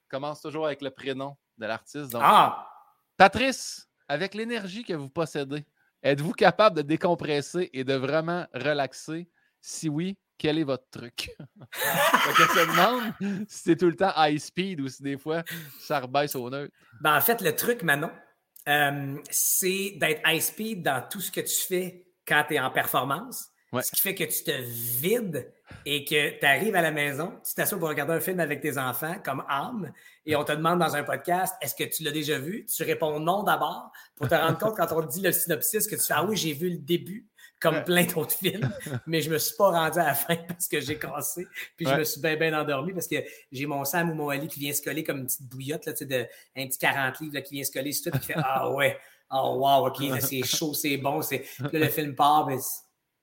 Commence 0.08 0.40
toujours 0.40 0.66
avec 0.66 0.82
le 0.82 0.90
prénom 0.90 1.36
de 1.58 1.66
l'artiste. 1.66 2.16
Ah! 2.20 2.68
Patrice, 3.16 3.88
avec 4.08 4.34
l'énergie 4.34 4.84
que 4.84 4.92
vous 4.92 5.10
possédez, 5.10 5.64
êtes-vous 6.02 6.32
capable 6.32 6.76
de 6.76 6.82
décompresser 6.82 7.70
et 7.72 7.82
de 7.82 7.94
vraiment 7.94 8.46
relaxer? 8.54 9.28
Si 9.60 9.88
oui, 9.88 10.16
quel 10.38 10.58
est 10.58 10.64
votre 10.64 10.88
truc? 10.90 11.34
Je 11.72 12.42
se 12.42 12.70
demande 12.70 13.12
si 13.48 13.62
c'est 13.64 13.76
tout 13.76 13.86
le 13.86 13.96
temps 13.96 14.12
high 14.16 14.38
speed 14.38 14.80
ou 14.80 14.88
si 14.88 15.02
des 15.02 15.18
fois 15.18 15.42
ça 15.80 16.00
rebaisse 16.00 16.36
au 16.36 16.48
neutre. 16.48 16.72
Ben, 17.00 17.16
en 17.16 17.20
fait, 17.20 17.40
le 17.40 17.56
truc, 17.56 17.82
Manon, 17.82 18.10
euh, 18.68 19.16
c'est 19.30 19.94
d'être 19.96 20.20
high 20.26 20.40
speed 20.40 20.82
dans 20.82 21.02
tout 21.08 21.20
ce 21.20 21.30
que 21.30 21.40
tu 21.40 21.66
fais 21.66 22.06
quand 22.26 22.44
tu 22.48 22.54
es 22.54 22.60
en 22.60 22.70
performance. 22.70 23.50
Ce 23.82 23.90
qui 23.90 24.00
fait 24.00 24.14
que 24.14 24.24
tu 24.24 24.42
te 24.42 24.52
vides 25.00 25.52
et 25.84 26.04
que 26.04 26.38
tu 26.38 26.46
arrives 26.46 26.74
à 26.76 26.80
la 26.80 26.92
maison, 26.92 27.32
tu 27.46 27.54
t'assois 27.54 27.78
pour 27.78 27.88
regarder 27.88 28.14
un 28.14 28.20
film 28.20 28.40
avec 28.40 28.62
tes 28.62 28.78
enfants 28.78 29.16
comme 29.22 29.44
âme 29.48 29.92
et 30.24 30.34
on 30.34 30.44
te 30.44 30.52
demande 30.52 30.78
dans 30.78 30.96
un 30.96 31.02
podcast 31.02 31.54
est-ce 31.60 31.74
que 31.74 31.84
tu 31.84 32.02
l'as 32.02 32.12
déjà 32.12 32.38
vu? 32.38 32.64
Tu 32.64 32.84
réponds 32.84 33.20
non 33.20 33.42
d'abord 33.42 33.90
pour 34.16 34.28
te 34.28 34.34
rendre 34.34 34.56
compte 34.56 34.76
quand 34.76 34.90
on 34.92 35.02
te 35.02 35.12
dit 35.12 35.20
le 35.20 35.32
synopsis 35.32 35.86
que 35.86 35.96
tu 35.96 36.02
fais 36.02 36.14
ah 36.14 36.24
oui, 36.24 36.36
j'ai 36.36 36.54
vu 36.54 36.70
le 36.70 36.78
début 36.78 37.28
comme 37.60 37.84
plein 37.84 38.04
d'autres 38.04 38.34
films, 38.38 38.70
mais 39.06 39.20
je 39.20 39.30
me 39.30 39.38
suis 39.38 39.56
pas 39.56 39.70
rendu 39.70 39.98
à 39.98 40.06
la 40.06 40.14
fin 40.14 40.36
parce 40.48 40.68
que 40.68 40.80
j'ai 40.80 40.98
cassé, 40.98 41.46
puis 41.76 41.86
je 41.86 41.94
me 41.94 42.04
suis 42.04 42.20
bien, 42.20 42.36
bien 42.36 42.58
endormi 42.58 42.92
parce 42.92 43.08
que 43.08 43.16
j'ai 43.50 43.66
mon 43.66 43.84
Sam 43.84 44.10
ou 44.10 44.14
mon 44.14 44.28
Ali 44.28 44.48
qui 44.48 44.60
vient 44.60 44.72
se 44.72 44.82
coller 44.82 45.04
comme 45.04 45.18
une 45.18 45.26
petite 45.26 45.48
bouillotte, 45.48 45.86
là, 45.86 45.92
de, 45.92 46.26
un 46.56 46.66
petit 46.66 46.78
40 46.78 47.20
livres 47.20 47.40
qui 47.40 47.54
vient 47.54 47.64
se 47.64 47.72
coller 47.72 47.92
sur 47.92 48.12
tout, 48.12 48.18
qui 48.18 48.26
fait 48.26 48.34
Ah 48.36 48.70
ouais, 48.74 48.98
oh 49.30 49.56
wow, 49.58 49.88
ok, 49.88 50.20
c'est 50.20 50.42
chaud, 50.42 50.74
c'est 50.74 50.96
bon, 50.96 51.22
c'est. 51.22 51.38
Puis 51.38 51.78
là, 51.78 51.80
le 51.80 51.88
film 51.88 52.14
part, 52.14 52.46
puis 52.46 52.56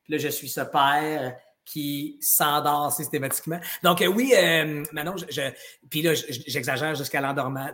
là, 0.09 0.17
je 0.17 0.27
suis 0.27 0.49
ce 0.49 0.61
père 0.61 1.35
qui 1.65 2.17
s'endort 2.19 2.91
systématiquement. 2.91 3.59
Donc 3.83 4.01
euh, 4.01 4.07
oui, 4.07 4.33
euh, 4.35 4.83
maintenant, 4.91 5.15
je, 5.15 5.41
puis 5.89 6.01
là, 6.01 6.13
j'exagère 6.13 6.95
jusqu'à 6.95 7.21
l'endormage, 7.21 7.71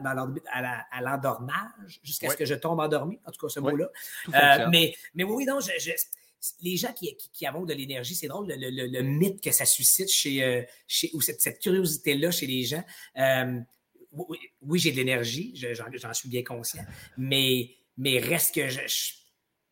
à 0.51 1.01
l'endormage, 1.01 1.99
jusqu'à 2.03 2.29
ce 2.29 2.35
que 2.35 2.45
je 2.45 2.53
tombe 2.55 2.79
endormi, 2.79 3.19
en 3.25 3.31
tout 3.31 3.45
cas 3.45 3.49
ce 3.49 3.59
mot-là. 3.59 3.87
Euh, 4.33 4.67
mais, 4.69 4.93
mais 5.15 5.23
oui, 5.23 5.45
non, 5.45 5.59
je, 5.59 5.71
les 6.61 6.77
gens 6.77 6.93
qui, 6.93 7.15
qui, 7.33 7.45
avons 7.45 7.65
de 7.65 7.73
l'énergie, 7.73 8.15
c'est 8.15 8.27
drôle 8.27 8.47
le, 8.47 9.01
mythe 9.01 9.41
que 9.41 9.51
ça 9.51 9.65
suscite 9.65 10.09
chez, 10.09 10.43
euh, 10.43 10.61
chez 10.87 11.09
ou 11.13 11.21
cette, 11.21 11.59
curiosité-là 11.59 12.31
chez 12.31 12.47
les 12.47 12.63
gens. 12.63 12.83
Euh, 13.17 13.59
oui, 14.61 14.79
j'ai 14.79 14.91
de 14.91 14.97
l'énergie, 14.97 15.53
j'en 15.55 16.13
suis 16.13 16.29
bien 16.29 16.43
conscient, 16.43 16.83
mais, 17.17 17.75
mais 17.97 18.19
reste 18.19 18.55
que 18.55 18.67
je, 18.67 18.79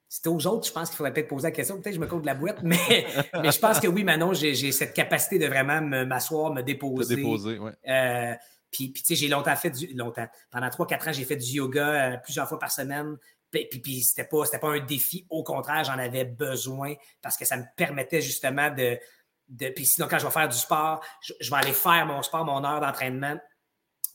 c'était 0.10 0.30
aux 0.30 0.48
autres, 0.48 0.68
je 0.68 0.72
pense 0.72 0.90
qu'il 0.90 0.98
faudrait 0.98 1.14
peut-être 1.14 1.28
poser 1.28 1.48
la 1.48 1.52
question. 1.52 1.76
Peut-être 1.76 1.96
que 1.96 1.96
je 1.96 2.00
me 2.00 2.08
compte 2.08 2.22
de 2.22 2.28
la 2.28 2.36
boîte, 2.36 2.64
mais, 2.64 2.78
mais 3.42 3.52
je 3.52 3.60
pense 3.60 3.80
que 3.80 3.88
oui, 3.88 4.04
Manon, 4.04 4.34
j'ai 4.34 4.72
cette 4.72 4.94
capacité 4.94 5.40
de 5.40 5.48
vraiment 5.48 5.82
m'asseoir, 5.82 6.54
me, 6.54 6.62
déposer. 6.62 7.16
déposer, 7.16 7.58
oui. 7.60 7.72
Euh, 7.88 8.34
puis, 8.72 8.92
tu 8.94 9.04
sais, 9.04 9.16
j'ai 9.16 9.28
longtemps 9.28 9.56
fait 9.56 9.72
du. 9.72 9.88
Longtemps. 9.96 10.28
Pendant 10.52 10.68
3-4 10.68 11.10
ans, 11.10 11.14
j'ai 11.14 11.24
fait 11.24 11.38
du 11.38 11.52
yoga 11.52 12.18
plusieurs 12.24 12.48
fois 12.48 12.60
par 12.60 12.72
semaine. 12.72 13.18
Puis, 13.66 13.80
puis, 13.80 14.04
c'était 14.04 14.24
pas, 14.24 14.44
pas 14.60 14.70
un 14.70 14.80
défi. 14.80 15.26
Au 15.30 15.44
contraire, 15.44 15.84
j'en 15.84 15.98
avais 15.98 16.26
besoin 16.26 16.96
parce 17.22 17.38
que 17.38 17.46
ça 17.46 17.58
me 17.58 17.64
permettait 17.76 18.22
justement 18.22 18.70
de. 18.70 18.98
de 19.50 19.70
puis 19.70 19.86
sinon, 19.86 20.08
quand 20.10 20.20
je 20.20 20.26
vais 20.26 20.32
faire 20.32 20.50
du 20.50 20.58
sport, 20.58 21.04
je, 21.22 21.50
vais 21.50 21.58
aller 21.58 21.74
faire 21.74 22.06
mon 22.06 22.22
sport, 22.22 22.46
mon 22.46 22.64
heure 22.64 22.82
d'entraînement 22.82 23.38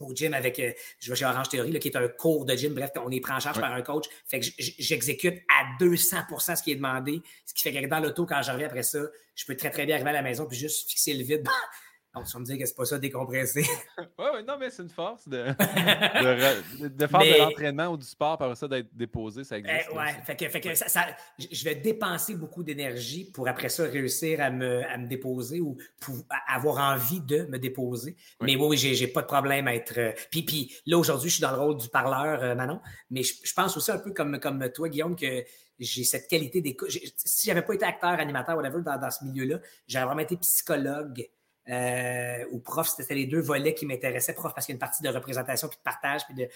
au 0.00 0.12
gym 0.14 0.34
avec, 0.34 0.58
euh, 0.58 0.72
je 0.98 1.10
vais 1.10 1.16
chez 1.16 1.24
Orange 1.24 1.48
Théorie, 1.48 1.78
qui 1.78 1.88
est 1.88 1.96
un 1.96 2.08
cours 2.08 2.44
de 2.44 2.56
gym. 2.56 2.74
Bref, 2.74 2.90
on 2.96 3.10
est 3.10 3.20
pris 3.20 3.32
en 3.32 3.40
charge 3.40 3.60
par 3.60 3.72
un 3.72 3.82
coach. 3.82 4.06
Fait 4.26 4.40
que 4.40 4.46
j'exécute 4.58 5.42
à 5.48 5.84
200% 5.84 6.56
ce 6.56 6.62
qui 6.62 6.72
est 6.72 6.76
demandé. 6.76 7.22
Ce 7.46 7.54
qui 7.54 7.62
fait 7.62 7.72
que 7.72 7.86
dans 7.86 8.00
l'auto, 8.00 8.26
quand 8.26 8.42
j'arrive 8.42 8.66
après 8.66 8.82
ça, 8.82 8.98
je 9.34 9.44
peux 9.44 9.56
très, 9.56 9.70
très 9.70 9.86
bien 9.86 9.94
arriver 9.94 10.10
à 10.10 10.14
la 10.14 10.22
maison 10.22 10.46
puis 10.46 10.58
juste 10.58 10.90
fixer 10.90 11.14
le 11.14 11.22
vide 11.22 11.46
Donc, 12.14 12.26
tu 12.26 12.32
vas 12.32 12.40
me 12.40 12.44
dire 12.44 12.58
que 12.58 12.66
c'est 12.66 12.76
pas 12.76 12.84
ça 12.84 12.98
décompresser. 12.98 13.64
oui, 13.98 14.26
oui, 14.34 14.44
non, 14.46 14.58
mais 14.60 14.68
c'est 14.68 14.82
une 14.82 14.90
force 14.90 15.26
de, 15.26 15.46
de, 15.48 17.06
faire 17.06 17.20
de 17.20 17.38
l'entraînement 17.38 17.86
ou 17.88 17.96
du 17.96 18.04
sport, 18.04 18.36
par 18.36 18.54
ça 18.54 18.68
d'être 18.68 18.94
déposé, 18.94 19.44
ça 19.44 19.56
existe. 19.56 19.88
Oui, 19.94 20.04
fait 20.24 20.36
que, 20.36 20.48
fait 20.48 20.60
que 20.60 20.74
ça, 20.74 21.06
je 21.38 21.64
vais 21.64 21.74
dépenser 21.74 22.34
beaucoup 22.34 22.62
d'énergie 22.62 23.30
pour 23.32 23.48
après 23.48 23.70
ça 23.70 23.84
réussir 23.84 24.42
à 24.42 24.50
me, 24.50 24.84
à 24.84 24.98
me 24.98 25.06
déposer 25.06 25.60
ou 25.60 25.78
pour 26.00 26.16
avoir 26.46 26.92
envie 26.92 27.20
de 27.20 27.44
me 27.44 27.58
déposer. 27.58 28.16
Mais 28.42 28.56
oui, 28.56 28.66
oui, 28.68 28.76
j'ai 28.76 29.06
pas 29.08 29.22
de 29.22 29.26
problème 29.26 29.66
à 29.66 29.74
être. 29.74 29.98
Euh, 29.98 30.12
puis, 30.30 30.42
puis 30.42 30.76
là, 30.84 30.98
aujourd'hui, 30.98 31.30
je 31.30 31.36
suis 31.36 31.42
dans 31.42 31.52
le 31.52 31.60
rôle 31.62 31.78
du 31.78 31.88
parleur, 31.88 32.42
euh, 32.42 32.54
Manon, 32.54 32.80
mais 33.10 33.22
je, 33.22 33.54
pense 33.54 33.74
aussi 33.78 33.90
un 33.90 33.98
peu 33.98 34.12
comme, 34.12 34.38
comme 34.38 34.70
toi, 34.70 34.90
Guillaume, 34.90 35.16
que 35.16 35.44
j'ai 35.78 36.04
cette 36.04 36.28
qualité 36.28 36.60
d'écoute. 36.60 36.90
Si 36.90 37.46
j'avais 37.46 37.62
pas 37.62 37.72
été 37.72 37.86
acteur, 37.86 38.10
animateur, 38.10 38.56
whatever, 38.56 38.82
dans, 38.82 38.98
dans 38.98 39.10
ce 39.10 39.24
milieu-là, 39.24 39.60
j'aurais 39.88 40.04
vraiment 40.04 40.20
été 40.20 40.36
psychologue 40.36 41.26
euh, 41.68 42.44
ou 42.50 42.58
prof. 42.58 42.88
C'était 42.88 43.14
les 43.14 43.26
deux 43.26 43.40
volets 43.40 43.74
qui 43.74 43.86
m'intéressaient. 43.86 44.34
Prof, 44.34 44.52
parce 44.54 44.66
qu'il 44.66 44.72
y 44.72 44.74
a 44.74 44.76
une 44.76 44.80
partie 44.80 45.02
de 45.02 45.08
représentation 45.08 45.68
puis 45.68 45.78
de 45.78 45.82
partage 45.82 46.24
puis 46.26 46.34
de, 46.34 46.48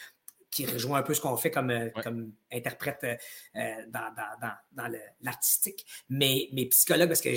qui 0.51 0.66
rejoint 0.66 0.99
un 0.99 1.03
peu 1.03 1.15
ce 1.15 1.20
qu'on 1.20 1.37
fait 1.37 1.51
comme, 1.51 1.70
euh, 1.70 1.91
comme 2.03 2.33
interprète 2.53 3.05
euh, 3.05 3.74
dans, 3.89 4.15
dans, 4.15 4.53
dans, 4.73 4.93
l'artistique. 5.20 5.85
Mais, 6.09 6.49
mais 6.53 6.66
psychologue, 6.66 7.09
parce 7.09 7.20
que 7.20 7.31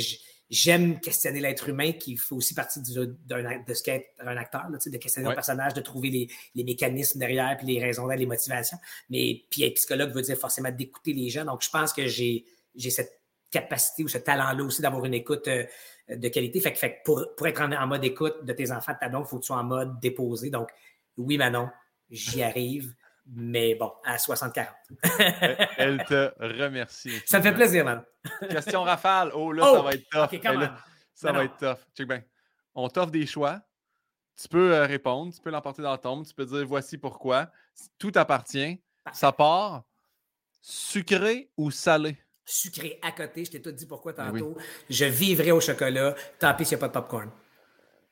j'aime 0.50 1.00
questionner 1.00 1.40
l'être 1.40 1.70
humain, 1.70 1.91
qui 1.91 2.18
fait 2.18 2.34
aussi 2.34 2.54
partie 2.54 2.82
du, 2.82 2.94
de 2.94 3.74
ce 3.74 3.84
qu'est 3.84 4.08
un 4.20 4.38
acteur, 4.38 4.70
là, 4.70 4.78
de 4.84 4.98
questionner 4.98 5.28
ouais. 5.28 5.36
personnage, 5.36 5.74
de 5.74 5.82
trouver 5.82 6.10
les, 6.10 6.30
les, 6.56 6.64
mécanismes 6.64 7.20
derrière, 7.20 7.58
puis 7.58 7.68
les 7.68 7.84
raisons 7.84 8.08
les 8.08 8.26
motivations. 8.26 8.78
Mais 9.10 9.44
puis 9.50 9.64
être 9.64 9.76
psychologue 9.76 10.12
veut 10.12 10.22
dire 10.22 10.38
forcément 10.38 10.72
d'écouter 10.72 11.14
les 11.14 11.30
gens. 11.30 11.46
Donc, 11.46 11.62
je 11.62 11.70
pense 11.70 11.94
que 11.94 12.08
j'ai 12.08 12.46
cette 12.90 13.19
capacité 13.52 14.04
ou 14.04 14.08
ce 14.08 14.18
talent-là 14.18 14.64
aussi 14.64 14.82
d'avoir 14.82 15.06
une 15.06 15.14
écoute 15.14 15.48
euh, 15.48 15.66
de 16.10 16.28
qualité. 16.28 16.60
Fait 16.60 16.74
que, 16.74 17.04
pour, 17.04 17.26
pour, 17.36 17.48
être 17.48 17.62
en, 17.62 17.88
mode 17.88 18.04
écoute 18.04 18.44
de 18.44 18.54
tes 18.54 18.72
enfants, 18.72 18.94
de 18.94 19.00
ta 19.00 19.10
blonde, 19.10 19.26
il 19.26 19.30
faut 19.30 19.38
que 19.38 19.44
tu 19.44 19.48
sois 19.48 19.58
en 19.58 19.64
mode 19.64 20.00
déposé. 20.00 20.50
Donc, 20.50 20.70
oui, 21.18 21.38
Manon, 21.38 21.70
j'y 22.10 22.44
arrive. 22.44 22.94
Mais 23.32 23.76
bon, 23.76 23.92
à 24.04 24.16
60-40. 24.16 24.66
Elle 25.78 26.04
te 26.06 26.32
remercie. 26.40 27.22
Ça 27.28 27.38
me 27.38 27.44
fait 27.44 27.54
plaisir, 27.54 27.86
man. 27.86 28.04
Question 28.50 28.82
rafale. 28.82 29.32
Oh, 29.36 29.52
là, 29.52 29.64
ça 29.64 29.80
oh! 29.80 29.84
va 29.84 29.92
être 29.92 30.10
tough. 30.10 30.70
ça 31.14 31.32
va 31.32 31.44
être 31.44 31.58
tough. 31.58 31.78
Check 31.96 32.08
bien. 32.08 32.24
On 32.74 32.90
t'offre 32.90 33.12
des 33.12 33.28
choix. 33.28 33.62
Tu 34.42 34.48
peux 34.48 34.74
euh, 34.74 34.86
répondre. 34.86 35.32
Tu 35.32 35.42
peux 35.42 35.52
l'emporter 35.52 35.84
dans 35.84 35.92
le 35.92 36.00
tombe. 36.00 36.26
Tu 36.26 36.34
peux 36.34 36.46
dire 36.46 36.66
voici 36.66 36.98
pourquoi. 36.98 37.52
Tout 38.00 38.12
appartient. 38.16 38.82
Ça 39.14 39.32
part. 39.32 39.84
Sucré 40.62 41.52
ou 41.56 41.70
salé? 41.70 42.18
Sucré 42.52 43.00
à 43.04 43.12
côté. 43.12 43.46
Je 43.46 43.52
t'ai 43.52 43.62
tout 43.62 43.72
dit 43.72 43.86
pourquoi 43.86 44.14
ben 44.14 44.32
tantôt. 44.32 44.58
Je 44.90 45.06
vivrai 45.06 45.52
au 45.52 45.62
chocolat. 45.62 46.16
Tant 46.40 46.56
pis 46.56 46.66
s'il 46.66 46.78
n'y 46.78 46.84
a 46.84 46.88
pas 46.88 46.88
de 46.88 46.94
popcorn. 46.94 47.32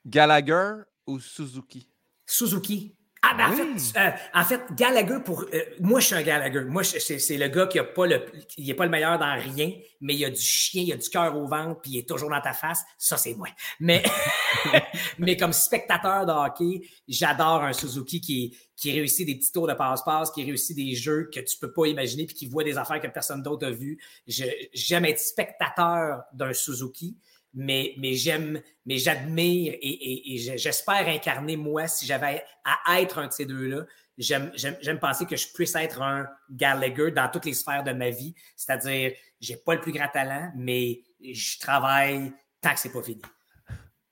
Gallagher 0.06 0.82
ou 1.06 1.18
Suzuki? 1.18 1.90
Suzuki. 2.24 2.97
Ah, 3.30 3.34
ben, 3.36 3.52
en, 3.52 3.56
fait, 3.56 3.98
euh, 3.98 4.10
en 4.32 4.44
fait, 4.44 4.60
Gallagher, 4.74 5.18
pour, 5.22 5.42
euh, 5.42 5.62
moi, 5.80 6.00
je 6.00 6.06
suis 6.06 6.14
un 6.14 6.22
Gallagher. 6.22 6.64
Moi, 6.64 6.82
c'est 6.82 7.36
le 7.36 7.48
gars 7.48 7.66
qui 7.66 7.78
a 7.78 7.84
pas 7.84 8.06
le, 8.06 8.24
il 8.56 8.70
est 8.70 8.74
pas 8.74 8.84
le 8.84 8.90
meilleur 8.90 9.18
dans 9.18 9.38
rien, 9.38 9.72
mais 10.00 10.14
il 10.14 10.24
a 10.24 10.30
du 10.30 10.40
chien, 10.40 10.82
il 10.86 10.92
a 10.92 10.96
du 10.96 11.08
cœur 11.10 11.36
au 11.36 11.46
ventre, 11.46 11.80
puis 11.82 11.92
il 11.92 11.98
est 11.98 12.08
toujours 12.08 12.30
dans 12.30 12.40
ta 12.40 12.54
face. 12.54 12.82
Ça, 12.96 13.18
c'est 13.18 13.34
moi. 13.34 13.48
Mais, 13.80 14.02
mais 15.18 15.36
comme 15.36 15.52
spectateur 15.52 16.24
de 16.24 16.32
hockey, 16.32 16.88
j'adore 17.06 17.64
un 17.64 17.72
Suzuki 17.72 18.20
qui, 18.20 18.56
qui 18.76 18.92
réussit 18.92 19.26
des 19.26 19.34
petits 19.34 19.52
tours 19.52 19.66
de 19.66 19.74
passe-passe, 19.74 20.30
qui 20.30 20.44
réussit 20.44 20.76
des 20.76 20.94
jeux 20.94 21.28
que 21.32 21.40
tu 21.40 21.58
peux 21.58 21.72
pas 21.72 21.86
imaginer, 21.86 22.24
puis 22.24 22.34
qui 22.34 22.46
voit 22.46 22.64
des 22.64 22.78
affaires 22.78 23.00
que 23.00 23.08
personne 23.08 23.42
d'autre 23.42 23.66
a 23.66 23.70
vues. 23.70 23.98
J'aime 24.26 25.04
être 25.04 25.20
spectateur 25.20 26.22
d'un 26.32 26.54
Suzuki 26.54 27.16
mais, 27.54 27.94
mais 27.98 28.14
j'aime, 28.14 28.60
mais 28.86 28.98
j'admire 28.98 29.74
et, 29.80 30.56
j'espère 30.56 31.08
incarner 31.08 31.56
moi 31.56 31.88
si 31.88 32.06
j'avais 32.06 32.44
à 32.64 33.00
être 33.00 33.18
un 33.18 33.28
de 33.28 33.32
ces 33.32 33.46
deux-là. 33.46 33.84
J'aime, 34.16 34.50
j'aime, 34.56 34.98
penser 34.98 35.26
que 35.26 35.36
je 35.36 35.46
puisse 35.52 35.74
être 35.76 36.02
un 36.02 36.26
Gallagher 36.50 37.12
dans 37.12 37.28
toutes 37.30 37.44
les 37.44 37.54
sphères 37.54 37.84
de 37.84 37.92
ma 37.92 38.10
vie. 38.10 38.34
C'est-à-dire, 38.56 39.12
j'ai 39.40 39.56
pas 39.56 39.74
le 39.74 39.80
plus 39.80 39.92
grand 39.92 40.08
talent, 40.08 40.52
mais 40.56 41.04
je 41.22 41.58
travaille 41.60 42.32
tant 42.60 42.74
que 42.74 42.80
c'est 42.80 42.92
pas 42.92 43.02
fini. 43.02 43.22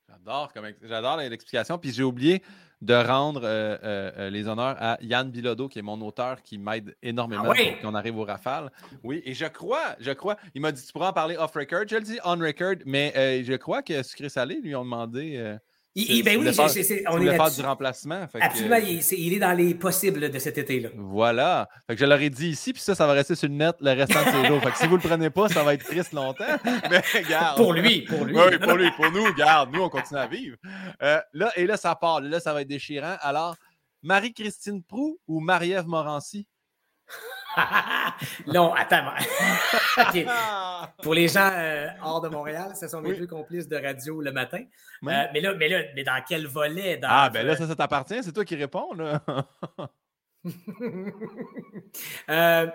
J'adore, 0.08 0.52
j'adore 0.82 1.16
l'explication. 1.16 1.78
Puis 1.78 1.92
j'ai 1.92 2.04
oublié 2.04 2.42
de 2.82 2.94
rendre 2.94 3.43
euh, 3.44 3.77
euh, 3.82 4.12
euh, 4.19 4.31
les 4.31 4.48
honneurs 4.48 4.77
à 4.78 4.98
Yann 5.01 5.31
Bilodeau, 5.31 5.69
qui 5.69 5.78
est 5.78 5.82
mon 5.82 6.01
auteur, 6.03 6.43
qui 6.43 6.59
m'aide 6.59 6.94
énormément 7.03 7.51
ah 7.51 7.55
pour 7.55 7.81
qu'on 7.81 7.94
arrive 7.94 8.19
au 8.19 8.24
rafale. 8.24 8.70
Oui, 9.03 9.23
et 9.24 9.35
je 9.35 9.47
crois, 9.47 9.97
je 9.98 10.12
crois, 10.12 10.36
il 10.55 10.61
m'a 10.61 10.73
dit 10.73 10.85
tu 10.85 10.93
pourras 10.93 11.11
en 11.11 11.12
parler 11.12 11.36
off-record. 11.36 11.85
Je 11.89 11.97
le 11.97 12.03
dis 12.03 12.19
on-record, 12.24 12.77
mais 12.85 13.43
je 13.44 13.55
crois 13.55 13.82
que 13.82 14.03
Sucré 14.03 14.28
Salé 14.28 14.61
lui 14.61 14.74
ont 14.74 14.85
demandé 14.85 15.57
il, 15.98 16.23
ben 16.23 16.39
oui, 16.39 16.47
on 17.09 17.20
est 17.23 17.36
faire 17.36 17.51
du 17.51 17.62
remplacement. 17.62 18.28
Absolument, 18.39 18.77
il, 18.77 19.32
est, 19.32 19.39
dans 19.39 19.56
les 19.56 19.74
possibles 19.74 20.31
de 20.31 20.39
cet 20.39 20.59
été-là. 20.59 20.90
Voilà. 20.94 21.70
Fait 21.86 21.94
que 21.94 22.01
je 22.01 22.05
leur 22.05 22.20
ai 22.20 22.28
dit 22.28 22.51
ici, 22.51 22.74
puis 22.74 22.82
ça, 22.82 22.94
ça 22.94 23.06
va 23.06 23.14
rester 23.14 23.35
sur 23.35 23.48
le 23.48 23.55
net 23.55 23.77
le 23.81 23.93
restant 23.93 24.23
de 24.23 24.31
ces 24.31 24.47
jours. 24.47 24.62
Fait 24.62 24.73
que 24.73 24.77
si 24.77 24.86
vous 24.86 24.98
ne 24.98 25.02
le 25.02 25.09
prenez 25.09 25.31
pas, 25.31 25.48
ça 25.48 25.62
va 25.62 25.73
être 25.73 25.86
triste 25.86 26.12
longtemps. 26.12 26.44
Mais 26.90 27.02
regarde. 27.14 27.56
Pour 27.56 27.73
lui, 27.73 28.02
pour 28.02 28.27
lui. 28.27 28.36
Oui, 28.36 28.59
pour 28.59 28.74
lui, 28.74 28.90
pour 28.90 29.10
nous, 29.10 29.32
garde, 29.32 29.73
nous, 29.73 29.81
on 29.81 29.89
continue 29.89 30.20
à 30.20 30.27
vivre. 30.27 30.59
Euh, 31.02 31.18
là, 31.32 31.51
et 31.56 31.66
là, 31.66 31.78
ça 31.78 31.94
part. 31.94 32.20
Là, 32.20 32.40
ça 32.40 32.52
va 32.52 32.60
être 32.60 32.68
déchirant. 32.68 33.16
Alors, 33.23 33.56
Marie-Christine 34.02 34.82
Prou 34.82 35.18
ou 35.27 35.40
Marie-Ève 35.40 35.86
Morancy? 35.86 36.47
non, 38.47 38.74
attends. 38.74 39.14
Pour 41.02 41.14
les 41.14 41.28
gens 41.28 41.51
euh, 41.52 41.89
hors 42.02 42.20
de 42.20 42.28
Montréal, 42.28 42.73
ce 42.78 42.89
sont 42.89 43.01
mes 43.01 43.14
deux 43.14 43.27
complices 43.27 43.68
de 43.68 43.77
radio 43.77 44.20
le 44.20 44.32
matin. 44.32 44.62
Euh, 45.05 45.24
mais, 45.32 45.40
là, 45.40 45.55
mais 45.55 45.68
là, 45.68 45.82
mais 45.94 46.05
dans 46.05 46.23
quel 46.27 46.47
volet? 46.47 47.01
ah, 47.02 47.31
ben 47.31 47.47
là, 47.47 47.56
ça, 47.56 47.66
ça 47.66 47.77
t'appartient. 47.77 48.23
C'est 48.23 48.32
toi 48.32 48.44
qui 48.44 48.56
réponds. 48.56 48.93
Là. 48.93 49.23
euh, 52.31 52.66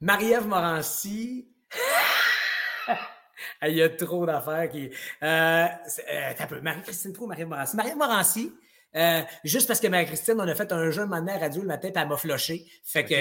Marie-Ève 0.00 0.46
Morancy. 0.46 1.48
Il 3.62 3.74
y 3.74 3.82
a 3.82 3.88
trop 3.88 4.26
d'affaires 4.26 4.68
qui. 4.68 4.90
Euh, 5.22 5.66
euh 6.12 6.60
Marie-Christine 6.62 7.12
Pro, 7.12 7.26
Marie-Ève 7.26 7.48
Morancy. 7.48 7.76
Marie-Ève 7.76 7.96
Morancy, 7.96 8.54
euh, 8.96 9.22
juste 9.42 9.66
parce 9.66 9.80
que 9.80 9.88
Marie-Christine, 9.88 10.34
on 10.38 10.46
a 10.46 10.54
fait 10.54 10.70
un 10.72 10.90
jeu 10.90 11.06
maintenant 11.06 11.34
à 11.34 11.38
radio 11.38 11.62
le 11.62 11.68
matin, 11.68 11.90
puis 11.92 12.02
elle 12.02 12.08
m'a 12.08 12.16
floché. 12.16 12.64
Fait 12.84 13.04
que, 13.04 13.14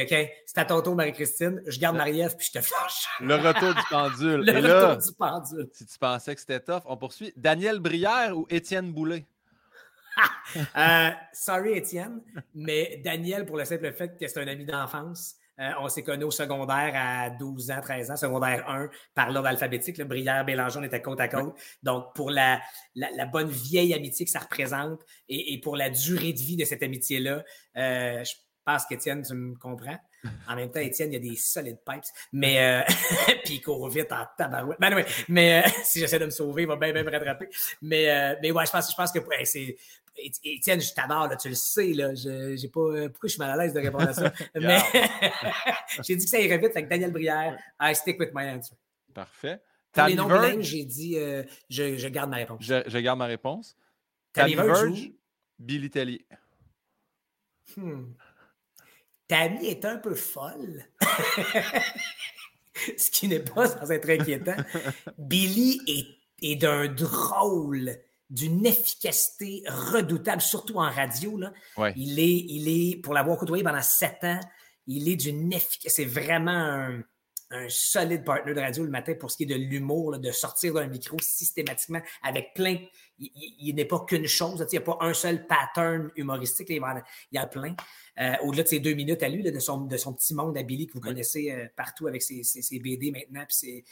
c'est 0.46 0.58
à 0.58 0.66
ton 0.66 0.82
tour, 0.82 0.96
Marie-Christine. 0.96 1.62
Je 1.66 1.80
garde 1.80 1.98
Marie-Ève, 1.98 2.36
puis 2.38 2.48
je 2.54 2.60
te 2.60 2.64
floche. 2.64 3.08
Le 3.20 3.36
retour 3.36 3.74
du 3.74 3.82
pendule. 3.90 4.42
le 4.46 4.52
retour 4.54 5.04
du 5.04 5.14
pendule. 5.14 5.70
Si 5.74 5.86
tu 5.86 5.98
pensais 5.98 6.36
que 6.36 6.42
c'était 6.42 6.60
tough, 6.60 6.84
on 6.86 6.98
poursuit. 6.98 7.34
Daniel 7.36 7.80
Brière 7.80 8.38
ou 8.38 8.46
Étienne 8.50 8.92
Boulay? 8.92 9.26
euh, 10.78 11.10
sorry, 11.34 11.74
Étienne, 11.74 12.22
mais 12.54 13.02
Daniel, 13.04 13.46
pour 13.46 13.58
le 13.58 13.66
simple 13.66 13.92
fait 13.94 14.18
que 14.20 14.28
c'est 14.28 14.40
un 14.40 14.48
ami 14.48 14.66
d'enfance, 14.66 15.36
euh, 15.60 15.72
on 15.80 15.88
s'est 15.88 16.04
connus 16.04 16.24
au 16.24 16.32
secondaire 16.32 16.94
à 16.96 17.30
12 17.30 17.72
ans, 17.72 17.82
13 17.82 18.12
ans, 18.12 18.16
secondaire 18.16 18.68
1, 18.68 18.90
par 19.14 19.32
l'ordre 19.32 19.50
alphabétique. 19.50 19.98
Le 19.98 20.06
Brière, 20.06 20.44
Bélanger, 20.46 20.80
on 20.80 20.84
était 20.84 21.02
côte 21.02 21.20
à 21.20 21.28
côte. 21.28 21.56
Donc, 21.84 22.14
pour 22.16 22.32
la, 22.32 22.60
la, 22.96 23.26
bonne 23.26 23.50
vieille 23.50 23.94
amitié 23.94 24.26
que 24.26 24.32
ça 24.32 24.40
représente 24.40 25.02
et, 25.30 25.54
et 25.54 25.62
pour 25.62 25.78
la 25.78 25.90
durée 25.90 26.34
de 26.34 26.40
vie 26.40 26.58
de 26.58 26.66
cette 26.66 26.84
amitié-là, 26.84 27.44
euh, 27.78 28.24
je 28.24 28.34
pense 28.66 28.86
qu'Étienne, 28.86 29.22
tu 29.22 29.34
me 29.34 29.56
comprends? 29.56 29.98
En 30.48 30.56
même 30.56 30.72
temps, 30.72 30.80
Étienne, 30.80 31.12
il 31.12 31.14
y 31.14 31.18
a 31.18 31.32
des 31.32 31.36
solides 31.36 31.80
pipes, 31.86 32.04
mais 32.32 32.60
euh, 32.60 32.82
puis 33.44 33.56
il 33.56 33.62
court 33.62 33.90
vite 33.90 34.12
en 34.12 34.26
tabarouette. 34.38 34.80
Ben, 34.80 34.94
oui, 34.96 35.04
mais 35.28 35.64
euh, 35.64 35.70
si 35.84 36.00
j'essaie 36.00 36.20
de 36.20 36.26
me 36.26 36.32
sauver, 36.32 36.64
il 36.64 36.68
va 36.68 36.78
bien, 36.78 36.94
bien 36.94 37.04
me 37.04 37.12
rattraper. 37.12 37.50
Mais, 37.82 38.10
euh, 38.10 38.36
mais 38.42 38.52
ouais, 38.52 38.66
je 38.66 38.72
pense, 38.72 38.90
je 38.90 38.96
pense 38.96 39.12
que 39.12 39.20
c'est 39.44 39.76
Étienne, 40.16 40.80
je 40.80 40.94
t'adore, 40.94 41.30
tu 41.38 41.50
le 41.50 41.56
sais, 41.56 41.94
là. 41.94 42.14
Je, 42.14 42.56
j'ai 42.56 42.68
pas, 42.68 42.82
euh, 42.82 43.10
pourquoi 43.10 43.28
je 43.28 43.34
suis 43.34 43.40
mal 43.40 43.52
à 43.52 43.64
l'aise 43.64 43.74
de 43.74 43.80
répondre 43.80 44.08
à 44.08 44.14
ça? 44.14 44.32
Mais 44.56 44.80
j'ai 46.04 46.16
dit 46.16 46.26
que 46.26 46.30
ça 46.30 46.40
irait 46.40 46.58
vite 46.58 46.72
avec 46.72 46.88
Daniel 46.88 47.12
Brière. 47.12 47.58
I 47.82 47.96
stick 47.96 48.20
with 48.20 48.30
my 48.34 48.44
answer. 48.44 48.76
Parfait. 49.14 49.60
Pour 49.92 50.06
les 50.06 50.16
noms 50.16 50.28
j'ai 50.62 50.86
dit 50.86 51.18
euh, 51.18 51.44
je, 51.70 51.98
je, 51.98 52.08
garde 52.08 52.30
ma 52.30 52.38
réponse. 52.38 52.58
Je, 52.62 52.84
je 52.88 52.98
garde 52.98 53.20
ma 53.20 53.26
réponse. 53.26 53.76
Tammy 54.34 54.56
Verge, 54.56 55.12
Billy 55.60 55.90
Tellier. 55.90 56.26
Hmm. 57.78 58.14
Tammy 59.28 59.68
est 59.68 59.86
un 59.86 59.98
peu 59.98 60.16
folle. 60.16 60.86
Ce 62.98 63.12
qui 63.12 63.28
n'est 63.28 63.40
pas 63.40 63.68
sans 63.68 63.92
être 63.92 64.10
inquiétant. 64.10 64.56
Billy 65.18 65.80
est, 65.88 66.08
est 66.42 66.56
d'un 66.56 66.88
drôle 66.88 67.96
d'une 68.34 68.66
efficacité 68.66 69.62
redoutable, 69.68 70.42
surtout 70.42 70.78
en 70.78 70.90
radio. 70.90 71.38
Là. 71.38 71.54
Il, 71.96 72.20
est, 72.20 72.46
il 72.50 72.68
est, 72.68 72.96
pour 72.98 73.14
l'avoir 73.14 73.38
côtoyé 73.38 73.64
pendant 73.64 73.82
sept 73.84 74.24
ans, 74.24 74.40
il 74.88 75.08
est 75.08 75.16
d'une 75.16 75.54
efficacité. 75.54 75.90
C'est 75.90 76.06
vraiment 76.06 76.52
un, 76.52 77.04
solide 77.70 78.24
partner 78.24 78.56
de 78.56 78.60
radio 78.60 78.84
le 78.84 78.90
matin 78.90 79.14
pour 79.14 79.30
ce 79.30 79.38
qui 79.38 79.44
est 79.44 79.46
de 79.46 79.54
l'humour, 79.54 80.18
de 80.18 80.32
sortir 80.32 80.74
d'un 80.74 80.88
micro 80.88 81.20
systématiquement 81.22 82.02
avec 82.24 82.56
plein. 82.56 82.78
Il, 83.20 83.76
n'est 83.76 83.86
pas 83.86 84.00
qu'une 84.00 84.26
chose, 84.26 84.66
il 84.72 84.76
n'y 84.76 84.78
a 84.80 84.82
pas 84.82 84.98
un 85.02 85.14
seul 85.14 85.46
pattern 85.46 86.10
humoristique, 86.16 86.72
il 86.72 86.78
y 86.78 87.40
en 87.40 87.44
a 87.44 87.46
plein. 87.46 87.76
Euh, 88.20 88.34
au-delà 88.42 88.64
de 88.64 88.70
ses 88.70 88.80
deux 88.80 88.96
minutes 88.96 89.22
à 89.22 89.30
lui, 89.30 89.44
de, 89.44 89.60
son, 89.60 89.82
de 89.82 89.98
son 89.98 90.16
petit 90.16 90.34
monde 90.34 90.58
à 90.58 90.64
Billy 90.64 90.88
que 90.88 90.94
vous 90.94 91.00
connaissez 91.00 91.52
euh, 91.52 91.68
partout 91.76 92.08
avec 92.08 92.24
ses, 92.24 92.42
ses, 92.44 92.80
BD 92.80 93.12
maintenant. 93.12 93.46
Puis 93.48 93.56
c'est. 93.56 93.84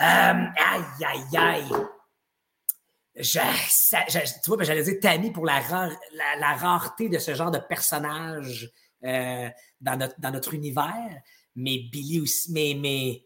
Euh, 0.00 0.44
aïe, 0.56 1.04
aïe, 1.04 1.36
aïe. 1.36 1.84
Tu 3.22 3.38
vois, 4.46 4.56
ben, 4.56 4.64
j'allais 4.64 4.82
dire 4.82 4.98
Tammy 5.00 5.30
pour 5.30 5.46
la, 5.46 5.60
la, 6.38 6.54
rareté 6.54 7.08
de 7.08 7.18
ce 7.18 7.34
genre 7.34 7.50
de 7.50 7.58
personnage 7.58 8.70
euh, 9.04 9.48
dans, 9.80 9.96
notre, 9.96 10.20
dans 10.20 10.32
notre 10.32 10.54
univers, 10.54 11.22
mais 11.54 11.78
Billy 11.92 12.20
aussi. 12.20 12.52
Mais, 12.52 12.76
mais 12.80 13.24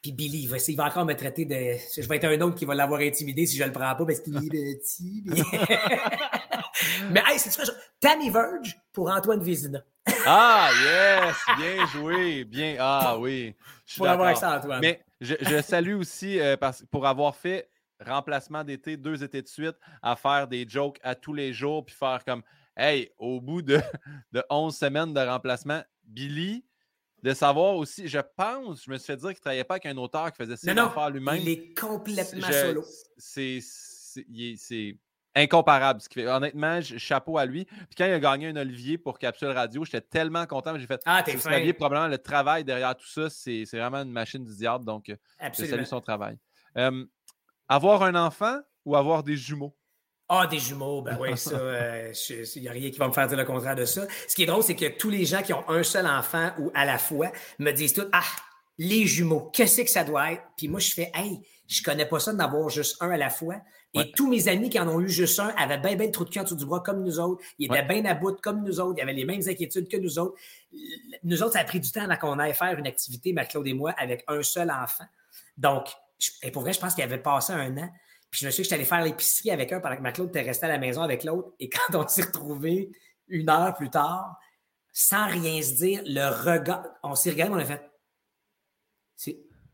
puis 0.00 0.12
Billy, 0.12 0.42
il 0.42 0.48
va, 0.48 0.58
il 0.68 0.76
va, 0.76 0.84
encore 0.84 1.04
me 1.04 1.14
traiter 1.14 1.44
de. 1.44 1.76
Je 2.00 2.06
vais 2.06 2.16
être 2.16 2.26
un 2.26 2.40
autre 2.42 2.54
qui 2.54 2.64
va 2.64 2.74
l'avoir 2.74 3.00
intimidé 3.00 3.46
si 3.46 3.56
je 3.56 3.64
le 3.64 3.72
prends 3.72 3.96
pas 3.96 4.06
parce 4.06 4.20
qu'il 4.20 4.54
est 4.54 4.78
petit. 4.78 5.24
Mais, 5.26 5.42
mais 7.10 7.22
hey, 7.26 7.38
c'est 7.38 7.54
quoi? 7.54 7.74
Tammy 7.98 8.30
Verge 8.30 8.76
pour 8.92 9.10
Antoine 9.10 9.42
Vézina. 9.42 9.82
ah, 10.26 10.68
yes! 10.84 11.36
Bien 11.56 11.86
joué! 11.86 12.44
Bien. 12.44 12.76
Ah 12.78 13.18
oui. 13.18 13.54
Je 13.86 13.96
pour 13.96 14.08
avoir 14.08 14.28
accès 14.28 14.44
à 14.44 14.58
Antoine. 14.58 14.80
Mais 14.80 15.02
je, 15.20 15.34
je 15.40 15.62
salue 15.62 15.96
aussi 15.96 16.38
euh, 16.38 16.56
parce, 16.56 16.84
pour 16.90 17.06
avoir 17.06 17.34
fait 17.34 17.68
remplacement 18.04 18.64
d'été, 18.64 18.96
deux 18.96 19.22
étés 19.22 19.42
de 19.42 19.48
suite, 19.48 19.76
à 20.02 20.16
faire 20.16 20.48
des 20.48 20.68
jokes 20.68 20.98
à 21.02 21.14
tous 21.14 21.32
les 21.32 21.52
jours, 21.52 21.84
puis 21.84 21.94
faire 21.94 22.24
comme 22.24 22.42
Hey, 22.76 23.10
au 23.18 23.40
bout 23.40 23.62
de, 23.62 23.80
de 24.32 24.44
11 24.50 24.76
semaines 24.76 25.14
de 25.14 25.20
remplacement, 25.20 25.82
Billy, 26.04 26.64
de 27.22 27.32
savoir 27.32 27.74
aussi, 27.76 28.06
je 28.06 28.18
pense, 28.36 28.84
je 28.84 28.90
me 28.90 28.98
suis 28.98 29.06
fait 29.06 29.16
dire 29.16 29.28
qu'il 29.30 29.38
ne 29.38 29.40
travaillait 29.40 29.64
pas 29.64 29.74
avec 29.74 29.86
un 29.86 29.96
auteur 29.96 30.30
qui 30.30 30.36
faisait 30.36 30.56
ça 30.56 30.90
faire 30.90 31.10
lui-même. 31.10 31.40
Il 31.40 31.48
est 31.48 31.78
complètement 31.78 32.46
solo. 32.50 32.84
C'est 33.16 33.60
incomparable 35.34 36.00
ce 36.00 36.08
qu'il 36.08 36.22
fait. 36.22 36.28
Honnêtement, 36.28 36.80
chapeau 36.80 37.38
à 37.38 37.46
lui. 37.46 37.64
Puis 37.64 37.94
quand 37.96 38.06
il 38.06 38.12
a 38.12 38.20
gagné 38.20 38.48
un 38.48 38.56
Olivier 38.56 38.98
pour 38.98 39.18
Capsule 39.18 39.48
Radio, 39.48 39.84
j'étais 39.84 40.00
tellement 40.00 40.46
content. 40.46 40.78
J'ai 40.78 40.86
fait 40.86 41.00
Ah, 41.04 41.22
t'es 41.22 41.36
fin. 41.36 41.72
probablement 41.72 42.08
le 42.08 42.18
travail 42.18 42.64
derrière 42.64 42.94
tout 42.94 43.06
ça, 43.08 43.30
c'est 43.30 43.64
vraiment 43.72 44.02
une 44.02 44.12
machine 44.12 44.44
du 44.44 44.54
diable. 44.54 44.84
Donc, 44.84 45.06
je 45.08 45.64
salue 45.64 45.84
son 45.84 46.00
travail. 46.00 46.38
Avoir 47.68 48.02
un 48.02 48.14
enfant 48.14 48.60
ou 48.84 48.96
avoir 48.96 49.22
des 49.22 49.36
jumeaux? 49.36 49.74
Ah, 50.28 50.46
des 50.48 50.58
jumeaux, 50.58 51.02
ben 51.02 51.16
oui, 51.20 51.36
ça, 51.36 51.52
il 51.52 51.56
euh, 51.60 52.12
n'y 52.56 52.68
a 52.68 52.72
rien 52.72 52.90
qui 52.90 52.98
va 52.98 53.06
me 53.06 53.12
faire 53.12 53.28
dire 53.28 53.36
le 53.36 53.44
contraire 53.44 53.76
de 53.76 53.84
ça. 53.84 54.06
Ce 54.26 54.34
qui 54.34 54.42
est 54.42 54.46
drôle, 54.46 54.64
c'est 54.64 54.74
que 54.74 54.86
tous 54.98 55.08
les 55.08 55.24
gens 55.24 55.40
qui 55.40 55.52
ont 55.52 55.68
un 55.68 55.84
seul 55.84 56.04
enfant 56.04 56.50
ou 56.58 56.72
à 56.74 56.84
la 56.84 56.98
fois 56.98 57.30
me 57.60 57.70
disent 57.70 57.92
tout 57.92 58.08
Ah, 58.12 58.24
les 58.76 59.06
jumeaux, 59.06 59.50
qu'est-ce 59.52 59.82
que 59.82 59.90
ça 59.90 60.02
doit 60.02 60.32
être? 60.32 60.42
Puis 60.56 60.66
moi, 60.66 60.80
je 60.80 60.92
fais 60.92 61.12
Hey, 61.14 61.40
je 61.68 61.80
connais 61.80 62.06
pas 62.06 62.18
ça 62.18 62.32
d'avoir 62.32 62.68
juste 62.70 63.00
un 63.00 63.10
à 63.10 63.16
la 63.16 63.30
fois. 63.30 63.56
Et 63.94 64.12
tous 64.12 64.28
mes 64.28 64.46
amis 64.48 64.68
qui 64.68 64.78
en 64.78 64.88
ont 64.88 65.00
eu 65.00 65.08
juste 65.08 65.38
un 65.40 65.48
avaient 65.56 65.78
bien, 65.78 65.96
bien 65.96 66.08
de 66.08 66.12
trous 66.12 66.24
de 66.24 66.30
cul 66.30 66.38
en 66.38 66.42
dessous 66.42 66.56
du 66.56 66.66
bras 66.66 66.80
comme 66.80 67.02
nous 67.02 67.18
autres. 67.18 67.42
Ils 67.58 67.66
étaient 67.66 67.82
bien 67.82 68.04
à 68.04 68.12
bout 68.14 68.38
comme 68.42 68.62
nous 68.62 68.78
autres. 68.78 68.98
Ils 68.98 69.02
avaient 69.02 69.14
les 69.14 69.24
mêmes 69.24 69.40
inquiétudes 69.46 69.88
que 69.88 69.96
nous 69.96 70.18
autres. 70.18 70.34
Nous 71.22 71.42
autres, 71.42 71.54
ça 71.54 71.60
a 71.60 71.64
pris 71.64 71.80
du 71.80 71.90
temps 71.90 72.02
avant 72.02 72.16
qu'on 72.16 72.38
aille 72.38 72.52
faire 72.52 72.78
une 72.78 72.86
activité, 72.86 73.32
Marc-Claude 73.32 73.66
et 73.66 73.72
moi, 73.72 73.94
avec 73.96 74.22
un 74.28 74.42
seul 74.42 74.70
enfant. 74.70 75.04
Donc, 75.56 75.86
et 76.42 76.50
pour 76.50 76.62
vrai, 76.62 76.72
je 76.72 76.80
pense 76.80 76.94
qu'il 76.94 77.04
avait 77.04 77.18
passé 77.18 77.52
un 77.52 77.76
an. 77.78 77.90
Puis 78.30 78.40
je 78.40 78.46
me 78.46 78.50
suis 78.50 78.62
dit 78.62 78.68
que 78.68 78.74
j'étais 78.74 78.74
allé 78.74 78.84
faire 78.84 79.02
l'épicerie 79.04 79.50
avec 79.50 79.72
un 79.72 79.80
pendant 79.80 79.96
que 79.96 80.10
Claude 80.10 80.28
était 80.30 80.42
resté 80.42 80.66
à 80.66 80.68
la 80.68 80.78
maison 80.78 81.02
avec 81.02 81.24
l'autre. 81.24 81.52
Et 81.58 81.68
quand 81.68 81.94
on 81.94 82.08
s'est 82.08 82.22
retrouvés 82.22 82.90
une 83.28 83.48
heure 83.48 83.74
plus 83.74 83.90
tard, 83.90 84.36
sans 84.92 85.26
rien 85.26 85.62
se 85.62 85.74
dire, 85.74 86.02
le 86.06 86.28
regard, 86.28 86.84
on 87.02 87.14
s'est 87.14 87.30
regardé, 87.30 87.54
on 87.54 87.58
a 87.58 87.64
fait 87.64 87.90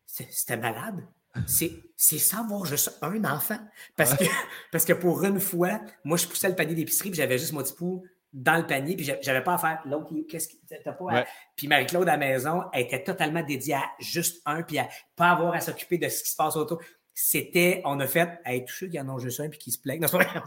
c'était 0.06 0.56
malade. 0.56 1.06
C'est 1.46 2.18
sans 2.18 2.46
voir 2.46 2.66
juste 2.66 2.98
un 3.00 3.24
enfant. 3.24 3.58
Parce 3.96 4.14
que, 4.14 4.24
parce 4.70 4.84
que 4.84 4.92
pour 4.92 5.24
une 5.24 5.40
fois, 5.40 5.80
moi, 6.04 6.18
je 6.18 6.26
poussais 6.26 6.48
le 6.48 6.54
panier 6.54 6.74
d'épicerie, 6.74 7.10
puis 7.10 7.16
j'avais 7.16 7.38
juste 7.38 7.52
mon 7.52 7.62
petit 7.62 7.74
pou 7.74 8.04
dans 8.32 8.56
le 8.56 8.66
panier, 8.66 8.96
puis 8.96 9.04
j'avais 9.04 9.42
pas 9.42 9.54
à 9.54 9.58
faire 9.58 9.82
l'autre, 9.84 10.08
qu'est-ce 10.28 10.48
que 10.48 10.54
t'as 10.82 10.92
pas 10.92 11.24
Puis 11.54 11.68
Marie-Claude 11.68 12.08
à 12.08 12.12
la 12.12 12.16
maison, 12.16 12.62
elle 12.72 12.82
était 12.82 13.02
totalement 13.02 13.42
dédiée 13.42 13.74
à 13.74 13.84
juste 14.00 14.40
un, 14.46 14.62
puis 14.62 14.78
à 14.78 14.88
pas 15.16 15.30
avoir 15.30 15.54
à 15.54 15.60
s'occuper 15.60 15.98
de 15.98 16.08
ce 16.08 16.22
qui 16.22 16.30
se 16.30 16.36
passe 16.36 16.56
autour. 16.56 16.80
C'était, 17.14 17.82
on 17.84 18.00
a 18.00 18.06
fait, 18.06 18.40
hey, 18.46 18.64
tous 18.64 18.72
ceux 18.72 18.88
qui 18.88 18.98
en 18.98 19.06
ont 19.10 19.18
juste 19.18 19.38
un 19.40 19.50
puis 19.50 19.58
qui 19.58 19.70
se 19.70 19.78
plaignent. 19.78 20.00
Non, 20.00 20.08
c'est 20.08 20.16
pas 20.16 20.24
vrai. 20.24 20.40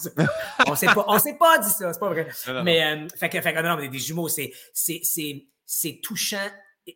On 0.68 0.76
s'est 0.76 0.88
pas, 0.88 1.06
on 1.08 1.20
s'est 1.20 1.38
pas 1.38 1.60
dit 1.60 1.70
ça, 1.70 1.94
c'est 1.94 2.00
pas 2.00 2.10
vrai. 2.10 2.28
mais, 2.64 2.84
euh, 2.84 3.08
fait 3.16 3.30
que, 3.30 3.40
fait 3.40 3.54
que, 3.54 3.62
non, 3.62 3.78
mais 3.78 3.88
des 3.88 4.00
jumeaux, 4.00 4.30
c'est, 4.30 4.52
c'est, 4.74 5.02
c'est, 5.04 5.46
c'est 5.64 6.00
touchant 6.02 6.50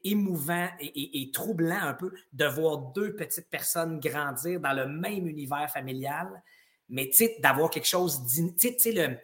émouvant 0.04 0.68
et, 0.80 1.22
et, 1.22 1.32
troublant 1.32 1.82
un 1.82 1.94
peu 1.94 2.12
de 2.34 2.46
voir 2.46 2.78
deux 2.94 3.16
petites 3.16 3.50
personnes 3.50 4.00
grandir 4.00 4.60
dans 4.60 4.74
le 4.74 4.88
même 4.88 5.28
univers 5.28 5.70
familial, 5.72 6.28
mais 6.90 7.08
tu 7.08 7.14
sais, 7.14 7.38
d'avoir 7.40 7.70
quelque 7.70 7.88
chose, 7.88 8.22
tu 8.28 8.74
sais, 8.78 8.92
le, 8.92 9.18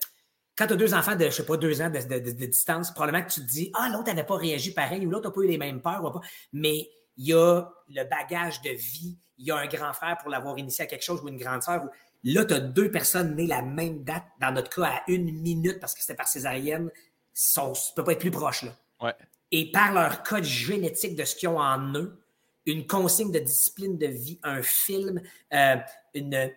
quand 0.57 0.68
tu 0.68 0.73
as 0.73 0.77
deux 0.77 0.94
enfants 0.94 1.15
de, 1.15 1.26
je 1.26 1.32
sais 1.32 1.45
pas, 1.45 1.57
deux 1.57 1.82
ans 1.82 1.90
de, 1.90 2.45
distance, 2.45 2.91
probablement 2.91 3.26
que 3.26 3.32
tu 3.32 3.41
te 3.41 3.45
dis, 3.45 3.72
ah, 3.73 3.90
l'autre 3.91 4.07
n'avait 4.07 4.23
pas 4.23 4.38
réagi 4.38 4.73
pareil 4.73 5.06
ou 5.06 5.10
l'autre 5.10 5.30
n'a 5.30 5.34
pas 5.34 5.41
eu 5.41 5.48
les 5.48 5.57
mêmes 5.57 5.82
peurs. 5.82 6.03
Ou 6.03 6.11
pas. 6.11 6.22
Mais 6.53 6.90
il 7.18 7.27
y 7.27 7.34
a 7.34 7.68
le 7.90 8.03
bagage 8.03 8.61
de 8.61 8.69
vie, 8.69 9.18
il 9.38 9.48
y 9.48 9.52
a 9.52 9.57
un 9.57 9.68
grand 9.68 9.94
frère 9.94 10.18
pour 10.18 10.30
l'avoir 10.30 10.57
initié 10.57 10.86
à 10.86 10.88
quelque 10.88 11.03
chose 11.03 11.22
ou 11.23 11.27
une 11.27 11.38
grande 11.38 11.61
sœur. 11.61 11.84
Là, 12.23 12.45
tu 12.45 12.53
as 12.53 12.60
deux 12.60 12.90
personnes 12.90 13.36
nées 13.36 13.48
la 13.48 13.61
même 13.61 14.03
date, 14.03 14.23
dans 14.40 14.52
notre 14.52 14.69
cas, 14.69 14.86
à 14.86 15.03
une 15.07 15.32
minute 15.32 15.80
parce 15.80 15.94
que 15.94 16.02
c'était 16.02 16.15
par 16.15 16.27
césarienne. 16.27 16.90
Ça 17.34 17.64
ne 17.64 17.95
peut 17.95 18.03
pas 18.03 18.14
être 18.14 18.19
plus 18.19 18.32
proche. 18.32 18.64
Là. 18.64 18.72
Ouais. 19.02 19.14
Et 19.52 19.72
par 19.72 19.94
leur 19.94 20.23
code 20.23 20.44
génétique 20.44 21.15
de 21.15 21.23
ce 21.23 21.36
qu'ils 21.36 21.49
ont 21.49 21.60
en 21.60 21.94
eux, 21.94 22.19
une 22.65 22.88
consigne 22.88 23.32
de 23.32 23.40
discipline 23.40 23.98
de 23.98 24.07
vie, 24.07 24.40
un 24.44 24.61
film, 24.61 25.22
euh, 25.53 25.76
une, 26.14 26.49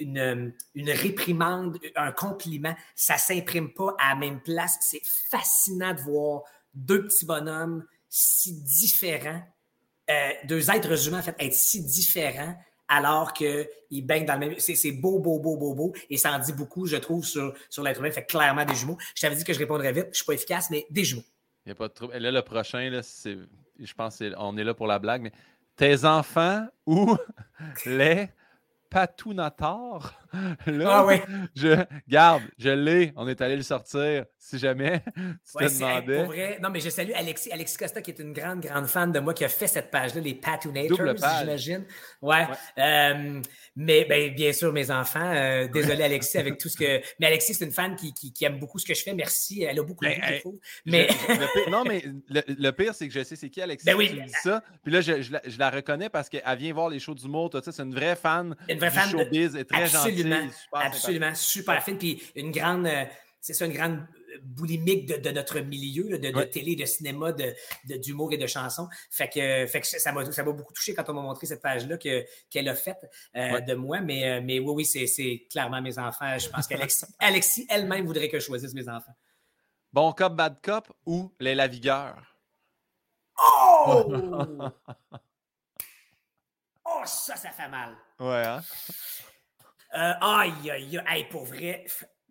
une, 0.00 0.52
une, 0.74 0.90
réprimande, 0.90 1.78
un 1.96 2.12
compliment, 2.12 2.74
ça 2.94 3.16
s'imprime 3.16 3.72
pas 3.72 3.94
à 3.98 4.10
la 4.10 4.14
même 4.16 4.40
place. 4.40 4.78
C'est 4.80 5.02
fascinant 5.04 5.94
de 5.94 6.00
voir 6.00 6.42
deux 6.74 7.04
petits 7.04 7.26
bonhommes 7.26 7.84
si 8.08 8.60
différents, 8.62 9.42
euh, 10.10 10.30
deux 10.44 10.70
êtres 10.70 11.08
humains 11.08 11.20
en 11.20 11.22
fait, 11.22 11.36
être 11.38 11.54
si 11.54 11.84
différents 11.84 12.56
alors 12.90 13.32
qu'ils 13.32 13.68
baignent 14.04 14.26
dans 14.26 14.34
le 14.34 14.40
même. 14.40 14.54
C'est 14.58 14.92
beau, 14.92 15.20
beau, 15.20 15.38
beau, 15.38 15.56
beau, 15.56 15.74
beau. 15.74 15.92
Et 16.10 16.16
ça 16.16 16.32
en 16.32 16.40
dit 16.40 16.52
beaucoup, 16.52 16.86
je 16.86 16.96
trouve, 16.96 17.24
sur, 17.24 17.54
sur 17.70 17.84
l'être 17.84 18.00
humain. 18.00 18.10
Fait 18.10 18.24
clairement 18.24 18.64
des 18.64 18.74
jumeaux. 18.74 18.98
Je 19.14 19.22
t'avais 19.22 19.36
dit 19.36 19.44
que 19.44 19.52
je 19.52 19.60
répondrais 19.60 19.92
vite. 19.92 20.08
Je 20.10 20.16
suis 20.16 20.26
pas 20.26 20.34
efficace, 20.34 20.70
mais 20.70 20.86
des 20.90 21.04
jumeaux. 21.04 21.22
Il 21.64 21.68
n'y 21.68 21.72
a 21.72 21.76
pas 21.76 21.86
de 21.86 21.94
trouble. 21.94 22.16
Là, 22.16 22.32
le 22.32 22.42
prochain, 22.42 22.90
là, 22.90 23.00
je 23.00 23.94
pense 23.94 24.18
qu'on 24.18 24.58
est 24.58 24.64
là 24.64 24.74
pour 24.74 24.88
la 24.88 24.98
blague, 24.98 25.22
mais 25.22 25.32
tes 25.76 26.04
enfants 26.04 26.66
ou 26.84 27.16
les 27.86 28.28
Patonatar. 28.90 30.19
Patounator. 30.64 30.92
ah 30.92 31.06
oui. 31.06 31.16
Je 31.54 31.84
garde, 32.08 32.42
je 32.58 32.70
l'ai. 32.70 33.12
On 33.16 33.28
est 33.28 33.40
allé 33.40 33.56
le 33.56 33.62
sortir 33.62 34.24
si 34.38 34.58
jamais 34.58 35.02
tu 35.16 35.66
te 35.66 35.78
demandais. 35.78 36.24
Vrai. 36.24 36.58
Non, 36.62 36.70
mais 36.70 36.80
je 36.80 36.88
salue 36.88 37.12
Alexis, 37.14 37.52
Alexis 37.52 37.76
Costa, 37.76 38.00
qui 38.02 38.10
est 38.10 38.18
une 38.18 38.32
grande, 38.32 38.60
grande 38.60 38.86
fan 38.86 39.12
de 39.12 39.20
moi, 39.20 39.34
qui 39.34 39.44
a 39.44 39.48
fait 39.48 39.66
cette 39.66 39.90
page-là, 39.90 40.20
les 40.20 40.34
Patoonators, 40.34 41.16
j'imagine. 41.40 41.84
Ouais. 42.22 42.46
Euh, 42.78 43.40
mais 43.76 44.04
ben, 44.04 44.34
bien 44.34 44.52
sûr, 44.52 44.72
mes 44.72 44.90
enfants. 44.90 45.32
Euh, 45.34 45.68
désolé, 45.68 46.02
Alexis, 46.04 46.38
avec 46.38 46.58
tout 46.58 46.68
ce 46.68 46.76
que. 46.76 47.00
Mais 47.20 47.26
Alexis, 47.26 47.54
c'est 47.54 47.64
une 47.64 47.70
fan 47.70 47.96
qui, 47.96 48.12
qui, 48.12 48.44
aime 48.44 48.58
beaucoup 48.58 48.78
ce 48.78 48.86
que 48.86 48.94
je 48.94 49.02
fais. 49.02 49.14
Merci. 49.14 49.62
Elle 49.62 49.78
a 49.78 49.82
beaucoup 49.82 50.04
de 50.04 50.10
ben, 50.10 50.42
Mais... 50.86 51.08
non, 51.70 51.84
mais 51.84 52.02
le, 52.28 52.70
pire, 52.70 52.94
c'est 52.94 53.06
que 53.06 53.14
je 53.14 53.22
sais 53.22 53.36
c'est 53.36 53.50
qui 53.50 53.60
Alexis. 53.60 53.86
Ben 53.86 53.94
oui. 53.94 54.20
Ça. 54.42 54.62
Puis 54.82 54.92
là, 54.92 55.00
je, 55.00 55.22
je, 55.22 55.58
la, 55.58 55.70
reconnais 55.70 56.08
parce 56.08 56.28
qu'elle 56.28 56.42
vient 56.58 56.72
voir 56.72 56.88
les 56.88 56.98
shows 56.98 57.14
d'humour. 57.14 57.50
C'est 57.62 57.80
une 57.80 57.94
vraie 57.94 58.16
fan. 58.16 58.56
Une 58.68 58.78
vraie 58.78 58.90
fan. 58.90 59.10
Showbiz, 59.10 59.52
de... 59.52 59.62
très 59.62 59.82
absolument, 59.82 60.19
super 60.22 60.86
absolument, 60.86 61.34
super 61.34 61.82
fine. 61.82 61.98
Puis 61.98 62.22
une 62.36 62.50
grande. 62.50 62.86
Euh, 62.86 63.04
c'est 63.40 63.54
ça, 63.54 63.64
une 63.64 63.72
grande 63.72 64.06
boulimique 64.42 65.06
de, 65.06 65.30
notre 65.30 65.60
milieu, 65.60 66.18
de, 66.18 66.42
télé, 66.44 66.76
de 66.76 66.84
cinéma, 66.84 67.32
d'humour 67.84 68.32
et 68.32 68.36
de 68.36 68.46
chansons. 68.46 68.88
Fait 69.10 69.28
que, 69.28 69.66
fait 69.66 69.80
que 69.80 69.86
ça 69.86 70.12
m'a 70.12 70.24
beaucoup 70.52 70.72
touché 70.72 70.94
quand 70.94 71.08
on 71.08 71.14
m'a 71.14 71.22
montré 71.22 71.46
cette 71.46 71.62
page-là 71.62 71.96
qu'elle 71.96 72.68
a 72.68 72.74
faite 72.74 73.10
euh, 73.36 73.60
de 73.60 73.74
moi. 73.74 74.00
Mais, 74.00 74.28
euh, 74.28 74.40
mais 74.42 74.58
oui, 74.58 74.84
oui, 74.86 75.06
c'est 75.06 75.46
clairement 75.50 75.80
mes 75.80 75.98
enfants. 75.98 76.38
Je 76.38 76.48
pense 76.48 76.66
qu'Alexis 76.66 77.66
elle-même 77.70 78.06
voudrait 78.06 78.28
que 78.28 78.38
je 78.38 78.44
choisisse 78.44 78.74
mes 78.74 78.88
enfants. 78.88 79.14
Bon 79.92 80.12
cop, 80.12 80.34
bad 80.34 80.60
cop 80.62 80.88
ou 81.04 81.34
les 81.40 81.54
lavigueurs? 81.54 82.36
Oh! 83.38 84.12
oh, 86.84 87.02
ça, 87.04 87.36
ça 87.36 87.50
fait 87.50 87.68
mal. 87.68 87.96
Ouais, 88.20 88.44
hein? 88.46 88.62
Euh, 89.94 90.12
aïe, 90.20 90.70
aïe, 90.70 91.02
aïe, 91.06 91.26
pour 91.28 91.44
vrai, 91.44 91.84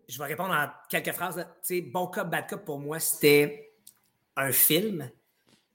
je 0.07 0.18
vais 0.18 0.26
répondre 0.26 0.53
en 0.53 0.68
quelques 0.90 1.11
phrases. 1.11 1.45
Bon 1.91 2.07
Cop, 2.07 2.30
Bad 2.30 2.48
Cop, 2.48 2.65
pour 2.65 2.80
moi, 2.80 2.99
c'était 2.99 3.73
un 4.36 4.52
film. 4.52 5.10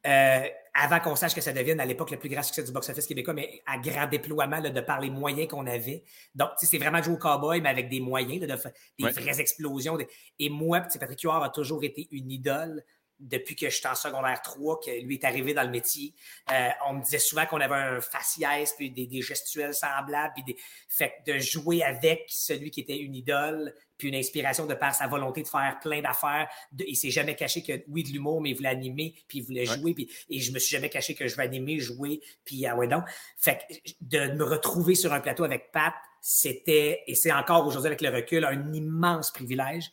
Euh, 0.07 0.49
avant 0.75 0.99
qu'on 0.99 1.15
sache 1.15 1.35
que 1.35 1.41
ça 1.41 1.53
devienne 1.53 1.79
à 1.79 1.87
l'époque 1.87 2.11
le 2.11 2.19
plus 2.19 2.29
grand 2.29 2.43
succès 2.43 2.65
du 2.65 2.73
box-office 2.73 3.07
québécois, 3.07 3.33
mais 3.33 3.63
à 3.65 3.79
grand 3.79 4.07
déploiement 4.07 4.61
de 4.61 4.81
par 4.81 5.01
les 5.01 5.09
moyens 5.09 5.49
qu'on 5.49 5.67
avait. 5.67 6.03
Donc, 6.35 6.51
c'est 6.59 6.79
vraiment 6.79 7.01
jouer 7.01 7.15
au 7.15 7.19
cowboy, 7.19 7.61
mais 7.61 7.69
avec 7.69 7.89
des 7.89 8.01
moyens, 8.01 8.41
de, 8.41 8.47
des 8.47 9.11
vraies 9.13 9.41
explosions. 9.41 9.97
Et 10.39 10.49
moi, 10.49 10.81
Patrick 10.81 11.21
Huard 11.21 11.45
a 11.45 11.51
toujours 11.51 11.85
été 11.85 12.09
une 12.11 12.31
idole 12.31 12.83
depuis 13.21 13.57
que 13.57 13.71
j'étais 13.71 13.89
en 13.89 13.95
secondaire 13.95 14.41
3, 14.43 14.81
que 14.81 14.91
lui 15.03 15.15
est 15.15 15.25
arrivé 15.25 15.55
dans 15.55 15.63
le 15.63 15.71
métier. 15.71 16.15
Euh, 16.53 16.69
on 16.87 16.95
me 16.95 17.03
disait 17.03 17.19
souvent 17.19 17.47
qu'on 17.47 17.61
avait 17.61 17.75
un 17.75 18.01
faciès, 18.01 18.75
puis 18.77 18.91
des, 18.91 19.23
gestuels 19.23 19.75
semblables, 19.75 20.35
puis 20.35 20.45
des... 20.45 20.57
fait 20.89 21.15
de 21.27 21.39
jouer 21.39 21.83
avec 21.83 22.25
celui 22.29 22.71
qui 22.71 22.81
était 22.81 22.99
une 22.99 23.15
idole, 23.15 23.75
puis 23.97 24.09
une 24.09 24.17
inspiration 24.17 24.67
de 24.67 24.75
par 24.75 24.95
sa 24.95 25.07
volonté 25.07 25.43
de 25.43 25.49
faire 25.49 25.79
plein 25.81 26.03
d'affaires. 26.03 26.49
De... 26.73 26.85
Il 26.87 26.97
s'est 26.97 27.11
jamais 27.11 27.37
caché 27.37 27.63
que, 27.63 27.85
oui, 27.89 28.03
de 28.03 28.09
l'humour, 28.09 28.41
mais 28.41 28.51
il 28.51 28.57
voulait 28.57 28.69
animer, 28.69 29.15
puis 29.29 29.39
il 29.39 29.45
voulait 29.45 29.67
jouer, 29.67 29.95
puis... 29.95 30.11
et 30.29 30.41
je 30.41 30.53
me 30.53 30.59
suis 30.59 30.75
jamais 30.75 30.91
caché 30.91 31.15
que 31.15 31.27
je 31.27 31.37
vais 31.37 31.45
animer, 31.45 31.79
jouer, 31.79 32.21
puis 32.45 32.67
ah 32.67 32.77
ouais 32.77 32.89
donc. 32.89 33.05
Fait 33.37 33.61
de 34.01 34.33
me 34.33 34.45
retrouver 34.45 34.95
sur 34.95 35.13
un 35.13 35.21
plateau 35.21 35.45
avec 35.45 35.71
Pat, 35.73 35.95
c'était, 36.21 37.03
et 37.07 37.15
c'est 37.15 37.33
encore 37.33 37.67
aujourd'hui 37.67 37.89
avec 37.89 38.01
le 38.01 38.09
recul, 38.09 38.45
un 38.45 38.73
immense 38.73 39.31
privilège. 39.31 39.93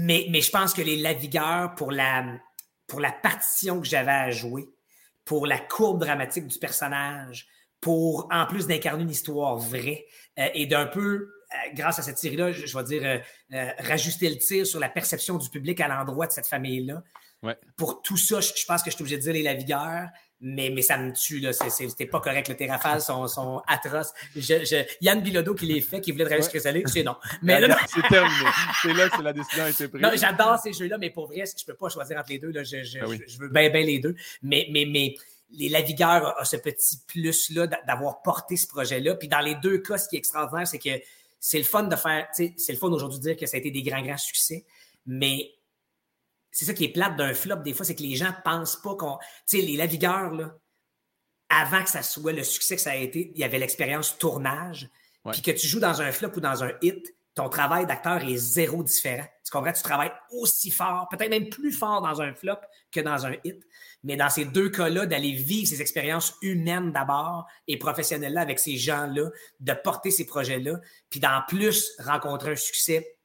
Mais, 0.00 0.28
mais 0.30 0.40
je 0.40 0.50
pense 0.52 0.74
que 0.74 0.80
les 0.80 0.96
Lavigueurs, 0.96 1.74
pour 1.74 1.90
la, 1.90 2.24
pour 2.86 3.00
la 3.00 3.10
partition 3.10 3.80
que 3.80 3.86
j'avais 3.86 4.12
à 4.12 4.30
jouer, 4.30 4.68
pour 5.24 5.44
la 5.44 5.58
courbe 5.58 5.98
dramatique 5.98 6.46
du 6.46 6.56
personnage, 6.56 7.48
pour, 7.80 8.28
en 8.30 8.46
plus 8.46 8.68
d'incarner 8.68 9.02
une 9.02 9.10
histoire 9.10 9.56
vraie 9.56 10.06
euh, 10.38 10.46
et 10.54 10.66
d'un 10.66 10.86
peu, 10.86 11.00
euh, 11.02 11.56
grâce 11.74 11.98
à 11.98 12.02
cette 12.02 12.18
série-là, 12.18 12.52
je, 12.52 12.78
vais 12.78 12.84
dire, 12.84 13.22
euh, 13.52 13.70
rajuster 13.80 14.30
le 14.30 14.36
tir 14.36 14.64
sur 14.68 14.78
la 14.78 14.88
perception 14.88 15.36
du 15.36 15.50
public 15.50 15.80
à 15.80 15.88
l'endroit 15.88 16.28
de 16.28 16.32
cette 16.32 16.46
famille-là. 16.46 17.02
Pour 17.76 18.00
tout 18.00 18.16
ça, 18.16 18.40
je, 18.40 18.52
pense 18.68 18.84
que 18.84 18.90
je 18.90 18.94
suis 18.94 19.02
obligé 19.02 19.16
de 19.16 19.22
dire 19.22 19.32
les 19.32 19.42
Lavigueurs, 19.42 20.10
mais, 20.40 20.70
mais 20.70 20.82
ça 20.82 20.96
me 20.96 21.12
tue, 21.12 21.40
là. 21.40 21.52
C'était 21.52 22.06
pas 22.06 22.20
correct. 22.20 22.54
Les 22.58 22.70
rafales 22.70 23.00
sont, 23.00 23.26
sont 23.26 23.60
atroces. 23.66 24.12
Je, 24.36 24.84
Yann 25.00 25.20
Bilodeau 25.20 25.54
qui 25.54 25.66
les 25.66 25.80
fait, 25.80 26.00
qui 26.00 26.12
voulait 26.12 26.24
travailler 26.24 26.42
sur 26.42 26.52
Chrysalide, 26.52 26.88
c'est 26.88 27.02
non. 27.02 27.16
Mais 27.42 27.60
c'est 27.88 28.02
terminé. 28.08 28.50
C'est 28.82 28.92
là 28.92 29.08
que 29.08 29.20
la 29.20 29.32
décision 29.32 29.64
a 29.64 29.70
été 29.70 29.88
prise. 29.88 30.02
Non, 30.02 30.10
j'adore 30.14 30.58
ces 30.58 30.72
jeux-là, 30.72 30.96
mais 30.98 31.10
pour 31.10 31.26
vrai, 31.26 31.44
je 31.46 31.64
peux 31.64 31.74
pas 31.74 31.88
choisir 31.88 32.18
entre 32.18 32.30
les 32.30 32.38
deux. 32.38 32.50
Là. 32.50 32.62
Je, 32.62 32.84
je, 32.84 32.98
ah 33.00 33.06
je 33.26 33.38
veux 33.38 33.48
bien, 33.48 33.68
bien 33.70 33.82
les 33.82 33.98
deux. 33.98 34.14
Mais, 34.42 34.68
mais, 34.70 34.86
mais 34.86 35.14
les 35.50 35.68
Lavigueurs 35.68 36.38
a 36.38 36.44
ce 36.44 36.56
petit 36.56 37.00
plus-là 37.06 37.66
d'avoir 37.86 38.22
porté 38.22 38.56
ce 38.56 38.66
projet-là. 38.68 39.16
Puis 39.16 39.28
dans 39.28 39.40
les 39.40 39.56
deux 39.56 39.78
cas, 39.78 39.98
ce 39.98 40.08
qui 40.08 40.16
est 40.16 40.20
extraordinaire, 40.20 40.66
c'est 40.66 40.78
que 40.78 41.02
c'est 41.40 41.58
le 41.58 41.64
fun 41.64 41.84
de 41.84 41.96
faire, 41.96 42.28
c'est 42.32 42.54
le 42.68 42.76
fun 42.76 42.88
aujourd'hui 42.88 43.18
de 43.18 43.24
dire 43.24 43.36
que 43.36 43.46
ça 43.46 43.56
a 43.56 43.60
été 43.60 43.70
des 43.70 43.82
grands, 43.82 44.02
grands 44.02 44.16
succès, 44.16 44.64
mais 45.06 45.50
c'est 46.58 46.64
ça 46.64 46.74
qui 46.74 46.86
est 46.86 46.88
plate 46.88 47.14
d'un 47.14 47.34
flop, 47.34 47.58
des 47.58 47.72
fois, 47.72 47.86
c'est 47.86 47.94
que 47.94 48.02
les 48.02 48.16
gens 48.16 48.34
pensent 48.44 48.74
pas 48.82 48.96
qu'on. 48.96 49.16
Tu 49.48 49.60
sais, 49.60 49.62
les 49.62 49.76
Lavigueurs, 49.76 50.32
là, 50.32 50.56
avant 51.48 51.84
que 51.84 51.88
ça 51.88 52.02
soit 52.02 52.32
le 52.32 52.42
succès 52.42 52.74
que 52.74 52.82
ça 52.82 52.90
a 52.90 52.96
été, 52.96 53.30
il 53.32 53.38
y 53.38 53.44
avait 53.44 53.60
l'expérience 53.60 54.18
tournage. 54.18 54.90
Puis 55.30 55.40
que 55.40 55.52
tu 55.52 55.68
joues 55.68 55.78
dans 55.78 56.02
un 56.02 56.10
flop 56.10 56.32
ou 56.34 56.40
dans 56.40 56.64
un 56.64 56.72
hit, 56.82 57.14
ton 57.36 57.48
travail 57.48 57.86
d'acteur 57.86 58.24
est 58.24 58.36
zéro 58.36 58.82
différent. 58.82 59.26
Tu 59.44 59.52
comprends? 59.52 59.72
Tu 59.72 59.84
travailles 59.84 60.10
aussi 60.32 60.72
fort, 60.72 61.06
peut-être 61.08 61.30
même 61.30 61.48
plus 61.48 61.70
fort 61.70 62.02
dans 62.02 62.20
un 62.20 62.34
flop 62.34 62.58
que 62.90 62.98
dans 62.98 63.24
un 63.24 63.36
hit. 63.44 63.62
Mais 64.02 64.16
dans 64.16 64.28
ces 64.28 64.44
deux 64.44 64.68
cas-là, 64.68 65.06
d'aller 65.06 65.34
vivre 65.34 65.68
ces 65.68 65.80
expériences 65.80 66.34
humaines 66.42 66.90
d'abord 66.90 67.46
et 67.68 67.78
professionnelles-là 67.78 68.40
avec 68.40 68.58
ces 68.58 68.76
gens-là, 68.76 69.30
de 69.60 69.72
porter 69.74 70.10
ces 70.10 70.26
projets-là, 70.26 70.80
puis 71.08 71.20
d'en 71.20 71.40
plus 71.46 71.92
rencontrer 72.00 72.50
un 72.50 72.56
succès 72.56 73.17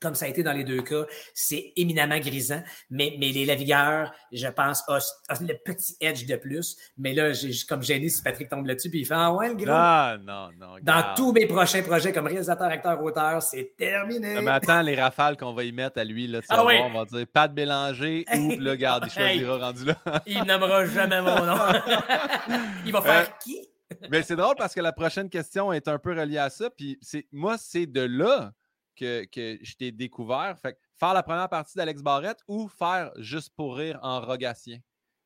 comme 0.00 0.14
ça 0.14 0.26
a 0.26 0.28
été 0.28 0.42
dans 0.42 0.52
les 0.52 0.64
deux 0.64 0.82
cas, 0.82 1.04
c'est 1.34 1.72
éminemment 1.76 2.18
grisant. 2.18 2.62
Mais, 2.90 3.16
mais 3.18 3.28
les 3.28 3.44
Lavigueurs, 3.44 4.12
je 4.32 4.48
pense, 4.48 4.82
ont, 4.88 4.98
le 5.40 5.54
petit 5.64 5.96
edge 6.00 6.26
de 6.26 6.36
plus. 6.36 6.76
Mais 6.96 7.12
là, 7.12 7.32
j'ai 7.32 7.52
comme 7.68 7.82
gêné 7.82 8.08
si 8.08 8.22
Patrick 8.22 8.48
tombe 8.48 8.66
là-dessus, 8.66 8.90
puis 8.90 9.00
il 9.00 9.04
fait 9.06 9.14
Ah 9.16 9.32
ouais, 9.32 9.48
le 9.48 9.54
gros. 9.54 9.66
Ah, 9.68 10.16
non, 10.22 10.48
non. 10.58 10.76
Dans 10.82 11.14
tous 11.14 11.32
mes 11.32 11.46
prochains 11.46 11.82
projets 11.82 12.12
comme 12.12 12.26
réalisateur, 12.26 12.68
acteur, 12.68 13.02
auteur, 13.02 13.42
c'est 13.42 13.74
terminé. 13.76 14.36
Ah, 14.38 14.42
mais 14.42 14.50
attends, 14.50 14.82
les 14.82 15.00
rafales 15.00 15.36
qu'on 15.36 15.52
va 15.52 15.64
y 15.64 15.72
mettre 15.72 16.00
à 16.00 16.04
lui, 16.04 16.26
là, 16.26 16.40
ah, 16.48 16.64
oui. 16.64 16.74
on 16.82 16.92
va 16.98 17.04
dire 17.04 17.26
Pat 17.32 17.52
Bélanger 17.52 18.24
ou 18.34 18.56
le 18.58 18.74
garde, 18.74 19.04
il 19.06 19.12
choisira 19.12 19.58
rendu 19.58 19.84
là. 19.84 19.96
il 20.26 20.42
nommera 20.44 20.86
jamais 20.86 21.20
mon 21.20 21.44
nom. 21.44 21.58
il 22.86 22.92
va 22.92 23.02
faire 23.02 23.28
euh, 23.28 23.32
qui? 23.44 23.68
mais 24.10 24.22
c'est 24.22 24.36
drôle 24.36 24.54
parce 24.56 24.74
que 24.74 24.80
la 24.80 24.92
prochaine 24.92 25.28
question 25.28 25.72
est 25.72 25.88
un 25.88 25.98
peu 25.98 26.18
reliée 26.18 26.38
à 26.38 26.50
ça. 26.50 26.70
Puis 26.70 26.98
moi, 27.32 27.56
c'est 27.58 27.86
de 27.86 28.00
là 28.00 28.52
que, 28.96 29.26
je 29.34 29.74
t'ai 29.76 29.92
découvert. 29.92 30.56
Fait 30.60 30.76
faire 30.98 31.14
la 31.14 31.22
première 31.22 31.48
partie 31.48 31.76
d'Alex 31.76 32.02
Barrette 32.02 32.40
ou 32.48 32.68
faire 32.68 33.10
juste 33.16 33.52
pour 33.56 33.76
rire 33.76 33.98
en 34.02 34.20
rogatien? 34.20 34.78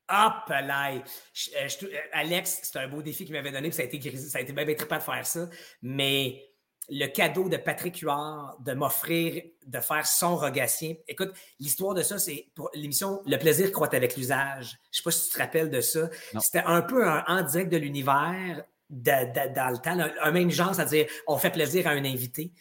Hop 0.09 0.49
là! 0.49 0.93
Euh, 0.93 0.99
euh, 1.57 1.87
Alex, 2.13 2.59
c'est 2.63 2.77
un 2.77 2.87
beau 2.87 3.01
défi 3.01 3.25
qu'il 3.25 3.33
m'avait 3.33 3.51
donné, 3.51 3.71
ça 3.71 3.81
a 3.81 3.85
été 3.85 4.17
ça 4.17 4.37
a 4.37 4.41
été 4.41 4.53
bien, 4.53 4.63
bien 4.63 4.75
de 4.75 5.01
faire 5.01 5.25
ça. 5.25 5.49
Mais 5.81 6.55
le 6.89 7.07
cadeau 7.07 7.49
de 7.49 7.57
Patrick 7.57 7.97
Huard 7.99 8.57
de 8.59 8.73
m'offrir 8.73 9.41
de 9.65 9.79
faire 9.79 10.05
son 10.05 10.35
rogatien. 10.35 10.93
Écoute, 11.07 11.33
l'histoire 11.59 11.93
de 11.93 12.03
ça, 12.03 12.19
c'est 12.19 12.49
pour 12.53 12.69
l'émission 12.73 13.21
Le 13.25 13.37
plaisir 13.37 13.71
croît 13.71 13.93
avec 13.93 14.15
l'usage. 14.15 14.77
Je 14.91 14.99
ne 14.99 15.01
sais 15.01 15.03
pas 15.03 15.11
si 15.11 15.27
tu 15.27 15.33
te 15.33 15.39
rappelles 15.39 15.69
de 15.69 15.81
ça. 15.81 16.09
C'était 16.39 16.63
un 16.65 16.81
peu 16.81 17.07
un 17.07 17.23
en 17.27 17.41
direct 17.41 17.71
de 17.71 17.77
l'univers 17.77 18.63
dans 18.89 19.71
le 19.71 19.77
temps, 19.81 19.97
un 20.21 20.31
même 20.31 20.51
genre, 20.51 20.75
c'est-à-dire 20.75 21.07
on 21.25 21.37
fait 21.37 21.49
plaisir 21.49 21.87
à 21.87 21.91
un 21.91 22.05
invité. 22.05 22.51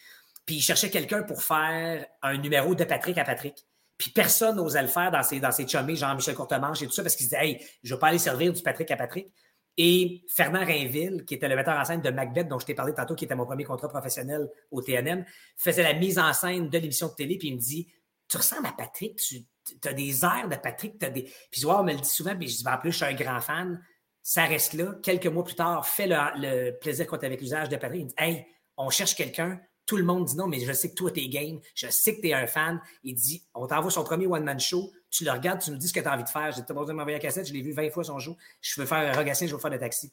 Puis 0.46 0.56
il 0.56 0.60
cherchait 0.60 0.90
quelqu'un 0.90 1.22
pour 1.22 1.42
faire 1.42 2.06
un 2.22 2.36
numéro 2.36 2.74
de 2.74 2.84
Patrick 2.84 3.16
à 3.18 3.24
Patrick. 3.24 3.66
Puis 3.96 4.10
personne 4.10 4.56
n'osait 4.56 4.82
le 4.82 4.88
faire 4.88 5.10
dans 5.10 5.22
ses, 5.22 5.40
dans 5.40 5.52
ses 5.52 5.66
chummés, 5.66 5.96
Jean-Michel 5.96 6.34
Courtemanche 6.34 6.82
et 6.82 6.86
tout 6.86 6.92
ça, 6.92 7.02
parce 7.02 7.16
qu'il 7.16 7.26
disait, 7.26 7.46
hey, 7.46 7.66
je 7.82 7.92
ne 7.92 7.96
vais 7.96 8.00
pas 8.00 8.08
aller 8.08 8.18
servir 8.18 8.52
du 8.52 8.62
Patrick 8.62 8.90
à 8.90 8.96
Patrick. 8.96 9.32
Et 9.76 10.24
Fernand 10.28 10.64
Rainville, 10.64 11.24
qui 11.24 11.34
était 11.34 11.48
le 11.48 11.56
metteur 11.56 11.76
en 11.76 11.84
scène 11.84 12.00
de 12.00 12.10
Macbeth, 12.10 12.46
dont 12.48 12.58
je 12.58 12.66
t'ai 12.66 12.74
parlé 12.74 12.94
tantôt, 12.94 13.14
qui 13.14 13.24
était 13.24 13.34
mon 13.34 13.46
premier 13.46 13.64
contrat 13.64 13.88
professionnel 13.88 14.48
au 14.70 14.82
TNM, 14.82 15.24
faisait 15.56 15.82
la 15.82 15.94
mise 15.94 16.18
en 16.18 16.32
scène 16.32 16.68
de 16.68 16.78
l'émission 16.78 17.08
de 17.08 17.14
télé, 17.14 17.38
puis 17.38 17.48
il 17.48 17.54
me 17.54 17.60
dit 17.60 17.92
Tu 18.28 18.36
ressembles 18.36 18.66
à 18.66 18.72
Patrick, 18.72 19.16
tu 19.16 19.44
as 19.84 19.92
des 19.92 20.24
airs 20.24 20.48
de 20.48 20.56
Patrick, 20.56 21.02
as 21.02 21.10
des. 21.10 21.22
Puis 21.50 21.60
je 21.60 21.66
on 21.66 21.82
me 21.82 21.92
le 21.92 21.98
dit 21.98 22.08
souvent, 22.08 22.36
puis 22.36 22.48
je 22.48 22.58
dis 22.58 22.64
ben, 22.64 22.74
En 22.74 22.78
plus, 22.78 22.92
je 22.92 22.96
suis 22.96 23.04
un 23.04 23.14
grand 23.14 23.40
fan. 23.40 23.82
Ça 24.22 24.44
reste 24.44 24.74
là. 24.74 24.94
Quelques 25.02 25.26
mois 25.26 25.44
plus 25.44 25.56
tard, 25.56 25.86
fait 25.86 26.06
le, 26.06 26.70
plaisir 26.78 27.06
qu'on 27.06 27.16
avec 27.16 27.40
l'usage 27.40 27.68
de 27.68 27.76
Patrick. 27.76 28.00
Il 28.00 28.04
me 28.04 28.08
dit 28.10 28.14
Hey, 28.16 28.46
on 28.76 28.90
cherche 28.90 29.16
quelqu'un 29.16 29.60
tout 29.86 29.96
le 29.96 30.04
monde 30.04 30.24
dit 30.24 30.36
non, 30.36 30.46
mais 30.46 30.60
je 30.60 30.72
sais 30.72 30.90
que 30.90 30.94
toi, 30.94 31.10
t'es 31.10 31.28
game. 31.28 31.60
Je 31.74 31.88
sais 31.88 32.16
que 32.16 32.22
t'es 32.22 32.32
un 32.32 32.46
fan. 32.46 32.80
Il 33.02 33.14
dit 33.14 33.44
on 33.54 33.66
t'envoie 33.66 33.90
son 33.90 34.04
premier 34.04 34.26
one-man 34.26 34.58
show. 34.58 34.90
Tu 35.10 35.24
le 35.24 35.30
regardes, 35.30 35.60
tu 35.60 35.70
me 35.70 35.76
dis 35.76 35.88
ce 35.88 35.92
que 35.92 36.00
tu 36.00 36.06
as 36.06 36.14
envie 36.14 36.24
de 36.24 36.28
faire. 36.28 36.52
J'ai 36.52 36.62
pas 36.62 36.74
besoin 36.74 36.88
de 36.88 36.92
m'envoyer 36.92 37.18
la 37.18 37.22
cassette. 37.22 37.46
Je 37.46 37.52
l'ai 37.52 37.62
vu 37.62 37.72
20 37.72 37.90
fois 37.90 38.04
son 38.04 38.18
show. 38.18 38.36
Je 38.60 38.80
veux 38.80 38.86
faire 38.86 38.98
un 38.98 39.12
regassien, 39.12 39.46
je 39.46 39.54
veux 39.54 39.60
faire 39.60 39.70
de 39.70 39.76
taxi. 39.76 40.12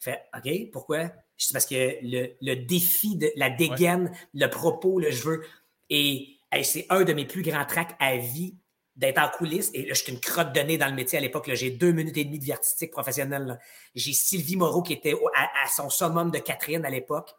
Il 0.00 0.04
fait 0.04 0.22
OK, 0.36 0.70
pourquoi? 0.72 1.10
C'est 1.36 1.52
parce 1.52 1.66
que 1.66 1.98
le, 2.02 2.54
défi, 2.54 3.16
de 3.16 3.30
la 3.36 3.50
dégaine, 3.50 4.12
le 4.34 4.46
propos, 4.48 5.00
le 5.00 5.10
je 5.10 5.22
veux. 5.22 5.44
Et 5.90 6.38
c'est 6.62 6.86
un 6.90 7.04
de 7.04 7.12
mes 7.12 7.26
plus 7.26 7.42
grands 7.42 7.64
tracks 7.64 7.96
à 7.98 8.16
vie 8.16 8.56
d'être 8.94 9.18
en 9.18 9.28
coulisses. 9.28 9.70
Et 9.74 9.82
là, 9.82 9.94
je 9.94 10.02
suis 10.02 10.12
une 10.12 10.20
crotte 10.20 10.54
de 10.54 10.60
nez 10.60 10.78
dans 10.78 10.88
le 10.88 10.94
métier 10.94 11.18
à 11.18 11.20
l'époque. 11.20 11.50
J'ai 11.52 11.70
deux 11.70 11.92
minutes 11.92 12.16
et 12.16 12.24
demie 12.24 12.38
de 12.38 12.44
vertistique 12.44 12.90
professionnel. 12.90 13.58
J'ai 13.94 14.12
Sylvie 14.12 14.56
Moreau 14.56 14.82
qui 14.82 14.92
était 14.92 15.14
à 15.34 15.68
son 15.68 15.90
summum 15.90 16.30
de 16.30 16.38
Catherine 16.38 16.84
à 16.84 16.90
l'époque. 16.90 17.34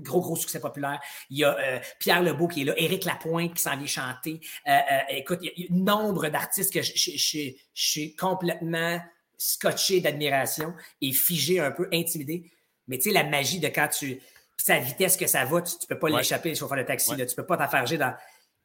Gros, 0.00 0.20
gros 0.20 0.36
succès 0.36 0.60
populaire. 0.60 1.00
Il 1.30 1.38
y 1.38 1.44
a 1.44 1.56
euh, 1.58 1.78
Pierre 1.98 2.22
Lebeau 2.22 2.48
qui 2.48 2.62
est 2.62 2.64
là, 2.64 2.74
Éric 2.76 3.04
Lapointe 3.04 3.54
qui 3.54 3.62
s'en 3.62 3.76
vient 3.76 3.86
chanter. 3.86 4.40
Euh, 4.66 4.70
euh, 4.72 4.98
écoute, 5.10 5.38
il 5.42 5.64
y 5.64 5.66
a 5.66 5.66
nombre 5.70 6.28
d'artistes 6.28 6.72
que 6.72 6.82
je, 6.82 7.52
suis 7.74 8.16
complètement 8.16 9.00
scotché 9.36 10.00
d'admiration 10.00 10.74
et 11.00 11.12
figé, 11.12 11.60
un 11.60 11.70
peu 11.70 11.88
intimidé. 11.92 12.50
Mais 12.88 12.98
tu 12.98 13.04
sais, 13.04 13.14
la 13.14 13.24
magie 13.24 13.60
de 13.60 13.68
quand 13.68 13.88
tu. 13.88 14.20
Sa 14.56 14.78
vitesse 14.78 15.16
que 15.16 15.26
ça 15.26 15.46
va, 15.46 15.62
tu, 15.62 15.72
ne 15.80 15.86
peux 15.86 15.98
pas 15.98 16.10
l'échapper, 16.10 16.50
le 16.50 16.54
chauffeur 16.54 16.76
de 16.76 16.82
taxi. 16.82 17.16
Là, 17.16 17.24
tu 17.24 17.34
peux 17.34 17.46
pas 17.46 17.56
t'affarger 17.56 17.96
dans. 17.96 18.14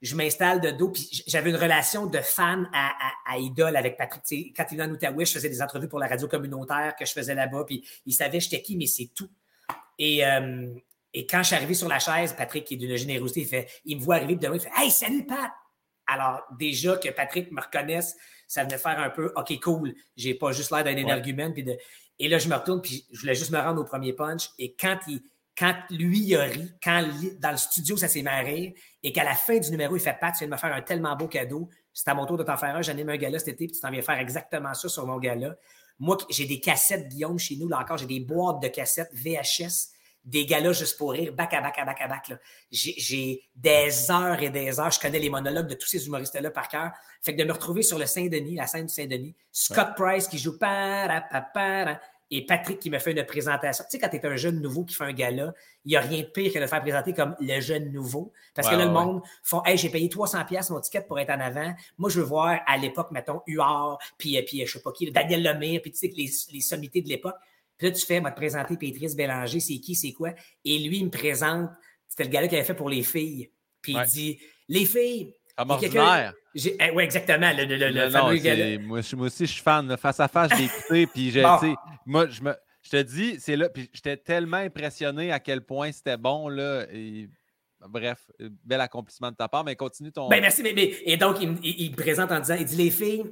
Je 0.01 0.13
m'installe 0.13 0.59
de 0.59 0.71
dos, 0.71 0.89
puis 0.89 1.23
j'avais 1.25 1.49
une 1.49 1.55
relation 1.55 2.05
de 2.05 2.19
fan 2.19 2.69
à, 2.73 3.37
idole 3.37 3.77
avec 3.77 3.95
Patrick. 3.95 4.53
quand 4.55 4.65
il 4.69 4.77
venait 4.77 4.89
en 4.89 4.93
Outaouais, 4.93 5.25
je 5.25 5.31
faisais 5.31 5.47
des 5.47 5.61
entrevues 5.61 5.87
pour 5.87 5.99
la 5.99 6.07
radio 6.07 6.27
communautaire 6.27 6.95
que 6.99 7.05
je 7.05 7.13
faisais 7.13 7.33
là-bas, 7.33 7.63
puis 7.65 7.87
il 8.05 8.13
savait 8.13 8.41
j'étais 8.41 8.61
qui, 8.61 8.75
mais 8.75 8.87
c'est 8.87 9.09
tout. 9.15 9.29
Et, 9.97 10.21
et 11.17 11.25
quand 11.25 11.39
je 11.39 11.47
suis 11.47 11.55
arrivé 11.55 11.73
sur 11.73 11.87
la 11.87 11.97
chaise, 11.97 12.33
Patrick, 12.33 12.65
qui 12.65 12.73
est 12.73 12.77
d'une 12.77 12.97
générosité, 12.97 13.39
il, 13.39 13.47
fait, 13.47 13.69
il 13.85 13.97
me 13.97 14.03
voit 14.03 14.15
arriver, 14.15 14.35
puis 14.35 14.49
il 14.53 14.59
fait 14.59 14.69
Hey, 14.75 14.91
salut 14.91 15.25
Pat! 15.25 15.49
Alors, 16.05 16.43
déjà 16.59 16.97
que 16.97 17.07
Patrick 17.07 17.53
me 17.53 17.61
reconnaisse, 17.61 18.17
ça 18.47 18.65
venait 18.65 18.77
faire 18.77 18.99
un 18.99 19.09
peu 19.09 19.31
OK, 19.37 19.57
cool. 19.61 19.95
J'ai 20.17 20.33
pas 20.33 20.51
juste 20.51 20.71
l'air 20.71 20.83
d'un 20.83 20.97
énergumène. 20.97 21.53
Puis 21.53 21.63
de... 21.63 21.77
Et 22.19 22.27
là, 22.27 22.37
je 22.37 22.49
me 22.49 22.55
retourne, 22.55 22.81
puis 22.81 23.05
je 23.13 23.21
voulais 23.21 23.33
juste 23.33 23.51
me 23.51 23.57
rendre 23.57 23.79
au 23.79 23.85
premier 23.85 24.11
punch. 24.11 24.49
Et 24.59 24.75
quand, 24.75 24.99
il, 25.07 25.21
quand 25.57 25.73
lui, 25.89 26.19
il 26.19 26.35
a 26.35 26.43
ri, 26.43 26.69
quand 26.83 27.07
dans 27.39 27.51
le 27.51 27.57
studio, 27.57 27.95
ça 27.95 28.09
s'est 28.09 28.21
marré, 28.21 28.75
et 29.01 29.13
qu'à 29.13 29.23
la 29.23 29.35
fin 29.35 29.57
du 29.57 29.71
numéro, 29.71 29.95
il 29.95 30.01
fait 30.01 30.17
Pat, 30.19 30.33
tu 30.33 30.39
viens 30.39 30.49
de 30.49 30.53
me 30.53 30.57
faire 30.57 30.73
un 30.73 30.81
tellement 30.81 31.15
beau 31.15 31.29
cadeau. 31.29 31.69
C'est 31.93 32.09
à 32.09 32.13
mon 32.13 32.25
tour 32.25 32.35
de 32.35 32.43
t'en 32.43 32.57
faire 32.57 32.75
un. 32.75 32.81
J'anime 32.81 33.07
un 33.07 33.17
gala 33.17 33.39
cet 33.39 33.47
été, 33.47 33.67
puis 33.67 33.75
tu 33.75 33.81
t'en 33.81 33.89
viens 33.89 34.01
faire 34.01 34.19
exactement 34.19 34.73
ça 34.73 34.89
sur 34.89 35.07
mon 35.07 35.17
gala. 35.17 35.55
Moi, 35.97 36.17
j'ai 36.29 36.45
des 36.45 36.59
cassettes 36.59 37.07
Guillaume 37.07 37.39
chez 37.39 37.55
nous, 37.55 37.69
là 37.69 37.79
encore, 37.79 37.97
j'ai 37.97 38.05
des 38.05 38.19
boîtes 38.19 38.61
de 38.61 38.67
cassettes 38.67 39.11
VHS 39.13 39.94
des 40.25 40.45
galas 40.45 40.73
juste 40.73 40.97
pour 40.97 41.11
rire, 41.11 41.31
bac 41.33 41.53
à 41.53 41.61
bac 41.61 41.77
à 41.77 41.85
bac 41.85 42.01
à 42.01 42.07
bac. 42.07 42.33
J'ai 42.71 43.43
des 43.55 44.11
heures 44.11 44.41
et 44.41 44.49
des 44.49 44.79
heures. 44.79 44.91
Je 44.91 44.99
connais 44.99 45.19
les 45.19 45.29
monologues 45.29 45.67
de 45.67 45.75
tous 45.75 45.87
ces 45.87 46.05
humoristes-là 46.07 46.49
par 46.49 46.67
cœur. 46.67 46.91
Fait 47.21 47.35
que 47.35 47.41
de 47.41 47.47
me 47.47 47.53
retrouver 47.53 47.83
sur 47.83 47.99
le 47.99 48.05
Saint-Denis, 48.05 48.55
la 48.55 48.67
scène 48.67 48.87
du 48.87 48.93
Saint-Denis, 48.93 49.35
Scott 49.51 49.89
Price 49.95 50.27
qui 50.27 50.39
joue 50.39 50.57
et 52.31 52.45
Patrick 52.45 52.79
qui 52.79 52.89
me 52.89 52.97
fait 52.97 53.11
une 53.11 53.23
présentation. 53.23 53.83
Tu 53.89 53.91
sais, 53.91 53.99
quand 53.99 54.09
tu 54.09 54.17
es 54.17 54.25
un 54.25 54.35
jeune 54.35 54.59
nouveau 54.59 54.83
qui 54.83 54.95
fait 54.95 55.03
un 55.03 55.13
gala, 55.13 55.53
il 55.85 55.89
n'y 55.89 55.95
a 55.95 56.01
rien 56.01 56.21
de 56.21 56.27
pire 56.27 56.51
que 56.51 56.59
de 56.59 56.65
faire 56.65 56.81
présenter 56.81 57.13
comme 57.13 57.35
le 57.39 57.59
jeune 57.59 57.91
nouveau. 57.91 58.33
Parce 58.55 58.67
que 58.67 58.75
là, 58.75 58.85
le 58.85 58.91
monde 58.91 59.21
font 59.43 59.61
Hey, 59.63 59.77
j'ai 59.77 59.89
payé 59.89 60.07
300$ 60.07 60.73
mon 60.73 60.79
ticket 60.79 61.01
pour 61.01 61.19
être 61.19 61.29
en 61.29 61.39
avant. 61.39 61.73
Moi, 61.97 62.09
je 62.09 62.19
veux 62.19 62.25
voir 62.25 62.59
à 62.65 62.77
l'époque, 62.77 63.11
mettons, 63.11 63.41
Huard, 63.45 63.99
puis, 64.17 64.41
puis 64.43 64.65
je 64.65 64.73
sais 64.73 64.81
pas 64.81 64.91
qui, 64.91 65.11
Daniel 65.11 65.43
Lemire, 65.43 65.81
puis 65.81 65.91
tu 65.91 65.97
sais, 65.97 66.11
les, 66.15 66.29
les 66.51 66.61
sommités 66.61 67.01
de 67.01 67.09
l'époque. 67.09 67.35
Puis 67.77 67.87
là, 67.87 67.93
tu 67.93 68.05
fais, 68.05 68.19
va 68.19 68.31
te 68.31 68.37
présenter 68.37 68.77
Pétrice 68.77 69.15
Bélanger, 69.15 69.59
c'est 69.59 69.79
qui, 69.79 69.95
c'est 69.95 70.13
quoi? 70.13 70.31
Et 70.63 70.79
lui, 70.79 70.99
il 70.99 71.05
me 71.05 71.11
présente, 71.11 71.69
c'était 72.07 72.23
le 72.23 72.29
gars-là 72.29 72.47
qui 72.47 72.55
avait 72.55 72.65
fait 72.65 72.73
pour 72.73 72.89
les 72.89 73.03
filles. 73.03 73.51
Puis 73.81 73.93
il 73.93 74.05
dit, 74.11 74.39
les 74.67 74.85
filles. 74.85 75.33
Comme 75.57 75.71
ordinaire. 75.71 76.33
Eh, 76.55 76.91
oui, 76.93 77.03
exactement. 77.03 77.51
Le, 77.51 77.65
le, 77.65 77.89
le 77.89 78.09
fameux 78.09 78.77
moi, 78.79 79.01
moi, 79.13 79.27
aussi, 79.27 79.45
je 79.45 79.51
suis 79.51 79.61
fan. 79.61 79.95
face 79.97 80.19
à 80.19 80.27
face, 80.27 80.51
je 80.51 80.57
l'ai 80.57 80.65
écouté. 80.65 81.07
Puis 81.13 81.31
j'ai, 81.31 81.43
moi, 82.05 82.27
je 82.27 82.41
me, 82.41 82.53
Je 82.81 82.89
te 82.89 83.01
dis, 83.01 83.39
c'est 83.39 83.55
là. 83.55 83.69
Puis 83.69 83.89
j'étais 83.93 84.17
tellement 84.17 84.57
impressionné 84.57 85.31
à 85.31 85.39
quel 85.39 85.61
point 85.61 85.91
c'était 85.91 86.17
bon, 86.17 86.49
là. 86.49 86.85
Et 86.91 87.29
bref, 87.87 88.19
bel 88.63 88.81
accomplissement 88.81 89.31
de 89.31 89.35
ta 89.35 89.47
part, 89.47 89.63
mais 89.63 89.75
continue 89.75 90.11
ton. 90.11 90.29
Ben 90.29 90.41
merci, 90.41 90.63
mais, 90.63 90.73
et 91.05 91.17
donc, 91.17 91.37
il, 91.41 91.57
il, 91.63 91.91
me 91.91 91.95
présente 91.95 92.31
en 92.31 92.39
disant 92.39 92.55
il 92.55 92.65
dit 92.65 92.77
les 92.77 92.91
filles. 92.91 93.25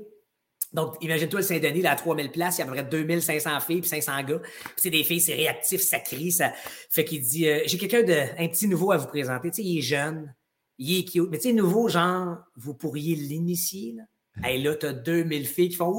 Donc, 0.73 0.95
imagine-toi 1.01 1.41
le 1.41 1.45
Saint-Denis, 1.45 1.81
là, 1.81 1.91
à 1.91 1.95
3000 1.95 2.31
places, 2.31 2.57
il 2.57 2.61
y 2.61 2.63
a 2.63 2.65
à 2.65 2.67
peu 2.67 2.73
près 2.73 2.83
2500 2.83 3.59
filles 3.59 3.81
puis 3.81 3.89
500 3.89 4.23
gars. 4.23 4.39
Puis 4.39 4.73
c'est 4.77 4.89
des 4.89 5.03
filles, 5.03 5.21
c'est 5.21 5.35
réactif, 5.35 5.81
ça 5.81 5.99
crie, 5.99 6.31
ça 6.31 6.51
fait 6.89 7.05
qu'il 7.05 7.21
dit 7.21 7.47
euh, 7.47 7.61
j'ai 7.65 7.77
quelqu'un 7.77 8.03
de 8.03 8.13
un 8.37 8.47
petit 8.47 8.67
nouveau 8.67 8.91
à 8.91 8.97
vous 8.97 9.07
présenter, 9.07 9.51
tu 9.51 9.57
sais, 9.57 9.63
il 9.63 9.77
est 9.77 9.81
jeune, 9.81 10.33
il 10.79 10.99
est 10.99 11.03
cute, 11.05 11.29
mais 11.29 11.37
tu 11.37 11.49
sais 11.49 11.53
nouveau 11.53 11.87
genre 11.89 12.37
vous 12.55 12.73
pourriez 12.73 13.15
l'initier 13.15 13.95
là. 13.97 14.49
Et 14.49 14.57
là, 14.57 14.75
tu 14.75 14.87
as 14.87 14.93
2000 14.93 15.45
filles 15.45 15.69
qui 15.69 15.75
font 15.75 15.93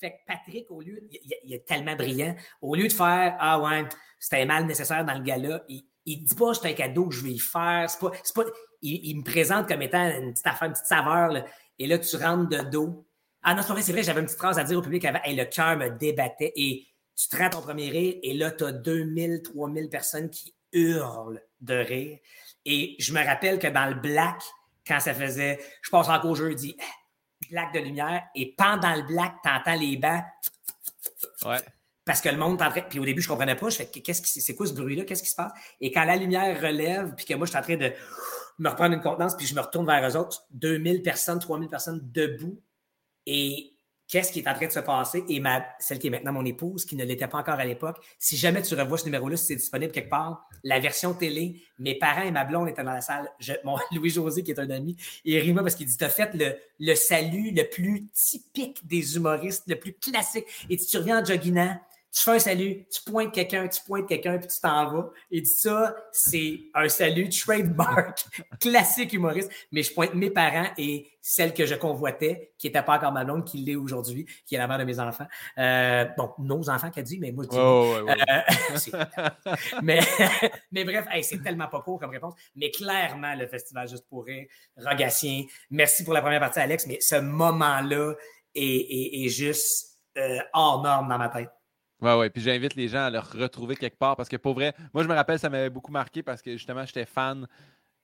Fait 0.00 0.12
que 0.12 0.16
Patrick, 0.28 0.70
au 0.70 0.80
lieu, 0.80 1.00
il, 1.44 1.52
est 1.52 1.66
tellement 1.66 1.96
brillant, 1.96 2.36
au 2.62 2.76
lieu 2.76 2.86
de 2.86 2.92
faire 2.92 3.36
Ah 3.40 3.60
ouais, 3.60 3.84
c'était 4.20 4.46
mal 4.46 4.64
nécessaire 4.64 5.04
dans 5.04 5.14
le 5.14 5.24
gala, 5.24 5.64
il, 5.68 5.84
il 6.06 6.24
dit 6.24 6.34
pas 6.34 6.54
c'est 6.54 6.68
un 6.68 6.72
cadeau 6.72 7.06
que 7.08 7.14
je 7.14 7.24
vais 7.24 7.32
y 7.32 7.38
faire. 7.38 7.88
C'est 7.88 8.00
pas, 8.00 8.10
pas, 8.34 8.50
il, 8.82 9.16
me 9.16 9.24
présente 9.24 9.68
comme 9.68 9.82
étant 9.82 10.04
une 10.04 10.32
petite 10.32 10.46
affaire, 10.46 10.68
une 10.68 10.72
petite 10.72 10.86
saveur. 10.86 11.44
et 11.78 11.86
là, 11.86 11.98
tu 11.98 12.16
rentres 12.16 12.48
de 12.48 12.62
dos. 12.70 13.07
Ah 13.42 13.54
non, 13.54 13.62
c'est 13.62 13.72
vrai, 13.72 13.82
c'est 13.82 13.92
vrai, 13.92 14.02
j'avais 14.02 14.20
une 14.20 14.26
petite 14.26 14.38
phrase 14.38 14.58
à 14.58 14.64
dire 14.64 14.78
au 14.78 14.82
public 14.82 15.04
avant. 15.04 15.20
le 15.24 15.44
cœur 15.44 15.76
me 15.76 15.90
débattait. 15.90 16.52
Et 16.56 16.86
tu 17.16 17.28
te 17.28 17.36
rends 17.36 17.50
ton 17.50 17.60
premier 17.60 17.90
rire, 17.90 18.16
et 18.22 18.34
là, 18.34 18.50
tu 18.50 18.64
as 18.64 18.72
2000, 18.72 19.42
3000 19.42 19.88
personnes 19.88 20.30
qui 20.30 20.54
hurlent 20.72 21.42
de 21.60 21.74
rire. 21.74 22.18
Et 22.64 22.96
je 22.98 23.12
me 23.12 23.24
rappelle 23.24 23.58
que 23.58 23.66
dans 23.66 23.86
le 23.86 23.94
black, 23.94 24.42
quand 24.86 25.00
ça 25.00 25.14
faisait, 25.14 25.58
je 25.82 25.90
passe 25.90 26.08
encore 26.08 26.36
jeudi, 26.36 26.76
black 27.50 27.72
de 27.74 27.80
lumière, 27.80 28.22
et 28.34 28.54
pendant 28.56 28.94
le 28.94 29.02
black, 29.02 29.34
tu 29.42 29.50
entends 29.50 29.78
les 29.78 29.96
bancs. 29.96 30.24
Ouais. 31.44 31.58
Parce 32.04 32.22
que 32.22 32.30
le 32.30 32.38
monde 32.38 32.58
train... 32.58 32.70
Puis 32.88 32.98
au 32.98 33.04
début, 33.04 33.20
je 33.20 33.28
comprenais 33.28 33.54
pas. 33.54 33.68
Je 33.68 33.76
fais, 33.76 33.86
qu'est-ce 33.86 34.22
qui... 34.22 34.40
c'est 34.40 34.54
quoi 34.54 34.66
ce 34.66 34.72
bruit-là? 34.72 35.04
Qu'est-ce 35.04 35.22
qui 35.22 35.28
se 35.28 35.36
passe? 35.36 35.52
Et 35.80 35.92
quand 35.92 36.04
la 36.04 36.16
lumière 36.16 36.58
relève, 36.58 37.14
puis 37.14 37.26
que 37.26 37.34
moi, 37.34 37.44
je 37.44 37.50
suis 37.50 37.58
en 37.58 37.62
train 37.62 37.76
de 37.76 37.92
me 38.58 38.68
reprendre 38.70 38.94
une 38.94 39.02
contenance, 39.02 39.36
puis 39.36 39.46
je 39.46 39.54
me 39.54 39.60
retourne 39.60 39.84
vers 39.84 40.08
eux 40.08 40.16
autres, 40.16 40.46
2000 40.52 41.02
personnes, 41.02 41.38
3000 41.38 41.68
personnes 41.68 42.00
debout. 42.02 42.58
Et 43.30 43.74
qu'est-ce 44.08 44.32
qui 44.32 44.40
est 44.40 44.48
en 44.48 44.54
train 44.54 44.66
de 44.66 44.72
se 44.72 44.80
passer? 44.80 45.22
Et 45.28 45.38
ma, 45.38 45.62
celle 45.78 45.98
qui 45.98 46.06
est 46.06 46.10
maintenant 46.10 46.32
mon 46.32 46.44
épouse, 46.46 46.86
qui 46.86 46.96
ne 46.96 47.04
l'était 47.04 47.28
pas 47.28 47.38
encore 47.38 47.60
à 47.60 47.64
l'époque, 47.64 47.98
si 48.18 48.38
jamais 48.38 48.62
tu 48.62 48.74
revois 48.74 48.96
ce 48.96 49.04
numéro-là, 49.04 49.36
si 49.36 49.44
c'est 49.44 49.56
disponible 49.56 49.92
quelque 49.92 50.08
part, 50.08 50.48
la 50.64 50.80
version 50.80 51.12
télé, 51.12 51.60
mes 51.78 51.94
parents 51.94 52.22
et 52.22 52.30
ma 52.30 52.44
blonde 52.44 52.70
étaient 52.70 52.82
dans 52.82 52.92
la 52.94 53.02
salle. 53.02 53.30
mon 53.64 53.76
Louis-José, 53.92 54.42
qui 54.42 54.50
est 54.50 54.58
un 54.58 54.70
ami, 54.70 54.96
il 55.24 55.38
rit 55.38 55.52
moi 55.52 55.62
parce 55.62 55.74
qu'il 55.74 55.86
dit, 55.86 55.96
t'as 55.98 56.08
fait 56.08 56.32
le, 56.34 56.56
le 56.80 56.94
salut 56.94 57.50
le 57.50 57.68
plus 57.68 58.08
typique 58.08 58.86
des 58.86 59.16
humoristes, 59.16 59.64
le 59.66 59.76
plus 59.76 59.92
classique. 59.92 60.46
Et 60.70 60.78
tu 60.78 60.96
reviens 60.96 61.20
en 61.20 61.24
joguinant, 61.24 61.78
tu 62.12 62.22
fais 62.22 62.30
un 62.32 62.38
salut, 62.38 62.86
tu 62.90 63.00
pointes 63.10 63.32
quelqu'un, 63.32 63.68
tu 63.68 63.80
pointes 63.86 64.08
quelqu'un, 64.08 64.38
puis 64.38 64.48
tu 64.48 64.60
t'en 64.60 64.90
vas. 64.90 65.10
Et 65.30 65.44
ça, 65.44 65.94
c'est 66.12 66.60
un 66.74 66.88
salut 66.88 67.28
trademark, 67.28 68.24
classique 68.60 69.12
humoriste. 69.12 69.50
Mais 69.72 69.82
je 69.82 69.92
pointe 69.92 70.14
mes 70.14 70.30
parents 70.30 70.68
et 70.76 71.10
celle 71.20 71.52
que 71.52 71.66
je 71.66 71.74
convoitais, 71.74 72.52
qui 72.56 72.68
n'était 72.68 72.82
pas 72.82 72.96
encore 72.96 73.12
ma 73.12 73.24
blonde, 73.24 73.44
qui 73.44 73.58
l'est 73.58 73.76
aujourd'hui, 73.76 74.26
qui 74.46 74.54
est 74.54 74.58
la 74.58 74.66
mère 74.66 74.78
de 74.78 74.84
mes 74.84 74.98
enfants. 74.98 75.26
Euh, 75.58 76.06
bon, 76.16 76.32
nos 76.38 76.70
enfants 76.70 76.90
qu'elle 76.90 77.04
dit, 77.04 77.18
mais 77.18 77.32
moi 77.32 77.44
je 77.44 77.50
dis. 77.50 78.92
Euh, 78.94 79.26
mais, 79.82 80.00
mais 80.72 80.84
bref, 80.84 81.06
c'est 81.22 81.42
tellement 81.42 81.68
pas 81.68 81.82
court 81.82 82.00
comme 82.00 82.10
réponse. 82.10 82.34
Mais 82.56 82.70
clairement, 82.70 83.34
le 83.34 83.46
festival 83.46 83.88
Juste 83.88 84.06
pour 84.08 84.24
rire, 84.24 84.46
Rogatien, 84.76 85.44
merci 85.70 86.04
pour 86.04 86.12
la 86.12 86.20
première 86.20 86.40
partie, 86.40 86.58
Alex, 86.58 86.86
mais 86.86 86.98
ce 87.00 87.16
moment-là 87.16 88.14
est, 88.54 89.28
juste 89.28 89.98
euh, 90.16 90.38
hors 90.52 90.82
norme 90.82 91.08
dans 91.08 91.18
ma 91.18 91.28
tête. 91.28 91.50
Ouais, 92.00 92.16
ouais. 92.16 92.30
Puis 92.30 92.42
j'invite 92.42 92.74
les 92.74 92.88
gens 92.88 93.06
à 93.06 93.10
le 93.10 93.18
retrouver 93.18 93.76
quelque 93.76 93.98
part 93.98 94.16
parce 94.16 94.28
que 94.28 94.36
pour 94.36 94.54
vrai, 94.54 94.74
moi 94.94 95.02
je 95.02 95.08
me 95.08 95.14
rappelle, 95.14 95.38
ça 95.38 95.50
m'avait 95.50 95.70
beaucoup 95.70 95.92
marqué 95.92 96.22
parce 96.22 96.42
que 96.42 96.52
justement, 96.52 96.84
j'étais 96.84 97.06
fan. 97.06 97.46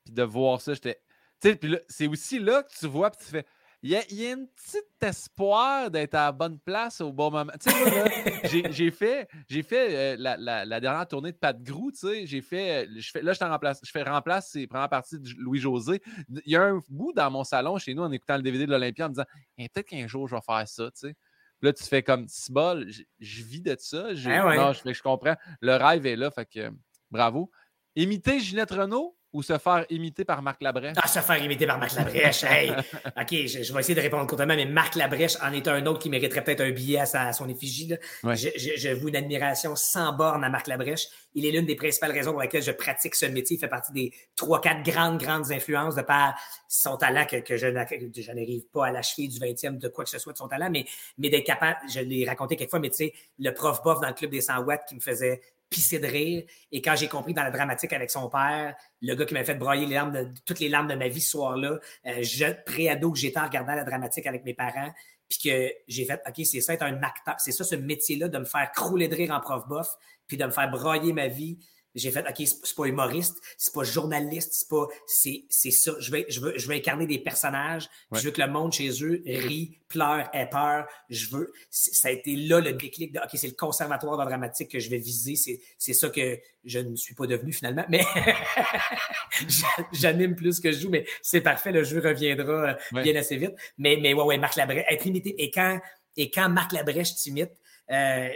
Puis 0.04 0.12
de 0.12 0.22
voir 0.22 0.60
ça, 0.60 0.74
j'étais. 0.74 1.00
Tu 1.40 1.50
sais, 1.50 1.56
puis 1.56 1.76
c'est 1.88 2.06
aussi 2.06 2.38
là 2.38 2.62
que 2.62 2.72
tu 2.78 2.86
vois, 2.86 3.10
puis 3.10 3.24
tu 3.24 3.30
fais. 3.30 3.44
Il 3.82 3.90
y, 3.90 3.96
a, 3.96 4.02
il 4.08 4.16
y 4.18 4.26
a 4.26 4.32
un 4.32 4.46
petit 4.46 4.78
espoir 5.02 5.90
d'être 5.90 6.14
à 6.14 6.24
la 6.24 6.32
bonne 6.32 6.58
place 6.58 7.02
au 7.02 7.12
bon 7.12 7.30
moment. 7.30 7.52
Tu 7.60 7.70
sais, 7.70 8.62
j'ai 8.72 8.90
fait, 8.90 9.28
j'ai 9.46 9.62
fait 9.62 10.14
euh, 10.14 10.16
la, 10.18 10.38
la, 10.38 10.64
la, 10.64 10.80
dernière 10.80 11.06
tournée 11.06 11.32
de 11.32 11.36
Pat 11.36 11.62
Grou, 11.62 11.92
tu 11.92 11.98
sais, 11.98 12.26
j'ai 12.26 12.40
fait, 12.40 12.88
je 12.96 13.10
fais, 13.10 13.20
là, 13.20 13.34
je, 13.34 13.44
remplace, 13.44 13.80
je 13.84 13.90
fais 13.90 14.02
remplace, 14.02 14.48
c'est 14.50 14.66
première 14.66 14.88
partie 14.88 15.18
de 15.18 15.28
Louis-José. 15.36 16.00
Il 16.30 16.50
y 16.50 16.56
a 16.56 16.62
un 16.62 16.80
bout 16.88 17.12
dans 17.12 17.30
mon 17.30 17.44
salon 17.44 17.76
chez 17.76 17.92
nous 17.92 18.02
en 18.02 18.10
écoutant 18.10 18.36
le 18.36 18.42
DVD 18.42 18.64
de 18.64 18.70
l'Olympia 18.70 19.04
en 19.04 19.08
me 19.10 19.14
disant, 19.16 19.26
peut-être 19.58 19.88
qu'un 19.88 20.06
jour, 20.06 20.28
je 20.28 20.34
vais 20.34 20.40
faire 20.40 20.66
ça, 20.66 20.84
tu 20.84 21.08
sais. 21.08 21.14
Là, 21.62 21.72
tu 21.72 21.84
fais 21.84 22.02
comme 22.02 22.26
bol, 22.50 22.86
je 23.18 23.42
vis 23.42 23.60
de 23.60 23.76
ça. 23.78 24.14
Je, 24.14 24.28
ah 24.28 24.54
non, 24.56 24.72
je, 24.72 24.92
je, 24.92 25.02
comprends. 25.02 25.36
Le 25.60 25.76
rêve 25.76 26.06
est 26.06 26.16
là, 26.16 26.30
fait 26.30 26.46
que 26.46 26.70
bravo. 27.10 27.50
Imiter 27.96 28.40
Ginette 28.40 28.72
Renault, 28.72 29.16
ou 29.34 29.42
se 29.42 29.58
faire 29.58 29.84
imiter 29.90 30.24
par 30.24 30.40
Marc 30.42 30.62
Labrèche? 30.62 30.96
Ah, 30.96 31.08
se 31.08 31.18
faire 31.18 31.42
imiter 31.42 31.66
par 31.66 31.78
Marc 31.78 31.92
Labrèche. 31.96 32.44
hey. 32.44 32.70
OK, 33.20 33.30
je, 33.30 33.72
vais 33.72 33.80
essayer 33.80 33.94
de 33.96 34.00
répondre 34.00 34.26
courtement, 34.28 34.54
mais 34.54 34.64
Marc 34.64 34.94
Labrèche 34.94 35.36
en 35.42 35.52
est 35.52 35.66
un 35.66 35.84
autre 35.86 35.98
qui 35.98 36.08
mériterait 36.08 36.44
peut-être 36.44 36.60
un 36.60 36.70
billet 36.70 37.00
à, 37.00 37.32
son 37.32 37.48
effigie. 37.48 37.94
Je, 38.22 38.48
je, 38.76 38.88
vous 38.90 39.08
une 39.08 39.16
admiration 39.16 39.74
sans 39.74 40.12
borne 40.12 40.44
à 40.44 40.48
Marc 40.48 40.68
Labrèche. 40.68 41.08
Il 41.34 41.44
est 41.44 41.50
l'une 41.50 41.66
des 41.66 41.74
principales 41.74 42.12
raisons 42.12 42.30
pour 42.30 42.42
lesquelles 42.42 42.62
je 42.62 42.70
pratique 42.70 43.16
ce 43.16 43.26
métier. 43.26 43.56
Il 43.56 43.60
fait 43.60 43.68
partie 43.68 43.92
des 43.92 44.12
trois, 44.36 44.60
quatre 44.60 44.84
grandes, 44.84 45.18
grandes 45.18 45.50
influences 45.50 45.96
de 45.96 46.02
par 46.02 46.38
son 46.68 46.96
talent 46.96 47.26
que, 47.26 47.36
que 47.36 47.56
je, 47.56 47.66
n'arrive 47.66 48.66
pas 48.72 48.86
à 48.86 48.92
l'achever 48.92 49.26
du 49.26 49.38
20e 49.40 49.78
de 49.78 49.88
quoi 49.88 50.04
que 50.04 50.10
ce 50.10 50.20
soit 50.20 50.32
de 50.32 50.38
son 50.38 50.46
talent, 50.46 50.70
mais, 50.70 50.86
mais 51.18 51.28
d'être 51.28 51.46
capable, 51.46 51.78
je 51.92 51.98
l'ai 51.98 52.24
raconté 52.24 52.54
quelquefois, 52.54 52.78
mais 52.78 52.90
tu 52.90 52.96
sais, 52.96 53.14
le 53.40 53.50
prof 53.52 53.82
bof 53.82 54.00
dans 54.00 54.08
le 54.08 54.14
club 54.14 54.30
des 54.30 54.40
100 54.40 54.60
watts 54.60 54.84
qui 54.88 54.94
me 54.94 55.00
faisait 55.00 55.40
Et 56.72 56.82
quand 56.82 56.96
j'ai 56.96 57.08
compris 57.08 57.34
dans 57.34 57.42
la 57.42 57.50
dramatique 57.50 57.92
avec 57.92 58.10
son 58.10 58.28
père, 58.28 58.74
le 59.00 59.14
gars 59.14 59.24
qui 59.24 59.34
m'a 59.34 59.44
fait 59.44 59.54
broyer 59.54 59.86
toutes 60.44 60.60
les 60.60 60.68
larmes 60.68 60.88
de 60.88 60.94
ma 60.94 61.08
vie 61.08 61.20
ce 61.20 61.30
soir-là, 61.30 61.78
euh, 62.06 62.22
je, 62.22 62.46
pré-ado 62.64 63.12
que 63.12 63.18
j'étais 63.18 63.38
en 63.38 63.44
regardant 63.44 63.74
la 63.74 63.84
dramatique 63.84 64.26
avec 64.26 64.44
mes 64.44 64.54
parents, 64.54 64.92
puis 65.28 65.38
que 65.50 65.72
j'ai 65.88 66.04
fait, 66.04 66.20
OK, 66.26 66.44
c'est 66.44 66.60
ça 66.60 66.74
être 66.74 66.82
un 66.82 67.02
acteur, 67.02 67.34
c'est 67.38 67.52
ça 67.52 67.64
ce 67.64 67.74
métier-là, 67.74 68.28
de 68.28 68.38
me 68.38 68.44
faire 68.44 68.70
crouler 68.72 69.08
de 69.08 69.14
rire 69.14 69.32
en 69.32 69.40
prof 69.40 69.66
bof, 69.66 69.88
puis 70.26 70.36
de 70.36 70.44
me 70.44 70.50
faire 70.50 70.70
broyer 70.70 71.12
ma 71.12 71.28
vie, 71.28 71.58
j'ai 71.94 72.10
fait, 72.10 72.24
OK, 72.28 72.46
c'est 72.46 72.74
pas 72.74 72.86
humoriste, 72.86 73.40
c'est 73.56 73.72
pas 73.72 73.84
journaliste, 73.84 74.52
c'est 74.52 74.68
pas, 74.68 74.86
c'est, 75.06 75.44
c'est 75.48 75.70
ça. 75.70 75.92
Je 76.00 76.10
vais, 76.10 76.26
je 76.28 76.40
veux, 76.40 76.58
je 76.58 76.66
veux 76.66 76.74
incarner 76.74 77.06
des 77.06 77.18
personnages. 77.18 77.88
Je 78.12 78.20
veux 78.20 78.30
que 78.30 78.40
le 78.40 78.48
monde 78.48 78.72
chez 78.72 78.90
eux 79.02 79.22
rit, 79.24 79.78
pleure, 79.88 80.28
ait 80.32 80.48
peur. 80.48 80.86
Je 81.08 81.28
veux, 81.30 81.52
ça 81.70 82.08
a 82.08 82.10
été 82.10 82.34
là 82.34 82.60
le 82.60 82.72
déclic 82.72 83.12
de, 83.12 83.20
OK, 83.20 83.30
c'est 83.34 83.46
le 83.46 83.54
conservatoire 83.54 84.18
de 84.18 84.24
dramatique 84.24 84.70
que 84.70 84.80
je 84.80 84.90
vais 84.90 84.98
viser. 84.98 85.36
C'est, 85.36 85.60
c'est 85.78 85.92
ça 85.92 86.08
que 86.10 86.38
je 86.64 86.78
ne 86.80 86.96
suis 86.96 87.14
pas 87.14 87.26
devenu 87.26 87.52
finalement, 87.52 87.84
mais 87.88 88.04
j'anime 89.92 90.34
plus 90.34 90.60
que 90.60 90.72
je 90.72 90.80
joue, 90.80 90.90
mais 90.90 91.06
c'est 91.22 91.42
parfait. 91.42 91.70
Le 91.70 91.84
jeu 91.84 92.00
reviendra 92.00 92.76
euh, 92.94 93.02
bien 93.02 93.14
assez 93.16 93.36
vite. 93.36 93.54
Mais, 93.78 93.98
mais 94.00 94.14
ouais, 94.14 94.24
ouais, 94.24 94.38
Marc 94.38 94.56
Labrèche, 94.56 94.84
être 94.88 95.06
imité. 95.06 95.34
Et 95.38 95.50
quand, 95.50 95.78
et 96.16 96.30
quand 96.30 96.48
Marc 96.48 96.72
Labrèche 96.72 97.14
t'imite, 97.14 97.52
euh, 97.90 98.28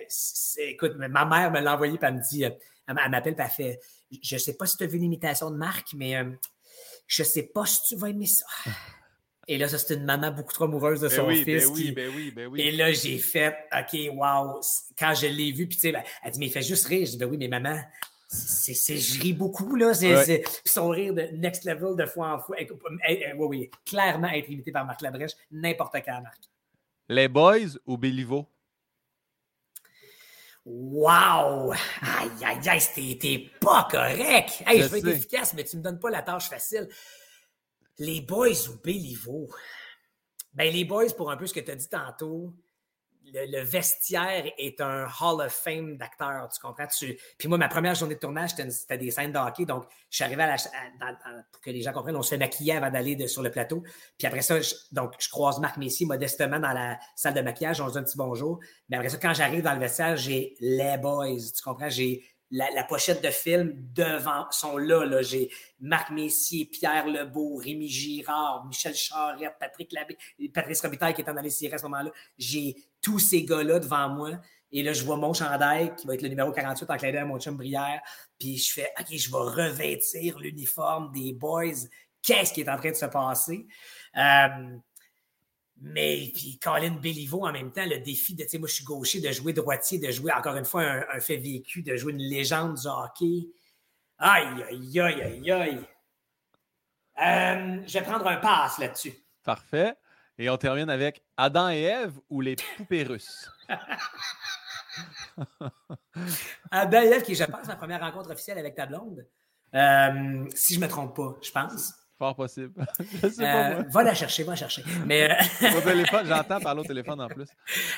écoute, 0.58 0.94
ma 0.96 1.24
mère 1.24 1.50
me 1.50 1.60
l'a 1.60 1.74
envoyé, 1.74 1.94
et 1.94 1.98
elle 2.02 2.14
me 2.14 2.22
dit, 2.22 2.44
euh, 2.44 2.50
elle, 2.88 3.10
m'appelle, 3.10 3.34
et 3.38 3.42
elle 3.42 3.48
fait 3.48 3.80
Je 4.22 4.34
ne 4.36 4.40
sais 4.40 4.56
pas 4.56 4.66
si 4.66 4.76
tu 4.76 4.84
as 4.84 4.86
vu 4.86 4.98
l'imitation 4.98 5.50
de 5.50 5.56
Marc, 5.56 5.88
mais 5.94 6.16
euh, 6.16 6.30
je 7.06 7.22
ne 7.22 7.26
sais 7.26 7.44
pas 7.44 7.66
si 7.66 7.82
tu 7.88 7.96
vas 7.96 8.10
aimer 8.10 8.26
ça. 8.26 8.46
Et 9.50 9.56
là, 9.56 9.66
ça, 9.66 9.78
c'est 9.78 9.94
une 9.94 10.04
maman 10.04 10.30
beaucoup 10.30 10.52
trop 10.52 10.64
amoureuse 10.64 11.00
de 11.00 11.08
ben 11.08 11.16
son 11.16 11.30
fils. 11.30 11.44
Ben 11.46 11.72
oui, 11.72 11.92
ben 11.92 12.12
oui, 12.14 12.30
ben 12.30 12.46
oui. 12.48 12.60
Et 12.60 12.70
là, 12.70 12.92
j'ai 12.92 13.16
fait, 13.18 13.56
OK, 13.72 13.98
wow. 14.14 14.60
Quand 14.98 15.14
je 15.14 15.26
l'ai 15.26 15.52
vu, 15.52 15.66
puis 15.66 15.76
tu 15.76 15.82
sais, 15.82 15.92
ben, 15.92 16.02
elle 16.22 16.32
dit, 16.32 16.38
mais 16.38 16.46
il 16.46 16.52
fait 16.52 16.62
juste 16.62 16.86
rire. 16.86 17.06
Je 17.06 17.12
dis, 17.12 17.16
ben 17.16 17.26
oui, 17.26 17.38
mais 17.38 17.48
maman, 17.48 17.80
c'est, 18.28 18.98
je 18.98 19.22
ris 19.22 19.32
beaucoup, 19.32 19.74
là. 19.74 19.94
C'est, 19.94 20.44
son 20.66 20.90
rire 20.90 21.14
de 21.14 21.22
next 21.32 21.64
level 21.64 21.96
de 21.96 22.04
fois 22.04 22.34
en 22.34 22.38
fois. 22.38 22.56
Oui, 22.60 23.46
oui, 23.48 23.70
clairement 23.86 24.28
être 24.28 24.50
imité 24.50 24.70
par 24.70 24.84
Marc 24.84 25.00
Labrèche, 25.00 25.32
n'importe 25.50 25.96
quand, 26.04 26.20
Marc. 26.20 26.42
Les 27.08 27.26
Boys 27.26 27.78
ou 27.86 27.96
Béliveau? 27.96 28.46
Wow! 30.70 31.72
Aïe, 32.02 32.44
aïe, 32.44 32.68
aïe, 32.68 32.80
c'était 32.80 33.50
pas 33.58 33.88
correct! 33.90 34.62
Hey, 34.66 34.82
je, 34.82 34.86
vais 34.88 34.98
être 34.98 35.08
efficace, 35.08 35.54
mais 35.54 35.64
tu 35.64 35.78
me 35.78 35.82
donnes 35.82 35.98
pas 35.98 36.10
la 36.10 36.20
tâche 36.20 36.50
facile. 36.50 36.86
Les 37.98 38.20
boys 38.20 38.68
ou 38.68 38.78
Béliveau? 38.84 39.48
Ben, 40.52 40.70
les 40.70 40.84
boys, 40.84 41.14
pour 41.16 41.30
un 41.30 41.38
peu 41.38 41.46
ce 41.46 41.54
que 41.54 41.60
tu 41.60 41.70
as 41.70 41.74
dit 41.74 41.88
tantôt, 41.88 42.52
le, 43.32 43.62
vestiaire 43.62 44.44
est 44.58 44.80
un 44.80 45.06
Hall 45.20 45.40
of 45.40 45.52
Fame 45.52 45.96
d'acteurs, 45.96 46.48
tu 46.48 46.60
comprends? 46.60 46.86
Puis 47.38 47.48
moi, 47.48 47.58
ma 47.58 47.68
première 47.68 47.94
journée 47.94 48.14
de 48.14 48.20
tournage, 48.20 48.50
c'était 48.50 48.98
des 48.98 49.10
scènes 49.10 49.32
de 49.32 49.38
hockey, 49.38 49.64
donc 49.64 49.84
je 50.10 50.16
suis 50.16 50.24
arrivé 50.24 50.42
à 50.42 50.56
la... 50.56 50.56
pour 51.52 51.60
que 51.60 51.70
les 51.70 51.82
gens 51.82 51.92
comprennent, 51.92 52.16
on 52.16 52.22
se 52.22 52.30
fait 52.30 52.38
maquiller 52.38 52.76
avant 52.76 52.90
d'aller 52.90 53.28
sur 53.28 53.42
le 53.42 53.50
plateau. 53.50 53.82
Puis 54.16 54.26
après 54.26 54.42
ça, 54.42 54.60
je, 54.60 54.74
donc 54.92 55.14
je 55.18 55.28
croise 55.28 55.58
Marc 55.60 55.76
Messier 55.76 56.06
modestement 56.06 56.58
dans 56.58 56.72
la 56.72 56.98
salle 57.16 57.34
de 57.34 57.40
maquillage, 57.40 57.80
on 57.80 57.88
se 57.88 57.92
dit 57.92 57.98
un 57.98 58.04
petit 58.04 58.16
bonjour. 58.16 58.60
Mais 58.88 58.96
après 58.96 59.10
ça, 59.10 59.18
quand 59.18 59.34
j'arrive 59.34 59.62
dans 59.62 59.74
le 59.74 59.80
vestiaire, 59.80 60.16
j'ai 60.16 60.56
les 60.60 60.96
boys, 60.98 61.36
tu 61.36 61.62
comprends? 61.62 61.90
J'ai 61.90 62.24
la, 62.50 62.84
pochette 62.84 63.22
de 63.22 63.30
film 63.30 63.72
devant, 63.94 64.50
sont 64.50 64.78
là. 64.78 65.04
là. 65.04 65.22
J'ai 65.22 65.50
Marc 65.80 66.10
Messier, 66.10 66.64
Pierre 66.66 67.06
Lebeau, 67.06 67.56
Rémi 67.56 67.88
Girard, 67.88 68.64
Michel 68.66 68.94
Charette, 68.94 69.54
Patrick 69.60 69.92
Labbé, 69.92 70.16
Patrice 70.52 70.80
Robitaille 70.80 71.14
qui 71.14 71.22
est 71.22 71.30
en 71.30 71.36
allé 71.36 71.48
à 71.48 71.78
ce 71.78 71.82
moment-là. 71.84 72.10
J'ai 72.38 72.76
tous 73.02 73.18
ces 73.18 73.44
gars-là 73.44 73.78
devant 73.78 74.08
moi. 74.08 74.30
Et 74.70 74.82
là, 74.82 74.92
je 74.92 75.02
vois 75.04 75.16
mon 75.16 75.32
chandail 75.32 75.94
qui 75.96 76.06
va 76.06 76.14
être 76.14 76.22
le 76.22 76.28
numéro 76.28 76.52
48 76.52 76.90
en 76.90 76.96
clin 76.96 77.10
d'œil 77.10 77.20
à 77.20 77.24
mon 77.24 77.38
chum 77.38 77.56
Brière. 77.56 78.00
Puis 78.38 78.58
je 78.58 78.72
fais, 78.72 78.92
OK, 78.98 79.06
je 79.10 79.30
vais 79.30 79.64
revêtir 79.68 80.38
l'uniforme 80.38 81.10
des 81.12 81.32
boys. 81.32 81.72
Qu'est-ce 82.22 82.52
qui 82.52 82.60
est 82.60 82.68
en 82.68 82.76
train 82.76 82.90
de 82.90 82.96
se 82.96 83.06
passer? 83.06 83.66
Euh, 84.16 84.76
mais 85.80 86.30
puis 86.34 86.58
Colin 86.58 86.96
Béliveau, 86.96 87.46
en 87.46 87.52
même 87.52 87.70
temps, 87.70 87.86
le 87.86 87.98
défi 87.98 88.34
de, 88.34 88.42
tu 88.42 88.48
sais, 88.50 88.58
moi 88.58 88.68
je 88.68 88.74
suis 88.74 88.84
gaucher, 88.84 89.20
de 89.20 89.30
jouer 89.30 89.52
droitier, 89.52 89.98
de 89.98 90.10
jouer 90.10 90.32
encore 90.32 90.56
une 90.56 90.64
fois 90.64 90.82
un, 90.82 91.20
fait 91.20 91.36
vécu, 91.36 91.82
de 91.82 91.96
jouer 91.96 92.12
une 92.12 92.22
légende 92.22 92.74
du 92.74 92.86
hockey. 92.86 93.48
Aïe, 94.18 94.64
aïe, 94.68 95.00
aïe, 95.00 95.22
aïe, 95.22 95.50
aïe. 95.52 95.86
Euh, 97.20 97.82
je 97.86 97.92
vais 97.92 98.02
prendre 98.02 98.26
un 98.26 98.36
pass 98.36 98.78
là-dessus. 98.78 99.14
Parfait. 99.44 99.94
Et 100.36 100.50
on 100.50 100.56
termine 100.56 100.90
avec 100.90 101.22
Adam 101.36 101.68
et 101.70 101.82
Ève 101.82 102.18
ou 102.28 102.40
les 102.40 102.56
poupées 102.76 103.02
russes? 103.02 103.50
Adam 106.70 107.02
et 107.02 107.06
Ève, 107.06 107.22
qui, 107.22 107.34
je 107.34 107.44
pense, 107.44 107.66
ma 107.66 107.76
première 107.76 108.00
rencontre 108.00 108.30
officielle 108.30 108.58
avec 108.58 108.74
ta 108.74 108.86
blonde. 108.86 109.26
Euh, 109.74 110.46
si 110.54 110.74
je 110.74 110.80
ne 110.80 110.84
me 110.84 110.90
trompe 110.90 111.14
pas, 111.16 111.36
je 111.42 111.50
pense. 111.50 111.92
Fort 112.18 112.34
possible. 112.34 112.72
Euh, 113.40 113.82
va 113.88 114.02
la 114.02 114.14
chercher, 114.14 114.42
va 114.42 114.52
la 114.52 114.56
chercher. 114.56 114.82
Mais, 115.06 115.30
euh, 115.30 115.80
téléphone, 115.84 116.26
j'entends 116.28 116.60
parler 116.60 116.80
au 116.80 116.84
téléphone 116.84 117.20
en 117.20 117.28
plus. 117.28 117.48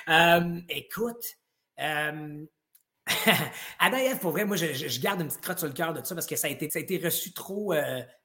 Euh, 0.09 0.60
écoute, 0.68 1.24
euh, 1.80 2.44
Adaïev, 3.78 4.18
pour 4.18 4.32
vrai, 4.32 4.44
moi, 4.44 4.56
je, 4.56 5.01
garde 5.01 5.20
une 5.22 5.28
petite 5.28 5.40
crotte 5.40 5.59
sur 5.59 5.68
le 5.68 5.72
cœur 5.72 5.94
de 5.94 6.05
ça 6.05 6.14
parce 6.14 6.26
que 6.26 6.36
ça 6.36 6.48
a 6.48 6.51
été, 6.51 6.68
ça 6.68 6.78
a 6.78 6.82
été 6.82 6.98
reçu 6.98 7.32
trop, 7.32 7.74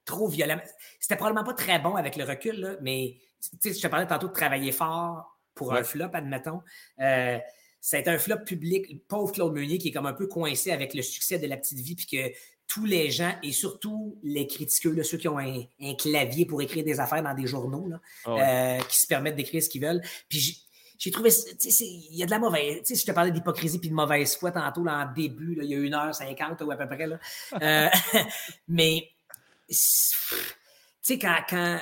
trop 0.04 0.28
violemment. 0.28 0.62
C'était 1.00 1.16
probablement 1.16 1.46
pas 1.46 1.54
très 1.54 1.80
bon 1.80 1.96
avec 1.96 2.18
le 2.18 2.26
recul, 2.26 2.60
là, 2.60 2.76
mais 2.82 3.18
je 3.64 3.70
te 3.70 3.88
parlais 3.88 4.08
tantôt 4.08 4.28
de 4.28 4.34
travailler 4.34 4.72
fort 4.72 5.40
pour 5.54 5.74
un 5.74 5.84
flop, 5.84 6.10
admettons. 6.14 6.62
ça 6.98 7.98
a 7.98 8.00
été 8.00 8.10
un 8.10 8.20
flop 8.20 8.40
public. 8.46 9.08
Pauvre 9.08 9.32
Claude 9.32 9.54
Meunier 9.54 9.78
qui 9.78 9.90
est 9.90 9.92
comme 9.92 10.08
un 10.08 10.14
peu 10.14 10.28
coincé 10.28 10.72
avec 10.72 10.94
le 10.94 11.02
succès 11.02 11.40
de 11.40 11.48
La 11.48 11.58
Petite 11.58 11.80
Vie, 11.80 11.96
puis 11.96 12.06
que 12.06 12.36
tous 12.68 12.86
les 12.86 13.12
gens, 13.12 13.34
et 13.44 13.52
surtout 13.52 14.18
les 14.24 14.48
critiqueux, 14.48 15.02
ceux 15.04 15.18
qui 15.18 15.28
ont 15.28 15.38
un, 15.38 15.64
clavier 15.98 16.46
pour 16.46 16.62
écrire 16.62 16.84
des 16.84 17.00
affaires 17.00 17.24
dans 17.24 17.34
des 17.34 17.48
journaux, 17.48 17.90
ah 18.26 18.30
euh, 18.30 18.80
qui 18.84 19.00
se 19.00 19.08
permettent 19.08 19.36
d'écrire 19.36 19.62
ce 19.62 19.70
qu'ils 19.70 19.82
veulent. 19.82 20.02
Puis 20.30 20.66
j'ai 20.98 21.12
trouvé, 21.12 21.30
il 21.30 22.16
y 22.16 22.24
a 22.24 22.26
de 22.26 22.32
la 22.32 22.40
mauvaise, 22.40 22.80
tu 22.80 22.96
sais, 22.96 23.02
je 23.02 23.06
te 23.06 23.12
parlais 23.12 23.32
d'hypocrisie 23.32 23.80
puis 23.80 23.90
de 23.90 23.94
mauvaise 23.94 24.36
foi 24.36 24.52
tantôt, 24.52 24.84
là, 24.84 25.08
en 25.08 25.14
début, 25.14 25.58
il 25.62 25.70
y 25.70 25.76
a 25.76 25.78
une 25.78 25.94
heure 25.94 26.14
cinquante 26.16 26.62
ou 26.62 26.72
à 26.72 26.78
peu 26.78 26.88
près, 26.88 27.08
là. 27.08 27.20
Euh, 27.62 27.90
mais, 28.68 29.10
tu 29.70 29.76
sais, 31.02 31.20
quand, 31.20 31.38
quand 31.50 31.80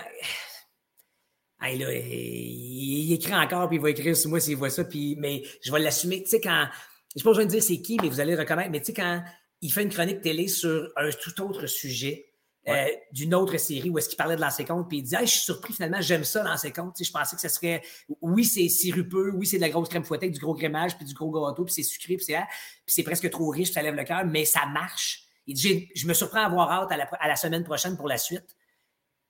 là, 1.62 1.94
il, 1.94 3.14
écrit 3.14 3.36
encore, 3.36 3.68
puis 3.68 3.78
il 3.78 3.82
va 3.82 3.90
écrire 3.92 4.18
sur 4.18 4.30
moi 4.30 4.40
s'il 4.40 4.58
voit 4.58 4.70
ça, 4.70 4.84
puis, 4.84 5.16
mais 5.18 5.44
je 5.62 5.72
vais 5.72 5.80
l'assumer. 5.80 6.24
Tu 6.24 6.30
sais, 6.30 6.42
quand, 6.42 6.68
je 7.16 7.22
ne 7.22 7.24
pas 7.24 7.30
besoin 7.30 7.46
de 7.46 7.50
dire 7.50 7.64
c'est 7.64 7.82
qui, 7.82 7.98
mais 8.02 8.10
vous 8.10 8.20
allez 8.20 8.36
reconnaître, 8.36 8.72
mais 8.72 8.80
tu 8.80 8.88
sais, 8.88 8.94
quand 8.94 9.24
il 9.64 9.72
fait 9.72 9.82
une 9.82 9.90
chronique 9.90 10.22
télé 10.22 10.48
sur 10.48 10.92
un 10.98 11.10
tout 11.10 11.42
autre 11.42 11.66
sujet. 11.66 12.30
Euh, 12.70 12.88
d'une 13.12 13.36
autre 13.36 13.58
série 13.58 13.90
où 13.90 13.98
est-ce 13.98 14.08
qu'il 14.08 14.16
parlait 14.16 14.38
de 14.38 14.42
l'ancien 14.42 14.64
compte, 14.64 14.88
puis 14.88 15.00
il 15.00 15.04
dit 15.04 15.16
Je 15.20 15.26
suis 15.26 15.42
surpris 15.42 15.74
finalement, 15.74 16.00
j'aime 16.00 16.24
ça 16.24 16.44
l'ancien 16.44 16.72
compte. 16.72 16.96
Je 16.98 17.12
pensais 17.12 17.36
que 17.36 17.42
ce 17.42 17.50
serait 17.50 17.82
oui, 18.22 18.46
c'est 18.46 18.70
sirupeux, 18.70 19.34
oui, 19.36 19.46
c'est 19.46 19.58
de 19.58 19.62
la 19.62 19.70
grosse 19.70 19.90
crème 19.90 20.06
fouettée, 20.06 20.30
du 20.30 20.40
gros 20.40 20.54
grémage, 20.54 20.96
puis 20.96 21.06
du 21.06 21.14
gros 21.14 21.30
gâteau, 21.30 21.66
puis 21.66 21.74
c'est 21.74 21.84
sucré, 21.84 22.16
puis 22.16 22.24
c'est 22.24 22.36
ah, 22.36 22.48
c'est 22.88 23.04
presque 23.04 23.30
trop 23.30 23.50
riche, 23.50 23.74
ça 23.74 23.82
lève 23.82 23.96
le 23.96 24.06
cœur, 24.06 24.24
mais 24.26 24.46
ça 24.46 24.66
marche. 24.68 25.26
Il 25.46 25.56
dit 25.56 25.90
Je 25.94 26.08
me 26.08 26.14
surprends 26.14 26.44
à 26.44 26.46
avoir 26.46 26.72
hâte 26.72 26.92
à 27.20 27.28
la, 27.28 27.36
semaine 27.36 27.66
prochaine 27.66 27.98
pour 27.98 28.08
la 28.08 28.18
suite. 28.18 28.56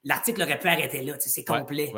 L'article 0.03 0.43
aurait 0.43 0.59
pu 0.59 0.67
arrêter 0.67 1.01
là, 1.01 1.15
c'est 1.17 1.43
complet. 1.43 1.91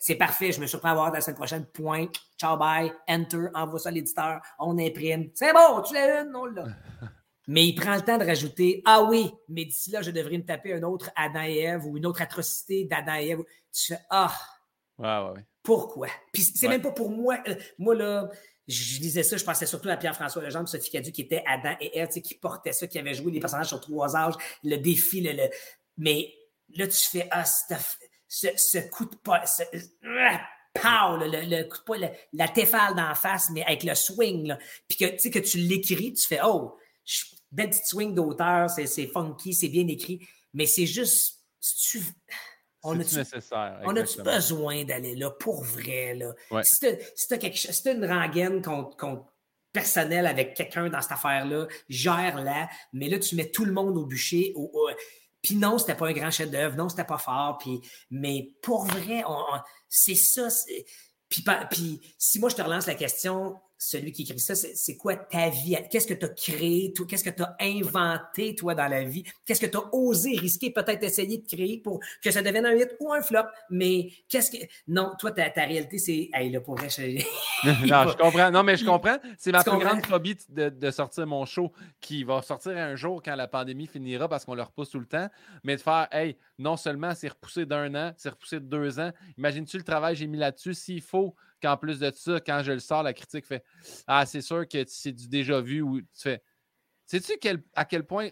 c'est 0.00 0.16
parfait, 0.16 0.50
je 0.50 0.60
me 0.60 0.66
surprends 0.66 0.88
à 0.88 0.92
avoir 0.92 1.06
hâte 1.06 1.14
la 1.14 1.20
semaine 1.20 1.36
prochaine. 1.36 1.64
Point. 1.66 2.08
Ciao, 2.36 2.56
bye. 2.56 2.92
Enter, 3.06 3.50
envoie 3.54 3.78
ça 3.78 3.90
à 3.90 3.92
l'éditeur, 3.92 4.40
on 4.58 4.76
imprime. 4.78 5.30
C'est 5.32 5.52
bon, 5.52 5.80
tu 5.82 5.94
l'as 5.94 6.22
une, 6.22 6.32
non, 6.32 6.46
là. 6.46 6.64
Mais 7.46 7.66
il 7.66 7.74
prend 7.74 7.94
le 7.94 8.02
temps 8.02 8.18
de 8.18 8.24
rajouter 8.24 8.82
Ah 8.84 9.02
oui, 9.04 9.30
mais 9.48 9.64
d'ici 9.64 9.90
là, 9.90 10.02
je 10.02 10.10
devrais 10.10 10.38
me 10.38 10.44
taper 10.44 10.74
un 10.74 10.82
autre 10.82 11.10
Adam 11.14 11.42
et 11.42 11.58
Ève 11.58 11.86
ou 11.86 11.96
une 11.96 12.06
autre 12.06 12.22
atrocité 12.22 12.84
d'Adam 12.84 13.14
et 13.14 13.28
Ève. 13.28 13.44
Tu 13.72 13.94
fais 13.94 14.00
Ah, 14.10 14.34
pourquoi? 15.62 16.08
Puis 16.32 16.42
c'est 16.42 16.68
même 16.68 16.82
pas 16.82 16.92
pour 16.92 17.10
moi. 17.10 17.38
Euh, 17.48 17.54
moi, 17.78 17.94
là, 17.94 18.28
je 18.66 18.98
disais 18.98 19.22
ça, 19.22 19.36
je 19.36 19.44
pensais 19.44 19.66
surtout 19.66 19.88
à 19.88 19.96
Pierre-François 19.96 20.42
Legendre, 20.42 20.68
Sophie 20.68 20.90
Cadu, 20.90 21.12
qui 21.12 21.22
était 21.22 21.42
Adam 21.46 21.76
et 21.80 21.98
Ève, 21.98 22.08
qui 22.08 22.34
portait 22.34 22.72
ça, 22.72 22.86
qui 22.86 22.98
avait 22.98 23.14
joué 23.14 23.30
des 23.30 23.40
personnages 23.40 23.68
sur 23.68 23.80
trois 23.80 24.16
âges, 24.16 24.34
le 24.64 24.76
défi, 24.76 25.20
le. 25.20 25.48
Mais 25.98 26.32
là, 26.74 26.86
tu 26.86 26.98
fais 27.08 27.28
Ah, 27.30 27.44
ce, 27.44 28.78
coup 28.88 29.04
de 29.04 29.16
pas. 29.16 29.44
Pow, 30.74 31.16
le, 31.16 31.26
le, 31.26 31.64
coup 31.64 31.78
de 31.78 31.84
pas, 31.84 32.12
la 32.32 32.48
téfale 32.48 32.94
d'en 32.94 33.14
face, 33.14 33.50
mais 33.50 33.64
avec 33.64 33.82
le 33.82 33.94
swing, 33.94 34.48
là. 34.48 34.58
Puis 34.88 34.98
que, 34.98 35.28
que 35.30 35.38
tu 35.38 35.58
l'écris, 35.58 36.12
tu 36.14 36.26
fais 36.26 36.40
Oh, 36.44 36.76
belle 37.50 37.70
petite 37.70 37.86
swing 37.86 38.14
d'auteur, 38.14 38.70
c'est 38.70 39.06
funky, 39.06 39.54
c'est 39.54 39.68
bien 39.68 39.86
écrit, 39.88 40.26
mais 40.52 40.66
c'est 40.66 40.86
juste. 40.86 41.40
on 42.82 42.92
a 42.92 42.98
nécessaire? 42.98 43.80
On 43.84 43.96
a 43.96 44.22
besoin 44.22 44.84
d'aller 44.84 45.14
là 45.14 45.30
pour 45.30 45.64
vrai? 45.64 46.14
Là? 46.14 46.62
Si 46.62 46.78
tu 46.80 47.34
as, 47.34 47.92
une 47.92 48.04
rengaine 48.04 48.62
contre, 48.62 49.26
personnel 49.72 50.26
avec 50.26 50.54
quelqu'un 50.54 50.88
dans 50.88 51.02
cette 51.02 51.12
affaire-là, 51.12 51.66
gère-la, 51.90 52.70
mais 52.94 53.10
là, 53.10 53.18
tu 53.18 53.36
mets 53.36 53.50
tout 53.50 53.66
le 53.66 53.72
monde 53.72 53.98
au 53.98 54.06
bûcher. 54.06 54.54
puis 55.42 55.54
non, 55.54 55.76
c'était 55.76 55.94
pas 55.94 56.08
un 56.08 56.12
grand 56.12 56.30
chef-d'œuvre, 56.30 56.76
non, 56.76 56.88
c'était 56.88 57.04
pas 57.04 57.18
fort, 57.18 57.58
puis, 57.58 57.82
mais 58.10 58.54
pour 58.62 58.86
vrai, 58.86 59.22
c'est 59.88 60.14
ça. 60.14 60.48
Puis, 61.28 61.44
puis 61.70 62.00
si 62.16 62.38
moi 62.38 62.48
je 62.48 62.56
te 62.56 62.62
relance 62.62 62.86
la 62.86 62.94
question, 62.94 63.60
celui 63.78 64.12
qui 64.12 64.22
écrit 64.22 64.38
ça, 64.38 64.54
c'est 64.54 64.96
quoi 64.96 65.16
ta 65.16 65.50
vie? 65.50 65.76
Qu'est-ce 65.90 66.06
que 66.06 66.14
tu 66.14 66.24
as 66.24 66.30
créé, 66.30 66.92
Qu'est-ce 67.08 67.24
que 67.24 67.30
tu 67.30 67.42
as 67.42 67.56
inventé, 67.60 68.54
toi, 68.54 68.74
dans 68.74 68.88
la 68.88 69.04
vie? 69.04 69.24
Qu'est-ce 69.44 69.60
que 69.60 69.66
tu 69.66 69.76
as 69.76 69.94
osé 69.94 70.36
risquer, 70.36 70.70
peut-être 70.70 71.02
essayer 71.02 71.38
de 71.38 71.46
créer 71.46 71.78
pour 71.78 72.00
que 72.22 72.30
ça 72.30 72.42
devienne 72.42 72.66
un 72.66 72.74
hit 72.74 72.96
ou 73.00 73.12
un 73.12 73.20
flop? 73.20 73.44
Mais 73.70 74.10
qu'est-ce 74.28 74.50
que. 74.50 74.56
Non, 74.88 75.12
toi, 75.18 75.32
ta, 75.32 75.50
réalité, 75.56 75.98
c'est. 75.98 76.30
Hey, 76.32 76.50
là, 76.50 76.60
pour 76.60 76.76
vrai, 76.76 76.88
je... 76.88 77.02
non, 77.86 78.10
je 78.10 78.16
comprends. 78.16 78.50
Non, 78.50 78.62
mais 78.62 78.76
je 78.76 78.84
comprends. 78.84 79.18
C'est 79.38 79.52
ma 79.52 79.62
plus 79.62 79.78
grande 79.78 80.04
phobie 80.06 80.36
de, 80.48 80.90
sortir 80.90 81.26
mon 81.26 81.44
show 81.44 81.72
qui 82.00 82.24
va 82.24 82.40
sortir 82.42 82.76
un 82.76 82.96
jour 82.96 83.22
quand 83.22 83.34
la 83.34 83.48
pandémie 83.48 83.86
finira 83.86 84.28
parce 84.28 84.44
qu'on 84.44 84.54
le 84.54 84.62
repousse 84.62 84.90
tout 84.90 85.00
le 85.00 85.06
temps. 85.06 85.28
Mais 85.64 85.76
de 85.76 85.80
faire, 85.80 86.08
hey, 86.12 86.36
non 86.58 86.76
seulement 86.76 87.14
c'est 87.14 87.28
repoussé 87.28 87.66
d'un 87.66 87.94
an, 87.94 88.12
c'est 88.16 88.30
repoussé 88.30 88.60
de 88.60 88.64
deux 88.64 88.98
ans. 88.98 89.10
Imagine-tu 89.36 89.76
le 89.76 89.84
travail 89.84 90.14
que 90.14 90.20
j'ai 90.20 90.26
mis 90.26 90.38
là-dessus? 90.38 90.74
S'il 90.74 91.02
faut 91.02 91.34
qu'en 91.60 91.76
plus 91.76 91.98
de 91.98 92.10
ça, 92.14 92.40
quand 92.40 92.62
je 92.62 92.72
le 92.72 92.80
sors, 92.80 93.02
la 93.02 93.12
critique 93.12 93.46
fait 93.46 93.64
Ah, 94.06 94.26
c'est 94.26 94.40
sûr 94.40 94.66
que 94.68 94.84
c'est 94.86 95.12
du 95.12 95.28
déjà 95.28 95.60
vu 95.60 95.82
ou 95.82 96.00
tu 96.00 96.06
fais. 96.16 96.42
Sais-tu 97.06 97.32
à 97.74 97.84
quel 97.84 98.04
point 98.04 98.30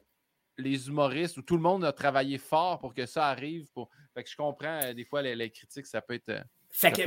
les 0.59 0.89
humoristes 0.89 1.37
ou 1.37 1.43
tout 1.43 1.57
le 1.57 1.63
monde 1.63 1.85
a 1.85 1.93
travaillé 1.93 2.39
fort 2.39 2.79
pour 2.79 2.95
que 2.95 3.07
ça 3.07 3.27
arrive? 3.27 3.67
Pour... 3.73 3.91
Fait 4.15 4.25
que 4.25 4.31
je 4.31 4.37
comprends 4.37 4.81
euh, 4.83 4.93
des 4.93 5.05
fois 5.05 5.23
les, 5.23 5.51
critiques, 5.51 5.87
ça 5.87 6.01
peut 6.01 6.15
être. 6.15 6.29
Euh, 6.29 6.41
fait 6.71 6.91
que, 6.91 7.03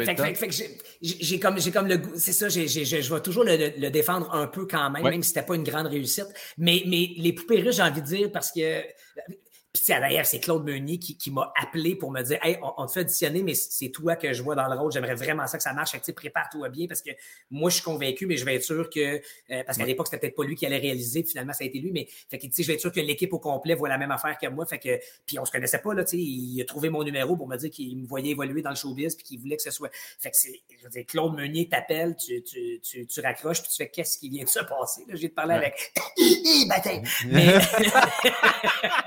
j'ai 1.02 1.40
comme, 1.42 1.58
comme 1.74 1.88
le 1.88 1.98
goût, 1.98 2.14
c'est 2.16 2.32
ça, 2.32 2.48
je 2.48 3.14
vais 3.14 3.22
toujours 3.22 3.44
le, 3.44 3.90
défendre 3.90 4.34
un 4.34 4.48
peu 4.48 4.66
quand 4.66 4.90
même, 4.90 5.04
même 5.04 5.22
si 5.22 5.30
c'était 5.30 5.46
pas 5.46 5.56
une 5.56 5.66
grande 5.66 5.88
réussite. 5.88 6.28
Mais, 6.58 6.84
mais 6.88 7.12
les 7.18 7.34
poupées 7.34 7.60
russes, 7.60 7.76
j'ai 7.76 7.82
envie 7.82 8.02
de 8.02 8.08
dire, 8.08 8.32
parce 8.32 8.54
que 8.54 8.82
d'ailleurs, 9.88 10.26
c'est 10.26 10.40
Claude 10.40 10.64
Meunier 10.64 10.98
qui, 10.98 11.32
m'a 11.32 11.52
appelé 11.62 11.96
pour 11.96 12.12
me 12.12 12.22
dire 12.22 12.40
Hey, 12.44 12.58
on, 12.62 12.86
te 12.86 12.92
fait 12.92 13.02
auditionner, 13.02 13.44
mais 13.44 13.54
c'est 13.54 13.90
toi 13.90 14.16
que 14.16 14.34
je 14.34 14.42
vois 14.42 14.56
dans 14.56 14.68
le 14.68 14.80
rôle. 14.80 14.92
J'aimerais 14.92 15.16
vraiment 15.16 15.48
ça 15.48 15.58
que 15.58 15.64
ça 15.64 15.74
marche. 15.74 15.98
prépare-toi 16.16 16.70
bien 16.70 16.88
parce 16.88 17.02
que 17.02 17.12
moi, 17.52 17.70
je 17.70 17.76
suis 17.76 17.84
convaincu, 17.84 18.26
mais 18.26 18.38
je 18.38 18.46
vais 18.46 18.56
être 18.56 18.64
sûr 18.64 18.90
que. 18.90 19.18
Euh, 19.52 19.64
parce 19.66 19.78
qu'à 19.78 19.86
l'époque, 19.86 20.08
c'était 20.08 20.20
peut-être 20.20 20.36
pas 20.36 20.44
lui 20.44 20.56
qui 20.56 20.66
allait 20.66 20.78
réaliser, 20.78 21.22
puis 21.22 21.32
finalement, 21.32 21.54
ça 21.54 21.64
a 21.64 21.68
été 21.68 21.80
lui. 21.80 21.92
Mais 21.92 22.08
fait 22.30 22.38
que, 22.38 22.48
je 22.56 22.64
vais 22.68 22.74
être 22.74 22.82
sûr 22.82 22.92
que 22.92 23.00
l'équipe 23.00 23.34
au 23.34 23.40
complet 23.40 23.76
voit 23.76 23.90
la 23.90 23.98
même 23.98 24.12
affaire 24.12 24.38
que 24.38 24.48
moi. 24.48 24.66
Fait 24.66 24.80
que, 24.80 25.00
puis 25.26 25.40
on 25.40 25.46
se 25.46 25.52
connaissait 25.52 25.80
pas, 25.80 25.94
là, 25.94 26.04
il 26.14 26.62
a 26.62 26.66
trouvé 26.66 26.90
mon 26.90 27.04
numéro 27.04 27.36
pour 27.36 27.48
me 27.48 27.58
dire 27.58 27.70
qu'il 27.70 27.98
me 27.98 28.08
voyait 28.08 28.32
évoluer 28.32 28.62
dans 28.62 28.72
le 28.72 28.76
showbiz, 28.76 29.16
puis 29.16 29.26
qu'il 29.26 29.40
voulait 29.40 29.58
que 29.58 29.64
ce 29.64 29.72
soit. 29.72 29.90
Fait 30.20 30.32
que 30.32 30.38
je 30.38 30.84
veux 30.84 30.90
dire, 30.90 31.06
Claude 31.06 31.36
Meunier 31.36 31.68
t'appelle, 31.68 32.16
tu, 32.16 32.44
tu, 32.44 33.06
tu, 33.06 33.22
raccroches, 33.22 33.62
puis 33.62 33.70
tu 33.70 33.78
fais 33.78 33.90
qu'est-ce 33.90 34.18
qui 34.18 34.30
vient 34.30 34.44
de 34.44 34.50
se 34.50 34.60
passer. 34.60 35.04
Là, 35.08 35.16
j'ai 35.16 35.30
te 35.30 35.36
parler 35.36 35.56
avec. 35.56 35.94
mais... 37.28 37.54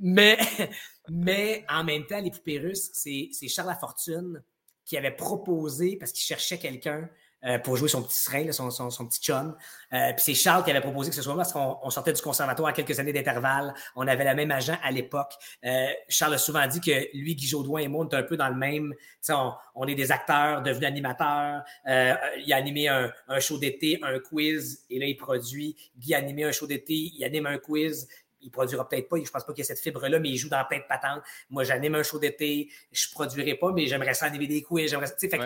mais, 0.00 0.38
mais 1.08 1.64
en 1.68 1.84
même 1.84 2.06
temps, 2.06 2.20
les 2.20 2.30
poupées 2.30 2.58
russes, 2.58 2.90
c'est 2.92 3.30
Charles 3.48 3.68
Lafortune 3.68 4.42
qui 4.84 4.96
avait 4.96 5.12
proposé, 5.12 5.96
parce 5.96 6.10
qu'il 6.10 6.24
cherchait 6.24 6.58
quelqu'un 6.58 7.08
euh, 7.44 7.58
pour 7.58 7.76
jouer 7.76 7.88
son 7.88 8.02
petit 8.02 8.20
serein, 8.20 8.52
son, 8.52 8.70
son, 8.70 9.06
petit 9.06 9.20
chum. 9.20 9.56
Euh, 9.94 10.12
puis 10.12 10.22
c'est 10.22 10.34
Charles 10.34 10.62
qui 10.62 10.70
avait 10.70 10.82
proposé 10.82 11.08
que 11.08 11.16
ce 11.16 11.22
soit 11.22 11.32
moi 11.32 11.44
parce 11.44 11.54
qu'on 11.54 11.88
sortait 11.88 12.12
du 12.12 12.20
conservatoire 12.20 12.68
à 12.68 12.72
quelques 12.74 12.98
années 12.98 13.14
d'intervalle. 13.14 13.72
On 13.96 14.06
avait 14.06 14.24
le 14.24 14.34
même 14.34 14.50
agent 14.50 14.76
à 14.82 14.90
l'époque. 14.90 15.32
Euh, 15.64 15.86
Charles 16.08 16.34
a 16.34 16.38
souvent 16.38 16.66
dit 16.66 16.82
que 16.82 17.16
lui, 17.16 17.34
Guy 17.34 17.46
Jodoin 17.46 17.80
et 17.80 17.88
moi, 17.88 18.04
on 18.04 18.08
est 18.10 18.14
un 18.14 18.24
peu 18.24 18.36
dans 18.36 18.48
le 18.48 18.56
même. 18.56 18.92
On, 19.30 19.52
on 19.74 19.86
est 19.86 19.94
des 19.94 20.12
acteurs 20.12 20.62
devenus 20.62 20.88
animateurs. 20.88 21.62
il 21.86 22.52
a 22.52 22.56
animé 22.56 22.88
un, 22.88 23.10
un 23.28 23.40
show 23.40 23.56
d'été, 23.58 23.98
un 24.02 24.18
quiz, 24.18 24.84
et 24.90 24.98
là, 24.98 25.06
il 25.06 25.16
produit. 25.16 25.76
Guy 25.96 26.14
a 26.14 26.18
animé 26.18 26.44
un 26.44 26.52
show 26.52 26.66
d'été, 26.66 26.92
il 26.92 27.24
anime 27.24 27.46
un 27.46 27.58
quiz 27.58 28.06
il 28.42 28.50
produira 28.50 28.88
peut-être 28.88 29.08
pas, 29.08 29.16
je 29.22 29.30
pense 29.30 29.44
pas 29.44 29.52
qu'il 29.52 29.60
y 29.60 29.62
ait 29.62 29.64
cette 29.64 29.80
fibre-là, 29.80 30.18
mais 30.18 30.30
il 30.30 30.36
joue 30.36 30.48
dans 30.48 30.64
plein 30.64 30.78
de 30.78 30.84
patentes. 30.88 31.22
Moi, 31.50 31.64
j'anime 31.64 31.94
un 31.94 32.02
show 32.02 32.18
d'été, 32.18 32.70
je 32.92 33.10
produirai 33.10 33.54
pas, 33.54 33.72
mais 33.72 33.86
j'aimerais 33.86 34.14
ça 34.14 34.26
animer 34.26 34.46
des 34.46 34.62
quiz. 34.62 34.90
J'aimerais, 34.90 35.06
fait 35.06 35.40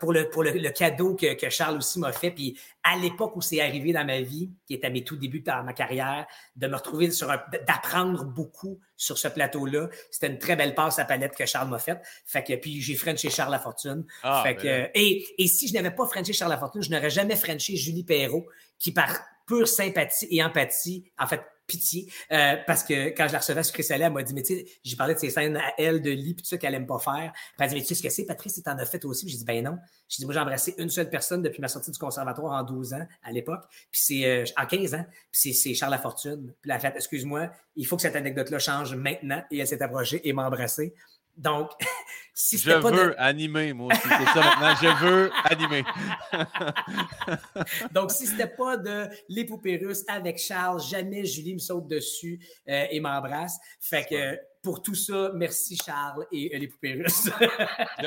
pour 0.00 0.12
le, 0.12 0.30
pour 0.30 0.42
le, 0.44 0.70
cadeau 0.70 1.14
que, 1.14 1.34
que, 1.34 1.50
Charles 1.50 1.78
aussi 1.78 1.98
m'a 1.98 2.12
fait, 2.12 2.30
puis 2.30 2.58
à 2.82 2.96
l'époque 2.96 3.34
où 3.36 3.40
c'est 3.40 3.60
arrivé 3.60 3.92
dans 3.92 4.04
ma 4.04 4.20
vie, 4.20 4.50
qui 4.66 4.74
est 4.74 4.84
à 4.84 4.90
mes 4.90 5.02
tout 5.02 5.16
débuts 5.16 5.40
dans 5.40 5.62
ma 5.64 5.72
carrière, 5.72 6.26
de 6.56 6.66
me 6.66 6.76
retrouver 6.76 7.10
sur 7.10 7.30
un, 7.30 7.42
d'apprendre 7.66 8.24
beaucoup 8.24 8.78
sur 8.96 9.18
ce 9.18 9.28
plateau-là, 9.28 9.88
c'était 10.10 10.28
une 10.28 10.38
très 10.38 10.56
belle 10.56 10.74
passe 10.74 10.98
à 10.98 11.04
palette 11.04 11.34
que 11.34 11.46
Charles 11.46 11.68
m'a 11.68 11.78
faite. 11.78 12.00
Fait 12.24 12.44
que, 12.44 12.54
puis 12.54 12.80
j'ai 12.80 12.94
frenché 12.94 13.28
Charles 13.30 13.50
Lafortune. 13.50 14.04
Ah, 14.22 14.42
fait 14.44 14.54
ben 14.54 14.62
que, 14.62 14.90
et, 14.94 15.26
et 15.38 15.46
si 15.48 15.68
je 15.68 15.74
n'avais 15.74 15.90
pas 15.90 16.06
frenché 16.06 16.32
Charles 16.32 16.52
Lafortune, 16.52 16.82
je 16.82 16.90
n'aurais 16.90 17.10
jamais 17.10 17.36
frenché 17.36 17.76
Julie 17.76 18.04
Perrault, 18.04 18.46
qui 18.78 18.92
par 18.92 19.18
pure 19.46 19.68
sympathie 19.68 20.28
et 20.30 20.42
empathie, 20.42 21.04
en 21.18 21.26
fait, 21.26 21.42
pitié. 21.66 22.12
Euh, 22.32 22.56
parce 22.66 22.82
que 22.84 23.08
quand 23.10 23.28
je 23.28 23.32
la 23.32 23.38
recevais 23.38 23.62
sur 23.62 23.74
Chris 23.74 23.86
elle 23.90 24.12
m'a 24.12 24.22
dit, 24.22 24.34
mais 24.34 24.42
tu 24.42 24.54
sais, 24.54 24.66
j'ai 24.82 24.96
parlé 24.96 25.14
de 25.14 25.18
ces 25.18 25.30
scènes 25.30 25.56
à 25.56 25.72
elle 25.78 26.02
de 26.02 26.10
lit, 26.10 26.34
puis 26.34 26.42
tout 26.42 26.48
ça 26.48 26.58
qu'elle 26.58 26.74
aime 26.74 26.86
pas 26.86 26.98
faire. 26.98 27.32
Puis 27.32 27.56
elle 27.60 27.68
dit, 27.68 27.74
mais 27.76 27.80
tu 27.82 27.88
sais 27.88 27.94
ce 27.94 28.02
que 28.02 28.10
c'est, 28.10 28.24
Patrice, 28.24 28.60
tu 28.62 28.70
en 28.70 28.78
as 28.78 28.86
fait 28.86 29.04
aussi? 29.04 29.28
J'ai 29.28 29.38
dit, 29.38 29.44
ben 29.44 29.64
non. 29.64 29.78
J'ai 30.08 30.18
dit, 30.18 30.24
moi, 30.24 30.34
j'ai 30.34 30.40
embrassé 30.40 30.74
une 30.78 30.90
seule 30.90 31.10
personne 31.10 31.42
depuis 31.42 31.60
ma 31.60 31.68
sortie 31.68 31.90
du 31.90 31.98
conservatoire 31.98 32.52
en 32.52 32.62
12 32.62 32.94
ans, 32.94 33.06
à 33.22 33.32
l'époque. 33.32 33.64
Puis 33.90 34.00
c'est, 34.02 34.24
euh, 34.26 34.44
en 34.56 34.66
15 34.66 34.94
ans. 34.94 35.06
Puis 35.32 35.54
c'est 35.54 35.74
Charles 35.74 35.92
Lafortune. 35.92 36.52
Puis 36.60 36.70
elle 36.70 36.86
a 36.86 36.96
excuse-moi, 36.96 37.50
il 37.76 37.86
faut 37.86 37.96
que 37.96 38.02
cette 38.02 38.16
anecdote-là 38.16 38.58
change 38.58 38.94
maintenant. 38.94 39.42
Et 39.50 39.58
elle 39.58 39.66
s'est 39.66 39.82
approchée 39.82 40.26
et 40.26 40.32
m'a 40.32 40.46
embrassé. 40.46 40.94
Donc, 41.36 41.70
si 42.34 42.58
Je 42.58 42.70
veux 42.70 43.20
animer, 43.20 43.72
moi 43.72 43.92
aussi. 43.92 44.02
C'est 44.02 44.08
ça 44.08 44.34
maintenant. 44.34 44.74
Je 44.80 45.04
veux 45.04 45.30
animer. 45.44 45.84
Donc, 47.92 48.10
si 48.10 48.26
c'était 48.26 48.48
pas 48.48 48.76
de 48.76 49.08
les 49.28 49.44
poupées 49.44 49.76
russes 49.76 50.04
avec 50.08 50.38
Charles, 50.38 50.80
jamais 50.80 51.24
Julie 51.24 51.54
me 51.54 51.58
saute 51.58 51.88
dessus 51.88 52.38
euh, 52.68 52.86
et 52.90 53.00
m'embrasse. 53.00 53.58
Fait 53.80 54.04
que 54.04 54.38
pour 54.62 54.82
tout 54.82 54.94
ça, 54.94 55.32
merci 55.34 55.76
Charles 55.76 56.26
et 56.32 56.54
euh, 56.54 56.58
les 56.58 56.68
poupées 56.68 56.94
russes. 56.94 57.30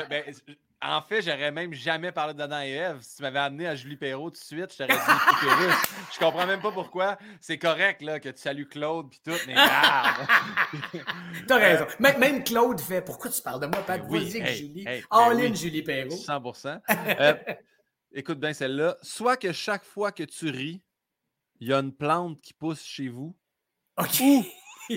Ben, 0.08 0.24
en 0.80 1.02
fait, 1.02 1.22
j'aurais 1.22 1.50
même 1.50 1.74
jamais 1.74 2.12
parlé 2.12 2.34
d'Adam 2.34 2.60
et 2.60 2.70
Ève. 2.70 2.98
Si 3.00 3.16
tu 3.16 3.22
m'avais 3.22 3.40
amené 3.40 3.66
à 3.66 3.74
Julie 3.74 3.96
Perrault 3.96 4.30
tout 4.30 4.38
de 4.38 4.44
suite, 4.44 4.72
je 4.72 4.78
t'aurais 4.78 4.94
dit. 4.94 5.74
Je 6.12 6.18
comprends 6.18 6.46
même 6.46 6.60
pas 6.60 6.70
pourquoi. 6.70 7.18
C'est 7.40 7.58
correct 7.58 8.00
là, 8.02 8.20
que 8.20 8.28
tu 8.28 8.40
salues 8.40 8.68
Claude 8.68 9.10
puis 9.10 9.20
tout, 9.24 9.36
mais 9.46 9.54
garde. 9.54 10.28
T'as 11.48 11.56
raison. 11.56 11.86
Même 11.98 12.44
Claude 12.44 12.80
fait 12.80 13.02
Pourquoi 13.02 13.30
tu 13.30 13.42
parles 13.42 13.60
de 13.60 13.66
moi, 13.66 13.82
Pat? 13.84 14.00
Oui, 14.08 14.30
hey, 14.36 14.56
Julie. 14.56 14.86
Hey, 14.86 15.02
ben 15.10 15.40
in 15.40 15.54
Julie 15.54 15.82
Perrault. 15.82 16.14
100% 16.14 16.80
euh, 17.20 17.34
Écoute 18.12 18.38
bien 18.38 18.52
celle-là. 18.52 18.96
Soit 19.02 19.36
que 19.36 19.52
chaque 19.52 19.84
fois 19.84 20.12
que 20.12 20.22
tu 20.22 20.48
ris, 20.48 20.80
il 21.60 21.68
y 21.68 21.72
a 21.72 21.78
une 21.78 21.92
plante 21.92 22.40
qui 22.40 22.54
pousse 22.54 22.84
chez 22.84 23.08
vous. 23.08 23.36
OK. 23.96 24.22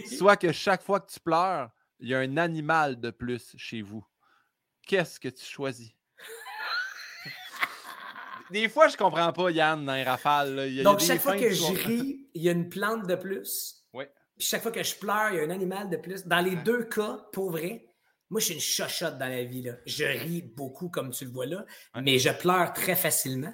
soit 0.05 0.37
que 0.37 0.51
chaque 0.51 0.83
fois 0.83 0.99
que 0.99 1.11
tu 1.11 1.19
pleures, 1.19 1.71
il 1.99 2.09
y 2.09 2.15
a 2.15 2.19
un 2.19 2.37
animal 2.37 2.99
de 2.99 3.09
plus 3.09 3.55
chez 3.57 3.81
vous. 3.81 4.05
Qu'est-ce 4.91 5.21
que 5.21 5.29
tu 5.29 5.45
choisis? 5.45 5.93
Des 8.49 8.67
fois, 8.67 8.89
je 8.89 8.97
comprends 8.97 9.31
pas, 9.31 9.49
Yann, 9.49 9.85
dans 9.85 9.95
les 9.95 10.03
rafales. 10.03 10.83
Donc, 10.83 10.99
chaque 10.99 11.21
fois 11.21 11.37
que 11.37 11.49
je 11.49 11.63
ris, 11.87 12.27
il 12.33 12.43
y 12.43 12.49
a 12.49 12.51
une 12.51 12.67
plante 12.67 13.07
de 13.07 13.15
plus. 13.15 13.85
Oui. 13.93 14.03
Puis 14.37 14.45
chaque 14.49 14.61
fois 14.61 14.71
que 14.73 14.83
je 14.83 14.93
pleure, 14.95 15.29
il 15.31 15.37
y 15.37 15.39
a 15.39 15.43
un 15.43 15.49
animal 15.49 15.89
de 15.89 15.95
plus. 15.95 16.27
Dans 16.27 16.41
les 16.41 16.57
deux 16.57 16.83
cas, 16.83 17.25
pour 17.31 17.51
vrai, 17.51 17.85
moi, 18.29 18.41
je 18.41 18.47
suis 18.47 18.53
une 18.55 18.59
chochotte 18.59 19.17
dans 19.17 19.29
la 19.29 19.45
vie. 19.45 19.61
Là. 19.61 19.75
Je 19.85 20.03
ris 20.03 20.41
beaucoup, 20.41 20.89
comme 20.89 21.11
tu 21.11 21.23
le 21.23 21.31
vois 21.31 21.45
là, 21.45 21.65
mais 21.95 22.19
je 22.19 22.29
pleure 22.29 22.73
très 22.73 22.97
facilement. 22.97 23.53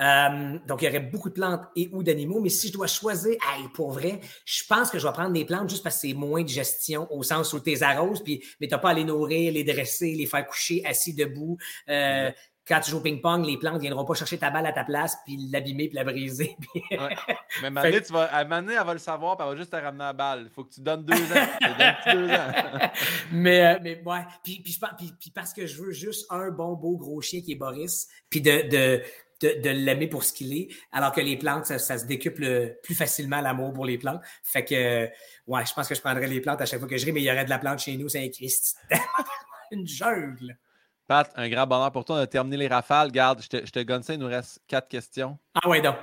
Euh, 0.00 0.58
donc, 0.66 0.82
il 0.82 0.86
y 0.86 0.88
aurait 0.88 1.00
beaucoup 1.00 1.28
de 1.28 1.34
plantes 1.34 1.62
et 1.76 1.88
ou 1.92 2.02
d'animaux, 2.02 2.40
mais 2.40 2.48
si 2.48 2.68
je 2.68 2.72
dois 2.72 2.86
choisir, 2.86 3.36
pour 3.74 3.92
vrai, 3.92 4.20
je 4.44 4.62
pense 4.68 4.90
que 4.90 4.98
je 4.98 5.06
vais 5.06 5.12
prendre 5.12 5.32
des 5.32 5.44
plantes 5.44 5.68
juste 5.68 5.82
parce 5.82 5.96
que 5.96 6.08
c'est 6.08 6.14
moins 6.14 6.42
de 6.42 6.48
gestion, 6.48 7.06
au 7.10 7.22
sens 7.22 7.52
où 7.52 7.60
tu 7.60 7.70
les 7.70 7.82
arroses, 7.82 8.22
puis, 8.22 8.44
mais 8.60 8.68
tu 8.68 8.74
n'as 8.74 8.78
pas 8.78 8.90
à 8.90 8.94
les 8.94 9.04
nourrir, 9.04 9.52
les 9.52 9.64
dresser, 9.64 10.14
les 10.14 10.26
faire 10.26 10.46
coucher 10.46 10.82
assis 10.84 11.14
debout. 11.14 11.56
Euh, 11.88 12.30
quand 12.68 12.80
tu 12.80 12.90
joues 12.90 12.98
au 12.98 13.00
ping-pong, 13.00 13.46
les 13.46 13.56
plantes 13.56 13.76
ne 13.76 13.80
viendront 13.80 14.04
pas 14.04 14.12
chercher 14.12 14.36
ta 14.36 14.50
balle 14.50 14.66
à 14.66 14.72
ta 14.72 14.84
place, 14.84 15.16
puis 15.24 15.38
l'abîmer, 15.50 15.88
puis 15.88 15.96
la 15.96 16.04
briser. 16.04 16.54
Mais 17.62 17.70
Mané, 17.70 18.02
tu 18.02 18.12
vas, 18.12 18.24
à 18.24 18.44
Mané, 18.44 18.74
elle 18.74 18.86
va 18.86 18.92
le 18.92 18.98
savoir, 18.98 19.36
puis 19.36 19.46
elle 19.46 19.54
va 19.54 19.58
juste 19.58 19.72
te 19.72 19.76
ramener 19.76 20.04
la 20.04 20.12
balle. 20.12 20.42
Il 20.44 20.50
faut 20.50 20.64
que 20.64 20.74
tu 20.74 20.82
donnes 20.82 21.02
deux 21.02 21.14
ans. 21.14 21.46
deux 22.12 22.30
ans. 22.30 22.52
mais, 23.32 23.66
euh, 23.66 23.78
mais 23.82 24.02
ouais, 24.04 24.20
puis, 24.44 24.60
puis, 24.62 24.78
puis, 25.18 25.30
parce 25.30 25.54
que 25.54 25.66
je 25.66 25.82
veux 25.82 25.92
juste 25.92 26.26
un 26.30 26.50
bon, 26.50 26.74
beau 26.74 26.98
gros 26.98 27.22
chien 27.22 27.40
qui 27.40 27.52
est 27.52 27.56
Boris, 27.56 28.06
puis 28.28 28.42
de, 28.42 28.68
de, 28.68 29.02
de, 29.40 29.70
l'aimer 29.70 30.08
pour 30.08 30.24
ce 30.24 30.32
qu'il 30.32 30.52
est, 30.52 30.68
alors 30.92 31.12
que 31.12 31.20
les 31.20 31.36
plantes, 31.36 31.66
ça, 31.66 31.98
se 31.98 32.06
décuple 32.06 32.76
plus 32.82 32.94
facilement 32.94 33.40
l'amour 33.40 33.72
pour 33.72 33.86
les 33.86 33.98
plantes. 33.98 34.20
Fait 34.42 34.64
que, 34.64 35.06
ouais, 35.46 35.66
je 35.66 35.74
pense 35.74 35.88
que 35.88 35.94
je 35.94 36.00
prendrais 36.00 36.26
les 36.26 36.40
plantes 36.40 36.60
à 36.60 36.66
chaque 36.66 36.80
fois 36.80 36.88
que 36.88 36.96
je 36.96 37.04
ris, 37.04 37.12
mais 37.12 37.20
il 37.20 37.24
y 37.24 37.30
aurait 37.30 37.44
de 37.44 37.50
la 37.50 37.58
plante 37.58 37.78
chez 37.78 37.96
nous, 37.96 38.08
c'est 38.08 38.24
un 38.24 38.28
Christ. 38.28 38.76
Une 39.70 39.86
jungle. 39.86 40.56
Pat, 41.06 41.30
un 41.36 41.48
grand 41.48 41.66
bonheur 41.66 41.90
pour 41.90 42.04
toi. 42.04 42.16
On 42.16 42.20
a 42.20 42.26
terminé 42.26 42.56
les 42.56 42.68
rafales. 42.68 43.10
Garde, 43.10 43.42
je 43.42 43.48
te, 43.48 43.66
je 43.66 43.70
te 43.70 43.80
gonne 43.80 44.02
ça, 44.02 44.14
il 44.14 44.20
nous 44.20 44.26
reste 44.26 44.60
quatre 44.66 44.88
questions. 44.88 45.38
Ah 45.54 45.68
ouais, 45.68 45.80
donc. 45.80 45.96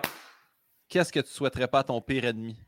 Qu'est-ce 0.88 1.12
que 1.12 1.20
tu 1.20 1.30
souhaiterais 1.30 1.68
pas 1.68 1.80
à 1.80 1.84
ton 1.84 2.02
pire 2.02 2.26
ennemi? 2.26 2.60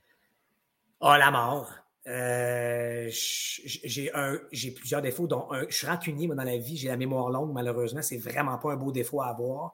Oh, 1.00 1.14
la 1.18 1.32
mort. 1.32 1.72
Euh, 2.08 3.10
j'ai 3.12 4.12
un, 4.14 4.40
j'ai 4.52 4.72
plusieurs 4.72 5.02
défauts, 5.02 5.28
dont 5.28 5.52
un, 5.52 5.66
je 5.68 5.76
suis 5.76 5.88
rancunier 5.88 6.26
moi, 6.26 6.38
dans 6.38 6.44
la 6.44 6.58
vie, 6.58 6.78
j'ai 6.78 6.88
la 6.88 6.96
mémoire 6.96 7.30
longue, 7.30 7.52
malheureusement, 7.52 8.02
c'est 8.02 8.18
vraiment 8.18 8.58
pas 8.58 8.72
un 8.72 8.76
beau 8.78 8.94
défaut 8.94 9.22
à 9.22 9.28
avoir. 9.28 9.74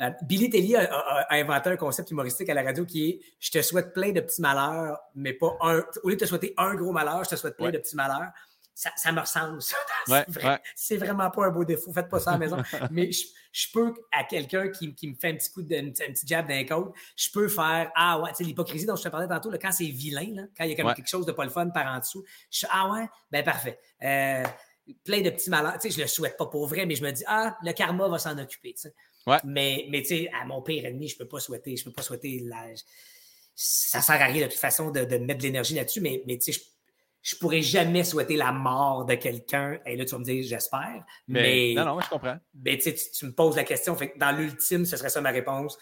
Euh, 0.00 0.10
Billy 0.22 0.50
Telly 0.50 0.74
a, 0.76 1.26
inventé 1.30 1.70
un 1.70 1.76
concept 1.76 2.10
humoristique 2.10 2.48
à 2.48 2.54
la 2.54 2.62
radio 2.62 2.84
qui 2.84 3.10
est 3.10 3.20
Je 3.38 3.50
te 3.50 3.62
souhaite 3.62 3.92
plein 3.92 4.10
de 4.10 4.20
petits 4.20 4.42
malheurs, 4.42 4.98
mais 5.14 5.32
pas 5.32 5.56
un. 5.60 5.84
Au 6.02 6.08
lieu 6.08 6.16
de 6.16 6.20
te 6.20 6.26
souhaiter 6.26 6.52
un 6.56 6.74
gros 6.74 6.92
malheur, 6.92 7.22
je 7.24 7.30
te 7.30 7.36
souhaite 7.36 7.56
plein 7.56 7.70
de 7.70 7.78
petits 7.78 7.96
malheurs. 7.96 8.32
Ça, 8.76 8.90
ça 8.96 9.12
me 9.12 9.20
ressemble, 9.20 9.62
ça. 9.62 9.76
c'est, 10.74 10.96
vraiment 10.96 11.30
pas 11.30 11.46
un 11.46 11.50
beau 11.50 11.64
défaut. 11.64 11.92
Faites 11.92 12.08
pas 12.08 12.18
ça 12.18 12.30
à 12.30 12.32
la 12.32 12.38
maison. 12.40 12.56
mais 12.90 13.08
je, 13.12 13.68
peux, 13.72 13.94
à 14.10 14.24
quelqu'un 14.24 14.68
qui, 14.68 14.92
qui, 14.96 15.06
me 15.06 15.14
fait 15.14 15.28
un 15.28 15.36
petit 15.36 15.52
coup 15.52 15.62
de, 15.62 15.76
un 15.76 15.90
petit 15.92 16.26
jab 16.26 16.48
d'un 16.48 16.64
côte, 16.64 16.92
je 17.14 17.30
peux 17.30 17.46
faire 17.46 17.92
Ah 17.94 18.18
ouais, 18.20 18.30
tu 18.30 18.38
sais, 18.38 18.44
l'hypocrisie 18.44 18.84
dont 18.84 18.96
je 18.96 19.04
te 19.04 19.08
parlais 19.10 19.28
tantôt, 19.28 19.52
là, 19.52 19.58
quand 19.58 19.70
c'est 19.70 19.84
vilain, 19.84 20.26
là, 20.34 20.42
quand 20.58 20.64
il 20.64 20.70
y 20.70 20.74
a 20.74 20.82
comme 20.82 20.92
quelque 20.92 21.08
chose 21.08 21.24
de 21.24 21.30
pas 21.30 21.44
le 21.44 21.50
fun 21.50 21.68
par 21.68 21.86
en 21.86 22.00
dessous, 22.00 22.24
je 22.50 22.66
Ah 22.68 22.90
ouais, 22.90 23.08
ben 23.30 23.44
parfait. 23.44 23.78
Euh, 24.02 24.42
plein 25.04 25.20
de 25.20 25.30
petits 25.30 25.50
malheurs. 25.50 25.78
Tu 25.78 25.90
sais, 25.90 25.90
je 25.90 26.00
le 26.00 26.06
souhaite 26.06 26.36
pas 26.36 26.46
pour 26.46 26.66
vrai, 26.66 26.86
mais 26.86 26.94
je 26.94 27.02
me 27.02 27.10
dis 27.10 27.24
Ah, 27.26 27.56
le 27.62 27.72
karma 27.72 28.08
va 28.08 28.18
s'en 28.18 28.38
occuper. 28.38 28.74
Tu 28.74 28.82
sais. 28.82 28.94
Mais, 29.44 29.86
mais 29.88 30.02
tu 30.02 30.08
sais, 30.08 30.30
à 30.38 30.44
mon 30.44 30.62
pire 30.62 30.84
ennemi, 30.84 31.08
je 31.08 31.16
peux 31.16 31.28
pas 31.28 31.40
souhaiter, 31.40 31.76
je 31.76 31.84
peux 31.84 31.92
pas 31.92 32.02
souhaiter 32.02 32.40
la... 32.44 32.66
Ça 33.54 34.02
sert 34.02 34.20
à 34.20 34.26
rien 34.26 34.46
de 34.46 34.50
toute 34.50 34.60
façon 34.60 34.90
de, 34.90 35.04
de 35.04 35.16
mettre 35.16 35.38
de 35.38 35.44
l'énergie 35.44 35.74
là-dessus, 35.74 36.00
mais, 36.00 36.22
mais 36.26 36.38
tu 36.38 36.52
sais, 36.52 36.60
je, 37.22 37.36
pourrais 37.36 37.62
jamais 37.62 38.04
souhaiter 38.04 38.36
la 38.36 38.52
mort 38.52 39.06
de 39.06 39.14
quelqu'un. 39.14 39.78
Et 39.86 39.96
là, 39.96 40.04
tu 40.04 40.10
vas 40.10 40.18
me 40.18 40.24
dire, 40.24 40.44
j'espère. 40.44 41.04
Mais, 41.28 41.72
Non, 41.74 41.84
non, 41.84 42.00
je 42.00 42.08
comprends. 42.10 42.36
Mais 42.54 42.76
tu, 42.76 42.92
tu 42.94 43.26
me 43.26 43.32
poses 43.32 43.56
la 43.56 43.64
question. 43.64 43.94
Fait 43.96 44.12
dans 44.18 44.36
l'ultime, 44.36 44.84
ce 44.84 44.96
serait 44.96 45.08
ça 45.08 45.20
ma 45.20 45.30
réponse. 45.30 45.78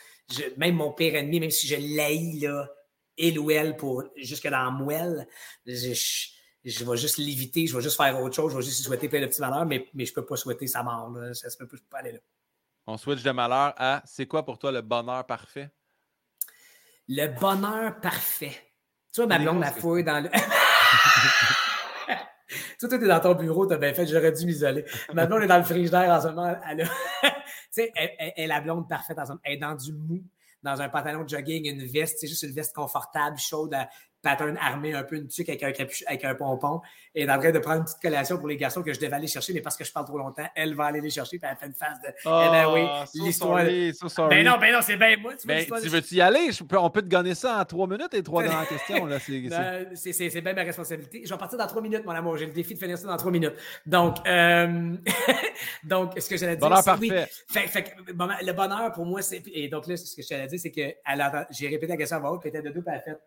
même 0.56 0.76
mon 0.76 0.92
pire 0.92 1.16
ennemi, 1.16 1.40
même 1.40 1.50
si 1.50 1.66
je 1.66 1.76
l'haïs, 1.96 2.42
là, 2.42 2.68
il 3.16 3.38
ou 3.38 3.50
elle, 3.50 3.76
pour 3.76 4.04
jusque 4.16 4.48
dans 4.48 4.64
la 4.64 4.70
moelle, 4.70 5.26
je, 5.66 5.94
je, 5.94 6.28
vais 6.64 6.96
juste 6.96 7.18
l'éviter, 7.18 7.66
je 7.66 7.76
vais 7.76 7.82
juste 7.82 7.96
faire 7.96 8.20
autre 8.20 8.34
chose, 8.34 8.52
je 8.52 8.56
vais 8.56 8.62
juste 8.62 8.82
souhaiter 8.84 9.08
plein 9.08 9.20
de 9.20 9.26
petits 9.26 9.40
malheurs, 9.40 9.66
mais, 9.66 9.88
mais 9.94 10.04
je 10.04 10.12
peux 10.12 10.24
pas 10.24 10.36
souhaiter 10.36 10.66
sa 10.66 10.82
mort. 10.82 11.10
Là. 11.10 11.34
Ça 11.34 11.50
se 11.50 11.56
peut, 11.56 11.66
je 11.70 11.78
peux 11.78 11.88
pas 11.90 11.98
aller 11.98 12.12
là. 12.12 12.18
On 12.86 12.96
switch 12.96 13.22
de 13.22 13.30
malheur 13.30 13.74
à 13.76 14.02
c'est 14.04 14.26
quoi 14.26 14.44
pour 14.44 14.58
toi 14.58 14.72
le 14.72 14.80
bonheur 14.80 15.24
parfait? 15.26 15.70
Le 17.08 17.26
bonheur 17.28 18.00
parfait. 18.00 18.56
Tu 19.12 19.20
vois, 19.20 19.26
ma 19.26 19.38
blonde, 19.38 19.60
la 19.60 19.70
fouille 19.72 20.04
dans 20.04 20.22
le. 20.22 20.30
tu 20.30 20.38
vois, 22.80 22.88
toi, 22.98 22.98
es 22.98 23.08
dans 23.08 23.20
ton 23.20 23.34
bureau, 23.34 23.66
t'as 23.66 23.76
bien 23.76 23.92
fait, 23.92 24.06
j'aurais 24.06 24.32
dû 24.32 24.46
m'isoler. 24.46 24.84
Ma 25.12 25.26
blonde 25.26 25.42
est 25.42 25.46
dans 25.46 25.58
le 25.58 25.64
frigidaire 25.64 26.10
en 26.10 26.20
ce 26.20 26.28
moment. 26.28 26.56
Elle, 26.68 26.88
tu 27.22 27.30
sais, 27.70 27.92
elle, 27.94 28.32
est 28.36 28.46
la 28.46 28.60
blonde 28.60 28.88
parfaite 28.88 29.18
en 29.18 29.24
ce 29.24 29.30
moment. 29.30 29.40
Elle 29.44 29.54
est 29.54 29.58
dans 29.58 29.74
du 29.74 29.92
mou, 29.92 30.24
dans 30.62 30.80
un 30.80 30.88
pantalon 30.88 31.24
de 31.24 31.28
jogging, 31.28 31.68
une 31.68 31.84
veste, 31.84 32.18
c'est 32.20 32.26
juste 32.26 32.42
une 32.42 32.52
veste 32.52 32.74
confortable, 32.74 33.36
chaude. 33.38 33.76
Pattern 34.22 34.56
armé, 34.60 34.94
un 34.94 35.02
peu 35.02 35.16
une 35.16 35.28
tuque 35.28 35.48
avec 35.48 35.62
un 35.62 35.72
capuchon, 35.72 36.04
avec 36.08 36.24
un 36.24 36.34
pompon, 36.34 36.80
et 37.14 37.22
est 37.22 37.30
en 37.30 37.38
train 37.38 37.50
de 37.50 37.58
prendre 37.58 37.78
une 37.78 37.84
petite 37.84 38.00
collation 38.00 38.38
pour 38.38 38.48
les 38.48 38.56
garçons 38.56 38.82
que 38.82 38.92
je 38.92 39.00
devais 39.00 39.14
aller 39.14 39.26
chercher, 39.26 39.52
mais 39.52 39.60
parce 39.60 39.76
que 39.76 39.84
je 39.84 39.92
parle 39.92 40.06
trop 40.06 40.18
longtemps, 40.18 40.48
elle 40.54 40.74
va 40.74 40.86
aller 40.86 41.00
les 41.00 41.10
chercher, 41.10 41.38
puis 41.38 41.48
elle 41.50 41.56
fait 41.56 41.66
une 41.66 41.74
face 41.74 42.00
de. 42.00 42.08
Oh, 42.24 42.42
eh 42.46 42.50
ben 42.50 42.72
oui, 42.72 43.24
l'histoire. 43.26 43.60
So 44.08 44.28
ben 44.28 44.44
non, 44.44 44.58
ben 44.58 44.72
non, 44.72 44.80
c'est 44.82 44.96
bien 44.96 45.16
moi. 45.16 45.34
Tu, 45.34 45.46
ben, 45.46 45.64
tu 45.64 45.88
veux-tu 45.88 46.14
y 46.14 46.20
aller? 46.20 46.50
on 46.72 46.90
peut 46.90 47.02
te 47.02 47.08
gagner 47.08 47.34
ça 47.34 47.60
en 47.60 47.64
trois 47.64 47.86
minutes 47.86 48.14
et 48.14 48.22
trois 48.22 48.42
dernières 48.44 48.68
questions. 48.68 49.08
C'est 49.94 50.40
bien 50.40 50.52
ma 50.54 50.62
responsabilité. 50.62 51.22
Je 51.24 51.32
vais 51.32 51.38
partir 51.38 51.58
dans 51.58 51.66
trois 51.66 51.82
minutes, 51.82 52.04
mon 52.04 52.12
amour. 52.12 52.36
J'ai 52.36 52.46
le 52.46 52.52
défi 52.52 52.74
de 52.74 52.78
finir 52.78 52.98
ça 52.98 53.06
dans 53.06 53.16
trois 53.16 53.32
minutes. 53.32 53.54
Donc, 53.86 54.16
euh... 54.26 54.96
donc 55.84 56.12
ce 56.18 56.28
que 56.28 56.36
j'allais 56.36 56.56
dire. 56.56 56.68
Bonheur 56.68 56.84
parfait. 56.84 57.28
Fait, 57.48 57.66
fait, 57.66 57.94
le 58.06 58.52
bonheur 58.52 58.92
pour 58.92 59.06
moi, 59.06 59.22
c'est. 59.22 59.42
Et 59.52 59.68
donc 59.68 59.86
là, 59.86 59.96
ce 59.96 60.16
que 60.16 60.22
j'allais 60.22 60.46
dire, 60.46 60.60
c'est 60.60 60.70
que 60.70 60.94
j'ai 61.50 61.68
répété 61.68 61.88
la 61.88 61.96
question 61.96 62.16
à 62.16 62.20
voix 62.20 62.32
haute, 62.32 62.40
puis 62.40 62.50
elle 62.52 62.60
était 62.60 62.68
de 62.68 62.74
deux, 62.74 62.82
puis 62.82 62.92
elle 62.92 62.98
a 62.98 63.02
fait. 63.02 63.18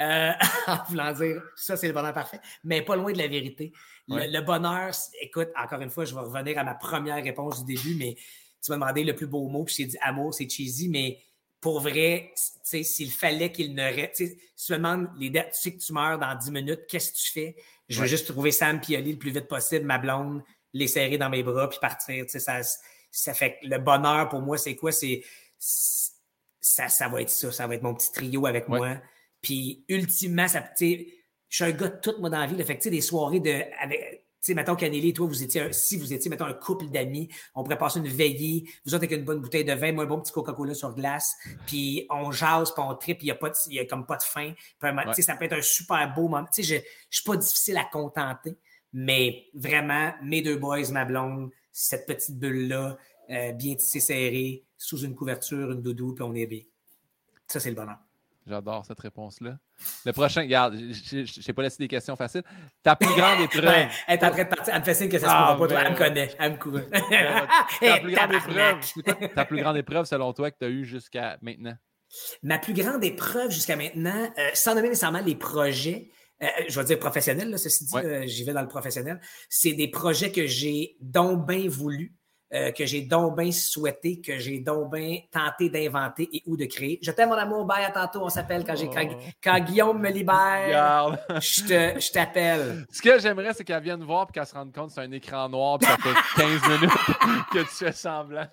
Euh, 0.00 0.32
en 0.66 0.78
voulant 0.88 1.12
dire, 1.12 1.42
ça, 1.56 1.76
c'est 1.76 1.88
le 1.88 1.92
bonheur 1.92 2.12
parfait, 2.12 2.40
mais 2.64 2.82
pas 2.82 2.96
loin 2.96 3.12
de 3.12 3.18
la 3.18 3.28
vérité. 3.28 3.72
Le, 4.08 4.40
bonheur, 4.40 4.90
écoute, 5.20 5.48
encore 5.56 5.80
une 5.80 5.90
fois, 5.90 6.04
je 6.04 6.14
vais 6.14 6.20
revenir 6.20 6.58
à 6.58 6.64
ma 6.64 6.74
première 6.74 7.22
réponse 7.22 7.64
du 7.64 7.74
début, 7.74 7.94
mais 7.94 8.16
tu 8.62 8.70
m'as 8.70 8.76
demandé 8.76 9.04
le 9.04 9.14
plus 9.14 9.26
beau 9.26 9.48
mot, 9.48 9.64
puis 9.64 9.74
j'ai 9.76 9.86
dit 9.86 9.98
amour, 10.00 10.34
c'est 10.34 10.48
cheesy, 10.48 10.88
mais 10.88 11.18
pour 11.60 11.80
vrai, 11.80 12.32
s'il 12.64 13.10
fallait 13.10 13.52
qu'il 13.52 13.74
ne 13.74 13.82
reste. 13.82 14.16
Si 14.16 14.66
tu 14.66 14.72
me 14.72 14.78
demandes, 14.78 15.08
les 15.18 15.30
tu 15.30 15.40
sais 15.52 15.72
que 15.72 15.78
tu 15.78 15.92
meurs 15.92 16.18
dans 16.18 16.34
10 16.34 16.50
minutes, 16.50 16.80
qu'est-ce 16.88 17.12
que 17.12 17.18
tu 17.18 17.32
fais? 17.32 17.56
Je 17.88 18.00
veux 18.00 18.06
juste 18.06 18.26
trouver 18.26 18.50
Sam 18.50 18.80
Pioli 18.80 19.12
le 19.12 19.18
plus 19.18 19.30
vite 19.30 19.48
possible, 19.48 19.86
ma 19.86 19.98
blonde, 19.98 20.42
les 20.72 20.88
serrer 20.88 21.18
dans 21.18 21.30
mes 21.30 21.42
bras, 21.42 21.68
puis 21.68 21.78
partir. 21.80 22.24
Ça, 22.28 22.60
ça 23.10 23.34
fait 23.34 23.58
le 23.62 23.78
bonheur 23.78 24.28
pour 24.28 24.40
moi, 24.40 24.58
c'est 24.58 24.74
quoi? 24.74 24.90
C'est 24.90 25.22
ça, 25.58 26.88
ça 26.88 27.08
va 27.08 27.22
être 27.22 27.30
ça. 27.30 27.52
Ça 27.52 27.66
va 27.66 27.74
être 27.74 27.82
mon 27.82 27.94
petit 27.94 28.10
trio 28.10 28.46
avec 28.46 28.68
moi. 28.68 28.96
Puis, 29.42 29.84
ultimement, 29.88 30.48
ça, 30.48 30.62
je 30.78 31.04
suis 31.50 31.64
un 31.64 31.70
gars 31.72 31.88
de 31.88 32.00
toute 32.00 32.18
moi 32.18 32.30
dans 32.30 32.38
la 32.38 32.46
vie. 32.46 32.62
Fait 32.64 32.78
que, 32.78 32.88
des 32.88 33.00
soirées 33.00 33.40
de. 33.40 33.62
Avec, 33.80 34.22
tu 34.42 34.46
sais, 34.46 34.54
mettons 34.54 34.74
qu'Anneli 34.74 35.12
toi, 35.12 35.26
vous 35.26 35.42
étiez, 35.42 35.72
si 35.72 35.96
vous 35.96 36.12
étiez, 36.12 36.28
mettons, 36.28 36.46
un 36.46 36.52
couple 36.52 36.86
d'amis, 36.86 37.28
on 37.54 37.62
pourrait 37.62 37.78
passer 37.78 38.00
une 38.00 38.08
veillée, 38.08 38.64
vous 38.84 38.92
autres 38.92 39.04
avec 39.04 39.16
une 39.16 39.24
bonne 39.24 39.40
bouteille 39.40 39.64
de 39.64 39.72
vin, 39.72 39.92
moi, 39.92 40.02
un 40.02 40.08
bon 40.08 40.20
petit 40.20 40.32
Coca-Cola 40.32 40.74
sur 40.74 40.92
glace, 40.94 41.36
puis 41.68 42.08
on 42.10 42.32
jase, 42.32 42.72
puis 42.72 42.82
on 42.84 42.92
tripe, 42.96 43.22
il 43.22 43.26
n'y 43.26 43.30
a, 43.30 43.36
pas 43.36 43.52
y 43.68 43.78
a 43.78 43.84
comme 43.84 44.04
pas 44.04 44.16
de 44.16 44.24
fin. 44.24 44.52
sais 45.12 45.22
Ça 45.22 45.36
peut 45.36 45.44
être 45.44 45.52
un 45.52 45.62
super 45.62 46.12
beau 46.12 46.26
moment. 46.26 46.44
Tu 46.52 46.64
sais, 46.64 46.74
je 46.74 46.74
ne 46.74 46.80
suis 47.08 47.22
pas 47.22 47.36
difficile 47.36 47.76
à 47.76 47.84
contenter, 47.84 48.56
mais 48.92 49.46
vraiment, 49.54 50.12
mes 50.24 50.42
deux 50.42 50.56
boys, 50.56 50.90
ma 50.90 51.04
blonde, 51.04 51.50
cette 51.70 52.06
petite 52.06 52.36
bulle-là, 52.36 52.98
euh, 53.30 53.52
bien 53.52 53.76
tissée 53.76 54.00
serrée, 54.00 54.64
sous 54.76 54.98
une 54.98 55.14
couverture, 55.14 55.70
une 55.70 55.82
doudou, 55.82 56.14
puis 56.14 56.24
on 56.24 56.34
est 56.34 56.46
bien. 56.46 56.62
Ça, 57.46 57.60
c'est 57.60 57.70
le 57.70 57.76
bonheur. 57.76 57.98
J'adore 58.46 58.84
cette 58.84 58.98
réponse-là. 58.98 59.56
Le 60.04 60.12
prochain, 60.12 60.42
regarde, 60.42 60.74
je 60.74 61.46
n'ai 61.46 61.52
pas 61.52 61.62
laissé 61.62 61.76
des 61.78 61.88
questions 61.88 62.16
faciles. 62.16 62.42
Ta 62.82 62.96
plus 62.96 63.14
grande 63.14 63.40
épreuve. 63.44 63.88
elle 64.08 64.18
est 64.18 64.24
en 64.24 64.30
train 64.30 64.44
de 64.44 64.48
partir. 64.48 64.74
Elle 64.74 64.80
me 64.80 64.84
fait 64.84 64.94
signe 64.94 65.08
que 65.08 65.18
ça 65.18 65.26
se 65.26 65.32
ah, 65.32 65.56
pas. 65.58 65.66
Ben... 65.68 65.82
Elle 65.86 65.92
me 65.92 65.96
connaît. 65.96 66.34
Elle 66.38 66.52
me 66.52 66.56
court. 66.56 66.80
ta, 67.80 67.98
plus 67.98 68.12
grande 68.12 68.34
épreuve, 68.34 69.34
ta 69.34 69.44
plus 69.44 69.60
grande 69.60 69.76
épreuve, 69.76 70.04
selon 70.06 70.32
toi, 70.32 70.50
que 70.50 70.58
tu 70.58 70.64
as 70.64 70.68
eue 70.68 70.84
jusqu'à 70.84 71.38
maintenant? 71.40 71.74
Ma 72.42 72.58
plus 72.58 72.74
grande 72.74 73.02
épreuve 73.04 73.50
jusqu'à 73.50 73.76
maintenant, 73.76 74.30
euh, 74.38 74.50
sans 74.54 74.74
nommer 74.74 74.88
nécessairement 74.88 75.22
les 75.24 75.36
projets, 75.36 76.10
euh, 76.42 76.46
je 76.68 76.78
vais 76.78 76.86
dire 76.86 76.98
professionnels, 76.98 77.50
là, 77.50 77.56
ceci 77.56 77.86
dit, 77.86 77.96
euh, 77.96 78.26
j'y 78.26 78.44
vais 78.44 78.52
dans 78.52 78.62
le 78.62 78.68
professionnel, 78.68 79.20
c'est 79.48 79.72
des 79.72 79.88
projets 79.88 80.32
que 80.32 80.46
j'ai 80.46 80.96
donc 81.00 81.46
bien 81.46 81.68
voulu 81.68 82.14
euh, 82.54 82.70
que 82.70 82.84
j'ai 82.84 83.02
donc 83.02 83.38
bien 83.38 83.50
souhaité, 83.50 84.20
que 84.20 84.38
j'ai 84.38 84.60
donc 84.60 84.92
bien 84.92 85.20
tenté 85.30 85.70
d'inventer 85.70 86.28
et 86.32 86.42
ou 86.46 86.56
de 86.56 86.66
créer. 86.66 86.98
Je 87.02 87.10
t'aime, 87.10 87.30
mon 87.30 87.34
amour. 87.34 87.64
Bye, 87.64 87.84
à 87.84 87.90
tantôt. 87.90 88.24
On 88.24 88.28
s'appelle 88.28 88.64
quand, 88.64 88.74
oh. 88.78 89.14
quand, 89.42 89.58
Guillaume 89.60 90.00
me 90.00 90.10
libère. 90.10 91.18
je 91.40 92.12
t'appelle. 92.12 92.86
Ce 92.90 93.00
que 93.00 93.18
j'aimerais, 93.18 93.54
c'est 93.54 93.64
qu'elle 93.64 93.82
vienne 93.82 94.02
voir 94.04 94.26
et 94.28 94.32
qu'elle 94.32 94.46
se 94.46 94.54
rende 94.54 94.72
compte 94.72 94.88
que 94.88 94.94
c'est 94.94 95.00
un 95.00 95.12
écran 95.12 95.48
noir 95.48 95.78
et 95.80 95.86
ça 95.86 95.96
fait 95.96 96.12
15 96.42 96.68
minutes 96.68 96.90
que 97.52 97.58
tu 97.60 97.84
fais 97.84 97.92
semblant. 97.92 98.46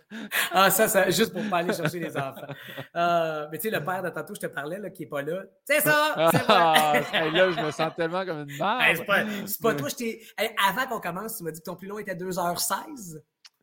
Ah, 0.52 0.70
ça, 0.70 0.88
ça 0.88 1.10
juste 1.10 1.34
pour 1.34 1.44
pas 1.50 1.58
aller 1.58 1.74
chercher 1.74 2.00
les 2.00 2.16
enfants. 2.16 2.48
Euh, 2.96 3.48
mais 3.52 3.58
tu 3.58 3.70
sais, 3.70 3.78
le 3.78 3.84
père 3.84 4.02
de 4.02 4.10
tantôt, 4.10 4.34
je 4.34 4.40
te 4.40 4.48
parlais, 4.48 4.80
là, 4.80 4.90
qui 4.90 5.04
n'est 5.04 5.10
pas 5.10 5.22
là. 5.22 5.44
C'est 5.66 5.82
ça! 5.82 6.14
Ah, 6.48 6.94
là, 7.34 7.52
je 7.52 7.62
me 7.62 7.72
sens 7.72 7.92
tellement 7.96 8.26
comme 8.26 8.50
une 8.50 8.58
merde. 8.58 8.96
c'est 8.96 9.06
pas, 9.06 9.24
pas 9.62 9.76
toi, 9.76 9.90
je 9.90 9.96
t'ai. 9.96 10.22
avant 10.68 10.88
qu'on 10.88 11.02
commence, 11.02 11.38
tu 11.38 11.44
m'as 11.44 11.52
dit 11.52 11.60
que 11.60 11.66
ton 11.66 11.76
plus 11.76 11.88
long 11.88 12.00
était 12.00 12.16
2h16. 12.16 13.20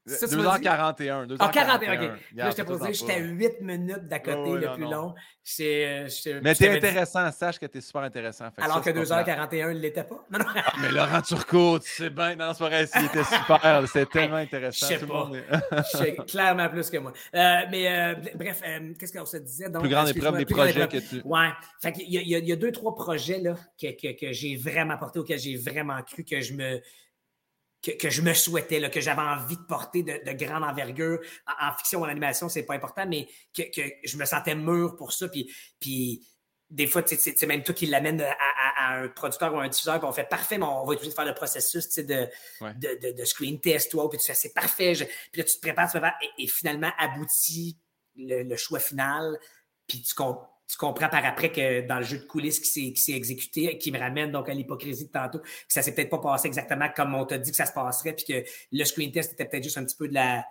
2h41. 0.06 1.26
2h41. 1.26 1.36
Ah, 1.38 1.48
41, 1.52 1.94
OK. 1.94 2.10
Là, 2.34 2.50
je 2.50 2.56
t'ai 2.56 2.64
posé, 2.64 2.94
j'étais 2.94 3.14
à 3.14 3.18
8 3.18 3.60
minutes 3.60 4.04
d'à 4.04 4.18
côté 4.18 4.52
le 4.52 4.74
plus 4.74 4.84
long. 4.84 5.14
Euh, 5.60 6.08
mais 6.42 6.54
t'es 6.54 6.76
intéressant, 6.76 7.30
sache 7.30 7.58
que 7.58 7.66
t'es 7.66 7.80
super 7.80 8.02
intéressant. 8.02 8.46
Alors 8.58 8.82
que 8.82 8.90
2h41 8.90 9.74
ne 9.74 9.78
l'était 9.78 10.04
pas. 10.04 10.24
Non, 10.30 10.38
non. 10.40 10.44
Ah, 10.56 10.72
mais 10.80 10.90
Laurent 10.90 11.22
Turcot, 11.22 11.78
tu 11.78 11.90
sais 11.90 12.10
bien, 12.10 12.30
c'est 12.30 12.58
pas 12.58 12.68
vrai, 12.68 12.86
il 12.96 13.04
était 13.04 13.24
super. 13.24 13.84
C'était 13.86 14.06
tellement 14.06 14.36
intéressant. 14.36 14.86
Je 14.88 14.98
sais 14.98 15.06
pas. 15.06 15.30
Je 15.92 15.98
sais 15.98 16.16
clairement 16.26 16.68
plus 16.68 16.90
que 16.90 16.98
moi. 16.98 17.12
Euh, 17.34 17.60
mais 17.70 17.88
euh, 17.88 18.14
bref, 18.34 18.62
qu'est-ce 18.98 19.16
qu'on 19.16 19.26
se 19.26 19.36
disait? 19.36 19.68
Donc, 19.68 19.82
plus 19.82 19.90
grande 19.90 20.08
épreuve 20.08 20.36
des 20.36 20.46
projets 20.46 20.88
que 20.88 20.98
tu. 20.98 21.20
Ouais. 21.24 21.48
Fait 21.80 21.94
y, 21.96 22.18
y, 22.18 22.52
a 22.52 22.56
deux, 22.56 22.72
trois 22.72 22.94
projets 22.94 23.38
là, 23.38 23.54
que, 23.80 23.88
que, 23.88 24.18
que 24.18 24.32
j'ai 24.32 24.56
vraiment 24.56 24.96
portés, 24.98 25.20
auxquels 25.20 25.38
j'ai 25.38 25.56
vraiment 25.56 26.02
cru 26.02 26.24
que 26.24 26.40
je 26.40 26.54
me 26.54 26.80
que, 27.94 28.10
je 28.10 28.22
me 28.22 28.34
souhaitais, 28.34 28.80
là, 28.80 28.88
que 28.88 29.00
j'avais 29.00 29.22
envie 29.22 29.56
de 29.56 29.62
porter 29.62 30.02
de, 30.02 30.32
grande 30.32 30.64
envergure. 30.64 31.20
En, 31.60 31.72
fiction 31.72 32.00
ou 32.00 32.04
en 32.04 32.08
animation, 32.08 32.48
c'est 32.48 32.64
pas 32.64 32.74
important, 32.74 33.06
mais 33.06 33.28
que, 33.54 33.62
je 34.04 34.16
me 34.16 34.24
sentais 34.24 34.54
mûr 34.54 34.96
pour 34.96 35.12
ça. 35.12 35.28
Puis, 35.28 35.50
puis 35.78 36.26
des 36.68 36.86
fois, 36.86 37.02
c'est 37.06 37.46
même 37.46 37.62
toi 37.62 37.74
qui 37.74 37.86
l'amène 37.86 38.20
à, 38.20 38.94
un 38.94 39.08
producteur 39.08 39.54
ou 39.54 39.58
un 39.58 39.68
diffuseur, 39.68 39.98
puis 39.98 40.08
on 40.08 40.12
fait 40.12 40.28
parfait, 40.28 40.58
mais 40.58 40.64
on 40.64 40.84
va 40.84 40.94
essayer 40.94 41.10
de 41.10 41.14
faire 41.14 41.24
le 41.24 41.34
processus 41.34 41.88
de, 41.94 42.28
de, 42.60 43.12
de, 43.12 43.24
screen 43.24 43.60
test, 43.60 43.90
toi, 43.90 44.08
puis 44.10 44.18
tu 44.18 44.26
fais 44.26 44.34
c'est 44.34 44.52
parfait. 44.52 44.92
puis 44.94 45.40
là, 45.40 45.44
tu 45.44 45.56
te 45.56 45.60
prépares, 45.60 45.90
tu 45.90 45.98
et, 46.38 46.46
finalement 46.48 46.90
aboutit 46.98 47.78
le, 48.16 48.56
choix 48.56 48.80
final, 48.80 49.38
puis 49.86 50.02
tu 50.02 50.14
comptes 50.14 50.40
tu 50.68 50.76
comprends 50.78 51.08
par 51.08 51.24
après 51.24 51.52
que 51.52 51.86
dans 51.86 51.98
le 51.98 52.04
jeu 52.04 52.18
de 52.18 52.24
coulisses 52.24 52.60
qui 52.60 52.96
s'est 52.96 53.12
exécuté, 53.12 53.78
qui 53.78 53.92
me 53.92 53.98
ramène 53.98 54.32
donc 54.32 54.48
à 54.48 54.54
l'hypocrisie 54.54 55.06
de 55.06 55.12
tantôt, 55.12 55.38
que 55.38 55.46
ça 55.68 55.82
s'est 55.82 55.94
peut-être 55.94 56.10
pas 56.10 56.18
passé 56.18 56.48
exactement 56.48 56.88
comme 56.94 57.14
on 57.14 57.24
t'a 57.24 57.38
dit 57.38 57.50
que 57.50 57.56
ça 57.56 57.66
se 57.66 57.72
passerait, 57.72 58.14
puis 58.14 58.24
que 58.24 58.48
le 58.72 58.84
screen 58.84 59.12
test 59.12 59.32
était 59.32 59.44
peut-être 59.44 59.64
juste 59.64 59.78
un 59.78 59.84
petit 59.84 59.96
peu 59.96 60.08
de 60.08 60.14
la, 60.14 60.44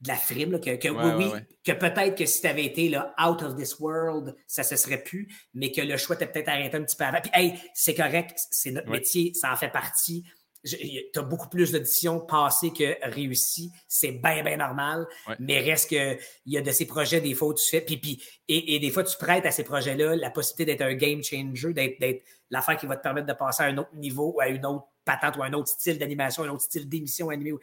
de 0.00 0.08
la 0.08 0.16
frime, 0.16 0.60
que, 0.60 0.70
oui, 0.70 1.24
oui, 1.32 1.40
que 1.64 1.72
peut-être 1.72 2.16
que 2.16 2.26
si 2.26 2.42
tu 2.42 2.46
avais 2.46 2.66
été 2.66 2.88
là, 2.88 3.14
out 3.22 3.42
of 3.42 3.56
this 3.56 3.78
world, 3.78 4.36
ça 4.46 4.62
se 4.62 4.76
serait 4.76 5.02
pu, 5.02 5.34
mais 5.54 5.72
que 5.72 5.80
le 5.80 5.96
choix 5.96 6.16
t'était 6.16 6.32
peut-être 6.32 6.48
arrêté 6.48 6.76
un 6.76 6.82
petit 6.82 6.96
peu 6.96 7.04
avant. 7.04 7.20
Puis, 7.22 7.30
hey, 7.32 7.54
c'est 7.72 7.94
correct, 7.94 8.38
c'est 8.50 8.72
notre 8.72 8.90
métier, 8.90 9.32
ça 9.32 9.52
en 9.52 9.56
fait 9.56 9.70
partie 9.70 10.24
tu 10.66 11.18
as 11.18 11.22
beaucoup 11.22 11.48
plus 11.48 11.72
d'auditions 11.72 12.20
passées 12.20 12.72
que 12.72 12.96
réussies. 13.02 13.72
C'est 13.88 14.12
bien, 14.12 14.42
bien 14.42 14.56
normal. 14.56 15.06
Mais 15.38 15.60
reste 15.60 15.90
que 15.90 16.18
il 16.46 16.52
y 16.52 16.58
a 16.58 16.60
de 16.60 16.70
ces 16.70 16.86
projets, 16.86 17.20
des 17.20 17.34
fois, 17.34 17.48
où 17.48 17.54
tu 17.54 17.68
fais. 17.68 17.80
Puis, 17.80 17.96
puis, 17.96 18.22
et, 18.48 18.78
des 18.78 18.90
fois, 18.90 19.04
tu 19.04 19.16
prêtes 19.16 19.46
à 19.46 19.50
ces 19.50 19.64
projets-là 19.64 20.16
la 20.16 20.30
possibilité 20.30 20.72
d'être 20.72 20.82
un 20.82 20.94
game 20.94 21.22
changer, 21.22 21.72
d'être 21.72 22.22
l'affaire 22.50 22.76
qui 22.76 22.86
va 22.86 22.96
te 22.96 23.02
permettre 23.02 23.26
de 23.26 23.32
passer 23.32 23.62
à 23.62 23.66
un 23.66 23.78
autre 23.78 23.94
niveau 23.94 24.34
ou 24.36 24.40
à 24.40 24.48
une 24.48 24.64
autre 24.66 24.86
patente 25.04 25.36
ou 25.36 25.42
à 25.42 25.46
un 25.46 25.52
autre 25.52 25.68
style 25.68 25.98
d'animation, 25.98 26.44
un 26.44 26.50
autre 26.50 26.62
style 26.62 26.88
d'émission 26.88 27.30
animée. 27.30 27.54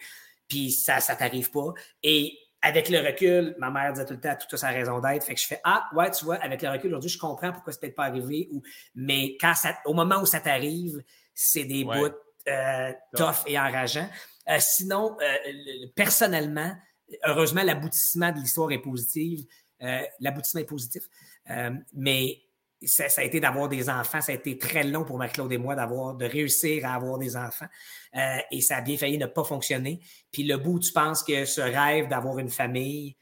Puis 0.48 0.72
ça, 0.72 1.00
ça 1.00 1.16
t'arrive 1.16 1.52
pas. 1.52 1.74
Et 2.02 2.38
avec 2.64 2.90
le 2.90 3.00
recul, 3.00 3.56
ma 3.60 3.70
mère 3.70 3.92
disait 3.92 4.06
tout 4.06 4.14
le 4.14 4.22
temps, 4.22 4.36
tout 4.50 4.56
ça, 4.56 4.68
a 4.68 4.72
raison 4.72 5.00
d'être. 5.00 5.26
Fait 5.26 5.36
que 5.36 5.42
je 5.42 5.46
fais, 5.46 5.60
ah, 5.66 5.90
ouais, 5.94 6.10
tu 6.12 6.24
vois, 6.24 6.36
avec 6.36 6.62
le 6.62 6.70
recul, 6.70 6.88
aujourd'hui, 6.88 7.10
je 7.10 7.20
comprends 7.20 7.52
pourquoi 7.52 7.74
c'est 7.74 7.82
peut-être 7.82 7.96
pas 7.96 8.06
arrivé. 8.06 8.48
Ou, 8.52 8.62
mais 8.96 9.38
quand 9.40 9.54
ça, 9.54 9.78
au 9.86 9.94
moment 9.94 10.22
où 10.22 10.26
ça 10.26 10.40
t'arrive, 10.40 11.04
c'est 11.34 11.66
des 11.66 11.84
bouts 11.84 12.06
euh, 12.06 12.10
tough 13.16 13.44
et 13.48 13.58
enrageant. 13.58 14.10
Euh, 14.50 14.58
sinon, 14.60 15.16
euh, 15.22 15.88
personnellement, 15.96 16.76
heureusement, 17.26 17.64
l'aboutissement 17.64 18.32
de 18.32 18.40
l'histoire 18.40 18.72
est 18.72 18.82
positif. 18.82 19.42
l'aboutissement 20.20 20.62
est 20.62 20.66
positif. 20.66 21.04
mais 21.94 22.40
ça, 22.86 23.06
a 23.18 23.24
été 23.24 23.40
d'avoir 23.40 23.70
des 23.70 23.90
enfants. 23.90 24.22
Ça 24.22 24.32
a 24.32 24.36
été 24.36 24.58
très 24.58 24.84
long 24.84 25.06
pour 25.06 25.18
Marie-Claude 25.18 25.52
et 25.52 25.58
moi 25.58 25.76
d'avoir, 25.76 26.16
de 26.16 26.26
réussir 26.26 26.86
à 26.86 26.96
avoir 26.96 27.18
des 27.18 27.36
enfants. 27.36 27.68
et 28.52 28.62
ça 28.62 28.78
a 28.78 28.82
bien 28.82 28.98
failli 28.98 29.18
ne 29.18 29.26
pas 29.26 29.44
fonctionner. 29.44 30.02
Puis 30.32 30.44
le 30.44 30.58
bout, 30.58 30.80
tu 30.80 30.92
penses 30.92 31.24
que 31.24 31.46
ce 31.46 31.62
rêve 31.62 32.08
d'avoir 32.08 32.40
une 32.40 32.50
famille 32.50 33.18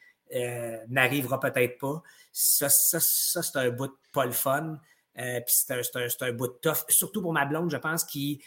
n'arrivera 0.88 1.40
peut-être 1.40 1.78
pas. 1.80 2.02
Ça, 2.32 2.70
ça, 2.70 3.00
ça 3.00 3.42
c'est 3.44 3.58
un 3.58 3.70
bout 3.72 3.92
pas 4.14 4.26
le 4.26 4.32
fun. 4.32 4.78
puis 5.16 5.44
c'est 5.48 5.72
un, 5.74 5.82
un, 5.96 6.28
un, 6.28 6.32
bout 6.32 6.48
de 6.48 6.58
tough. 6.62 6.86
Surtout 6.90 7.22
pour 7.22 7.34
ma 7.34 7.46
blonde, 7.46 7.72
je 7.72 7.78
pense, 7.78 8.04
qui 8.04 8.42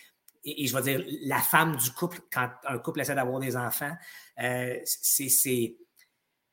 et, 0.44 0.66
je 0.66 0.76
vais 0.76 0.82
dire 0.82 1.04
la 1.22 1.40
femme 1.40 1.76
du 1.76 1.90
couple, 1.92 2.20
quand 2.32 2.48
un 2.64 2.78
couple 2.78 3.00
essaie 3.00 3.14
d'avoir 3.14 3.40
des 3.40 3.56
enfants, 3.56 3.92
euh, 4.42 4.78
c'est. 4.84 5.76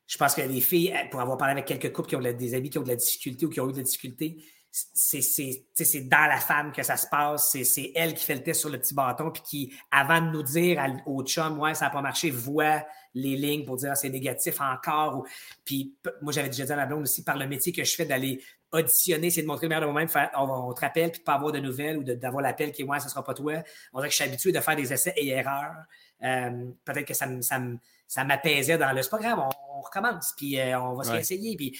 Je 0.06 0.18
pense 0.18 0.34
que 0.34 0.42
les 0.42 0.60
filles, 0.60 0.94
pour 1.10 1.20
avoir 1.20 1.38
parlé 1.38 1.52
avec 1.52 1.64
quelques 1.64 1.92
couples 1.92 2.08
qui 2.08 2.16
ont 2.16 2.20
des 2.20 2.54
amis 2.54 2.68
qui 2.68 2.78
ont 2.78 2.82
de 2.82 2.88
la 2.88 2.96
difficulté 2.96 3.46
ou 3.46 3.48
qui 3.48 3.60
ont 3.60 3.68
eu 3.68 3.72
de 3.72 3.78
la 3.78 3.82
difficulté, 3.82 4.44
c'est 4.72 6.08
dans 6.08 6.26
la 6.26 6.38
femme 6.38 6.72
que 6.72 6.82
ça 6.82 6.96
se 6.96 7.06
passe. 7.06 7.56
C'est 7.62 7.92
elle 7.94 8.14
qui 8.14 8.24
fait 8.24 8.34
le 8.34 8.42
test 8.42 8.60
sur 8.60 8.70
le 8.70 8.78
petit 8.78 8.94
bâton, 8.94 9.30
puis 9.30 9.42
qui, 9.42 9.74
avant 9.90 10.20
de 10.20 10.30
nous 10.30 10.42
dire 10.42 10.82
au 11.06 11.22
chum, 11.24 11.58
ouais, 11.58 11.74
ça 11.74 11.86
n'a 11.86 11.90
pas 11.90 12.00
marché, 12.00 12.30
voit 12.30 12.84
les 13.14 13.36
lignes 13.36 13.64
pour 13.64 13.76
dire 13.76 13.90
ah, 13.92 13.94
c'est 13.94 14.08
négatif 14.08 14.60
encore. 14.60 15.26
Puis 15.64 15.94
moi, 16.22 16.32
j'avais 16.32 16.48
déjà 16.48 16.64
dit 16.64 16.72
à 16.72 16.76
la 16.76 16.86
blonde 16.86 17.02
aussi, 17.02 17.22
par 17.22 17.36
le 17.36 17.46
métier 17.46 17.72
que 17.72 17.84
je 17.84 17.94
fais, 17.94 18.06
d'aller 18.06 18.42
auditionner, 18.72 19.30
c'est 19.30 19.42
de 19.42 19.46
montrer 19.46 19.66
le 19.66 19.68
meilleur 19.68 19.86
de 19.86 19.92
moi-même, 19.92 20.08
on, 20.36 20.72
te 20.72 20.80
rappelle, 20.80 21.10
puis 21.10 21.20
de 21.20 21.24
pas 21.24 21.34
avoir 21.34 21.52
de 21.52 21.58
nouvelles 21.58 21.98
ou 21.98 22.02
d'avoir 22.02 22.42
l'appel 22.42 22.72
qui 22.72 22.82
est, 22.82 22.84
ouais, 22.84 23.00
ce 23.00 23.08
sera 23.08 23.22
pas 23.22 23.34
toi. 23.34 23.62
On 23.92 23.98
dirait 23.98 24.08
que 24.08 24.14
je 24.14 24.22
suis 24.22 24.24
habitué 24.24 24.52
de 24.52 24.60
faire 24.60 24.76
des 24.76 24.92
essais 24.92 25.12
et 25.16 25.28
erreurs. 25.28 25.84
Euh, 26.22 26.70
peut-être 26.84 27.06
que 27.06 27.14
ça, 27.14 27.26
ça, 27.40 28.24
m'apaisait 28.24 28.78
dans 28.78 28.92
le, 28.92 29.02
c'est 29.02 29.10
pas 29.10 29.18
grave, 29.18 29.38
on, 29.38 29.80
recommence, 29.80 30.32
puis 30.36 30.58
euh, 30.58 30.80
on 30.80 30.94
va 30.94 31.04
se 31.04 31.10
réessayer. 31.10 31.56
Puis, 31.56 31.78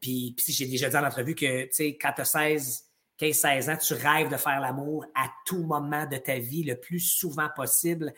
puis, 0.00 0.34
puis 0.36 0.52
j'ai 0.52 0.66
déjà 0.66 0.88
dit 0.88 0.96
en 0.96 1.04
entrevue 1.04 1.34
que, 1.34 1.64
tu 1.64 1.68
sais, 1.72 1.96
quand 1.96 2.12
tu 2.12 2.20
as 2.22 2.24
16, 2.24 2.84
15-16 3.20 3.70
ans, 3.72 3.76
tu 3.76 3.94
rêves 3.94 4.28
de 4.28 4.36
faire 4.36 4.60
l'amour 4.60 5.06
à 5.14 5.30
tout 5.46 5.62
moment 5.62 6.06
de 6.06 6.16
ta 6.16 6.38
vie, 6.38 6.64
le 6.64 6.78
plus 6.78 7.00
souvent 7.00 7.48
possible. 7.54 8.12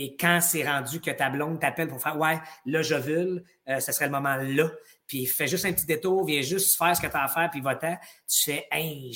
Et 0.00 0.14
quand 0.14 0.40
c'est 0.40 0.64
rendu 0.64 1.00
que 1.00 1.10
ta 1.10 1.28
blonde 1.28 1.58
t'appelle 1.58 1.88
pour 1.88 2.00
faire 2.00 2.16
Ouais, 2.16 2.38
là, 2.66 2.82
je 2.82 2.94
veux, 2.94 3.44
euh, 3.68 3.80
ce 3.80 3.90
serait 3.90 4.04
le 4.04 4.12
moment 4.12 4.36
là. 4.36 4.70
Puis 5.08 5.26
fais 5.26 5.48
juste 5.48 5.64
un 5.64 5.72
petit 5.72 5.86
détour, 5.86 6.24
viens 6.24 6.40
juste 6.40 6.78
faire 6.78 6.96
ce 6.96 7.02
que 7.02 7.08
tu 7.08 7.16
as 7.16 7.24
à 7.24 7.26
faire, 7.26 7.50
puis 7.50 7.60
va-t'en. 7.60 7.96
Tu 8.28 8.44
fais 8.44 8.68
Hey, 8.70 9.12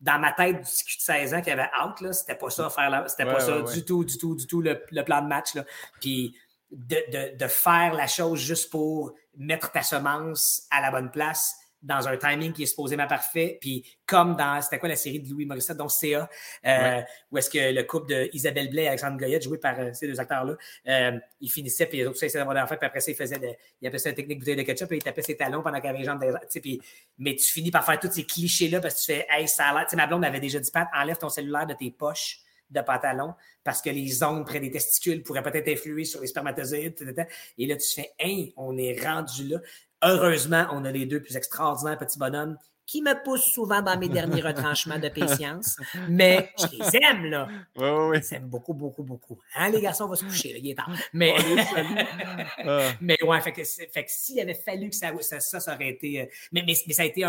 dans 0.00 0.18
ma 0.18 0.32
tête, 0.32 0.56
du 0.56 0.62
de 0.62 0.66
16 0.66 1.32
ans 1.32 1.42
qui 1.42 1.50
avait 1.52 1.70
out, 1.80 2.00
là, 2.00 2.12
c'était 2.12 2.34
pas 2.34 2.50
ça, 2.50 2.68
faire 2.74 3.04
c'était 3.08 3.24
pas 3.24 3.38
ça 3.38 3.62
du 3.62 3.84
tout, 3.84 4.04
du 4.04 4.18
tout, 4.18 4.34
du 4.34 4.48
tout, 4.48 4.60
le, 4.60 5.04
plan 5.04 5.22
de 5.22 5.28
match. 5.28 5.54
Là. 5.54 5.64
Puis 6.00 6.36
de, 6.72 6.96
de, 7.12 7.36
de, 7.36 7.46
faire 7.46 7.94
la 7.94 8.08
chose 8.08 8.40
juste 8.40 8.68
pour 8.68 9.14
mettre 9.36 9.70
ta 9.70 9.82
semence 9.82 10.66
à 10.72 10.80
la 10.80 10.90
bonne 10.90 11.12
place, 11.12 11.54
dans 11.86 12.08
un 12.08 12.16
timing 12.16 12.52
qui 12.52 12.64
est 12.64 12.66
supposément 12.66 13.06
parfait. 13.06 13.58
Puis 13.60 13.84
comme 14.04 14.36
dans, 14.36 14.60
c'était 14.60 14.78
quoi 14.78 14.88
la 14.88 14.96
série 14.96 15.20
de 15.20 15.30
Louis 15.30 15.46
Morissette, 15.46 15.76
donc 15.76 15.92
CA, 15.92 16.28
euh, 16.66 17.00
où 17.30 17.38
est-ce 17.38 17.48
que 17.48 17.72
le 17.72 17.82
couple 17.84 18.08
de 18.08 18.28
Isabelle 18.32 18.68
Blais 18.68 18.84
et 18.84 18.88
Alexandre 18.88 19.16
Goyette, 19.16 19.44
joué 19.44 19.58
par 19.58 19.78
euh, 19.78 19.92
ces 19.92 20.08
deux 20.08 20.18
acteurs-là, 20.18 20.56
euh, 20.88 21.18
ils 21.40 21.50
finissaient, 21.50 21.86
puis 21.86 21.98
les 21.98 22.06
autres, 22.06 22.18
ça, 22.18 22.26
essayaient 22.26 22.40
d'avoir 22.40 22.56
l'enfant, 22.56 22.76
puis 22.76 22.86
après 22.86 23.00
ça, 23.00 23.10
ils 23.12 23.16
faisaient, 23.16 23.38
de, 23.38 23.48
ils 23.80 23.86
appelaient 23.86 23.98
ça 23.98 24.10
une 24.10 24.16
technique 24.16 24.40
bouteille 24.40 24.56
de 24.56 24.62
ketchup, 24.62 24.90
et 24.92 24.96
ils 24.96 25.02
tapaient 25.02 25.22
ses 25.22 25.36
talons 25.36 25.62
pendant 25.62 25.80
qu'il 25.80 25.88
avait 25.88 26.00
les 26.00 26.04
jambes 26.04 26.20
des 26.20 26.60
puis, 26.60 26.82
Mais 27.18 27.36
tu 27.36 27.52
finis 27.52 27.70
par 27.70 27.84
faire 27.84 28.00
tous 28.00 28.10
ces 28.10 28.24
clichés-là 28.24 28.80
parce 28.80 28.94
que 28.94 29.12
tu 29.12 29.18
fais, 29.18 29.26
hey, 29.30 29.46
ça 29.46 29.66
a 29.66 29.74
l'air, 29.74 29.84
tu 29.84 29.90
sais, 29.90 29.96
ma 29.96 30.06
blonde 30.06 30.24
avait 30.24 30.40
déjà 30.40 30.58
dit, 30.58 30.70
Pat, 30.70 30.88
enlève 30.94 31.18
ton 31.18 31.28
cellulaire 31.28 31.66
de 31.66 31.74
tes 31.74 31.90
poches 31.90 32.40
de 32.70 32.80
pantalon 32.80 33.34
parce 33.64 33.80
que 33.82 33.90
les 33.90 34.22
ondes 34.22 34.44
près 34.44 34.60
des 34.60 34.70
testicules 34.70 35.22
pourraient 35.22 35.42
peut-être 35.42 35.68
influer 35.68 36.04
sur 36.04 36.20
les 36.20 36.26
spermatozoïdes. 36.26 37.26
Et 37.58 37.66
là, 37.66 37.76
tu 37.76 37.88
fais, 37.88 38.12
hein, 38.20 38.46
on 38.56 38.76
est 38.76 39.00
rendu 39.04 39.48
là. 39.48 39.58
Heureusement, 40.06 40.66
on 40.72 40.84
a 40.84 40.92
les 40.92 41.04
deux 41.06 41.20
plus 41.20 41.36
extraordinaires 41.36 41.98
petits 41.98 42.18
bonhommes 42.18 42.56
qui 42.86 43.02
me 43.02 43.20
poussent 43.24 43.52
souvent 43.52 43.82
dans 43.82 43.98
mes 43.98 44.08
derniers 44.08 44.40
retranchements 44.46 44.98
de 44.98 45.08
patience. 45.08 45.76
Mais 46.08 46.52
je 46.58 46.78
les 46.78 46.96
aime, 47.02 47.24
là. 47.26 47.48
Oui, 47.76 47.88
oui, 47.88 47.90
oui. 47.90 48.16
Je 48.16 48.20
les 48.20 48.34
aime 48.34 48.48
beaucoup, 48.48 48.74
beaucoup, 48.74 49.02
beaucoup. 49.02 49.40
Hein, 49.56 49.70
les 49.70 49.80
garçons, 49.80 50.04
on 50.04 50.08
va 50.08 50.16
se 50.16 50.24
coucher, 50.24 50.52
là, 50.52 50.58
il 50.62 50.70
est 50.70 50.74
temps. 50.74 50.84
Mais, 51.12 51.34
ah. 52.58 52.92
mais 53.00 53.16
ouais, 53.22 53.40
fait 53.40 53.52
que, 53.52 53.64
fait 53.64 54.04
que 54.04 54.10
s'il 54.10 54.38
avait 54.38 54.54
fallu 54.54 54.90
que 54.90 54.96
ça, 54.96 55.12
ça, 55.20 55.40
ça, 55.40 55.74
aurait 55.74 55.88
été. 55.88 56.22
Euh, 56.22 56.26
mais, 56.52 56.62
mais, 56.64 56.74
ça 56.74 57.02
a 57.02 57.06
été 57.06 57.24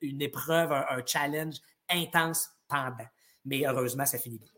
une 0.00 0.22
épreuve, 0.22 0.72
un, 0.72 1.02
challenge 1.04 1.56
intense 1.90 2.48
pendant. 2.68 3.08
Mais 3.44 3.64
heureusement, 3.66 4.06
ça 4.06 4.18
finit 4.18 4.38
bien 4.38 4.55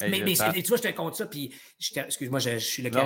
mais, 0.00 0.20
mais 0.20 0.34
tu 0.34 0.68
vois, 0.68 0.76
je 0.76 0.82
te 0.82 0.92
compte 0.92 1.16
ça, 1.16 1.26
puis 1.26 1.54
excuse-moi, 1.78 2.38
je, 2.38 2.58
suis 2.58 2.82
le 2.82 2.90
non, 2.90 3.04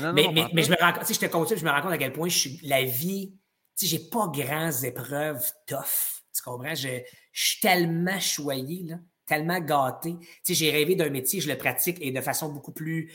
non, 0.00 0.12
mais, 0.12 0.28
mais, 0.32 0.46
mais, 0.52 0.62
je 0.62 0.70
me 0.70 0.76
rends 0.80 0.92
compte, 0.92 1.12
je 1.12 1.18
te 1.18 1.26
compte 1.26 1.48
ça, 1.48 1.56
je 1.56 1.64
me 1.64 1.70
rends 1.70 1.82
compte 1.82 1.92
à 1.92 1.98
quel 1.98 2.12
point 2.12 2.28
je 2.28 2.38
suis, 2.38 2.60
la 2.62 2.82
vie, 2.84 3.32
tu 3.78 3.86
sais, 3.86 3.96
j'ai 3.96 4.08
pas 4.08 4.28
grandes 4.28 4.84
épreuves 4.84 5.44
tough. 5.66 6.22
Tu 6.34 6.42
comprends? 6.42 6.74
Je, 6.74 6.88
je 7.32 7.46
suis 7.48 7.60
tellement 7.60 8.18
choyé, 8.18 8.84
là, 8.84 8.96
tellement 9.26 9.60
gâté. 9.60 10.16
Tu 10.18 10.28
sais, 10.42 10.54
j'ai 10.54 10.70
rêvé 10.70 10.94
d'un 10.94 11.10
métier, 11.10 11.40
je 11.40 11.48
le 11.48 11.58
pratique 11.58 11.98
et 12.00 12.10
de 12.10 12.20
façon 12.20 12.50
beaucoup 12.50 12.72
plus 12.72 13.12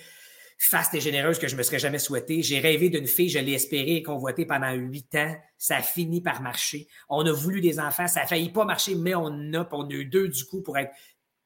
faste 0.63 0.93
et 0.93 1.01
généreuse 1.01 1.39
que 1.39 1.47
je 1.47 1.55
me 1.55 1.63
serais 1.63 1.79
jamais 1.79 1.97
souhaité. 1.97 2.43
J'ai 2.43 2.59
rêvé 2.59 2.89
d'une 2.89 3.07
fille, 3.07 3.29
je 3.29 3.39
l'ai 3.39 3.53
espérée 3.53 3.95
et 3.95 4.03
convoitée 4.03 4.45
pendant 4.45 4.71
huit 4.73 5.15
ans. 5.15 5.35
Ça 5.57 5.77
a 5.77 5.81
fini 5.81 6.21
par 6.21 6.43
marcher. 6.43 6.87
On 7.09 7.25
a 7.25 7.31
voulu 7.31 7.61
des 7.61 7.79
enfants, 7.79 8.07
ça 8.07 8.21
a 8.21 8.27
failli 8.27 8.49
pas 8.49 8.63
marcher, 8.63 8.93
mais 8.93 9.15
on 9.15 9.53
a, 9.53 9.67
on 9.71 9.89
a 9.89 9.93
eu 9.93 10.05
deux 10.05 10.27
du 10.27 10.45
coup 10.45 10.61
pour 10.61 10.77
être 10.77 10.91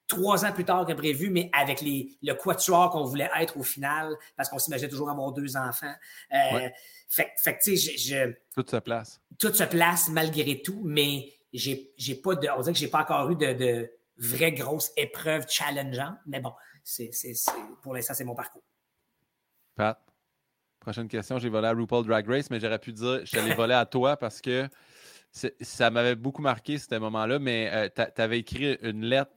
trois 0.07 0.45
ans 0.45 0.51
plus 0.51 0.65
tard 0.65 0.85
que 0.85 0.93
prévu, 0.93 1.29
mais 1.29 1.49
avec 1.53 1.81
les, 1.81 2.17
le 2.21 2.33
quatuor 2.33 2.89
qu'on 2.91 3.03
voulait 3.03 3.29
être 3.39 3.57
au 3.57 3.63
final, 3.63 4.15
parce 4.35 4.49
qu'on 4.49 4.59
s'imaginait 4.59 4.89
toujours 4.89 5.09
avoir 5.09 5.31
deux 5.31 5.57
enfants. 5.57 5.93
Euh, 6.33 6.69
fait, 7.07 7.31
fait 7.37 7.59
tu 7.63 7.77
sais, 7.77 7.97
je, 7.97 8.33
Tout 8.55 8.69
se 8.69 8.77
place. 8.77 9.21
Tout 9.39 9.53
se 9.53 9.63
place 9.63 10.09
malgré 10.09 10.61
tout, 10.61 10.81
mais 10.83 11.33
j'ai, 11.53 11.93
j'ai 11.97 12.15
pas 12.15 12.35
de. 12.35 12.47
On 12.55 12.61
dirait 12.61 12.73
que 12.73 12.79
j'ai 12.79 12.87
pas 12.87 13.01
encore 13.01 13.29
eu 13.31 13.35
de, 13.35 13.53
de 13.53 13.91
vraies 14.17 14.51
grosses 14.51 14.91
épreuves 14.97 15.45
challengeantes, 15.49 16.17
mais 16.25 16.39
bon, 16.39 16.53
c'est, 16.83 17.09
c'est, 17.11 17.33
pour 17.81 17.93
l'instant, 17.93 18.13
c'est 18.13 18.23
mon 18.23 18.35
parcours. 18.35 18.63
Pat, 19.75 19.99
prochaine 20.79 21.07
question. 21.07 21.39
J'ai 21.39 21.49
volé 21.49 21.67
à 21.67 21.73
RuPaul 21.73 22.05
Drag 22.05 22.27
Race, 22.27 22.49
mais 22.49 22.59
j'aurais 22.59 22.79
pu 22.79 22.93
dire 22.93 23.25
je 23.25 23.31
t'allais 23.31 23.55
voler 23.55 23.73
à 23.73 23.85
toi 23.85 24.17
parce 24.17 24.41
que 24.41 24.69
ça 25.61 25.89
m'avait 25.89 26.15
beaucoup 26.15 26.41
marqué, 26.41 26.77
ce 26.77 26.95
moment-là, 26.97 27.39
mais 27.39 27.69
euh, 27.73 27.89
tu 27.93 28.21
avais 28.21 28.39
écrit 28.39 28.77
une 28.81 29.03
lettre 29.03 29.33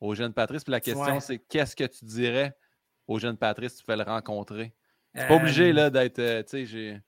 au 0.00 0.14
jeune 0.14 0.32
Patrice. 0.32 0.64
Puis 0.64 0.72
la 0.72 0.80
question, 0.80 1.20
c'est 1.20 1.38
qu'est-ce 1.38 1.76
que 1.76 1.84
tu 1.84 2.04
dirais 2.04 2.56
au 3.06 3.18
jeune 3.18 3.36
Patrice 3.36 3.72
si 3.72 3.78
tu 3.78 3.84
fais 3.84 3.96
le 3.96 4.02
rencontrer? 4.02 4.74
Tu 5.14 5.20
n'es 5.20 5.28
pas 5.28 5.36
obligé 5.36 5.72
euh, 5.76 5.90
d'être. 5.90 6.18
Euh, 6.18 6.42
tu 6.42 6.66
sais, 6.66 6.66
je 6.66 7.00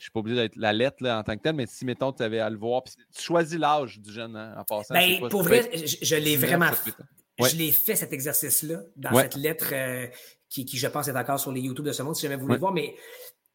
suis 0.00 0.10
pas 0.10 0.20
obligé 0.20 0.36
d'être 0.36 0.56
la 0.56 0.72
lettre 0.72 0.96
là, 1.00 1.18
en 1.18 1.22
tant 1.22 1.36
que 1.36 1.42
telle, 1.42 1.54
mais 1.54 1.66
si, 1.66 1.84
mettons, 1.84 2.12
tu 2.12 2.22
avais 2.22 2.40
à 2.40 2.50
le 2.50 2.58
voir, 2.58 2.82
tu 2.82 3.22
choisis 3.22 3.58
l'âge 3.58 4.00
du 4.00 4.12
jeune 4.12 4.36
hein, 4.36 4.54
en 4.58 4.64
passant. 4.64 4.94
Ben, 4.94 5.28
pour 5.28 5.42
vrai, 5.42 5.70
je, 5.72 6.16
l'ai 6.16 6.36
vraiment 6.36 6.72
fait. 6.72 6.92
Je 7.40 7.56
l'ai 7.56 7.72
fait 7.72 7.96
cet 7.96 8.12
exercice-là 8.12 8.80
dans 8.96 9.14
cette 9.18 9.36
lettre 9.36 9.70
euh, 9.72 10.06
qui, 10.48 10.64
qui, 10.64 10.78
je 10.78 10.86
pense, 10.88 11.08
est 11.08 11.16
encore 11.16 11.40
sur 11.40 11.52
les 11.52 11.60
YouTube 11.60 11.86
de 11.86 11.92
ce 11.92 12.02
monde, 12.02 12.16
si 12.16 12.22
jamais 12.22 12.36
vous 12.36 12.46
voulez 12.46 12.58
voir. 12.58 12.72
Mais 12.72 12.94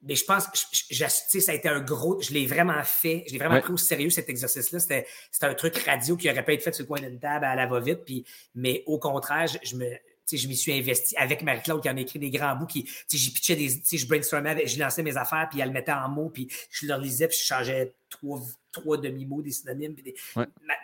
mais 0.02 0.16
je 0.16 0.24
pense, 0.24 0.46
je, 0.90 1.06
sais, 1.08 1.40
ça 1.42 1.52
a 1.52 1.56
été 1.56 1.68
un 1.68 1.82
gros, 1.82 2.22
je 2.22 2.34
l'ai 2.34 2.46
vraiment 2.46 2.82
fait, 2.84 3.26
je 3.28 3.34
l'ai 3.34 3.38
vraiment 3.38 3.60
pris 3.60 3.74
au 3.74 3.78
sérieux 3.78 4.10
cet 4.10 4.30
exercice-là. 4.30 4.80
C'était, 4.80 5.06
un 5.42 5.54
truc 5.54 5.78
radio 5.80 6.16
qui 6.16 6.30
aurait 6.30 6.46
pas 6.46 6.54
été 6.54 6.64
fait 6.64 6.74
sur 6.74 6.84
le 6.84 6.88
coin 6.88 7.00
d'une 7.02 7.20
table 7.20 7.46
à 7.46 7.56
la 7.56 7.66
va-vite, 7.66 8.06
puis, 8.06 8.26
mais 8.56 8.84
au 8.86 8.98
contraire, 8.98 9.48
je, 9.48 9.76
me, 9.76 9.90
je 10.32 10.48
m'y 10.48 10.56
suis 10.56 10.72
investi 10.72 11.16
avec 11.18 11.44
Marie-Claude 11.44 11.82
qui 11.82 11.90
en 11.90 11.98
a 11.98 12.00
écrit 12.00 12.20
des 12.20 12.30
grands 12.30 12.56
bouts, 12.56 12.66
qui, 12.66 12.90
j'y 13.12 13.34
pitchais 13.34 13.58
des, 13.58 13.70
je 13.70 14.08
brainstormais, 14.08 14.66
je 14.66 14.80
lançais 14.80 15.04
mes 15.04 15.18
affaires, 15.18 15.48
puis 15.50 15.60
elle 15.60 15.68
le 15.68 15.74
mettait 15.74 15.92
en 15.92 16.08
mots, 16.08 16.30
puis 16.30 16.48
je 16.72 16.86
leur 16.86 17.00
lisais, 17.00 17.28
puis 17.28 17.38
je 17.38 17.46
changeais 17.46 17.94
trois, 18.10 18.40
trois 18.72 18.98
demi-mots, 18.98 19.42
des 19.42 19.52
synonymes. 19.52 19.96
Puis 19.96 20.16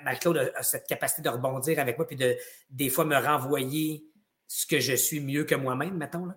Marie-Claude 0.04 0.38
a, 0.38 0.60
a, 0.60 0.64
cette 0.64 0.88
capacité 0.88 1.22
de 1.22 1.30
rebondir 1.30 1.80
avec 1.80 1.98
moi, 1.98 2.06
puis 2.06 2.18
de, 2.18 2.36
des 2.70 2.90
fois, 2.90 3.06
me 3.06 3.16
renvoyer 3.16 4.04
ce 4.48 4.66
que 4.66 4.80
je 4.80 4.94
suis 4.94 5.20
mieux 5.20 5.44
que 5.44 5.56
moi-même, 5.56 5.98
mettons. 5.98 6.26
Là. 6.26 6.36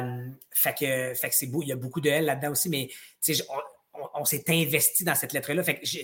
Euh, 0.00 0.28
fait 0.50 0.74
que, 0.74 1.14
fait 1.14 1.28
que 1.28 1.34
c'est 1.34 1.46
beau, 1.46 1.62
il 1.62 1.68
y 1.68 1.72
a 1.72 1.76
beaucoup 1.76 2.00
de 2.00 2.08
elle 2.08 2.24
là-dedans 2.24 2.52
aussi, 2.52 2.68
mais 2.68 2.88
on, 3.94 4.00
on, 4.14 4.24
s'est 4.24 4.44
investi 4.48 5.04
dans 5.04 5.14
cette 5.14 5.32
lettre-là. 5.32 5.62
Fait 5.62 5.78
que 5.78 5.86
je, 5.86 5.98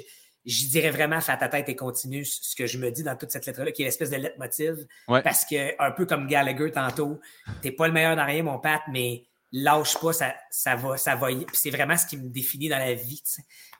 je 0.44 0.66
dirais 0.66 0.90
vraiment, 0.90 1.20
fais 1.20 1.32
à 1.32 1.36
ta 1.36 1.48
tête 1.48 1.68
et 1.68 1.76
continue 1.76 2.24
ce 2.24 2.56
que 2.56 2.66
je 2.66 2.78
me 2.78 2.90
dis 2.90 3.02
dans 3.02 3.16
toute 3.16 3.30
cette 3.30 3.46
lettre-là, 3.46 3.72
qui 3.72 3.82
est 3.82 3.86
l'espèce 3.86 4.10
de 4.10 4.16
lettre 4.16 4.38
motive. 4.38 4.86
Parce 5.06 5.44
que, 5.44 5.80
un 5.80 5.90
peu 5.92 6.06
comme 6.06 6.26
Gallagher 6.26 6.70
tantôt, 6.70 7.20
t'es 7.60 7.70
pas 7.70 7.86
le 7.86 7.92
meilleur 7.92 8.16
dans 8.16 8.26
rien, 8.26 8.42
mon 8.42 8.58
Pat, 8.58 8.82
mais 8.90 9.24
lâche 9.52 9.98
pas, 9.98 10.12
ça, 10.12 10.34
ça 10.50 10.74
va, 10.74 10.96
ça 10.96 11.14
va. 11.14 11.28
C'est 11.52 11.70
vraiment 11.70 11.96
ce 11.96 12.06
qui 12.06 12.16
me 12.16 12.28
définit 12.28 12.68
dans 12.68 12.78
la 12.78 12.94
vie. 12.94 13.22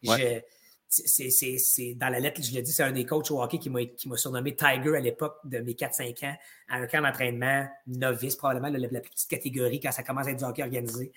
Je, 0.03 0.41
c'est 0.93 1.95
dans 1.95 2.11
la 2.11 2.21
lettre, 2.21 2.43
je 2.43 2.53
l'ai 2.53 2.61
dit, 2.61 2.71
c'est 2.71 2.83
un 2.83 2.93
des 2.93 3.07
coachs 3.07 3.31
au 3.31 3.43
hockey 3.43 3.59
qui 3.59 3.71
m'a 3.71 4.17
surnommé 4.17 4.55
Tiger 4.55 4.97
à 4.97 5.01
l'époque 5.01 5.39
de 5.45 5.59
mes 5.59 5.73
4-5 5.73 6.27
ans, 6.27 6.37
à 6.69 6.77
un 6.77 6.87
camp 6.87 7.01
d'entraînement 7.01 7.67
novice, 7.87 8.37
probablement 8.37 8.69
la, 8.69 9.01
petite 9.01 9.29
catégorie 9.29 9.81
quand 9.81 9.93
ça 9.93 10.03
commence 10.03 10.27
à 10.27 10.33
être 10.33 10.39
du 10.39 10.45
hockey 10.45 10.63
organisé. 10.63 11.13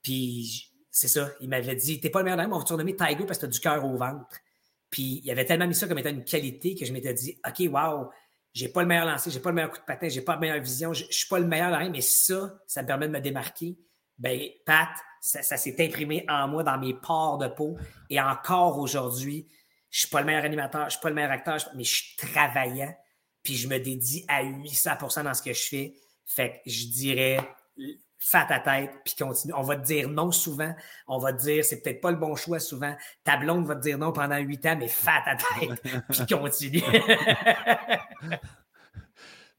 Puis 0.00 0.72
c'est 0.92 1.08
ça, 1.08 1.30
il 1.40 1.48
m'avait 1.48 1.74
dit 1.74 1.98
T'es 2.00 2.10
pas 2.10 2.20
le 2.20 2.26
meilleur 2.26 2.38
homme, 2.38 2.52
on 2.52 2.58
va 2.58 2.64
te 2.64 2.74
Tiger 2.74 3.26
parce 3.26 3.38
que 3.38 3.46
tu 3.46 3.46
as 3.46 3.48
du 3.48 3.60
cœur 3.60 3.84
au 3.84 3.96
ventre. 3.96 4.38
Puis 4.90 5.20
il 5.24 5.30
avait 5.32 5.44
tellement 5.44 5.66
mis 5.66 5.74
ça 5.74 5.88
comme 5.88 5.98
étant 5.98 6.10
une 6.10 6.24
qualité 6.24 6.76
que 6.76 6.84
je 6.84 6.92
m'étais 6.92 7.12
dit 7.12 7.36
OK, 7.44 7.68
wow, 7.68 8.10
j'ai 8.52 8.68
pas 8.68 8.82
le 8.82 8.88
meilleur 8.88 9.06
lancer, 9.06 9.30
j'ai 9.30 9.40
pas 9.40 9.50
le 9.50 9.56
meilleur 9.56 9.70
coup 9.70 9.78
de 9.78 9.84
patin, 9.84 10.08
j'ai 10.08 10.22
pas 10.22 10.34
la 10.34 10.40
meilleure 10.40 10.60
vision, 10.60 10.92
je, 10.92 11.04
suis 11.10 11.26
pas 11.26 11.40
le 11.40 11.46
meilleur 11.46 11.70
dans 11.70 11.90
mais 11.90 12.00
ça, 12.00 12.58
ça 12.66 12.82
me 12.82 12.86
permet 12.86 13.08
de 13.08 13.12
me 13.12 13.20
démarquer. 13.20 13.76
Ben, 14.18 14.40
Pat, 14.64 14.88
ça, 15.20 15.42
s'est 15.42 15.76
imprimé 15.84 16.24
en 16.28 16.48
moi, 16.48 16.62
dans 16.62 16.78
mes 16.78 16.94
pores 16.94 17.38
de 17.38 17.48
peau. 17.48 17.76
Et 18.10 18.20
encore 18.20 18.78
aujourd'hui, 18.78 19.46
je 19.90 20.00
suis 20.00 20.08
pas 20.08 20.20
le 20.20 20.26
meilleur 20.26 20.44
animateur, 20.44 20.86
je 20.86 20.90
suis 20.90 21.00
pas 21.00 21.08
le 21.08 21.14
meilleur 21.14 21.30
acteur, 21.30 21.58
mais 21.74 21.84
je 21.84 21.94
suis 21.94 22.16
travaillant. 22.16 22.94
Puis 23.42 23.54
je 23.54 23.68
me 23.68 23.78
dédie 23.78 24.24
à 24.28 24.42
800% 24.42 25.24
dans 25.24 25.34
ce 25.34 25.42
que 25.42 25.52
je 25.52 25.68
fais. 25.68 25.94
Fait 26.24 26.60
que 26.64 26.70
je 26.70 26.86
dirais, 26.86 27.38
fais 28.18 28.46
ta 28.46 28.58
tête, 28.58 28.90
puis 29.04 29.14
continue. 29.14 29.52
On 29.54 29.62
va 29.62 29.76
te 29.76 29.84
dire 29.84 30.08
non 30.08 30.32
souvent. 30.32 30.74
On 31.06 31.18
va 31.18 31.32
te 31.32 31.42
dire, 31.42 31.64
c'est 31.64 31.80
peut-être 31.80 32.00
pas 32.00 32.10
le 32.10 32.16
bon 32.16 32.34
choix 32.34 32.58
souvent. 32.58 32.96
Ta 33.22 33.36
blonde 33.36 33.66
va 33.66 33.76
te 33.76 33.82
dire 33.82 33.98
non 33.98 34.12
pendant 34.12 34.38
huit 34.38 34.66
ans, 34.66 34.76
mais 34.76 34.88
fais 34.88 35.22
ta 35.24 35.36
tête, 35.36 35.82
puis 36.10 36.26
continue. 36.26 36.82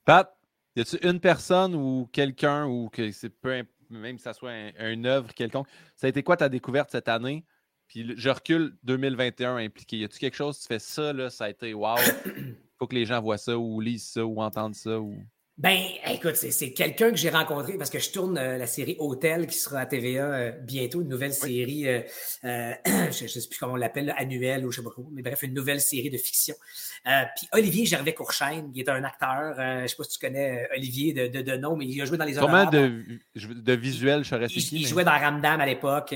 Pat, 0.03 0.37
y 0.75 0.81
a-tu 0.81 0.97
une 1.07 1.19
personne 1.19 1.75
ou 1.75 2.09
quelqu'un 2.11 2.65
ou 2.65 2.89
que 2.89 3.11
c'est 3.11 3.29
peu 3.29 3.53
importe 3.53 3.76
même 3.89 4.17
si 4.17 4.23
ça 4.23 4.33
soit 4.33 4.53
une 4.79 5.05
œuvre 5.05 5.33
quelconque. 5.33 5.67
Ça 5.95 6.07
a 6.07 6.09
été 6.09 6.23
quoi 6.23 6.37
ta 6.37 6.49
découverte 6.49 6.91
cette 6.91 7.07
année? 7.07 7.45
Puis 7.87 8.13
je 8.17 8.29
recule 8.29 8.77
2021 8.83 9.57
impliqué. 9.57 9.97
Y 9.97 10.03
a-tu 10.03 10.19
quelque 10.19 10.35
chose, 10.35 10.59
tu 10.59 10.67
fais 10.67 10.79
ça, 10.79 11.13
là, 11.13 11.29
ça 11.29 11.45
a 11.45 11.49
été 11.49 11.73
wow, 11.73 11.95
faut 12.77 12.87
que 12.87 12.95
les 12.95 13.05
gens 13.05 13.21
voient 13.21 13.37
ça 13.37 13.57
ou 13.57 13.79
lisent 13.79 14.07
ça 14.07 14.25
ou 14.25 14.41
entendent 14.41 14.75
ça? 14.75 14.99
Ou... 14.99 15.15
Ben, 15.57 15.79
écoute, 16.05 16.35
c'est 16.35 16.71
quelqu'un 16.71 17.09
que 17.09 17.17
j'ai 17.17 17.31
rencontré 17.31 17.79
parce 17.79 17.89
que 17.89 17.97
je 17.97 18.11
tourne 18.11 18.37
euh, 18.37 18.59
la 18.59 18.67
série 18.67 18.95
Hôtel 18.99 19.47
qui 19.47 19.57
sera 19.57 19.79
à 19.79 19.85
TVA 19.87 20.25
euh, 20.25 20.51
bientôt, 20.51 21.01
une 21.01 21.07
nouvelle 21.07 21.33
série, 21.33 21.87
euh, 21.87 22.01
je 22.43 23.23
ne 23.23 23.27
sais 23.27 23.47
plus 23.49 23.57
comment 23.57 23.73
on 23.73 23.77
l'appelle, 23.77 24.13
annuelle 24.17 24.67
ou 24.67 24.71
je 24.71 24.77
sais 24.77 24.83
pas 24.83 24.91
quoi, 24.91 25.05
mais 25.11 25.23
bref, 25.23 25.41
une 25.41 25.55
nouvelle 25.55 25.81
série 25.81 26.11
de 26.11 26.17
fiction. 26.19 26.53
Puis 27.35 27.47
Olivier 27.53 27.87
Gervais-Courchaine, 27.87 28.71
qui 28.71 28.81
est 28.81 28.89
un 28.89 29.03
acteur, 29.03 29.55
je 29.57 29.81
ne 29.81 29.87
sais 29.87 29.95
pas 29.95 30.03
si 30.03 30.19
tu 30.19 30.19
connais 30.19 30.69
Olivier 30.75 31.13
de, 31.13 31.41
de, 31.41 31.57
nom, 31.57 31.75
mais 31.75 31.87
il 31.87 31.99
a 32.03 32.05
joué 32.05 32.17
dans 32.17 32.25
les 32.25 32.35
Comment 32.35 32.69
de, 32.69 33.01
de 33.33 33.73
visuel, 33.73 34.23
je 34.23 34.29
serais 34.29 34.45
Il, 34.45 34.81
il 34.81 34.85
jouait 34.85 35.05
dans 35.05 35.17
Ramdam 35.17 35.59
à 35.59 35.65
l'époque. 35.65 36.13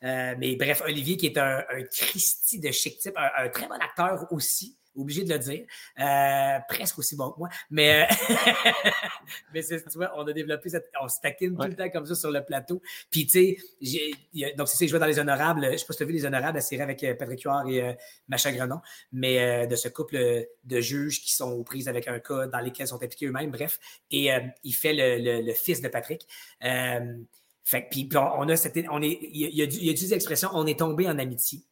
mais 0.00 0.56
bref, 0.56 0.82
Olivier 0.86 1.18
qui 1.18 1.26
est 1.26 1.36
un, 1.36 1.58
un 1.58 1.82
Christy 1.82 2.58
de 2.58 2.70
chic 2.70 2.98
type, 3.00 3.16
un 3.16 3.48
très 3.50 3.66
bon 3.66 3.74
acteur 3.74 4.26
aussi 4.30 4.77
obligé 4.98 5.24
de 5.24 5.32
le 5.32 5.38
dire. 5.38 5.64
Euh, 6.00 6.58
presque 6.68 6.98
aussi 6.98 7.16
bon 7.16 7.30
que 7.30 7.38
moi. 7.38 7.48
Mais, 7.70 8.02
euh, 8.02 8.34
mais 9.54 9.62
tu 9.62 9.78
vois, 9.94 10.12
on 10.16 10.26
a 10.26 10.32
développé 10.32 10.68
cette. 10.68 10.90
On 11.00 11.08
se 11.08 11.20
taquine 11.20 11.56
tout 11.56 11.66
le 11.66 11.76
temps 11.76 11.88
comme 11.90 12.06
ça 12.06 12.14
sur 12.14 12.30
le 12.30 12.44
plateau. 12.44 12.82
Puis, 13.10 13.26
tu 13.26 13.56
sais, 13.82 14.52
donc, 14.56 14.68
c'est 14.68 14.76
ça, 14.76 14.84
je 14.84 14.90
jouais 14.90 14.98
dans 14.98 15.06
Les 15.06 15.18
Honorables. 15.18 15.68
Je 15.72 15.76
sais 15.76 15.86
pas 15.86 15.92
si 15.92 15.98
tu 15.98 16.02
as 16.02 16.06
vu 16.06 16.12
Les 16.12 16.24
Honorables, 16.24 16.56
la 16.56 16.60
série 16.60 16.82
avec 16.82 17.02
euh, 17.04 17.14
Patrick 17.14 17.42
Huard 17.42 17.68
et 17.68 17.96
Macha 18.28 18.52
Grenon, 18.52 18.80
mais 19.12 19.66
de 19.66 19.76
ce 19.76 19.88
couple 19.88 20.46
de 20.64 20.80
juges 20.80 21.20
qui 21.20 21.32
sont 21.32 21.50
aux 21.50 21.64
prises 21.64 21.88
avec 21.88 22.08
un 22.08 22.18
cas 22.18 22.46
dans 22.46 22.60
lesquels 22.60 22.88
sont 22.88 23.02
impliqués 23.02 23.26
eux-mêmes. 23.26 23.50
Bref. 23.50 23.78
Et 24.10 24.30
il 24.64 24.72
fait 24.72 24.92
le, 24.92 25.42
le, 25.42 25.52
fils 25.54 25.80
de 25.80 25.88
Patrick. 25.88 26.26
fait 26.60 27.88
puis, 27.90 28.08
on, 28.14 28.48
a 28.48 28.56
cette, 28.56 28.78
on 28.90 29.02
est, 29.02 29.18
il, 29.22 29.54
y 29.54 29.62
a, 29.62 29.64
il 29.64 29.84
y 29.84 29.90
a 29.90 29.92
l'expression 30.10 30.50
on 30.52 30.66
est 30.66 30.78
tombé 30.78 31.08
en 31.08 31.18
amitié. 31.18 31.62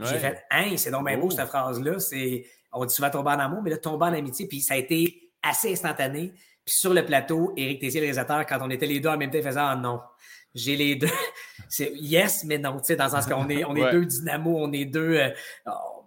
J'ai 0.00 0.18
fait, 0.18 0.44
hein, 0.50 0.76
c'est 0.76 0.90
donc 0.90 1.06
bien 1.06 1.18
beau, 1.18 1.28
oh. 1.28 1.30
cette 1.30 1.46
phrase-là. 1.46 1.98
C'est, 2.00 2.46
on 2.74 2.84
dit 2.84 2.94
souvent 2.94 3.10
tomber 3.10 3.30
en 3.30 3.38
amour, 3.38 3.62
mais 3.62 3.70
là, 3.70 3.78
tomber 3.78 4.06
en 4.06 4.12
amitié, 4.12 4.46
puis 4.46 4.60
ça 4.60 4.74
a 4.74 4.76
été 4.76 5.30
assez 5.42 5.72
instantané. 5.72 6.32
Puis 6.64 6.74
sur 6.74 6.94
le 6.94 7.04
plateau, 7.04 7.52
Éric 7.56 7.80
Tessier, 7.80 8.00
le 8.00 8.06
réalisateur, 8.06 8.44
quand 8.46 8.58
on 8.60 8.70
était 8.70 8.86
les 8.86 9.00
deux 9.00 9.08
en 9.08 9.16
même 9.16 9.30
temps, 9.30 9.38
il 9.38 9.44
faisait 9.44 9.60
Ah 9.60 9.76
non, 9.76 10.00
j'ai 10.54 10.76
les 10.76 10.96
deux. 10.96 11.08
C'est 11.68 11.92
yes, 11.94 12.44
mais 12.44 12.58
non, 12.58 12.78
tu 12.78 12.86
sais, 12.86 12.96
dans 12.96 13.04
le 13.04 13.10
sens 13.10 13.26
qu'on 13.26 13.48
est, 13.48 13.64
on 13.64 13.74
est 13.74 13.90
deux 13.90 14.04
dynamos, 14.04 14.56
on 14.58 14.72
est 14.72 14.84
deux. 14.84 15.16
Euh, 15.16 15.30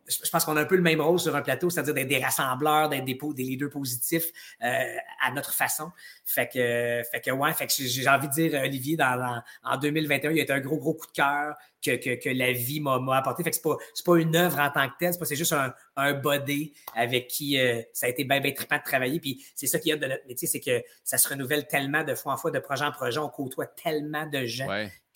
je 0.08 0.30
pense 0.30 0.46
qu'on 0.46 0.56
a 0.56 0.62
un 0.62 0.66
peu 0.66 0.76
le 0.76 0.82
même 0.82 1.02
rôle 1.02 1.20
sur 1.20 1.36
un 1.36 1.42
plateau, 1.42 1.70
c'est-à-dire 1.70 1.94
d'être 1.94 2.08
des 2.08 2.24
rassembleurs, 2.24 2.90
d'être 2.90 3.04
des, 3.04 3.18
des, 3.36 3.44
leaders 3.44 3.70
positifs 3.70 4.28
euh, 4.64 4.96
à 5.22 5.32
notre 5.32 5.54
façon. 5.54 5.92
Fait 6.26 6.48
que, 6.48 7.02
fait 7.12 7.22
que 7.22 7.32
ouais, 7.32 7.54
fait 7.54 7.68
que 7.68 7.74
j'ai 7.78 8.08
envie 8.08 8.28
de 8.28 8.34
dire, 8.34 8.62
Olivier, 8.64 8.96
dans, 8.96 9.42
en 9.64 9.78
2021, 9.78 10.32
il 10.32 10.40
a 10.40 10.44
été 10.44 10.54
un 10.54 10.60
gros, 10.60 10.78
gros 10.78 10.94
coup 10.94 11.08
de 11.08 11.12
cœur 11.12 11.56
que, 11.84 11.96
que, 11.98 12.16
que 12.16 12.30
la 12.30 12.52
vie 12.54 12.80
m'a 12.80 13.18
apporté. 13.18 13.44
Fait 13.44 13.50
que 13.50 13.56
c'est 13.56 13.62
pas, 13.62 13.78
pas 14.06 14.18
une 14.18 14.36
œuvre 14.36 14.60
en 14.60 14.72
tant 14.72 14.88
que 14.88 14.94
telle, 15.00 15.14
c'est 15.22 15.36
juste 15.36 15.54
un, 15.54 15.74
un 15.96 16.14
body 16.14 16.74
avec 16.96 17.28
qui 17.28 17.60
euh, 17.60 17.82
ça 17.94 18.06
a 18.06 18.10
été 18.10 18.24
bien, 18.24 18.40
bien 18.40 18.52
trippant 18.54 18.78
de 18.78 18.84
travailler. 18.84 19.20
Puis 19.20 19.46
c'est 19.56 19.68
ça 19.68 19.80
qui 19.80 19.92
a 19.92 19.98
de 19.98 20.08
notre 20.08 20.26
métier, 20.28 20.48
c'est 20.48 20.62
que 20.62 20.84
ça 21.04 21.18
se 21.18 21.28
renouvelle 21.28 21.68
tellement 21.68 22.04
de 22.04 22.16
fois 22.16 22.34
en 22.34 22.38
fois, 22.38 22.52
de 22.52 22.60
projet 22.60 22.86
en 22.86 22.92
projet. 22.92 23.20
On 23.20 23.30
côtoie 23.30 23.68
tellement 23.68 24.26
de 24.26 24.46
gens 24.46 24.68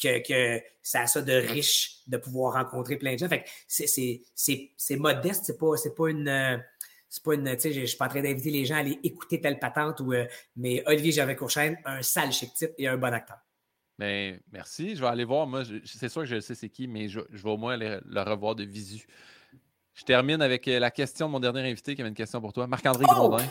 que, 0.01 0.27
que 0.27 0.63
ça 0.81 1.01
a 1.01 1.07
ça 1.07 1.21
de 1.21 1.33
riche 1.33 1.99
de 2.07 2.17
pouvoir 2.17 2.53
rencontrer 2.53 2.97
plein 2.97 3.13
de 3.13 3.19
gens. 3.19 3.29
Fait 3.29 3.43
que 3.43 3.49
c'est 3.65 4.95
modeste, 4.97 5.45
c'est 5.45 5.57
pas, 5.57 5.73
pas 5.95 6.09
une. 6.09 6.27
Euh, 6.27 6.57
c'est 7.09 7.23
pas 7.23 7.33
une. 7.33 7.55
Tu 7.55 7.59
sais, 7.59 7.73
je 7.73 7.85
suis 7.85 7.97
pas 7.97 8.05
en 8.05 8.09
train 8.09 8.21
d'inviter 8.21 8.51
les 8.51 8.65
gens 8.65 8.75
à 8.75 8.79
aller 8.79 8.99
écouter 9.03 9.39
telle 9.39 9.59
patente, 9.59 9.99
ou, 9.99 10.13
euh, 10.13 10.25
mais 10.55 10.83
Olivier 10.87 11.11
Gervais-Courchaine, 11.11 11.77
un 11.85 12.01
sale 12.01 12.31
chic 12.31 12.53
type 12.53 12.71
et 12.77 12.87
un 12.87 12.97
bon 12.97 13.13
acteur. 13.13 13.37
Ben, 13.99 14.39
merci. 14.51 14.95
Je 14.95 15.01
vais 15.01 15.07
aller 15.07 15.25
voir. 15.25 15.45
Moi, 15.45 15.63
c'est 15.85 16.09
sûr 16.09 16.21
que 16.21 16.27
je 16.27 16.39
sais 16.39 16.55
c'est 16.55 16.69
qui, 16.69 16.87
mais 16.87 17.07
je, 17.07 17.19
vais 17.19 17.49
au 17.49 17.57
moins 17.57 17.77
le, 17.77 18.21
revoir 18.21 18.55
de 18.55 18.63
visu. 18.63 19.05
Je 19.93 20.03
termine 20.03 20.41
avec 20.41 20.67
euh, 20.67 20.79
la 20.79 20.89
question 20.89 21.27
de 21.27 21.33
mon 21.33 21.39
dernier 21.39 21.69
invité 21.69 21.93
qui 21.93 22.01
avait 22.01 22.09
une 22.09 22.15
question 22.15 22.41
pour 22.41 22.53
toi. 22.53 22.65
Marc-André 22.65 23.05
oh! 23.09 23.13
Grondin. 23.13 23.45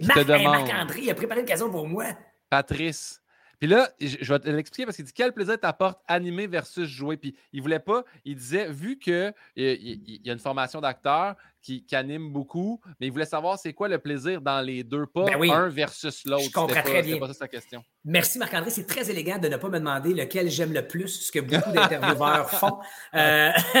Marc-André, 0.00 1.00
il 1.02 1.10
a 1.10 1.14
préparé 1.14 1.40
une 1.40 1.46
question 1.46 1.70
pour 1.70 1.86
moi. 1.88 2.06
Patrice, 2.50 3.22
puis 3.64 3.72
là, 3.72 3.88
je 3.98 4.30
vais 4.30 4.38
te 4.40 4.50
l'expliquer 4.50 4.84
parce 4.84 4.94
qu'il 4.94 5.06
dit 5.06 5.14
quel 5.14 5.32
plaisir 5.32 5.58
t'apporte 5.58 5.98
animer 6.06 6.46
versus 6.46 6.86
jouer. 6.86 7.16
Puis 7.16 7.34
il 7.50 7.62
voulait 7.62 7.78
pas, 7.78 8.04
il 8.26 8.36
disait, 8.36 8.70
vu 8.70 8.98
qu'il 8.98 9.32
il 9.56 10.20
y 10.22 10.28
a 10.28 10.34
une 10.34 10.38
formation 10.38 10.82
d'acteur 10.82 11.34
qui, 11.62 11.82
anime 11.92 12.30
beaucoup, 12.30 12.78
mais 13.00 13.06
il 13.06 13.10
voulait 13.10 13.24
savoir 13.24 13.58
c'est 13.58 13.72
quoi 13.72 13.88
le 13.88 13.98
plaisir 13.98 14.42
dans 14.42 14.60
les 14.60 14.84
deux, 14.84 15.06
pas 15.06 15.24
ben 15.24 15.50
un 15.50 15.70
versus 15.70 16.26
l'autre. 16.26 16.44
Je 16.44 16.50
comprends 16.50 16.82
très 16.82 17.02
bien. 17.02 17.18
pas 17.18 17.28
ça 17.28 17.32
sa 17.32 17.48
question. 17.48 17.82
Merci 18.04 18.38
Marc-André, 18.38 18.68
c'est 18.68 18.84
très 18.86 19.10
élégant 19.10 19.38
de 19.38 19.48
ne 19.48 19.56
pas 19.56 19.70
me 19.70 19.78
demander 19.78 20.12
lequel 20.12 20.50
j'aime 20.50 20.74
le 20.74 20.86
plus, 20.86 21.08
ce 21.08 21.32
que 21.32 21.40
beaucoup 21.40 21.72
d'intervieweurs 21.72 22.50
font. 22.60 22.80
Euh... 23.14 23.50
tu 23.72 23.80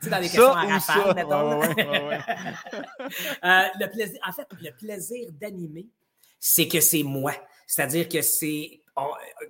sais, 0.00 0.10
dans 0.10 0.16
les 0.16 0.22
questions 0.22 0.52
à 0.52 0.66
rafale, 0.66 1.14
mettons. 1.14 1.62
euh, 1.62 1.68
le 3.78 3.86
plaisir, 3.86 4.18
en 4.26 4.32
fait, 4.32 4.48
le 4.60 4.72
plaisir 4.72 5.28
d'animer, 5.30 5.86
c'est 6.40 6.66
que 6.66 6.80
c'est 6.80 7.04
moi. 7.04 7.34
C'est-à-dire 7.68 8.08
que 8.08 8.20
c'est 8.20 8.80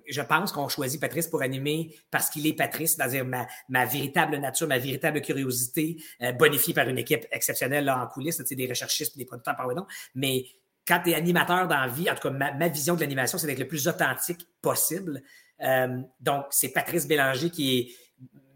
je 0.07 0.21
pense 0.21 0.51
qu'on 0.51 0.67
choisit 0.67 0.99
Patrice 0.99 1.27
pour 1.27 1.41
animer 1.41 1.95
parce 2.11 2.29
qu'il 2.29 2.45
est 2.47 2.53
Patrice, 2.53 2.95
c'est-à-dire 2.95 3.25
ma, 3.25 3.85
véritable 3.85 4.37
nature, 4.37 4.67
ma 4.67 4.77
véritable 4.77 5.21
curiosité, 5.21 5.97
euh, 6.21 6.31
bonifiée 6.33 6.73
par 6.73 6.87
une 6.87 6.97
équipe 6.97 7.25
exceptionnelle 7.31 7.85
là, 7.85 8.01
en 8.01 8.07
coulisses, 8.07 8.39
des 8.39 8.67
recherchistes 8.67 9.17
des 9.17 9.25
producteurs, 9.25 9.55
pardon. 9.55 9.85
Mais 10.15 10.45
quand 10.87 11.01
tu 11.03 11.11
es 11.11 11.15
animateur 11.15 11.67
dans 11.67 11.79
la 11.79 11.87
vie, 11.87 12.09
en 12.09 12.15
tout 12.15 12.29
cas, 12.29 12.31
ma, 12.31 12.67
vision 12.67 12.95
de 12.95 13.01
l'animation, 13.01 13.37
c'est 13.37 13.47
d'être 13.47 13.59
le 13.59 13.67
plus 13.67 13.87
authentique 13.87 14.47
possible. 14.61 15.21
Euh, 15.61 16.01
donc, 16.19 16.45
c'est 16.51 16.69
Patrice 16.69 17.07
Bélanger 17.07 17.49
qui 17.49 17.79
est 17.79 17.95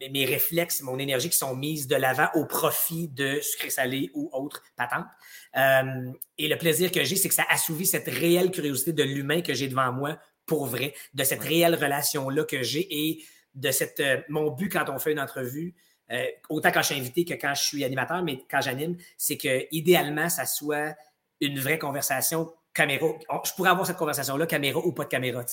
mes 0.09 0.25
réflexes, 0.25 0.81
mon 0.81 0.97
énergie 0.97 1.29
qui 1.29 1.37
sont 1.37 1.55
mises 1.55 1.87
de 1.87 1.95
l'avant 1.95 2.27
au 2.33 2.45
profit 2.45 3.07
de 3.07 3.39
sucré 3.41 3.69
salé 3.69 4.09
ou 4.13 4.29
autres 4.33 4.63
patentes. 4.75 5.05
Euh, 5.57 6.11
et 6.37 6.47
le 6.47 6.57
plaisir 6.57 6.91
que 6.91 7.03
j'ai, 7.03 7.15
c'est 7.15 7.29
que 7.29 7.35
ça 7.35 7.45
assouvit 7.49 7.85
cette 7.85 8.07
réelle 8.07 8.51
curiosité 8.51 8.93
de 8.93 9.03
l'humain 9.03 9.41
que 9.41 9.53
j'ai 9.53 9.67
devant 9.67 9.91
moi 9.91 10.17
pour 10.51 10.65
vrai, 10.65 10.93
de 11.13 11.23
cette 11.23 11.43
réelle 11.43 11.75
relation-là 11.75 12.43
que 12.43 12.61
j'ai 12.61 12.85
et 12.91 13.23
de 13.55 13.71
cette. 13.71 14.01
Euh, 14.01 14.17
mon 14.27 14.51
but 14.51 14.67
quand 14.67 14.89
on 14.89 14.99
fait 14.99 15.13
une 15.13 15.19
entrevue, 15.21 15.73
euh, 16.11 16.25
autant 16.49 16.73
quand 16.73 16.81
je 16.81 16.87
suis 16.87 16.99
invité 16.99 17.23
que 17.23 17.35
quand 17.35 17.53
je 17.55 17.61
suis 17.61 17.85
animateur, 17.85 18.21
mais 18.21 18.43
quand 18.51 18.59
j'anime, 18.59 18.97
c'est 19.15 19.37
que 19.37 19.65
idéalement, 19.71 20.27
ça 20.27 20.45
soit 20.45 20.93
une 21.39 21.57
vraie 21.57 21.79
conversation 21.79 22.51
caméra. 22.73 23.07
Je 23.45 23.53
pourrais 23.53 23.69
avoir 23.69 23.87
cette 23.87 23.95
conversation-là, 23.95 24.45
caméra 24.45 24.79
ou 24.79 24.91
pas 24.91 25.05
de 25.05 25.09
caméra. 25.09 25.45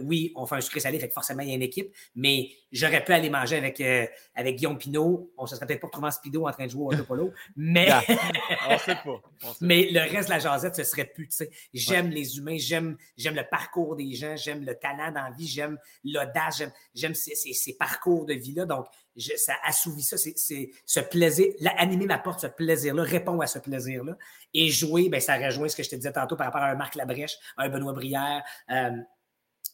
oui, 0.00 0.32
on 0.34 0.44
fait 0.44 0.56
un 0.56 0.60
sucré 0.60 0.80
salé, 0.80 0.98
fait 0.98 1.06
que 1.06 1.14
forcément, 1.14 1.42
il 1.42 1.50
y 1.50 1.52
a 1.52 1.54
une 1.54 1.62
équipe, 1.62 1.94
mais 2.16 2.50
j'aurais 2.72 3.04
pu 3.04 3.12
aller 3.12 3.30
manger 3.30 3.56
avec, 3.56 3.80
euh, 3.80 4.06
avec 4.34 4.56
Guillaume 4.56 4.78
Pinot. 4.78 5.32
On 5.36 5.46
se 5.46 5.54
serait 5.54 5.66
peut-être 5.66 5.80
pas 5.80 5.86
retrouvé 5.86 6.08
en 6.08 6.10
speedo 6.10 6.48
en 6.48 6.52
train 6.52 6.66
de 6.66 6.70
jouer 6.70 6.98
au 6.98 7.04
polo, 7.04 7.32
mais. 7.54 7.88
on 8.68 8.78
sait 8.78 8.94
pas. 9.04 9.22
mais 9.60 9.88
le 9.90 10.00
reste 10.00 10.28
de 10.28 10.34
la 10.34 10.38
jasette, 10.38 10.74
ce 10.74 10.84
serait 10.84 11.04
plus. 11.04 11.28
J'aime 11.72 12.10
les 12.10 12.38
humains, 12.38 12.56
j'aime, 12.58 12.96
j'aime 13.16 13.34
le 13.34 13.44
parcours 13.48 13.96
des 13.96 14.14
gens, 14.14 14.36
j'aime 14.36 14.64
le 14.64 14.74
talent 14.74 15.12
dans 15.12 15.22
la 15.22 15.30
vie, 15.30 15.46
j'aime 15.46 15.78
l'audace, 16.04 16.62
j'aime, 16.94 17.14
ces, 17.14 17.34
ces, 17.34 17.74
parcours 17.74 18.26
de 18.26 18.34
vie-là. 18.34 18.64
Donc, 18.64 18.86
ça 19.16 19.54
assouvit 19.64 20.02
ça, 20.02 20.16
c'est 20.16 20.70
ce 20.86 21.00
plaisir. 21.00 21.52
Animer 21.76 22.06
m'apporte 22.06 22.40
ce 22.40 22.46
plaisir-là, 22.46 23.02
répond 23.02 23.40
à 23.40 23.46
ce 23.46 23.58
plaisir-là. 23.58 24.16
Et 24.54 24.70
jouer, 24.70 25.08
ben, 25.08 25.20
ça 25.20 25.36
rejoint 25.36 25.68
ce 25.68 25.76
que 25.76 25.82
je 25.82 25.90
te 25.90 25.96
disais 25.96 26.12
tantôt 26.12 26.36
par 26.36 26.46
rapport 26.46 26.62
à 26.62 26.70
un 26.70 26.74
Marc 26.74 26.94
Labrèche, 26.94 27.36
un 27.56 27.68
Benoît 27.68 27.92
Brière, 27.92 28.42
euh, 28.70 28.90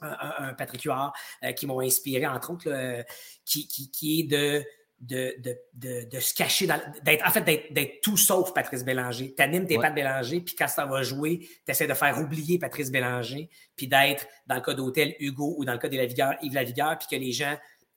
un, 0.00 0.54
Patrick 0.54 0.82
Huard, 0.82 1.12
euh, 1.44 1.52
qui 1.52 1.66
m'ont 1.66 1.80
inspiré, 1.80 2.26
entre 2.26 2.52
autres, 2.52 3.04
qui, 3.44 3.68
qui, 3.68 4.20
est 4.20 4.22
de, 4.24 4.64
de, 5.00 5.34
de, 5.74 6.08
de, 6.08 6.20
se 6.20 6.34
cacher, 6.34 6.66
d'être, 7.02 7.26
en 7.26 7.30
fait, 7.30 7.42
d'être 7.72 8.00
tout 8.00 8.16
sauf 8.16 8.52
Patrice 8.52 8.84
Bélanger. 8.84 9.34
T'animes 9.34 9.66
tes 9.66 9.78
ouais. 9.78 9.92
Bélanger, 9.92 10.40
puis 10.40 10.54
quand 10.54 10.68
ça 10.68 10.86
va 10.86 11.02
jouer, 11.02 11.40
tu 11.40 11.70
essaies 11.70 11.86
de 11.86 11.94
faire 11.94 12.18
oublier 12.18 12.58
Patrice 12.58 12.90
Bélanger, 12.90 13.48
puis 13.76 13.86
d'être, 13.86 14.26
dans 14.46 14.56
le 14.56 14.60
cas 14.60 14.74
d'Hôtel, 14.74 15.14
Hugo, 15.20 15.54
ou 15.58 15.64
dans 15.64 15.72
le 15.72 15.78
cas 15.78 15.88
de 15.88 15.96
la 15.96 16.06
Vigueur, 16.06 16.34
Yves 16.42 16.54
Lavigueur, 16.54 16.98
puis 16.98 17.08
que 17.08 17.16
les 17.16 17.32
gens 17.32 17.56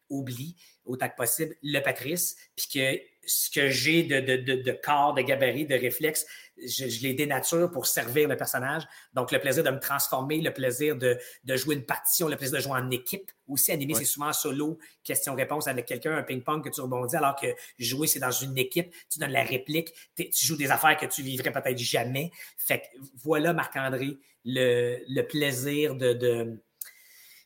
oublient 0.09 0.55
autant 0.85 1.09
que 1.09 1.15
possible 1.15 1.55
le 1.61 1.79
Patrice, 1.79 2.35
puis 2.55 2.67
que 2.73 3.01
ce 3.25 3.49
que 3.51 3.69
j'ai 3.69 4.03
de, 4.03 4.19
de, 4.19 4.35
de, 4.37 4.61
de, 4.61 4.71
corps, 4.71 5.13
de 5.13 5.21
gabarit, 5.21 5.65
de 5.65 5.75
réflexe, 5.75 6.25
je, 6.57 6.87
je, 6.87 7.03
les 7.03 7.13
dénature 7.13 7.69
pour 7.71 7.85
servir 7.85 8.27
le 8.27 8.35
personnage. 8.35 8.83
Donc, 9.13 9.31
le 9.31 9.39
plaisir 9.39 9.63
de 9.63 9.69
me 9.69 9.79
transformer, 9.79 10.41
le 10.41 10.51
plaisir 10.51 10.95
de, 10.95 11.19
de 11.43 11.55
jouer 11.55 11.75
une 11.75 11.85
partition, 11.85 12.27
le 12.27 12.35
plaisir 12.35 12.57
de 12.57 12.63
jouer 12.63 12.73
en 12.73 12.89
équipe. 12.89 13.31
Aussi, 13.47 13.71
animer, 13.71 13.93
c'est 13.93 14.05
souvent 14.05 14.33
solo, 14.33 14.79
question-réponse 15.03 15.67
avec 15.67 15.85
quelqu'un, 15.85 16.15
un 16.17 16.23
ping-pong 16.23 16.63
que 16.63 16.69
tu 16.69 16.81
rebondis, 16.81 17.15
alors 17.15 17.35
que 17.35 17.47
jouer, 17.77 18.07
c'est 18.07 18.19
dans 18.19 18.31
une 18.31 18.57
équipe, 18.57 18.93
tu 19.09 19.19
donnes 19.19 19.31
la 19.31 19.43
réplique, 19.43 19.93
tu 20.15 20.45
joues 20.45 20.57
des 20.57 20.71
affaires 20.71 20.97
que 20.97 21.05
tu 21.05 21.21
vivrais 21.21 21.51
peut-être 21.51 21.77
jamais. 21.77 22.31
Fait 22.57 22.79
que 22.79 22.85
voilà, 23.23 23.53
Marc-André, 23.53 24.17
le, 24.45 24.99
le 25.07 25.21
plaisir 25.21 25.95
de 25.95 26.57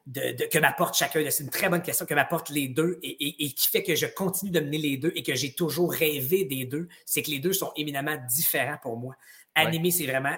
de, 0.06 0.45
que 0.48 0.59
m'apporte 0.59 0.95
chacun. 0.95 1.24
C'est 1.30 1.43
une 1.43 1.50
très 1.50 1.69
bonne 1.69 1.82
question 1.82 2.06
que 2.06 2.14
m'apportent 2.14 2.50
les 2.50 2.67
deux 2.67 3.00
et, 3.01 3.51
qui 3.53 3.69
fait 3.69 3.84
que 3.84 3.95
je 3.95 4.06
continue 4.06 4.51
de 4.51 4.59
mener 4.59 4.77
les 4.77 4.98
deux 4.98 5.11
et 5.16 5.24
que 5.24 5.35
j'ai 5.35 5.53
toujours 5.53 5.92
rêvé 5.92 6.45
des 6.45 6.66
deux. 6.66 6.88
C'est 7.06 7.24
que 7.24 7.32
les 7.32 7.40
deux 7.40 7.53
sont 7.53 7.72
éminemment 7.75 8.17
différents 8.30 8.77
pour 8.82 8.98
moi. 8.98 9.16
Animer, 9.56 9.92
c'est 9.92 10.06
vraiment 10.06 10.35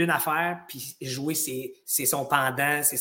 une 0.00 0.10
affaire, 0.10 0.60
puis 0.68 0.96
jouer, 1.00 1.34
c'est 1.34 2.06
son 2.06 2.24
pendant, 2.24 2.82
c'est 2.82 2.98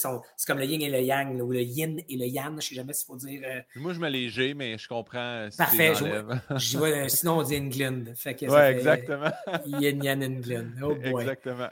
comme 0.47 0.59
le 0.59 0.65
yin 0.65 0.81
et 0.81 0.89
le 0.89 1.01
yang, 1.01 1.41
ou 1.41 1.51
le 1.51 1.61
yin 1.61 2.01
et 2.07 2.17
le 2.17 2.25
yang, 2.25 2.59
je 2.61 2.67
sais 2.67 2.75
jamais 2.75 2.93
s'il 2.93 3.05
faut 3.05 3.15
dire. 3.15 3.41
Euh, 3.45 3.61
Moi, 3.75 3.93
je 3.93 3.99
me 3.99 4.09
léger, 4.09 4.53
mais 4.53 4.77
je 4.77 4.87
comprends. 4.87 5.47
Parfait. 5.57 5.93
Je, 5.95 7.07
sinon, 7.07 7.39
on 7.39 7.43
dit 7.43 7.57
England. 7.57 8.13
Fait 8.15 8.35
que 8.35 8.45
ouais, 8.45 8.71
exactement. 8.71 9.31
Yin, 9.65 10.03
yang, 10.03 10.23
England. 10.23 10.71
Oh 10.81 10.95
boy. 10.95 11.21
Exactement. 11.21 11.67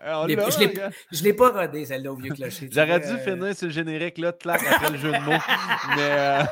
je 1.11 1.19
ne 1.19 1.23
l'ai 1.23 1.33
pas 1.33 1.49
rodé, 1.49 1.85
celle-là, 1.85 2.11
au 2.11 2.15
vieux 2.15 2.33
clocher. 2.33 2.69
J'aurais 2.71 2.99
dû 2.99 3.17
finir 3.23 3.55
sur 3.55 3.67
le 3.67 3.73
générique, 3.73 4.17
là, 4.17 4.31
clac, 4.31 4.61
après 4.63 4.91
le 4.91 4.97
jeu 4.97 5.11
de 5.11 5.19
mots. 5.19 5.31
mais, 5.95 6.11
euh, 6.11 6.43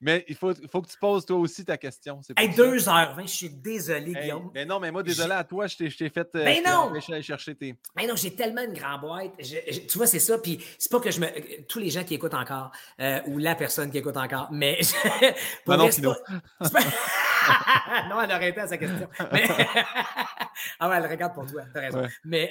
mais 0.00 0.24
il 0.28 0.34
faut, 0.34 0.52
faut 0.70 0.82
que 0.82 0.88
tu 0.88 0.98
poses 0.98 1.24
toi 1.26 1.36
aussi 1.36 1.64
ta 1.64 1.76
question. 1.76 2.20
Hey, 2.36 2.50
2h20, 2.50 3.22
je 3.22 3.26
suis 3.26 3.50
désolé, 3.50 4.12
Guillaume. 4.12 4.50
Mais 4.54 4.64
non, 4.64 4.80
mais 4.80 4.90
moi, 4.90 5.02
désolé 5.02 5.32
à 5.32 5.44
toi, 5.44 5.66
je 5.66 5.76
t'ai 5.76 6.08
fait. 6.08 6.28
Euh, 6.34 6.44
mais 6.44 6.62
non! 6.64 6.92
aller 7.08 7.22
chercher 7.22 7.54
tes. 7.54 7.74
Mais 7.96 8.05
non, 8.06 8.16
j'ai 8.16 8.34
tellement 8.34 8.62
une 8.62 8.72
grande 8.72 9.00
boîte. 9.00 9.32
tu 9.38 9.98
vois, 9.98 10.06
c'est 10.06 10.18
ça. 10.18 10.38
Puis 10.38 10.64
c'est 10.78 10.90
pas 10.90 11.00
que 11.00 11.10
je 11.10 11.20
me. 11.20 11.26
Tous 11.66 11.78
les 11.78 11.90
gens 11.90 12.04
qui 12.04 12.14
écoutent 12.14 12.34
encore, 12.34 12.72
euh, 13.00 13.20
ou 13.26 13.38
la 13.38 13.54
personne 13.54 13.90
qui 13.90 13.98
écoute 13.98 14.16
encore, 14.16 14.48
mais. 14.50 14.80
non, 15.66 15.76
non, 15.76 15.90
sinon. 15.90 16.14
non, 16.60 18.22
elle 18.22 18.32
aurait 18.32 18.50
été 18.50 18.60
à 18.60 18.66
sa 18.68 18.78
question. 18.78 19.08
Mais... 19.32 19.48
ah 20.80 20.88
ouais, 20.88 20.96
elle 20.96 21.10
regarde 21.10 21.34
pour 21.34 21.46
toi, 21.46 21.62
t'as 21.72 21.80
raison. 21.80 22.06
Mais 22.24 22.50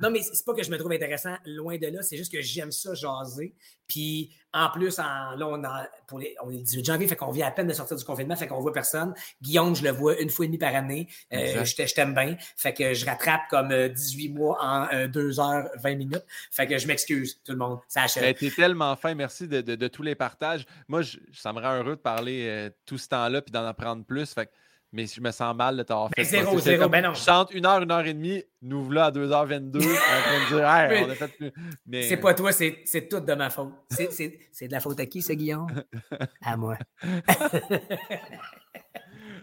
non, 0.00 0.10
mais 0.10 0.22
c'est 0.22 0.44
pas 0.44 0.54
que 0.54 0.62
je 0.62 0.70
me 0.70 0.78
trouve 0.78 0.92
intéressant, 0.92 1.36
loin 1.44 1.76
de 1.76 1.86
là, 1.86 2.02
c'est 2.02 2.16
juste 2.16 2.32
que 2.32 2.40
j'aime 2.40 2.72
ça 2.72 2.94
jaser. 2.94 3.54
Puis 3.86 4.34
en 4.54 4.70
plus, 4.70 5.00
en, 5.00 5.34
là, 5.36 5.46
on, 5.48 5.62
pour 6.06 6.20
les, 6.20 6.36
on 6.42 6.50
est 6.50 6.58
le 6.58 6.62
18 6.62 6.84
janvier, 6.84 7.08
fait 7.08 7.16
qu'on 7.16 7.32
vient 7.32 7.48
à 7.48 7.50
peine 7.50 7.66
de 7.66 7.72
sortir 7.72 7.96
du 7.96 8.04
confinement, 8.04 8.36
fait 8.36 8.46
qu'on 8.46 8.60
voit 8.60 8.72
personne. 8.72 9.12
Guillaume, 9.42 9.74
je 9.74 9.82
le 9.82 9.90
vois 9.90 10.18
une 10.20 10.30
fois 10.30 10.44
et 10.44 10.48
demie 10.48 10.58
par 10.58 10.74
année. 10.74 11.08
Euh, 11.32 11.64
je 11.64 11.94
t'aime 11.94 12.14
bien. 12.14 12.36
Fait 12.56 12.72
que 12.72 12.94
je 12.94 13.04
rattrape 13.04 13.42
comme 13.50 13.68
18 13.88 14.28
euh, 14.28 14.32
mois 14.32 14.58
en 14.62 15.06
2 15.08 15.20
euh, 15.20 15.42
heures 15.42 15.68
20 15.82 15.94
minutes. 15.96 16.24
Fait 16.52 16.68
que 16.68 16.78
je 16.78 16.86
m'excuse, 16.86 17.40
tout 17.44 17.52
le 17.52 17.58
monde. 17.58 17.80
Ça 17.88 18.02
achète. 18.02 18.22
Ben, 18.22 18.34
T'es 18.34 18.50
tellement 18.50 18.94
fin. 18.94 19.14
Merci 19.14 19.48
de, 19.48 19.60
de, 19.60 19.88
tous 19.88 20.02
les 20.02 20.14
partages. 20.14 20.66
Moi, 20.86 21.02
je, 21.02 21.18
ça 21.32 21.52
me 21.52 21.60
rend 21.60 21.74
heureux 21.74 21.96
de 21.96 22.00
parler 22.00 22.70
tout 22.86 22.98
ce 22.98 23.08
temps-là 23.08 23.42
puis 23.42 23.50
d'en 23.50 23.66
apprendre 23.66 24.04
plus. 24.04 24.32
Fait 24.32 24.46
que 24.46 24.50
mais 24.94 25.06
je 25.06 25.20
me 25.20 25.32
sens 25.32 25.54
mal 25.56 25.76
de 25.76 25.82
t'avoir 25.82 26.08
ben, 26.08 26.24
fait. 26.24 26.30
Zéro, 26.38 26.56
zéro, 26.60 26.88
ben 26.88 27.02
non. 27.02 27.14
Je 27.14 27.24
chante 27.24 27.52
une 27.52 27.66
heure, 27.66 27.82
une 27.82 27.90
heure 27.90 28.06
et 28.06 28.14
demie, 28.14 28.44
nous 28.62 28.84
voilà 28.84 29.06
à 29.06 29.10
2h22, 29.10 29.26
en 29.26 29.30
train 29.32 29.58
de 29.58 30.48
dire, 30.48 30.68
hey, 30.70 31.04
on 31.04 31.10
a 31.10 31.14
fait 31.16 31.28
plus. 31.28 31.52
Mais... 31.84 32.02
C'est 32.02 32.16
pas 32.16 32.32
toi, 32.32 32.52
c'est 32.52 33.08
tout 33.10 33.18
de 33.18 33.34
ma 33.34 33.50
faute. 33.50 33.72
C'est 33.90 34.68
de 34.68 34.72
la 34.72 34.78
faute 34.78 35.00
à 35.00 35.06
qui, 35.06 35.20
c'est 35.20 35.34
Guillaume? 35.34 35.66
à 36.42 36.56
moi. 36.56 36.78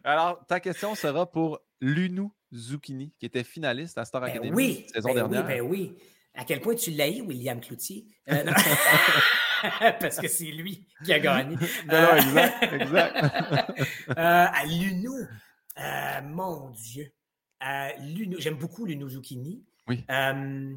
Alors, 0.03 0.43
ta 0.47 0.61
question 0.61 0.95
sera 0.95 1.30
pour 1.30 1.59
Lunou 1.81 2.33
Zucchini, 2.53 3.13
qui 3.19 3.25
était 3.25 3.43
finaliste 3.43 3.97
à 3.97 4.05
Star 4.05 4.21
ben 4.21 4.30
Academy 4.30 4.51
oui, 4.55 4.88
saison 4.93 5.09
ben 5.09 5.27
dernière. 5.27 5.45
Oui, 5.45 5.53
ben 5.53 5.61
oui. 5.61 5.97
À 6.33 6.45
quel 6.45 6.61
point 6.61 6.75
tu 6.75 6.91
l'as 6.91 7.09
eu, 7.09 7.21
William 7.21 7.59
Cloutier? 7.59 8.05
Euh, 8.31 8.45
Parce 9.99 10.17
que 10.17 10.27
c'est 10.27 10.51
lui 10.51 10.88
qui 11.03 11.14
a 11.14 11.19
gagné. 11.19 11.56
non, 11.88 12.15
exact, 12.15 12.73
exact. 12.73 13.17
euh, 14.09 14.14
à 14.15 14.65
Luno, 14.65 15.14
euh, 15.80 16.22
mon 16.23 16.69
Dieu. 16.72 17.11
Euh, 17.64 17.90
j'aime 18.40 18.56
beaucoup 18.56 18.85
Luno 18.85 19.07
Zucchini. 19.07 19.64
Oui. 19.88 20.03
Euh, 20.09 20.73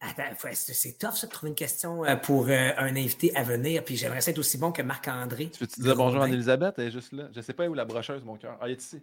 attends, 0.00 0.50
c'est 0.52 0.98
tough 0.98 1.14
ça 1.14 1.26
de 1.26 1.32
trouver 1.32 1.50
une 1.50 1.56
question 1.56 2.02
pour 2.22 2.48
un 2.48 2.96
invité 2.96 3.34
à 3.36 3.42
venir? 3.42 3.84
Puis 3.84 3.96
j'aimerais 3.96 4.28
être 4.28 4.38
aussi 4.38 4.58
bon 4.58 4.72
que 4.72 4.82
Marc-André. 4.82 5.50
Tu 5.50 5.60
peux-tu 5.60 5.80
dire 5.80 5.96
bonjour 5.96 6.22
à 6.22 6.28
Elisabeth? 6.28 6.74
Elle 6.78 6.88
est 6.88 6.90
juste 6.90 7.12
là. 7.12 7.28
Je 7.32 7.38
ne 7.38 7.42
sais 7.42 7.52
pas 7.52 7.66
où 7.68 7.74
la 7.74 7.84
brocheuse, 7.84 8.24
mon 8.24 8.36
cœur. 8.36 8.56
Ah, 8.60 8.64
elle 8.64 8.72
est 8.72 8.82
ici. 8.82 9.00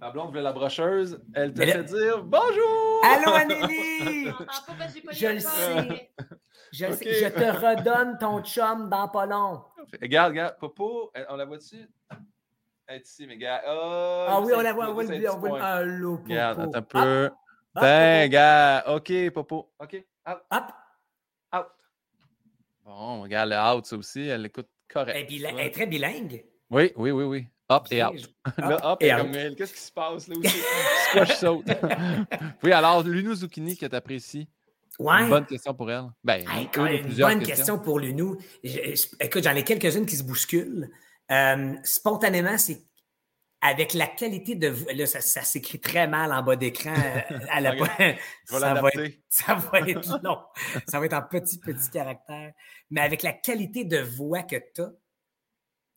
La 0.00 0.10
blonde 0.10 0.28
voulait 0.28 0.42
la 0.42 0.52
brocheuse. 0.52 1.22
Elle 1.34 1.54
te 1.54 1.64
fait 1.64 1.84
dire 1.84 2.22
bonjour! 2.24 3.02
Allô, 3.04 3.32
Anélie! 3.34 4.32
Je 5.12 5.26
le 5.28 5.38
sais. 5.38 6.10
Je, 6.72 7.28
te 7.28 7.44
redonne 7.44 8.18
ton 8.18 8.42
chum 8.42 8.88
dans 8.88 9.08
pas 9.08 9.26
long. 9.26 9.62
Regarde, 10.00 10.30
regarde, 10.30 10.58
Popo, 10.58 11.12
on 11.28 11.36
la 11.36 11.44
voit 11.44 11.58
dessus? 11.58 11.88
Elle 12.86 12.96
est 12.96 13.06
ici, 13.06 13.26
mais 13.26 13.36
gars. 13.36 13.62
Oh, 13.66 14.26
ah 14.28 14.40
oui, 14.42 14.52
on 14.56 14.60
la 14.60 14.72
voit, 14.72 14.88
on 14.88 14.94
voit 14.94 15.04
le 15.04 15.30
on 15.30 15.38
voit 15.38 15.62
Allô, 15.62 16.16
Popo. 16.16 16.28
Regarde, 16.30 16.60
attends 16.60 16.78
un 16.78 16.82
peu. 16.82 17.30
Ben, 17.74 18.28
gars. 18.28 18.84
OK, 18.88 19.30
Popo. 19.30 19.72
OK. 19.78 20.04
Out. 20.26 20.38
Up. 20.52 20.64
Out. 21.54 21.66
Bon, 22.84 23.22
regarde, 23.22 23.50
le 23.50 23.56
out, 23.56 23.86
ça 23.86 23.96
aussi, 23.96 24.22
elle 24.22 24.46
écoute 24.46 24.68
correct. 24.88 25.16
Elle, 25.30 25.44
elle 25.44 25.60
est 25.60 25.70
très 25.70 25.86
bilingue. 25.86 26.44
Oui, 26.70 26.92
oui, 26.96 27.10
oui, 27.10 27.24
oui. 27.24 27.46
Up 27.76 27.86
et 27.90 28.02
out. 28.02 28.34
Là, 28.58 28.92
up 28.92 28.98
et, 29.00 29.10
comme 29.10 29.32
Qu'est-ce 29.56 29.72
qui 29.72 29.80
se 29.80 29.92
passe 29.92 30.28
là 30.28 30.36
aussi? 30.36 30.58
Squash 31.10 31.36
saute. 31.36 31.66
oui, 32.62 32.72
alors, 32.72 33.02
Luno 33.02 33.34
Zucchini 33.34 33.76
que 33.76 33.86
tu 33.86 33.96
apprécies. 33.96 34.48
Ouais. 34.98 35.22
Une 35.22 35.30
bonne 35.30 35.46
question 35.46 35.74
pour 35.74 35.90
elle. 35.90 36.04
Ben, 36.22 36.44
une 36.76 37.14
bonne 37.14 37.42
question 37.42 37.78
pour 37.78 37.98
Lunou. 37.98 38.36
Écoute, 38.62 39.42
j'en 39.42 39.54
ai 39.54 39.64
quelques-unes 39.64 40.06
qui 40.06 40.16
se 40.16 40.22
bousculent. 40.22 40.90
Euh, 41.30 41.74
spontanément, 41.82 42.58
c'est 42.58 42.82
avec 43.62 43.94
la 43.94 44.06
qualité 44.06 44.54
de. 44.54 44.74
Là, 44.92 45.06
ça, 45.06 45.20
s'écrit 45.20 45.80
très 45.80 46.08
mal 46.08 46.32
en 46.32 46.42
bas 46.42 46.56
d'écran. 46.56 46.92
Euh, 46.92 47.38
à 47.48 47.60
la... 47.60 47.74
ça, 48.44 48.74
va 48.74 48.88
être, 48.88 49.14
ça 49.28 49.54
va 49.54 49.80
être 49.80 50.20
long. 50.22 50.38
ça 50.86 50.98
va 50.98 51.06
être 51.06 51.14
en 51.14 51.22
petit, 51.22 51.58
petit 51.58 51.90
caractère. 51.90 52.52
Mais 52.90 53.00
avec 53.00 53.22
la 53.22 53.32
qualité 53.32 53.84
de 53.84 53.98
voix 53.98 54.42
que 54.42 54.56
tu 54.74 54.82
as, 54.82 54.92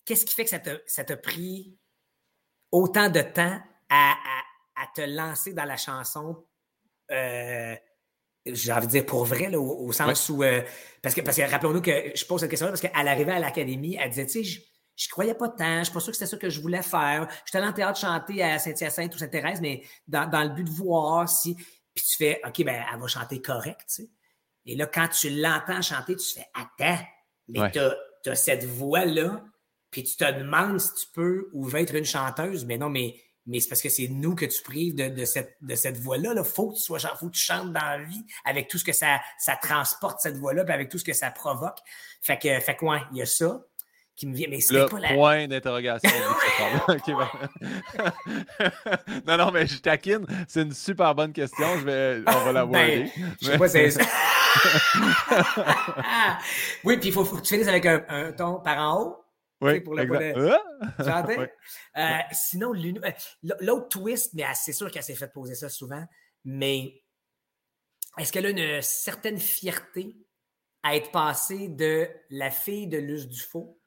qu'est-ce 0.06 0.26
qui 0.26 0.36
fait 0.36 0.46
que 0.46 0.84
ça 0.86 1.04
t'a 1.04 1.18
pris 1.18 1.78
autant 2.72 3.10
de 3.10 3.22
temps 3.22 3.60
à, 3.90 4.16
à, 4.76 4.88
te 4.96 5.02
lancer 5.02 5.54
dans 5.54 5.66
la 5.66 5.78
chanson? 5.78 6.46
Euh, 7.12 7.76
j'ai 8.46 8.72
envie 8.72 8.88
de 8.88 8.92
dire 8.92 9.06
pour 9.06 9.26
vrai, 9.26 9.54
au, 9.56 9.92
sens 9.92 10.30
où. 10.30 10.44
Euh, 10.44 10.62
parce 11.02 11.16
que, 11.16 11.22
parce 11.22 11.38
que 11.38 11.42
rappelons-nous 11.42 11.82
que 11.82 12.12
je 12.16 12.26
pose 12.26 12.42
cette 12.42 12.50
question-là 12.50 12.72
parce 12.72 12.82
qu'à 12.82 13.04
l'arrivée 13.04 13.32
à 13.32 13.40
l'académie, 13.40 13.98
elle 14.00 14.10
disait, 14.10 14.26
tu 14.26 14.32
sais, 14.32 14.44
je, 14.44 14.62
je 14.96 15.10
croyais 15.10 15.34
pas 15.34 15.50
tant, 15.50 15.80
je 15.80 15.86
suis 15.86 15.94
pas 15.94 16.00
sûr 16.00 16.12
que 16.12 16.18
c'était 16.18 16.30
ça 16.30 16.38
que 16.38 16.50
je 16.50 16.62
voulais 16.62 16.82
faire. 16.82 17.28
J'étais 17.46 17.58
allé 17.58 17.68
en 17.68 17.74
théâtre 17.74 18.00
chanter 18.00 18.44
à 18.44 18.60
Saint-Hyacinthe 18.60 19.14
ou 19.16 19.18
Sainte-Thérèse, 19.18 19.62
mais 19.62 19.84
dans, 20.08 20.30
dans, 20.30 20.44
le 20.44 20.50
but 20.50 20.64
de 20.64 20.70
voir 20.70 21.28
si. 21.28 21.56
Puis 21.94 22.04
tu 22.04 22.18
fais, 22.18 22.42
OK, 22.46 22.64
ben, 22.64 22.84
elle 22.92 23.00
va 23.00 23.08
chanter 23.08 23.42
correct, 23.42 23.82
tu 23.88 24.04
sais. 24.04 24.10
Et 24.66 24.76
là, 24.76 24.88
quand 24.88 25.08
tu 25.08 25.30
l'entends 25.30 25.82
chanter, 25.82 26.16
tu 26.16 26.34
fais, 26.34 26.48
attends, 26.54 27.02
mais 27.48 27.72
tu 27.72 27.80
as, 28.30 28.36
cette 28.36 28.66
voix-là, 28.66 29.44
puis 29.96 30.04
tu 30.04 30.18
te 30.18 30.30
demandes 30.30 30.82
si 30.82 30.94
tu 30.94 31.08
peux 31.14 31.48
ou 31.54 31.64
veux 31.64 31.80
être 31.80 31.96
une 31.96 32.04
chanteuse, 32.04 32.66
mais 32.66 32.78
non, 32.78 32.90
mais 32.90 33.16
mais 33.46 33.62
c'est 33.62 33.70
parce 33.70 33.82
que 33.82 33.88
c'est 33.88 34.10
nous 34.10 34.36
que 34.36 34.44
tu 34.44 34.62
prives 34.62 34.94
de, 34.94 35.08
de 35.08 35.24
cette, 35.24 35.56
de 35.62 35.74
cette 35.76 35.98
voix-là. 35.98 36.34
Il 36.36 36.44
faut 36.44 36.72
que 36.72 36.76
tu 36.76 36.82
sois 36.82 37.00
faut 37.00 37.28
que 37.28 37.36
tu 37.36 37.42
chantes 37.42 37.72
dans 37.72 37.80
la 37.80 38.00
vie 38.00 38.26
avec 38.44 38.68
tout 38.68 38.78
ce 38.78 38.84
que 38.84 38.92
ça, 38.92 39.22
ça 39.38 39.56
transporte, 39.56 40.20
cette 40.20 40.36
voix-là, 40.36 40.66
puis 40.66 40.74
avec 40.74 40.90
tout 40.90 40.98
ce 40.98 41.06
que 41.06 41.14
ça 41.14 41.32
provoque. 41.32 41.78
Fait 42.22 42.38
que, 42.38 42.60
fait 42.60 42.76
quoi, 42.76 43.08
il 43.14 43.20
y 43.20 43.22
a 43.22 43.26
ça 43.26 43.62
qui 44.18 44.28
me 44.28 44.36
vient. 44.36 44.48
Mais 44.50 44.60
c'est 44.60 44.86
pas 44.90 45.00
la. 45.00 45.14
Point 45.14 45.48
d'interrogation. 45.48 46.10
non, 49.26 49.38
non, 49.38 49.52
mais 49.52 49.66
je 49.66 49.78
taquine. 49.78 50.26
C'est 50.50 50.64
une 50.64 50.74
super 50.74 51.16
bonne 51.16 51.32
question. 51.32 51.80
Je 51.80 51.86
vais, 51.86 52.22
on 52.28 52.46
va 52.46 52.52
la 52.52 52.66
voir. 52.66 52.84
Ben, 52.84 53.10
je 53.42 53.46
sais 53.46 53.58
pas 53.58 53.70
c'est 53.70 53.92
ça. 53.92 54.02
oui, 56.84 56.98
puis 56.98 57.08
il 57.08 57.14
faut, 57.14 57.24
faut, 57.24 57.38
que 57.38 57.44
tu 57.44 57.54
finisses 57.54 57.70
avec 57.70 57.86
un, 57.86 58.04
un 58.10 58.34
ton 58.34 58.60
par 58.60 58.78
en 58.80 59.02
haut. 59.02 59.25
Oui, 59.66 59.82
pour 59.82 59.96
le 59.96 60.04
euh, 61.98 62.18
sinon, 62.32 62.74
euh, 62.74 63.12
l'autre 63.62 63.90
twist, 63.90 64.34
mais 64.34 64.44
c'est 64.54 64.74
sûr 64.74 64.92
qu'elle 64.92 65.04
s'est 65.04 65.16
fait 65.16 65.32
poser 65.32 65.56
ça 65.56 65.70
souvent, 65.70 66.04
mais 66.44 67.04
est-ce 68.18 68.32
qu'elle 68.32 68.46
a 68.46 68.50
une 68.50 68.82
certaine 68.82 69.40
fierté 69.40 70.16
à 70.84 70.96
être 70.96 71.12
passée 71.12 71.68
de 71.68 72.08
la 72.30 72.52
fille 72.52 72.88
de 72.88 72.98
Luce 72.98 73.28
Dufaux 73.28 73.80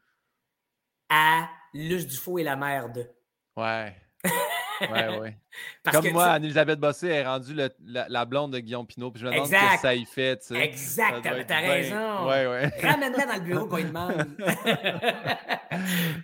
à 1.08 1.48
Luce 1.72 2.06
Dufaux 2.06 2.38
et 2.38 2.42
la 2.42 2.56
mère 2.56 2.90
de? 2.90 3.06
Ouais. 3.56 3.94
Ouais, 4.80 5.18
ouais. 5.18 5.36
Comme 5.92 6.10
moi, 6.10 6.26
Anne-Elisabeth 6.26 6.78
Bossé 6.78 7.08
est 7.08 7.24
rendue 7.24 7.54
la, 7.86 8.24
blonde 8.24 8.52
de 8.52 8.58
Guillaume 8.60 8.86
Pinot. 8.86 9.10
Puis 9.10 9.20
je 9.20 9.26
me 9.26 9.32
demande 9.32 9.46
ce 9.46 9.52
que 9.52 9.80
ça 9.80 9.94
y 9.94 10.04
fait. 10.04 10.38
Tu 10.38 10.46
sais. 10.46 10.60
Exact, 10.60 11.22
t'as 11.22 11.60
raison. 11.60 12.28
Ouais, 12.28 12.46
ouais. 12.46 12.68
Ramène-la 12.82 13.26
dans 13.26 13.34
le 13.34 13.40
bureau 13.40 13.66
quand 13.66 13.78
il 13.78 13.88
demande. 13.88 14.26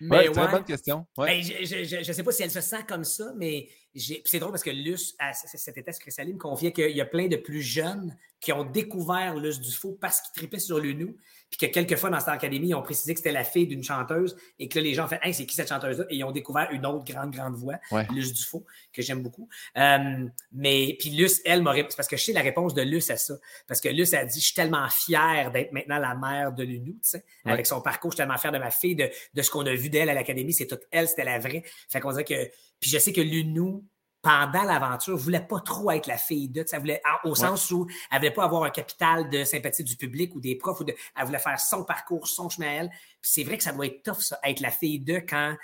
mais 0.01 0.29
ouais, 0.29 0.31
très 0.31 0.49
bonne 0.49 0.65
question. 0.65 1.07
Ben, 1.17 1.43
je 1.43 1.99
ne 1.99 2.13
sais 2.13 2.23
pas 2.23 2.33
si 2.33 2.43
elle 2.43 2.51
se 2.51 2.61
sent 2.61 2.85
comme 2.87 3.05
ça, 3.05 3.33
mais 3.37 3.69
c'est 3.95 4.39
drôle 4.39 4.53
parce 4.53 4.65
que 4.65 4.71
Luce, 4.71 5.15
à 5.19 5.33
cet 5.33 5.77
été, 5.77 5.91
Chrysaline, 5.93 6.39
confiait 6.39 6.73
qu'il 6.73 6.97
y 6.97 7.01
a 7.01 7.07
plein 7.07 7.29
de 7.29 7.37
plus 7.37 7.63
jeunes 7.63 8.17
qui 8.41 8.53
ont 8.53 8.65
découvert 8.65 9.37
Luce 9.37 9.61
Dufaux 9.61 9.97
parce 10.01 10.21
qu'ils 10.21 10.35
tripaient 10.35 10.59
sur 10.59 10.79
le 10.79 10.93
nous 10.93 11.17
puis 11.57 11.69
que 11.69 11.73
quelquefois 11.73 12.11
dans 12.11 12.19
Star 12.19 12.35
Academy, 12.35 12.69
ils 12.69 12.75
ont 12.75 12.83
précisé 12.83 13.15
que 13.15 13.21
c'était 13.21 13.33
la 13.33 13.45
fille 13.45 13.69
d'une 13.69 13.83
chanteuse 13.85 14.37
et 14.59 14.69
que 14.69 14.79
là, 14.79 14.85
les 14.85 14.95
gens 14.95 15.05
ont 15.05 15.09
fait 15.09 15.21
Hey, 15.23 15.33
c'est 15.33 15.47
qui 15.47 15.55
cette 15.55 15.69
chanteuse-là? 15.69 16.05
Et 16.11 16.17
ils 16.17 16.25
ont 16.25 16.33
découvert 16.33 16.69
une 16.73 16.85
autre 16.85 17.05
grande, 17.05 17.31
grande 17.31 17.55
voix, 17.55 17.79
Luce 18.11 18.33
Dufaux, 18.33 18.65
que 18.93 19.03
j'aime 19.03 19.23
beaucoup. 19.23 19.49
Euh, 19.77 20.27
mais 20.53 20.97
puis 20.99 21.11
Luce, 21.11 21.41
elle 21.45 21.63
m'aurait. 21.63 21.87
C'est 21.89 21.97
parce 21.97 22.09
que 22.09 22.17
je 22.17 22.25
sais 22.25 22.33
la 22.33 22.41
réponse 22.41 22.75
de 22.75 22.83
Luce 22.83 23.09
à 23.11 23.17
ça. 23.17 23.35
Parce 23.69 23.81
que 23.81 23.89
Luce 23.89 24.15
a 24.15 24.25
dit 24.25 24.41
Je 24.41 24.47
suis 24.47 24.55
tellement 24.55 24.89
fière 24.89 25.53
d'être 25.53 25.73
maintenant 25.73 25.99
la 25.99 26.17
mère 26.17 26.53
de 26.53 26.65
Lunou, 26.65 26.95
tu 26.95 26.99
sais. 27.03 27.25
Avec 27.45 27.67
son 27.67 27.81
parcours, 27.81 28.11
je 28.11 28.17
suis 28.17 28.23
tellement 28.23 28.39
fière 28.39 28.53
de 28.53 28.59
ma 28.59 28.71
fille, 28.71 28.97
de, 28.97 29.09
de 29.35 29.43
ce 29.43 29.51
qu'on 29.51 29.65
a 29.67 29.75
vu 29.75 29.91
d'elle 29.91 30.09
à 30.09 30.15
l'Académie. 30.15 30.53
C'est 30.53 30.67
toute 30.67 30.83
elle, 30.91 31.09
c'était 31.09 31.25
la 31.25 31.39
vraie. 31.39 31.63
Fait 31.89 32.01
qu'on 32.01 32.11
dirait 32.11 32.25
que. 32.25 32.51
Puis 32.81 32.91
je 32.91 32.99
sais 32.99 33.13
que 33.13 33.21
Lunou 33.21 33.85
pendant 34.25 34.63
l'aventure, 34.63 35.17
voulait 35.17 35.47
pas 35.47 35.61
trop 35.61 35.91
être 35.91 36.07
la 36.07 36.17
fille 36.17 36.49
de, 36.49 36.65
ça 36.67 36.79
voulait, 36.79 37.03
au 37.25 37.35
sens 37.35 37.71
où 37.71 37.87
elle 38.11 38.19
voulait 38.19 38.31
pas 38.31 38.45
avoir 38.45 38.65
un 38.65 38.71
capital 38.71 39.29
de 39.29 39.45
sympathie 39.45 39.85
du 39.85 39.97
public 39.97 40.35
ou 40.35 40.41
des 40.41 40.57
profs, 40.57 40.81
ou 40.81 40.85
de, 40.85 40.95
elle 41.17 41.27
voulait 41.27 41.39
faire 41.39 41.61
son 41.61 41.85
parcours, 41.85 42.27
son 42.27 42.49
chemin 42.49 42.67
à 42.67 42.73
elle. 42.73 42.91
c'est 43.21 43.45
vrai 43.45 43.59
que 43.59 43.63
ça 43.63 43.73
doit 43.73 43.87
être 43.87 44.03
tough, 44.03 44.21
ça, 44.21 44.41
être 44.43 44.61
la 44.61 44.71
fille 44.71 44.99
de 44.99 45.19
quand 45.19 45.55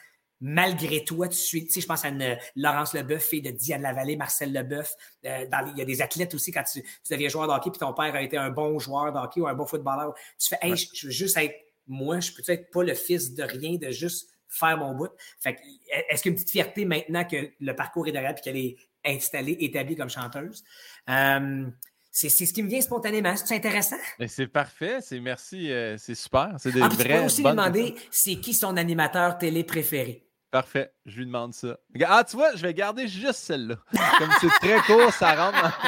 malgré 0.40 1.04
toi, 1.04 1.28
tu 1.28 1.36
suis, 1.36 1.66
tu 1.66 1.72
sais, 1.72 1.80
je 1.80 1.86
pense 1.86 2.04
à 2.04 2.08
une 2.08 2.36
Laurence 2.56 2.94
Leboeuf, 2.94 3.22
fille 3.22 3.42
de 3.42 3.50
Diane 3.50 3.82
Lavallée, 3.82 4.16
Marcel 4.16 4.52
Leboeuf. 4.52 4.94
Euh, 5.26 5.44
il 5.72 5.78
y 5.78 5.82
a 5.82 5.84
des 5.84 6.00
athlètes 6.02 6.34
aussi, 6.34 6.50
quand 6.50 6.62
tu, 6.62 6.82
tu 6.82 7.12
deviens 7.12 7.28
joueur 7.28 7.46
de 7.46 7.52
hockey, 7.52 7.70
puis 7.70 7.78
ton 7.78 7.92
père 7.92 8.14
a 8.14 8.22
été 8.22 8.36
un 8.36 8.50
bon 8.50 8.78
joueur 8.78 9.12
de 9.12 9.18
hockey 9.18 9.40
ou 9.40 9.46
un 9.46 9.54
bon 9.54 9.66
footballeur, 9.66 10.14
tu 10.38 10.48
fais, 10.48 10.58
hey, 10.62 10.76
je, 10.76 11.06
veux 11.06 11.12
juste 11.12 11.36
être, 11.36 11.54
moi, 11.86 12.20
je 12.20 12.32
peux 12.32 12.42
être 12.50 12.70
pas 12.70 12.82
le 12.82 12.94
fils 12.94 13.34
de 13.34 13.42
rien, 13.42 13.76
de 13.76 13.90
juste 13.90 14.29
faire 14.50 14.76
mon 14.76 14.94
bout. 14.94 15.10
Fait 15.40 15.56
est-ce 16.10 16.22
qu'il 16.22 16.30
y 16.30 16.34
a 16.34 16.34
une 16.34 16.34
petite 16.34 16.50
fierté 16.50 16.84
maintenant 16.84 17.24
que 17.24 17.50
le 17.58 17.74
parcours 17.74 18.06
est 18.08 18.12
derrière 18.12 18.32
et 18.36 18.40
qu'elle 18.40 18.56
est 18.56 18.76
installée, 19.06 19.56
établie 19.60 19.96
comme 19.96 20.10
chanteuse? 20.10 20.62
Euh, 21.08 21.66
c'est 22.12 22.28
ce 22.28 22.52
qui 22.52 22.62
me 22.62 22.68
vient 22.68 22.80
spontanément. 22.80 23.36
C'est 23.36 23.54
intéressant? 23.54 23.96
C'est 24.26 24.48
parfait. 24.48 24.98
C'est 25.00 25.20
merci. 25.20 25.70
Euh, 25.70 25.96
c'est 25.96 26.16
super. 26.16 26.54
C'est 26.58 26.72
des 26.72 26.82
ah, 26.82 26.88
vrais. 26.88 27.04
Tu 27.04 27.08
peux 27.08 27.24
aussi 27.24 27.42
lui 27.42 27.50
demander 27.50 27.94
c'est 28.10 28.36
qui 28.36 28.52
son 28.52 28.76
animateur 28.76 29.38
télé 29.38 29.62
préféré? 29.64 30.26
Parfait, 30.50 30.92
je 31.06 31.18
lui 31.18 31.26
demande 31.26 31.54
ça. 31.54 31.78
Ah, 32.04 32.24
tu 32.28 32.36
vois, 32.36 32.56
je 32.56 32.62
vais 32.62 32.74
garder 32.74 33.06
juste 33.06 33.38
celle-là. 33.38 33.76
Comme 34.18 34.30
c'est 34.40 34.48
très 34.48 34.80
court, 34.80 35.12
ça 35.12 35.34
rentre. 35.36 35.80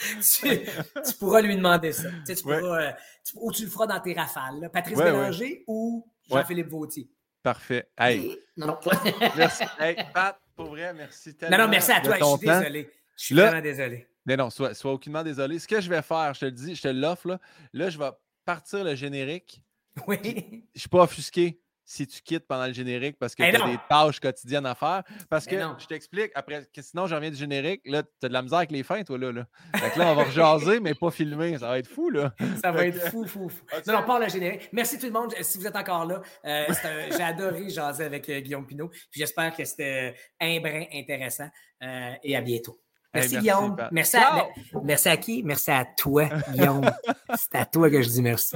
tu, 0.40 1.14
pourras 1.18 1.42
lui 1.42 1.56
demander 1.56 1.92
ça. 1.92 2.08
Tu, 2.26 2.34
sais, 2.34 2.42
pourras, 2.42 2.80
euh, 2.80 2.92
ou 3.34 3.52
tu 3.52 3.64
le 3.64 3.70
feras 3.70 3.86
dans 3.86 4.00
tes 4.00 4.14
rafales. 4.14 4.70
Patrice 4.72 4.96
Bélanger 4.96 5.64
ou 5.66 6.10
Jean-Philippe 6.28 6.68
Vautier. 6.68 7.10
Parfait. 7.42 7.88
Hey. 7.96 8.38
Non, 8.56 8.66
non. 8.66 8.78
merci. 9.36 9.64
Hey, 9.78 9.96
Pat, 10.12 10.38
pour 10.54 10.66
vrai, 10.66 10.92
merci 10.92 11.34
tellement. 11.34 11.56
Non, 11.56 11.64
non, 11.64 11.70
merci 11.70 11.92
à 11.92 12.00
toi. 12.00 12.16
Je 12.18 12.24
suis 12.24 12.46
désolé. 12.46 12.90
Je 13.16 13.24
suis 13.24 13.34
vraiment 13.34 13.62
désolé. 13.62 14.06
Mais 14.26 14.36
non, 14.36 14.50
sois, 14.50 14.74
sois 14.74 14.92
aucunement 14.92 15.22
désolé. 15.22 15.58
Ce 15.58 15.66
que 15.66 15.80
je 15.80 15.88
vais 15.88 16.02
faire, 16.02 16.34
je 16.34 16.40
te 16.40 16.44
le 16.44 16.52
dis, 16.52 16.74
je 16.74 16.82
te 16.82 16.88
l'offre, 16.88 17.28
là. 17.28 17.40
Là, 17.72 17.90
je 17.90 17.98
vais 17.98 18.10
partir 18.44 18.84
le 18.84 18.94
générique. 18.94 19.62
Oui. 20.06 20.64
Je 20.74 20.80
suis 20.80 20.88
pas 20.88 21.02
offusqué 21.02 21.60
si 21.88 22.06
tu 22.06 22.20
quittes 22.20 22.46
pendant 22.46 22.66
le 22.66 22.74
générique 22.74 23.16
parce 23.18 23.34
que 23.34 23.42
tu 23.42 23.56
as 23.56 23.66
des 23.66 23.78
tâches 23.88 24.20
quotidiennes 24.20 24.66
à 24.66 24.74
faire. 24.74 25.02
Parce 25.30 25.46
que 25.46 25.56
je 25.56 25.86
t'explique, 25.86 26.30
après, 26.34 26.66
que 26.72 26.82
sinon, 26.82 27.06
je 27.06 27.14
reviens 27.14 27.30
du 27.30 27.36
générique, 27.36 27.80
là, 27.86 28.02
tu 28.02 28.26
as 28.26 28.28
de 28.28 28.34
la 28.34 28.42
misère 28.42 28.58
avec 28.58 28.70
les 28.70 28.82
fins, 28.82 29.02
toi, 29.02 29.16
là. 29.16 29.32
là. 29.32 29.46
là, 29.72 30.12
on 30.12 30.14
va 30.14 30.24
rejaser, 30.24 30.80
mais 30.80 30.94
pas 30.94 31.10
filmer. 31.10 31.56
Ça 31.56 31.68
va 31.68 31.78
être 31.78 31.88
fou, 31.88 32.10
là. 32.10 32.34
Ça 32.62 32.72
va 32.72 32.84
être 32.84 33.10
fou, 33.10 33.26
fou, 33.26 33.48
fou. 33.48 33.64
Non, 33.86 33.94
non, 33.94 34.02
parle 34.02 34.24
le 34.24 34.28
générique. 34.28 34.68
Merci 34.70 34.98
tout 34.98 35.06
le 35.06 35.12
monde. 35.12 35.32
Si 35.40 35.56
vous 35.56 35.66
êtes 35.66 35.76
encore 35.76 36.04
là, 36.04 36.20
euh, 36.44 36.66
j'ai 37.10 37.22
adoré 37.22 37.70
jaser 37.70 38.04
avec 38.04 38.28
euh, 38.28 38.40
Guillaume 38.40 38.66
Pinot. 38.66 38.88
Puis 38.88 39.20
j'espère 39.20 39.56
que 39.56 39.64
c'était 39.64 40.14
un 40.38 40.60
brin 40.60 40.84
intéressant. 40.92 41.48
Euh, 41.82 42.12
et 42.22 42.36
à 42.36 42.42
bientôt. 42.42 42.78
Merci, 43.14 43.38
Guillaume. 43.38 43.76
Merci 43.90 44.16
à, 44.18 44.46
merci 44.84 45.08
à 45.08 45.16
qui? 45.16 45.42
Merci 45.42 45.70
à 45.70 45.86
toi, 45.86 46.28
Guillaume. 46.52 46.90
C'est 47.38 47.54
à 47.54 47.64
toi 47.64 47.88
que 47.88 48.02
je 48.02 48.08
dis 48.10 48.22
merci. 48.22 48.54